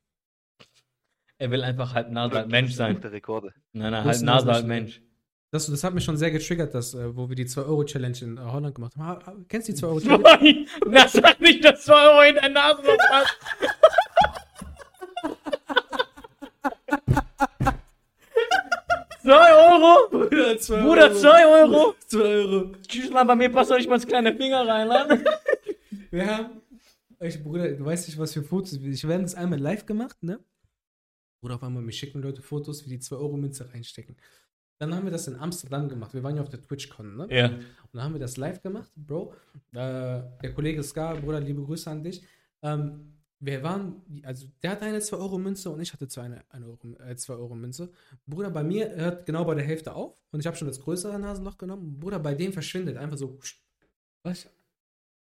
Er 1.38 1.50
will 1.50 1.62
einfach 1.62 1.94
halb 1.94 2.10
Nase, 2.10 2.34
halb 2.36 2.48
Mensch 2.48 2.72
sein. 2.74 2.96
Rekorde. 2.96 3.52
Nein, 3.72 3.92
nein, 3.92 4.04
Wo 4.04 4.08
halb 4.10 4.22
Nase, 4.22 4.46
das 4.46 4.56
halb? 4.56 4.66
Mensch. 4.66 5.02
Das, 5.52 5.66
das 5.66 5.82
hat 5.84 5.94
mich 5.94 6.04
schon 6.04 6.16
sehr 6.16 6.30
getriggert, 6.30 6.74
dass, 6.74 6.94
äh, 6.94 7.14
wo 7.16 7.28
wir 7.28 7.34
die 7.36 7.46
2-Euro-Challenge 7.46 8.16
in 8.22 8.36
äh, 8.36 8.40
Holland 8.40 8.74
gemacht 8.74 8.94
haben. 8.96 9.04
Ha- 9.06 9.26
ha- 9.26 9.36
Kennst 9.48 9.68
du 9.68 9.72
die 9.72 9.78
2-Euro-Challenge? 9.80 10.22
Nein, 10.22 10.66
das 10.92 11.12
sagt 11.12 11.40
nicht, 11.40 11.64
dass 11.64 11.84
2 11.84 11.92
Euro 12.08 12.22
in 12.28 12.34
der 12.36 12.48
Nase 12.50 12.82
noch 12.82 12.96
Zwei 19.30 19.52
Euro? 19.54 20.10
Bruder, 20.10 20.58
2 20.58 20.82
Bruder, 20.82 21.14
2 21.14 21.46
Euro? 21.46 21.94
2 22.08 22.18
Euro. 22.18 22.72
Tschüss, 22.86 23.10
mal, 23.10 23.22
bei 23.22 23.36
mir 23.36 23.48
passt 23.48 23.70
doch 23.70 23.76
nicht 23.76 23.88
mal 23.88 23.94
das 23.94 24.06
kleine 24.06 24.34
Finger 24.34 24.66
rein, 24.66 24.88
Mann. 24.88 25.24
Wir 26.10 26.26
haben, 26.26 26.60
ich, 27.20 27.40
Bruder, 27.40 27.70
du 27.70 27.84
weißt 27.84 28.08
nicht, 28.08 28.18
was 28.18 28.32
für 28.32 28.42
Fotos. 28.42 28.72
Ich 28.72 29.06
werde 29.06 29.22
das 29.22 29.36
einmal 29.36 29.60
live 29.60 29.86
gemacht, 29.86 30.20
ne? 30.24 30.40
Bruder, 31.40 31.54
auf 31.54 31.62
einmal, 31.62 31.80
mir 31.80 31.92
schicken 31.92 32.20
Leute 32.20 32.42
Fotos, 32.42 32.84
wie 32.84 32.90
die 32.90 32.98
2-Euro-Münze 32.98 33.72
reinstecken. 33.72 34.16
Dann 34.80 34.92
haben 34.96 35.04
wir 35.04 35.12
das 35.12 35.28
in 35.28 35.36
Amsterdam 35.36 35.88
gemacht. 35.88 36.12
Wir 36.12 36.24
waren 36.24 36.34
ja 36.34 36.42
auf 36.42 36.48
der 36.48 36.60
TwitchCon, 36.60 37.16
ne? 37.16 37.28
Ja. 37.30 37.46
Und 37.46 37.60
dann 37.92 38.02
haben 38.02 38.14
wir 38.14 38.20
das 38.20 38.36
live 38.36 38.60
gemacht, 38.60 38.90
Bro. 38.96 39.32
Äh, 39.70 40.22
der 40.42 40.54
Kollege 40.54 40.82
Ska, 40.82 41.14
Bruder, 41.14 41.38
liebe 41.38 41.62
Grüße 41.62 41.88
an 41.88 42.02
dich. 42.02 42.24
Ähm, 42.62 43.19
wir 43.40 43.62
waren, 43.62 44.02
also 44.22 44.46
der 44.62 44.72
hatte 44.72 44.84
eine 44.84 44.98
2-Euro-Münze 44.98 45.70
und 45.70 45.80
ich 45.80 45.92
hatte 45.92 46.06
eine, 46.20 46.44
eine 46.50 46.66
Euro, 46.66 46.78
äh, 46.98 47.14
2-Euro-Münze. 47.14 47.90
Bruder, 48.26 48.50
bei 48.50 48.62
mir 48.62 48.94
hört 48.94 49.24
genau 49.24 49.44
bei 49.44 49.54
der 49.54 49.64
Hälfte 49.64 49.94
auf 49.94 50.14
und 50.30 50.40
ich 50.40 50.46
habe 50.46 50.56
schon 50.56 50.68
das 50.68 50.80
größere 50.80 51.18
Nasenloch 51.18 51.56
genommen. 51.56 51.98
Bruder, 51.98 52.18
bei 52.18 52.34
dem 52.34 52.52
verschwindet 52.52 52.98
einfach 52.98 53.16
so. 53.16 53.38
Was? 54.22 54.48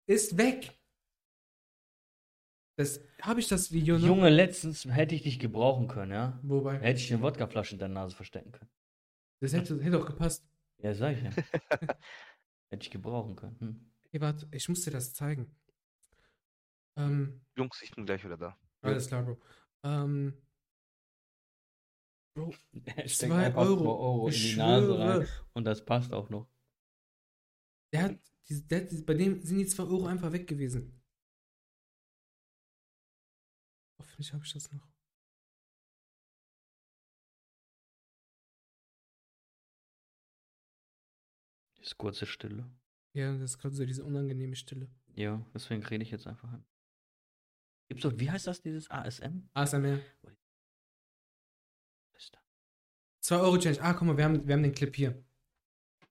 Ist 0.05 0.37
weg. 0.37 0.77
Das 2.75 3.01
habe 3.21 3.39
ich 3.39 3.47
das 3.47 3.71
Video 3.71 3.97
noch. 3.97 4.07
Junge, 4.07 4.29
letztens 4.29 4.85
hätte 4.85 5.15
ich 5.15 5.23
dich 5.23 5.39
gebrauchen 5.39 5.87
können, 5.87 6.11
ja? 6.11 6.39
Wobei, 6.43 6.79
Hätte 6.79 6.99
ich 6.99 7.11
eine 7.13 7.21
Wodkaflasche 7.21 7.75
in 7.75 7.79
deiner 7.79 7.93
Nase 7.93 8.15
verstecken 8.15 8.51
können. 8.51 8.69
das 9.39 9.53
hätte, 9.53 9.81
hätte 9.81 9.99
auch 9.99 10.05
gepasst. 10.05 10.45
Ja, 10.77 10.93
sag 10.93 11.17
ich 11.17 11.23
ja. 11.23 11.31
hätte 12.69 12.83
ich 12.83 12.91
gebrauchen 12.91 13.35
können. 13.35 13.59
Hm. 13.59 13.91
Hey, 14.11 14.21
warte, 14.21 14.47
ich 14.51 14.67
muss 14.67 14.83
dir 14.83 14.91
das 14.91 15.13
zeigen. 15.13 15.47
Ähm, 16.99 17.41
Jungs, 17.57 17.81
ich 17.81 17.91
bin 17.91 18.05
gleich 18.05 18.23
wieder 18.23 18.37
da. 18.37 18.57
alles 18.81 19.07
klar, 19.07 19.23
Bro. 19.23 19.41
Ähm, 19.83 20.33
Bro, 22.35 22.51
Steck 23.05 23.29
2 23.29 23.45
einfach 23.47 23.61
Euro. 23.61 23.77
zwei 23.83 23.89
Euro 23.89 24.27
in 24.27 24.33
die 24.33 24.55
Nase 24.55 24.99
rein. 24.99 25.27
Und 25.53 25.63
das 25.65 25.83
passt 25.83 26.13
auch 26.13 26.29
noch. 26.29 26.47
Der 27.93 28.03
hat, 28.03 28.19
diese- 28.47 28.63
der 28.65 28.81
hat, 28.81 29.05
bei 29.05 29.13
dem 29.13 29.41
sind 29.41 29.57
die 29.59 29.65
2 29.65 29.83
Euro 29.83 30.05
einfach 30.07 30.31
weg 30.31 30.47
gewesen. 30.47 31.01
Hoffentlich 33.99 34.33
habe 34.33 34.43
ich 34.45 34.53
das 34.53 34.71
noch. 34.71 34.87
Das 41.77 41.87
ist 41.87 41.97
kurze 41.97 42.25
Stille. 42.25 42.69
Ja, 43.13 43.31
das 43.33 43.51
ist 43.51 43.57
gerade 43.57 43.75
so 43.75 43.85
diese 43.85 44.03
unangenehme 44.03 44.55
Stille. 44.55 44.89
Ja, 45.15 45.43
deswegen 45.53 45.83
rede 45.83 46.03
ich 46.03 46.11
jetzt 46.11 46.27
einfach 46.27 46.51
an. 46.51 46.65
Gibt's 47.89 48.03
doch, 48.03 48.13
wie 48.17 48.29
heißt 48.29 48.45
das, 48.47 48.61
dieses 48.61 48.89
ASM? 48.89 49.49
ASMR. 49.53 49.99
Ist 52.15 52.35
da. 52.35 52.39
2 53.21 53.37
Euro 53.37 53.57
Change. 53.57 53.81
Ah, 53.81 53.93
guck 53.93 54.07
mal, 54.07 54.15
wir 54.15 54.23
haben, 54.25 54.47
wir 54.47 54.53
haben 54.53 54.63
den 54.63 54.73
Clip 54.73 54.95
hier. 54.95 55.23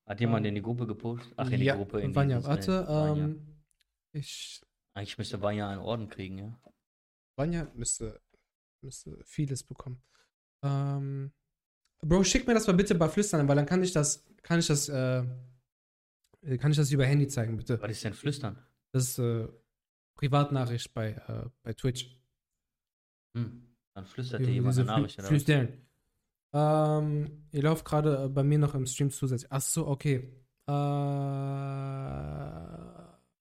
Hat 0.05 0.21
jemand 0.21 0.45
in 0.47 0.57
die 0.57 0.63
Gruppe 0.63 0.87
gepostet? 0.87 1.33
Ach, 1.37 1.49
in 1.51 1.61
ja, 1.63 1.75
die 1.75 1.79
Gruppe. 1.79 2.01
In 2.01 2.15
Vanya, 2.15 2.43
warte. 2.43 2.73
äh, 2.73 2.89
Vanya. 2.89 3.25
Ähm, 3.25 3.63
ich, 4.13 4.61
Eigentlich 4.95 5.19
müsste 5.19 5.41
Vanya 5.41 5.69
einen 5.71 5.81
Orden 5.81 6.09
kriegen, 6.09 6.39
ja. 6.39 6.61
Vanya 7.37 7.71
müsste, 7.75 8.21
müsste 8.83 9.23
vieles 9.25 9.63
bekommen. 9.63 10.03
Ähm, 10.65 11.33
Bro, 12.01 12.25
schick 12.25 12.47
mir 12.47 12.55
das 12.55 12.67
mal 12.67 12.73
bitte 12.73 12.95
bei 12.95 13.09
Flüstern, 13.09 13.47
weil 13.47 13.57
dann 13.57 13.67
kann 13.67 13.83
ich 13.83 13.93
das, 13.93 14.25
kann 14.43 14.59
ich 14.59 14.67
das, 14.67 14.89
äh, 14.89 15.25
kann 16.59 16.71
ich 16.73 16.77
das 16.77 16.91
über 16.91 17.07
Handy 17.07 17.29
zeigen, 17.29 17.57
bitte. 17.57 17.81
Was 17.81 17.91
ist 17.91 18.05
denn 18.05 18.15
Flüstern? 18.15 18.59
Das 18.93 19.11
ist 19.11 19.19
äh, 19.19 19.47
Privatnachricht 20.19 20.93
bei, 20.93 21.13
äh, 21.13 21.49
bei 21.63 21.73
Twitch. 21.73 22.15
Hm. 23.35 23.63
Dann 23.95 24.05
flüstert 24.05 24.41
dir 24.41 24.51
jemand 24.51 24.77
eine 24.77 24.87
Nachricht, 24.87 25.19
oder? 25.19 25.29
Flüstern. 25.29 25.69
Ähm, 26.53 27.47
ihr 27.53 27.63
lauft 27.63 27.85
gerade 27.85 28.25
äh, 28.25 28.29
bei 28.29 28.43
mir 28.43 28.59
noch 28.59 28.75
im 28.75 28.85
Stream 28.87 29.11
zusätzlich. 29.11 29.51
Ach 29.53 29.61
so, 29.61 29.87
okay. 29.87 30.29
Äh, 30.67 30.73
ah, 30.73 31.99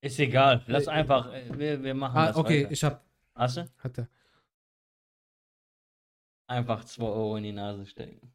Ist 0.01 0.19
egal. 0.19 0.63
Lass 0.67 0.85
Äh, 0.87 0.91
einfach, 0.91 1.33
äh, 1.33 1.49
wir, 1.57 1.81
wir 1.83 1.95
machen 1.95 2.15
das 2.15 2.35
okay, 2.35 2.63
weiter. 2.63 2.71
ich 2.71 2.83
hab, 2.83 3.03
Hast 3.33 3.57
du? 3.57 3.67
hatte. 3.79 4.07
Einfach 6.47 6.83
2 6.85 7.03
Euro 7.03 7.37
in 7.37 7.43
die 7.43 7.53
Nase 7.53 7.85
stecken. 7.87 8.31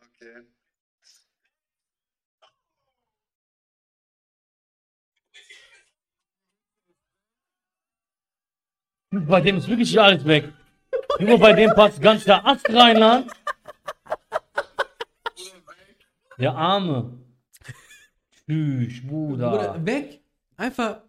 Okay. 0.00 0.46
Bei 9.10 9.40
dem 9.40 9.56
ist 9.56 9.68
wirklich 9.68 9.98
alles 9.98 10.24
weg. 10.24 10.52
Junge, 11.18 11.38
bei 11.38 11.52
dem 11.52 11.70
passt 11.70 12.00
ganz 12.00 12.24
der 12.24 12.44
Ast 12.44 12.68
rein, 12.68 12.96
Land. 12.98 13.32
Der 16.38 16.54
Arme. 16.54 17.18
Tschüss, 18.46 19.06
Bruder. 19.06 19.50
Bruder, 19.50 19.86
weg. 19.86 20.20
Einfach 20.56 21.05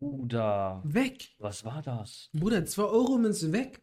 Bruder. 0.00 0.80
weg. 0.84 1.28
Was 1.38 1.64
war 1.64 1.82
das? 1.82 2.30
Bruder, 2.32 2.64
2 2.64 2.82
Euro 2.82 3.18
Münze 3.18 3.52
weg. 3.52 3.82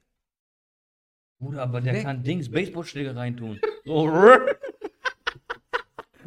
Bruder, 1.39 1.63
aber 1.63 1.81
der 1.81 1.93
Weg. 1.95 2.03
kann 2.03 2.23
Dings, 2.23 2.49
Baseballschläge 2.49 3.15
reintun. 3.15 3.59
So. 3.83 4.05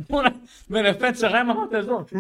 Bruder, 0.08 0.34
wenn 0.68 0.84
er 0.84 0.94
Fenster 0.94 1.32
reinmacht, 1.32 1.56
macht 1.58 1.72
er 1.72 1.82
so. 1.84 2.06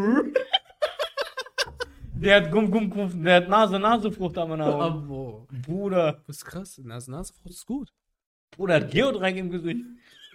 Der 2.20 2.42
hat 2.42 2.50
Gumm, 2.50 2.68
Gumm, 2.68 2.90
Gumm, 2.90 3.22
der 3.22 3.36
hat 3.36 3.48
Nase, 3.48 3.78
Nasefrucht 3.78 4.36
am 4.38 4.50
Auge. 4.50 4.64
Aber, 4.64 5.46
Bruder. 5.64 6.20
das 6.26 6.38
ist 6.38 6.44
krass. 6.46 6.76
Nase, 6.82 7.12
Nasefrucht 7.12 7.50
ist 7.50 7.64
gut. 7.64 7.92
Bruder 8.50 8.74
hat 8.74 8.90
Geodreieck 8.90 9.36
im 9.36 9.50
Gesicht. 9.50 9.84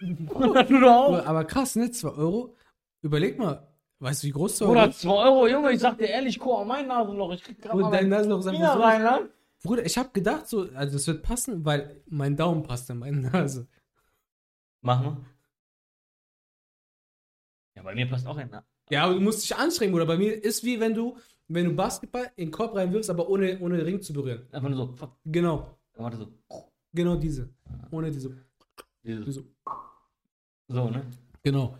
Bruder, 0.00 0.64
du 0.64 0.80
doch 0.80 0.90
auch. 0.90 1.08
Aber, 1.18 1.26
aber 1.26 1.44
krass, 1.44 1.76
ne? 1.76 1.90
2 1.90 2.08
Euro. 2.08 2.56
Überleg 3.02 3.38
mal. 3.38 3.68
Weißt 4.04 4.22
du, 4.22 4.26
wie 4.26 4.32
groß 4.32 4.56
2 4.58 4.66
Bruder, 4.66 4.80
Euro 4.80 4.90
ist? 4.90 5.00
2 5.00 5.10
Euro, 5.10 5.46
Junge, 5.46 5.72
ich 5.72 5.80
sag 5.80 5.96
dir 5.96 6.08
ehrlich, 6.08 6.38
guck 6.38 6.52
auf 6.58 6.66
mein 6.66 6.86
Nasenloch. 6.86 7.32
Ich 7.32 7.42
krieg 7.42 7.64
mal 7.64 7.90
dein 7.90 8.10
Nasenloch 8.10 8.40
ist 8.40 8.46
einfach 8.48 8.74
so. 8.74 8.80
rein, 8.82 9.02
ne? 9.02 9.30
Bruder, 9.62 9.86
ich 9.86 9.96
hab 9.96 10.12
gedacht, 10.12 10.46
so, 10.46 10.68
also 10.74 10.96
es 10.96 11.06
wird 11.06 11.22
passen, 11.22 11.64
weil 11.64 12.02
mein 12.06 12.36
Daumen 12.36 12.62
passt 12.62 12.90
in 12.90 12.98
meine 12.98 13.16
Nase. 13.30 13.66
Mach 14.82 15.02
mal. 15.02 15.16
Ja, 17.74 17.82
bei 17.82 17.94
mir 17.94 18.06
passt 18.06 18.26
auch 18.26 18.36
ein 18.36 18.50
Na- 18.52 18.62
Ja, 18.90 19.04
aber 19.04 19.14
du 19.14 19.20
musst 19.20 19.42
dich 19.42 19.56
anstrengen, 19.56 19.92
Bruder. 19.92 20.04
Bei 20.04 20.18
mir 20.18 20.34
ist 20.44 20.62
wie 20.64 20.78
wenn 20.80 20.92
du, 20.92 21.16
wenn 21.48 21.64
du 21.64 21.74
Basketball 21.74 22.30
in 22.36 22.48
den 22.48 22.50
Korb 22.52 22.74
reinwirfst, 22.74 23.08
aber 23.08 23.26
ohne, 23.30 23.58
ohne 23.60 23.78
den 23.78 23.86
Ring 23.86 24.02
zu 24.02 24.12
berühren. 24.12 24.46
Einfach 24.52 24.68
nur 24.68 24.76
so. 24.76 24.92
fuck. 24.92 25.16
Genau. 25.24 25.78
Er 25.94 26.12
so. 26.14 26.28
Genau 26.92 27.16
diese. 27.16 27.48
Ohne 27.90 28.10
diese. 28.10 28.36
Diese. 29.02 29.44
So, 30.68 30.90
ne? 30.90 31.06
Genau. 31.42 31.78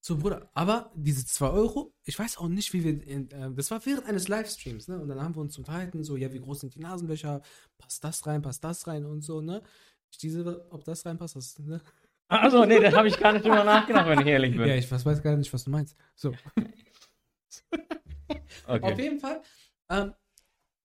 So, 0.00 0.16
Bruder, 0.16 0.48
aber 0.54 0.92
diese 0.94 1.26
2 1.26 1.50
Euro, 1.50 1.92
ich 2.04 2.18
weiß 2.18 2.38
auch 2.38 2.48
nicht, 2.48 2.72
wie 2.72 2.84
wir, 2.84 3.06
in, 3.06 3.30
äh, 3.30 3.50
das 3.52 3.70
war 3.70 3.84
während 3.84 4.06
eines 4.06 4.28
Livestreams, 4.28 4.88
ne? 4.88 4.98
Und 4.98 5.08
dann 5.08 5.20
haben 5.20 5.34
wir 5.34 5.40
uns 5.40 5.58
unterhalten, 5.58 6.04
so, 6.04 6.16
ja, 6.16 6.32
wie 6.32 6.38
groß 6.38 6.60
sind 6.60 6.74
die 6.74 6.80
Nasenlöcher, 6.80 7.42
passt 7.78 8.04
das 8.04 8.26
rein, 8.26 8.40
passt 8.40 8.62
das 8.62 8.86
rein 8.86 9.04
und 9.04 9.22
so, 9.22 9.40
ne? 9.40 9.62
Ich 10.10 10.18
diese, 10.18 10.66
ob 10.70 10.84
das 10.84 11.04
reinpasst, 11.04 11.36
das, 11.36 11.58
ne? 11.58 11.80
Also, 12.28 12.64
nee, 12.64 12.78
da 12.78 12.92
habe 12.92 13.08
ich 13.08 13.18
gar 13.18 13.32
nicht 13.32 13.44
drüber 13.44 13.64
nachgedacht, 13.64 14.06
wenn 14.06 14.20
ich 14.20 14.26
ehrlich 14.26 14.52
bin. 14.56 14.68
Ja, 14.68 14.76
ich 14.76 14.90
weiß, 14.90 15.04
weiß 15.04 15.22
gar 15.22 15.36
nicht, 15.36 15.52
was 15.52 15.64
du 15.64 15.70
meinst. 15.70 15.96
So, 16.14 16.30
auf 18.66 18.82
okay. 18.82 19.02
jeden 19.02 19.18
Fall 19.18 19.42
ähm, 19.90 20.14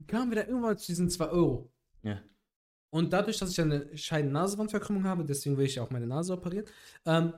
kamen 0.08 0.32
wir 0.32 0.42
da 0.42 0.48
irgendwann 0.48 0.78
zu 0.78 0.88
diesen 0.88 1.10
2 1.10 1.30
Euro. 1.30 1.72
Ja. 2.02 2.22
Und 2.90 3.12
dadurch, 3.12 3.38
dass 3.38 3.52
ich 3.52 3.60
eine 3.60 3.96
Scheiden-Nasenwandverkrümmung 3.98 5.06
habe, 5.06 5.26
deswegen 5.26 5.58
will 5.58 5.66
ich 5.66 5.76
ja 5.76 5.84
auch 5.84 5.90
meine 5.90 6.08
Nase 6.08 6.34
operieren, 6.34 6.66
ähm, 7.06 7.34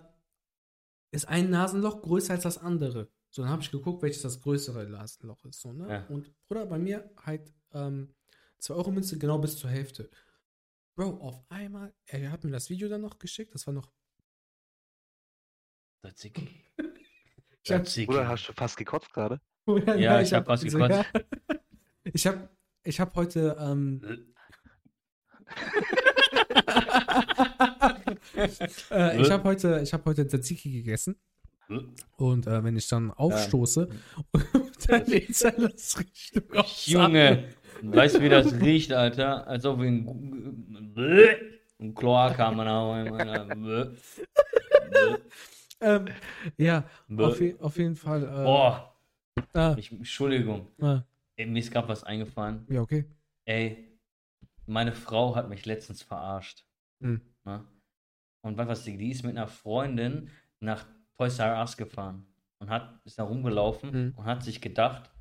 ist 1.15 1.25
ein 1.27 1.49
Nasenloch 1.49 2.01
größer 2.01 2.33
als 2.33 2.43
das 2.43 2.57
andere. 2.57 3.09
So, 3.29 3.41
dann 3.41 3.51
habe 3.51 3.61
ich 3.61 3.71
geguckt, 3.71 4.01
welches 4.03 4.21
das 4.21 4.39
größere 4.41 4.87
Nasenloch 4.87 5.43
ist. 5.45 5.61
So, 5.61 5.73
ne? 5.73 5.89
Ja. 5.89 6.05
Und 6.07 6.31
Bruder, 6.47 6.65
bei 6.65 6.77
mir 6.77 7.09
halt 7.25 7.53
ähm, 7.73 8.13
2 8.59 8.73
Euro 8.75 8.91
Münze 8.91 9.17
genau 9.17 9.37
bis 9.39 9.57
zur 9.57 9.69
Hälfte. 9.69 10.09
Bro, 10.95 11.17
auf 11.21 11.43
einmal, 11.49 11.93
er 12.05 12.31
hat 12.31 12.43
mir 12.43 12.51
das 12.51 12.69
Video 12.69 12.87
dann 12.87 13.01
noch 13.01 13.19
geschickt, 13.19 13.53
das 13.53 13.65
war 13.67 13.73
noch. 13.73 13.91
Ich 17.67 17.71
hab- 17.71 17.81
Tzatziki. 17.83 18.05
Bruder, 18.05 18.27
hast 18.27 18.47
du 18.47 18.53
fast 18.53 18.77
gekotzt 18.77 19.11
gerade? 19.11 19.41
Ja, 19.97 20.21
ich 20.21 20.31
hab 20.33 20.47
was 20.47 20.61
gekotzt. 20.61 20.91
ja. 20.91 21.05
Ich 22.13 22.27
habe 22.27 22.47
ich 22.83 22.99
hab 22.99 23.15
heute. 23.15 23.57
Ähm, 23.59 24.35
äh, 28.91 29.21
ich 29.21 29.31
habe 29.31 29.43
heute, 29.43 29.81
ich 29.83 29.93
habe 29.93 30.05
heute 30.05 30.27
Tzatziki 30.27 30.71
gegessen. 30.71 31.15
Und 32.17 32.45
äh, 32.47 32.63
wenn 32.63 32.77
ich 32.77 32.87
dann 32.87 33.11
aufstoße, 33.11 33.89
dann 34.87 35.03
ist 35.05 35.45
alles 35.45 35.99
Richtung 35.99 36.43
aufs 36.53 36.85
Junge, 36.85 37.45
weißt 37.81 38.17
du, 38.17 38.21
wie 38.21 38.29
das 38.29 38.53
riecht, 38.53 38.93
Alter? 38.93 39.47
Als 39.47 39.65
ob 39.65 39.79
wir 39.79 39.87
ein, 39.87 40.93
ein 41.79 41.93
auch. 42.67 43.89
Ähm, 45.81 46.07
ja, 46.57 46.85
auf, 47.17 47.41
auf 47.59 47.77
jeden 47.77 47.95
Fall. 47.95 48.23
Äh, 48.23 48.43
Boah, 48.43 48.95
ah, 49.53 49.75
ich, 49.77 49.91
Entschuldigung. 49.91 50.67
ah, 50.81 51.03
Ey, 51.35 51.45
mir 51.47 51.59
ist 51.59 51.71
gerade 51.71 51.87
was 51.87 52.03
eingefallen. 52.03 52.65
ja, 52.69 52.81
okay. 52.81 53.05
Ey, 53.45 53.99
meine 54.65 54.93
Frau 54.93 55.35
hat 55.35 55.49
mich 55.49 55.65
letztens 55.65 56.01
verarscht. 56.01 56.64
Hm. 57.05 57.21
Ne? 57.45 57.63
Und 58.41 58.57
was, 58.57 58.83
die 58.83 58.97
die 58.97 59.11
ist 59.11 59.23
mit 59.23 59.37
einer 59.37 59.47
Freundin 59.47 60.29
nach 60.59 60.87
Toys 61.17 61.39
R 61.39 61.59
Us 61.59 61.77
gefahren 61.77 62.25
und 62.59 62.69
hat, 62.69 62.99
ist 63.05 63.19
da 63.19 63.23
rumgelaufen 63.23 63.91
Hm. 63.91 64.13
und 64.15 64.25
hat 64.25 64.43
sich 64.43 64.59
gedacht, 64.59 65.11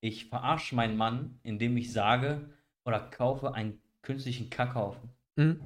ich 0.00 0.26
verarsche 0.26 0.74
meinen 0.74 0.96
Mann, 0.96 1.38
indem 1.44 1.76
ich 1.76 1.92
sage 1.92 2.50
oder 2.84 2.98
kaufe 2.98 3.54
einen 3.54 3.80
künstlichen 4.02 4.50
Kackhaufen. 4.50 5.10
Hm. 5.36 5.64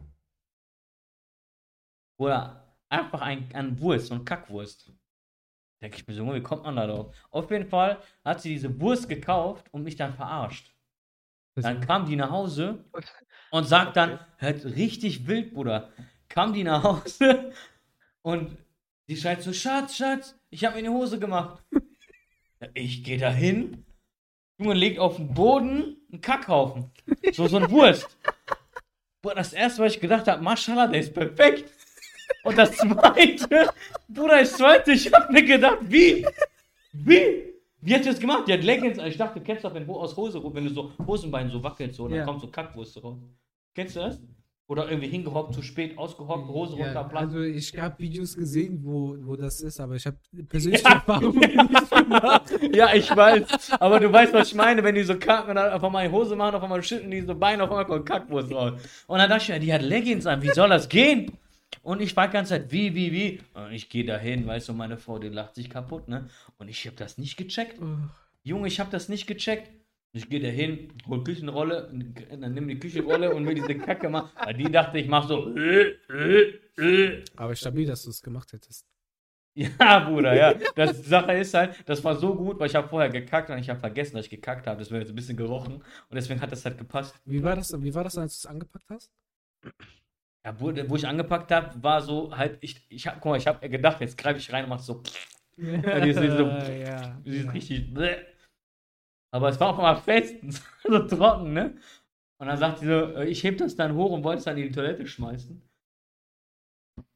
Oder 2.18 2.76
einfach 2.90 3.22
ein, 3.22 3.48
ein 3.54 3.80
Wurst, 3.80 4.08
so 4.08 4.14
ein 4.14 4.24
Kackwurst. 4.26 4.92
Denke 5.82 5.96
ich 5.96 6.06
mir 6.06 6.14
so, 6.14 6.34
wie 6.34 6.42
kommt 6.42 6.64
man 6.64 6.76
da 6.76 6.86
drauf? 6.86 7.14
Auf 7.30 7.50
jeden 7.50 7.68
Fall 7.68 8.00
hat 8.24 8.42
sie 8.42 8.50
diese 8.50 8.78
Wurst 8.80 9.08
gekauft 9.08 9.72
und 9.72 9.84
mich 9.84 9.96
dann 9.96 10.14
verarscht. 10.14 10.75
Dann 11.56 11.80
kam 11.80 12.06
die 12.06 12.16
nach 12.16 12.30
Hause 12.30 12.84
und 13.50 13.64
sagt 13.66 13.96
dann, 13.96 14.18
halt 14.38 14.64
richtig 14.64 15.26
wild, 15.26 15.54
Bruder. 15.54 15.90
Kam 16.28 16.52
die 16.52 16.64
nach 16.64 16.82
Hause 16.82 17.52
und 18.22 18.56
die 19.08 19.16
schreit 19.16 19.42
so, 19.42 19.52
Schatz, 19.52 19.96
Schatz, 19.96 20.38
ich 20.50 20.64
habe 20.64 20.74
mir 20.74 20.80
eine 20.80 20.90
Hose 20.90 21.18
gemacht. 21.18 21.62
Ich 22.72 23.04
gehe 23.04 23.18
da 23.18 23.30
hin, 23.30 23.84
Junge 24.58 24.72
legt 24.72 24.98
auf 24.98 25.16
den 25.16 25.34
Boden 25.34 25.98
einen 26.10 26.22
Kackhaufen. 26.22 26.90
So, 27.32 27.46
so 27.46 27.58
ein 27.58 27.70
Wurst. 27.70 28.16
Boah, 29.20 29.34
das 29.34 29.52
erste, 29.52 29.82
was 29.82 29.92
ich 29.92 30.00
gedacht 30.00 30.26
habe, 30.26 30.42
Maschallah, 30.42 30.86
der 30.86 31.00
ist 31.00 31.12
perfekt. 31.12 31.70
Und 32.44 32.56
das 32.56 32.72
zweite, 32.72 33.68
Bruder, 34.08 34.38
das 34.40 34.54
zweite, 34.54 34.92
ich 34.92 35.12
habe 35.12 35.30
mir 35.32 35.44
gedacht, 35.44 35.78
wie? 35.82 36.26
Wie? 36.92 37.55
Wie 37.82 37.94
hat 37.94 38.04
die 38.04 38.08
das 38.08 38.18
gemacht? 38.18 38.44
Die 38.48 38.52
hat 38.52 38.64
Leggings, 38.64 38.98
ich 38.98 39.16
dachte, 39.16 39.38
du 39.38 39.44
kennst 39.44 39.64
doch, 39.64 39.74
wenn 39.74 39.86
Ho- 39.86 40.00
aus 40.00 40.16
Hose, 40.16 40.42
wenn 40.52 40.64
du 40.64 40.70
so 40.70 40.90
Hosenbein 41.06 41.50
so 41.50 41.62
wackelt, 41.62 41.94
so, 41.94 42.08
dann 42.08 42.18
Ja. 42.18 42.24
kommt 42.24 42.40
so 42.40 42.48
Kackwurst 42.48 43.02
raus. 43.02 43.18
Kennst 43.74 43.96
du 43.96 44.00
das? 44.00 44.20
Oder 44.68 44.88
irgendwie 44.88 45.06
hingehockt, 45.08 45.54
zu 45.54 45.62
spät 45.62 45.96
ausgehockt, 45.96 46.48
Hose 46.48 46.72
runter, 46.74 46.92
Ja, 46.92 47.02
platt. 47.04 47.22
also 47.26 47.40
ich 47.42 47.78
habe 47.78 47.96
Videos 48.00 48.34
gesehen, 48.36 48.80
wo, 48.82 49.14
wo 49.20 49.36
das 49.36 49.60
ist, 49.60 49.78
aber 49.78 49.94
ich 49.94 50.04
habe 50.06 50.16
persönliche 50.48 50.84
Erfahrungen 50.88 51.38
nicht 51.38 51.90
gemacht. 51.90 52.52
Ja, 52.74 52.92
ich 52.92 53.14
weiß. 53.14 53.72
Aber 53.78 54.00
du 54.00 54.10
weißt, 54.12 54.32
was 54.32 54.48
ich 54.48 54.54
meine, 54.56 54.82
wenn 54.82 54.96
die 54.96 55.04
so 55.04 55.16
kacken 55.16 55.50
und 55.50 55.54
dann 55.56 55.72
auf 55.72 55.84
einmal 55.84 56.10
Hose 56.10 56.34
machen, 56.34 56.56
auf 56.56 56.62
einmal 56.64 56.82
schütten 56.82 57.10
die 57.12 57.20
so 57.20 57.36
Beine, 57.36 57.62
auf 57.62 57.70
einmal 57.70 57.86
kommt 57.86 58.06
Kackwurst 58.06 58.52
raus. 58.52 58.72
Und 59.06 59.18
dann 59.18 59.30
dachte 59.30 59.42
ich 59.44 59.48
mir, 59.50 59.60
die 59.60 59.72
hat 59.72 59.82
Leggings 59.82 60.26
an, 60.26 60.42
wie 60.42 60.48
soll 60.50 60.68
das 60.70 60.88
gehen? 60.88 61.30
Und 61.82 62.00
ich 62.02 62.16
war 62.16 62.26
die 62.26 62.32
ganze 62.32 62.50
Zeit, 62.50 62.72
wie, 62.72 62.94
wie, 62.94 63.12
wie? 63.12 63.40
Und 63.54 63.72
ich 63.72 63.88
gehe 63.88 64.04
dahin, 64.04 64.46
weißt 64.46 64.68
du, 64.68 64.72
meine 64.72 64.98
Frau, 64.98 65.18
die 65.18 65.28
lacht 65.28 65.54
sich 65.54 65.70
kaputt, 65.70 66.08
ne? 66.08 66.28
Und 66.58 66.68
ich 66.68 66.86
habe 66.86 66.96
das 66.96 67.18
nicht 67.18 67.36
gecheckt. 67.36 67.80
Junge, 68.42 68.68
ich 68.68 68.80
habe 68.80 68.90
das 68.90 69.08
nicht 69.08 69.26
gecheckt. 69.26 69.70
Ich 70.12 70.30
gehe 70.30 70.40
dahin, 70.40 70.92
hol 71.06 71.22
Küchenrolle, 71.22 71.92
dann 72.30 72.54
nimm 72.54 72.68
die 72.68 72.78
Küchenrolle 72.78 73.34
und 73.34 73.46
will 73.46 73.54
diese 73.54 73.76
Kacke 73.76 74.08
machen. 74.08 74.30
Weil 74.42 74.54
die 74.54 74.70
dachte, 74.70 74.98
ich 74.98 75.08
mach 75.08 75.28
so. 75.28 75.54
Äh, 75.54 75.96
äh, 76.08 76.60
äh. 76.78 77.24
Aber 77.36 77.54
stabil, 77.54 77.86
dass 77.86 78.02
du 78.04 78.10
es 78.10 78.22
gemacht 78.22 78.52
hättest. 78.52 78.86
Ja, 79.54 80.00
Bruder, 80.00 80.34
ja. 80.34 80.54
Das 80.74 81.02
die 81.02 81.08
Sache 81.08 81.32
ist 81.32 81.54
halt, 81.54 81.76
das 81.86 82.04
war 82.04 82.16
so 82.16 82.34
gut, 82.34 82.58
weil 82.58 82.68
ich 82.68 82.74
habe 82.74 82.88
vorher 82.88 83.08
gekackt 83.08 83.48
und 83.48 83.58
ich 83.58 83.70
habe 83.70 83.80
vergessen, 83.80 84.16
dass 84.16 84.26
ich 84.26 84.30
gekackt 84.30 84.66
habe. 84.66 84.78
Das 84.78 84.90
wäre 84.90 85.00
jetzt 85.00 85.10
ein 85.10 85.16
bisschen 85.16 85.36
gerochen 85.36 85.76
und 85.76 86.14
deswegen 86.14 86.40
hat 86.40 86.52
das 86.52 86.64
halt 86.64 86.76
gepasst. 86.76 87.14
Wie 87.24 87.42
war 87.42 87.56
das, 87.56 87.72
wie 87.82 87.94
war 87.94 88.04
das 88.04 88.18
als 88.18 88.40
du 88.40 88.46
es 88.48 88.50
angepackt 88.50 88.90
hast? 88.90 89.10
Ja, 90.46 90.54
wo, 90.60 90.66
wo 90.88 90.94
ich 90.94 91.04
angepackt 91.08 91.50
habe, 91.50 91.82
war 91.82 92.00
so 92.00 92.34
halt, 92.36 92.58
ich, 92.60 92.86
ich 92.88 93.04
hab, 93.08 93.14
guck 93.20 93.30
mal, 93.32 93.36
ich 93.36 93.48
habe 93.48 93.68
gedacht, 93.68 94.00
jetzt 94.00 94.16
greife 94.16 94.38
ich 94.38 94.52
rein 94.52 94.62
und 94.62 94.70
mach 94.70 94.78
so, 94.78 95.02
Ja, 95.56 95.98
die 95.98 96.10
ist 96.10 96.16
so- 96.16 96.22
ja, 96.24 97.20
die 97.24 97.38
ist 97.38 97.52
richtig, 97.52 97.92
bleh. 97.92 98.18
aber 99.32 99.48
es 99.48 99.58
war 99.58 99.70
auch 99.70 99.78
mal 99.78 99.96
fest, 99.96 100.36
so 100.84 101.00
trocken, 101.00 101.52
ne? 101.52 101.76
Und 102.38 102.46
dann 102.46 102.58
sagt 102.58 102.78
sie 102.78 102.86
so, 102.86 102.92
äh, 102.92 103.26
ich 103.26 103.42
heb 103.42 103.58
das 103.58 103.74
dann 103.74 103.96
hoch 103.96 104.12
und 104.12 104.22
wollte 104.22 104.38
es 104.38 104.44
dann 104.44 104.56
in 104.56 104.68
die 104.68 104.72
Toilette 104.72 105.04
schmeißen. 105.04 105.60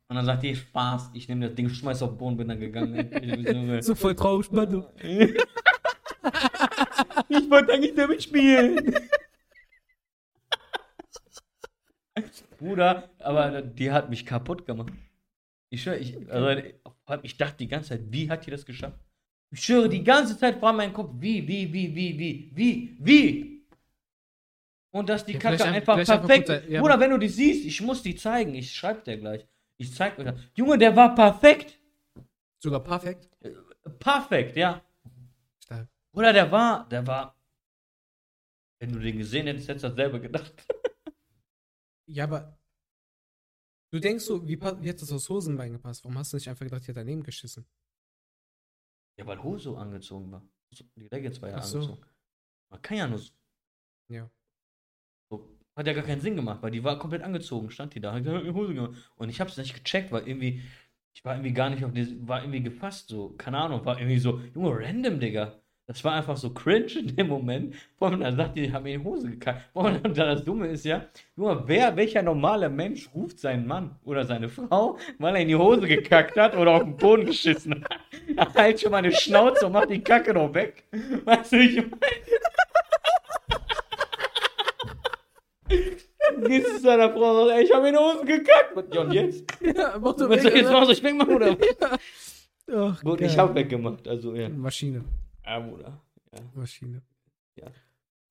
Und 0.09 0.16
dann 0.16 0.24
sagt 0.24 0.43
die, 0.43 0.57
Spaß, 0.57 1.11
ich 1.15 1.28
nehme 1.28 1.47
das 1.47 1.55
Ding, 1.55 1.69
schmeiß 1.69 2.02
auf 2.02 2.11
den 2.11 2.19
Boden, 2.19 2.36
bin 2.36 2.48
dann 2.48 2.59
gegangen. 2.59 3.12
Ich, 3.78 3.85
So 3.86 3.94
voll 3.94 4.16
traurig, 4.16 4.51
Mann. 4.51 4.69
du. 4.70 4.85
Ich 7.28 7.48
wollte 7.48 7.73
eigentlich 7.74 7.94
damit 7.94 8.24
spielen. 8.24 8.93
Bruder, 12.61 13.09
aber 13.19 13.62
die 13.62 13.91
hat 13.91 14.11
mich 14.11 14.27
kaputt 14.27 14.66
gemacht. 14.66 14.93
Ich 15.70 15.82
schwöre, 15.82 15.97
ich, 15.99 16.16
also, 16.31 17.23
ich 17.23 17.37
dachte 17.39 17.57
die 17.57 17.69
ganze 17.69 17.91
Zeit, 17.91 18.03
wie 18.11 18.28
hat 18.31 18.45
die 18.47 18.51
das 18.51 18.66
geschafft? 18.66 18.99
Ich 19.51 19.65
schwöre, 19.65 19.89
die 19.89 20.05
ganze 20.05 20.39
Zeit 20.39 20.61
war 20.61 20.73
mein 20.73 20.93
Kopf, 20.93 21.11
wie, 21.19 21.47
wie, 21.49 21.73
wie, 21.73 21.95
wie, 21.95 22.19
wie, 22.19 22.51
wie, 22.55 22.97
wie? 23.01 23.66
Und 24.93 25.09
dass 25.09 25.24
die 25.24 25.32
Ja, 25.35 25.39
Kacke 25.39 25.65
einfach 25.65 25.95
perfekt 25.95 26.11
einfach 26.11 26.37
unter- 26.37 26.69
ja, 26.69 26.81
Bruder, 26.81 27.01
wenn 27.01 27.11
du 27.12 27.19
die 27.19 27.28
siehst, 27.28 27.65
ich 27.65 27.81
muss 27.81 28.03
die 28.03 28.15
zeigen. 28.15 28.55
Ich 28.55 28.73
schreib 28.73 29.05
dir 29.05 29.16
gleich. 29.16 29.47
Ich 29.78 29.95
zeig 29.95 30.19
euch 30.19 30.24
das. 30.27 30.35
Junge, 30.55 30.77
der 30.77 30.95
war 30.95 31.15
perfekt. 31.15 31.78
Sogar 32.59 32.81
perfekt. 32.81 33.28
Perfekt, 33.99 34.57
ja. 34.57 34.82
Stark. 35.65 35.89
Bruder, 36.12 36.32
der 36.32 36.51
war, 36.51 36.89
der 36.89 37.07
war. 37.07 37.35
Wenn 38.81 38.93
du 38.93 38.99
den 38.99 39.16
gesehen 39.19 39.47
hättest, 39.47 39.69
hättest 39.69 39.85
du 39.85 39.89
das 39.89 39.97
selber 39.97 40.19
gedacht. 40.19 40.53
Ja, 42.12 42.24
aber. 42.24 42.57
Du 43.93 43.99
denkst 43.99 44.24
so, 44.24 44.47
wie, 44.47 44.61
wie 44.61 44.89
hat 44.89 45.03
das 45.03 45.11
aus 45.12 45.28
Hosenbein 45.28 45.73
gepasst? 45.73 46.05
Warum 46.05 46.16
hast 46.19 46.32
du 46.32 46.37
nicht 46.37 46.49
einfach 46.49 46.65
gedacht, 46.65 46.85
die 46.87 46.89
hat 46.89 46.97
daneben 46.97 47.23
geschissen? 47.23 47.66
Ja, 49.19 49.27
weil 49.27 49.43
Hose 49.43 49.77
angezogen 49.77 50.31
war. 50.31 50.43
So, 50.70 50.85
Die 50.97 51.09
Leggings 51.09 51.43
war 51.43 51.51
ja 51.51 51.61
so. 51.61 51.78
angezogen. 51.78 52.07
Man 52.70 52.82
kann 52.82 52.97
ja 52.97 53.09
nur 53.09 53.19
so. 53.19 53.32
Ja. 54.09 54.31
so. 55.28 55.49
Hat 55.77 55.87
ja 55.87 55.93
gar 55.93 56.05
keinen 56.05 56.20
Sinn 56.20 56.37
gemacht, 56.37 56.62
weil 56.62 56.70
die 56.70 56.85
war 56.85 56.99
komplett 56.99 57.23
angezogen, 57.23 57.70
stand 57.70 57.95
die 57.95 58.01
da. 58.01 58.12
Hat 58.12 58.23
gesagt, 58.23 58.47
Hose 58.55 58.74
gemacht. 58.74 59.12
Und 59.16 59.28
ich 59.28 59.41
hab's 59.41 59.57
nicht 59.57 59.74
gecheckt, 59.74 60.12
weil 60.12 60.27
irgendwie. 60.28 60.62
Ich 61.12 61.24
war 61.24 61.35
irgendwie 61.35 61.53
gar 61.53 61.70
nicht 61.70 61.85
auf 61.85 61.93
die. 61.93 62.27
War 62.28 62.43
irgendwie 62.43 62.62
gefasst, 62.62 63.09
so. 63.09 63.31
Keine 63.37 63.59
Ahnung, 63.59 63.85
war 63.85 63.99
irgendwie 63.99 64.19
so. 64.19 64.41
Junge, 64.55 64.78
random, 64.78 65.19
Digga. 65.19 65.61
Das 65.91 66.05
war 66.05 66.12
einfach 66.12 66.37
so 66.37 66.51
cringe 66.51 66.87
in 67.01 67.17
dem 67.17 67.27
Moment. 67.27 67.75
Vor 67.99 68.11
allem, 68.11 68.21
dann 68.21 68.37
sagt 68.37 68.57
die, 68.57 68.73
haben 68.73 68.85
mir 68.85 68.95
in 68.95 69.01
die 69.01 69.05
Hose 69.09 69.29
gekackt. 69.29 69.71
Allem, 69.75 70.15
das 70.15 70.45
Dumme 70.45 70.69
ist 70.69 70.85
ja, 70.85 71.05
Junge, 71.37 71.65
wer, 71.67 71.97
welcher 71.97 72.23
normale 72.23 72.69
Mensch 72.69 73.11
ruft 73.12 73.41
seinen 73.41 73.67
Mann 73.67 73.97
oder 74.05 74.25
seine 74.25 74.49
Frau, 74.49 74.99
weil 75.19 75.35
er 75.35 75.41
in 75.41 75.49
die 75.49 75.57
Hose 75.57 75.89
gekackt 75.89 76.37
hat 76.37 76.57
oder 76.57 76.75
auf 76.75 76.85
den 76.85 76.97
Boden 76.97 77.27
geschissen 77.27 77.85
hat? 78.39 78.55
Halt 78.55 78.81
schon 78.81 78.93
mal 78.93 78.99
eine 78.99 79.11
Schnauze 79.11 79.67
und 79.67 79.73
mach 79.73 79.87
die 79.87 80.01
Kacke 80.01 80.33
doch 80.33 80.55
weg. 80.55 80.85
Weißt 81.25 81.51
du, 81.51 81.57
wie 81.59 81.79
ich 81.79 81.85
meine? 81.91 81.99
Gehst 86.47 86.69
du 86.69 86.77
zu 86.77 86.83
deiner 86.85 87.11
Frau 87.12 87.33
und 87.33 87.49
sagst, 87.49 87.59
ey, 87.59 87.65
ich 87.65 87.73
hab 87.73 87.85
in 87.85 87.95
die 87.95 87.99
Hose 87.99 88.25
gekackt. 88.25 88.95
Ja, 88.95 89.01
und 89.01 89.12
jetzt? 89.12 89.45
Ja, 89.61 89.99
mach 90.01 90.15
du 90.15 90.33
jetzt 90.33 90.71
noch 90.71 90.85
so 90.85 90.93
ich 90.93 91.03
wegmachen 91.03 91.35
oder? 91.35 91.57
Ach, 92.77 93.03
Gut, 93.03 93.21
ich 93.23 93.35
geil. 93.35 93.39
hab 93.39 93.57
weggemacht, 93.57 94.07
also 94.07 94.37
ja. 94.37 94.49
Maschine. 94.49 95.05
Ja, 95.45 95.59
Bruder. 95.61 96.01
Maschine. 96.55 97.03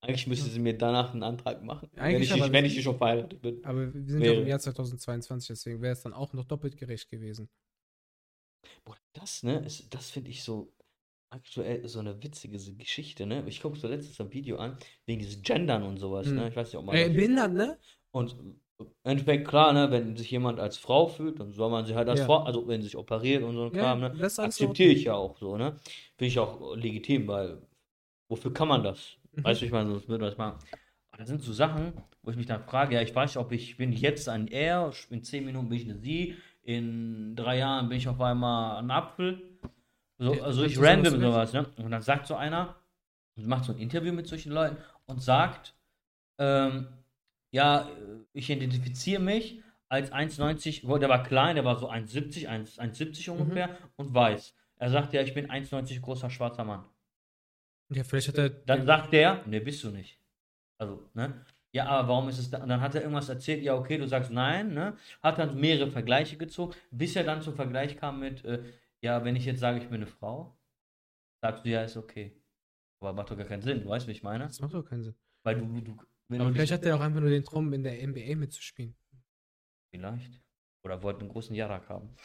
Eigentlich 0.02 0.28
müsste 0.28 0.50
sie 0.50 0.60
mir 0.60 0.78
danach 0.78 1.12
einen 1.14 1.24
Antrag 1.24 1.62
machen. 1.62 1.90
wenn, 1.94 2.00
Eigentlich 2.04 2.32
ich, 2.34 2.42
aber- 2.42 2.52
wenn 2.54 2.64
ich 2.66 2.82
schon 2.82 2.98
verheiratet 2.98 3.42
bin. 3.42 3.64
Aber 3.66 3.94
wir 3.94 4.02
sind 4.06 4.22
ja 4.22 4.28
Wäre. 4.28 4.38
auch 4.38 4.42
im 4.44 4.48
Jahr 4.48 4.60
2022, 4.60 5.48
deswegen 5.50 5.82
wäre 5.82 5.92
es 5.94 6.02
dann 6.04 6.14
auch 6.14 6.32
noch 6.34 6.46
doppelt 6.46 6.78
gerecht 6.78 7.10
gewesen. 7.10 7.50
Boah, 8.86 8.96
das, 9.14 9.44
ne, 9.44 9.60
ist, 9.66 9.94
das 9.94 10.10
finde 10.12 10.30
ich 10.32 10.42
so 10.44 10.74
aktuell 11.32 11.86
so 11.88 12.00
eine 12.00 12.24
witzige 12.24 12.58
Geschichte, 12.76 13.26
ne? 13.26 13.44
Ich 13.48 13.62
gucke 13.62 13.78
so 13.78 13.88
letztens 13.88 14.20
ein 14.22 14.32
Video 14.32 14.58
an, 14.58 14.78
wegen 15.06 15.20
dieses 15.20 15.42
Gendern 15.42 15.84
und 15.84 15.98
sowas, 15.98 16.28
Hm. 16.28 16.36
ne? 16.36 16.48
Ich 16.50 16.56
weiß 16.56 16.70
nicht, 16.70 16.78
ob 16.78 16.86
man 16.86 16.96
das- 16.96 17.08
behindert, 17.14 17.54
ne? 17.54 17.78
Und 18.12 18.36
im 18.80 18.88
Endeffekt, 19.04 19.48
klar, 19.48 19.74
ne, 19.74 19.92
wenn 19.92 20.16
sich 20.16 20.32
jemand 20.32 20.60
als 20.60 20.78
Frau 20.78 21.08
fühlt, 21.08 21.40
dann 21.40 21.52
soll 21.52 21.70
man 21.70 21.86
sie 21.86 21.96
halt 21.96 22.08
als 22.08 22.20
Ja. 22.22 22.26
Frau, 22.26 22.44
also 22.44 22.68
wenn 22.68 22.82
sie 22.82 22.88
sich 22.88 22.98
operiert 22.98 23.44
und 23.44 23.56
so 23.56 23.66
ein 23.66 23.74
Kram, 23.74 24.00
ne? 24.00 24.14
Akzeptiere 24.38 24.92
ich 24.92 25.04
ja 25.06 25.14
auch 25.16 25.38
so, 25.38 25.58
ne? 25.58 25.80
Finde 26.18 26.28
ich 26.28 26.40
auch 26.40 26.76
legitim, 26.76 27.28
weil 27.28 27.62
wofür 28.30 28.54
kann 28.54 28.68
man 28.68 28.84
das? 28.84 29.18
Mhm. 29.34 29.44
Weißt 29.44 29.62
du, 29.62 29.66
ich 29.66 29.72
meine, 29.72 29.90
sonst 29.90 30.08
würde 30.08 30.24
man 30.24 30.32
das 30.32 30.38
machen. 30.38 30.60
Aber 31.12 31.20
das 31.20 31.28
sind 31.28 31.42
so 31.42 31.52
Sachen, 31.52 31.94
wo 32.24 32.32
ich 32.32 32.38
mich 32.38 32.46
dann 32.46 32.64
frage, 32.64 32.96
ja, 32.96 33.02
ich 33.02 33.14
weiß 33.14 33.32
nicht, 33.32 33.38
ob 33.46 33.52
ich 33.52 33.78
bin 33.78 33.92
jetzt 33.92 34.30
ein 34.30 34.48
Er, 34.48 34.92
in 35.10 35.24
zehn 35.24 35.46
Minuten 35.46 35.70
bin 35.70 35.78
ich 35.78 35.86
eine 35.86 35.98
Sie, 35.98 36.36
in 36.64 37.36
drei 37.36 37.58
Jahren 37.58 37.90
bin 37.90 37.98
ich 37.98 38.08
auf 38.08 38.22
einmal 38.22 38.78
ein 38.78 38.92
Apfel. 38.92 39.42
So, 40.20 40.36
Ja, 40.36 40.44
also 40.44 40.64
ich 40.64 40.80
random 40.80 41.16
so 41.16 41.20
sowas, 41.20 41.54
ne? 41.54 41.66
Und 41.78 41.92
dann 41.92 42.02
sagt 42.02 42.28
so 42.28 42.36
einer, 42.36 42.76
und 43.36 43.48
macht 43.48 43.66
so 43.66 43.74
ein 43.74 43.80
Interview 43.80 44.14
mit 44.14 44.28
solchen 44.28 44.52
Leuten 44.52 44.78
und 45.06 45.22
sagt, 45.22 45.74
ähm, 46.38 46.88
ja, 47.52 47.90
ich 48.34 48.50
identifiziere 48.50 49.22
mich 49.22 49.62
als 49.88 50.12
1,90, 50.12 50.88
wo- 50.88 50.98
der 50.98 51.10
war 51.10 51.24
klein, 51.24 51.56
der 51.56 51.66
war 51.66 51.78
so 51.80 51.88
1,70, 51.90 52.48
1 52.48 52.78
1,70 52.80 53.28
Mhm. 53.34 53.42
ungefähr 53.42 53.78
und 53.96 54.14
weiß. 54.14 54.56
Er 54.78 54.90
sagt 54.90 55.14
ja, 55.14 55.22
ich 55.22 55.34
bin 55.34 55.50
1,90 55.50 56.02
großer 56.02 56.30
schwarzer 56.30 56.64
Mann. 56.64 56.86
Ja, 57.92 58.04
vielleicht 58.04 58.28
hat 58.28 58.38
er. 58.38 58.50
Dann 58.50 58.86
sagt 58.86 59.14
der, 59.14 59.46
ne, 59.48 59.60
bist 59.62 59.84
du 59.84 59.90
nicht. 59.90 60.20
Also, 60.80 61.10
ne? 61.14 61.44
Ja, 61.72 61.86
aber 61.88 62.08
warum 62.10 62.30
ist 62.30 62.40
es 62.40 62.50
da? 62.50 62.62
Und 62.64 62.70
dann 62.70 62.82
hat 62.82 62.96
er 62.96 63.02
irgendwas 63.02 63.30
erzählt, 63.30 63.64
ja, 63.64 63.76
okay, 63.76 63.98
du 63.98 64.08
sagst 64.08 64.32
nein, 64.32 64.74
ne? 64.74 64.96
Hat 65.22 65.38
dann 65.40 65.60
mehrere 65.60 65.90
Vergleiche 65.92 66.38
gezogen, 66.38 66.74
bis 66.92 67.16
er 67.16 67.24
dann 67.24 67.42
zum 67.42 67.56
Vergleich 67.56 67.98
kam 67.98 68.20
mit, 68.20 68.44
äh, 68.46 68.64
ja, 69.02 69.24
wenn 69.24 69.36
ich 69.36 69.46
jetzt 69.46 69.60
sage, 69.60 69.78
ich 69.80 69.86
bin 69.86 69.96
eine 69.96 70.08
Frau, 70.08 70.58
sagst 71.42 71.66
du 71.66 71.70
ja, 71.70 71.84
ist 71.84 71.98
okay. 71.98 72.36
Aber 73.02 73.14
macht 73.14 73.32
doch 73.32 73.38
gar 73.38 73.46
keinen 73.48 73.62
Sinn, 73.62 73.82
du 73.84 73.90
weißt, 73.90 74.08
wie 74.08 74.12
ich 74.12 74.24
meine? 74.24 74.46
Das 74.46 74.60
macht 74.60 74.74
doch 74.74 74.84
keinen 74.84 75.04
Sinn. 75.04 75.16
Weil 75.44 75.58
du, 75.60 75.82
du 75.82 75.98
wenn 76.30 76.42
Aber 76.42 76.50
du 76.50 76.56
vielleicht 76.56 76.72
hat 76.72 76.86
er 76.86 76.96
auch 76.96 77.02
einfach 77.02 77.20
nur 77.20 77.30
den 77.30 77.44
Traum, 77.44 77.74
in 77.74 77.84
der 77.84 78.08
NBA 78.08 78.36
mitzuspielen. 78.36 78.96
Vielleicht. 79.92 80.42
Oder 80.84 81.02
wollte 81.04 81.22
einen 81.22 81.30
großen 81.30 81.56
Jarak 81.56 81.90
haben. 81.90 82.16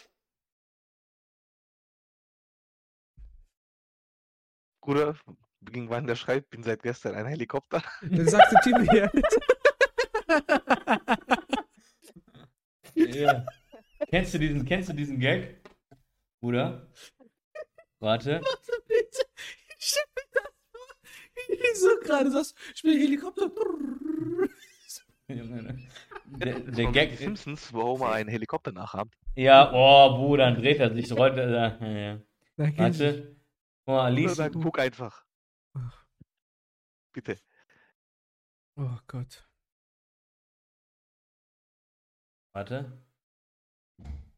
Bruder, 4.82 5.16
gegen 5.62 5.88
wann 5.88 6.06
der 6.06 6.14
schreibt, 6.14 6.50
bin 6.50 6.62
seit 6.62 6.82
gestern 6.82 7.14
ein 7.14 7.26
Helikopter. 7.26 7.82
Dann 8.02 8.28
sagt 8.28 8.52
der 8.52 8.60
Typ 8.60 8.90
hier. 8.90 9.10
Ja. 12.96 13.44
kennst 14.08 14.34
du 14.34 14.38
diesen, 14.38 14.64
kennst 14.64 14.88
du 14.88 14.92
diesen 14.92 15.18
Gag? 15.18 15.60
Bruder? 16.40 16.88
Warte. 17.98 18.40
Das 18.40 18.66
vor, 18.66 19.24
du 21.48 21.74
so 21.74 21.88
gerade 22.02 22.30
sagst, 22.30 22.56
ich 22.74 22.82
bin 22.82 22.98
Helikopter. 22.98 23.50
Der, 25.26 26.60
der 26.60 26.84
Von 26.84 26.92
Gag. 26.92 27.16
Simpsons, 27.16 27.72
wo 27.72 27.82
Homer 27.82 28.12
einen 28.12 28.28
Helikopter 28.28 28.72
nachahmt. 28.72 29.14
Ja, 29.36 29.72
oh, 29.72 30.16
Bruder, 30.16 30.50
dann 30.50 30.60
dreht 30.60 30.78
er 30.78 30.92
sich, 30.92 31.08
so 31.08 31.14
rollt 31.14 31.36
er. 31.38 31.50
Ja, 31.80 32.20
ich. 32.56 32.78
Warte. 32.78 33.36
Lies. 34.10 34.36
dann 34.36 34.52
guck 34.52 34.78
einfach. 34.78 35.24
Ach. 35.74 36.04
Bitte. 37.12 37.38
Oh 38.76 38.98
Gott. 39.06 39.48
Warte. 42.52 42.92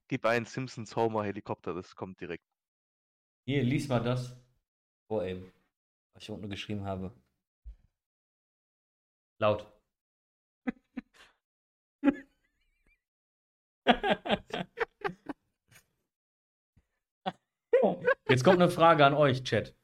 Gib 0.08 0.24
einen 0.24 0.46
Simpsons 0.46 0.94
Homer 0.94 1.24
Helikopter, 1.24 1.74
das 1.74 1.96
kommt 1.96 2.20
direkt. 2.20 2.44
Hier, 3.44 3.62
lies 3.62 3.88
mal 3.88 4.00
das. 4.00 4.36
Vor 5.08 5.24
eben. 5.24 5.52
Was 6.16 6.22
ich 6.22 6.30
unten 6.30 6.48
geschrieben 6.48 6.86
habe. 6.86 7.12
Laut. 9.38 9.70
Jetzt 18.30 18.44
kommt 18.44 18.62
eine 18.62 18.70
Frage 18.70 19.04
an 19.04 19.12
euch, 19.12 19.42
Chat. 19.44 19.76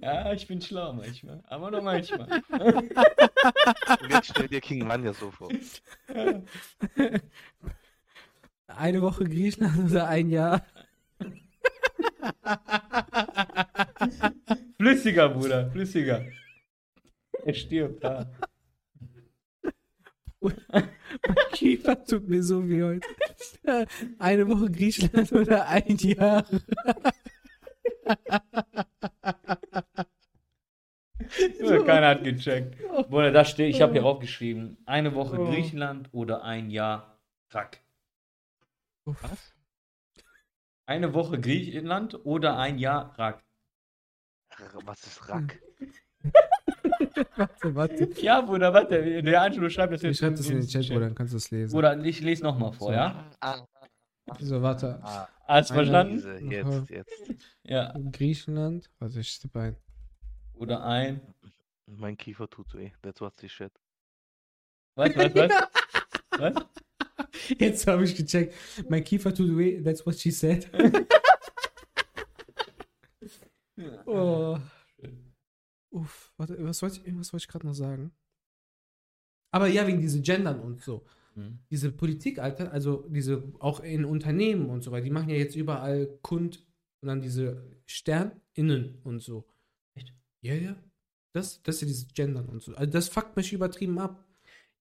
ja, 0.00 0.32
ich 0.32 0.46
bin 0.46 0.62
schlau 0.62 0.92
manchmal, 0.92 1.42
aber 1.48 1.72
nur 1.72 1.82
manchmal. 1.82 2.40
Und 2.50 4.10
jetzt 4.10 4.30
stell 4.30 4.46
dir 4.46 4.60
King 4.60 4.88
Vanya 4.88 5.12
so 5.12 5.32
vor. 5.32 5.50
Eine 8.68 9.02
Woche 9.02 9.24
Griechenland 9.24 9.90
oder 9.90 10.06
ein 10.06 10.30
Jahr? 10.30 10.64
Flüssiger, 14.76 15.28
Bruder, 15.28 15.70
flüssiger. 15.70 16.24
Er 17.44 17.54
stirbt, 17.54 18.02
ja. 18.02 18.26
Mein 20.40 20.88
Kiefer 21.52 22.04
tut 22.04 22.28
mir 22.28 22.42
so 22.42 22.68
wie 22.68 22.82
heute. 22.82 23.08
Eine 24.18 24.48
Woche 24.48 24.70
Griechenland 24.70 25.32
oder 25.32 25.66
ein 25.66 25.96
Jahr? 25.96 26.44
Nur 31.60 31.84
Keiner 31.84 32.08
hat 32.08 32.24
gecheckt. 32.24 32.78
Bruder, 33.08 33.32
da 33.32 33.44
steht, 33.44 33.74
ich 33.74 33.82
habe 33.82 33.92
hier 33.92 34.04
aufgeschrieben, 34.04 34.78
eine 34.86 35.14
Woche 35.14 35.38
Oh. 35.40 35.50
Griechenland 35.50 36.08
oder 36.12 36.42
ein 36.44 36.70
Jahr 36.70 37.18
Rack. 37.50 37.80
Was? 39.04 39.54
Eine 40.88 41.12
Woche 41.12 41.38
Griechenland 41.38 42.24
oder 42.24 42.56
ein 42.56 42.78
Jahr 42.78 43.14
Rack. 43.18 43.44
Was 44.86 45.06
ist 45.06 45.28
Rack? 45.28 45.60
Warte, 47.36 47.74
warte. 47.74 48.20
Ja, 48.22 48.40
Bruder, 48.40 48.72
warte, 48.72 49.22
der 49.22 49.42
Angelo 49.42 49.68
schreibt 49.68 49.92
das 49.92 50.02
jetzt. 50.02 50.12
Ich 50.14 50.18
schreib 50.18 50.34
das 50.36 50.48
in 50.48 50.56
den 50.60 50.66
Chat, 50.66 50.88
Bruder, 50.88 51.00
dann 51.00 51.14
kannst 51.14 51.32
du 51.34 51.36
es 51.36 51.50
lesen. 51.50 51.72
Bruder, 51.74 51.96
ich 52.04 52.20
lese 52.20 52.42
nochmal 52.42 52.72
vor, 52.72 52.88
So. 52.88 52.92
ja? 52.94 53.30
Ah, 53.40 53.66
So, 54.40 54.62
warte. 54.62 54.98
ah, 55.02 55.28
Hast 55.46 55.70
Eine- 55.72 55.78
verstanden? 55.82 56.50
jetzt, 56.50 56.90
jetzt. 56.90 57.12
Ja. 57.64 57.94
Griechenland. 58.10 58.90
Warte, 58.98 59.20
ich 59.20 59.38
tippe 59.38 59.60
ein. 59.60 59.76
Oder 60.54 60.82
ein. 60.84 61.20
Mein 61.86 62.16
Kiefer 62.16 62.48
tut 62.48 62.74
weh. 62.74 62.90
That's 63.02 63.20
what 63.20 63.34
she 63.40 63.48
said. 63.48 63.72
Was, 64.96 65.14
was, 65.16 65.34
was? 65.34 65.50
was? 66.38 66.54
Jetzt 67.58 67.86
habe 67.86 68.04
ich 68.04 68.14
gecheckt. 68.14 68.54
Mein 68.88 69.04
Kiefer 69.04 69.34
tut 69.34 69.56
weh. 69.56 69.80
That's 69.82 70.04
what 70.04 70.16
she 70.16 70.30
said. 70.30 70.70
Oh. 74.06 74.58
warte, 76.36 76.64
was 76.64 76.82
wollte 76.82 76.98
ich, 76.98 77.06
irgendwas 77.06 77.32
wollte 77.32 77.44
ich 77.44 77.48
gerade 77.48 77.66
noch 77.66 77.74
sagen? 77.74 78.12
Aber 79.50 79.68
ja, 79.68 79.86
wegen 79.86 80.00
diese 80.00 80.20
Gendern 80.20 80.60
und 80.60 80.80
so. 80.80 81.06
Hm. 81.34 81.60
Diese 81.70 81.92
Politik, 81.92 82.38
Alter, 82.38 82.72
also 82.72 83.06
diese, 83.08 83.52
auch 83.60 83.80
in 83.80 84.04
Unternehmen 84.04 84.68
und 84.68 84.82
so 84.82 84.90
weiter, 84.90 85.04
die 85.04 85.10
machen 85.10 85.30
ja 85.30 85.36
jetzt 85.36 85.56
überall 85.56 86.18
Kund 86.22 86.66
und 87.00 87.08
dann 87.08 87.20
diese 87.20 87.64
SternInnen 87.86 88.98
und 89.04 89.20
so. 89.20 89.46
Echt? 89.94 90.12
Ja, 90.40 90.54
ja. 90.54 90.76
Das, 91.32 91.62
das 91.62 91.76
ist 91.76 91.80
ja 91.82 91.86
dieses 91.86 92.08
Gendern 92.08 92.48
und 92.48 92.62
so. 92.62 92.74
Also 92.74 92.90
das 92.90 93.08
fuckt 93.08 93.36
mich 93.36 93.52
übertrieben 93.52 93.98
ab. 93.98 94.27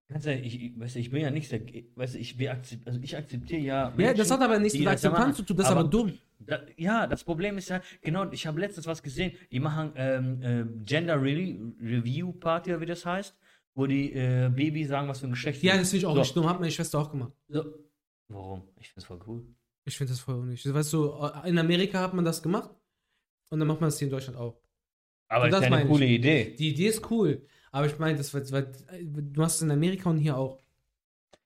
Ehrlich, 0.09 0.63
ich, 0.63 0.79
weißt 0.79 0.95
du, 0.95 0.99
ich 0.99 1.09
bin 1.11 1.21
ja 1.21 1.31
nicht, 1.31 1.49
sehr- 1.49 1.61
weißt 1.95 2.15
du, 2.15 2.19
ich, 2.19 2.49
akzept, 2.49 2.87
also 2.87 2.99
ich 3.01 3.17
akzeptiere 3.17 3.61
ja. 3.61 3.93
Ja, 3.97 4.13
das 4.13 4.17
Menschen, 4.17 4.31
hat 4.33 4.41
aber 4.41 4.59
nichts 4.59 4.77
mit 4.79 4.87
Akzeptanz 4.87 5.35
zu 5.37 5.43
tun, 5.43 5.57
das 5.57 5.65
ist 5.67 5.71
aber 5.71 5.83
dumm. 5.83 6.13
Da, 6.39 6.61
ja, 6.77 7.07
das 7.07 7.23
Problem 7.25 7.57
ist 7.57 7.67
ja, 7.69 7.81
genau, 8.01 8.29
ich 8.31 8.47
habe 8.47 8.59
letztens 8.59 8.87
was 8.87 9.03
gesehen, 9.03 9.33
die 9.51 9.59
machen 9.59 9.91
ähm, 9.95 10.41
äh, 10.41 10.65
Gender 10.85 11.21
Re 11.21 11.57
Review 11.81 12.31
Party, 12.31 12.69
oder 12.71 12.79
wie 12.81 12.85
das 12.85 13.05
heißt, 13.05 13.35
wo 13.75 13.85
die 13.85 14.13
äh, 14.13 14.49
Babys 14.49 14.87
sagen, 14.87 15.07
was 15.09 15.19
für 15.19 15.27
ein 15.27 15.31
Geschlecht 15.31 15.59
sie 15.59 15.67
Ja, 15.67 15.75
das 15.77 15.89
finde 15.89 15.97
ich 15.97 16.05
auch 16.05 16.13
So. 16.13 16.19
nicht 16.21 16.35
dumm, 16.37 16.47
hat 16.49 16.59
meine 16.59 16.71
Schwester 16.71 16.99
auch 16.99 17.11
gemacht. 17.11 17.33
So. 17.49 17.65
Warum? 18.29 18.61
Ich 18.79 18.87
finde 18.89 18.99
es 19.01 19.05
voll 19.05 19.19
cool. 19.27 19.45
Ich 19.85 19.97
finde 19.97 20.13
das 20.13 20.19
voll 20.21 20.35
unnötig. 20.35 20.73
Weißt 20.73 20.93
du, 20.93 21.13
in 21.45 21.57
Amerika 21.57 21.99
hat 22.01 22.13
man 22.13 22.23
das 22.25 22.41
gemacht 22.41 22.69
und 23.49 23.59
dann 23.59 23.67
macht 23.67 23.81
man 23.81 23.87
das 23.89 23.99
hier 23.99 24.07
in 24.07 24.11
Deutschland 24.11 24.37
auch. 24.37 24.59
Aber 25.29 25.45
Und 25.45 25.51
das 25.51 25.59
ist 25.61 25.63
ja 25.63 25.67
eine 25.67 25.75
meine 25.77 25.83
ich. 25.85 25.89
coole 25.91 26.05
Idee. 26.05 26.55
Die 26.57 26.69
Idee 26.69 26.87
ist 26.87 27.09
cool, 27.11 27.45
aber 27.77 27.85
ich 27.87 27.99
meine, 27.99 28.17
das 28.17 28.33
wird, 28.33 28.51
wird, 28.51 28.83
du 28.91 29.39
machst 29.39 29.57
es 29.57 29.61
in 29.61 29.71
Amerika 29.71 30.09
und 30.09 30.17
hier 30.17 30.35
auch. 30.37 30.59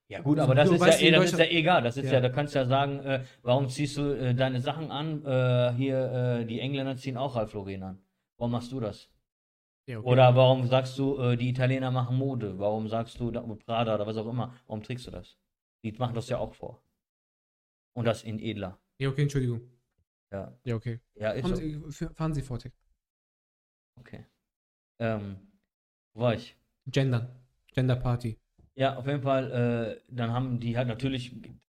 Ja 0.08 0.20
gut, 0.20 0.38
aber 0.38 0.54
das 0.54 0.70
ist 0.70 0.80
ja, 0.80 0.98
eh, 0.98 1.10
das 1.10 1.32
ist 1.32 1.38
ja 1.38 1.44
egal. 1.46 1.82
Das 1.82 1.96
ist 1.96 2.06
ja, 2.06 2.14
Ja. 2.14 2.20
da 2.20 2.28
kannst 2.28 2.54
du 2.54 2.58
ja 2.58 2.66
sagen, 2.66 3.00
äh, 3.00 3.24
warum 3.42 3.68
ziehst 3.68 3.96
du 3.96 4.12
äh, 4.12 4.34
deine 4.34 4.60
Sachen 4.60 4.90
an? 4.90 5.24
Äh, 5.24 5.72
hier, 5.74 6.40
äh, 6.40 6.44
die 6.44 6.60
Engländer 6.60 6.96
ziehen 6.96 7.16
auch 7.16 7.36
Ralph 7.36 7.54
Lauren 7.54 7.82
an. 7.82 8.02
Warum 8.38 8.52
machst 8.52 8.72
du 8.72 8.80
das? 8.80 9.10
Ja, 9.86 9.98
okay. 9.98 10.08
Oder 10.08 10.36
warum 10.36 10.66
sagst 10.66 10.98
du, 10.98 11.18
äh, 11.18 11.36
die 11.36 11.48
Italiener 11.48 11.90
machen 11.90 12.16
Mode? 12.16 12.58
Warum 12.58 12.88
sagst 12.88 13.18
du 13.20 13.30
da, 13.30 13.40
Prada 13.40 13.94
oder 13.94 14.06
was 14.06 14.16
auch 14.16 14.28
immer? 14.28 14.54
Warum 14.66 14.82
trägst 14.82 15.06
du 15.06 15.10
das? 15.10 15.38
Die 15.84 15.92
machen 15.92 16.14
das 16.14 16.28
ja 16.28 16.38
auch 16.38 16.54
vor. 16.54 16.82
Und 17.94 18.06
das 18.06 18.22
in 18.22 18.38
edler. 18.38 18.78
Ja, 18.98 19.08
okay, 19.08 19.22
Entschuldigung. 19.22 19.60
Ja, 20.30 20.56
Ja, 20.64 20.76
okay. 20.76 21.00
ja 21.14 21.32
ist 21.32 21.44
Haben 21.44 21.56
so. 21.56 21.90
Sie, 21.90 22.06
fahren 22.14 22.32
Sie 22.32 22.42
Vortex. 22.42 22.74
Okay. 23.98 24.24
Ähm, 24.98 25.51
wo 26.14 26.22
war 26.22 26.34
ich? 26.34 26.56
Gendern. 26.86 27.28
Gender 27.74 27.96
Party. 27.96 28.38
Ja, 28.74 28.96
auf 28.96 29.06
jeden 29.06 29.22
Fall, 29.22 29.50
äh, 29.52 30.00
dann 30.08 30.32
haben 30.32 30.58
die 30.58 30.76
halt 30.76 30.88
natürlich, 30.88 31.34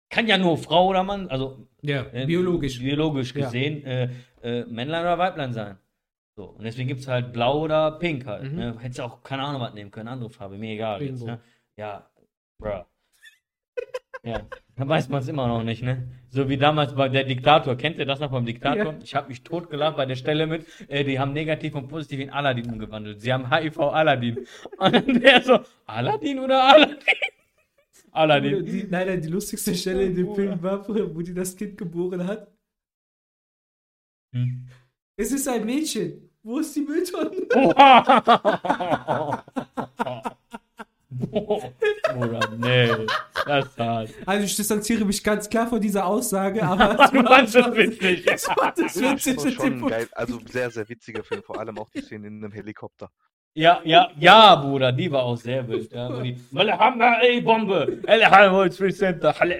kann 0.09 0.27
ja 0.27 0.37
nur 0.37 0.57
Frau 0.57 0.87
oder 0.87 1.03
Mann, 1.03 1.27
also 1.29 1.67
Ja, 1.81 2.03
äh, 2.13 2.25
biologisch. 2.25 2.79
biologisch 2.79 3.33
Ja. 3.35 3.45
gesehen, 3.45 3.83
äh, 3.85 4.09
äh, 4.41 4.65
Männlein 4.65 5.01
oder 5.01 5.17
Weiblein 5.17 5.53
sein. 5.53 5.77
So, 6.37 6.45
und 6.49 6.63
deswegen 6.63 6.87
gibt 6.87 7.01
es 7.01 7.07
halt 7.07 7.31
blau 7.33 7.61
oder 7.61 7.91
pink 7.91 8.25
halt. 8.25 8.51
Mhm. 8.51 8.57
Ne? 8.57 8.79
Hättest 8.79 9.01
auch 9.01 9.23
keine 9.23 9.43
Ahnung 9.43 9.61
was 9.61 9.73
nehmen 9.73 9.91
können, 9.91 10.09
andere 10.09 10.29
Farbe, 10.29 10.57
mir 10.57 10.73
egal. 10.73 11.01
Jetzt, 11.01 11.23
ne? 11.25 11.39
Ja, 11.77 12.09
bruh. 12.59 12.83
Ja, 14.25 14.41
dann 14.75 14.89
weiß 14.89 15.09
man 15.09 15.21
es 15.21 15.27
immer 15.27 15.47
noch 15.47 15.63
nicht, 15.63 15.83
ne? 15.83 16.07
So 16.29 16.49
wie 16.49 16.57
damals 16.57 16.95
bei 16.95 17.09
der 17.09 17.23
Diktator. 17.23 17.75
Kennt 17.75 17.99
ihr 17.99 18.05
das 18.05 18.19
noch 18.19 18.31
beim 18.31 18.45
Diktator? 18.45 18.93
Ja. 18.93 18.99
Ich 19.03 19.13
habe 19.13 19.29
mich 19.29 19.43
totgelacht 19.43 19.97
bei 19.97 20.07
der 20.07 20.15
Stelle 20.15 20.47
mit, 20.47 20.65
äh, 20.89 21.03
die 21.03 21.19
haben 21.19 21.31
negativ 21.31 21.75
und 21.75 21.87
positiv 21.87 22.19
in 22.19 22.31
Aladdin 22.31 22.71
umgewandelt. 22.71 23.21
Sie 23.21 23.31
haben 23.31 23.51
HIV 23.51 23.79
Aladdin. 23.79 24.47
Und 24.77 24.95
dann 24.95 25.21
der 25.21 25.43
so, 25.43 25.59
Aladdin 25.85 26.39
oder 26.39 26.63
Aladdin? 26.63 26.97
Aladdin. 28.11 28.65
Die, 28.65 28.87
nein, 28.89 29.21
die 29.21 29.29
lustigste 29.29 29.75
Stelle 29.75 30.05
in 30.05 30.15
dem. 30.15 30.33
Film 30.33 30.61
war, 30.63 30.87
wo 30.87 31.21
die 31.21 31.33
das 31.33 31.55
Kind 31.55 31.77
geboren 31.77 32.25
hat. 32.25 32.47
Hm. 34.33 34.67
Es 35.17 35.31
ist 35.31 35.47
ein 35.47 35.65
Mädchen. 35.65 36.31
Wo 36.41 36.59
ist 36.59 36.75
die 36.75 36.81
Mülltonne? 36.81 37.31
Bruder, 41.19 42.39
nee, 42.57 42.89
das 43.45 43.65
ist 43.67 43.77
hart. 43.79 44.09
Also 44.25 44.45
ich 44.45 44.55
distanziere 44.55 45.05
mich 45.05 45.23
ganz 45.23 45.49
klar 45.49 45.67
von 45.67 45.79
dieser 45.79 46.05
Aussage, 46.05 46.61
aber 46.67 46.95
Du 47.11 47.23
fandst 47.23 47.55
das 47.55 47.75
witzig. 47.75 48.25
das 48.25 48.43
Das 48.43 49.01
witzig, 49.01 49.35
ist 49.37 49.45
dass 49.45 49.53
schon 49.53 49.87
geil. 49.87 50.07
Also 50.13 50.39
sehr, 50.49 50.69
sehr 50.71 50.87
witziger 50.89 51.23
Film. 51.23 51.43
Vor 51.43 51.59
allem 51.59 51.77
auch 51.77 51.89
die 51.89 52.01
Szene 52.01 52.27
in 52.27 52.43
einem 52.43 52.51
Helikopter. 52.51 53.09
Ja, 53.53 53.79
ja, 53.85 54.09
ja, 54.19 54.55
Bruder, 54.55 54.91
die 54.91 55.09
war 55.09 55.23
auch 55.23 55.37
sehr 55.37 55.65
wild. 55.67 55.91
Ja, 55.93 56.13
wo 56.13 56.21
die, 56.21 56.37
ey, 57.21 57.39
Bombe! 57.39 58.01
Center, 58.91 59.33
Halle 59.39 59.57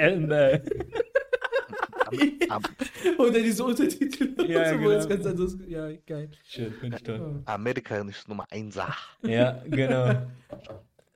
Oder 3.18 3.40
diese 3.42 3.64
Untertitel. 3.64 4.36
Ja, 4.48 4.70
so, 4.70 4.90
es 4.92 5.08
genau. 5.08 5.16
ganz 5.16 5.26
anders. 5.26 5.58
Ja, 5.68 5.90
geil. 6.06 6.30
Schön, 6.44 6.74
finde 6.74 6.98
ich 6.98 7.04
toll. 7.04 7.42
Amerika 7.46 7.96
ist 7.98 8.28
Nummer 8.28 8.46
1. 8.52 8.78
Ja, 9.24 9.62
genau. 9.66 10.28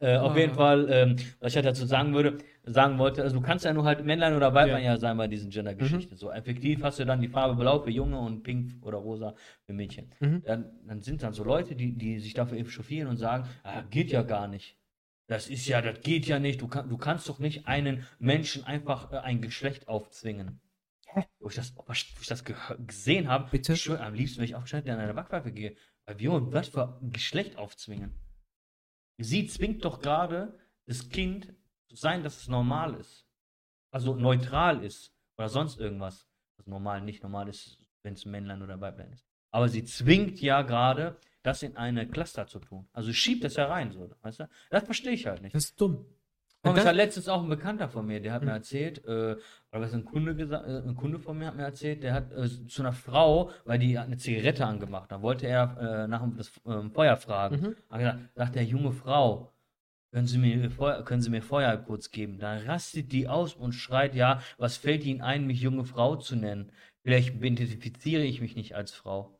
Äh, 0.01 0.15
auf 0.17 0.38
jeden 0.38 0.53
Ah. 0.53 0.55
Fall, 0.55 0.88
ähm, 0.89 1.15
was 1.39 1.51
ich 1.51 1.55
halt 1.57 1.65
dazu 1.65 1.85
sagen 1.85 2.13
würde, 2.13 2.38
sagen 2.63 2.97
wollte, 2.99 3.21
also 3.21 3.35
du 3.35 3.41
kannst 3.41 3.65
ja 3.65 3.73
nur 3.73 3.84
halt 3.84 4.05
Männlein 4.05 4.34
oder 4.35 4.53
Weiblein 4.53 4.84
ja, 4.84 4.97
sein 4.97 5.17
bei 5.17 5.27
diesen 5.27 5.49
Gender-Geschichten. 5.49 6.15
So 6.15 6.31
effektiv 6.31 6.81
hast 6.84 6.99
du 6.99 7.05
dann 7.05 7.19
die 7.19 7.27
Farbe 7.27 7.55
blau 7.55 7.80
für 7.80 7.89
Junge 7.89 8.17
und 8.17 8.43
pink 8.43 8.76
oder 8.81 8.97
rosa 8.97 9.35
für 9.65 9.73
Mädchen. 9.73 10.11
Mhm. 10.19 10.41
Dann, 10.45 10.71
dann 10.88 11.01
sind 11.01 11.21
dann 11.21 11.34
so 11.34 11.43
Leute, 11.43 11.76
die, 11.76 11.97
die 11.97 12.19
sich 12.19 12.34
dafür 12.34 12.57
echauffieren 12.59 13.09
und 13.09 13.17
sagen, 13.17 13.45
ah, 13.63 13.81
geht 13.89 14.11
ja 14.11 14.23
gar 14.23 14.47
nicht. 14.47 14.77
Das 15.27 15.49
ist 15.49 15.67
ja, 15.67 15.81
das 15.81 16.01
geht 16.01 16.26
ja 16.27 16.39
nicht. 16.39 16.61
Du, 16.61 16.67
kann, 16.67 16.89
du 16.89 16.97
kannst 16.97 17.27
doch 17.27 17.39
nicht 17.39 17.67
einen 17.67 18.05
Menschen 18.19 18.63
einfach 18.63 19.11
äh, 19.11 19.17
ein 19.17 19.41
Geschlecht 19.41 19.88
aufzwingen. 19.88 20.61
Wo 21.39 21.49
ich 21.49 21.55
das, 21.55 21.76
wo 21.76 21.91
ich 21.91 22.15
das 22.27 22.45
ge 22.45 22.55
gesehen 22.85 23.27
habe, 23.27 23.49
Bitte? 23.51 23.73
ich 23.73 23.81
schwör, 23.81 24.01
am 24.01 24.13
liebsten, 24.13 24.38
wenn 24.39 24.45
ich 24.45 24.55
aufgeschnitten 24.55 24.91
an 24.91 24.99
eine 24.99 25.13
Backpfeife 25.13 25.51
gehe. 25.51 25.76
Weil, 26.05 26.21
Junge, 26.21 26.53
was 26.53 26.69
für 26.69 26.99
ein 27.01 27.11
Geschlecht 27.11 27.57
aufzwingen? 27.57 28.13
Sie 29.20 29.46
zwingt 29.48 29.84
doch 29.86 30.02
gerade 30.02 30.58
das 30.86 31.10
Kind 31.10 31.54
zu 31.88 31.96
sein, 31.96 32.24
dass 32.24 32.41
es 32.41 32.48
normal 32.48 32.96
ist. 32.96 33.28
Also 33.91 34.16
neutral 34.16 34.84
ist. 34.84 35.14
Oder 35.38 35.50
sonst 35.50 35.80
irgendwas. 35.80 36.28
Was 36.58 36.68
normal 36.68 37.02
nicht 37.02 37.24
normal 37.24 37.50
ist, 37.50 37.80
wenn 38.04 38.14
es 38.14 38.26
ein 38.26 38.32
Männlein 38.32 38.62
oder 38.62 38.80
Weiblein 38.80 39.12
ist. 39.12 39.26
Aber 39.52 39.68
sie 39.68 39.84
zwingt 39.84 40.41
ja 40.41 40.62
gerade, 40.62 41.18
das 41.44 41.64
in 41.64 41.78
eine 41.78 42.08
Cluster 42.08 42.48
zu 42.48 42.60
tun. 42.60 42.88
Also 42.94 43.14
schiebt 43.14 43.44
das 43.44 43.56
ja 43.56 43.66
rein, 43.66 43.91
so, 43.91 44.10
weißt 44.22 44.41
du? 44.41 44.50
Das 44.70 44.84
verstehe 44.84 45.14
ich 45.14 45.26
halt 45.26 45.41
nicht. 45.41 45.56
Das 45.56 45.66
ist 45.66 45.82
dumm. 45.82 46.06
Und 46.61 46.72
Und 46.72 46.76
das 46.76 46.84
das- 46.84 46.90
hat 46.90 46.95
letztens 46.98 47.30
auch 47.30 47.41
ein 47.41 47.48
Bekannter 47.49 47.88
von 47.88 48.06
mir, 48.06 48.19
der 48.19 48.34
hat 48.34 48.41
mir 48.41 48.49
Hm. 48.49 48.57
erzählt, 48.57 49.06
äh, 49.06 49.10
oder 49.72 49.81
was 49.81 49.94
ein 49.94 50.03
Kunde 50.03 50.36
gesagt, 50.36 50.68
äh, 50.68 50.80
ein 50.90 50.95
Kunde 50.95 51.18
von 51.19 51.38
mir 51.38 51.48
hat 51.48 51.56
mir 51.56 51.64
erzählt, 51.64 52.03
der 52.03 52.14
hat 52.14 52.34
äh, 52.34 52.49
zu 52.68 52.81
einer 52.81 52.91
Frau, 52.91 53.52
weil 53.64 53.80
die 53.80 53.98
hat 53.98 54.07
eine 54.07 54.18
Zigarette 54.18 54.65
angemacht, 54.65 55.10
da 55.11 55.22
wollte 55.22 55.48
er 55.48 55.77
äh, 56.03 56.07
nach 56.10 56.22
dem 56.22 56.36
das, 56.36 56.52
ähm, 56.65 56.91
Feuer 56.91 57.15
fragen. 57.15 57.61
Mhm. 57.61 57.76
Hat 57.90 57.99
gesagt, 57.99 58.19
sagt 58.36 58.56
der 58.56 58.65
junge 58.65 58.91
Frau, 58.91 59.53
können 60.11 60.27
Sie 60.27 60.38
mir 60.38 60.69
Feuer, 60.69 61.06
können 61.06 61.22
Sie 61.22 61.30
mir 61.30 61.41
Feuer 61.41 61.77
kurz 61.77 62.11
geben? 62.11 62.40
Da 62.40 62.57
rastet 62.57 63.14
die 63.14 63.30
aus 63.30 63.53
und 63.53 63.72
schreit, 63.73 64.14
ja, 64.14 64.41
was 64.57 64.76
fällt 64.76 65.06
Ihnen 65.06 65.22
ein, 65.22 65.48
mich 65.48 65.61
junge 65.61 65.86
Frau 65.86 66.18
zu 66.18 66.36
nennen? 66.36 66.73
Vielleicht 67.03 67.36
identifiziere 67.36 68.23
ich 68.23 68.41
mich 68.41 68.56
nicht 68.57 68.76
als 68.76 68.91
Frau. 68.91 69.39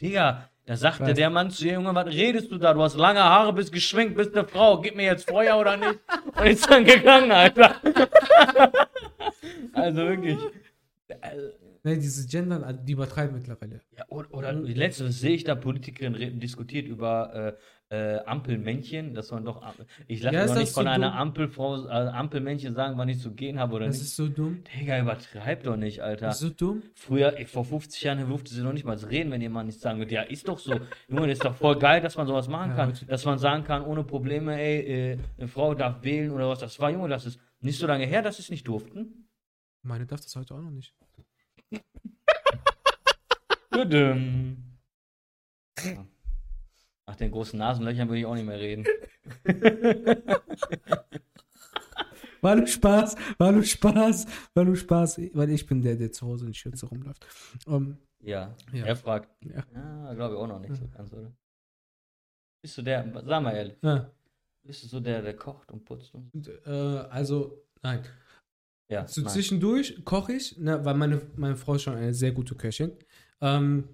Digga, 0.00 0.48
da 0.66 0.76
sagte 0.76 1.14
der 1.14 1.30
Mann 1.30 1.50
zu 1.50 1.66
ihr, 1.66 1.74
Junge, 1.74 1.94
was 1.94 2.06
redest 2.06 2.50
du 2.50 2.58
da? 2.58 2.72
Du 2.74 2.82
hast 2.82 2.96
lange 2.96 3.20
Haare, 3.22 3.52
bist 3.52 3.72
geschminkt, 3.72 4.14
bist 4.16 4.34
eine 4.36 4.46
Frau, 4.46 4.80
gib 4.80 4.96
mir 4.96 5.04
jetzt 5.06 5.28
Feuer 5.28 5.58
oder 5.58 5.76
nicht? 5.76 5.98
Und 6.38 6.46
ist 6.46 6.70
dann 6.70 6.84
gegangen, 6.84 7.30
Alter. 7.32 7.74
also 9.72 9.96
wirklich. 9.98 10.38
Äh, 11.08 11.16
Ne, 11.82 11.96
dieses 11.96 12.28
Gendern, 12.28 12.78
die 12.84 12.92
übertreiben 12.92 13.34
mittlerweile. 13.34 13.80
ja, 13.96 14.04
oder, 14.10 14.34
oder 14.34 14.52
letztens 14.52 15.18
sehe 15.18 15.30
ich 15.30 15.44
da 15.44 15.54
Politikerin 15.54 16.14
re- 16.14 16.30
diskutiert 16.30 16.86
über 16.86 17.56
äh, 17.56 17.62
äh, 17.92 18.18
Ampelmännchen, 18.24 19.14
dass 19.14 19.32
man 19.32 19.44
doch, 19.44 19.60
ich 20.06 20.22
lasse 20.22 20.34
Ja, 20.36 20.42
doch 20.42 20.50
das 20.50 20.58
nicht 20.60 20.72
von 20.72 20.84
so 20.84 20.90
einer 20.90 21.08
dumm? 21.10 21.18
Ampelfrau, 21.18 21.86
äh, 21.86 21.90
Ampelmännchen 21.90 22.74
sagen, 22.74 22.96
wann 22.96 23.08
ich 23.08 23.20
zu 23.20 23.32
gehen 23.32 23.58
habe 23.58 23.74
oder 23.74 23.86
Das 23.86 23.96
nicht. 23.96 24.04
ist 24.06 24.16
so 24.16 24.28
dumm. 24.28 24.62
Digga, 24.78 25.00
übertreib 25.00 25.64
doch 25.64 25.76
nicht, 25.76 26.00
Alter. 26.00 26.26
Das 26.26 26.36
ist 26.40 26.48
so 26.48 26.50
dumm. 26.50 26.82
Früher, 26.94 27.36
ey, 27.36 27.46
vor 27.46 27.64
50 27.64 28.00
Jahren 28.02 28.28
durfte 28.28 28.54
sie 28.54 28.62
noch 28.62 28.72
nicht 28.72 28.84
mal 28.84 28.96
reden, 28.96 29.32
wenn 29.32 29.40
jemand 29.40 29.66
nichts 29.66 29.82
sagen 29.82 29.98
würde. 29.98 30.14
Ja, 30.14 30.22
ist 30.22 30.46
doch 30.46 30.58
so. 30.60 30.72
Junge, 31.08 31.26
das 31.26 31.38
ist 31.38 31.44
doch 31.44 31.56
voll 31.56 31.78
geil, 31.80 32.00
dass 32.00 32.16
man 32.16 32.28
sowas 32.28 32.46
machen 32.46 32.70
Ja, 32.70 32.76
kann. 32.76 32.92
Dass 33.08 33.24
man 33.24 33.38
sagen 33.38 33.64
kann, 33.64 33.82
ohne 33.84 34.04
Probleme, 34.04 34.56
ey, 34.60 35.12
äh, 35.14 35.18
eine 35.38 35.48
Frau 35.48 35.74
darf 35.74 36.04
wählen 36.04 36.30
oder 36.30 36.48
was. 36.48 36.60
Das 36.60 36.78
war, 36.78 36.90
Junge, 36.90 37.08
das 37.08 37.26
ist 37.26 37.40
nicht 37.60 37.78
so 37.78 37.88
lange 37.88 38.06
her, 38.06 38.22
dass 38.22 38.36
sie 38.36 38.42
es 38.42 38.50
nicht 38.50 38.68
durften. 38.68 39.28
Meine 39.82 40.06
darf 40.06 40.20
das 40.20 40.36
heute 40.36 40.54
auch 40.54 40.60
noch 40.60 40.70
nicht. 40.70 40.94
Tudum. 43.72 44.56
Ja. 45.84 46.06
Nach 47.10 47.16
den 47.16 47.32
großen 47.32 47.58
Nasenlöchern 47.58 48.06
würde 48.08 48.20
ich 48.20 48.24
auch 48.26 48.36
nicht 48.36 48.46
mehr 48.46 48.60
reden. 48.60 48.86
War 52.40 52.54
nur 52.54 52.68
Spaß, 52.68 53.16
war 53.36 53.50
nur 53.52 53.64
Spaß, 53.64 54.26
war 54.54 54.64
nur 54.64 54.76
Spaß, 54.76 55.20
weil 55.34 55.50
ich 55.50 55.66
bin 55.66 55.82
der, 55.82 55.96
der 55.96 56.12
zu 56.12 56.24
Hause 56.26 56.46
in 56.46 56.54
Schürze 56.54 56.86
rumläuft. 56.86 57.26
Ähm, 57.66 57.98
Ja, 58.22 58.54
Ja. 58.72 58.86
er 58.86 58.94
fragt. 58.96 59.28
Ja. 59.44 59.64
Ja, 59.74 60.14
glaube 60.14 60.36
ich 60.36 60.40
auch 60.40 60.46
noch 60.46 60.60
nicht 60.60 60.76
so 60.76 60.86
ganz, 60.96 61.12
oder? 61.12 61.32
Bist 62.62 62.78
du 62.78 62.82
der, 62.82 63.12
sag 63.26 63.42
mal 63.42 63.54
ehrlich, 63.56 63.76
ja, 63.82 64.08
bist 64.64 64.84
du 64.84 64.86
so 64.86 65.00
der, 65.00 65.20
der 65.20 65.34
kocht 65.34 65.72
und 65.72 65.84
putzt 65.84 66.14
und 66.14 66.32
und, 66.32 66.46
äh, 66.64 66.70
also, 67.10 67.60
nein. 67.82 68.04
Ja, 68.88 69.04
So 69.08 69.20
nein. 69.22 69.30
zwischendurch 69.32 70.04
koche 70.04 70.32
ich, 70.34 70.56
ne, 70.58 70.82
weil 70.84 70.94
meine, 70.94 71.20
meine 71.34 71.56
Frau 71.56 71.74
ist 71.74 71.82
schon 71.82 71.96
eine 71.96 72.14
sehr 72.14 72.30
gute 72.32 72.54
Köchin. 72.54 72.92
Ähm, 73.40 73.88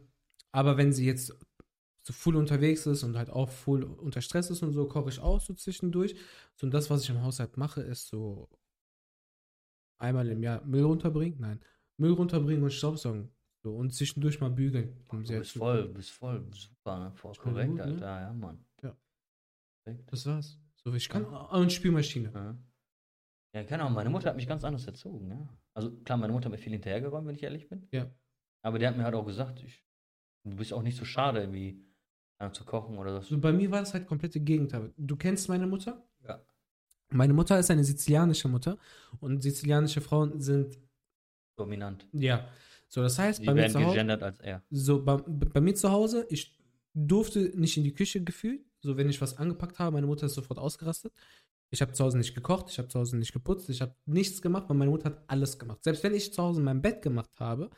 aber 0.53 0.77
wenn 0.77 0.93
sie 0.93 1.07
jetzt 1.07 1.35
so 2.07 2.13
full 2.13 2.37
unterwegs 2.37 2.87
ist 2.87 3.03
und 3.03 3.17
halt 3.17 3.31
auch 3.31 3.51
full 3.51 3.83
unter 3.83 4.21
Stress 4.21 4.49
ist 4.51 4.63
und 4.63 4.73
so, 4.73 4.87
koche 4.87 5.11
ich 5.11 5.19
auch 5.19 5.41
so 5.41 5.55
zwischendurch. 5.55 6.15
So, 6.55 6.67
und 6.67 6.73
das, 6.73 6.89
was 6.89 7.03
ich 7.03 7.11
im 7.11 7.21
Haushalt 7.21 7.57
mache, 7.57 7.81
ist 7.81 8.07
so 8.07 8.49
einmal 9.99 10.29
im 10.29 10.41
Jahr 10.41 10.65
Müll 10.65 10.85
runterbringen, 10.85 11.41
nein, 11.41 11.61
Müll 11.97 12.13
runterbringen 12.13 12.63
und 12.63 12.71
Staubsaugen. 12.71 13.33
So, 13.65 13.75
und 13.75 13.93
zwischendurch 13.93 14.41
mal 14.41 14.51
bügeln. 14.51 15.05
um 15.09 15.25
Du 15.25 15.39
bist 15.39 15.57
voll, 15.57 15.89
bist 15.89 16.11
voll 16.11 16.47
super, 16.53 17.01
ne? 17.01 17.13
voll 17.13 17.35
korrekt, 17.35 17.71
gut, 17.71 17.79
ne? 17.79 17.85
Alter, 17.85 18.21
ja, 18.21 18.33
Mann. 18.33 18.65
Ja. 18.83 18.97
Perfekt. 19.83 20.13
Das 20.13 20.27
war's. 20.27 20.61
So, 20.77 20.95
ich 20.95 21.09
kann 21.09 21.25
und 21.25 21.73
Spülmaschine. 21.73 22.31
Ja. 22.33 22.57
Ja, 23.53 23.65
keine 23.65 23.83
Ahnung, 23.83 23.95
meine 23.95 24.11
Mutter 24.11 24.29
hat 24.29 24.37
mich 24.37 24.47
ganz 24.47 24.63
anders 24.63 24.87
erzogen, 24.87 25.29
ja. 25.29 25.49
Also 25.75 25.91
klar, 26.03 26.19
meine 26.19 26.33
Mutter 26.33 26.45
hat 26.45 26.53
mir 26.53 26.59
viel 26.59 26.73
hinterhergeräumt, 26.73 27.27
wenn 27.27 27.35
ich 27.35 27.43
ehrlich 27.43 27.69
bin. 27.69 27.89
Ja. 27.91 28.09
Aber 28.63 28.79
die 28.79 28.87
hat 28.87 28.97
mir 28.97 29.03
halt 29.03 29.17
auch 29.17 29.27
gesagt, 29.27 29.65
ich, 29.65 29.85
du 30.45 30.55
bist 30.55 30.73
auch 30.73 30.83
nicht 30.83 30.97
so 30.97 31.05
schade, 31.05 31.41
irgendwie 31.41 31.86
äh, 32.39 32.51
zu 32.53 32.65
kochen 32.65 32.99
oder 32.99 33.21
so. 33.23 33.29
So, 33.37 33.39
bei 33.39 33.53
mir 33.53 33.71
war 33.71 33.81
das 33.81 33.95
halt 33.95 34.07
komplette 34.07 34.41
Gegenteil. 34.41 34.93
Du 34.97 35.17
kennst 35.17 35.49
meine 35.49 35.67
Mutter? 35.67 36.07
Ja. 36.27 36.41
Meine 37.11 37.33
Mutter 37.33 37.59
ist 37.59 37.71
eine 37.71 37.85
sizilianische 37.85 38.49
Mutter 38.49 38.79
und 39.21 39.43
sizilianische 39.43 40.01
Frauen 40.01 40.41
sind, 40.41 40.79
Dominant. 41.57 42.07
ja. 42.13 42.49
So, 42.89 43.03
das 43.03 43.19
heißt, 43.19 43.43
Die 43.43 43.47
bei 43.47 43.55
mir, 43.55 43.69
zu 43.69 43.81
Hause, 43.81 43.89
gegendert 43.95 44.23
als 44.23 44.39
er. 44.39 44.63
so, 44.71 45.05
bei, 45.05 45.17
bei 45.17 45.61
mir 45.61 45.75
zu 45.75 45.91
Hause, 45.91 46.25
ich 46.29 46.57
durfte 46.95 47.41
nicht 47.59 47.77
in 47.77 47.83
die 47.83 47.93
Küche 47.93 48.23
gefühlt. 48.23 48.65
So, 48.81 48.97
wenn 48.97 49.09
ich 49.09 49.21
was 49.21 49.39
angepackt 49.39 49.81
habe, 49.81 49.95
meine 49.95 50.07
Mutter 50.07 50.27
ist 50.27 50.35
sofort 50.35 50.61
ausgerastet. 50.61 51.13
Ich 51.71 51.83
habe 51.83 51.93
zu 51.95 52.05
Hause 52.05 52.17
nicht 52.17 52.37
gekocht, 52.37 52.71
ich 52.71 52.79
habe 52.79 52.87
zu 52.87 53.01
Hause 53.01 53.17
nicht 53.17 53.33
geputzt, 53.33 53.69
ich 53.71 53.81
habe 53.83 53.97
nichts 54.05 54.41
gemacht, 54.41 54.69
weil 54.69 54.77
meine 54.77 54.93
Mutter 54.93 55.07
hat 55.07 55.25
alles 55.27 55.59
gemacht. 55.59 55.83
Selbst 55.83 56.05
wenn 56.05 56.15
ich 56.15 56.33
zu 56.33 56.41
Hause 56.41 56.61
mein 56.61 56.81
Bett 56.81 57.03
gemacht 57.03 57.31
habe 57.41 57.71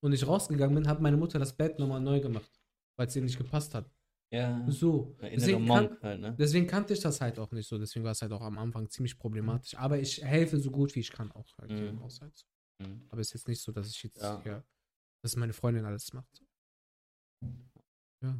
und 0.00 0.12
ich 0.12 0.26
rausgegangen 0.26 0.74
bin, 0.74 0.88
hat 0.88 1.00
meine 1.00 1.16
Mutter 1.16 1.38
das 1.38 1.56
Bett 1.56 1.78
nochmal 1.78 2.00
neu 2.00 2.18
gemacht, 2.18 2.50
weil 2.96 3.06
es 3.06 3.14
ihr 3.14 3.22
nicht 3.22 3.38
gepasst 3.38 3.76
hat. 3.76 3.88
Ja. 4.30 4.66
So. 4.70 5.16
Deswegen, 5.22 5.62
Monk 5.64 6.02
halt, 6.02 6.20
ne? 6.20 6.36
deswegen 6.38 6.66
kannte 6.66 6.92
ich 6.92 7.00
das 7.00 7.20
halt 7.20 7.38
auch 7.38 7.50
nicht 7.52 7.66
so. 7.66 7.78
Deswegen 7.78 8.04
war 8.04 8.12
es 8.12 8.20
halt 8.20 8.32
auch 8.32 8.42
am 8.42 8.58
Anfang 8.58 8.88
ziemlich 8.90 9.18
problematisch. 9.18 9.74
Aber 9.74 9.98
ich 9.98 10.22
helfe 10.22 10.58
so 10.60 10.70
gut 10.70 10.94
wie 10.94 11.00
ich 11.00 11.10
kann 11.10 11.32
auch 11.32 11.46
halt 11.58 11.70
Mhm. 11.70 12.00
Haushalt. 12.00 12.46
Mhm. 12.78 13.06
Aber 13.08 13.20
es 13.20 13.28
ist 13.28 13.34
jetzt 13.34 13.48
nicht 13.48 13.62
so, 13.62 13.72
dass 13.72 13.88
ich 13.88 14.02
jetzt 14.02 14.20
Ja. 14.20 14.42
hier, 14.42 14.64
dass 15.22 15.34
meine 15.36 15.52
Freundin 15.54 15.84
alles 15.86 16.12
macht. 16.12 16.44
Ja. 18.22 18.38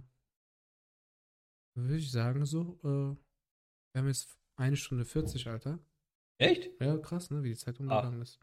Würde 1.75 1.97
ich 1.97 2.11
sagen, 2.11 2.45
so, 2.45 2.79
äh, 2.83 3.17
wir 3.95 3.99
haben 4.01 4.09
jetzt 4.09 4.37
eine 4.57 4.77
Stunde 4.77 5.05
40, 5.05 5.47
Alter. 5.47 5.79
Echt? 6.39 6.71
Ja, 6.81 6.99
krass, 6.99 7.31
ne, 7.31 7.43
wie 7.43 7.51
die 7.51 7.57
Zeit 7.57 7.81
umgegangen 7.81 8.21
ist. 8.21 8.41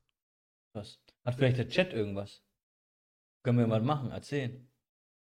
Was? 0.74 1.00
Hat 1.24 1.36
vielleicht 1.36 1.58
der 1.58 1.68
Chat 1.70 1.94
irgendwas? 1.94 2.44
Können 3.46 3.60
wir 3.60 3.68
mal 3.68 3.82
machen, 3.82 4.12
erzählen. 4.12 4.68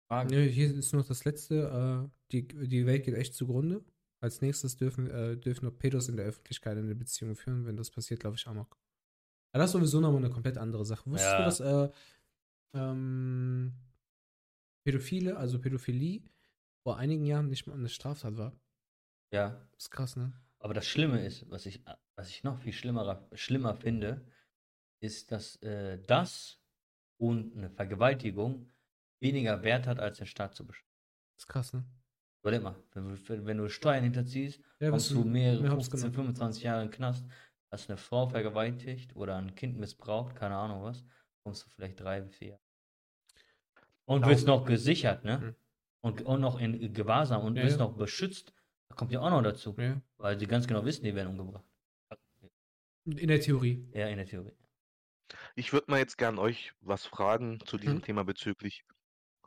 Fragen. 0.08 0.30
Nö, 0.30 0.42
hier 0.46 0.74
ist 0.74 0.92
noch 0.94 1.06
das 1.06 1.24
letzte, 1.24 2.08
äh, 2.08 2.10
die, 2.32 2.48
die 2.48 2.86
Welt 2.86 3.04
geht 3.04 3.14
echt 3.14 3.34
zugrunde. 3.34 3.84
Als 4.20 4.40
nächstes 4.40 4.76
dürfen, 4.76 5.08
äh, 5.10 5.36
dürfen 5.36 5.66
noch 5.66 5.76
Pedos 5.78 6.08
in 6.08 6.16
der 6.16 6.26
Öffentlichkeit 6.26 6.76
eine 6.76 6.94
Beziehung 6.94 7.36
führen. 7.36 7.66
Wenn 7.66 7.76
das 7.76 7.90
passiert, 7.90 8.20
glaube 8.20 8.36
ich, 8.36 8.46
Amok. 8.46 8.76
Aber 9.52 9.62
das 9.62 9.70
ist 9.70 9.72
sowieso 9.72 10.00
nochmal 10.00 10.24
eine 10.24 10.30
komplett 10.32 10.58
andere 10.58 10.84
Sache. 10.84 11.08
Wusstest 11.10 11.30
Ja. 11.30 11.38
du, 11.38 11.44
dass 11.44 11.60
äh, 11.60 11.92
ähm, 12.74 13.72
Pädophile, 14.84 15.36
also 15.36 15.60
Pädophilie, 15.60 16.22
vor 16.82 16.96
einigen 16.96 17.24
Jahren 17.26 17.48
nicht 17.48 17.66
mal 17.66 17.74
eine 17.74 17.88
Straftat 17.88 18.36
war? 18.36 18.58
Ja. 19.32 19.50
Das 19.72 19.84
ist 19.84 19.90
krass, 19.90 20.16
ne? 20.16 20.32
Aber 20.58 20.74
das 20.74 20.86
Schlimme 20.86 21.24
ist, 21.24 21.48
was 21.50 21.66
ich, 21.66 21.84
was 22.16 22.30
ich 22.30 22.42
noch 22.42 22.58
viel 22.58 22.72
schlimmer, 22.72 23.28
schlimmer 23.34 23.74
finde, 23.74 24.26
ist, 25.00 25.30
dass 25.30 25.56
äh, 25.62 25.98
das 26.06 26.60
und 27.18 27.56
eine 27.56 27.70
Vergewaltigung 27.70 28.68
weniger 29.20 29.62
Wert 29.62 29.86
hat, 29.86 29.98
als 30.00 30.18
den 30.18 30.26
Staat 30.26 30.54
zu 30.54 30.66
bestrafen. 30.66 30.88
Das 31.36 31.44
ist 31.44 31.48
krass, 31.48 31.72
ne? 31.72 31.84
Überleg 32.42 32.62
mal, 32.62 32.76
wenn, 32.92 33.08
du- 33.14 33.46
wenn 33.46 33.58
du 33.58 33.68
Steuern 33.68 34.04
hinterziehst, 34.04 34.60
Ja, 34.80 34.90
kommst 34.90 35.10
du 35.10 35.24
mehrere 35.24 35.62
mehr 35.62 35.72
Hops 35.72 35.88
15, 35.88 36.12
genommen. 36.12 36.14
25 36.14 36.62
Jahre 36.62 36.82
in 36.82 36.88
den 36.88 36.94
Knast, 36.94 37.26
hast 37.70 37.90
eine 37.90 37.98
Frau 37.98 38.28
vergewaltigt 38.28 39.14
oder 39.16 39.36
ein 39.36 39.54
Kind 39.54 39.76
missbraucht, 39.78 40.36
keine 40.36 40.56
Ahnung 40.56 40.82
was, 40.82 41.04
kommst 41.44 41.66
du 41.66 41.70
vielleicht 41.70 42.00
drei 42.00 42.20
bis 42.20 42.34
vier 42.36 42.48
Jahre. 42.48 42.62
Und 44.06 44.24
wirst 44.26 44.46
noch 44.46 44.64
gesichert, 44.64 45.24
ne? 45.24 45.38
Mhm. 45.38 45.54
Und, 46.00 46.22
und 46.22 46.40
noch 46.40 46.60
in 46.60 46.92
Gewahrsam 46.94 47.42
und 47.44 47.56
Ja, 47.56 47.64
wirst 47.64 47.78
ja. 47.78 47.84
noch 47.86 47.96
beschützt. 47.96 48.54
Da 48.88 48.94
kommt 48.94 49.12
ja 49.12 49.20
auch 49.20 49.30
noch 49.30 49.42
dazu, 49.42 49.74
Ja. 49.78 50.00
weil 50.16 50.38
sie 50.38 50.46
ganz 50.46 50.66
genau 50.66 50.84
wissen, 50.84 51.04
die 51.04 51.14
werden 51.14 51.28
umgebracht. 51.38 51.64
In 53.04 53.28
der 53.28 53.40
Theorie. 53.40 53.86
Ja, 53.92 54.06
in 54.08 54.16
der 54.16 54.26
Theorie. 54.26 54.52
Ich 55.56 55.72
würde 55.72 55.90
mal 55.90 55.98
jetzt 55.98 56.16
gern 56.16 56.38
euch 56.38 56.72
was 56.80 57.04
fragen 57.04 57.60
zu 57.66 57.76
diesem 57.76 57.96
Mhm. 57.96 58.02
Thema 58.02 58.24
bezüglich. 58.24 58.84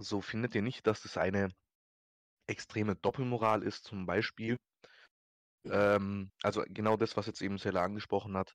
So 0.01 0.19
findet 0.19 0.53
ihr 0.53 0.61
nicht, 0.61 0.85
dass 0.85 1.05
es 1.05 1.15
eine 1.15 1.47
extreme 2.47 2.95
Doppelmoral 2.95 3.63
ist, 3.63 3.85
zum 3.85 4.05
Beispiel? 4.05 4.57
Ähm, 5.69 6.31
also 6.43 6.63
genau 6.67 6.97
das, 6.97 7.17
was 7.17 7.27
jetzt 7.27 7.41
eben 7.41 7.57
Sella 7.57 7.83
angesprochen 7.83 8.35
hat. 8.37 8.53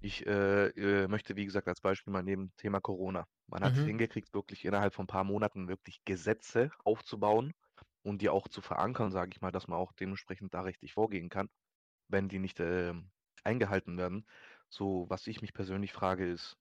Ich 0.00 0.26
äh, 0.26 0.68
äh, 0.68 1.08
möchte, 1.08 1.36
wie 1.36 1.44
gesagt, 1.46 1.68
als 1.68 1.80
Beispiel 1.80 2.12
mal 2.12 2.22
nehmen 2.22 2.52
Thema 2.56 2.80
Corona. 2.80 3.26
Man 3.48 3.64
hat 3.64 3.76
es 3.76 3.82
Mhm. 3.82 3.84
hingekriegt, 3.84 4.34
wirklich 4.34 4.64
innerhalb 4.64 4.94
von 4.94 5.04
ein 5.04 5.08
paar 5.08 5.24
Monaten 5.24 5.68
wirklich 5.68 6.04
Gesetze 6.04 6.70
aufzubauen 6.84 7.52
und 8.02 8.22
die 8.22 8.28
auch 8.30 8.48
zu 8.48 8.62
verankern, 8.62 9.12
sage 9.12 9.32
ich 9.34 9.40
mal, 9.40 9.52
dass 9.52 9.68
man 9.68 9.78
auch 9.78 9.92
dementsprechend 9.92 10.54
da 10.54 10.62
richtig 10.62 10.94
vorgehen 10.94 11.30
kann, 11.30 11.48
wenn 12.08 12.28
die 12.28 12.38
nicht 12.40 12.60
ähm, 12.60 13.12
eingehalten 13.44 13.98
werden. 13.98 14.26
So, 14.70 15.06
was 15.10 15.26
ich 15.28 15.42
mich 15.42 15.54
persönlich 15.54 15.92
frage, 15.92 16.28
ist, 16.30 16.56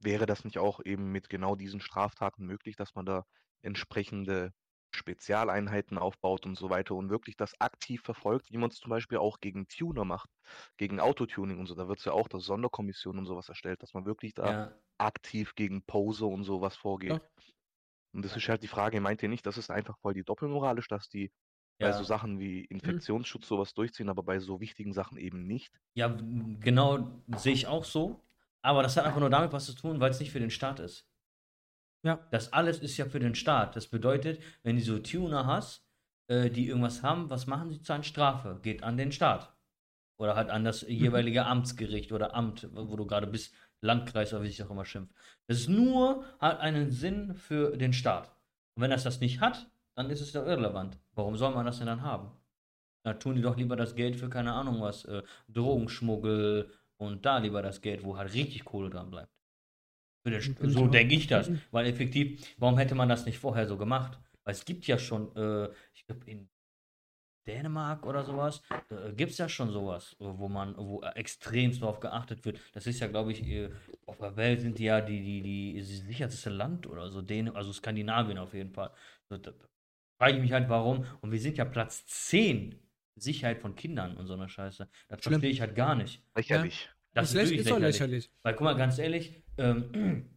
wäre 0.00 0.26
das 0.26 0.44
nicht 0.44 0.58
auch 0.58 0.80
eben 0.84 1.12
mit 1.12 1.28
genau 1.28 1.56
diesen 1.56 1.80
Straftaten 1.80 2.46
möglich, 2.46 2.76
dass 2.76 2.94
man 2.94 3.06
da 3.06 3.24
entsprechende 3.62 4.52
Spezialeinheiten 4.94 5.98
aufbaut 5.98 6.46
und 6.46 6.56
so 6.56 6.70
weiter 6.70 6.94
und 6.94 7.10
wirklich 7.10 7.36
das 7.36 7.60
aktiv 7.60 8.02
verfolgt, 8.02 8.50
wie 8.50 8.56
man 8.58 8.70
es 8.70 8.78
zum 8.78 8.90
Beispiel 8.90 9.18
auch 9.18 9.40
gegen 9.40 9.68
Tuner 9.68 10.04
macht, 10.04 10.30
gegen 10.78 11.00
Autotuning 11.00 11.58
und 11.58 11.66
so. 11.66 11.74
Da 11.74 11.88
wird 11.88 11.98
es 11.98 12.04
ja 12.06 12.12
auch, 12.12 12.28
dass 12.28 12.44
Sonderkommission 12.44 13.18
und 13.18 13.26
sowas 13.26 13.48
erstellt, 13.48 13.82
dass 13.82 13.94
man 13.94 14.06
wirklich 14.06 14.34
da 14.34 14.54
Ja, 14.54 14.80
aktiv 14.98 15.54
gegen 15.54 15.84
Pose 15.84 16.26
und 16.26 16.44
sowas 16.44 16.76
vorgeht. 16.76 17.18
Doch. 17.18 17.54
Und 18.12 18.24
das 18.24 18.36
ist 18.36 18.48
halt 18.50 18.62
die 18.62 18.68
Frage, 18.68 19.00
meint 19.00 19.22
ihr 19.22 19.30
nicht, 19.30 19.46
das 19.46 19.56
ist 19.58 19.70
einfach 19.70 19.98
voll 20.00 20.14
die 20.14 20.24
Doppelmoralisch, 20.24 20.88
dass 20.88 21.08
die 21.08 21.32
bei 21.80 21.92
so 21.92 22.02
ja. 22.02 22.04
Sachen 22.04 22.38
wie 22.40 22.64
Infektionsschutz 22.66 23.48
sowas 23.48 23.72
durchziehen, 23.74 24.08
aber 24.10 24.22
bei 24.24 24.40
so 24.40 24.60
wichtigen 24.60 24.92
Sachen 24.92 25.16
eben 25.18 25.46
nicht? 25.46 25.80
ja, 25.94 26.08
genau 26.60 27.22
sehe 27.28 27.52
ich 27.52 27.66
auch 27.66 27.84
so. 27.84 28.20
Aber 28.62 28.82
das 28.82 28.96
hat 28.96 29.04
einfach 29.04 29.20
nur 29.20 29.30
damit 29.30 29.52
was 29.52 29.66
zu 29.66 29.74
tun, 29.74 30.00
weil 30.00 30.10
es 30.10 30.20
nicht 30.20 30.32
für 30.32 30.40
den 30.40 30.50
Staat 30.50 30.80
ist. 30.80 31.08
Ja. 32.02 32.26
Das 32.30 32.52
alles 32.52 32.78
ist 32.78 32.96
ja 32.96 33.06
für 33.06 33.20
den 33.20 33.34
Staat. 33.34 33.76
Das 33.76 33.88
bedeutet, 33.88 34.42
wenn 34.62 34.76
du 34.76 34.82
so 34.82 34.98
Tuner 34.98 35.46
hast, 35.46 35.84
äh, 36.28 36.50
die 36.50 36.68
irgendwas 36.68 37.02
haben, 37.02 37.30
was 37.30 37.46
machen 37.46 37.70
sie 37.70 37.82
zu 37.82 37.92
einer 37.92 38.02
Strafe? 38.02 38.58
Geht 38.62 38.82
an 38.82 38.96
den 38.96 39.12
Staat. 39.12 39.54
Oder 40.18 40.34
halt 40.36 40.50
an 40.50 40.64
das 40.64 40.82
jeweilige 40.82 41.46
Amtsgericht 41.46 42.12
oder 42.12 42.34
Amt, 42.34 42.68
wo 42.72 42.96
du 42.96 43.06
gerade 43.06 43.26
bist, 43.26 43.54
Landkreis 43.80 44.32
oder 44.32 44.42
wie 44.42 44.48
sich 44.48 44.62
auch 44.62 44.70
immer 44.70 44.84
schimpft. 44.84 45.14
Das 45.46 45.58
ist 45.58 45.68
nur, 45.68 46.24
hat 46.40 46.60
einen 46.60 46.90
Sinn 46.90 47.34
für 47.34 47.76
den 47.76 47.92
Staat. 47.92 48.32
Und 48.74 48.82
wenn 48.82 48.90
das 48.90 49.04
das 49.04 49.20
nicht 49.20 49.40
hat, 49.40 49.70
dann 49.94 50.10
ist 50.10 50.20
es 50.20 50.32
ja 50.32 50.44
irrelevant. 50.44 50.98
Warum 51.12 51.36
soll 51.36 51.54
man 51.54 51.66
das 51.66 51.78
denn 51.78 51.86
dann 51.86 52.02
haben? 52.02 52.32
Da 53.04 53.14
tun 53.14 53.36
die 53.36 53.42
doch 53.42 53.56
lieber 53.56 53.76
das 53.76 53.94
Geld 53.94 54.16
für 54.16 54.28
keine 54.28 54.52
Ahnung 54.52 54.80
was, 54.80 55.04
äh, 55.04 55.22
Drogenschmuggel 55.48 56.70
und 56.98 57.24
da 57.24 57.38
lieber 57.38 57.62
das 57.62 57.80
Geld, 57.80 58.04
wo 58.04 58.16
halt 58.16 58.34
richtig 58.34 58.64
Kohle 58.64 58.90
dran 58.90 59.10
bleibt. 59.10 59.32
Ich 60.26 60.52
so 60.74 60.86
denke 60.86 61.14
ich 61.14 61.26
das. 61.26 61.50
Weil 61.70 61.86
effektiv, 61.86 62.54
warum 62.58 62.76
hätte 62.76 62.94
man 62.94 63.08
das 63.08 63.24
nicht 63.24 63.38
vorher 63.38 63.66
so 63.66 63.78
gemacht? 63.78 64.18
Weil 64.44 64.52
es 64.52 64.64
gibt 64.64 64.86
ja 64.86 64.98
schon, 64.98 65.34
äh, 65.36 65.70
ich 65.94 66.06
glaube 66.06 66.24
in 66.26 66.50
Dänemark 67.46 68.04
oder 68.04 68.24
sowas, 68.24 68.62
äh, 68.90 69.12
gibt 69.14 69.32
es 69.32 69.38
ja 69.38 69.48
schon 69.48 69.70
sowas, 69.70 70.16
wo 70.18 70.48
man, 70.48 70.76
wo 70.76 71.02
extremst 71.02 71.80
darauf 71.80 71.98
geachtet 71.98 72.44
wird. 72.44 72.60
Das 72.74 72.86
ist 72.86 73.00
ja, 73.00 73.06
glaube 73.06 73.32
ich, 73.32 73.42
äh, 73.46 73.70
auf 74.06 74.18
der 74.18 74.36
Welt 74.36 74.60
sind 74.60 74.78
die 74.78 74.84
ja 74.84 75.00
die, 75.00 75.22
die, 75.22 75.42
die 75.42 75.82
sicherste 75.82 76.50
Land 76.50 76.86
oder 76.86 77.08
so, 77.10 77.22
Däne, 77.22 77.54
also 77.54 77.72
Skandinavien 77.72 78.38
auf 78.38 78.52
jeden 78.52 78.72
Fall. 78.72 78.90
So, 79.30 79.38
da 79.38 79.52
frage 80.20 80.36
ich 80.36 80.42
mich 80.42 80.52
halt, 80.52 80.68
warum. 80.68 81.06
Und 81.22 81.32
wir 81.32 81.40
sind 81.40 81.56
ja 81.56 81.64
Platz 81.64 82.06
10 82.06 82.78
Sicherheit 83.22 83.60
von 83.60 83.74
Kindern 83.74 84.16
und 84.16 84.26
so 84.26 84.34
einer 84.34 84.48
Scheiße. 84.48 84.88
Das 85.08 85.20
Schlimm. 85.22 85.32
verstehe 85.34 85.50
ich 85.50 85.60
halt 85.60 85.74
gar 85.74 85.94
nicht. 85.94 86.22
Lächerlich. 86.34 86.88
Das 87.14 87.30
ist, 87.30 87.34
ist, 87.34 87.36
läch- 87.40 87.44
wirklich 87.44 87.60
ist 87.60 87.64
lächerlich. 87.66 87.92
lächerlich. 87.94 88.30
Weil, 88.42 88.54
guck 88.54 88.64
mal, 88.64 88.74
ganz 88.76 88.98
ehrlich, 88.98 89.42
ähm, 89.56 90.30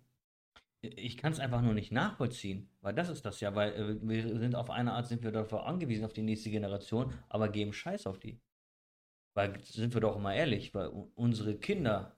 ich 0.82 1.18
kann 1.18 1.32
es 1.32 1.40
einfach 1.40 1.62
nur 1.62 1.74
nicht 1.74 1.91
nachvollziehen, 1.91 2.70
weil 2.82 2.94
das 2.94 3.10
ist 3.10 3.24
das 3.26 3.40
ja, 3.40 3.53
weil 3.56 3.74
äh, 3.74 3.99
wir 4.02 4.40
sind 4.40 4.56
auf 4.56 4.70
eine 4.70 4.94
Art, 4.94 5.08
sind 5.08 5.24
wir 5.24 5.32
darauf 5.32 5.53
angewiesen, 5.53 6.06
auf 6.06 6.14
die 6.14 6.24
nächste 6.24 6.49
Generation, 6.49 7.14
aber 7.30 7.49
geben 7.49 7.74
Scheiß 7.74 8.08
auf 8.08 8.20
die. 8.20 8.40
Weil, 9.36 9.60
sind 9.64 9.94
wir 9.94 10.02
doch 10.02 10.18
mal 10.20 10.34
ehrlich, 10.34 10.74
weil 10.74 10.90
u- 10.90 11.12
unsere 11.16 11.56
Kinder, 11.58 12.18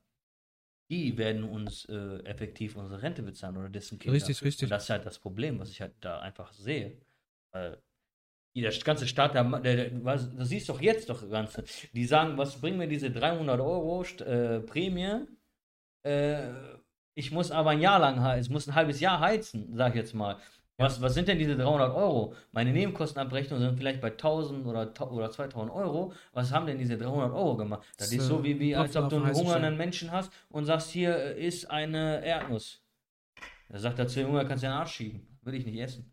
die 0.89 1.17
werden 1.17 1.43
uns 1.43 1.85
äh, 1.85 2.19
effektiv 2.23 2.75
unsere 2.75 3.01
Rente 3.01 3.21
bezahlen 3.23 3.57
oder 3.57 3.69
dessen 3.69 3.99
Kinder. 3.99 4.15
Richtig, 4.15 4.41
richtig. 4.43 4.63
Und 4.67 4.69
das 4.71 4.83
ist 4.83 4.89
halt 4.89 5.05
das 5.05 5.19
Problem, 5.19 5.59
was 5.59 5.69
ich 5.69 5.81
halt 5.81 5.93
da 6.01 6.19
einfach 6.21 6.51
sehe. 6.53 7.01
Weil 7.51 7.81
der 8.61 8.71
ganze 8.83 9.07
Staat, 9.07 9.33
der, 9.33 9.43
der, 9.43 9.89
das 9.89 10.29
siehst 10.37 10.69
doch 10.69 10.79
jetzt 10.79 11.09
doch 11.09 11.27
ganze. 11.29 11.63
Die 11.93 12.05
sagen, 12.05 12.37
was 12.37 12.59
bringen 12.59 12.77
mir 12.77 12.87
diese 12.87 13.09
300 13.09 13.59
Euro 13.59 14.03
äh, 14.03 14.59
Prämie? 14.59 15.25
Äh, 16.03 16.49
ich 17.15 17.31
muss 17.31 17.51
aber 17.51 17.71
ein 17.71 17.81
Jahr 17.81 17.99
lang 17.99 18.21
heizen, 18.21 18.53
muss 18.53 18.67
ein 18.67 18.75
halbes 18.75 18.99
Jahr 18.99 19.19
heizen, 19.19 19.75
sag 19.75 19.89
ich 19.89 20.01
jetzt 20.01 20.13
mal. 20.13 20.37
Was, 20.77 20.99
was 21.01 21.13
sind 21.13 21.27
denn 21.27 21.37
diese 21.37 21.55
300 21.55 21.93
Euro? 21.95 22.33
Meine 22.51 22.71
Nebenkostenabrechnungen 22.71 23.63
sind 23.63 23.77
vielleicht 23.77 24.01
bei 24.01 24.11
1000 24.11 24.65
oder, 24.65 24.91
oder 25.11 25.29
2000 25.29 25.71
Euro. 25.71 26.13
Was 26.33 26.51
haben 26.51 26.65
denn 26.65 26.79
diese 26.79 26.97
300 26.97 27.31
Euro 27.31 27.55
gemacht? 27.57 27.83
Das 27.97 28.09
Das, 28.09 28.17
ist 28.17 28.25
so 28.27 28.39
äh, 28.39 28.43
wie, 28.43 28.59
wie 28.59 28.75
als 28.75 28.95
ob 28.95 29.09
du 29.09 29.17
einen 29.17 29.33
hungernden. 29.35 29.77
Menschen 29.77 30.11
hast 30.11 30.31
und 30.49 30.65
sagst, 30.65 30.89
hier 30.89 31.15
äh, 31.15 31.45
ist 31.45 31.69
eine 31.69 32.25
Erdnuss. 32.25 32.83
Da 33.69 33.79
sagt 33.79 33.99
er 33.99 34.07
zu 34.07 34.19
dem 34.19 34.29
Hunger, 34.29 34.45
kannst 34.45 34.63
du 34.63 34.67
den 34.67 34.73
Arsch 34.73 34.93
schieben. 34.93 35.27
Will 35.43 35.53
ich 35.53 35.65
nicht 35.65 35.79
essen. 35.79 36.12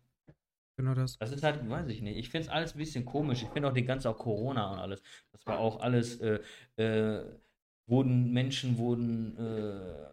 Genau 0.77 0.93
das. 0.93 1.17
Das 1.17 1.31
ist 1.31 1.43
halt, 1.43 1.67
weiß 1.69 1.87
ich 1.89 2.01
nicht. 2.01 2.17
Ich 2.17 2.29
finde 2.29 2.47
es 2.47 2.51
alles 2.53 2.73
ein 2.73 2.77
bisschen 2.79 3.05
komisch. 3.05 3.43
Ich 3.43 3.49
finde 3.49 3.67
auch 3.69 3.73
die 3.73 3.83
ganze 3.85 4.09
auch 4.09 4.17
Corona 4.17 4.71
und 4.73 4.79
alles. 4.79 5.01
Das 5.31 5.45
war 5.45 5.59
auch 5.59 5.81
alles, 5.81 6.19
äh, 6.21 6.39
äh, 6.77 7.23
wurden, 7.87 8.31
Menschen 8.31 8.77
wurden, 8.77 9.37
äh, 9.37 10.07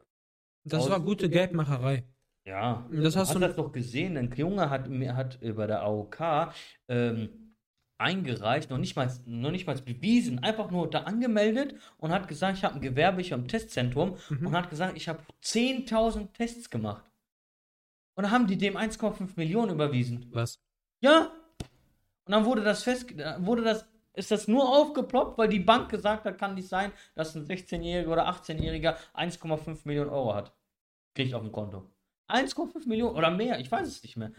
Das 0.65 0.91
war 0.91 1.01
gute 1.01 1.31
Geldmacherei. 1.31 2.05
ja. 2.45 2.87
Das 2.93 3.17
hast 3.17 3.35
du 3.35 3.39
das 3.39 3.55
doch 3.57 3.71
gesehen. 3.73 4.17
Ein 4.17 4.33
Junge 4.35 4.69
hat, 4.69 4.89
mir- 4.89 5.15
hat 5.17 5.39
bei 5.41 5.67
der 5.67 5.83
AOK 5.83 6.53
ähm, 6.89 7.55
eingereicht, 8.01 8.71
noch 8.71 8.79
nicht 8.79 8.95
mal, 8.97 9.11
noch 9.27 9.51
nicht 9.51 9.67
mal 9.67 9.77
bewiesen, 9.77 10.39
einfach 10.41 10.71
nur 10.71 10.89
da 10.91 11.03
angemeldet 11.03 11.75
und 11.99 12.11
hat 12.13 12.29
gesagt, 12.29 12.59
ich 12.59 12.65
habe 12.65 12.77
ein 12.77 12.81
Gewerbe, 12.81 13.21
ich 13.21 13.33
habe 13.33 13.43
ein 13.43 13.49
Testzentrum 13.49 14.17
Mhm. 14.29 14.47
und 14.49 14.53
hat 14.57 14.71
gesagt, 14.71 14.97
ich 14.97 15.09
habe 15.09 15.21
10.000 15.43 16.33
Tests 16.33 16.71
gemacht. 16.71 17.05
Und 18.19 18.25
dann 18.25 18.33
haben 18.33 18.49
die 18.49 18.59
dem 18.59 18.77
1,5 18.77 19.29
Millionen 19.37 19.71
überwiesen. 19.71 20.27
Was? 20.33 20.61
Ja. 21.01 21.31
Und 22.25 22.33
dann 22.33 22.45
wurde 22.47 22.65
das 22.65 22.83
fest, 22.83 23.15
wurde 23.39 23.63
das, 23.63 23.87
ist 24.13 24.33
das 24.33 24.49
nur 24.49 24.69
aufgeploppt, 24.69 25.39
weil 25.39 25.49
die 25.49 25.61
Bank 25.61 25.89
gesagt 25.89 26.25
hat, 26.25 26.37
kann 26.37 26.57
nicht 26.57 26.67
sein, 26.67 26.91
dass 27.15 27.37
ein 27.37 27.47
16-Jähriger 27.47 28.09
oder 28.09 28.29
18-Jähriger 28.29 28.97
1,5 29.15 29.83
Millionen 29.85 30.11
Euro 30.11 30.35
hat. 30.35 30.53
Kriegt 31.15 31.33
auf 31.33 31.43
dem 31.43 31.53
Konto. 31.53 31.89
1,5 32.29 32.89
Millionen 32.89 33.15
oder 33.15 33.31
mehr, 33.31 33.61
ich 33.61 33.71
weiß 33.71 33.87
es 33.87 34.03
nicht 34.03 34.17
mehr. 34.17 34.33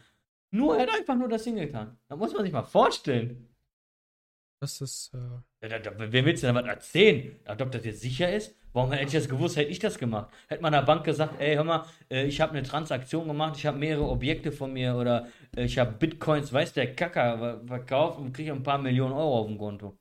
Nur, 0.52 0.76
er 0.76 0.84
hat 0.84 1.00
einfach 1.00 1.16
nur 1.16 1.30
das 1.30 1.46
hingetan. 1.46 1.98
Da 2.10 2.18
muss 2.18 2.34
man 2.34 2.44
sich 2.44 2.52
mal 2.52 2.64
vorstellen. 2.64 3.48
Das 4.62 4.82
ist. 4.82 5.14
Äh, 5.14 5.18
Ja, 5.62 5.70
da, 5.70 5.80
da, 5.80 6.12
wer 6.12 6.26
willst 6.26 6.44
du 6.44 6.48
denn 6.48 6.56
was 6.56 6.66
erzählen? 6.66 7.40
Ob 7.48 7.72
das 7.72 7.86
jetzt 7.86 8.02
sicher 8.02 8.34
ist? 8.34 8.56
Warum 8.74 8.92
hätte 8.92 9.06
ich 9.06 9.12
das 9.14 9.28
gewusst, 9.28 9.56
hätte 9.58 9.72
ich 9.72 9.80
das 9.80 9.98
gemacht? 9.98 10.32
Hätte 10.48 10.62
man 10.62 10.72
der 10.74 10.84
Bank 10.84 11.04
gesagt, 11.04 11.40
ey, 11.40 11.56
hör 11.56 11.64
mal, 11.64 11.86
äh, 12.12 12.26
ich 12.26 12.40
habe 12.40 12.52
eine 12.54 12.64
Transaktion 12.64 13.28
gemacht, 13.28 13.58
ich 13.58 13.66
habe 13.66 13.80
mehrere 13.80 14.08
Objekte 14.08 14.52
von 14.52 14.72
mir 14.74 14.96
oder 14.96 15.28
äh, 15.56 15.64
ich 15.66 15.80
habe 15.80 15.94
Bitcoins, 15.94 16.54
weiß 16.54 16.74
der 16.74 16.94
Kacker, 16.96 17.38
ver- 17.40 17.68
verkauft 17.68 18.20
und 18.20 18.32
kriege 18.34 18.52
ein 18.52 18.62
paar 18.64 18.78
Millionen 18.78 19.14
Euro 19.14 19.40
auf 19.40 19.48
dem 19.48 19.58
Konto. 19.58 19.98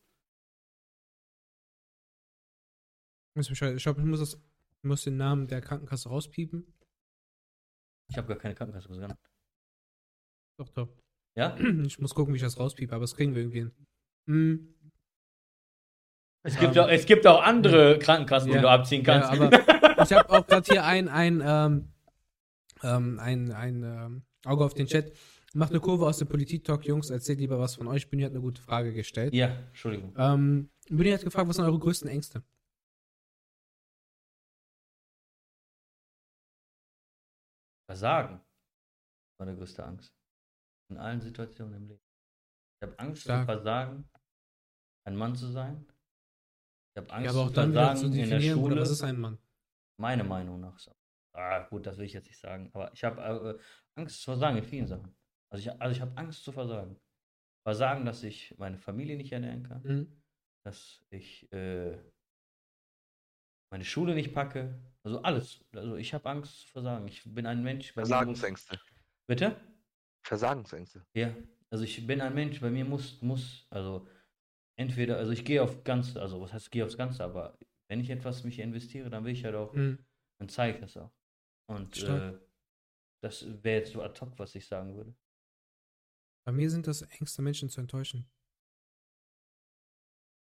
ich 3.39 3.49
glaube, 3.83 4.01
ich 4.01 4.07
muss, 4.07 4.21
das, 4.21 4.35
ich 4.35 4.85
muss 4.85 5.05
den 5.05 5.17
Namen 5.17 5.47
der 5.47 5.61
Krankenkasse 5.61 6.09
rauspiepen. 6.09 6.67
Ich 8.11 8.17
habe 8.19 8.29
gar 8.29 8.37
keine 8.39 8.55
Krankenkasse 8.55 8.89
gesagt. 8.89 9.17
Doch, 10.59 10.69
doch. 10.71 10.89
Ja? 11.37 11.57
Ich 11.87 11.99
muss 12.01 12.15
gucken, 12.15 12.35
wie 12.35 12.37
ich 12.37 12.43
das 12.43 12.59
rauspiepe, 12.59 12.95
aber 12.95 13.05
das 13.05 13.15
kriegen 13.15 13.35
wir 13.35 13.43
irgendwie 13.43 13.61
hin. 13.61 13.88
Hm, 14.29 14.75
Es 16.45 16.55
Ja. 16.55 16.61
gibt, 16.61 16.79
auch, 16.79 16.89
es 16.89 17.05
gibt 17.07 17.27
auch 17.27 17.43
andere 17.43 17.99
Krankenkassen, 17.99 18.51
Ja. 18.51 18.57
die 18.59 18.63
du 18.63 18.71
abziehen 18.71 19.05
ja, 19.05 19.21
kannst. 19.21 19.31
aber 19.31 19.51
ich 20.05 20.13
habe 20.13 20.31
auch 20.31 20.47
gerade 20.47 20.71
hier 20.71 20.85
ein, 20.85 21.09
ein, 21.09 21.43
ähm, 21.45 21.93
ähm, 22.83 23.19
ein, 23.19 23.53
ein 23.53 23.83
ähm, 23.83 24.23
Auge 24.45 24.65
auf 24.65 24.75
den 24.75 24.87
Chat. 24.87 25.13
Macht 25.55 25.71
eine 25.71 25.81
Kurve 25.81 26.07
aus 26.07 26.19
dem 26.19 26.29
Politik-Talk, 26.29 26.85
Jungs. 26.87 27.11
Erzählt 27.11 27.41
lieber 27.41 27.59
was 27.59 27.75
von 27.75 27.87
euch. 27.89 28.09
Bühne 28.09 28.25
hat 28.27 28.33
eine 28.33 28.41
gute 28.41 28.61
Frage 28.63 28.93
gestellt. 28.93 29.35
ja, 29.35 29.47
Entschuldigung. 29.47 30.15
Ähm, 30.17 30.71
Bühne 30.91 31.15
hat 31.15 31.23
gefragt, 31.23 31.49
was 31.49 31.57
sind 31.57 31.65
eure 31.65 31.79
größten 31.79 32.09
Ängste? 32.09 32.43
Versagen. 37.91 38.41
war 39.39 39.47
meine 39.47 39.57
größte 39.57 39.85
Angst. 39.85 40.13
In 40.91 40.99
allen 40.99 41.21
Situationen 41.21 41.75
im 41.75 41.89
Leben. 41.89 42.03
Ich 42.81 42.89
habe 42.89 42.99
Angst 42.99 43.23
Stark. 43.23 43.41
zu 43.41 43.47
versagen, 43.47 44.09
ein 45.09 45.17
Mann 45.17 45.35
zu 45.35 45.47
sein. 45.49 45.85
Ich 46.95 47.03
habe 47.03 47.13
Angst 47.13 47.25
Ja, 47.25 47.31
aber 47.33 47.41
auch 47.43 47.49
zu 47.49 47.55
dann 47.55 47.73
versagen 47.73 48.13
zu 48.13 48.21
in 48.21 48.31
der 48.31 48.41
Schule. 48.41 48.81
was 48.81 48.91
ist 48.91 49.03
ein 49.03 49.19
Mann? 49.19 49.39
Meine 49.99 50.23
Meinung 50.25 50.61
nach. 50.61 50.79
Ah, 51.33 51.61
gut, 51.69 51.87
das 51.87 51.97
will 51.99 52.05
ich 52.05 52.13
jetzt 52.13 52.27
nicht 52.27 52.39
sagen. 52.39 52.71
Aber 52.75 52.93
ich 52.93 53.03
habe 53.05 53.59
äh, 53.59 54.01
Angst 54.01 54.19
zu 54.23 54.25
versagen 54.33 54.59
in 54.59 54.65
vielen 54.65 54.87
Sachen. 54.87 55.15
Also 55.51 55.63
ich, 55.71 55.81
also 55.81 55.93
ich 55.97 56.01
habe 56.01 56.17
Angst 56.17 56.45
zu 56.45 56.53
versagen. 56.53 56.99
Versagen, 57.67 58.05
dass 58.05 58.23
ich 58.23 58.55
meine 58.59 58.79
Familie 58.79 59.17
nicht 59.17 59.33
ernähren 59.33 59.63
kann. 59.63 59.83
Mhm. 59.83 60.23
Dass 60.65 61.05
ich 61.11 61.51
äh, 61.53 61.97
meine 63.71 63.85
Schule 63.85 64.15
nicht 64.15 64.35
packe. 64.35 64.79
Also 65.03 65.23
alles. 65.23 65.65
Also 65.75 65.97
ich 65.97 66.13
habe 66.15 66.29
Angst 66.29 66.61
zu 66.61 66.69
versagen. 66.69 67.09
Ich 67.09 67.23
bin 67.25 67.47
ein 67.47 67.63
Mensch. 67.63 67.95
bei 67.95 68.01
mir 68.03 68.03
muss- 68.03 68.09
Versagensängste. 68.11 68.79
Bitte? 69.27 69.57
Versagensängste. 70.27 71.07
Ja, 71.15 71.35
also 71.71 71.85
ich 71.85 72.07
bin 72.07 72.21
ein 72.21 72.35
Mensch, 72.35 72.61
bei 72.61 72.71
mir 72.71 72.85
muss, 72.85 73.21
muss, 73.23 73.67
also 73.71 74.07
entweder, 74.79 75.19
also 75.19 75.33
ich 75.33 75.45
gehe 75.45 75.63
auf 75.63 75.85
Ganze, 75.85 76.21
also 76.23 76.41
was 76.41 76.53
heißt, 76.53 76.71
gehe 76.71 76.85
aufs 76.85 76.97
Ganze, 76.97 77.25
aber 77.25 77.59
wenn 77.89 78.01
ich 78.01 78.11
etwas 78.11 78.45
mich 78.45 78.59
investiere, 78.59 79.11
dann 79.11 79.25
will 79.25 79.33
ich 79.33 79.45
halt 79.45 79.55
auch, 79.55 79.75
Mhm. 79.75 79.99
dann 80.39 80.49
zeige 80.49 80.77
ich 80.79 80.81
das 80.81 80.97
auch. 80.97 81.13
Und 81.69 82.03
äh, 82.05 82.39
das 83.23 83.45
wäre 83.63 83.81
jetzt 83.81 83.93
so 83.93 84.03
ad 84.03 84.19
hoc, 84.21 84.39
was 84.39 84.55
ich 84.55 84.67
sagen 84.67 84.95
würde. 84.97 85.15
Bei 86.47 86.53
mir 86.53 86.71
sind 86.71 86.87
das 86.87 87.03
Ängste, 87.03 87.43
Menschen 87.43 87.69
zu 87.69 87.81
enttäuschen. 87.81 88.31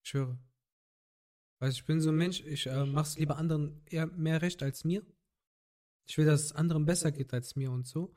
Ich 0.04 0.10
schwöre. 0.12 0.38
Weil 1.60 1.72
ich 1.72 1.86
bin 1.86 2.00
so 2.00 2.10
ein 2.10 2.16
Mensch, 2.16 2.42
ich 2.42 2.68
äh, 2.68 2.86
mach's 2.86 3.18
lieber 3.18 3.38
anderen 3.38 3.84
eher 3.86 4.08
mehr 4.08 4.42
recht 4.42 4.64
als 4.64 4.84
mir. 4.84 5.06
Ich 6.08 6.18
will, 6.18 6.26
dass 6.26 6.42
es 6.44 6.52
anderen 6.54 6.86
besser 6.86 7.12
geht 7.12 7.34
als 7.34 7.56
mir 7.56 7.72
und 7.72 7.88
so. 7.88 8.16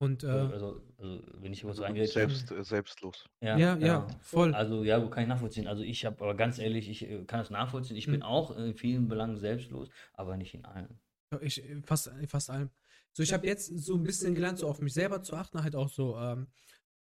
Und 0.00 0.24
äh, 0.24 0.28
also, 0.28 0.80
also, 0.98 1.22
wenn 1.40 1.52
ich 1.52 1.62
was 1.64 1.78
reingehe, 1.80 2.06
Selbst, 2.06 2.50
äh, 2.50 2.64
selbstlos. 2.64 3.26
ja, 3.42 3.58
ja, 3.58 3.76
ja, 3.76 4.06
voll. 4.22 4.54
Also 4.54 4.82
ja, 4.82 4.98
kann 5.08 5.24
ich 5.24 5.28
nachvollziehen. 5.28 5.66
Also 5.66 5.82
ich 5.82 6.04
habe, 6.06 6.16
aber 6.24 6.34
ganz 6.34 6.58
ehrlich, 6.58 6.88
ich 6.88 7.02
äh, 7.08 7.24
kann 7.26 7.40
es 7.40 7.50
nachvollziehen. 7.50 7.96
Ich 7.96 8.06
bin 8.06 8.16
Hm. 8.16 8.22
auch 8.22 8.56
in 8.56 8.74
vielen 8.74 9.08
Belangen 9.08 9.36
selbstlos, 9.36 9.90
aber 10.14 10.38
nicht 10.38 10.54
in 10.54 10.64
allen. 10.64 10.98
Ich 11.42 11.62
äh, 11.62 11.82
fast, 11.84 12.06
in 12.06 12.26
fast 12.28 12.48
allem. 12.48 12.70
So, 13.12 13.22
ich 13.22 13.32
habe 13.34 13.46
jetzt 13.46 13.66
so 13.66 13.94
ein 13.94 14.02
bisschen 14.02 14.34
gelernt, 14.34 14.58
so 14.58 14.68
auf 14.68 14.80
mich 14.80 14.94
selber 14.94 15.22
zu 15.22 15.36
achten, 15.36 15.62
halt 15.62 15.76
auch 15.76 15.90
so 15.90 16.16
ähm, 16.16 16.46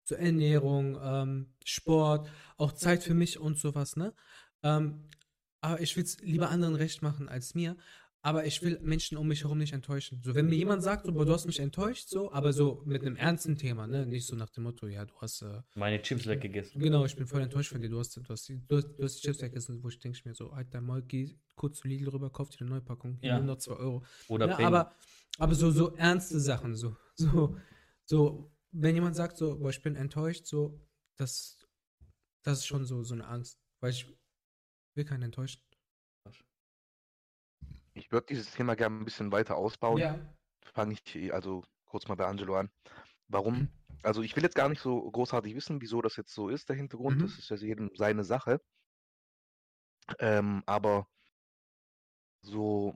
zur 0.03 0.19
Ernährung, 0.19 0.99
ähm, 1.01 1.53
Sport, 1.63 2.29
auch 2.57 2.73
Zeit 2.73 3.01
für 3.03 3.13
mich 3.13 3.39
und 3.39 3.57
sowas, 3.57 3.95
ne? 3.95 4.13
Ähm, 4.63 5.07
aber 5.61 5.79
ich 5.81 5.95
will 5.95 6.03
es 6.03 6.19
lieber 6.21 6.49
anderen 6.49 6.75
recht 6.75 7.01
machen 7.01 7.29
als 7.29 7.53
mir. 7.55 7.77
Aber 8.21 8.45
ich 8.45 8.61
will 8.61 8.77
Menschen 8.81 9.17
um 9.17 9.27
mich 9.29 9.43
herum 9.43 9.59
nicht 9.59 9.71
enttäuschen. 9.71 10.21
So, 10.23 10.35
wenn 10.35 10.47
mir 10.47 10.55
jemand 10.55 10.83
sagt, 10.83 11.05
so, 11.05 11.13
boah, 11.13 11.25
du 11.25 11.31
hast 11.31 11.45
mich 11.45 11.59
enttäuscht, 11.59 12.09
so, 12.09 12.31
aber 12.33 12.51
so 12.51 12.83
mit 12.85 13.01
einem 13.01 13.15
ernsten 13.15 13.57
Thema, 13.57 13.87
ne? 13.87 14.05
Nicht 14.05 14.25
so 14.27 14.35
nach 14.35 14.49
dem 14.49 14.63
Motto, 14.63 14.87
ja, 14.87 15.05
du 15.05 15.13
hast, 15.21 15.41
äh, 15.41 15.61
Meine 15.75 16.01
Chips 16.01 16.27
weggegessen. 16.27 16.81
genau, 16.81 17.05
ich 17.05 17.15
bin 17.15 17.25
voll 17.27 17.41
enttäuscht 17.41 17.71
von 17.71 17.81
dir, 17.81 17.87
du 17.89 17.97
hast, 17.97 18.17
du 18.17 18.21
hast, 18.27 18.49
die- 18.49 18.61
du 18.67 18.75
hast, 18.75 18.87
du 18.97 19.03
hast 19.03 19.17
die 19.23 19.27
Chips 19.27 19.41
weggessen, 19.41 19.81
wo 19.81 19.87
ich 19.87 19.99
denke 19.99 20.19
mir 20.25 20.35
so, 20.35 20.53
halt 20.53 20.73
dein 20.73 20.83
Maul, 20.83 21.01
geh 21.03 21.33
kurz 21.55 21.77
zu 21.79 21.87
Lidl 21.87 22.09
rüber, 22.09 22.29
kauf 22.29 22.49
dir 22.49 22.59
eine 22.61 22.71
Neupackung, 22.71 23.17
Ja. 23.21 23.37
nimm 23.37 23.45
noch 23.45 23.57
2 23.57 23.75
Euro. 23.75 24.03
Oder 24.27 24.47
Ja, 24.49 24.55
Penny. 24.55 24.67
aber, 24.67 24.93
aber 25.37 25.55
so, 25.55 25.71
so 25.71 25.95
ernste 25.95 26.41
Sachen, 26.41 26.75
so, 26.75 26.97
so, 27.15 27.55
so, 28.03 28.51
wenn 28.71 28.95
jemand 28.95 29.15
sagt 29.15 29.37
so, 29.37 29.57
boah, 29.57 29.69
ich 29.69 29.81
bin 29.81 29.95
enttäuscht, 29.95 30.45
so, 30.45 30.85
das, 31.15 31.57
das 32.43 32.59
ist 32.59 32.65
schon 32.65 32.83
so, 32.85 33.01
so 33.01 33.13
eine 33.13 33.25
Angst, 33.27 33.61
weil 33.79 33.91
ich 33.91 34.05
will 34.95 35.05
keinen 35.05 35.23
enttäuschen. 35.23 35.61
Ich 37.99 38.11
würde 38.11 38.27
dieses 38.27 38.51
Thema 38.51 38.75
gerne 38.75 38.97
ein 38.97 39.05
bisschen 39.05 39.31
weiter 39.31 39.57
ausbauen. 39.57 39.97
Ja. 39.99 40.19
Fange 40.73 40.93
ich 40.93 41.15
eh- 41.15 41.31
also 41.31 41.63
kurz 41.85 42.07
mal 42.07 42.15
bei 42.15 42.25
Angelo 42.25 42.55
an. 42.55 42.69
Warum? 43.27 43.59
Mhm. 43.59 43.69
Also 44.03 44.21
ich 44.21 44.35
will 44.35 44.43
jetzt 44.43 44.55
gar 44.55 44.69
nicht 44.69 44.81
so 44.81 45.09
großartig 45.11 45.53
wissen, 45.55 45.81
wieso 45.81 46.01
das 46.01 46.15
jetzt 46.15 46.33
so 46.33 46.49
ist, 46.49 46.69
der 46.69 46.75
Hintergrund. 46.75 47.17
Mhm. 47.17 47.21
Das 47.23 47.37
ist 47.37 47.49
ja 47.49 47.57
jedem 47.57 47.91
seine 47.95 48.23
Sache. 48.23 48.61
Ähm, 50.19 50.63
aber 50.65 51.07
so, 52.41 52.95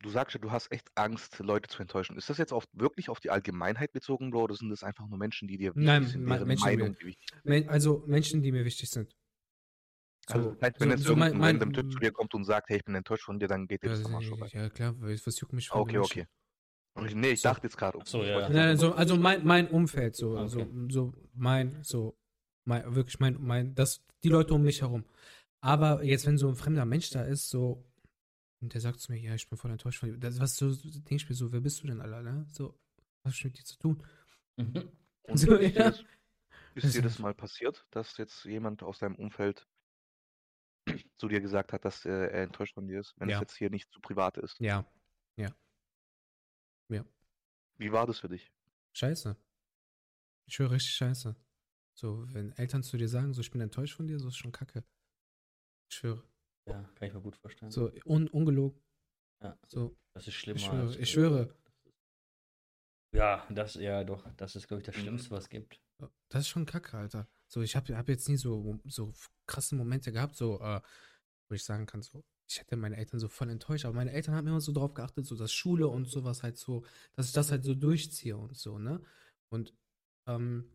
du 0.00 0.08
sagst 0.10 0.34
ja, 0.34 0.40
du 0.40 0.52
hast 0.52 0.70
echt 0.70 0.88
Angst, 0.94 1.38
Leute 1.40 1.68
zu 1.68 1.82
enttäuschen. 1.82 2.16
Ist 2.16 2.30
das 2.30 2.38
jetzt 2.38 2.52
auf, 2.52 2.64
wirklich 2.72 3.08
auf 3.08 3.20
die 3.20 3.30
Allgemeinheit 3.30 3.92
bezogen, 3.92 4.30
Bro, 4.30 4.44
oder 4.44 4.54
sind 4.54 4.70
das 4.70 4.84
einfach 4.84 5.06
nur 5.08 5.18
Menschen, 5.18 5.48
die 5.48 5.58
dir 5.58 5.74
wichtig 5.74 5.86
Nein, 5.86 6.06
sind, 6.06 6.24
Menschen, 6.24 6.46
die 6.46 6.76
Meinung 6.76 6.94
dir 6.94 7.06
wichtig? 7.06 7.28
Men 7.44 7.68
also 7.68 8.04
Menschen, 8.06 8.42
die 8.42 8.52
mir 8.52 8.64
wichtig 8.64 8.88
sind. 8.88 9.14
Also, 10.28 10.52
das 10.54 10.62
heißt, 10.62 10.80
wenn 10.80 10.90
jetzt 10.90 11.02
so 11.04 11.10
irgendein 11.10 11.38
mein- 11.38 11.50
random 11.56 11.72
Typ 11.72 11.92
zu 11.92 11.98
dir 11.98 12.10
kommt 12.12 12.34
und 12.34 12.44
sagt, 12.44 12.68
hey, 12.68 12.78
ich 12.78 12.84
bin 12.84 12.94
enttäuscht 12.94 13.24
von 13.24 13.38
dir, 13.38 13.48
dann 13.48 13.66
geht 13.66 13.82
dir 13.82 13.90
Ja, 13.90 13.96
das 13.96 14.04
am 14.06 14.14
Arsch 14.16 14.28
vorbei. 14.28 14.48
ja, 14.52 14.68
klar, 14.70 14.94
was 15.00 15.40
juckt 15.40 15.52
mich 15.52 15.68
von 15.68 15.80
Okay, 15.82 15.98
okay. 15.98 16.26
Ich- 17.04 17.14
Nee, 17.14 17.30
ich 17.32 17.42
So. 17.42 17.48
dachte 17.50 17.66
jetzt 17.66 17.76
gerade. 17.76 17.98
So, 18.04 18.22
ja, 18.24 18.28
ja. 18.30 18.40
jetzt 18.40 18.48
Nein, 18.50 18.68
einfach 18.70 18.80
so, 18.80 18.86
nur- 18.88 18.98
also 18.98 19.16
mein, 19.16 19.44
mein 19.46 19.68
Umfeld, 19.68 20.16
so, 20.16 20.36
Okay. 20.38 20.48
so, 20.48 20.66
so 20.88 21.14
mein, 21.34 21.82
so, 21.84 22.18
mein, 22.64 22.94
wirklich 22.94 23.20
mein, 23.20 23.36
mein, 23.40 23.74
das, 23.74 24.02
die 24.24 24.28
Leute 24.30 24.54
um 24.54 24.62
mich 24.62 24.80
herum. 24.80 25.04
Aber 25.60 26.02
jetzt, 26.02 26.26
wenn 26.26 26.38
so 26.38 26.48
ein 26.48 26.56
fremder 26.56 26.84
Mensch 26.86 27.10
da 27.10 27.22
ist, 27.22 27.50
so, 27.50 27.84
und 28.62 28.72
der 28.72 28.80
sagt 28.80 29.00
zu 29.00 29.12
mir, 29.12 29.18
ja, 29.20 29.34
ich 29.34 29.48
bin 29.48 29.58
voll 29.58 29.70
enttäuscht 29.70 30.00
von 30.00 30.10
dir, 30.10 30.18
das, 30.18 30.40
was 30.40 30.56
so, 30.56 30.74
denke 30.74 31.16
ich 31.16 31.28
mir 31.28 31.34
so, 31.34 31.52
wer 31.52 31.60
bist 31.60 31.82
du 31.82 31.86
denn, 31.86 32.00
Alter, 32.00 32.22
ne? 32.22 32.46
So, 32.50 32.78
was 33.22 33.34
hast 33.34 33.42
du 33.44 33.48
mit 33.48 33.58
dir 33.58 33.64
zu 33.64 33.78
tun? 33.78 34.02
Mhm. 34.56 34.88
Und 35.24 35.38
So, 35.38 35.54
ist, 35.56 35.74
dir 35.74 35.80
ja. 35.80 35.90
das, 35.90 36.00
ist 36.74 36.84
Das 36.84 36.92
dir 36.92 37.02
das 37.02 37.18
mal 37.18 37.34
passiert, 37.34 37.86
dass 37.90 38.16
jetzt 38.16 38.44
jemand 38.44 38.82
aus 38.82 38.98
deinem 39.00 39.16
Umfeld 39.16 39.66
zu 41.16 41.28
dir 41.28 41.40
gesagt 41.40 41.72
hat, 41.72 41.84
dass 41.84 42.04
äh, 42.04 42.10
er 42.10 42.42
enttäuscht 42.44 42.74
von 42.74 42.86
dir 42.86 43.00
ist, 43.00 43.14
wenn 43.18 43.28
Ja. 43.28 43.36
es 43.36 43.40
jetzt 43.40 43.56
hier 43.56 43.70
nicht 43.70 43.90
zu 43.90 44.00
privat 44.00 44.36
ist? 44.38 44.58
Ja, 44.60 44.84
Wie 47.78 47.92
war 47.92 48.06
das 48.06 48.20
für 48.20 48.28
dich? 48.28 48.50
scheiße. 48.96 49.36
Ich 50.48 50.54
schwöre, 50.54 50.70
richtig 50.70 50.92
scheiße. 50.94 51.36
So, 51.94 52.24
wenn 52.32 52.52
Eltern 52.52 52.82
zu 52.82 52.96
dir 52.96 53.08
sagen, 53.08 53.34
so, 53.34 53.42
ich 53.42 53.50
bin 53.50 53.60
enttäuscht 53.60 53.94
von 53.96 54.06
dir, 54.06 54.18
so 54.18 54.28
ist 54.28 54.36
schon 54.38 54.50
kacke. 54.52 54.82
Ich 55.90 55.98
schwöre. 55.98 56.26
Ja, 56.66 56.82
kann 56.94 57.08
ich 57.08 57.12
mir 57.14 57.20
gut 57.20 57.36
vorstellen. 57.36 57.70
So, 57.70 57.92
un 58.06 58.28
ungelogen. 58.28 58.82
Ja. 59.42 59.58
So, 59.66 59.94
Das 60.14 60.26
ist 60.26 60.34
schlimmer. 60.34 60.56
ich 60.56 60.64
schwöre, 60.64 60.86
als- 60.86 60.96
ich 60.96 61.10
schwöre. 61.10 61.54
Ja, 63.14 63.46
das, 63.50 63.74
ja, 63.74 64.02
doch. 64.04 64.26
Das 64.36 64.56
ist, 64.56 64.68
glaube 64.68 64.80
ich, 64.80 64.86
das 64.86 64.96
Mhm. 64.96 65.00
Schlimmste, 65.00 65.30
was 65.32 65.44
es 65.44 65.50
gibt. 65.50 65.78
Das 66.30 66.40
ist 66.42 66.48
schon 66.48 66.64
kacke, 66.64 66.96
Alter. 66.96 67.28
So, 67.48 67.62
ich 67.62 67.76
habe 67.76 67.96
hab 67.96 68.08
jetzt 68.08 68.28
nie 68.28 68.36
so, 68.36 68.80
so 68.86 69.12
krasse 69.46 69.76
Momente 69.76 70.12
gehabt, 70.12 70.36
so, 70.36 70.60
äh, 70.60 70.80
wo 71.48 71.54
ich 71.54 71.64
sagen 71.64 71.86
kann, 71.86 72.02
so, 72.02 72.24
ich 72.48 72.60
hätte 72.60 72.76
meine 72.76 72.96
Eltern 72.96 73.20
so 73.20 73.28
voll 73.28 73.50
enttäuscht, 73.50 73.84
aber 73.84 73.94
meine 73.94 74.12
Eltern 74.12 74.34
haben 74.34 74.46
immer 74.48 74.60
so 74.60 74.72
drauf 74.72 74.94
geachtet, 74.94 75.26
so, 75.26 75.36
dass 75.36 75.52
Schule 75.52 75.88
und 75.88 76.06
sowas 76.08 76.42
halt 76.42 76.58
so, 76.58 76.84
dass 77.14 77.28
ich 77.28 77.32
das 77.32 77.50
halt 77.50 77.64
so 77.64 77.74
durchziehe 77.74 78.36
und 78.36 78.56
so, 78.56 78.78
ne? 78.78 79.02
Und, 79.50 79.74
ähm, 80.28 80.70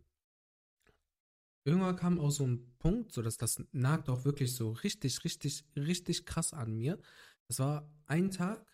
irgendwann 1.63 1.95
kam 1.95 2.19
auch 2.19 2.31
so 2.31 2.45
ein 2.45 2.73
Punkt, 2.79 3.11
so 3.13 3.21
dass 3.21 3.37
das 3.37 3.63
nagt 3.71 4.09
auch 4.09 4.25
wirklich 4.25 4.55
so 4.55 4.71
richtig, 4.71 5.23
richtig, 5.23 5.63
richtig 5.75 6.25
krass 6.25 6.53
an 6.53 6.73
mir. 6.77 6.99
Das 7.47 7.59
war 7.59 7.91
ein 8.07 8.31
Tag 8.31 8.65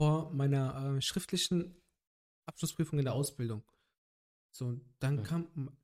vor 0.00 0.32
meiner 0.32 0.96
äh, 0.96 1.02
schriftlichen 1.02 1.76
Abschlussprüfung 2.46 2.98
in 2.98 3.04
der 3.06 3.14
Ausbildung. 3.14 3.64
So, 4.52 4.80
dann 5.00 5.18
Hm. 5.18 5.24
kam, 5.24 5.78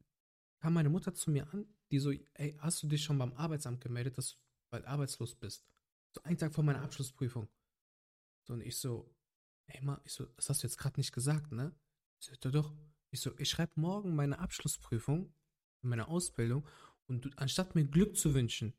kam 0.62 0.74
meine 0.74 0.90
Mutter 0.90 1.12
zu 1.12 1.32
mir 1.32 1.52
an, 1.52 1.66
die 1.90 1.98
so, 1.98 2.12
ey, 2.34 2.56
hast 2.60 2.84
du 2.84 2.86
dich 2.86 3.02
schon 3.02 3.18
beim 3.18 3.32
Arbeitsamt 3.32 3.80
gemeldet, 3.80 4.16
dass 4.16 4.30
du 4.30 4.36
bald 4.70 4.84
arbeitslos 4.86 5.34
bist? 5.34 5.66
So 6.14 6.22
einen 6.22 6.38
Tag 6.38 6.54
vor 6.54 6.62
meiner 6.62 6.82
Abschlussprüfung. 6.82 7.48
So, 8.44 8.52
und 8.52 8.60
ich 8.60 8.76
so, 8.76 9.12
ey, 9.66 9.82
Ma, 9.82 10.00
ich 10.04 10.12
so, 10.12 10.24
das 10.36 10.48
hast 10.48 10.62
du 10.62 10.68
jetzt 10.68 10.78
gerade 10.78 11.00
nicht 11.00 11.12
gesagt, 11.12 11.50
ne? 11.50 11.74
Ich 12.20 12.30
so, 12.40 12.50
doch. 12.50 12.72
Ich 13.10 13.20
so, 13.20 13.32
ich 13.38 13.50
schreibe 13.50 13.72
morgen 13.74 14.14
meine 14.14 14.38
Abschlussprüfung 14.38 15.34
in 15.82 15.88
meiner 15.88 16.08
Ausbildung 16.08 16.64
und 17.08 17.24
du, 17.24 17.30
anstatt 17.34 17.74
mir 17.74 17.84
Glück 17.84 18.16
zu 18.16 18.32
wünschen, 18.32 18.72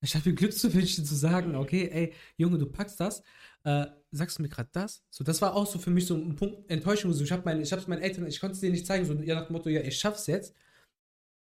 anstatt 0.00 0.26
mir 0.26 0.34
Glück 0.34 0.52
zu 0.52 0.72
wünschen, 0.72 1.04
zu 1.04 1.16
sagen, 1.16 1.56
okay, 1.56 1.88
ey, 1.88 2.14
Junge, 2.36 2.56
du 2.58 2.66
packst 2.66 3.00
das, 3.00 3.24
äh, 3.64 3.86
sagst 4.12 4.38
du 4.38 4.42
mir 4.42 4.48
gerade 4.48 4.70
das? 4.72 5.02
So, 5.10 5.24
das 5.24 5.42
war 5.42 5.56
auch 5.56 5.66
so 5.66 5.80
für 5.80 5.90
mich 5.90 6.06
so 6.06 6.14
ein 6.14 6.36
Punkt 6.36 6.70
Enttäuschung. 6.70 7.12
So, 7.12 7.24
ich 7.24 7.32
habe 7.32 7.42
meine, 7.44 7.62
ich 7.62 7.72
hab's 7.72 7.88
meinen 7.88 8.02
Eltern, 8.02 8.28
ich 8.28 8.38
konnte 8.38 8.54
es 8.54 8.60
denen 8.60 8.72
nicht 8.72 8.86
zeigen, 8.86 9.04
so 9.04 9.14
ja, 9.14 9.34
nach 9.34 9.48
dem 9.48 9.54
Motto, 9.54 9.68
ja, 9.70 9.80
ich 9.80 9.98
schaff's 9.98 10.28
jetzt. 10.28 10.54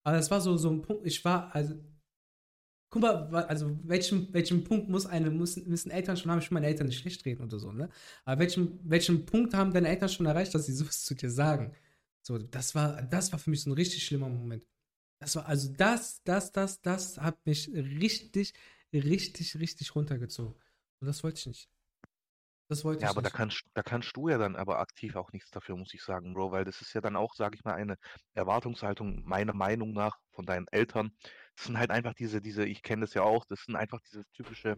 Aber 0.07 0.19
es 0.19 0.31
war 0.31 0.39
so, 0.39 0.55
so 0.55 0.69
ein 0.69 0.81
Punkt, 0.81 1.05
ich 1.05 1.25
war, 1.25 1.53
also, 1.53 1.75
guck 2.89 3.01
mal, 3.01 3.45
also, 3.45 3.77
welchen, 3.83 4.33
welchen 4.33 4.63
Punkt 4.63 4.89
muss 4.89 5.05
eine, 5.05 5.29
müssen, 5.29 5.67
müssen 5.69 5.91
Eltern 5.91 6.15
schon 6.17 6.31
haben, 6.31 6.39
ich 6.39 6.49
will 6.49 6.55
meine 6.55 6.67
Eltern 6.67 6.87
nicht 6.87 6.99
schlecht 6.99 7.25
reden 7.25 7.43
oder 7.43 7.59
so, 7.59 7.71
ne? 7.71 7.89
Aber 8.25 8.39
welchen, 8.39 8.79
welchen 8.89 9.25
Punkt 9.25 9.53
haben 9.53 9.73
deine 9.73 9.89
Eltern 9.89 10.09
schon 10.09 10.25
erreicht, 10.25 10.55
dass 10.55 10.65
sie 10.65 10.73
sowas 10.73 11.03
zu 11.03 11.15
dir 11.15 11.29
sagen? 11.29 11.73
So, 12.21 12.37
das 12.37 12.73
war, 12.75 13.01
das 13.03 13.31
war 13.31 13.39
für 13.39 13.49
mich 13.49 13.61
so 13.61 13.69
ein 13.69 13.73
richtig 13.73 14.05
schlimmer 14.05 14.29
Moment. 14.29 14.63
Das 15.19 15.35
war, 15.35 15.45
also 15.47 15.73
das, 15.73 16.21
das, 16.23 16.51
das, 16.51 16.81
das 16.81 17.17
hat 17.19 17.45
mich 17.45 17.69
richtig, 17.73 18.53
richtig, 18.93 19.59
richtig 19.59 19.95
runtergezogen. 19.95 20.55
Und 21.01 21.07
das 21.07 21.23
wollte 21.23 21.39
ich 21.39 21.47
nicht. 21.47 21.69
Das 22.69 22.83
wollte 22.85 23.03
Ja, 23.03 23.05
ich 23.05 23.11
aber 23.11 23.21
da 23.21 23.29
nicht. 23.29 23.37
kannst, 23.37 23.63
da 23.73 23.83
kannst 23.83 24.15
du 24.17 24.27
ja 24.29 24.37
dann 24.37 24.55
aber 24.55 24.79
aktiv 24.79 25.15
auch 25.15 25.31
nichts 25.31 25.51
dafür, 25.51 25.77
muss 25.77 25.93
ich 25.93 26.01
sagen, 26.03 26.33
Bro, 26.33 26.51
weil 26.51 26.65
das 26.65 26.81
ist 26.81 26.93
ja 26.93 27.01
dann 27.01 27.15
auch, 27.15 27.33
sage 27.35 27.55
ich 27.55 27.63
mal, 27.63 27.75
eine 27.75 27.95
Erwartungshaltung 28.33 29.23
meiner 29.25 29.53
Meinung 29.53 29.93
nach 29.93 30.17
von 30.31 30.45
deinen 30.45 30.67
Eltern. 30.71 31.11
Das 31.55 31.65
sind 31.67 31.77
halt 31.77 31.91
einfach 31.91 32.13
diese, 32.15 32.41
diese, 32.41 32.65
ich 32.65 32.81
kenne 32.83 33.01
das 33.01 33.13
ja 33.13 33.21
auch, 33.23 33.45
das 33.45 33.61
sind 33.65 33.75
einfach 33.75 33.99
diese 34.01 34.23
typische, 34.33 34.77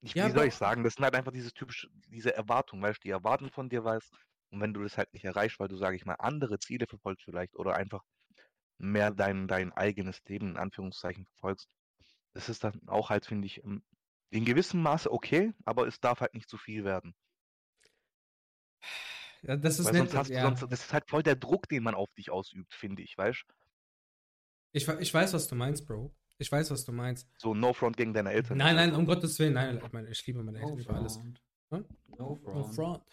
ich, 0.00 0.14
Ja, 0.14 0.26
wie 0.26 0.30
soll 0.30 0.38
aber- 0.38 0.46
ich 0.46 0.54
sagen, 0.54 0.82
das 0.84 0.94
sind 0.94 1.04
halt 1.04 1.14
einfach 1.14 1.32
diese 1.32 1.52
typische, 1.52 1.88
diese 2.08 2.34
Erwartung, 2.34 2.82
weißt 2.82 2.98
du, 3.04 3.08
die 3.08 3.10
erwarten 3.10 3.50
von 3.50 3.68
dir 3.68 3.84
was 3.84 4.10
und 4.50 4.60
wenn 4.60 4.72
du 4.74 4.82
das 4.82 4.96
halt 4.98 5.12
nicht 5.12 5.24
erreichst, 5.24 5.60
weil 5.60 5.68
du, 5.68 5.76
sage 5.76 5.96
ich 5.96 6.04
mal, 6.06 6.14
andere 6.14 6.58
Ziele 6.58 6.86
verfolgst 6.88 7.24
vielleicht 7.24 7.56
oder 7.56 7.74
einfach 7.76 8.02
mehr 8.78 9.10
dein, 9.12 9.48
dein 9.48 9.72
eigenes 9.72 10.20
Leben 10.26 10.50
in 10.50 10.56
Anführungszeichen 10.58 11.26
verfolgst, 11.26 11.68
das 12.34 12.48
ist 12.48 12.64
dann 12.64 12.80
auch 12.88 13.10
halt, 13.10 13.26
finde 13.26 13.46
ich, 13.46 13.64
ähm, 13.64 13.84
in 14.30 14.44
gewissem 14.44 14.82
Maße 14.82 15.10
okay, 15.12 15.52
aber 15.64 15.86
es 15.86 16.00
darf 16.00 16.20
halt 16.20 16.34
nicht 16.34 16.48
zu 16.48 16.56
viel 16.56 16.84
werden. 16.84 17.14
Ja, 19.42 19.56
das 19.56 19.78
ist 19.78 19.86
Weil 19.86 19.92
nett. 19.94 20.02
sonst 20.10 20.16
hast 20.16 20.30
du, 20.30 20.34
ja. 20.34 20.42
sonst, 20.42 20.62
das 20.70 20.84
ist 20.84 20.92
halt 20.92 21.08
voll 21.08 21.22
der 21.22 21.36
Druck, 21.36 21.68
den 21.68 21.82
man 21.82 21.94
auf 21.94 22.12
dich 22.14 22.30
ausübt, 22.30 22.74
finde 22.74 23.02
ich, 23.02 23.16
weißt 23.16 23.44
Ich, 24.72 24.86
ich 24.86 25.14
weiß, 25.14 25.32
was 25.32 25.48
du 25.48 25.54
meinst, 25.54 25.86
Bro. 25.86 26.14
Ich 26.38 26.50
weiß, 26.50 26.70
was 26.70 26.84
du 26.84 26.92
meinst. 26.92 27.28
So 27.38 27.54
No 27.54 27.72
Front 27.72 27.96
gegen 27.96 28.14
deine 28.14 28.32
Eltern. 28.32 28.58
Nein, 28.58 28.76
nein, 28.76 28.94
um 28.94 29.04
Gottes 29.06 29.38
Willen. 29.38 29.54
Nein, 29.54 29.80
ich, 29.84 29.92
meine, 29.92 30.08
ich 30.10 30.26
liebe 30.26 30.42
meine 30.42 30.58
No 30.58 30.68
Eltern 30.68 30.78
über 30.78 30.94
alles. 30.94 31.14
front. 31.16 31.42
Hm? 31.70 31.84
No 32.18 32.40
No 32.46 32.64
front. 32.64 32.74
front. 32.74 33.04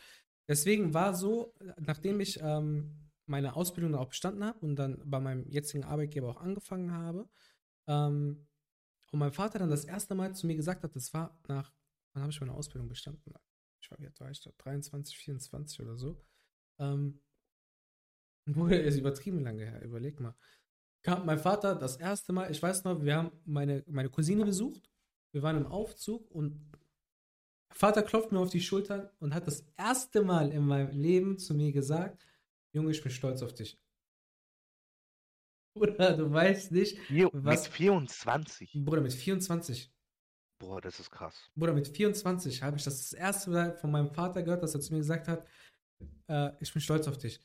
Deswegen 0.48 0.94
war 0.94 1.14
so, 1.14 1.54
nachdem 1.78 2.22
ich 2.22 2.40
ähm, 2.42 3.10
meine 3.26 3.56
Ausbildung 3.58 3.96
auch 3.96 4.08
bestanden 4.08 4.46
habe 4.46 4.60
und 4.60 4.78
dann 4.78 5.02
bei 5.06 5.20
meinem 5.20 5.46
jetzigen 5.50 5.84
Arbeitgeber 5.84 6.30
auch 6.30 6.42
angefangen 6.42 6.94
habe, 6.94 7.28
ähm, 7.88 8.47
und 9.12 9.20
mein 9.20 9.32
Vater 9.32 9.60
dann 9.60 9.70
das 9.70 9.86
erste 9.86 10.16
Mal 10.16 10.36
zu 10.36 10.48
mir 10.48 10.56
gesagt 10.56 10.84
hat, 10.84 10.96
das 10.96 11.14
war 11.14 11.40
nach, 11.48 11.74
wann 12.14 12.24
habe 12.24 12.32
ich 12.32 12.40
meine 12.40 12.54
Ausbildung 12.54 12.90
bestanden? 12.90 13.34
Ich 13.82 13.90
war, 13.92 14.00
wie 14.00 14.08
alt 14.08 14.20
war 14.20 14.30
ich 14.30 14.42
da? 14.42 14.52
23, 14.58 15.18
24 15.18 15.80
oder 15.82 15.98
so. 15.98 16.22
Ähm, 16.80 17.22
Bruder, 18.46 18.82
ist 18.82 18.98
übertrieben 18.98 19.42
lange 19.42 19.66
her, 19.66 19.82
überleg 19.84 20.20
mal. 20.20 20.36
Kam 21.04 21.26
mein 21.26 21.40
Vater 21.40 21.76
das 21.76 21.98
erste 21.98 22.34
Mal, 22.34 22.52
ich 22.52 22.62
weiß 22.62 22.84
noch, 22.84 23.04
wir 23.04 23.16
haben 23.16 23.32
meine, 23.46 23.84
meine 23.88 24.10
Cousine 24.10 24.46
besucht, 24.46 24.90
wir 25.32 25.44
waren 25.44 25.58
im 25.58 25.68
Aufzug 25.68 26.30
und 26.32 26.72
Vater 27.70 28.02
klopft 28.02 28.32
mir 28.32 28.40
auf 28.40 28.50
die 28.50 28.62
Schultern 28.62 29.10
und 29.20 29.34
hat 29.34 29.48
das 29.48 29.66
erste 29.78 30.24
Mal 30.24 30.52
in 30.52 30.66
meinem 30.66 30.92
Leben 30.92 31.38
zu 31.38 31.54
mir 31.54 31.72
gesagt, 31.72 32.26
Junge, 32.72 32.92
ich 32.92 33.02
bin 33.02 33.12
stolz 33.12 33.42
auf 33.42 33.54
dich. 33.54 33.80
Bruder, 35.78 36.18
du 36.18 36.32
weißt 36.32 36.72
nicht, 36.72 36.98
Vier, 37.00 37.30
Was- 37.34 37.64
Mit 37.64 37.74
24. 37.74 38.72
Bruder, 38.86 39.02
mit 39.02 39.14
24, 39.14 39.92
Boah, 40.60 40.82
das 40.82 41.00
ist 41.00 41.12
krass. 41.12 41.36
Bruder, 41.56 41.74
mit 41.74 41.88
24 41.88 42.64
habe 42.64 42.78
ich 42.78 42.84
das 42.84 42.98
das 42.98 43.14
erste 43.14 43.50
Mal 43.52 43.78
von 43.78 43.92
meinem 43.92 44.10
Vater 44.10 44.42
gehört, 44.42 44.64
dass 44.64 44.74
er 44.74 44.82
zu 44.82 44.92
mir 44.94 45.00
gesagt 45.00 45.28
hat, 45.28 45.48
äh, 46.28 46.50
ich 46.60 46.72
bin 46.74 46.82
stolz 46.82 47.08
auf 47.08 47.18
dich. 47.18 47.40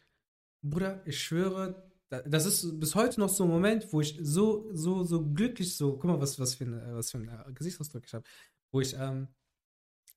Bruder, 0.65 1.03
ich 1.07 1.23
schwöre, 1.23 1.91
da- 2.09 2.23
das 2.23 2.47
ist 2.47 2.81
bis 2.81 2.95
heute 2.95 3.21
noch 3.21 3.29
so 3.29 3.45
ein 3.45 3.51
Moment, 3.51 3.93
wo 3.93 4.01
ich 4.01 4.19
so, 4.23 4.71
so, 4.75 5.05
so 5.05 5.25
glücklich, 5.33 5.77
so, 5.77 5.93
guck 5.93 6.05
mal, 6.05 6.21
was, 6.21 6.39
was 6.39 6.55
für 6.55 6.65
ein, 6.65 6.95
was 6.95 7.11
für 7.11 7.19
ein 7.19 7.29
äh, 7.29 7.53
Gesichtsausdruck 7.53 8.05
ich 8.07 8.15
habe, 8.15 8.25
wo 8.73 8.81
ich 8.81 8.95
ähm, 8.95 9.29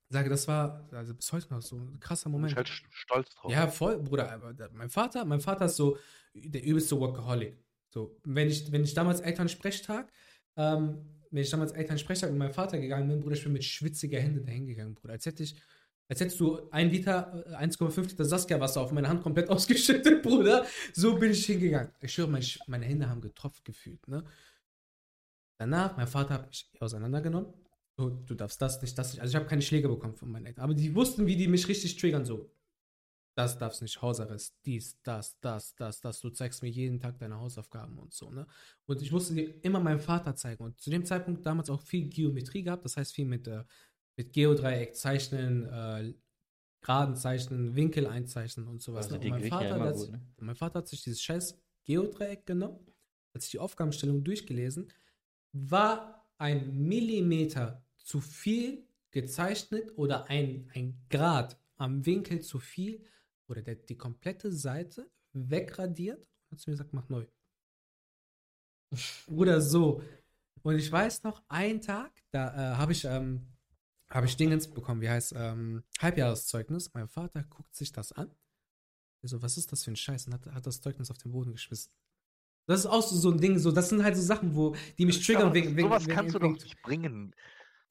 sage, 0.09 0.29
das 0.29 0.47
war 0.47 0.87
also 0.93 1.13
bis 1.15 1.33
heute 1.33 1.53
noch 1.53 1.61
so 1.61 1.75
ein 1.77 1.99
krasser 1.99 2.27
Ich 2.29 2.31
bin 2.31 2.31
Moment. 2.41 2.55
halt 2.55 2.67
st- 2.67 2.85
stolz 2.91 3.29
drauf. 3.35 3.51
Ja, 3.51 3.67
voll, 3.67 3.97
Bruder. 3.99 4.31
Aber 4.31 4.53
mein 4.71 4.89
Vater, 4.89 5.25
mein 5.25 5.41
Vater 5.41 5.65
ist 5.65 5.75
so 5.75 5.97
der 6.33 6.63
übelste 6.63 6.97
Workaholic. 6.99 7.57
So, 7.95 8.19
wenn 8.25 8.49
ich, 8.49 8.69
wenn 8.73 8.83
ich 8.83 8.93
damals 8.93 9.21
Elternsprechtag, 9.21 10.11
ähm, 10.57 10.97
wenn 11.31 11.43
ich 11.43 11.49
damals 11.49 11.71
Elternsprechtag 11.71 12.29
mit 12.29 12.39
meinem 12.39 12.53
Vater 12.53 12.77
gegangen 12.77 13.07
bin, 13.07 13.21
Bruder, 13.21 13.37
ich 13.37 13.43
bin 13.43 13.53
mit 13.53 13.63
schwitziger 13.63 14.19
Hände 14.19 14.41
dahin 14.41 14.67
gegangen, 14.67 14.95
Bruder. 14.95 15.13
Als 15.13 15.25
hätte 15.25 15.43
ich, 15.43 15.55
als 16.09 16.19
hättest 16.19 16.41
du 16.41 16.69
ein 16.71 16.89
Liter, 16.89 17.45
äh, 17.51 17.55
1,5 17.55 18.09
Liter 18.09 18.25
Saskia-Wasser 18.25 18.81
auf 18.81 18.91
meine 18.91 19.07
Hand 19.07 19.23
komplett 19.23 19.49
ausgeschüttet, 19.49 20.21
Bruder. 20.23 20.65
So 20.91 21.17
bin 21.17 21.31
ich 21.31 21.45
hingegangen. 21.45 21.89
Ich 22.01 22.11
schwöre, 22.11 22.27
meine, 22.27 22.45
meine 22.67 22.85
Hände 22.85 23.09
haben 23.09 23.21
getropft 23.21 23.63
gefühlt, 23.63 24.05
ne? 24.09 24.25
Danach, 25.57 25.95
mein 25.95 26.07
Vater 26.07 26.33
hat 26.33 26.47
mich 26.47 26.69
auseinandergenommen. 26.81 27.53
So, 27.95 28.09
du 28.09 28.35
darfst 28.35 28.61
das 28.61 28.81
nicht, 28.81 28.97
das 28.97 29.13
nicht. 29.13 29.21
Also 29.21 29.31
ich 29.31 29.35
habe 29.37 29.45
keine 29.45 29.61
Schläge 29.61 29.87
bekommen 29.87 30.17
von 30.17 30.29
meinen 30.29 30.47
Eltern. 30.47 30.65
Aber 30.65 30.73
die 30.73 30.93
wussten, 30.93 31.27
wie 31.27 31.37
die 31.37 31.47
mich 31.47 31.65
richtig 31.69 31.95
triggern. 31.95 32.25
So, 32.25 32.51
das 33.35 33.57
darfst 33.57 33.81
nicht, 33.81 34.01
Hausarrest, 34.01 34.55
dies, 34.65 34.97
das, 35.03 35.37
das, 35.41 35.75
das, 35.75 35.99
das. 35.99 36.21
Du 36.21 36.29
zeigst 36.29 36.63
mir 36.63 36.69
jeden 36.69 36.99
Tag 36.99 37.19
deine 37.19 37.37
Hausaufgaben 37.37 37.99
und 37.99 38.13
so, 38.13 38.31
ne? 38.31 38.47
Und 38.85 39.01
ich 39.01 39.11
musste 39.11 39.33
dir 39.33 39.53
immer 39.61 39.81
meinen 39.81 39.99
Vater 39.99 40.35
zeigen. 40.35 40.63
Und 40.63 40.79
zu 40.79 40.89
dem 40.89 41.05
Zeitpunkt 41.05 41.45
damals 41.45 41.69
auch 41.69 41.81
viel 41.81 42.07
Geometrie 42.07 42.63
gehabt. 42.63 42.85
Das 42.85 42.95
heißt 42.95 43.13
viel 43.13 43.25
mit, 43.25 43.47
äh, 43.47 43.65
mit 44.15 44.31
Geodreieck 44.31 44.95
zeichnen, 44.95 45.65
äh, 45.65 46.13
Graden 46.81 47.17
zeichnen, 47.17 47.75
Winkel 47.75 48.07
einzeichnen 48.07 48.67
und 48.67 48.81
sowas. 48.81 49.07
Also 49.07 49.17
Und 49.17 49.27
mein 49.27 49.41
ja 49.41 49.49
Vater, 49.49 49.79
das, 49.79 49.97
gut, 49.97 50.11
ne? 50.11 50.21
mein 50.37 50.55
Vater 50.55 50.79
hat 50.79 50.87
sich 50.87 51.03
dieses 51.03 51.21
scheiß 51.21 51.61
Geodreieck 51.83 52.45
genommen, 52.45 52.79
hat 53.33 53.41
sich 53.41 53.51
die 53.51 53.59
Aufgabenstellung 53.59 54.23
durchgelesen, 54.23 54.87
war 55.51 56.25
ein 56.37 56.87
Millimeter 56.87 57.83
zu 57.97 58.21
viel 58.21 58.87
gezeichnet 59.11 59.91
oder 59.97 60.29
ein, 60.29 60.69
ein 60.73 61.05
Grad 61.09 61.59
am 61.75 62.05
Winkel 62.05 62.41
zu 62.41 62.59
viel 62.59 63.03
oder 63.47 63.61
der, 63.61 63.75
die 63.75 63.97
komplette 63.97 64.51
Seite 64.51 65.09
wegradiert 65.33 66.19
und 66.19 66.51
hat 66.51 66.59
zu 66.59 66.69
mir 66.69 66.73
gesagt, 66.73 66.93
mach 66.93 67.09
neu. 67.09 67.25
oder 69.27 69.61
so. 69.61 70.01
Und 70.63 70.77
ich 70.77 70.91
weiß 70.91 71.23
noch, 71.23 71.43
einen 71.47 71.81
Tag, 71.81 72.11
da 72.31 72.73
äh, 72.73 72.75
habe 72.77 72.91
ich, 72.91 73.05
ähm, 73.05 73.47
habe 74.09 74.25
ich 74.25 74.35
Dingens 74.37 74.67
bekommen, 74.67 75.01
wie 75.01 75.09
heißt, 75.09 75.33
ähm, 75.35 75.83
Halbjahreszeugnis. 75.99 76.93
Mein 76.93 77.07
Vater 77.07 77.43
guckt 77.43 77.75
sich 77.75 77.91
das 77.91 78.11
an. 78.11 78.31
So, 79.21 79.41
was 79.41 79.57
ist 79.57 79.71
das 79.71 79.83
für 79.83 79.91
ein 79.91 79.95
Scheiß? 79.95 80.27
Und 80.27 80.33
hat, 80.33 80.45
hat 80.47 80.65
das 80.65 80.81
Zeugnis 80.81 81.11
auf 81.11 81.17
den 81.17 81.31
Boden 81.31 81.51
geschmissen. 81.51 81.91
Das 82.67 82.79
ist 82.79 82.85
auch 82.87 83.01
so, 83.01 83.15
so 83.15 83.31
ein 83.31 83.39
Ding, 83.39 83.59
so, 83.59 83.71
das 83.71 83.89
sind 83.89 84.03
halt 84.03 84.15
so 84.15 84.23
Sachen, 84.23 84.55
wo, 84.55 84.75
die 84.97 85.05
mich 85.05 85.23
triggern 85.23 85.53
wegen, 85.53 85.75
wegen, 85.75 85.87
sowas 85.87 86.05
wegen, 86.05 86.15
kannst 86.15 86.35
du 86.35 86.41
wegen, 86.41 86.55
doch 86.55 86.63
nicht 86.63 86.81
bringen. 86.81 87.35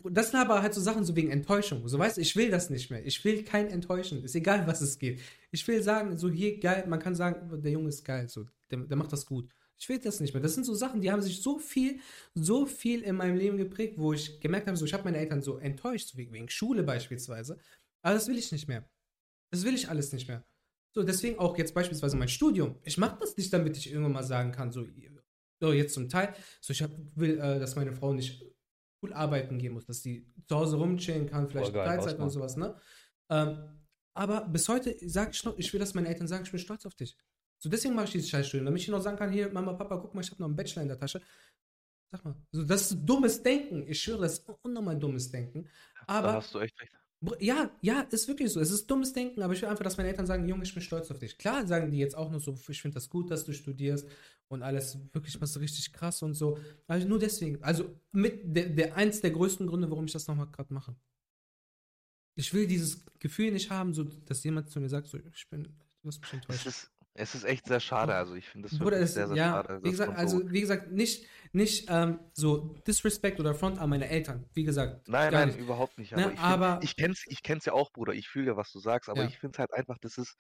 Das 0.03 0.31
sind 0.31 0.41
aber 0.41 0.63
halt 0.63 0.75
so 0.75 0.81
Sachen 0.81 1.05
so 1.05 1.17
wegen 1.17 1.31
Enttäuschung. 1.31 1.87
So 1.89 1.99
weißt 1.99 2.17
du, 2.17 2.21
ich 2.21 2.37
will 2.37 2.51
das 2.51 2.69
nicht 2.71 2.91
mehr. 2.91 3.05
Ich 3.07 3.25
will 3.25 3.43
kein 3.43 3.69
Enttäuschen. 3.69 4.23
Ist 4.23 4.35
egal, 4.35 4.67
was 4.67 4.81
es 4.81 4.99
geht. 4.99 5.21
Ich 5.51 5.67
will 5.67 5.83
sagen, 5.83 6.17
so 6.17 6.31
hier 6.31 6.59
geil, 6.59 6.85
man 6.87 6.99
kann 6.99 7.15
sagen, 7.15 7.63
der 7.63 7.73
Junge 7.73 7.89
ist 7.89 8.05
geil, 8.05 8.29
so, 8.29 8.47
der, 8.71 8.81
der 8.81 8.97
macht 8.97 9.13
das 9.13 9.25
gut. 9.25 9.49
Ich 9.79 9.89
will 9.89 9.99
das 9.99 10.21
nicht 10.21 10.35
mehr. 10.35 10.43
Das 10.43 10.55
sind 10.55 10.65
so 10.65 10.75
Sachen, 10.75 11.01
die 11.01 11.11
haben 11.11 11.23
sich 11.23 11.43
so 11.43 11.59
viel, 11.59 12.01
so 12.35 12.67
viel 12.67 13.03
in 13.03 13.17
meinem 13.17 13.37
Leben 13.37 13.57
geprägt, 13.57 13.95
wo 13.99 14.13
ich 14.13 14.41
gemerkt 14.41 14.67
habe, 14.67 14.77
so, 14.77 14.85
ich 14.85 14.95
habe 14.95 15.05
meine 15.05 15.19
Eltern 15.19 15.43
so 15.43 15.59
enttäuscht, 15.59 16.09
so 16.09 16.19
wegen, 16.19 16.33
wegen 16.33 16.49
Schule 16.49 16.83
beispielsweise. 16.83 17.59
Aber 18.03 18.15
das 18.15 18.29
will 18.29 18.39
ich 18.39 18.53
nicht 18.53 18.69
mehr. 18.69 18.89
Das 19.51 19.65
will 19.65 19.75
ich 19.75 19.89
alles 19.89 20.13
nicht 20.13 20.29
mehr. 20.29 20.45
So, 20.93 21.03
deswegen 21.03 21.39
auch 21.39 21.59
jetzt 21.59 21.75
beispielsweise 21.75 22.17
mein 22.17 22.29
Studium. 22.29 22.77
Ich 22.85 22.99
mache 22.99 23.19
das 23.21 23.37
nicht, 23.37 23.53
damit 23.53 23.77
ich 23.77 23.91
irgendwann 23.91 24.13
mal 24.13 24.23
sagen 24.23 24.53
kann, 24.53 24.71
so, 24.71 24.87
so 25.61 25.73
jetzt 25.73 25.95
zum 25.95 26.09
Teil, 26.09 26.35
so 26.61 26.73
ich 26.73 26.83
hab, 26.83 26.91
will, 27.17 27.39
äh, 27.39 27.59
dass 27.59 27.75
meine 27.75 27.93
Frau 27.93 28.13
nicht 28.13 28.54
cool 29.05 29.13
arbeiten 29.13 29.59
gehen 29.59 29.75
muss, 29.75 29.85
dass 29.85 30.03
sie 30.03 30.27
zu 30.49 30.57
Hause 30.57 30.77
rumchillen 30.77 31.29
kann, 31.29 31.49
vielleicht 31.49 31.73
Voll 31.73 31.75
geil, 31.75 31.99
Freizeit 31.99 32.19
und 32.19 32.31
sowas, 32.31 32.57
ne? 32.57 32.75
Ähm, 33.31 33.59
aber 34.17 34.43
bis 34.43 34.69
heute 34.69 34.97
sage 35.09 35.33
ich 35.33 35.45
noch, 35.45 35.59
ich 35.59 35.73
will, 35.73 35.81
dass 35.81 35.95
meine 35.95 36.09
Eltern 36.09 36.27
sagen, 36.27 36.45
ich 36.45 36.51
bin 36.51 36.61
stolz 36.61 36.87
auf 36.87 36.95
dich. 36.95 37.17
So, 37.59 37.69
deswegen 37.69 37.95
mache 37.95 38.07
ich 38.07 38.13
dieses 38.13 38.31
Scheißstudium, 38.31 38.67
damit 38.67 38.81
ich 38.83 38.89
noch 38.89 39.01
sagen 39.01 39.17
kann, 39.17 39.31
hier, 39.31 39.53
Mama, 39.53 39.73
Papa, 39.75 39.97
guck 39.97 40.15
mal, 40.15 40.21
ich 40.21 40.31
habe 40.31 40.41
noch 40.41 40.49
einen 40.49 40.57
Bachelor 40.57 40.83
in 40.83 40.89
der 40.89 40.99
Tasche. 40.99 41.21
Sag 42.11 42.25
mal, 42.25 42.37
so, 42.53 42.65
das 42.65 42.91
ist 42.91 43.05
dummes 43.05 43.43
Denken. 43.43 43.85
Ich 43.89 44.01
schwöre, 44.01 44.23
das 44.23 44.39
ist 44.39 44.49
unnormal 44.63 44.99
dummes 44.99 45.31
Denken. 45.31 45.69
da 46.07 46.15
Aber 46.19 46.33
hast 46.35 46.55
du 46.55 46.61
echt 46.61 46.81
recht. 46.81 46.93
Ja, 47.41 47.71
ja, 47.81 48.01
ist 48.03 48.29
wirklich 48.29 48.51
so. 48.53 48.61
Es 48.61 48.71
ist 48.71 48.91
dummes 48.91 49.13
Denken, 49.13 49.43
aber 49.43 49.53
ich 49.53 49.63
will 49.63 49.69
einfach, 49.69 49.85
dass 49.85 49.97
meine 49.97 50.09
Eltern 50.09 50.27
sagen, 50.27 50.49
Junge, 50.49 50.65
ich 50.65 50.75
bin 50.75 50.83
stolz 50.83 51.11
auf 51.11 51.19
dich. 51.19 51.39
Klar 51.39 51.67
sagen 51.67 51.91
die 51.91 51.99
jetzt 51.99 52.17
auch 52.17 52.31
nur 52.31 52.41
so, 52.41 52.57
ich 52.69 52.83
finde 52.83 52.95
das 52.95 53.09
gut, 53.09 53.31
dass 53.31 53.45
du 53.45 53.53
studierst 53.53 54.09
und 54.49 54.63
alles 54.63 54.99
wirklich 55.13 55.41
was 55.41 55.59
richtig 55.59 55.93
krass 55.93 56.23
und 56.23 56.35
so. 56.35 56.59
Also 56.87 57.07
nur 57.09 57.19
deswegen. 57.19 57.63
Also 57.63 57.95
mit 58.13 58.43
der, 58.45 58.69
der 58.69 58.97
eins 58.97 59.21
der 59.21 59.31
größten 59.31 59.67
Gründe, 59.67 59.91
warum 59.91 60.07
ich 60.07 60.13
das 60.13 60.27
nochmal 60.27 60.49
gerade 60.51 60.75
mache. 60.75 60.97
Ich 62.37 62.53
will 62.53 62.67
dieses 62.67 63.05
Gefühl 63.21 63.53
nicht 63.53 63.71
haben, 63.71 63.95
so, 63.95 64.05
dass 64.05 64.43
jemand 64.43 64.71
zu 64.71 64.81
mir 64.81 64.89
sagt, 64.89 65.09
so, 65.09 65.19
ich 65.19 65.49
bin, 65.49 65.65
du 66.03 66.09
hast 66.09 66.21
mich 66.21 66.33
enttäuscht. 66.33 66.91
Es 67.15 67.35
ist 67.35 67.45
echt 67.45 67.67
sehr 67.67 67.81
schade. 67.81 68.15
Also 68.15 68.35
ich 68.35 68.49
finde 68.49 68.69
das 68.69 68.79
Bruder, 68.79 68.93
wirklich 68.93 69.05
es, 69.05 69.15
sehr, 69.15 69.29
sehr 69.29 69.37
ja, 69.37 69.51
schade. 69.53 69.81
wie 69.83 69.91
gesagt, 69.91 70.13
so- 70.13 70.19
also 70.19 70.51
wie 70.51 70.61
gesagt, 70.61 70.91
nicht, 70.91 71.27
nicht 71.53 71.87
ähm, 71.89 72.19
so 72.33 72.75
Disrespect 72.87 73.39
oder 73.41 73.55
Front 73.55 73.79
an 73.79 73.89
meine 73.91 74.09
Eltern. 74.09 74.45
Wie 74.53 74.65
gesagt, 74.65 75.09
Nein, 75.09 75.33
nein, 75.33 75.49
nicht. 75.49 75.59
überhaupt 75.61 75.97
nicht. 75.99 76.13
Ne, 76.13 76.25
Aber, 76.25 76.33
ich, 76.33 76.41
aber- 76.41 76.71
find, 76.73 76.85
ich 76.85 76.97
kenn's, 76.97 77.25
ich 77.29 77.43
kenn's 77.43 77.65
ja 77.65 77.73
auch, 77.73 77.93
Bruder. 77.93 78.13
Ich 78.15 78.29
fühle 78.29 78.49
ja, 78.49 78.57
was 78.57 78.73
du 78.73 78.81
sagst, 78.81 79.09
aber 79.09 79.23
Ja. 79.23 79.29
ich 79.29 79.39
finde 79.39 79.55
es 79.55 79.59
halt 79.61 79.73
einfach, 79.73 79.97
das 80.01 80.19
ist 80.19 80.37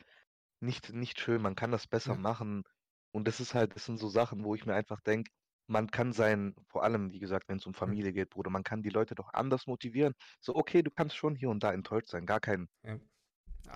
nicht, 0.60 0.92
nicht 0.92 1.20
schön. 1.20 1.40
Man 1.42 1.55
kann 1.55 1.70
das 1.70 1.86
besser 1.86 2.14
Ja. 2.14 2.18
machen. 2.18 2.64
Und 3.12 3.28
das 3.28 3.38
ist 3.38 3.55
halt, 3.55 3.76
das 3.76 3.84
sind 3.84 3.98
so 3.98 4.09
Sachen, 4.09 4.42
wo 4.44 4.56
ich 4.56 4.66
mir 4.66 4.74
einfach 4.74 5.01
denke, 5.01 5.30
man 5.68 5.88
kann 5.90 6.12
sein, 6.12 6.55
vor 6.68 6.82
allem, 6.82 7.12
wie 7.12 7.20
gesagt, 7.20 7.48
wenn 7.48 7.59
es 7.59 7.66
um 7.66 7.72
Familie 7.74 8.12
geht, 8.12 8.30
Bruder, 8.30 8.51
man 8.51 8.64
kann 8.64 8.82
die 8.82 8.90
Leute 8.90 9.14
doch 9.14 9.32
anders 9.32 9.66
motivieren. 9.68 10.14
So, 10.40 10.56
okay, 10.56 10.82
du 10.82 10.90
kannst 10.90 11.16
schon 11.16 11.36
hier 11.36 11.48
und 11.51 11.62
da 11.62 11.72
enttäuscht 11.72 12.09
sein, 12.09 12.26
gar 12.26 12.40
kein, 12.40 12.68
Ja. 12.82 12.98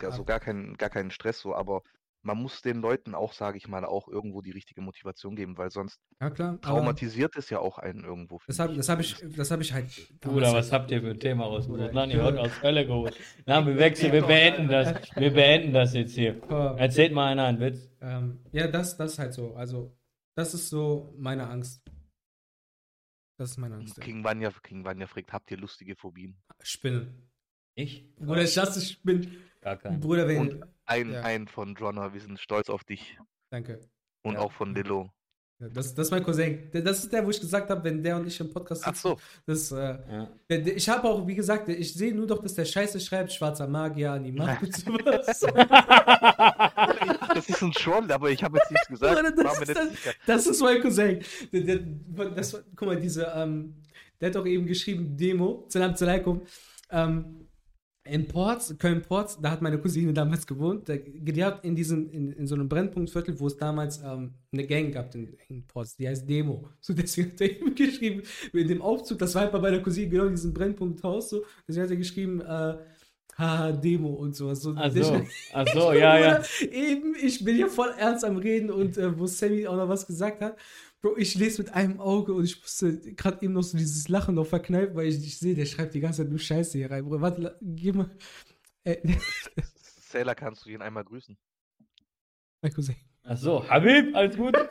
also 0.00 0.24
gar 0.24 0.40
kein, 0.40 0.76
gar 0.76 0.90
keinen 0.90 1.10
Stress 1.12 1.40
so, 1.40 1.54
aber 1.54 1.82
man 2.22 2.38
muss 2.38 2.62
den 2.62 2.80
Leuten 2.80 3.14
auch, 3.14 3.32
sage 3.32 3.58
ich 3.58 3.68
mal, 3.68 3.84
auch 3.84 4.08
irgendwo 4.08 4.42
die 4.42 4.50
richtige 4.50 4.80
Motivation 4.80 5.36
geben, 5.36 5.56
weil 5.56 5.70
sonst 5.70 6.00
ja, 6.20 6.30
klar. 6.30 6.60
traumatisiert 6.60 7.36
es 7.36 7.50
ja 7.50 7.60
auch 7.60 7.78
einen 7.78 8.04
irgendwo. 8.04 8.40
Das 8.46 8.58
habe 8.58 8.74
das 8.74 8.88
hab 8.88 9.00
ich, 9.00 9.16
das 9.36 9.50
hab 9.50 9.60
ich 9.60 9.72
halt. 9.72 9.86
Bruder, 10.20 10.52
was 10.52 10.72
habt 10.72 10.90
ihr 10.90 11.00
für 11.00 11.10
ein 11.10 11.20
Thema 11.20 11.44
rausgesucht? 11.44 11.78
Bruder, 11.78 11.92
Nein, 11.92 12.10
ich 12.10 12.16
ihr 12.16 12.24
habt 12.24 12.38
aus 12.38 12.50
Hölle 12.62 12.86
geholt. 12.86 13.16
Na, 13.46 13.64
wir 13.64 13.76
wechseln, 13.78 14.12
wir 14.12 14.26
beenden 14.26 14.68
das. 14.68 14.94
Wir 15.14 15.32
beenden 15.32 15.72
das 15.72 15.94
jetzt 15.94 16.14
hier. 16.14 16.42
Erzählt 16.76 17.12
mal 17.12 17.32
einer 17.32 17.44
einen 17.44 17.60
Witz. 17.60 17.88
ähm, 18.00 18.40
ja, 18.52 18.66
das, 18.66 18.96
das 18.96 19.12
ist 19.12 19.18
halt 19.18 19.32
so. 19.32 19.54
Also, 19.54 19.96
das 20.34 20.54
ist 20.54 20.68
so 20.68 21.14
meine 21.16 21.48
Angst. 21.48 21.82
Das 23.38 23.50
ist 23.50 23.58
meine 23.58 23.76
Angst. 23.76 24.00
King 24.00 24.24
Vanya, 24.24 24.50
King 24.62 24.84
Vanya 24.84 25.06
fragt, 25.06 25.32
habt 25.32 25.50
ihr 25.52 25.56
lustige 25.56 25.94
Phobien? 25.94 26.36
Spinnen. 26.60 27.30
Ich? 27.74 28.12
Bruder, 28.16 28.42
ich 28.42 28.56
lasse 28.56 28.80
spinnen. 28.80 29.36
Gar 29.60 29.76
keinen. 29.76 30.00
Bruder, 30.00 30.26
wenn. 30.26 30.38
Und 30.38 30.64
ein, 30.88 31.12
ja. 31.12 31.22
ein 31.22 31.46
von 31.48 31.74
Jonna, 31.74 32.12
wir 32.12 32.20
sind 32.20 32.38
stolz 32.40 32.68
auf 32.70 32.84
dich. 32.84 33.18
Danke. 33.50 33.80
Und 34.22 34.34
Ja. 34.34 34.40
auch 34.40 34.52
von 34.52 34.74
Lillo. 34.74 35.10
Ja, 35.60 35.68
Das, 35.70 35.92
das 35.94 36.06
ist 36.06 36.10
mein 36.12 36.22
Cousin. 36.22 36.70
Das 36.72 37.02
ist 37.02 37.12
der, 37.12 37.24
wo 37.26 37.30
ich 37.30 37.40
gesagt 37.40 37.68
habe, 37.70 37.82
wenn 37.82 38.02
der 38.02 38.16
und 38.16 38.26
ich 38.28 38.38
im 38.38 38.52
Podcast 38.52 38.82
Ach 38.86 38.94
so, 38.94 39.18
Das, 39.46 39.72
äh, 39.72 39.76
Ja. 39.76 40.28
der, 40.48 40.58
der, 40.58 40.76
ich 40.76 40.88
habe 40.88 41.08
auch, 41.08 41.26
wie 41.26 41.34
gesagt, 41.34 41.68
ich 41.68 41.94
sehe 41.94 42.14
nur 42.14 42.26
doch, 42.26 42.40
dass 42.42 42.54
der 42.54 42.64
Scheiße 42.64 43.00
schreibt, 43.00 43.32
schwarzer 43.32 43.66
Magier 43.66 44.12
an 44.12 44.22
die 44.24 44.32
Macht 44.32 44.62
und 44.62 44.74
sowas. 44.76 45.40
das 47.34 47.48
ist 47.48 47.62
ein 47.62 47.72
Troll, 47.72 48.10
aber 48.12 48.30
ich 48.30 48.42
habe 48.42 48.58
jetzt 48.58 48.70
nichts 48.70 48.88
gesagt. 48.88 49.36
Das 49.36 49.60
ist 49.60 49.76
das-. 49.76 49.88
Das 50.26 50.46
ist 50.46 50.60
mein 50.62 50.80
Cousin. 50.80 51.20
Der, 51.52 51.60
der, 51.60 51.78
das, 52.30 52.62
guck 52.76 52.88
mal, 52.88 53.00
diese, 53.00 53.24
ähm, 53.34 53.74
der 54.20 54.28
hat 54.28 54.36
doch 54.36 54.46
eben 54.46 54.66
geschrieben, 54.66 55.16
Demo, 55.16 55.64
Salam 55.68 55.94
Alaikum. 55.98 56.42
Ähm, 56.90 57.47
in 58.10 58.26
Ports, 58.26 58.74
Köln-Ports, 58.78 59.38
da 59.40 59.50
hat 59.50 59.62
meine 59.62 59.78
Cousine 59.78 60.12
damals 60.12 60.46
gewohnt. 60.46 60.88
Die 60.88 61.44
hat 61.44 61.64
in 61.64 61.76
diesem, 61.76 62.10
in, 62.10 62.32
in 62.32 62.46
so 62.46 62.54
einem 62.54 62.68
Brennpunktviertel, 62.68 63.38
wo 63.38 63.46
es 63.46 63.56
damals 63.56 64.00
ähm, 64.02 64.34
eine 64.52 64.66
Gang 64.66 64.92
gab 64.92 65.14
in, 65.14 65.36
in 65.48 65.66
Ports, 65.66 65.96
die 65.96 66.08
heißt 66.08 66.28
Demo. 66.28 66.68
So 66.80 66.92
deswegen 66.94 67.32
hat 67.32 67.40
er 67.40 67.50
eben 67.50 67.74
geschrieben, 67.74 68.22
in 68.52 68.68
dem 68.68 68.82
Aufzug, 68.82 69.18
das 69.18 69.34
war 69.34 69.42
halt 69.42 69.52
bei 69.52 69.60
meiner 69.60 69.80
Cousine 69.80 70.08
genau 70.08 70.24
in 70.24 70.34
diesem 70.34 70.52
Brennpunkthaus 70.52 71.30
so. 71.30 71.44
Deswegen 71.66 71.84
hat 71.84 71.90
er 71.90 71.96
geschrieben, 71.96 72.40
äh, 72.40 72.76
haha, 73.38 73.72
Demo 73.72 74.08
und 74.08 74.34
sowas. 74.34 74.60
So, 74.60 74.74
Ach 74.76 74.90
so, 74.90 75.20
ach 75.52 75.66
so, 75.72 75.92
ja, 75.92 76.18
ja. 76.18 76.42
Eben, 76.70 77.14
ich 77.20 77.44
bin 77.44 77.56
hier 77.56 77.68
voll 77.68 77.92
ernst 77.96 78.24
am 78.24 78.36
Reden 78.36 78.70
und 78.70 78.98
äh, 78.98 79.18
wo 79.18 79.26
Sammy 79.26 79.66
auch 79.66 79.76
noch 79.76 79.88
was 79.88 80.06
gesagt 80.06 80.40
hat. 80.40 80.56
Bro, 81.00 81.16
ich 81.16 81.34
lese 81.36 81.62
mit 81.62 81.72
einem 81.72 82.00
Auge 82.00 82.32
und 82.34 82.44
ich 82.44 82.60
musste 82.60 82.98
gerade 83.14 83.38
eben 83.44 83.52
noch 83.52 83.62
so 83.62 83.78
dieses 83.78 84.08
Lachen 84.08 84.34
noch 84.34 84.46
verkneifen, 84.46 84.96
weil 84.96 85.06
ich, 85.06 85.18
ich 85.24 85.38
sehe, 85.38 85.54
der 85.54 85.64
schreibt 85.66 85.94
die 85.94 86.00
ganze 86.00 86.22
Zeit 86.22 86.30
nur 86.30 86.40
Scheiße 86.40 86.76
hier 86.76 86.90
rein. 86.90 87.04
Bruder, 87.04 87.20
warte, 87.20 87.56
geh 87.62 87.92
mal. 87.92 88.10
Äh, 88.82 88.96
Sailor, 90.10 90.34
kannst 90.34 90.64
du 90.66 90.70
ihn 90.70 90.82
einmal 90.82 91.04
grüßen? 91.04 91.36
mein 92.60 92.72
Cousin. 92.72 92.96
Ach 93.22 93.36
so, 93.36 93.68
Habib, 93.68 94.14
alles 94.16 94.36
gut? 94.36 94.56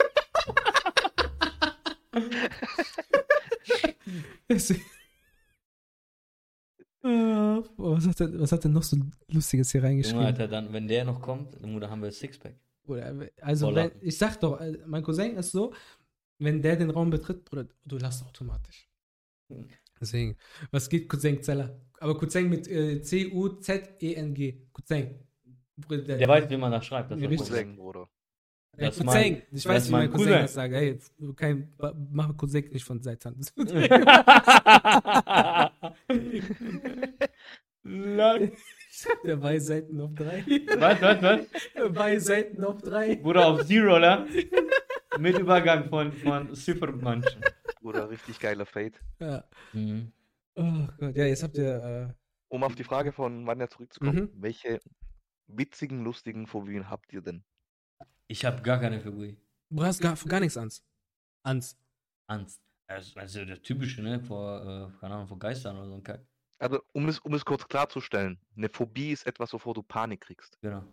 Das- 4.48 4.72
Äh, 7.04 7.10
was, 7.78 8.08
hat 8.08 8.20
er, 8.22 8.40
was 8.40 8.52
hat 8.52 8.66
er 8.66 8.72
noch 8.72 8.84
so 8.84 8.98
Lustiges 9.28 9.72
hier 9.72 9.80
Junge, 9.82 9.90
reingeschrieben? 9.90 10.26
Alter, 10.26 10.48
dann, 10.48 10.74
wenn 10.74 10.88
der 10.88 11.06
noch 11.06 11.22
kommt, 11.22 11.54
dann 11.62 11.90
haben 11.90 12.02
wir 12.02 12.12
Sixpack. 12.12 12.56
Also, 13.42 13.74
wenn, 13.76 13.92
ich 14.02 14.18
sag 14.18 14.40
doch, 14.40 14.60
äh, 14.60 14.78
mein 14.86 15.04
Cousin 15.04 15.36
ist 15.38 15.52
so, 15.52 15.74
wenn 16.40 16.62
der 16.62 16.76
den 16.76 16.90
Raum 16.90 17.10
betritt, 17.10 17.46
Bruder, 17.46 17.68
du 17.86 17.98
lachst 17.98 18.24
automatisch. 18.26 18.90
Deswegen, 20.00 20.38
was 20.72 20.90
geht 20.90 21.10
Cousin 21.10 21.42
Zeller? 21.42 21.80
Aber 22.00 22.18
Cousin 22.18 22.50
mit 22.50 22.68
äh, 22.68 23.02
C-U-Z-E-N-G. 23.02 24.68
Cousin. 24.72 25.20
Bruder, 25.76 26.02
der, 26.04 26.18
Der 26.18 26.28
weiß, 26.28 26.50
wie 26.50 26.58
man 26.58 26.72
das 26.72 26.86
schreibt. 26.86 27.12
Das 27.12 27.20
ist. 27.20 27.38
Cousin, 27.38 27.76
Bruder. 27.76 28.08
Ja, 28.78 28.88
Das 28.88 28.98
ist 28.98 29.04
Cousin. 29.06 29.22
mein- 29.22 29.34
ich 29.52 29.64
das 29.64 29.66
weiß, 29.66 29.84
ist 29.84 29.90
wie 29.90 29.92
mein 29.94 30.02
mein 30.02 30.12
Cousin, 30.12 30.28
Cousin. 30.28 30.42
das 30.42 30.54
sagt. 30.54 30.74
Hey, 30.74 31.00
kein, 31.36 31.74
mach 32.12 32.38
Cousin 32.38 32.66
nicht 32.72 32.84
von 32.84 33.02
Seitan. 33.02 33.36
Der 39.24 39.38
bei 39.38 39.60
Seiten 39.60 40.02
auf 40.02 40.14
drei. 40.16 40.44
was, 40.78 41.02
was, 41.02 41.22
was? 41.22 41.94
bei 41.94 42.20
Seiten 42.20 42.64
auf 42.64 42.82
drei. 42.82 43.16
Bruder 43.16 43.48
auf 43.48 43.66
Zero, 43.66 43.96
oder? 43.98 44.28
Mit 45.20 45.38
Übergang 45.40 45.90
von, 45.90 46.12
von 46.12 46.54
Supermanchen. 46.56 47.42
Bruder, 47.82 48.10
richtig 48.10 48.40
geiler 48.40 48.66
Fade. 48.66 48.94
Ja. 49.20 49.44
Mhm. 49.74 50.12
Oh 50.56 50.88
Gott, 51.00 51.16
ja, 51.16 51.26
jetzt 51.26 51.44
habt 51.44 51.58
ihr. 51.58 51.84
Äh, 52.10 52.14
Um 52.50 52.64
auf 52.64 52.76
die 52.76 52.84
Frage 52.84 53.12
von 53.12 53.46
Vanya 53.46 53.68
zurückzukommen, 53.70 54.16
Mhm. 54.34 54.42
welche 54.42 54.80
witzigen, 55.48 56.04
lustigen 56.04 56.48
Phobien 56.48 56.90
habt 56.90 57.12
ihr 57.14 57.22
denn? 57.22 57.44
Ich 58.28 58.44
habe 58.46 58.62
gar 58.62 58.80
keine 58.80 59.00
Phobie. 59.02 59.38
du 59.70 59.84
hast 59.84 60.02
gar, 60.02 60.16
gar 60.16 60.40
nichts 60.40 60.58
Angst. 60.58 60.84
Angst. 61.44 61.78
Angst. 62.28 62.62
Also, 62.88 63.20
also 63.20 63.46
der 63.46 63.62
typische, 63.62 64.02
ne? 64.02 64.20
Vor, 64.22 64.62
äh, 64.62 65.00
keine 65.00 65.16
Ahnung, 65.16 65.28
vor 65.28 65.40
Geistern 65.40 65.78
oder 65.78 65.88
so 65.88 65.94
ein 65.96 66.04
Kack. 66.04 66.26
Also, 66.60 66.82
um 66.94 67.08
es, 67.08 67.20
um 67.20 67.34
es 67.34 67.44
kurz 67.46 67.68
klarzustellen, 67.68 68.40
eine 68.56 68.70
Phobie 68.70 69.12
ist 69.12 69.28
etwas, 69.28 69.54
wovor 69.54 69.74
du 69.74 69.84
Panik 69.84 70.22
kriegst. 70.22 70.58
Genau. 70.62 70.84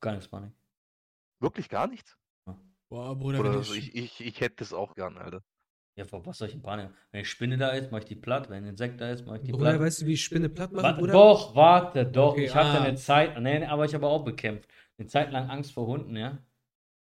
Gar 0.00 0.12
nichts 0.12 0.28
Panik. 0.28 0.52
Wirklich 1.40 1.68
gar 1.68 1.86
nichts? 1.86 2.16
Boah, 2.88 3.16
Bruder, 3.16 3.40
Oder 3.40 3.50
also 3.50 3.74
ich, 3.74 3.94
ich, 3.94 4.20
ich 4.20 4.40
hätte 4.40 4.56
das 4.56 4.72
auch 4.72 4.94
gern, 4.94 5.18
Alter. 5.18 5.42
Ja, 5.96 6.04
vor 6.04 6.24
was 6.24 6.38
soll 6.38 6.48
ich 6.48 6.54
in 6.54 6.62
Panik? 6.62 6.90
Wenn 7.10 7.22
ich 7.22 7.28
Spinne 7.28 7.58
da 7.58 7.70
ist, 7.70 7.90
mach 7.90 7.98
ich 7.98 8.04
die 8.04 8.14
platt. 8.14 8.48
Wenn 8.48 8.62
ein 8.62 8.70
Insekt 8.70 9.00
da 9.00 9.10
ist, 9.10 9.26
mach 9.26 9.34
ich 9.34 9.42
die 9.42 9.52
Bruder, 9.52 9.70
platt. 9.70 9.80
weißt 9.80 10.02
du, 10.02 10.06
wie 10.06 10.12
ich 10.12 10.22
Spinne 10.22 10.48
platt 10.48 10.72
mache, 10.72 10.84
Warte, 10.84 11.00
Bruder? 11.00 11.12
doch, 11.12 11.54
warte, 11.56 12.06
doch. 12.06 12.32
Okay, 12.32 12.44
ich 12.44 12.54
hatte 12.54 12.78
ah. 12.78 12.84
eine 12.84 12.96
Zeit, 12.96 13.38
nee, 13.40 13.64
aber 13.64 13.84
ich 13.84 13.94
habe 13.94 14.06
auch 14.06 14.24
bekämpft. 14.24 14.70
Eine 14.96 15.08
Zeit 15.08 15.32
lang 15.32 15.50
Angst 15.50 15.72
vor 15.72 15.86
Hunden, 15.86 16.16
ja. 16.16 16.38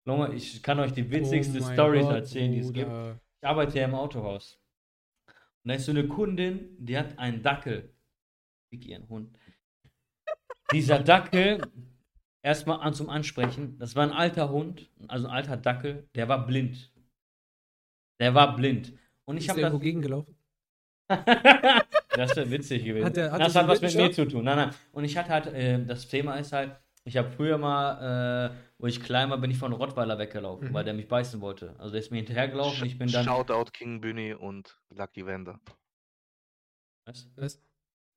Junge, 0.04 0.34
ich 0.34 0.62
kann 0.62 0.78
euch 0.78 0.92
die 0.92 1.10
witzigste 1.10 1.60
Oh 1.60 1.72
Stories 1.72 2.04
Gott, 2.04 2.14
erzählen, 2.16 2.52
die 2.52 2.58
es 2.58 2.72
gibt. 2.72 2.90
Bruder. 2.90 3.20
Ich 3.40 3.48
arbeite 3.48 3.78
ja 3.78 3.84
im 3.86 3.94
Autohaus. 3.94 4.60
Und 5.64 5.68
da 5.70 5.74
ist 5.74 5.86
so 5.86 5.92
eine 5.92 6.06
Kundin, 6.06 6.76
die 6.78 6.98
hat 6.98 7.18
einen 7.18 7.42
Dackel. 7.42 7.94
Fick 8.68 8.84
ihren 8.86 9.08
Hund. 9.08 9.38
Dieser 10.72 10.98
Dackel, 10.98 11.62
erstmal 12.42 12.80
an 12.80 12.94
zum 12.94 13.08
Ansprechen, 13.08 13.78
das 13.78 13.96
war 13.96 14.02
ein 14.04 14.12
alter 14.12 14.50
Hund, 14.50 14.90
also 15.08 15.26
ein 15.28 15.32
alter 15.34 15.56
Dackel, 15.56 16.08
der 16.14 16.28
war 16.28 16.46
blind. 16.46 16.92
Der 18.20 18.34
war 18.34 18.54
blind. 18.56 18.92
Und 19.24 19.36
ich 19.36 19.44
Ist 19.44 19.48
habe 19.50 19.60
der 19.60 19.70
das. 19.70 19.72
irgendwo 19.74 19.84
gegengelaufen? 19.84 20.36
Das 22.14 22.36
wäre 22.36 22.50
witzig 22.50 22.84
gewesen. 22.84 23.06
Hat 23.06 23.16
der- 23.16 23.32
hat 23.32 23.40
das 23.40 23.56
hat 23.56 23.66
was 23.68 23.80
mit 23.80 23.94
mir 23.94 24.12
zu 24.12 24.28
tun. 24.28 24.44
Nein, 24.44 24.56
nein. 24.56 24.74
Und 24.92 25.04
ich 25.04 25.16
hatte 25.16 25.30
halt, 25.30 25.46
äh, 25.46 25.82
das 25.82 26.08
Thema 26.08 26.34
ist 26.34 26.52
halt, 26.52 26.76
ich 27.04 27.16
habe 27.16 27.30
früher 27.30 27.56
mal, 27.56 28.50
äh, 28.50 28.54
wo 28.78 28.86
ich 28.86 29.02
klein 29.02 29.30
war, 29.30 29.38
bin 29.38 29.50
ich 29.50 29.56
von 29.56 29.72
Rottweiler 29.72 30.18
weggelaufen, 30.18 30.68
Mhm. 30.68 30.74
weil 30.74 30.84
der 30.84 30.92
mich 30.92 31.08
beißen 31.08 31.40
wollte. 31.40 31.74
Also 31.78 31.92
der 31.92 32.00
ist 32.00 32.10
mir 32.10 32.18
hinterhergelaufen, 32.18 32.86
ich 32.86 32.98
bin 32.98 33.08
dann. 33.10 33.24
Shoutout 33.24 33.70
King 33.72 34.02
Bunny 34.02 34.34
und 34.34 34.78
Lucky 34.90 35.24
Wender. 35.24 35.58
Was? 37.06 37.30
Was? 37.36 37.62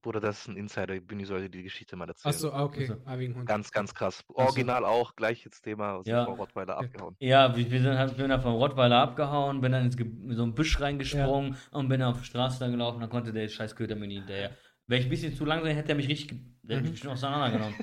Bruder, 0.05 0.19
das 0.19 0.41
ist 0.41 0.47
ein 0.47 0.55
Insider. 0.55 0.99
Bunny 1.01 1.25
sollte 1.25 1.49
die 1.49 1.63
Geschichte 1.63 1.95
mal 1.95 2.07
erzählen. 2.07 2.33
Achso, 2.33 2.53
okay. 2.53 2.91
Also. 3.07 3.39
Ah. 3.39 3.43
Ganz, 3.43 3.71
ganz 3.71 3.91
krass. 3.93 4.23
so. 4.27 4.35
Original 4.35 4.85
auch, 4.85 5.15
gleiches 5.15 5.59
Thema, 5.61 5.93
aus 5.95 6.05
Ja. 6.05 6.25
Frau 6.25 6.33
Rottweiler 6.35 6.77
abgehauen. 6.77 7.15
Ja, 7.19 7.55
wir, 7.55 7.71
wir 7.71 7.81
sind 7.81 7.97
halt, 7.97 8.15
bin 8.15 8.29
da 8.29 8.39
vom 8.39 8.53
Rottweiler 8.53 8.97
abgehauen, 9.01 9.61
bin 9.61 9.71
dann 9.71 9.85
ins 9.85 9.97
Ge 9.97 10.05
so 10.35 10.43
ein 10.43 10.53
Büsch 10.53 10.79
reingesprungen 10.79 11.57
und 11.71 11.89
bin 11.89 12.03
auf 12.03 12.19
die 12.19 12.25
Straße 12.25 12.59
dann 12.59 12.69
gelaufen, 12.71 12.99
dann 13.01 13.09
konnte 13.09 13.33
der 13.33 13.47
scheiß 13.47 13.75
Köter 13.75 13.95
mir 13.95 14.05
nie 14.07 14.17
hinterher. 14.19 14.51
Wäre 14.87 14.99
ich 14.99 15.07
ein 15.07 15.09
bisschen 15.09 15.35
zu 15.35 15.43
langsam, 15.45 15.69
hätte 15.71 15.89
er 15.89 15.95
mich 15.95 16.07
richtig, 16.07 16.39
der 16.61 16.77
hätte 16.77 16.81
mich 16.83 16.89
Mhm. 16.89 16.91
bestimmt 16.93 17.13
auseinandergenommen. 17.13 17.75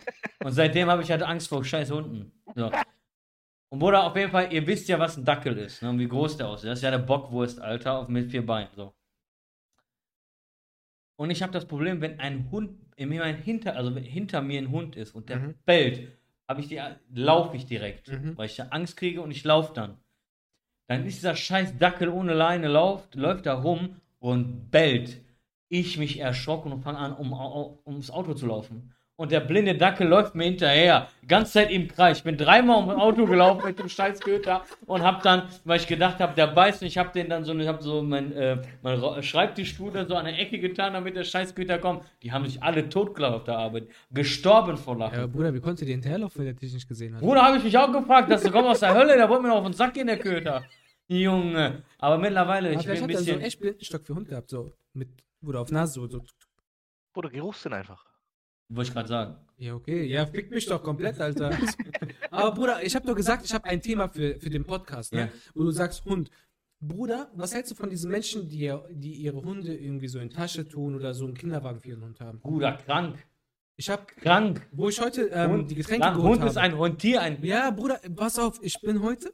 und 0.45 0.53
seitdem 0.53 0.89
habe 0.89 1.03
ich 1.03 1.11
halt 1.11 1.23
Angst 1.25 1.49
vor 1.49 1.65
scheiß 1.65 1.91
Hunden. 1.91 2.31
So. 2.55 2.71
Und 3.71 3.79
Bruder, 3.81 4.05
auf 4.05 4.15
jeden 4.15 4.31
Fall, 4.31 4.53
ihr 4.53 4.65
wisst 4.67 4.87
ja, 4.89 4.99
was 5.01 5.17
ein 5.17 5.25
Dackel 5.25 5.59
ist, 5.59 5.83
ne, 5.83 5.91
und 5.91 5.99
wie 5.99 6.07
groß 6.07 6.37
der 6.37 6.47
aussieht. 6.49 6.71
Das 6.71 6.79
ist 6.79 6.83
ja 6.85 6.91
eine 6.91 7.01
Bockwurst, 7.03 7.61
Alter, 7.61 7.99
auf, 7.99 8.09
mit 8.09 8.31
vier 8.31 8.47
Beinen, 8.47 8.69
so. 8.77 8.95
Und 11.17 11.31
ich 11.31 11.43
habe 11.43 11.53
das 11.53 11.67
Problem, 11.67 12.01
wenn 12.01 12.19
ein 12.21 12.51
Hund 12.51 12.79
ein 12.99 13.37
hinter, 13.37 13.77
also 13.77 13.95
hinter 13.97 14.43
mir 14.43 14.61
ein 14.61 14.71
Hund 14.71 14.97
ist 14.97 15.15
und 15.15 15.29
der 15.29 15.39
Mhm. 15.39 15.55
bellt, 15.65 16.09
habe 16.49 16.61
ich 16.61 16.69
die, 16.69 16.81
laufe 17.13 17.57
ich 17.57 17.67
direkt, 17.67 18.09
Mhm. 18.09 18.37
weil 18.37 18.47
ich 18.47 18.57
da 18.57 18.65
Angst 18.71 18.97
kriege 18.97 19.21
und 19.23 19.31
ich 19.31 19.45
laufe 19.45 19.73
dann. 19.75 19.97
Dann 20.89 21.07
ist 21.07 21.19
dieser 21.19 21.37
scheiß 21.37 21.79
Dackel 21.79 22.09
ohne 22.09 22.35
Leine 22.35 22.69
läuft, 22.69 23.15
läuft 23.15 23.47
da 23.47 23.55
rum 23.55 23.97
und 24.19 24.71
bellt. 24.71 25.21
Ich 25.69 25.97
mich 25.99 26.19
erschrocken 26.19 26.71
und 26.71 26.83
fange 26.83 26.99
an, 26.99 27.15
um, 27.15 27.33
um, 27.33 27.79
ums 27.87 28.11
Auto 28.11 28.35
zu 28.35 28.47
laufen. 28.47 28.93
Und 29.23 29.31
der 29.31 29.39
blinde 29.39 29.77
Dackel 29.77 30.09
läuft 30.09 30.35
mir 30.35 30.43
hinterher. 30.43 31.07
Die 31.23 31.29
ganze 31.29 31.53
Zeit 31.53 31.71
im 31.71 31.87
Kreis. 31.87 32.19
Ich 32.19 32.25
bin 32.25 32.37
dreimal 32.37 32.79
um 32.79 32.89
das 32.89 32.97
Auto 32.97 33.25
gelaufen 33.25 33.65
mit 33.65 33.79
dem 33.79 33.89
scheiß 33.89 34.19
Köter 34.19 34.65
und 34.87 35.05
hab 35.05 35.23
dann, 35.23 35.45
weil 35.65 35.79
ich 35.79 35.87
gedacht 35.87 36.19
habe, 36.19 36.35
der 36.35 36.49
beißt 36.49 36.83
mich, 36.83 36.99
hab 36.99 37.13
den 37.13 37.29
dann 37.29 37.45
so, 37.45 37.57
ich 37.57 37.69
hab 37.69 37.81
so 37.85 38.03
mein, 38.03 38.33
äh, 38.33 38.61
mein 38.83 39.23
Schreibtischstuhl 39.23 39.93
dann 39.93 40.09
so 40.09 40.17
an 40.17 40.25
der 40.25 40.37
Ecke 40.41 40.59
getan, 40.59 40.95
damit 40.95 41.15
der 41.15 41.23
scheiß 41.23 41.55
Köter 41.55 41.79
kommt. 41.79 42.03
Die 42.25 42.33
haben 42.33 42.45
sich 42.47 42.61
alle 42.61 42.89
totgelacht 42.89 43.35
auf 43.35 43.45
der 43.45 43.59
Arbeit. 43.59 43.85
Gestorben 44.11 44.77
vor 44.77 44.99
Lachen. 44.99 45.17
Ja, 45.17 45.27
Bruder, 45.29 45.55
wie 45.55 45.61
konnte 45.61 45.85
dir 45.85 45.93
hinterherlaufen, 45.93 46.41
wenn 46.41 46.49
er 46.49 46.55
dich 46.55 46.75
nicht 46.75 46.89
gesehen 46.89 47.15
hat? 47.15 47.21
Bruder, 47.21 47.43
habe 47.43 47.59
ich 47.59 47.63
mich 47.63 47.79
auch 47.79 47.93
gefragt, 47.93 48.29
dass 48.29 48.43
du 48.43 48.51
kommst 48.51 48.71
aus 48.71 48.81
der 48.81 48.93
Hölle, 48.93 49.17
der 49.17 49.29
wollte 49.29 49.45
mir 49.45 49.51
noch 49.51 49.59
auf 49.59 49.67
den 49.67 49.73
Sack 49.73 49.95
gehen, 49.95 50.09
der 50.09 50.19
Köter. 50.19 50.65
Junge. 51.07 51.85
Aber 51.99 52.19
mittlerweile, 52.19 52.71
Aber 52.71 52.81
ich 52.81 52.87
bin 52.89 52.97
ein 52.97 53.03
hat 53.05 53.11
er 53.11 53.17
so 53.19 53.19
bisschen. 53.19 53.35
einen 53.37 53.45
echt 53.45 53.61
Blindenstock 53.61 54.05
für 54.05 54.17
Hund 54.17 54.29
gehabt, 54.29 54.51
so. 54.51 54.73
Mit, 54.95 55.11
Bruder, 55.41 55.61
auf 55.61 55.71
Nase, 55.71 55.93
so. 55.93 56.09
so. 56.09 56.25
Bruder, 57.13 57.31
Geruchssinn 57.31 57.73
einfach. 57.73 58.12
Wollte 58.75 58.89
ich 58.89 58.95
gerade 58.95 59.09
sagen. 59.09 59.37
Ja, 59.59 59.75
okay. 59.75 60.05
Ja, 60.07 60.27
fick 60.27 60.51
mich 60.51 60.67
doch 60.67 60.83
komplett, 60.83 61.21
Alter. 61.21 61.57
Aber 62.31 62.53
Bruder, 62.53 62.83
ich 62.83 62.95
habe 62.95 63.07
doch 63.07 63.15
gesagt, 63.15 63.45
ich 63.45 63.53
habe 63.53 63.65
ein 63.67 63.81
Thema 63.83 64.09
für, 64.09 64.41
für 64.41 64.51
den 64.51 64.65
Podcast, 64.65 65.13
ne? 65.13 65.21
Ja. 65.21 65.29
Wo 65.55 65.65
du 65.65 65.71
sagst, 65.71 66.05
Hund. 66.05 66.31
Bruder, 66.81 67.31
was 67.37 67.55
hältst 67.55 67.71
du 67.71 67.77
von 67.77 67.91
diesen 67.91 68.11
Menschen, 68.11 68.49
die, 68.49 68.75
die 68.91 69.13
ihre 69.13 69.41
Hunde 69.41 69.77
irgendwie 69.77 70.09
so 70.09 70.19
in 70.19 70.31
Tasche 70.31 70.67
tun 70.67 70.97
oder 70.97 71.15
so 71.15 71.27
einen 71.27 71.35
Kinderwagen 71.35 71.81
für 71.81 71.91
ihren 71.91 72.03
Hund 72.03 72.21
haben? 72.21 72.41
Bruder, 72.41 72.73
krank. 72.73 73.25
Ich 73.77 73.89
habe, 73.89 74.05
Krank. 74.07 74.67
wo 74.73 74.89
ich 74.89 75.01
heute 75.01 75.27
ähm, 75.29 75.51
Hund, 75.53 75.71
die 75.71 75.75
Getränke 75.77 76.03
krank. 76.03 76.17
geholt 76.17 76.33
Hund 76.33 76.41
habe. 76.41 76.51
ist 76.51 76.57
ein 76.57 76.77
Hund, 76.77 76.99
Tier 76.99 77.21
ein. 77.21 77.43
Ja, 77.45 77.71
Bruder, 77.71 78.01
pass 78.17 78.39
auf, 78.39 78.59
ich 78.63 78.81
bin 78.81 79.03
heute, 79.03 79.33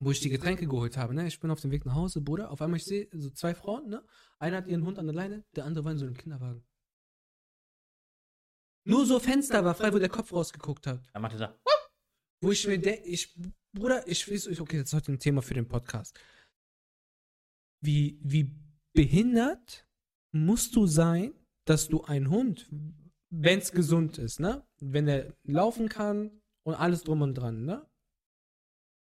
wo 0.00 0.10
ich 0.10 0.20
die 0.20 0.28
Getränke 0.28 0.66
geholt 0.66 0.96
habe, 0.96 1.14
ne? 1.14 1.26
Ich 1.26 1.40
bin 1.40 1.50
auf 1.50 1.60
dem 1.60 1.70
Weg 1.70 1.86
nach 1.86 1.94
Hause, 1.94 2.20
Bruder. 2.20 2.50
Auf 2.50 2.60
einmal 2.60 2.76
ich 2.76 2.84
sehe 2.84 3.08
so 3.12 3.30
zwei 3.30 3.54
Frauen, 3.54 3.88
ne? 3.88 4.02
Einer 4.38 4.58
hat 4.58 4.66
ihren 4.66 4.84
Hund 4.84 4.98
an 4.98 5.06
der 5.06 5.14
Leine, 5.14 5.44
der 5.56 5.64
andere 5.64 5.84
war 5.84 5.92
in 5.92 5.98
so 5.98 6.04
einem 6.04 6.16
Kinderwagen. 6.16 6.62
Nur 8.84 9.06
so 9.06 9.18
Fenster 9.18 9.64
war 9.64 9.74
frei, 9.74 9.92
wo 9.92 9.98
der 9.98 10.08
Kopf 10.08 10.32
rausgeguckt 10.32 10.86
hat. 10.86 11.02
Dann 11.12 11.22
macht 11.22 11.34
er 11.34 11.38
so. 11.38 11.48
Wo 12.42 12.50
ich 12.50 12.66
mir 12.66 12.78
denke, 12.78 13.06
ich, 13.06 13.34
Bruder, 13.72 14.06
ich 14.08 14.30
weiß, 14.30 14.60
okay, 14.60 14.78
das 14.78 14.88
ist 14.88 14.94
heute 14.94 15.12
ein 15.12 15.18
Thema 15.18 15.42
für 15.42 15.54
den 15.54 15.68
Podcast. 15.68 16.18
Wie, 17.82 18.18
wie 18.22 18.54
behindert 18.92 19.86
musst 20.32 20.74
du 20.76 20.86
sein, 20.86 21.34
dass 21.66 21.88
du 21.88 22.02
einen 22.04 22.30
Hund, 22.30 22.68
wenn 23.30 23.58
es 23.58 23.72
gesund 23.72 24.18
ist, 24.18 24.40
ne? 24.40 24.66
Wenn 24.80 25.06
er 25.08 25.32
laufen 25.44 25.88
kann 25.88 26.40
und 26.64 26.74
alles 26.74 27.04
drum 27.04 27.22
und 27.22 27.34
dran, 27.34 27.64
ne? 27.64 27.86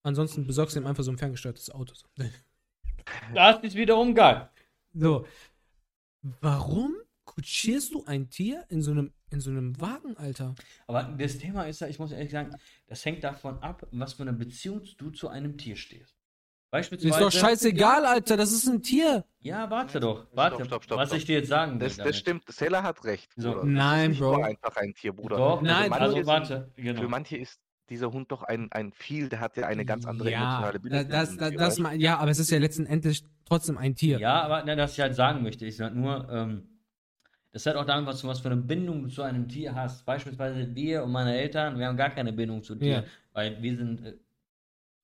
Ansonsten 0.04 0.46
besorgst 0.46 0.76
du 0.76 0.80
ihm 0.80 0.86
einfach 0.86 1.02
so 1.02 1.10
ein 1.10 1.18
ferngesteuertes 1.18 1.70
Auto. 1.70 1.94
Das 3.34 3.62
ist 3.62 3.74
wiederum 3.74 4.14
geil. 4.14 4.48
So. 4.94 5.26
Warum 6.40 6.94
kutschierst 7.26 7.92
du 7.92 8.04
ein 8.04 8.30
Tier 8.30 8.64
in 8.70 8.80
so 8.80 8.92
einem, 8.92 9.12
in 9.34 9.40
so 9.40 9.50
einem 9.50 9.78
Wagen, 9.80 10.16
Alter? 10.16 10.54
Aber 10.86 11.02
das 11.18 11.38
Thema 11.38 11.64
ist 11.64 11.80
ja, 11.80 11.88
ich 11.88 11.98
muss 11.98 12.12
ehrlich 12.12 12.30
sagen, 12.30 12.56
das 12.86 13.04
hängt 13.04 13.22
davon 13.22 13.58
ab, 13.58 13.86
was 13.90 14.14
für 14.14 14.22
eine 14.22 14.32
Beziehung 14.32 14.82
du 14.96 15.10
zu 15.10 15.28
einem 15.28 15.58
Tier 15.58 15.76
stehst. 15.76 16.14
Beispielsweise. 16.70 17.14
Ist 17.14 17.20
doch 17.20 17.30
scheißegal, 17.30 18.04
Alter, 18.04 18.36
das 18.36 18.50
ist 18.50 18.66
ein 18.66 18.82
Tier. 18.82 19.24
Ja, 19.40 19.70
warte 19.70 20.00
doch. 20.00 20.26
Warte, 20.32 20.64
stopp, 20.64 20.82
stopp, 20.82 20.98
was 20.98 21.08
stopp. 21.10 21.18
ich 21.18 21.24
dir 21.24 21.38
jetzt 21.38 21.48
sagen 21.48 21.78
will. 21.78 21.86
Das, 21.86 21.96
das 21.96 22.16
stimmt, 22.16 22.44
Sailor 22.48 22.82
hat 22.82 23.04
recht. 23.04 23.30
So. 23.36 23.62
Nein, 23.62 24.10
das 24.10 24.14
ist 24.14 24.18
Bro. 24.20 24.36
Nur 24.38 24.44
einfach 24.44 24.76
ein 24.76 24.92
Tier, 24.94 25.12
Bruder. 25.12 25.36
Doch, 25.36 25.62
Nein, 25.62 25.88
manche 25.90 26.02
also 26.02 26.16
sind- 26.16 26.26
warte, 26.26 26.72
Für 26.74 26.82
genau. 26.82 27.08
manche 27.08 27.36
ist 27.36 27.60
dieser 27.90 28.10
Hund 28.10 28.32
doch 28.32 28.42
ein, 28.42 28.72
ein 28.72 28.92
viel, 28.92 29.28
der 29.28 29.38
hat 29.38 29.56
ja 29.56 29.66
eine 29.66 29.84
ganz 29.84 30.04
andere 30.04 30.32
ja, 30.32 30.38
emotionale 30.38 30.80
Bindung. 30.80 31.08
das, 31.08 31.36
das, 31.36 31.54
das, 31.54 31.80
ja, 31.96 32.18
aber 32.18 32.30
es 32.30 32.40
ist 32.40 32.50
ja 32.50 32.58
letztendlich 32.58 33.22
trotzdem 33.44 33.78
ein 33.78 33.94
Tier. 33.94 34.18
Ja, 34.18 34.42
aber 34.42 34.64
na, 34.66 34.76
was 34.76 34.94
ich 34.94 35.00
halt 35.00 35.14
sagen 35.14 35.42
möchte, 35.42 35.66
ich 35.66 35.76
sag 35.76 35.94
nur, 35.94 36.28
ähm, 36.28 36.73
das 37.54 37.64
hat 37.66 37.76
auch 37.76 37.86
damit 37.86 38.06
was 38.06 38.18
zu 38.18 38.26
was 38.26 38.40
für 38.40 38.48
eine 38.50 38.60
Bindung 38.60 39.04
du 39.04 39.08
zu 39.08 39.22
einem 39.22 39.48
Tier 39.48 39.74
hast. 39.74 40.04
Beispielsweise 40.04 40.74
wir 40.74 41.04
und 41.04 41.12
meine 41.12 41.34
Eltern, 41.36 41.78
wir 41.78 41.86
haben 41.86 41.96
gar 41.96 42.10
keine 42.10 42.32
Bindung 42.32 42.62
zu 42.64 42.74
Tieren, 42.74 43.04
Ja. 43.04 43.08
weil 43.32 43.62
wir 43.62 43.76
sind 43.76 44.04
äh, 44.04 44.14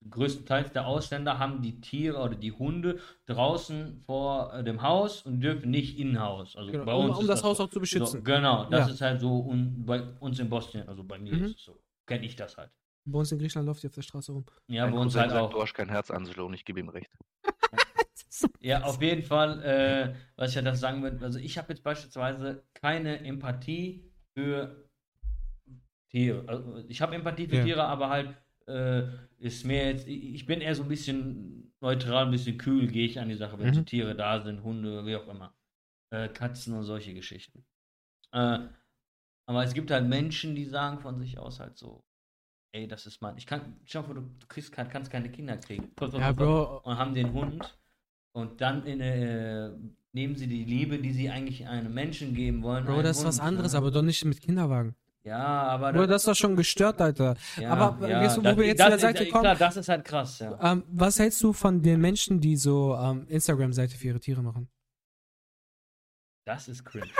größtenteils 0.08 0.72
der 0.72 0.86
Ausländer 0.86 1.38
haben 1.38 1.62
die 1.62 1.80
Tiere 1.80 2.18
oder 2.18 2.34
die 2.34 2.52
Hunde 2.52 2.98
draußen 3.26 4.02
vor 4.06 4.52
äh, 4.54 4.64
dem 4.64 4.82
Haus 4.82 5.22
und 5.26 5.40
dürfen 5.40 5.70
nicht 5.70 5.98
in 5.98 6.18
Haus. 6.18 6.56
Also 6.56 6.72
Genau, 6.72 6.84
bei 6.86 6.94
um- 6.94 7.04
uns 7.10 7.16
um 7.18 7.22
ist 7.22 7.28
das 7.28 7.44
Haus 7.44 7.58
so. 7.58 7.64
auch 7.64 7.70
zu 7.70 7.78
beschützen. 7.80 8.18
So, 8.18 8.22
genau, 8.22 8.64
das 8.64 8.88
Ja. 8.88 8.94
ist 8.94 9.00
halt 9.00 9.20
so 9.20 9.38
und 9.38 9.84
bei 9.86 10.02
uns 10.20 10.38
in 10.40 10.48
Bosnien, 10.48 10.88
also 10.88 11.04
bei 11.04 11.18
mir 11.18 11.34
Mhm. 11.34 11.44
ist 11.44 11.56
es 11.56 11.64
so. 11.64 11.78
Kenne 12.06 12.24
ich 12.26 12.34
das 12.34 12.56
halt. 12.56 12.70
Bei 13.04 13.18
uns 13.20 13.30
in 13.30 13.38
Griechenland 13.38 13.66
läuft 13.66 13.82
die 13.82 13.86
auf 13.86 13.94
der 13.94 14.02
Straße 14.02 14.32
rum. 14.32 14.44
Ja, 14.66 14.84
Mein 14.86 14.94
bei 14.94 15.00
uns 15.00 15.14
halt 15.14 15.30
sagt, 15.30 15.42
auch. 15.42 15.50
Du 15.50 15.62
hast 15.62 15.72
kein 15.74 15.88
Herz, 15.88 16.10
Angelo, 16.10 16.46
und 16.46 16.54
ich 16.54 16.64
gebe 16.64 16.80
ihm 16.80 16.88
recht. 16.88 17.10
Ja, 18.60 18.82
auf 18.82 19.00
jeden 19.00 19.22
Fall, 19.22 19.62
äh, 19.62 20.14
was 20.36 20.50
ich 20.50 20.56
ja 20.56 20.62
das 20.62 20.80
sagen 20.80 21.02
würde, 21.02 21.24
also 21.24 21.38
ich 21.38 21.56
habe 21.58 21.72
jetzt 21.72 21.82
beispielsweise 21.82 22.62
keine 22.74 23.20
Empathie 23.24 24.04
für 24.34 24.88
Tiere. 26.10 26.44
Also 26.46 26.84
ich 26.88 27.00
habe 27.00 27.14
Empathie 27.14 27.46
für 27.46 27.56
Ja. 27.56 27.64
Tiere, 27.64 27.84
aber 27.84 28.10
halt 28.10 28.36
äh, 28.66 29.02
ist 29.38 29.64
mir 29.64 29.86
jetzt, 29.86 30.06
ich 30.06 30.44
bin 30.46 30.60
eher 30.60 30.74
so 30.74 30.82
ein 30.82 30.88
bisschen 30.88 31.72
neutral, 31.80 32.26
ein 32.26 32.30
bisschen 32.30 32.58
kühl, 32.58 32.86
gehe 32.88 33.06
ich 33.06 33.18
an 33.18 33.28
die 33.28 33.34
Sache, 33.34 33.58
wenn 33.58 33.68
Mhm. 33.68 33.74
so 33.74 33.82
Tiere 33.82 34.14
da 34.14 34.40
sind, 34.40 34.62
Hunde, 34.62 35.06
wie 35.06 35.16
auch 35.16 35.28
immer. 35.28 35.54
Äh, 36.10 36.28
Katzen 36.28 36.74
und 36.74 36.84
solche 36.84 37.14
Geschichten. 37.14 37.64
Äh, 38.32 38.58
aber 39.46 39.64
es 39.64 39.74
gibt 39.74 39.90
halt 39.90 40.06
Menschen, 40.06 40.54
die 40.54 40.64
sagen 40.64 41.00
von 41.00 41.18
sich 41.18 41.38
aus 41.38 41.58
halt 41.60 41.76
so, 41.78 42.04
ey, 42.72 42.86
das 42.86 43.06
ist 43.06 43.20
mein, 43.22 43.36
ich 43.36 43.46
kann, 43.46 43.80
ich 43.84 43.96
hoffe, 43.96 44.14
du, 44.14 44.22
kriegst, 44.48 44.72
kannst 44.72 45.10
keine 45.10 45.30
Kinder 45.30 45.56
kriegen. 45.56 45.90
Ja, 46.00 46.32
Bro, 46.32 46.80
Und 46.84 46.98
haben 46.98 47.14
den 47.14 47.32
Hund 47.32 47.79
und 48.32 48.60
dann 48.60 48.84
in, 48.84 49.00
äh, 49.00 49.70
nehmen 50.12 50.36
sie 50.36 50.46
die 50.46 50.64
Liebe, 50.64 50.98
die 50.98 51.12
sie 51.12 51.30
eigentlich 51.30 51.66
einem 51.66 51.92
Menschen 51.92 52.34
geben 52.34 52.62
wollen. 52.62 52.84
Bro, 52.84 53.02
das 53.02 53.18
ist 53.18 53.24
was 53.24 53.40
anderes, 53.40 53.72
ne? 53.72 53.78
aber 53.78 53.90
doch 53.90 54.02
nicht 54.02 54.24
mit 54.24 54.40
Kinderwagen. 54.40 54.94
Ja, 55.22 55.62
aber 55.62 55.92
Bro, 55.92 56.06
das 56.06 56.22
ist 56.22 56.28
doch 56.28 56.34
schon 56.34 56.56
gestört, 56.56 57.00
Alter. 57.00 57.36
ja, 57.58 57.70
aber, 57.70 58.08
ja, 58.08 58.22
weißt 58.22 58.38
du, 58.38 58.40
wo 58.40 58.44
das, 58.44 58.56
wir 58.56 58.66
jetzt 58.66 58.80
das, 58.80 58.86
zu 58.86 58.90
der 58.90 58.98
Seite 59.00 59.28
kommen? 59.28 59.42
Klar, 59.42 59.56
das 59.56 59.76
ist 59.76 59.88
halt 59.88 60.04
krass, 60.04 60.38
ja. 60.38 60.58
Ähm, 60.72 60.84
was 60.88 61.18
hältst 61.18 61.42
du 61.42 61.52
von 61.52 61.82
den 61.82 62.00
Menschen, 62.00 62.40
die 62.40 62.56
so 62.56 62.96
ähm, 62.96 63.26
Instagram-Seite 63.28 63.96
für 63.96 64.08
ihre 64.08 64.20
Tiere 64.20 64.42
machen? 64.42 64.68
Das 66.46 66.68
ist 66.68 66.84
cringe. 66.84 67.10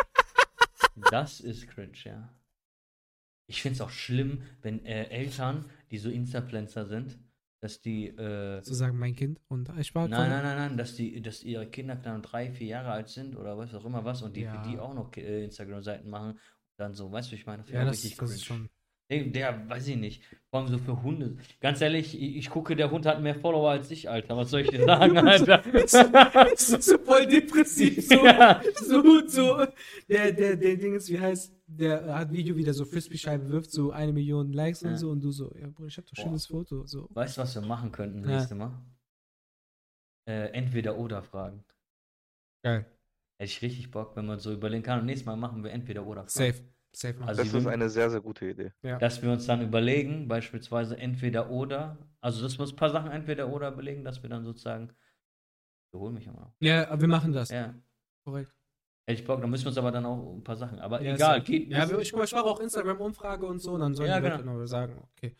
das 1.11 1.41
ist 1.41 1.69
cringe, 1.69 1.93
ja. 2.05 2.32
Ich 3.47 3.62
finde 3.62 3.74
es 3.74 3.81
auch 3.81 3.91
schlimm, 3.91 4.43
wenn 4.62 4.85
äh, 4.87 5.05
Eltern, 5.09 5.66
die 5.91 5.99
so 5.99 6.09
Instapflanzer 6.09 6.87
sind, 6.87 7.19
dass 7.61 7.81
die 7.81 8.09
äh, 8.09 8.62
Zu 8.62 8.74
sagen, 8.74 8.99
mein 8.99 9.15
Kind 9.15 9.39
und 9.49 9.70
ich 9.78 9.95
war 9.95 10.09
Nein, 10.09 10.31
nein, 10.31 10.43
nein, 10.43 10.57
nein, 10.57 10.77
dass 10.77 10.97
die, 10.97 11.20
dass 11.20 11.43
ihre 11.43 11.66
Kinder 11.66 11.95
dann 11.97 12.23
drei, 12.23 12.51
vier 12.51 12.69
Jahre 12.69 12.91
alt 12.93 13.09
sind 13.09 13.37
oder 13.37 13.57
was 13.59 13.74
auch 13.74 13.85
immer 13.85 14.05
was 14.05 14.23
und 14.23 14.35
die 14.37 14.43
Ja. 14.43 14.62
die 14.62 14.78
auch 14.78 14.95
noch 14.95 15.15
äh, 15.16 15.45
Instagram-Seiten 15.45 16.09
machen. 16.09 16.39
Dann 16.78 16.95
so, 16.95 17.12
weißt 17.12 17.31
du, 17.31 17.37
ich 17.37 17.45
meine, 17.47 17.62
Ja, 17.70 17.85
das, 17.85 17.93
richtig 18.03 18.16
das 18.16 18.31
ist 18.32 18.45
schon. 18.45 18.69
Der, 19.11 19.24
der, 19.24 19.69
weiß 19.69 19.89
ich 19.89 19.97
nicht. 19.97 20.23
Vor 20.51 20.61
allem 20.61 20.69
so 20.69 20.78
für 20.78 21.03
Hunde. 21.03 21.37
Ganz 21.61 21.81
ehrlich, 21.81 22.15
ich, 22.15 22.37
ich 22.37 22.49
gucke, 22.49 22.77
der 22.77 22.91
Hund 22.93 23.07
hat 23.07 23.20
mehr 23.20 23.35
Follower 23.35 23.69
als 23.73 23.91
ich, 23.91 24.09
Alter. 24.09 24.37
Was 24.37 24.51
soll 24.51 24.61
ich 24.61 24.69
dir 24.70 24.85
sagen, 24.85 25.19
Alter? 25.28 25.59
Das 25.59 26.70
ist 26.70 26.82
so 26.85 26.97
voll 26.99 27.27
depressiv. 27.27 28.07
So, 28.07 28.15
Ja. 28.24 28.62
so, 28.81 29.27
so. 29.27 29.66
Der, 30.09 30.32
der, 30.32 30.57
der 30.57 30.77
Ding 30.77 30.95
ist, 30.95 31.11
wie 31.11 31.19
heißt, 31.19 31.53
der 31.79 32.15
hat 32.17 32.33
Video 32.33 32.57
wieder 32.57 32.75
so 32.75 32.85
Frisbee-Scheiben 32.85 33.49
wirft, 33.51 33.71
so 33.71 33.91
eine 33.93 34.13
Million 34.13 34.53
Likes 34.53 34.83
und 34.83 34.91
Ja. 34.93 34.97
so 34.97 35.11
und 35.11 35.21
du 35.23 35.31
so, 35.31 35.55
ja, 35.57 35.69
Bruder, 35.69 35.89
ich 35.89 35.97
hab 35.99 36.07
doch 36.07 36.15
Boah. 36.17 36.23
schönes 36.23 36.47
Foto. 36.47 36.87
So. 36.87 37.07
Weißt 37.11 37.37
du, 37.37 37.43
was 37.43 37.55
wir 37.55 37.63
machen 37.63 37.93
könnten 37.93 38.21
Ja. 38.25 38.37
nächstes 38.37 38.57
Mal? 38.57 38.73
Äh, 40.29 40.49
entweder 40.53 40.97
oder 40.99 41.23
fragen. 41.23 41.65
Geil. 42.63 42.85
Hätte 43.39 43.51
ich 43.53 43.63
richtig 43.63 43.91
Bock, 43.91 44.17
wenn 44.17 44.27
man 44.27 44.39
so 44.39 44.53
überlegen 44.53 44.83
kann. 44.83 45.01
Und 45.01 45.07
nächstes 45.07 45.27
Mal 45.27 45.37
machen 45.37 45.65
wir 45.65 45.71
entweder 45.71 46.07
oder. 46.07 46.29
Safe. 46.29 46.63
Safe 46.95 47.15
machen. 47.15 47.29
Also 47.29 47.43
Das 47.43 47.55
ist 47.55 47.67
eine 47.67 47.89
sehr, 47.89 48.11
sehr 48.11 48.21
gute 48.21 48.51
Idee. 48.51 48.73
Dass 48.99 49.23
wir 49.23 49.31
uns 49.31 49.47
dann 49.47 49.63
überlegen, 49.63 50.29
beispielsweise 50.29 50.97
entweder 50.99 51.49
oder. 51.51 51.97
Also, 52.21 52.43
dass 52.43 52.59
wir 52.59 52.63
uns 52.63 52.73
ein 52.73 52.77
paar 52.77 52.91
Sachen 52.91 53.11
entweder 53.13 53.49
oder 53.49 53.73
überlegen, 53.73 54.05
dass 54.05 54.23
wir 54.23 54.29
dann 54.29 54.45
sozusagen. 54.45 54.91
Ich 55.93 55.99
hol 55.99 56.13
mich 56.13 56.27
immer. 56.27 56.55
ja, 56.61 57.01
wir 57.01 57.09
machen 57.09 57.33
das. 57.33 57.49
Ja. 57.51 57.75
Korrekt. 58.25 58.53
Hätte 59.07 59.21
ich 59.21 59.27
Bock, 59.27 59.41
dann 59.41 59.51
müssen 59.51 59.65
wir 59.65 59.69
uns 59.69 59.79
aber 59.79 59.91
dann 59.91 60.07
auch 60.07 60.35
ein 60.37 60.45
paar 60.45 60.57
Sachen. 60.57 60.79
Aber 60.79 61.03
Ja, 61.03 61.15
egal, 61.15 61.41
geht. 61.43 61.69
Ja, 61.71 61.85
ich, 61.85 61.99
ich 61.99 62.13
mache 62.13 62.45
auch 62.45 62.61
Instagram-Umfrage 62.61 63.47
und 63.47 63.59
so, 63.61 63.77
dann 63.79 63.95
sollen 63.95 64.09
Ja, 64.09 64.21
die 64.21 64.29
Leute 64.29 64.43
genau. 64.43 64.59
noch 64.59 64.67
sagen, 64.67 65.03
okay. 65.17 65.35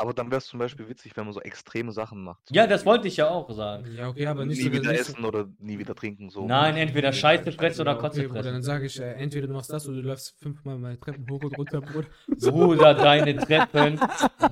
Aber 0.00 0.14
dann 0.14 0.30
wäre 0.30 0.38
es 0.38 0.46
zum 0.46 0.60
Beispiel 0.60 0.88
witzig, 0.88 1.16
wenn 1.16 1.24
man 1.24 1.32
so 1.32 1.40
extreme 1.40 1.90
Sachen 1.90 2.22
macht. 2.22 2.38
Ja, 2.52 2.68
das 2.68 2.82
Beispiel 2.84 2.86
wollte 2.92 3.08
ich 3.08 3.16
ja 3.16 3.28
auch 3.30 3.50
sagen. 3.50 3.84
Ja, 3.96 4.08
okay, 4.08 4.28
aber 4.28 4.46
nicht 4.46 4.58
nie 4.58 4.62
so 4.66 4.72
wieder 4.72 4.92
nicht 4.92 5.00
essen 5.00 5.24
oder 5.24 5.48
nie 5.58 5.76
wieder 5.76 5.96
trinken. 5.96 6.30
So. 6.30 6.46
Nein, 6.46 6.76
entweder 6.76 7.12
Scheiße 7.12 7.50
fressen 7.50 7.80
oder 7.80 7.94
Ja, 7.94 7.98
Kotze 7.98 8.20
okay, 8.20 8.28
Bruder, 8.28 8.42
dann 8.44 8.52
fressen. 8.52 8.62
sage 8.62 8.86
ich, 8.86 9.00
äh, 9.00 9.14
entweder 9.14 9.48
du 9.48 9.54
machst 9.54 9.72
das 9.72 9.88
oder 9.88 9.96
du 10.00 10.02
läufst 10.06 10.38
fünfmal 10.38 10.78
meine 10.78 11.00
Treppen 11.00 11.28
hoch 11.28 11.42
und 11.42 11.58
runter, 11.58 11.80
Bruder. 11.80 12.06
Bruder, 12.40 12.94
deine 12.94 13.36
Treppen. 13.38 13.98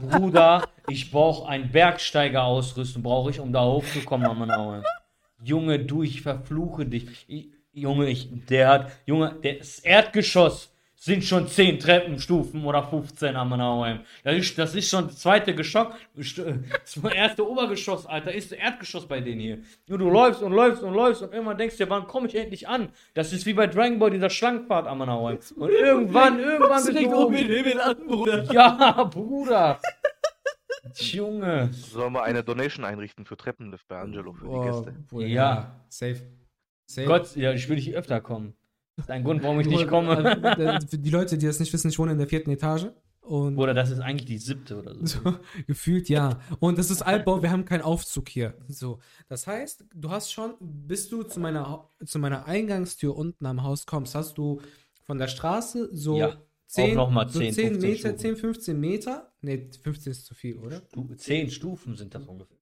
Bruder, 0.00 0.68
ich 0.88 1.12
brauche 1.12 1.48
ein 1.48 1.70
Bergsteigerausrüstung, 1.70 3.04
brauche 3.04 3.30
ich, 3.30 3.38
um 3.38 3.52
da 3.52 3.64
hochzukommen, 3.64 4.36
Mann. 4.36 4.82
Junge, 5.44 5.78
du, 5.78 6.02
ich 6.02 6.22
verfluche 6.22 6.86
dich. 6.86 7.24
Ich, 7.28 7.50
Junge, 7.76 8.08
ich, 8.08 8.28
der 8.48 8.68
hat, 8.68 8.92
Junge, 9.04 9.36
das 9.42 9.80
Erdgeschoss 9.80 10.72
sind 10.98 11.22
schon 11.22 11.46
10 11.46 11.78
Treppenstufen 11.78 12.64
oder 12.64 12.82
15 12.82 13.36
am 13.36 13.50
Manauheim. 13.50 14.00
Das 14.24 14.34
ist, 14.34 14.58
das 14.58 14.74
ist 14.74 14.88
schon 14.88 15.08
das 15.08 15.18
zweite 15.18 15.54
Geschoss, 15.54 15.88
st- 16.18 16.58
das 16.82 16.96
erste 17.14 17.48
Obergeschoss, 17.48 18.06
Alter, 18.06 18.32
ist 18.32 18.50
das 18.50 18.58
Erdgeschoss 18.58 19.06
bei 19.06 19.20
denen 19.20 19.40
hier. 19.40 19.58
Nur 19.88 19.98
du 19.98 20.08
läufst 20.08 20.42
und 20.42 20.52
läufst 20.52 20.82
und 20.82 20.94
läufst 20.94 21.20
und 21.22 21.32
irgendwann 21.34 21.58
denkst 21.58 21.76
du 21.76 21.84
dir, 21.84 21.90
wann 21.90 22.06
komme 22.06 22.28
ich 22.28 22.34
endlich 22.34 22.66
an? 22.66 22.88
Das 23.12 23.32
ist 23.34 23.44
wie 23.44 23.52
bei 23.52 23.66
Dragon 23.66 23.98
Ball, 23.98 24.10
dieser 24.10 24.30
Schlangenpfad 24.30 24.86
am 24.86 24.98
Manauheim. 24.98 25.38
Und 25.56 25.68
irgendwann, 25.70 26.40
irgendwann 26.40 26.82
bist 26.84 26.98
du 26.98 27.14
oben. 27.14 27.36
Himmel 27.36 27.80
an, 27.80 27.96
Bruder. 28.06 28.52
Ja, 28.52 29.04
Bruder. 29.04 29.78
Junge. 30.94 31.68
Sollen 31.72 32.14
wir 32.14 32.22
eine 32.22 32.42
Donation 32.42 32.84
einrichten 32.86 33.26
für 33.26 33.36
Treppenlift 33.36 33.86
bei 33.86 33.98
Angelo 34.00 34.32
für 34.32 34.46
die 34.46 34.50
Oh, 34.50 34.62
Gäste? 34.64 34.94
Bruder, 35.10 35.26
Ja. 35.26 35.80
Safe. 35.88 36.22
Safe. 36.86 37.06
Gott, 37.06 37.36
ja, 37.36 37.52
ich 37.52 37.68
will 37.68 37.76
dich 37.76 37.94
öfter 37.94 38.20
kommen. 38.20 38.54
Das 38.96 39.06
ist 39.06 39.10
ein 39.10 39.24
Grund, 39.24 39.42
warum 39.42 39.60
ich 39.60 39.66
nicht 39.66 39.88
komme. 39.88 40.80
Für 40.88 40.98
die 40.98 41.10
Leute, 41.10 41.36
die 41.36 41.46
das 41.46 41.60
nicht 41.60 41.72
wissen, 41.72 41.88
ich 41.88 41.98
wohne 41.98 42.12
in 42.12 42.18
der 42.18 42.28
vierten 42.28 42.50
Etage. 42.50 42.86
Und 43.20 43.56
Bruder, 43.56 43.74
das 43.74 43.90
ist 43.90 43.98
eigentlich 43.98 44.26
die 44.26 44.38
siebte 44.38 44.78
oder 44.78 44.94
so. 44.94 45.04
so, 45.04 45.36
gefühlt 45.66 46.08
ja. 46.08 46.40
Und 46.60 46.78
das 46.78 46.90
ist 46.90 47.02
Altbau, 47.02 47.42
wir 47.42 47.50
haben 47.50 47.64
keinen 47.64 47.82
Aufzug 47.82 48.28
hier. 48.28 48.54
So. 48.68 49.00
Das 49.28 49.48
heißt, 49.48 49.84
du 49.94 50.10
hast 50.10 50.32
schon, 50.32 50.54
bis 50.60 51.08
du 51.08 51.24
zu 51.24 51.40
meiner, 51.40 51.90
zu 52.04 52.20
meiner 52.20 52.46
Eingangstür 52.46 53.16
unten 53.16 53.44
am 53.44 53.64
Haus 53.64 53.84
kommst, 53.84 54.14
hast 54.14 54.38
du 54.38 54.60
von 55.02 55.18
der 55.18 55.26
Straße 55.26 55.90
so 55.92 56.16
Ja, 56.16 56.36
10, 56.68 56.94
noch 56.94 57.10
mal 57.10 57.28
so 57.28 57.40
10, 57.40 57.52
10 57.52 57.64
15 57.80 57.90
Meter, 57.90 57.98
Stufen. 57.98 58.18
10, 58.18 58.36
15 58.36 58.80
Meter. 58.80 59.32
Nee, 59.40 59.70
15 59.82 60.10
ist 60.12 60.26
zu 60.26 60.34
viel, 60.34 60.58
oder? 60.58 60.82
Du, 60.92 61.12
zehn 61.16 61.50
Stufen 61.50 61.96
sind 61.96 62.14
das 62.14 62.24
ungefähr. 62.26 62.55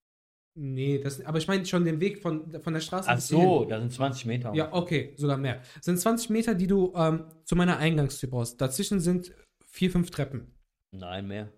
Nee, 0.57 0.99
das, 0.99 1.23
aber 1.25 1.37
ich 1.37 1.47
meine 1.49 1.65
schon 1.65 1.83
den 1.83 1.99
Weg 1.99 2.21
von, 2.21 2.49
von 2.61 2.73
der 2.73 2.79
Straße 2.79 3.09
Ach 3.09 3.19
so, 3.19 3.65
da 3.65 3.77
sind 3.77 3.91
20 3.91 4.25
Meter. 4.25 4.53
Ja, 4.53 4.71
okay, 4.71 5.13
sogar 5.17 5.37
mehr. 5.37 5.61
Das 5.75 5.85
sind 5.85 5.99
20 5.99 6.29
Meter, 6.29 6.55
die 6.55 6.67
du 6.67 6.93
ähm, 6.95 7.25
zu 7.43 7.57
meiner 7.57 7.77
Eingangstür 7.77 8.29
brauchst. 8.29 8.61
Dazwischen 8.61 9.01
sind 9.01 9.33
vier, 9.65 9.91
fünf 9.91 10.11
Treppen. 10.11 10.53
Nein, 10.91 11.27
mehr. 11.27 11.51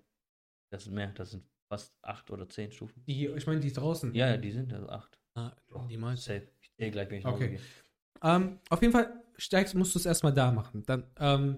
Das 0.71 0.85
sind 0.85 0.95
mehr. 0.95 1.11
Das 1.15 1.31
sind 1.31 1.43
fast 1.69 1.93
acht 2.01 2.31
oder 2.31 2.49
zehn 2.49 2.71
Stufen. 2.71 3.03
Die, 3.05 3.27
ich 3.27 3.45
meine, 3.45 3.59
die 3.59 3.71
draußen. 3.71 4.15
Ja, 4.15 4.29
ja, 4.29 4.37
die 4.37 4.51
sind 4.51 4.73
also 4.73 4.89
acht. 4.89 5.19
Ah, 5.35 5.51
die 5.89 5.97
meinst? 5.97 6.23
Safe. 6.23 6.47
Ich 6.59 6.71
sehe 6.79 6.89
gleich, 6.89 7.09
wenn 7.11 7.19
ich 7.19 7.25
Okay. 7.25 7.59
Ähm, 8.23 8.59
auf 8.69 8.81
jeden 8.81 8.93
Fall 8.93 9.23
steigst, 9.37 9.75
musst 9.75 9.93
du 9.93 9.99
es 9.99 10.07
erstmal 10.07 10.33
da 10.33 10.51
machen. 10.51 10.83
Dann, 10.87 11.03
ähm, 11.19 11.57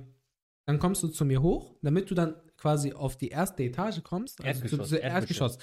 dann 0.65 0.77
kommst 0.79 1.01
du 1.03 1.07
zu 1.07 1.23
mir 1.23 1.41
hoch, 1.41 1.73
damit 1.81 2.11
du 2.11 2.15
dann 2.15 2.35
quasi 2.57 2.91
auf 2.91 3.17
die 3.17 3.29
erste 3.29 3.63
Etage 3.63 4.03
kommst. 4.03 4.43
Also 4.43 4.59
zu, 4.59 4.75
Erdgeschoss, 4.75 4.89
zu 4.89 4.97
Erdgeschoss. 4.97 5.57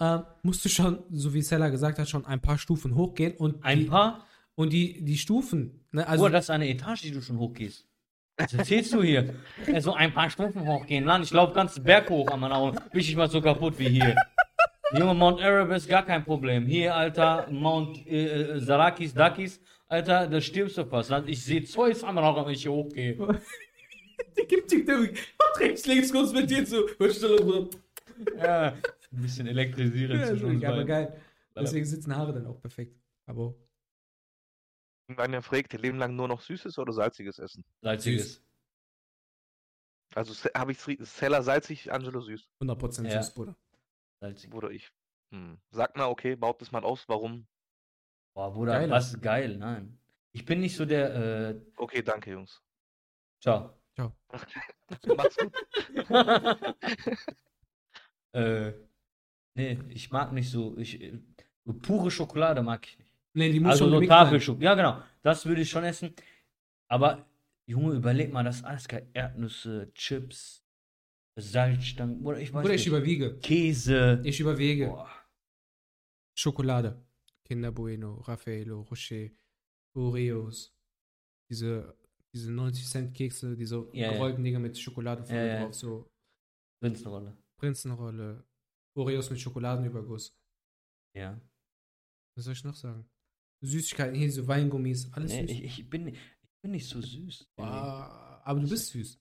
Ähm, 0.00 0.22
musst 0.42 0.64
du 0.64 0.68
schon, 0.70 1.00
so 1.10 1.34
wie 1.34 1.42
Seller 1.42 1.70
gesagt 1.70 1.98
hat, 1.98 2.08
schon 2.08 2.24
ein 2.24 2.40
paar 2.40 2.56
Stufen 2.56 2.94
hochgehen 2.94 3.34
und 3.36 3.62
Ein 3.62 3.80
die, 3.80 3.84
paar? 3.84 4.24
und 4.54 4.72
die, 4.72 5.04
die 5.04 5.18
Stufen, 5.18 5.84
ne, 5.92 6.06
also 6.08 6.24
Bruder, 6.24 6.32
das 6.38 6.46
ist 6.46 6.50
eine 6.50 6.68
Etage, 6.68 7.02
die 7.02 7.10
du 7.10 7.20
schon 7.20 7.38
hochgehst. 7.38 7.86
Was 8.38 8.54
erzählst 8.54 8.94
du 8.94 9.02
hier? 9.02 9.34
So 9.80 9.92
ein 9.92 10.14
paar 10.14 10.30
Stufen 10.30 10.66
hochgehen. 10.66 11.04
Mann, 11.04 11.22
ich 11.22 11.30
laufe 11.30 11.52
ganz 11.52 11.78
Berg 11.78 12.08
hoch 12.08 12.26
an 12.28 12.40
meiner 12.40 12.56
Augen. 12.56 12.78
Bin 12.90 13.00
ich 13.00 13.14
mal 13.14 13.28
so 13.28 13.42
kaputt 13.42 13.78
wie 13.78 13.90
hier. 13.90 14.16
Junge, 14.96 15.12
Mount 15.12 15.40
Erebus, 15.40 15.86
gar 15.86 16.04
kein 16.04 16.24
Problem. 16.24 16.66
Hier, 16.66 16.94
Alter, 16.94 17.46
Mount 17.50 18.06
äh, 18.06 18.56
äh, 18.56 18.60
Sarakis, 18.60 19.12
Dakis, 19.12 19.60
Alter, 19.88 20.26
da 20.26 20.40
stirbst 20.40 20.78
du 20.78 20.86
fast. 20.86 21.12
Ich 21.26 21.44
sehe 21.44 21.62
Zeus 21.64 22.02
am 22.02 22.16
Augen, 22.16 22.46
wenn 22.46 22.54
ich 22.54 22.62
hier 22.62 22.72
hochgehe. 22.72 23.14
die 24.38 24.46
gibt 24.46 24.72
die, 24.72 24.84
die 24.84 25.14
rechts, 25.58 25.86
links, 25.86 26.10
kurz 26.10 26.32
mit 26.32 26.50
dir 26.50 26.64
zu. 26.64 26.86
Ja, 28.38 28.72
ein 29.12 29.22
bisschen 29.22 29.46
elektrisierend 29.46 30.26
zwischen 30.26 30.46
uns 30.46 30.62
Ja, 30.62 30.72
aber 30.72 30.84
geil. 30.84 31.20
Deswegen 31.56 31.84
sitzen 31.84 32.16
Haare 32.16 32.32
dann 32.32 32.46
auch 32.46 32.60
perfekt. 32.60 32.96
Aber 33.26 33.54
Irgendwann 35.08 35.32
ja 35.32 35.42
fragt, 35.42 35.72
ihr 35.72 35.80
Leben 35.80 35.98
lang 35.98 36.14
nur 36.14 36.28
noch 36.28 36.40
süßes 36.40 36.78
oder 36.78 36.92
salziges 36.92 37.38
Essen? 37.38 37.64
Salziges. 37.82 38.42
Also 40.14 40.32
habe 40.54 40.72
ich 40.72 40.78
Seller 41.00 41.42
salzig, 41.42 41.92
Angelo 41.92 42.20
süß. 42.20 42.48
100% 42.60 43.06
Ja. 43.10 43.22
süß, 43.22 43.34
Bruder. 43.34 43.56
Salzig. 44.20 44.52
Oder 44.54 44.70
ich. 44.70 44.92
Hm. 45.32 45.58
Sag 45.70 45.96
mal, 45.96 46.06
okay, 46.06 46.36
baut 46.36 46.60
das 46.60 46.72
mal 46.72 46.84
aus, 46.84 47.08
warum? 47.08 47.46
Boah, 48.34 48.52
Bruder, 48.52 48.72
Geiler. 48.72 48.94
was 48.94 49.20
geil, 49.20 49.56
nein. 49.56 49.98
Ich 50.32 50.44
bin 50.44 50.60
nicht 50.60 50.76
so 50.76 50.84
der, 50.84 51.14
äh, 51.14 51.60
Okay, 51.76 52.02
danke, 52.02 52.30
Jungs. 52.30 52.62
ciao. 53.40 53.76
Macht's 55.16 55.36
gut. 55.36 55.52
äh, 58.32 58.72
nee, 59.54 59.78
ich 59.88 60.10
mag 60.10 60.32
nicht 60.32 60.50
so, 60.50 60.76
ich, 60.78 61.00
äh, 61.00 61.18
so 61.64 61.72
pure 61.74 62.10
Schokolade 62.10 62.62
mag 62.62 62.86
ich 62.86 62.98
nicht. 62.98 63.12
Nee, 63.34 63.52
die 63.52 63.60
muss 63.60 63.72
Also 63.72 63.88
schon 63.90 64.00
so. 64.02 64.06
Tafelschokolade, 64.08 64.64
ja 64.64 64.74
genau, 64.74 65.02
das 65.22 65.46
würde 65.46 65.62
ich 65.62 65.70
schon 65.70 65.84
essen. 65.84 66.14
Aber, 66.88 67.24
Junge, 67.66 67.94
überleg 67.94 68.32
mal, 68.32 68.42
das 68.42 68.64
alles 68.64 68.88
geil. 68.88 69.08
Erdnüsse, 69.12 69.92
Chips, 69.94 70.64
Salzstangen, 71.38 72.20
oder 72.26 72.40
ich 72.40 72.52
weiß 72.52 72.62
Bruder, 72.62 72.74
ich 72.74 72.80
nicht. 72.80 72.88
überwiege. 72.88 73.38
Käse. 73.38 74.20
Ich 74.24 74.40
überwege. 74.40 74.88
Boah. 74.88 75.08
Schokolade. 76.36 77.00
Kinder 77.44 77.70
Bueno, 77.72 78.14
Raffaello, 78.26 78.80
Rocher, 78.82 79.28
Oreos. 79.94 80.72
Diese, 81.48 81.96
diese 82.34 82.52
90 82.52 82.86
Cent 82.88 83.14
Kekse, 83.14 83.56
diese 83.56 83.88
Ja, 83.92 84.12
gerollten 84.12 84.42
Dinger 84.42 84.58
mit 84.60 84.76
Schokolade 84.78 85.22
ja. 85.32 85.60
drauf. 85.64 85.74
So 85.74 86.08
Prinzenrolle. 86.80 87.36
Prinzenrolle. 87.58 88.44
Oreos 88.94 89.30
mit 89.30 89.40
Schokoladenüberguss. 89.40 90.36
Ja. 91.14 91.40
Was 92.36 92.44
soll 92.44 92.54
ich 92.54 92.64
noch 92.64 92.74
sagen? 92.74 93.08
Süßigkeiten, 93.62 94.14
hier 94.14 94.32
so 94.32 94.46
Weingummis, 94.46 95.12
alles 95.12 95.32
Nee, 95.32 95.42
süß. 95.42 95.50
ich, 95.50 95.64
ich, 95.64 95.90
bin, 95.90 96.08
ich 96.08 96.18
bin 96.62 96.70
nicht 96.70 96.88
so 96.88 97.00
süß. 97.00 97.50
Ah, 97.58 98.40
aber 98.44 98.60
du 98.60 98.68
bist 98.68 98.88
süß. 98.88 99.20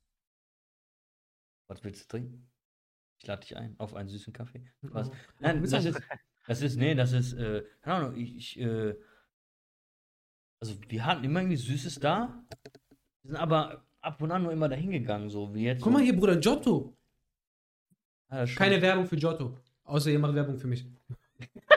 Was 1.67 1.83
willst 1.83 2.03
du 2.03 2.07
trinken? 2.07 2.49
Ich 3.21 3.27
lade 3.27 3.41
dich 3.41 3.57
ein 3.57 3.77
auf 3.79 3.93
einen 3.95 4.09
süßen 4.09 4.31
Kaffee. 4.31 4.71
Was? 4.81 5.09
Oh. 5.09 5.15
Nein, 5.39 5.61
Willst 5.61 5.73
das 5.73 5.85
ist, 5.85 6.01
das 6.47 6.61
ist, 6.61 6.77
nee, 6.77 6.95
das 6.95 7.11
ist, 7.11 7.33
äh, 7.33 7.65
keine 7.81 7.95
Ahnung, 7.97 8.17
ich, 8.17 8.35
ich 8.35 8.59
äh, 8.59 8.95
also 10.61 10.75
wir 10.87 11.05
hatten 11.05 11.23
immer 11.23 11.41
irgendwie 11.41 11.57
Süßes 11.57 11.99
da, 11.99 12.43
sind 13.23 13.35
aber 13.35 13.85
ab 14.01 14.21
und 14.21 14.31
an 14.31 14.43
nur 14.43 14.51
immer 14.51 14.69
dahin 14.69 14.91
gegangen, 14.91 15.29
so 15.29 15.53
wie 15.53 15.65
jetzt. 15.65 15.81
Guck 15.81 15.93
mal 15.93 15.99
so, 15.99 16.05
hier, 16.05 16.15
Bruder, 16.15 16.37
Giotto. 16.37 16.97
Schon- 18.30 18.56
Keine 18.57 18.81
Werbung 18.81 19.06
für 19.07 19.18
Giotto. 19.18 19.57
Außer 19.84 20.11
ihr 20.11 20.19
macht 20.19 20.35
Werbung 20.35 20.57
für 20.57 20.68
mich. 20.68 20.85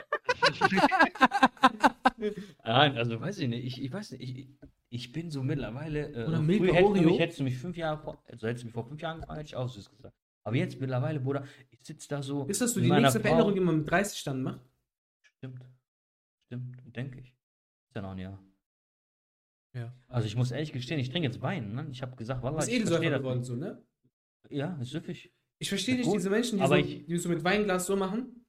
Nein, 2.63 2.97
also 2.97 3.19
weiß 3.19 3.39
ich 3.39 3.49
nicht, 3.49 3.65
ich, 3.65 3.81
ich 3.83 3.91
weiß 3.91 4.11
nicht, 4.11 4.21
ich, 4.21 4.47
ich 4.89 5.11
bin 5.11 5.31
so 5.31 5.43
mittlerweile, 5.43 6.09
äh, 6.11 6.25
Oder 6.27 6.37
früher 6.37 6.41
Milka 6.41 6.65
hättest 6.65 6.81
du 6.81 6.85
Oreo. 6.87 7.09
mich, 7.09 7.19
hättest 7.19 7.39
du 7.39 7.43
mich 7.43 7.57
fünf 7.57 7.77
Jahre 7.77 7.97
vor, 7.97 8.23
also 8.27 8.47
hättest 8.47 8.63
du 8.63 8.67
mich 8.67 8.73
vor 8.73 8.85
fünf 8.85 9.01
Jahren 9.01 9.19
gefragt, 9.19 9.39
hätte 9.39 9.47
ich 9.47 9.55
auch 9.55 9.67
süß 9.69 9.89
gesagt. 9.89 10.15
Aber 10.43 10.55
jetzt 10.55 10.79
mittlerweile, 10.79 11.19
Bruder, 11.19 11.45
ich 11.71 11.79
sitze 11.83 12.07
da 12.09 12.21
so. 12.21 12.45
Ist 12.45 12.61
das 12.61 12.73
so 12.73 12.81
die 12.81 12.89
nächste 12.91 13.19
Frau- 13.19 13.23
Veränderung, 13.23 13.53
die 13.55 13.61
man 13.61 13.77
mit 13.79 13.89
30 13.89 14.23
dann 14.23 14.43
macht? 14.43 14.61
Stimmt. 15.37 15.65
Stimmt, 16.45 16.95
denke 16.95 17.19
ich. 17.19 17.27
Ist 17.29 17.95
ja 17.95 18.01
noch 18.01 18.11
ein 18.11 18.17
Jahr. 18.19 18.39
Ja. 19.73 19.93
Also 20.07 20.27
ich 20.27 20.35
muss 20.35 20.51
ehrlich 20.51 20.71
gestehen, 20.71 20.99
ich 20.99 21.09
trinke 21.09 21.27
jetzt 21.27 21.41
Wein. 21.41 21.73
Ne? 21.73 21.87
Ich 21.91 22.01
habe 22.01 22.15
gesagt, 22.15 22.43
Wallah, 22.43 22.57
Das 22.57 22.67
ist 22.67 22.73
ich 22.73 22.77
verstehe 22.83 22.97
Edelsäufer 22.99 23.11
das 23.11 23.19
geworden, 23.21 23.43
so, 23.43 23.55
ne? 23.55 23.81
Ja, 24.49 24.77
ist 24.81 24.91
süffig. 24.91 25.33
Ich 25.63 25.69
verstehe 25.69 25.95
nicht 25.95 26.05
Gut, 26.07 26.17
diese 26.17 26.29
Menschen, 26.29 26.57
die, 26.57 26.63
aber 26.65 26.75
so, 26.75 26.81
ich- 26.85 27.05
die 27.05 27.17
so 27.17 27.29
mit 27.29 27.41
Weinglas 27.41 27.85
so 27.85 27.95
machen. 27.95 28.45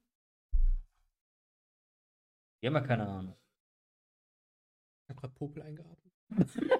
Die 2.60 2.66
haben 2.66 2.74
ja 2.74 2.80
keine 2.80 3.06
Ahnung. 3.06 3.36
Ich 5.04 5.10
hab 5.10 5.20
grad 5.20 5.32
Popel 5.36 5.62
eingeatmet. 5.62 6.12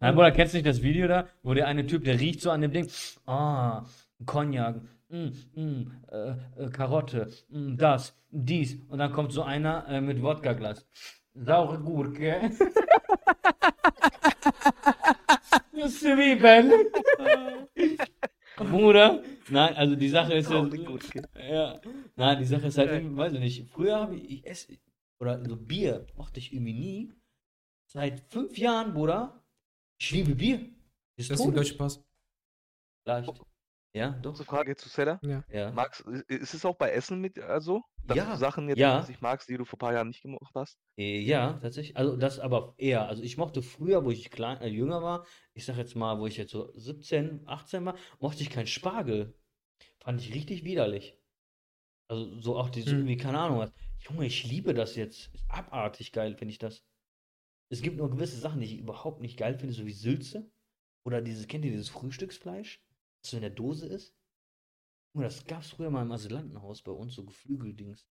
Nein, 0.00 0.14
Bruder, 0.16 0.32
kennst 0.32 0.52
du 0.52 0.56
nicht 0.58 0.66
das 0.66 0.82
Video 0.82 1.06
da, 1.06 1.28
wo 1.44 1.54
der 1.54 1.68
eine 1.68 1.86
Typ, 1.86 2.02
der 2.02 2.18
riecht 2.18 2.40
so 2.40 2.50
an 2.50 2.62
dem 2.62 2.72
Ding, 2.72 2.90
ah, 3.26 3.84
Cognac, 4.26 4.80
mm, 5.08 5.28
mm, 5.54 5.92
äh, 6.10 6.30
äh, 6.56 6.70
Karotte, 6.72 7.30
mm, 7.50 7.76
das, 7.76 8.16
dies. 8.30 8.80
Und 8.88 8.98
dann 8.98 9.12
kommt 9.12 9.30
so 9.32 9.44
einer 9.44 9.86
äh, 9.86 10.00
mit 10.00 10.20
Wodka-Glas. 10.20 10.84
saure 11.34 11.78
Gurke. 11.78 12.50
Zwiebeln. 15.88 16.72
Bruder, 18.56 19.22
nein, 19.48 19.74
also 19.74 19.96
die 19.96 20.08
Sache 20.08 20.34
ist 20.34 20.50
ja, 20.50 20.68
ja, 21.50 21.80
nein, 22.16 22.38
die 22.38 22.44
Sache 22.44 22.66
ist 22.66 22.78
halt, 22.78 22.90
irgendwie, 22.90 23.16
weiß 23.16 23.32
ich 23.34 23.40
nicht, 23.40 23.70
früher 23.70 23.96
habe 23.96 24.16
ich, 24.16 24.30
ich 24.30 24.46
esse, 24.46 24.78
oder 25.18 25.44
so 25.44 25.56
Bier 25.56 26.06
mochte 26.16 26.40
ich 26.40 26.52
irgendwie 26.52 26.74
nie. 26.74 27.12
Seit 27.86 28.20
fünf 28.20 28.58
Jahren, 28.58 28.92
Bruder, 28.92 29.42
ich 29.98 30.10
liebe 30.10 30.34
Bier. 30.34 30.68
Ist 31.16 31.30
Das 31.30 31.40
ist 31.40 31.46
ein 31.46 31.54
deutscher 31.54 31.76
Pass. 31.76 32.04
Leicht. 33.04 33.32
Ja, 33.94 34.10
doch. 34.22 34.30
Kurze 34.30 34.44
Frage 34.44 34.76
zu 34.76 34.88
Seller. 34.88 35.20
Ja. 35.22 35.70
Magst, 35.72 36.04
i- 36.06 36.34
ist 36.34 36.54
es 36.54 36.64
auch 36.64 36.76
bei 36.76 36.90
Essen 36.92 37.20
mit, 37.20 37.38
also? 37.38 37.82
Ja, 38.08 38.32
du 38.32 38.36
Sachen 38.38 38.68
jetzt 38.68 38.78
ja. 38.78 39.04
nicht 39.06 39.20
magst, 39.20 39.48
die 39.48 39.56
du 39.56 39.64
vor 39.64 39.76
ein 39.76 39.80
paar 39.80 39.92
Jahren 39.92 40.08
nicht 40.08 40.22
gemacht 40.22 40.50
hast? 40.54 40.78
Äh, 40.96 41.20
Ja, 41.20 41.58
tatsächlich. 41.60 41.96
Also 41.96 42.16
das 42.16 42.38
aber 42.38 42.74
eher. 42.78 43.06
Also 43.06 43.22
ich 43.22 43.36
mochte 43.36 43.62
früher, 43.62 44.04
wo 44.04 44.10
ich 44.10 44.30
klein, 44.30 44.60
äh, 44.62 44.68
jünger 44.68 45.02
war, 45.02 45.26
ich 45.54 45.64
sag 45.66 45.76
jetzt 45.76 45.94
mal, 45.94 46.18
wo 46.18 46.26
ich 46.26 46.36
jetzt 46.36 46.52
so 46.52 46.72
17, 46.74 47.46
18 47.46 47.84
war, 47.84 47.96
mochte 48.18 48.42
ich 48.42 48.50
keinen 48.50 48.66
Spargel. 48.66 49.34
Fand 50.00 50.20
ich 50.20 50.34
richtig 50.34 50.64
widerlich. 50.64 51.18
Also 52.08 52.40
so 52.40 52.56
auch 52.58 52.70
diese, 52.70 52.90
Hm. 52.90 52.98
irgendwie, 53.00 53.16
keine 53.16 53.38
Ahnung 53.38 53.58
was. 53.58 53.72
Junge, 54.00 54.26
ich 54.26 54.44
liebe 54.44 54.74
das 54.74 54.96
jetzt. 54.96 55.32
Ist 55.34 55.44
abartig 55.48 56.12
geil, 56.12 56.34
finde 56.36 56.52
ich 56.52 56.58
das. 56.58 56.82
Es 57.70 57.82
gibt 57.82 57.96
nur 57.98 58.10
gewisse 58.10 58.38
Sachen, 58.38 58.60
die 58.60 58.66
ich 58.66 58.78
überhaupt 58.78 59.20
nicht 59.20 59.38
geil 59.38 59.54
finde, 59.58 59.74
so 59.74 59.86
wie 59.86 59.92
Sülze. 59.92 60.50
Oder 61.04 61.20
dieses, 61.22 61.46
kennt 61.46 61.64
ihr 61.64 61.70
dieses 61.70 61.88
Frühstücksfleisch, 61.88 62.80
so 63.26 63.36
in 63.36 63.42
der 63.42 63.50
Dose 63.50 63.86
ist? 63.86 64.14
Junge, 65.14 65.26
das 65.26 65.44
gab's 65.44 65.70
früher 65.70 65.90
mal 65.90 66.02
im 66.02 66.12
Asylantenhaus 66.12 66.82
bei 66.82 66.92
uns, 66.92 67.14
so 67.14 67.24
Geflügeldings. 67.24 68.06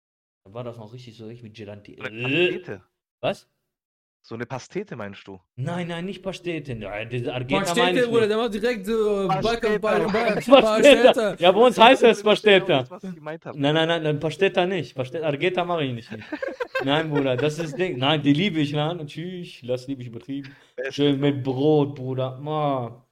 Da 0.43 0.53
war 0.53 0.63
das 0.63 0.77
noch 0.77 0.93
richtig 0.93 1.17
so 1.17 1.27
richtig 1.27 1.43
mit 1.43 1.55
Gelanti. 1.55 1.95
So 1.97 2.03
eine 2.03 2.21
Pastete. 2.21 2.83
Was? 3.21 3.49
So 4.21 4.35
eine 4.35 4.45
Pastete 4.45 4.95
meinst 4.97 5.25
du? 5.27 5.39
Nein, 5.55 5.87
nein, 5.87 6.05
nicht 6.05 6.21
Pastete. 6.21 6.75
Nein, 6.75 7.09
diese 7.09 7.33
Argenta 7.33 7.65
Pastete, 7.65 7.85
meine 7.85 8.01
ich 8.01 8.09
Bruder, 8.09 8.27
der 8.27 8.37
macht 8.37 8.53
direkt 8.53 8.85
so 8.85 9.27
Pastete. 9.27 9.79
Pasteta. 9.79 10.61
Pastete. 10.61 11.35
Ja, 11.39 11.51
bei 11.53 11.59
uns 11.61 11.77
heißt 11.77 12.03
es 12.03 12.25
was 12.25 12.43
habe. 12.43 12.87
Nein, 13.21 13.39
nein, 13.73 13.87
nein, 13.87 14.03
nein, 14.03 14.19
Pasteta 14.19 14.65
nicht. 14.65 14.93
Pasteta, 14.93 15.25
Argenta 15.25 15.63
mache 15.63 15.85
ich 15.85 15.93
nicht. 15.93 16.09
Nein, 16.83 17.09
Bruder, 17.09 17.37
das 17.37 17.59
ist 17.59 17.77
Ding. 17.77 17.97
Nein, 17.97 18.21
die 18.21 18.33
liebe 18.33 18.59
ich, 18.59 18.73
nein, 18.73 18.97
natürlich. 18.97 19.63
Das 19.65 19.87
liebe 19.87 20.01
ich 20.01 20.09
übertrieben. 20.09 20.53
Schön 20.89 21.19
mit 21.19 21.43
Brot, 21.43 21.95
Bruder. 21.95 22.37
Ma. 22.39 23.05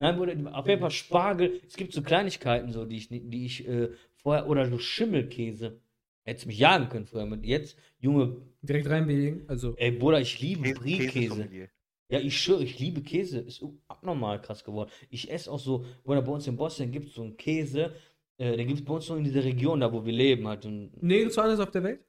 Nein, 0.00 0.16
Bruder, 0.16 0.56
auf 0.56 0.66
jeden 0.66 0.80
Fall 0.80 0.90
Spargel. 0.90 1.60
Es 1.66 1.76
gibt 1.76 1.92
so 1.92 2.02
Kleinigkeiten, 2.02 2.72
so, 2.72 2.84
die 2.84 2.96
ich, 2.96 3.08
die 3.08 3.44
ich 3.44 3.66
äh, 3.66 3.90
vorher, 4.14 4.48
oder 4.48 4.68
so 4.68 4.78
Schimmelkäse. 4.78 5.80
Hättest 6.24 6.46
mich 6.46 6.58
jagen 6.58 6.88
können 6.88 7.06
früher 7.06 7.26
mit. 7.26 7.44
Jetzt, 7.44 7.78
Junge, 7.98 8.36
Direkt 8.62 8.88
reinbelegen. 8.88 9.48
Also, 9.48 9.74
ey, 9.76 9.92
Bruder, 9.92 10.20
ich 10.20 10.40
liebe 10.40 10.62
Käse, 10.62 10.80
Brie-Käse. 10.80 11.70
Ja, 12.10 12.20
ich 12.20 12.40
schwöre, 12.40 12.64
ich 12.64 12.78
liebe 12.78 13.02
Käse. 13.02 13.40
Ist 13.40 13.64
abnormal 13.86 14.40
krass 14.40 14.62
geworden. 14.62 14.90
Ich 15.10 15.30
esse 15.30 15.50
auch 15.50 15.58
so, 15.58 15.84
oder 16.04 16.22
bei 16.22 16.32
uns 16.32 16.46
in 16.46 16.56
Bosnien 16.56 16.92
gibt 16.92 17.08
es 17.08 17.14
so 17.14 17.22
einen 17.22 17.36
Käse, 17.36 17.94
äh, 18.36 18.56
den 18.56 18.66
gibt 18.66 18.80
es 18.80 18.84
bei 18.84 18.94
uns 18.94 19.08
nur 19.08 19.18
in 19.18 19.24
dieser 19.24 19.44
Region, 19.44 19.80
da 19.80 19.92
wo 19.92 20.04
wir 20.04 20.12
leben 20.12 20.46
halt. 20.46 20.64
Und, 20.66 21.02
nirgendwo 21.02 21.40
anders 21.40 21.60
auf 21.60 21.70
der 21.70 21.82
Welt? 21.82 22.04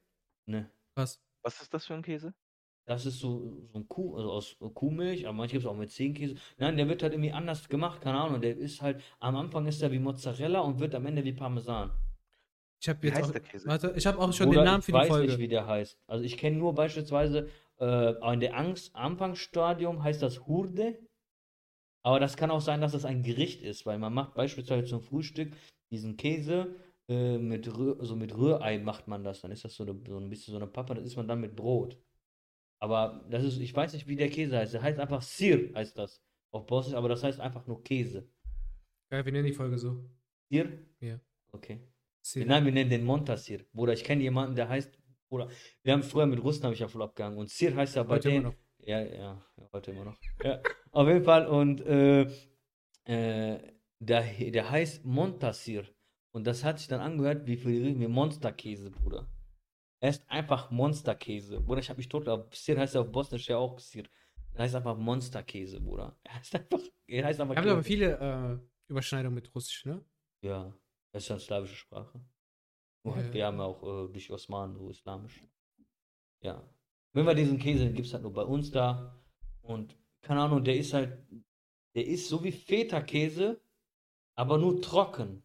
ne, 0.45 0.69
Was? 0.95 1.21
Was 1.41 1.61
ist 1.61 1.73
das 1.73 1.85
für 1.85 1.93
ein 1.93 2.01
Käse? 2.01 2.33
Das 2.89 3.05
ist 3.05 3.19
so, 3.19 3.61
so 3.71 3.77
ein 3.77 3.87
Kuh, 3.87 4.15
also 4.15 4.31
aus 4.31 4.57
Kuhmilch, 4.73 5.27
aber 5.27 5.33
manchmal 5.33 5.59
gibt 5.59 5.63
es 5.63 5.69
auch 5.69 5.77
mit 5.77 5.91
Zehenkäse. 5.91 6.35
Nein, 6.57 6.75
der 6.75 6.89
wird 6.89 7.03
halt 7.03 7.13
irgendwie 7.13 7.31
anders 7.31 7.69
gemacht, 7.69 8.01
keine 8.01 8.19
Ahnung. 8.19 8.41
Der 8.41 8.57
ist 8.57 8.81
halt, 8.81 8.99
am 9.19 9.35
Anfang 9.35 9.67
ist 9.67 9.83
er 9.83 9.91
wie 9.91 9.99
Mozzarella 9.99 10.61
und 10.61 10.79
wird 10.79 10.95
am 10.95 11.05
Ende 11.05 11.23
wie 11.23 11.33
Parmesan. 11.33 11.91
Ich 12.81 12.89
habe 12.89 13.03
Wie 13.03 13.07
jetzt 13.07 13.17
heißt 13.17 13.27
auch, 13.29 13.31
der 13.33 13.41
Käse? 13.41 13.67
warte, 13.67 13.93
ich 13.95 14.07
habe 14.07 14.17
auch 14.17 14.33
schon 14.33 14.47
Bruder, 14.47 14.61
den 14.61 14.65
Namen 14.65 14.79
ich 14.79 14.85
für 14.85 14.91
die 14.93 14.97
weiß 14.97 15.07
Folge. 15.07 15.27
nicht, 15.27 15.37
wie 15.37 15.47
der 15.47 15.67
heißt. 15.67 15.99
Also 16.07 16.23
ich 16.23 16.37
kenne 16.37 16.57
nur 16.57 16.73
beispielsweise, 16.73 17.47
äh, 17.79 18.33
in 18.33 18.39
der 18.39 18.57
Angst, 18.57 18.95
Anfangsstadium 18.95 20.01
heißt 20.01 20.23
das 20.23 20.47
Hurde. 20.47 20.97
Aber 22.01 22.19
das 22.19 22.37
kann 22.37 22.49
auch 22.49 22.61
sein, 22.61 22.81
dass 22.81 22.93
das 22.93 23.05
ein 23.05 23.21
Gericht 23.21 23.61
ist, 23.61 23.85
weil 23.85 23.99
man 23.99 24.13
macht 24.13 24.33
beispielsweise 24.33 24.85
zum 24.85 25.01
Frühstück 25.01 25.55
diesen 25.91 26.17
Käse 26.17 26.75
äh, 27.07 27.37
mit, 27.37 27.67
Rühr, 27.77 27.99
also 27.99 28.15
mit 28.15 28.35
Rührei 28.35 28.79
macht 28.79 29.07
man 29.07 29.23
das. 29.23 29.41
Dann 29.41 29.51
ist 29.51 29.63
das 29.63 29.75
so, 29.75 29.83
eine, 29.83 29.99
so 30.07 30.17
ein 30.17 30.29
bisschen 30.29 30.53
so 30.53 30.57
eine 30.57 30.67
Pappe, 30.67 30.95
das 30.95 31.03
isst 31.03 31.17
man 31.17 31.27
dann 31.27 31.41
mit 31.41 31.55
Brot. 31.55 31.97
Aber 32.79 33.25
das 33.29 33.43
ist, 33.43 33.59
ich 33.59 33.75
weiß 33.75 33.93
nicht, 33.93 34.07
wie 34.07 34.15
der 34.15 34.29
Käse 34.29 34.57
heißt. 34.57 34.73
Der 34.73 34.81
heißt 34.81 34.99
einfach 34.99 35.21
Sir, 35.21 35.73
heißt 35.75 35.97
das. 35.97 36.23
Auf 36.51 36.65
Bosnisch, 36.65 36.95
aber 36.95 37.09
das 37.09 37.23
heißt 37.23 37.39
einfach 37.39 37.67
nur 37.67 37.83
Käse. 37.83 38.27
Geil, 39.09 39.25
wir 39.25 39.31
nennen 39.31 39.45
die 39.45 39.53
Folge 39.53 39.77
so. 39.77 40.03
Sir? 40.49 40.71
Ja. 40.99 41.19
Okay. 41.51 41.81
Sir. 42.21 42.45
Nein, 42.45 42.65
wir 42.65 42.71
nennen 42.71 42.89
den 42.89 43.03
Montasir. 43.03 43.65
Bruder, 43.73 43.93
ich 43.93 44.03
kenne 44.03 44.21
jemanden, 44.23 44.55
der 44.55 44.69
heißt, 44.69 44.97
Bruder, 45.29 45.49
wir 45.83 45.93
haben 45.93 46.03
früher 46.03 46.25
mit 46.25 46.41
Russen 46.43 46.63
habe 46.63 46.73
ich 46.73 46.79
ja 46.79 46.87
voll 46.87 47.01
abgehangen 47.03 47.37
und 47.37 47.49
Sir 47.49 47.75
heißt 47.75 47.95
ja 47.95 48.03
bei 48.03 48.15
Heute 48.15 48.29
immer 48.29 48.41
denen. 48.41 48.45
noch. 48.45 48.87
Ja, 48.87 49.01
ja, 49.01 49.43
ja, 49.57 49.69
heute 49.73 49.91
immer 49.91 50.05
noch. 50.05 50.17
Ja, 50.43 50.61
auf 50.91 51.07
jeden 51.07 51.23
Fall 51.23 51.47
und 51.47 51.81
äh, 51.81 52.21
äh, 53.05 53.59
der, 53.99 54.23
der 54.23 54.69
heißt 54.71 55.05
Montasir 55.05 55.85
und 56.31 56.47
das 56.47 56.63
hat 56.63 56.79
sich 56.79 56.87
dann 56.87 57.01
angehört 57.01 57.45
wie 57.45 57.57
für 57.57 57.71
die 57.71 58.07
Monsterkäse, 58.07 58.89
Bruder. 58.89 59.27
Er 60.01 60.09
ist 60.11 60.29
einfach 60.29 60.71
Monsterkäse. 60.71 61.59
Bruder, 61.59 61.79
ich 61.81 61.89
habe 61.89 61.97
mich 61.97 62.07
tot. 62.09 62.25
Sir 62.53 62.77
heißt 62.77 62.95
ja 62.95 63.01
auf 63.01 63.11
Bosnisch 63.11 63.47
ja 63.49 63.57
auch 63.57 63.79
Sir. 63.79 64.03
Er 64.53 64.63
heißt 64.63 64.75
einfach 64.75 64.97
Monsterkäse, 64.97 65.79
Bruder. 65.81 66.17
Er 66.23 66.35
heißt 66.35 66.55
einfach, 66.55 66.79
er 67.07 67.25
heißt 67.25 67.41
einfach 67.41 67.55
Wir 67.55 67.61
haben 67.61 67.69
aber 67.69 67.83
viele 67.83 68.17
äh, 68.19 68.91
Überschneidungen 68.91 69.35
mit 69.35 69.53
Russisch, 69.53 69.85
ne? 69.85 70.03
Ja, 70.41 70.73
das 71.11 71.23
ist 71.23 71.29
ja 71.29 71.35
eine 71.35 71.41
slawische 71.41 71.75
Sprache. 71.75 72.21
Nur 73.03 73.15
halt, 73.15 73.27
Ja. 73.27 73.33
wir 73.33 73.45
haben 73.45 73.57
ja 73.57 73.65
auch 73.65 73.83
äh, 73.83 74.11
durch 74.11 74.31
Osmanen 74.31 74.75
so 74.77 74.89
islamisch. 74.89 75.43
Ja. 76.41 76.63
Wenn 77.13 77.25
wir 77.25 77.33
diesen 77.33 77.57
Käse, 77.59 77.83
den 77.85 77.93
gibt 77.93 78.07
es 78.07 78.13
halt 78.13 78.23
nur 78.23 78.33
bei 78.33 78.43
uns 78.43 78.71
da. 78.71 79.19
Und 79.61 79.97
keine 80.21 80.41
Ahnung, 80.41 80.63
der 80.63 80.77
ist 80.77 80.93
halt, 80.93 81.17
der 81.95 82.05
ist 82.07 82.29
so 82.29 82.43
wie 82.43 82.51
Feta-Käse, 82.51 83.59
aber 84.35 84.57
nur 84.57 84.81
trocken. 84.81 85.43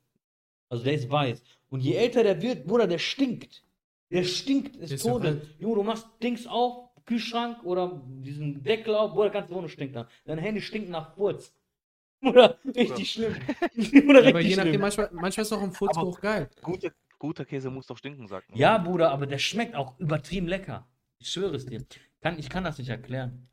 Also 0.68 0.84
der 0.84 0.94
ist 0.94 1.10
weiß. 1.10 1.42
Und 1.70 1.80
je 1.80 1.94
älter 1.94 2.22
der 2.22 2.40
wird, 2.40 2.66
Bruder, 2.66 2.86
der 2.86 2.98
stinkt. 2.98 3.63
Der 4.10 4.24
stinkt 4.24 4.76
Der 4.76 4.82
ist 4.82 5.04
ja 5.04 5.10
Todes. 5.12 5.28
alt. 5.28 5.54
Junge, 5.58 5.74
du 5.76 5.82
machst 5.82 6.06
Dings 6.22 6.46
auf, 6.46 6.90
Kühlschrank 7.06 7.62
oder 7.64 8.00
diesen 8.06 8.62
Deckel 8.62 8.94
auf, 8.94 9.12
Bruder, 9.12 9.30
ganze 9.30 9.52
Wohnung 9.54 9.68
stinkt 9.68 9.94
nach. 9.94 10.08
Deine 10.24 10.40
Hände 10.40 10.60
stinken 10.60 10.90
nach 10.90 11.14
Furz. 11.14 11.52
Bruder, 12.20 12.58
richtig 12.64 13.10
schlimm. 13.12 13.34
Bruder, 13.76 14.22
Ja, 14.22 14.30
aber 14.30 14.40
je 14.40 14.56
nachdem, 14.56 14.80
manchmal, 14.80 15.10
manchmal 15.12 15.42
ist 15.42 15.52
auch 15.52 15.62
ein 15.62 15.72
Furzgeruch 15.72 16.20
geil. 16.20 16.48
Guter, 16.62 16.92
guter 17.18 17.44
Käse 17.44 17.70
muss 17.70 17.86
doch 17.86 17.98
stinken, 17.98 18.26
sagt 18.26 18.48
man. 18.50 18.58
Ja, 18.58 18.78
Bruder, 18.78 19.10
aber 19.10 19.26
der 19.26 19.38
schmeckt 19.38 19.74
auch 19.74 19.98
übertrieben 19.98 20.48
lecker. 20.48 20.86
Ich 21.18 21.28
schwöre 21.30 21.56
es 21.56 21.66
dir. 21.66 21.84
Kann, 22.22 22.38
ich 22.38 22.48
kann 22.48 22.64
das 22.64 22.78
nicht 22.78 22.88
erklären. 22.88 23.48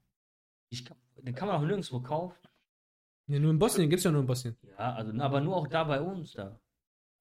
Ich 0.69 0.85
kann, 0.85 0.95
den 1.17 1.35
kann 1.35 1.49
man 1.49 1.57
auch 1.57 1.65
nirgendwo 1.65 1.99
kaufen. 1.99 2.37
Ja, 3.27 3.39
nur 3.39 3.51
in 3.51 3.59
Bosnien, 3.59 3.89
gibt's 3.89 4.05
ja 4.05 4.11
nur 4.11 4.21
in 4.21 4.27
Bosnien. 4.27 4.55
Ja, 4.77 4.93
also, 4.93 5.11
aber 5.19 5.41
nur 5.41 5.57
auch 5.57 5.67
da 5.67 5.83
bei 5.83 5.99
uns 6.01 6.31
da. 6.33 6.60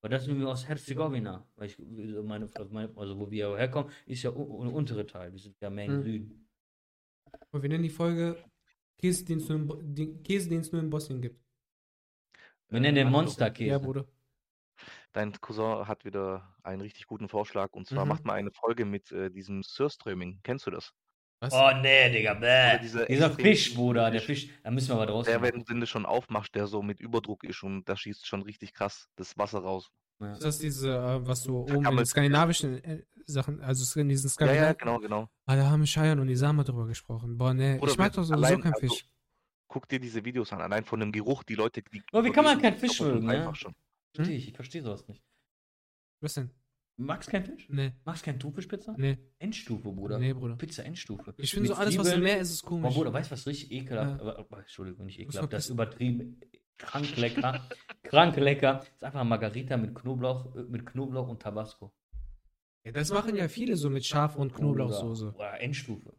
Weil 0.01 0.09
das 0.09 0.25
sind 0.25 0.39
wir 0.39 0.47
aus 0.49 0.67
Herzegowina. 0.67 1.47
Weil 1.55 1.67
ich, 1.67 1.77
meine, 1.79 2.49
also 2.95 3.19
wo 3.19 3.29
wir 3.29 3.55
herkommen, 3.55 3.91
ist 4.07 4.23
ja 4.23 4.31
der 4.31 4.39
untere 4.39 5.05
Teil. 5.05 5.31
Wir 5.31 5.39
sind 5.39 5.55
ja 5.61 5.69
mehr 5.69 5.85
im 5.85 5.91
Hm. 5.97 6.03
Süden. 6.03 6.47
Und 7.51 7.61
wir 7.61 7.69
nennen 7.69 7.83
die 7.83 7.89
Folge 7.89 8.43
Käse, 8.97 9.25
den 9.25 9.37
es 9.39 9.49
nur, 9.49 9.79
in 9.79 10.23
Käse, 10.23 10.49
den 10.49 10.61
es 10.61 10.71
nur 10.71 10.81
in 10.81 10.89
Bosnien 10.89 11.21
gibt. 11.21 11.39
Wir 12.69 12.79
nennen 12.79 12.95
den 12.95 13.07
so. 13.07 13.11
Monsterkäse. 13.11 13.69
Ja, 13.69 13.77
Bruder. 13.79 14.05
Dein 15.13 15.33
Cousin 15.41 15.87
hat 15.87 16.05
wieder 16.05 16.55
einen 16.63 16.81
richtig 16.81 17.05
guten 17.05 17.27
Vorschlag 17.27 17.73
und 17.73 17.85
zwar 17.87 18.05
Mhm. 18.05 18.09
macht 18.09 18.25
man 18.25 18.35
eine 18.37 18.51
Folge 18.51 18.85
mit 18.85 19.11
äh, 19.11 19.29
diesem 19.29 19.61
Surströmming. 19.61 20.39
Kennst 20.43 20.65
du 20.67 20.71
das? 20.71 20.93
Was? 21.41 21.53
Oh 21.53 21.71
nee, 21.81 22.11
Digga, 22.11 22.35
bäh. 22.35 22.77
Dieser 22.83 23.05
Dieser 23.07 23.31
Fisch, 23.31 23.73
Bruder, 23.73 24.11
der 24.11 24.21
Fisch. 24.21 24.45
Fisch, 24.45 24.59
da 24.63 24.69
müssen 24.69 24.89
wir 24.89 24.95
aber 24.95 25.07
draußen. 25.07 25.31
Der, 25.31 25.41
wenn 25.41 25.63
du 25.63 25.73
den 25.73 25.87
schon 25.87 26.05
aufmachst, 26.05 26.53
der 26.53 26.67
so 26.67 26.83
mit 26.83 26.99
Überdruck 26.99 27.43
ist 27.43 27.63
und 27.63 27.89
da 27.89 27.97
schießt 27.97 28.27
schon 28.27 28.43
richtig 28.43 28.73
krass 28.73 29.09
das 29.15 29.35
Wasser 29.37 29.59
raus. 29.59 29.89
Ja. 30.19 30.33
Ist 30.33 30.43
das 30.43 30.59
diese, 30.59 30.95
äh, 30.95 31.27
was 31.27 31.43
du 31.43 31.57
oben 31.57 31.83
in 31.83 31.97
den 31.97 32.05
skandinavischen 32.05 32.83
äh, 32.83 33.01
Sachen, 33.25 33.59
also 33.61 33.99
in 33.99 34.09
diesen 34.09 34.27
Ja, 34.27 34.33
Skandinavien. 34.33 34.67
ja, 34.67 34.73
genau, 34.73 34.99
genau. 34.99 35.29
Ah, 35.47 35.55
da 35.55 35.67
haben 35.67 35.85
Scheiern 35.87 36.19
und 36.19 36.29
Isama 36.29 36.63
drüber 36.63 36.85
gesprochen. 36.85 37.39
Boah, 37.39 37.55
ne, 37.55 37.77
Bruder, 37.79 37.91
ich 37.91 37.97
mag 37.97 38.13
doch 38.13 38.23
sowieso 38.23 38.59
keinen 38.59 38.73
also, 38.75 38.87
Fisch. 38.87 39.05
Guck 39.67 39.87
dir 39.89 39.99
diese 39.99 40.23
Videos 40.23 40.53
an, 40.53 40.61
allein 40.61 40.85
von 40.85 40.99
dem 40.99 41.11
Geruch, 41.11 41.43
die 41.43 41.55
Leute, 41.55 41.81
die. 41.81 42.03
Aber 42.11 42.23
wie 42.23 42.31
kann 42.31 42.45
man 42.45 42.61
keinen 42.61 42.77
Fisch 42.77 42.99
mögen, 43.01 43.27
ja? 43.31 43.55
schon. 43.55 43.73
Verstehe 44.13 44.37
ich, 44.37 44.49
ich 44.49 44.55
verstehe 44.55 44.83
sowas 44.83 45.07
nicht. 45.07 45.23
Was 46.19 46.35
denn? 46.35 46.51
Magst 47.01 47.29
keinen 47.29 47.45
Fisch? 47.45 47.67
Nee, 47.69 47.91
Magst 48.05 48.23
keinen 48.23 48.39
Thunfischpizza? 48.39 48.93
nee, 48.97 49.17
Endstufe, 49.39 49.91
Bruder. 49.91 50.19
nee, 50.19 50.33
Bruder. 50.33 50.55
Pizza 50.55 50.83
Endstufe. 50.83 51.33
Ich 51.37 51.51
finde 51.51 51.69
so 51.69 51.75
alles, 51.75 51.97
was 51.97 52.07
im 52.07 52.13
Zwiebeln. 52.13 52.23
Meer 52.23 52.39
ist, 52.41 52.51
ist 52.51 52.63
Oh, 52.63 52.67
komisch. 52.67 52.93
Bruder, 52.95 53.13
weißt 53.13 53.29
du, 53.29 53.33
was 53.33 53.47
richtig 53.47 53.71
ekelhaft, 53.71 54.21
Ja. 54.23 54.35
aber, 54.37 54.59
Entschuldigung, 54.59 55.05
nicht 55.05 55.19
ekelhaft, 55.19 55.51
das 55.53 55.65
ist 55.65 55.71
übertrieben 55.71 56.39
krank 56.77 57.15
lecker, 57.17 57.61
krank 58.03 58.35
lecker, 58.37 58.73
das 58.79 58.87
ist 58.89 59.03
einfach 59.03 59.23
Margarita 59.23 59.77
mit 59.77 59.93
Knoblauch, 59.93 60.55
äh, 60.55 60.63
mit 60.63 60.85
Knoblauch 60.85 61.27
und 61.27 61.39
Tabasco. 61.41 61.93
Ja, 62.83 62.91
das 62.91 63.11
machen 63.11 63.35
ja 63.35 63.47
viele 63.47 63.75
so 63.77 63.89
mit 63.91 64.03
Schaf 64.05 64.35
und 64.35 64.53
Knoblauchsoße. 64.55 65.33
Oder 65.35 65.61
Endstufe. 65.61 66.13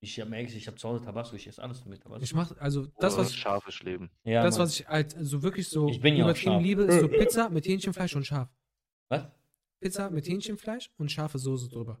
Ich 0.00 0.18
habe 0.20 0.30
mir 0.30 0.40
ich 0.42 0.66
habe 0.66 0.76
zu 0.78 0.88
Hause 0.88 1.04
Tabasco, 1.04 1.36
ich 1.36 1.46
esse 1.46 1.62
alles 1.62 1.84
mit 1.84 2.00
Tabasco. 2.02 2.22
Ich 2.24 2.32
mach, 2.32 2.56
also 2.58 2.86
das, 2.98 3.18
was, 3.18 3.34
scharfes 3.34 3.82
Leben. 3.82 4.10
ja, 4.24 4.42
das, 4.42 4.56
Mann. 4.56 4.64
was 4.66 4.80
ich 4.80 4.88
halt 4.88 5.14
so 5.18 5.42
wirklich 5.42 5.68
so 5.68 5.88
Ich 5.88 6.00
bin 6.00 6.14
ja 6.16 6.24
auch 6.24 6.28
übertrieben 6.30 6.60
liebe, 6.60 6.82
ist 6.84 7.00
so 7.00 7.08
Pizza 7.08 7.50
mit 7.50 7.66
Hähnchenfleisch 7.66 8.14
und 8.16 8.24
Schaf. 8.24 8.48
Was? 9.10 9.26
Pizza 9.80 10.10
mit 10.10 10.28
Hähnchenfleisch 10.28 10.90
und 10.96 11.10
scharfe 11.10 11.38
Soße 11.38 11.68
drüber. 11.68 12.00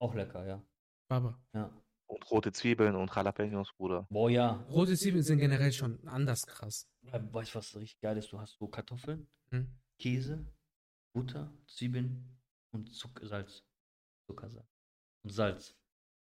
Auch 0.00 0.14
lecker, 0.14 0.46
ja. 0.46 0.62
Baba. 1.08 1.40
Ja. 1.54 1.70
Und 2.06 2.30
rote 2.30 2.52
Zwiebeln 2.52 2.94
und 2.96 3.14
Jalapenos, 3.14 3.72
Bruder. 3.74 4.06
Boah, 4.10 4.30
ja. 4.30 4.52
Rote 4.70 4.96
Zwiebeln 4.96 5.22
sind 5.22 5.38
generell 5.38 5.72
schon 5.72 6.06
anders 6.06 6.46
krass. 6.46 6.88
Weißt 7.02 7.54
du, 7.54 7.58
was 7.58 7.76
richtig 7.76 8.00
geil 8.00 8.16
ist? 8.18 8.32
Du 8.32 8.38
hast 8.38 8.56
so 8.58 8.66
Kartoffeln, 8.68 9.28
Hm? 9.50 9.68
Käse, 9.98 10.44
Butter, 11.14 11.52
Zwiebeln 11.66 12.38
und 12.74 12.92
Zuck 12.94 13.20
Salz. 13.22 13.62
Zuckersalz. 14.26 14.66
Und 15.24 15.30
Salz. 15.30 15.76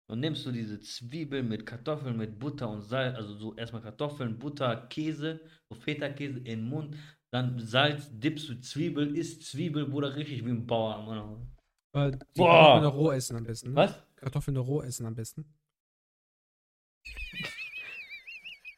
Und 0.09 0.21
nimmst 0.21 0.45
du 0.45 0.51
diese 0.51 0.79
Zwiebeln 0.79 1.47
mit 1.47 1.65
Kartoffeln, 1.65 2.17
mit 2.17 2.39
Butter 2.39 2.69
und 2.69 2.81
Salz, 2.81 3.15
also 3.15 3.35
so 3.35 3.55
erstmal 3.55 3.81
Kartoffeln, 3.81 4.39
Butter, 4.39 4.87
Käse, 4.87 5.41
so 5.69 5.75
Feta-Käse 5.75 6.37
in 6.39 6.45
den 6.45 6.69
Mund, 6.69 6.95
dann 7.29 7.59
Salz, 7.59 8.09
dippst 8.11 8.49
du 8.49 8.59
Zwiebel, 8.61 9.15
isst 9.15 9.45
Zwiebel, 9.45 9.85
Bruder, 9.85 10.15
richtig 10.15 10.45
wie 10.45 10.49
ein 10.49 10.65
Bauer. 10.65 11.03
Mann. 11.03 11.51
Aber 11.91 12.11
die 12.11 12.19
Boah. 12.35 12.49
Kartoffeln 12.51 12.83
noch 12.83 12.95
roh 12.95 13.11
essen 13.11 13.35
am 13.37 13.43
besten. 13.43 13.69
Ne? 13.69 13.75
Was? 13.75 14.03
Kartoffeln 14.15 14.55
noch 14.55 14.67
roh 14.67 14.81
essen 14.81 15.05
am 15.05 15.15
besten. 15.15 15.45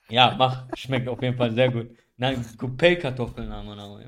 Ja, 0.09 0.35
mach. 0.37 0.67
Schmeckt 0.75 1.07
auf 1.07 1.21
jeden 1.21 1.37
Fall 1.37 1.53
sehr 1.53 1.71
gut. 1.71 1.95
Nein, 2.17 2.43
Coupé-Kartoffeln 2.57 3.51
haben 3.51 3.67
wir 3.67 3.75
noch. 3.75 4.01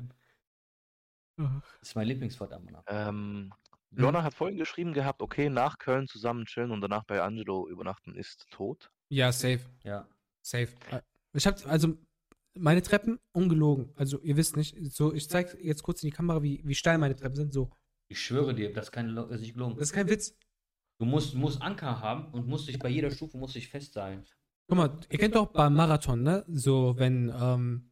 Das 1.36 1.88
ist 1.88 1.94
mein 1.94 2.08
Lieblingswort 2.08 2.52
am. 2.52 2.68
Ähm. 2.86 3.52
Jonna 3.94 4.22
hat 4.22 4.32
vorhin 4.34 4.56
geschrieben 4.56 4.94
gehabt, 4.94 5.20
okay, 5.20 5.50
nach 5.50 5.78
Köln 5.78 6.08
zusammen 6.08 6.46
chillen 6.46 6.70
und 6.70 6.80
danach 6.80 7.04
bei 7.04 7.20
Angelo 7.20 7.68
übernachten 7.68 8.14
ist 8.14 8.50
tot. 8.50 8.90
Ja, 9.10 9.30
safe. 9.32 9.60
Ja. 9.84 10.08
Safe. 10.40 10.68
Äh, 10.90 11.02
Ich 11.34 11.46
hab, 11.46 11.66
also, 11.66 11.96
meine 12.58 12.82
Treppen, 12.82 13.18
ungelogen. 13.32 13.92
Also, 13.96 14.20
ihr 14.20 14.36
wisst 14.36 14.56
nicht, 14.56 14.76
so, 14.92 15.12
ich 15.12 15.28
zeig 15.28 15.56
jetzt 15.62 15.82
kurz 15.82 16.02
in 16.02 16.08
die 16.08 16.14
Kamera, 16.16 16.42
wie, 16.42 16.60
wie 16.64 16.74
steil 16.74 16.98
meine 16.98 17.16
Treppen 17.16 17.36
sind. 17.36 17.52
So. 17.52 17.70
Ich 18.08 18.20
schwöre 18.20 18.54
dir, 18.54 18.72
das 18.72 18.86
ist 18.86 18.92
keine 18.92 19.08
Lo- 19.10 19.26
das 19.26 19.36
ist 19.36 19.42
nicht 19.42 19.54
gelogen. 19.54 19.74
Das 19.76 19.88
ist 19.88 19.92
kein 19.92 20.08
Witz. 20.08 20.36
Du 20.98 21.06
musst, 21.06 21.34
musst 21.34 21.62
Anker 21.62 22.00
haben 22.00 22.32
und 22.32 22.46
musst 22.46 22.68
dich 22.68 22.78
bei 22.78 22.88
jeder 22.88 23.10
Stufe 23.10 23.36
musst 23.38 23.54
dich 23.54 23.68
fest 23.68 23.92
sein. 23.94 24.24
Guck 24.68 24.78
mal, 24.78 25.00
ihr 25.10 25.18
kennt 25.18 25.34
doch 25.34 25.46
beim 25.46 25.74
Marathon, 25.74 26.22
ne? 26.22 26.44
So, 26.48 26.94
wenn, 26.98 27.32
ähm, 27.34 27.91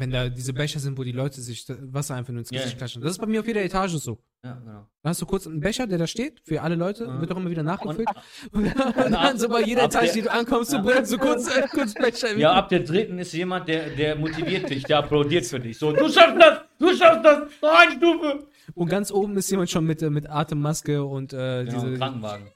wenn 0.00 0.10
da 0.10 0.28
diese 0.28 0.52
Becher 0.52 0.80
sind, 0.80 0.98
wo 0.98 1.04
die 1.04 1.12
Leute 1.12 1.40
sich 1.40 1.66
Wasser 1.68 2.14
einfach 2.14 2.32
nur 2.32 2.40
ins 2.40 2.50
Ja. 2.50 2.60
Gesicht 2.60 2.78
klatschen. 2.78 3.02
Das 3.02 3.12
ist 3.12 3.18
bei 3.18 3.26
mir 3.26 3.40
auf 3.40 3.46
jeder 3.46 3.62
Etage 3.62 3.92
so. 3.96 4.18
Ja, 4.44 4.54
genau. 4.54 4.86
Da 5.02 5.10
hast 5.10 5.20
du 5.20 5.26
kurz 5.26 5.46
einen 5.46 5.60
Becher, 5.60 5.86
der 5.86 5.98
da 5.98 6.06
steht, 6.06 6.40
für 6.44 6.62
alle 6.62 6.74
Leute, 6.76 7.04
Ja. 7.04 7.20
wird 7.20 7.32
auch 7.32 7.36
immer 7.36 7.50
wieder 7.50 7.62
nachgefüllt. 7.64 8.08
Und, 8.52 8.64
Und, 9.04 9.12
dann 9.12 9.38
so 9.38 9.48
bei 9.48 9.62
jeder 9.62 9.84
Etage, 9.84 10.12
die 10.12 10.22
du 10.22 10.30
ankommst, 10.32 10.72
du 10.72 10.82
brennst 10.82 11.10
so 11.10 11.18
kurz, 11.18 11.48
äh, 11.54 11.66
kurz 11.72 11.94
Becher. 11.94 12.36
ja, 12.36 12.52
ab 12.52 12.68
der 12.68 12.80
dritten 12.80 13.18
ist 13.18 13.32
jemand, 13.32 13.68
der, 13.68 13.90
der 13.90 14.16
motiviert 14.16 14.70
dich, 14.70 14.84
der 14.84 14.98
applaudiert 14.98 15.44
für 15.46 15.58
dich. 15.60 15.78
So, 15.78 15.92
du 15.92 16.08
schaffst 16.08 16.36
das, 16.40 16.60
du 16.78 16.88
schaffst 16.96 17.24
das, 17.24 17.38
noch 17.62 17.78
eine 17.80 17.92
Stufe. 17.92 18.46
Und 18.74 18.88
ganz 18.88 19.10
oben 19.10 19.36
ist 19.36 19.50
jemand 19.50 19.70
schon 19.70 19.84
mit, 19.84 20.02
äh, 20.02 20.10
mit 20.10 20.28
Atemmaske 20.30 21.02
und 21.02 21.32
äh, 21.32 21.64
Genau, 21.64 21.80
diese. 21.84 21.94
Krankenwagen. 21.98 22.48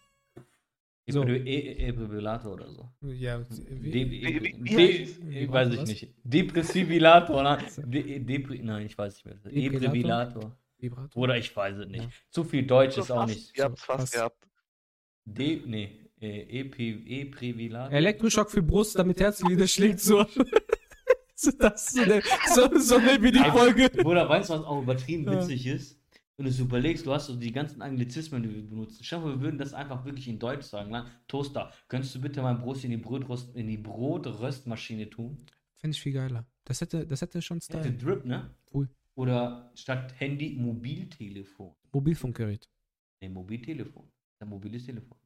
So. 1.12 1.24
E- 1.24 1.36
E- 1.36 1.92
Defibrillator 1.92 2.52
oder 2.54 2.70
so. 2.72 2.88
Ja, 3.02 3.44
wie, 3.68 4.02
ich 4.02 5.52
weiß 5.52 5.74
ich 5.74 5.82
nicht. 5.86 6.14
Depressivilator. 6.24 7.42
nein. 7.42 7.64
Depri 8.26 8.60
nein, 8.62 8.86
ich 8.86 8.96
weiß 8.96 9.16
nicht 9.16 9.26
mehr. 9.26 9.52
Defibrillator? 9.52 10.56
Oder 11.14 11.36
ich 11.36 11.54
weiß 11.54 11.76
es 11.78 11.88
nicht. 11.88 12.04
Ja. 12.04 12.10
Zu 12.30 12.44
viel 12.44 12.66
Deutsch 12.66 12.98
ist 12.98 13.10
auch 13.10 13.26
nicht. 13.26 13.56
Ihr 13.56 13.64
habt 13.64 13.78
es 13.78 13.84
fast 13.84 14.12
gehabt. 14.12 14.48
De 15.24 15.60
nee, 15.66 15.90
äh, 16.20 16.60
EP 16.60 16.78
Eprivilator. 16.80 17.92
Elektroschock 17.92 18.50
für 18.50 18.62
Brust, 18.62 18.98
damit 18.98 19.20
Herz 19.20 19.42
wieder 19.46 19.68
schlägt, 19.68 20.00
so. 20.00 20.24
so, 21.36 21.50
das, 21.58 21.92
so, 21.92 22.00
ne- 22.04 22.22
so, 22.80 22.98
nennen 22.98 23.22
wir 23.22 23.32
die 23.32 23.38
Folge. 23.38 23.90
Bruder, 23.90 24.28
weißt 24.28 24.50
du, 24.50 24.54
was 24.54 24.64
auch 24.64 24.82
übertrieben 24.82 25.26
witzig 25.30 25.66
ist? 25.66 26.01
Wenn 26.42 26.48
du 26.48 26.54
es 26.54 26.58
überlegst, 26.58 27.06
du 27.06 27.12
hast 27.12 27.26
so 27.26 27.36
die 27.36 27.52
ganzen 27.52 27.80
Anglizismen, 27.82 28.42
die 28.42 28.52
wir 28.52 28.68
benutzen. 28.68 29.04
Schau 29.04 29.20
mal, 29.20 29.36
wir 29.36 29.40
würden 29.42 29.58
das 29.58 29.72
einfach 29.74 30.04
wirklich 30.04 30.26
in 30.26 30.40
Deutsch 30.40 30.64
sagen. 30.64 30.90
Ne? 30.90 31.06
Toaster, 31.28 31.70
könntest 31.86 32.16
du 32.16 32.20
bitte 32.20 32.42
mein 32.42 32.58
Brot 32.58 32.82
in 32.82 32.90
die, 32.90 32.96
Brotröst, 32.96 33.54
in 33.54 33.68
die 33.68 33.76
Brotröstmaschine 33.76 35.08
tun? 35.08 35.46
Fände 35.76 35.94
ich 35.94 36.02
viel 36.02 36.14
geiler. 36.14 36.44
Das 36.64 36.80
hätte, 36.80 37.06
das 37.06 37.22
hätte 37.22 37.40
schon 37.42 37.58
Hätte 37.58 37.78
Style. 37.78 37.96
Drip, 37.96 38.24
ne? 38.24 38.52
Cool. 38.74 38.88
Oder 39.14 39.70
statt 39.76 40.18
Handy 40.18 40.56
Mobiltelefon. 40.58 41.76
Mobilfunkgerät. 41.92 42.68
Ne, 43.20 43.28
Mobiltelefon. 43.28 44.10
Ein 44.40 44.48
mobiles 44.48 44.84
Telefon. 44.84 45.18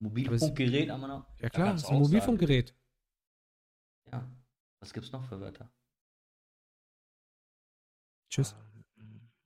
Mobilfunkgerät 0.00 0.90
haben 0.90 1.00
wir 1.00 1.08
noch. 1.08 1.26
Ja 1.40 1.48
klar, 1.48 1.76
ist 1.76 1.86
ein 1.86 1.98
Mobilfunkgerät. 1.98 2.74
Ja. 4.12 4.30
Was 4.80 4.92
gibt's 4.92 5.12
noch 5.12 5.24
für 5.24 5.40
Wörter? 5.40 5.72
Tschüss. 8.28 8.54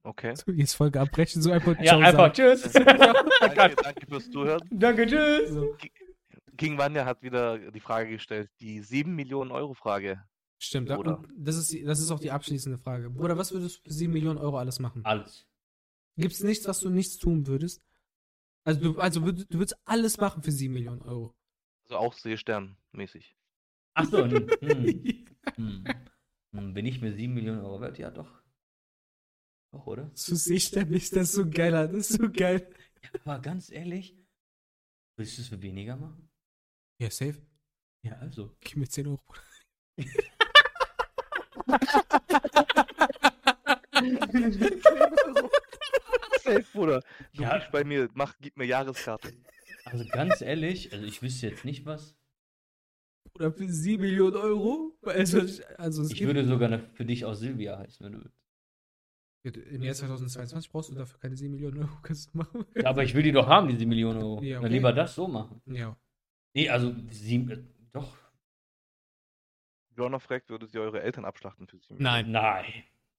Okay. 0.03 0.35
So, 0.35 0.51
jetzt 0.53 0.74
Folge 0.74 1.01
abbrechen, 1.01 1.43
so 1.43 1.51
einfach 1.53 1.79
Ja, 1.79 1.85
Ciao 1.85 2.01
einfach 2.01 2.35
sagen. 2.35 2.59
tschüss. 2.61 2.73
Danke, 2.73 3.77
danke 3.83 4.07
fürs 4.07 4.31
Zuhören. 4.31 4.69
Danke, 4.70 5.07
tschüss. 5.07 5.51
So, 5.51 5.77
King 6.57 6.79
Vanya 6.79 7.05
hat 7.05 7.23
wieder 7.23 7.70
die 7.70 7.81
Frage 7.81 8.11
gestellt, 8.11 8.51
die 8.61 8.81
7 8.81 9.15
Millionen 9.15 9.51
Euro 9.51 9.74
Frage. 9.74 10.23
stimmt. 10.59 10.89
Bruder. 10.89 11.19
Und 11.19 11.29
das, 11.37 11.57
ist, 11.57 11.74
das 11.87 12.01
ist 12.01 12.11
auch 12.11 12.20
die 12.20 12.31
abschließende 12.31 12.79
Frage. 12.79 13.11
Bruder, 13.11 13.37
was 13.39 13.53
würdest 13.53 13.79
du 13.79 13.83
für 13.85 13.93
7 13.93 14.12
Millionen 14.12 14.39
Euro 14.39 14.59
alles 14.59 14.79
machen? 14.79 15.05
Alles. 15.05 15.47
Gibt 16.16 16.35
es 16.35 16.43
nichts, 16.43 16.66
was 16.69 16.81
du 16.81 16.91
nichts 16.91 17.16
tun 17.16 17.47
würdest? 17.47 17.83
Also, 18.65 18.81
du, 18.81 19.01
also 19.01 19.24
würd, 19.24 19.47
du 19.53 19.59
würdest 19.59 19.77
alles 19.85 20.19
machen 20.19 20.43
für 20.43 20.53
7 20.53 20.73
Millionen 20.73 21.03
Euro. 21.03 21.35
Also 21.85 21.97
auch 21.97 22.12
Seestern-mäßig. 22.15 23.35
Achso, 23.95 24.24
hm. 24.24 24.49
hm. 24.61 25.27
Hm. 25.57 25.85
Hm, 26.53 26.74
Bin 26.74 26.87
ich 26.87 27.01
mir 27.01 27.12
7 27.12 27.35
Millionen 27.35 27.62
Euro 27.62 27.81
wert? 27.81 27.99
Ja, 27.99 28.11
doch. 28.11 28.41
Doch, 29.73 29.86
oder? 29.86 30.11
So 30.15 30.35
da 30.74 30.85
nicht, 30.85 31.16
das 31.16 31.28
ist 31.31 31.32
so 31.32 31.49
geil, 31.49 31.73
das 31.73 32.11
ist 32.11 32.12
so 32.20 32.31
geil. 32.31 32.69
Aber 33.24 33.39
ganz 33.40 33.70
ehrlich, 33.70 34.16
willst 35.16 35.39
du 35.39 35.43
es 35.43 35.49
für 35.49 35.61
weniger 35.62 35.97
machen? 35.97 36.28
Ja, 37.01 37.11
safe. 37.11 37.40
Ja, 38.05 38.19
also. 38.19 38.55
Gib 38.61 38.77
mir 38.77 38.89
10 38.89 39.07
Euro. 39.07 39.20
Safe, 46.43 46.65
Bruder. 46.73 47.03
Du 47.35 47.43
Ja. 47.43 47.59
ja. 47.59 47.69
bei 47.70 47.85
mir, 47.85 48.09
mach, 48.15 48.35
gib 48.40 48.57
mir 48.57 48.65
Jahreskarte. 48.66 49.32
Also 49.85 50.05
ganz 50.11 50.40
ehrlich, 50.40 50.93
also 50.93 51.05
ich 51.05 51.23
wüsste 51.23 51.49
jetzt 51.49 51.65
nicht 51.65 51.86
was. 51.86 52.16
Oder 53.35 53.53
für 53.53 53.69
7 53.69 54.03
Millionen 54.03 54.36
Euro? 54.36 54.97
Also, 55.03 55.40
also 55.78 56.05
Ich 56.12 56.20
würde 56.24 56.44
sogar 56.47 56.69
eine- 56.69 56.90
für 56.94 57.05
dich 57.05 57.24
auch 57.24 57.35
Silvia 57.35 57.78
heißen, 57.78 58.05
wenn 58.05 58.12
du 58.12 58.19
willst. 58.24 58.41
Im 59.44 59.82
Jahr 59.82 59.94
2022 59.94 60.70
brauchst 60.70 60.90
du 60.90 60.94
dafür 60.94 61.19
keine 61.19 61.36
7 61.36 61.51
Millionen 61.52 61.78
Euro. 61.78 61.90
Kannst 62.02 62.32
du 62.32 62.39
machen. 62.39 62.64
Ja, 62.77 62.90
aber 62.90 63.02
ich 63.02 63.12
will 63.14 63.23
die 63.24 63.32
doch 63.32 63.47
haben, 63.47 63.69
diese 63.69 63.86
Millionen 63.86 64.23
Euro. 64.23 64.43
Ja, 64.43 64.56
Dann 64.56 64.64
okay. 64.66 64.74
lieber 64.74 64.93
das 64.93 65.14
so 65.14 65.27
machen. 65.27 65.60
Ja. 65.66 65.97
Nee, 66.55 66.69
also 66.69 66.94
sieben, 67.10 67.51
äh, 67.51 67.59
doch. 67.93 68.16
Jonna 69.97 70.19
fragt, 70.20 70.48
würdet 70.48 70.73
ihr 70.74 70.81
eure 70.81 71.02
Eltern 71.02 71.24
abschlachten 71.24 71.66
für 71.66 71.78
7 71.78 72.01
Nein. 72.02 72.31
Nein. 72.31 72.64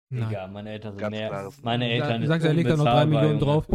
Nein. 0.10 0.30
Digga, 0.30 0.48
meine 0.48 0.72
Eltern 0.72 0.94
sind 0.94 1.02
Ganz 1.02 1.16
mehr. 1.16 1.30
klares 1.30 1.64
Meine 1.64 1.90
Eltern 1.90 2.22
Du 2.22 2.28
sagst, 2.28 2.46
er 2.46 2.54
legt 2.54 2.70
da 2.70 2.78
noch 2.78 2.86
3 2.86 3.06
Millionen 3.08 3.40
drauf. 3.40 3.66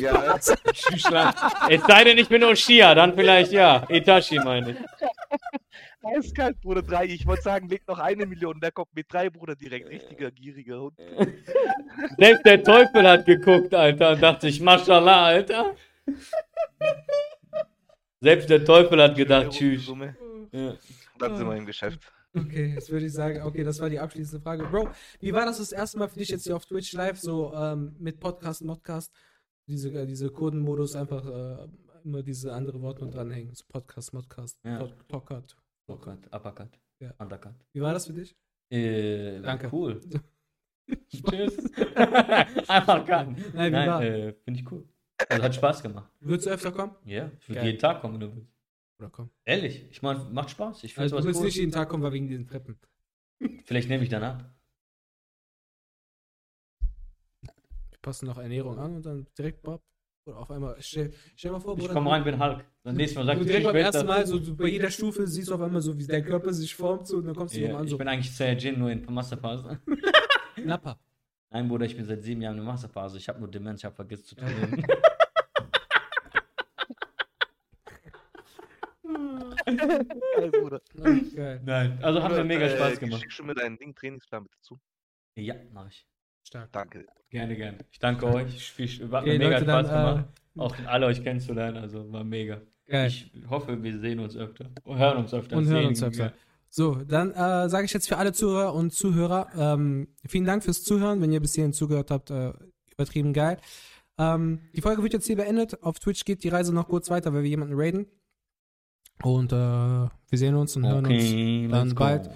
Ja, 0.00 0.36
Es 1.68 1.82
sei 1.86 2.04
denn, 2.04 2.16
ich 2.18 2.28
bin 2.28 2.42
Oshia, 2.44 2.94
dann 2.94 3.14
vielleicht 3.14 3.52
ja. 3.52 3.86
Itachi 3.90 4.38
meine 4.38 4.70
ich. 4.70 4.76
Eiskalt, 6.02 6.60
Bruder, 6.60 6.82
drei. 6.82 7.06
Ich 7.06 7.26
wollte 7.26 7.42
sagen, 7.42 7.68
leg 7.68 7.86
noch 7.86 7.98
eine 7.98 8.26
Million. 8.26 8.60
Der 8.60 8.72
kommt 8.72 8.94
mit 8.94 9.12
drei, 9.12 9.30
Bruder, 9.30 9.54
direkt. 9.56 9.88
Richtiger, 9.88 10.30
gieriger 10.30 10.80
Hund. 10.80 10.98
Selbst 12.18 12.44
der 12.46 12.62
Teufel 12.62 13.08
hat 13.08 13.26
geguckt, 13.26 13.74
Alter, 13.74 14.12
und 14.12 14.22
dachte 14.22 14.46
sich, 14.46 14.60
Mashallah, 14.60 15.26
Alter. 15.26 15.74
Selbst 18.20 18.48
der 18.50 18.64
Teufel 18.64 19.02
hat 19.02 19.16
gedacht, 19.16 19.50
tschüss. 19.50 19.86
Ja. 20.52 20.74
Dann 21.18 21.36
sind 21.36 21.46
wir 21.48 21.56
im 21.56 21.66
Geschäft. 21.66 22.00
Okay, 22.34 22.72
jetzt 22.74 22.90
würde 22.90 23.04
ich 23.06 23.12
sagen, 23.12 23.42
okay, 23.42 23.62
das 23.62 23.78
war 23.80 23.90
die 23.90 23.98
abschließende 23.98 24.42
Frage. 24.42 24.64
Bro, 24.64 24.88
wie 25.20 25.32
war 25.34 25.44
das 25.44 25.58
das 25.58 25.70
erste 25.70 25.98
Mal 25.98 26.08
für 26.08 26.18
dich 26.18 26.30
jetzt 26.30 26.44
hier 26.44 26.56
auf 26.56 26.64
Twitch 26.64 26.92
live, 26.94 27.18
so 27.18 27.52
ähm, 27.54 27.94
mit 27.98 28.20
Podcast, 28.20 28.64
Modcast, 28.64 29.12
diese, 29.66 29.90
äh, 29.90 30.06
diese 30.06 30.30
Codenmodus, 30.30 30.96
einfach 30.96 31.26
äh, 31.26 31.68
immer 32.04 32.22
diese 32.22 32.52
andere 32.54 32.80
Worte 32.80 33.06
dranhängen, 33.06 33.54
so 33.54 33.64
Podcast, 33.68 34.14
Modcast, 34.14 34.58
Ja. 34.64 34.88
Talk- 35.08 35.44
Gott, 35.86 36.26
Uppercut. 36.32 36.78
Ja. 37.00 37.12
Undercut. 37.18 37.54
Wie 37.72 37.80
war 37.80 37.92
das 37.92 38.06
für 38.06 38.12
dich? 38.12 38.36
Äh, 38.70 39.40
Danke. 39.40 39.68
Cool. 39.72 40.00
Tschüss. 41.08 41.72
Einfach 42.68 43.04
cut. 43.06 43.28
Nein? 43.54 43.72
Nein, 43.72 44.02
äh, 44.02 44.32
finde 44.44 44.60
ich 44.60 44.70
cool. 44.70 44.88
Also 45.28 45.42
hat 45.42 45.54
Spaß 45.54 45.82
gemacht. 45.82 46.10
Würdest 46.20 46.46
du 46.46 46.50
öfter 46.50 46.72
kommen? 46.72 46.94
Ja, 47.04 47.30
ich 47.38 47.48
würde 47.48 47.64
jeden 47.64 47.78
Tag 47.78 48.00
kommen, 48.00 48.14
wenn 48.14 48.20
du 48.28 48.36
willst. 48.36 48.52
Oder 48.98 49.10
komm? 49.10 49.30
Ehrlich, 49.44 49.86
ich 49.90 50.02
meine, 50.02 50.24
macht 50.24 50.50
Spaß. 50.50 50.84
Ich 50.84 50.98
Also 50.98 51.18
du 51.18 51.24
willst 51.24 51.40
cool. 51.40 51.46
nicht 51.46 51.56
jeden 51.56 51.72
Tag 51.72 51.88
kommen, 51.88 52.02
weil 52.02 52.12
wegen 52.12 52.28
diesen 52.28 52.46
Treppen. 52.46 52.78
Vielleicht 53.64 53.88
nehme 53.88 54.04
ich 54.04 54.08
dann 54.08 54.22
ab. 54.22 54.54
Wir 57.90 57.98
passen 58.00 58.26
noch 58.26 58.38
Ernährung 58.38 58.78
an 58.78 58.96
und 58.96 59.06
dann 59.06 59.26
direkt 59.36 59.62
Bob. 59.62 59.82
Oder 60.24 60.38
auf 60.38 60.50
einmal, 60.50 60.76
stell, 60.78 61.12
stell 61.34 61.50
mal 61.50 61.60
vor, 61.60 61.74
Ich 61.74 61.80
Bruder, 61.80 61.94
komme 61.94 62.10
rein, 62.10 62.22
bin 62.22 62.38
Hulk. 62.38 62.64
Dann 62.84 62.94
nächstes 62.94 63.16
Mal 63.16 63.26
sagt 63.26 63.40
du 63.40 63.42
ich, 63.42 63.48
direkt 63.48 63.66
ich 63.66 63.72
beim 63.72 63.76
ersten 63.76 64.06
Mal, 64.06 64.24
so 64.24 64.54
bei 64.54 64.68
jeder 64.68 64.90
Stufe 64.90 65.26
siehst 65.26 65.48
du 65.48 65.54
auf 65.54 65.60
einmal 65.60 65.82
so, 65.82 65.98
wie 65.98 66.06
dein 66.06 66.24
Körper 66.24 66.52
sich 66.52 66.74
formt, 66.74 67.08
so, 67.08 67.16
und 67.16 67.26
dann 67.26 67.34
kommst 67.34 67.56
du 67.56 67.60
nochmal 67.60 67.80
an, 67.80 67.88
so, 67.88 67.96
ich 67.96 67.98
bin 67.98 68.08
eigentlich 68.08 68.34
Saiyajin 68.34 68.78
nur 68.78 68.90
in 68.90 69.04
Masterphase. 69.12 69.80
Nappa. 70.64 70.96
Nein, 71.50 71.68
Bruder, 71.68 71.86
ich 71.86 71.96
bin 71.96 72.04
seit 72.04 72.22
sieben 72.22 72.40
Jahren 72.40 72.54
in 72.54 72.64
der 72.64 72.72
Masterphase. 72.72 73.18
Ich 73.18 73.28
habe 73.28 73.40
nur 73.40 73.50
Demenz, 73.50 73.80
ich 73.80 73.84
habe 73.84 73.96
vergessen 73.96 74.24
zu 74.24 74.36
trainieren. 74.36 74.86
Geil, 79.64 80.50
Bruder. 80.50 80.80
Nein, 80.94 81.98
also 82.00 82.22
hat 82.22 82.32
mir 82.32 82.44
mega 82.44 82.66
äh, 82.66 82.76
Spaß 82.76 83.00
gemacht. 83.00 83.22
Schickst 83.22 83.38
du 83.40 83.44
mir 83.44 83.54
deinen 83.54 83.76
Ding 83.76 83.94
Trainingsplan 83.94 84.44
bitte 84.44 84.60
zu? 84.60 84.80
Ja, 85.34 85.56
mach 85.72 85.88
ich. 85.88 86.06
Stark. 86.44 86.72
Danke. 86.72 87.06
Gerne, 87.30 87.56
gerne. 87.56 87.78
Ich 87.90 87.98
danke 87.98 88.26
euch. 88.26 88.74
Mir 88.78 88.88
Okay, 89.14 89.38
mega 89.38 89.50
Leute, 89.50 89.64
Spaß 89.64 89.88
dann, 89.88 90.14
gemacht. 90.14 90.28
Auch 90.58 90.76
alle 90.86 91.06
euch 91.06 91.22
kennenzulernen, 91.22 91.78
also 91.78 92.12
war 92.12 92.24
mega. 92.24 92.60
Geil. 92.86 93.06
Ich 93.06 93.30
hoffe, 93.48 93.82
wir 93.82 93.98
sehen 94.00 94.18
uns 94.18 94.36
öfter. 94.36 94.66
Hören 94.84 95.18
uns 95.18 95.32
öfter. 95.32 95.56
Und 95.56 95.64
Sehen 95.64 95.74
hören 95.74 95.86
uns 95.86 96.02
öfter. 96.02 96.32
So, 96.68 96.96
dann 96.96 97.32
äh, 97.32 97.68
sage 97.68 97.84
ich 97.84 97.92
jetzt 97.92 98.08
für 98.08 98.16
alle 98.16 98.32
Zuhörer 98.32 98.74
und 98.74 98.92
Zuhörer, 98.92 99.48
ähm, 99.56 100.08
vielen 100.26 100.44
Dank 100.44 100.64
fürs 100.64 100.82
Zuhören. 100.82 101.20
Wenn 101.20 101.32
ihr 101.32 101.40
bis 101.40 101.54
hierhin 101.54 101.72
zugehört 101.72 102.10
habt, 102.10 102.30
äh, 102.30 102.52
übertrieben 102.90 103.32
geil. 103.32 103.58
Ähm, 104.18 104.60
die 104.74 104.80
Folge 104.80 105.02
wird 105.02 105.12
jetzt 105.12 105.26
hier 105.26 105.36
beendet. 105.36 105.82
Auf 105.82 105.98
Twitch 105.98 106.24
geht 106.24 106.44
die 106.44 106.48
Reise 106.48 106.74
noch 106.74 106.88
kurz 106.88 107.10
weiter, 107.10 107.32
weil 107.32 107.42
wir 107.42 107.50
jemanden 107.50 107.74
raiden. 107.76 108.06
Und 109.22 109.52
äh, 109.52 109.56
wir 109.56 110.10
sehen 110.32 110.54
uns 110.54 110.76
und 110.76 110.86
hören 110.86 111.06
uns. 111.06 111.70
Dann 111.70 111.94
bald. 111.94 112.30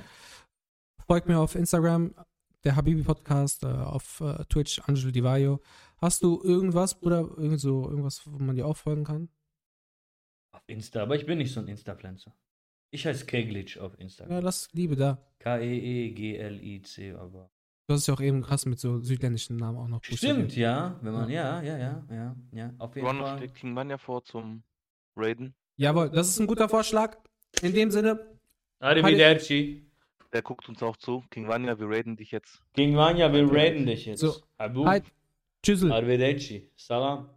Folgt 1.06 1.28
mir 1.28 1.38
auf 1.38 1.54
Instagram, 1.54 2.14
der 2.66 2.76
Habibi 2.76 3.02
Podcast, 3.02 3.62
äh, 3.62 3.68
auf 3.68 4.20
äh, 4.20 4.44
Twitch, 4.50 4.80
Angelo 4.86 5.10
Divayo. 5.10 5.60
Hast 5.98 6.22
du 6.22 6.42
irgendwas, 6.42 6.98
Bruder, 6.98 7.20
irgend 7.36 7.60
so, 7.60 7.88
irgendwas, 7.88 8.22
wo 8.26 8.38
man 8.38 8.56
dir 8.56 8.66
auch 8.66 8.76
folgen 8.76 9.04
kann? 9.04 9.28
Auf 10.52 10.62
Insta, 10.66 11.02
aber 11.02 11.16
ich 11.16 11.24
bin 11.24 11.38
nicht 11.38 11.52
so 11.52 11.60
ein 11.60 11.68
Insta-Pflanzer. 11.68 12.34
Ich 12.90 13.06
heiße 13.06 13.24
Keglitsch 13.26 13.78
auf 13.78 13.92
Ja, 13.94 13.98
Instagram. 14.00 14.42
lass 14.42 14.68
Liebe 14.72 14.96
da. 14.96 15.18
E 15.38 15.42
K-E-E-G-L-I-C, 15.44 17.12
aber. 17.12 17.50
Du 17.88 17.94
hast 17.94 18.00
es 18.02 18.06
ja 18.08 18.14
auch 18.14 18.20
eben 18.20 18.42
krass 18.42 18.66
mit 18.66 18.80
so 18.80 19.00
südländischen 19.00 19.56
Namen 19.56 19.78
auch 19.78 19.88
noch. 19.88 20.02
Stimmt, 20.02 20.56
ja. 20.56 20.98
Wenn 21.02 21.12
man, 21.12 21.30
ja, 21.30 21.62
ja, 21.62 21.78
ja, 21.78 22.04
ja, 22.10 22.36
ja. 22.52 22.74
Auf 22.78 22.96
jeden 22.96 23.06
Ron 23.06 23.18
Fall. 23.18 23.38
schlägt 23.38 23.54
King 23.54 23.72
Manja 23.74 23.96
vor 23.96 24.24
zum 24.24 24.64
Raiden. 25.16 25.54
Jawohl, 25.76 26.10
das 26.10 26.28
ist 26.28 26.40
ein 26.40 26.46
guter 26.48 26.68
Vorschlag. 26.68 27.16
In 27.62 27.74
dem 27.74 27.90
Sinne, 27.92 28.18
Arrivederci. 28.80 29.85
Der 30.36 30.42
guckt 30.42 30.68
uns 30.68 30.82
auch 30.82 30.98
zu. 30.98 31.24
King 31.30 31.48
Vanya, 31.48 31.78
wir 31.78 31.88
raiden 31.88 32.14
dich 32.14 32.30
jetzt. 32.30 32.60
King 32.74 32.94
Vanya, 32.94 33.32
wir 33.32 33.50
raiden 33.50 33.86
dich 33.86 34.04
jetzt. 34.04 34.20
So. 34.20 34.34
Abu. 34.58 34.84
Halt. 34.84 35.04
Tschüssel. 35.62 35.90
Arrivederci. 35.90 36.70
Salam. 36.76 37.30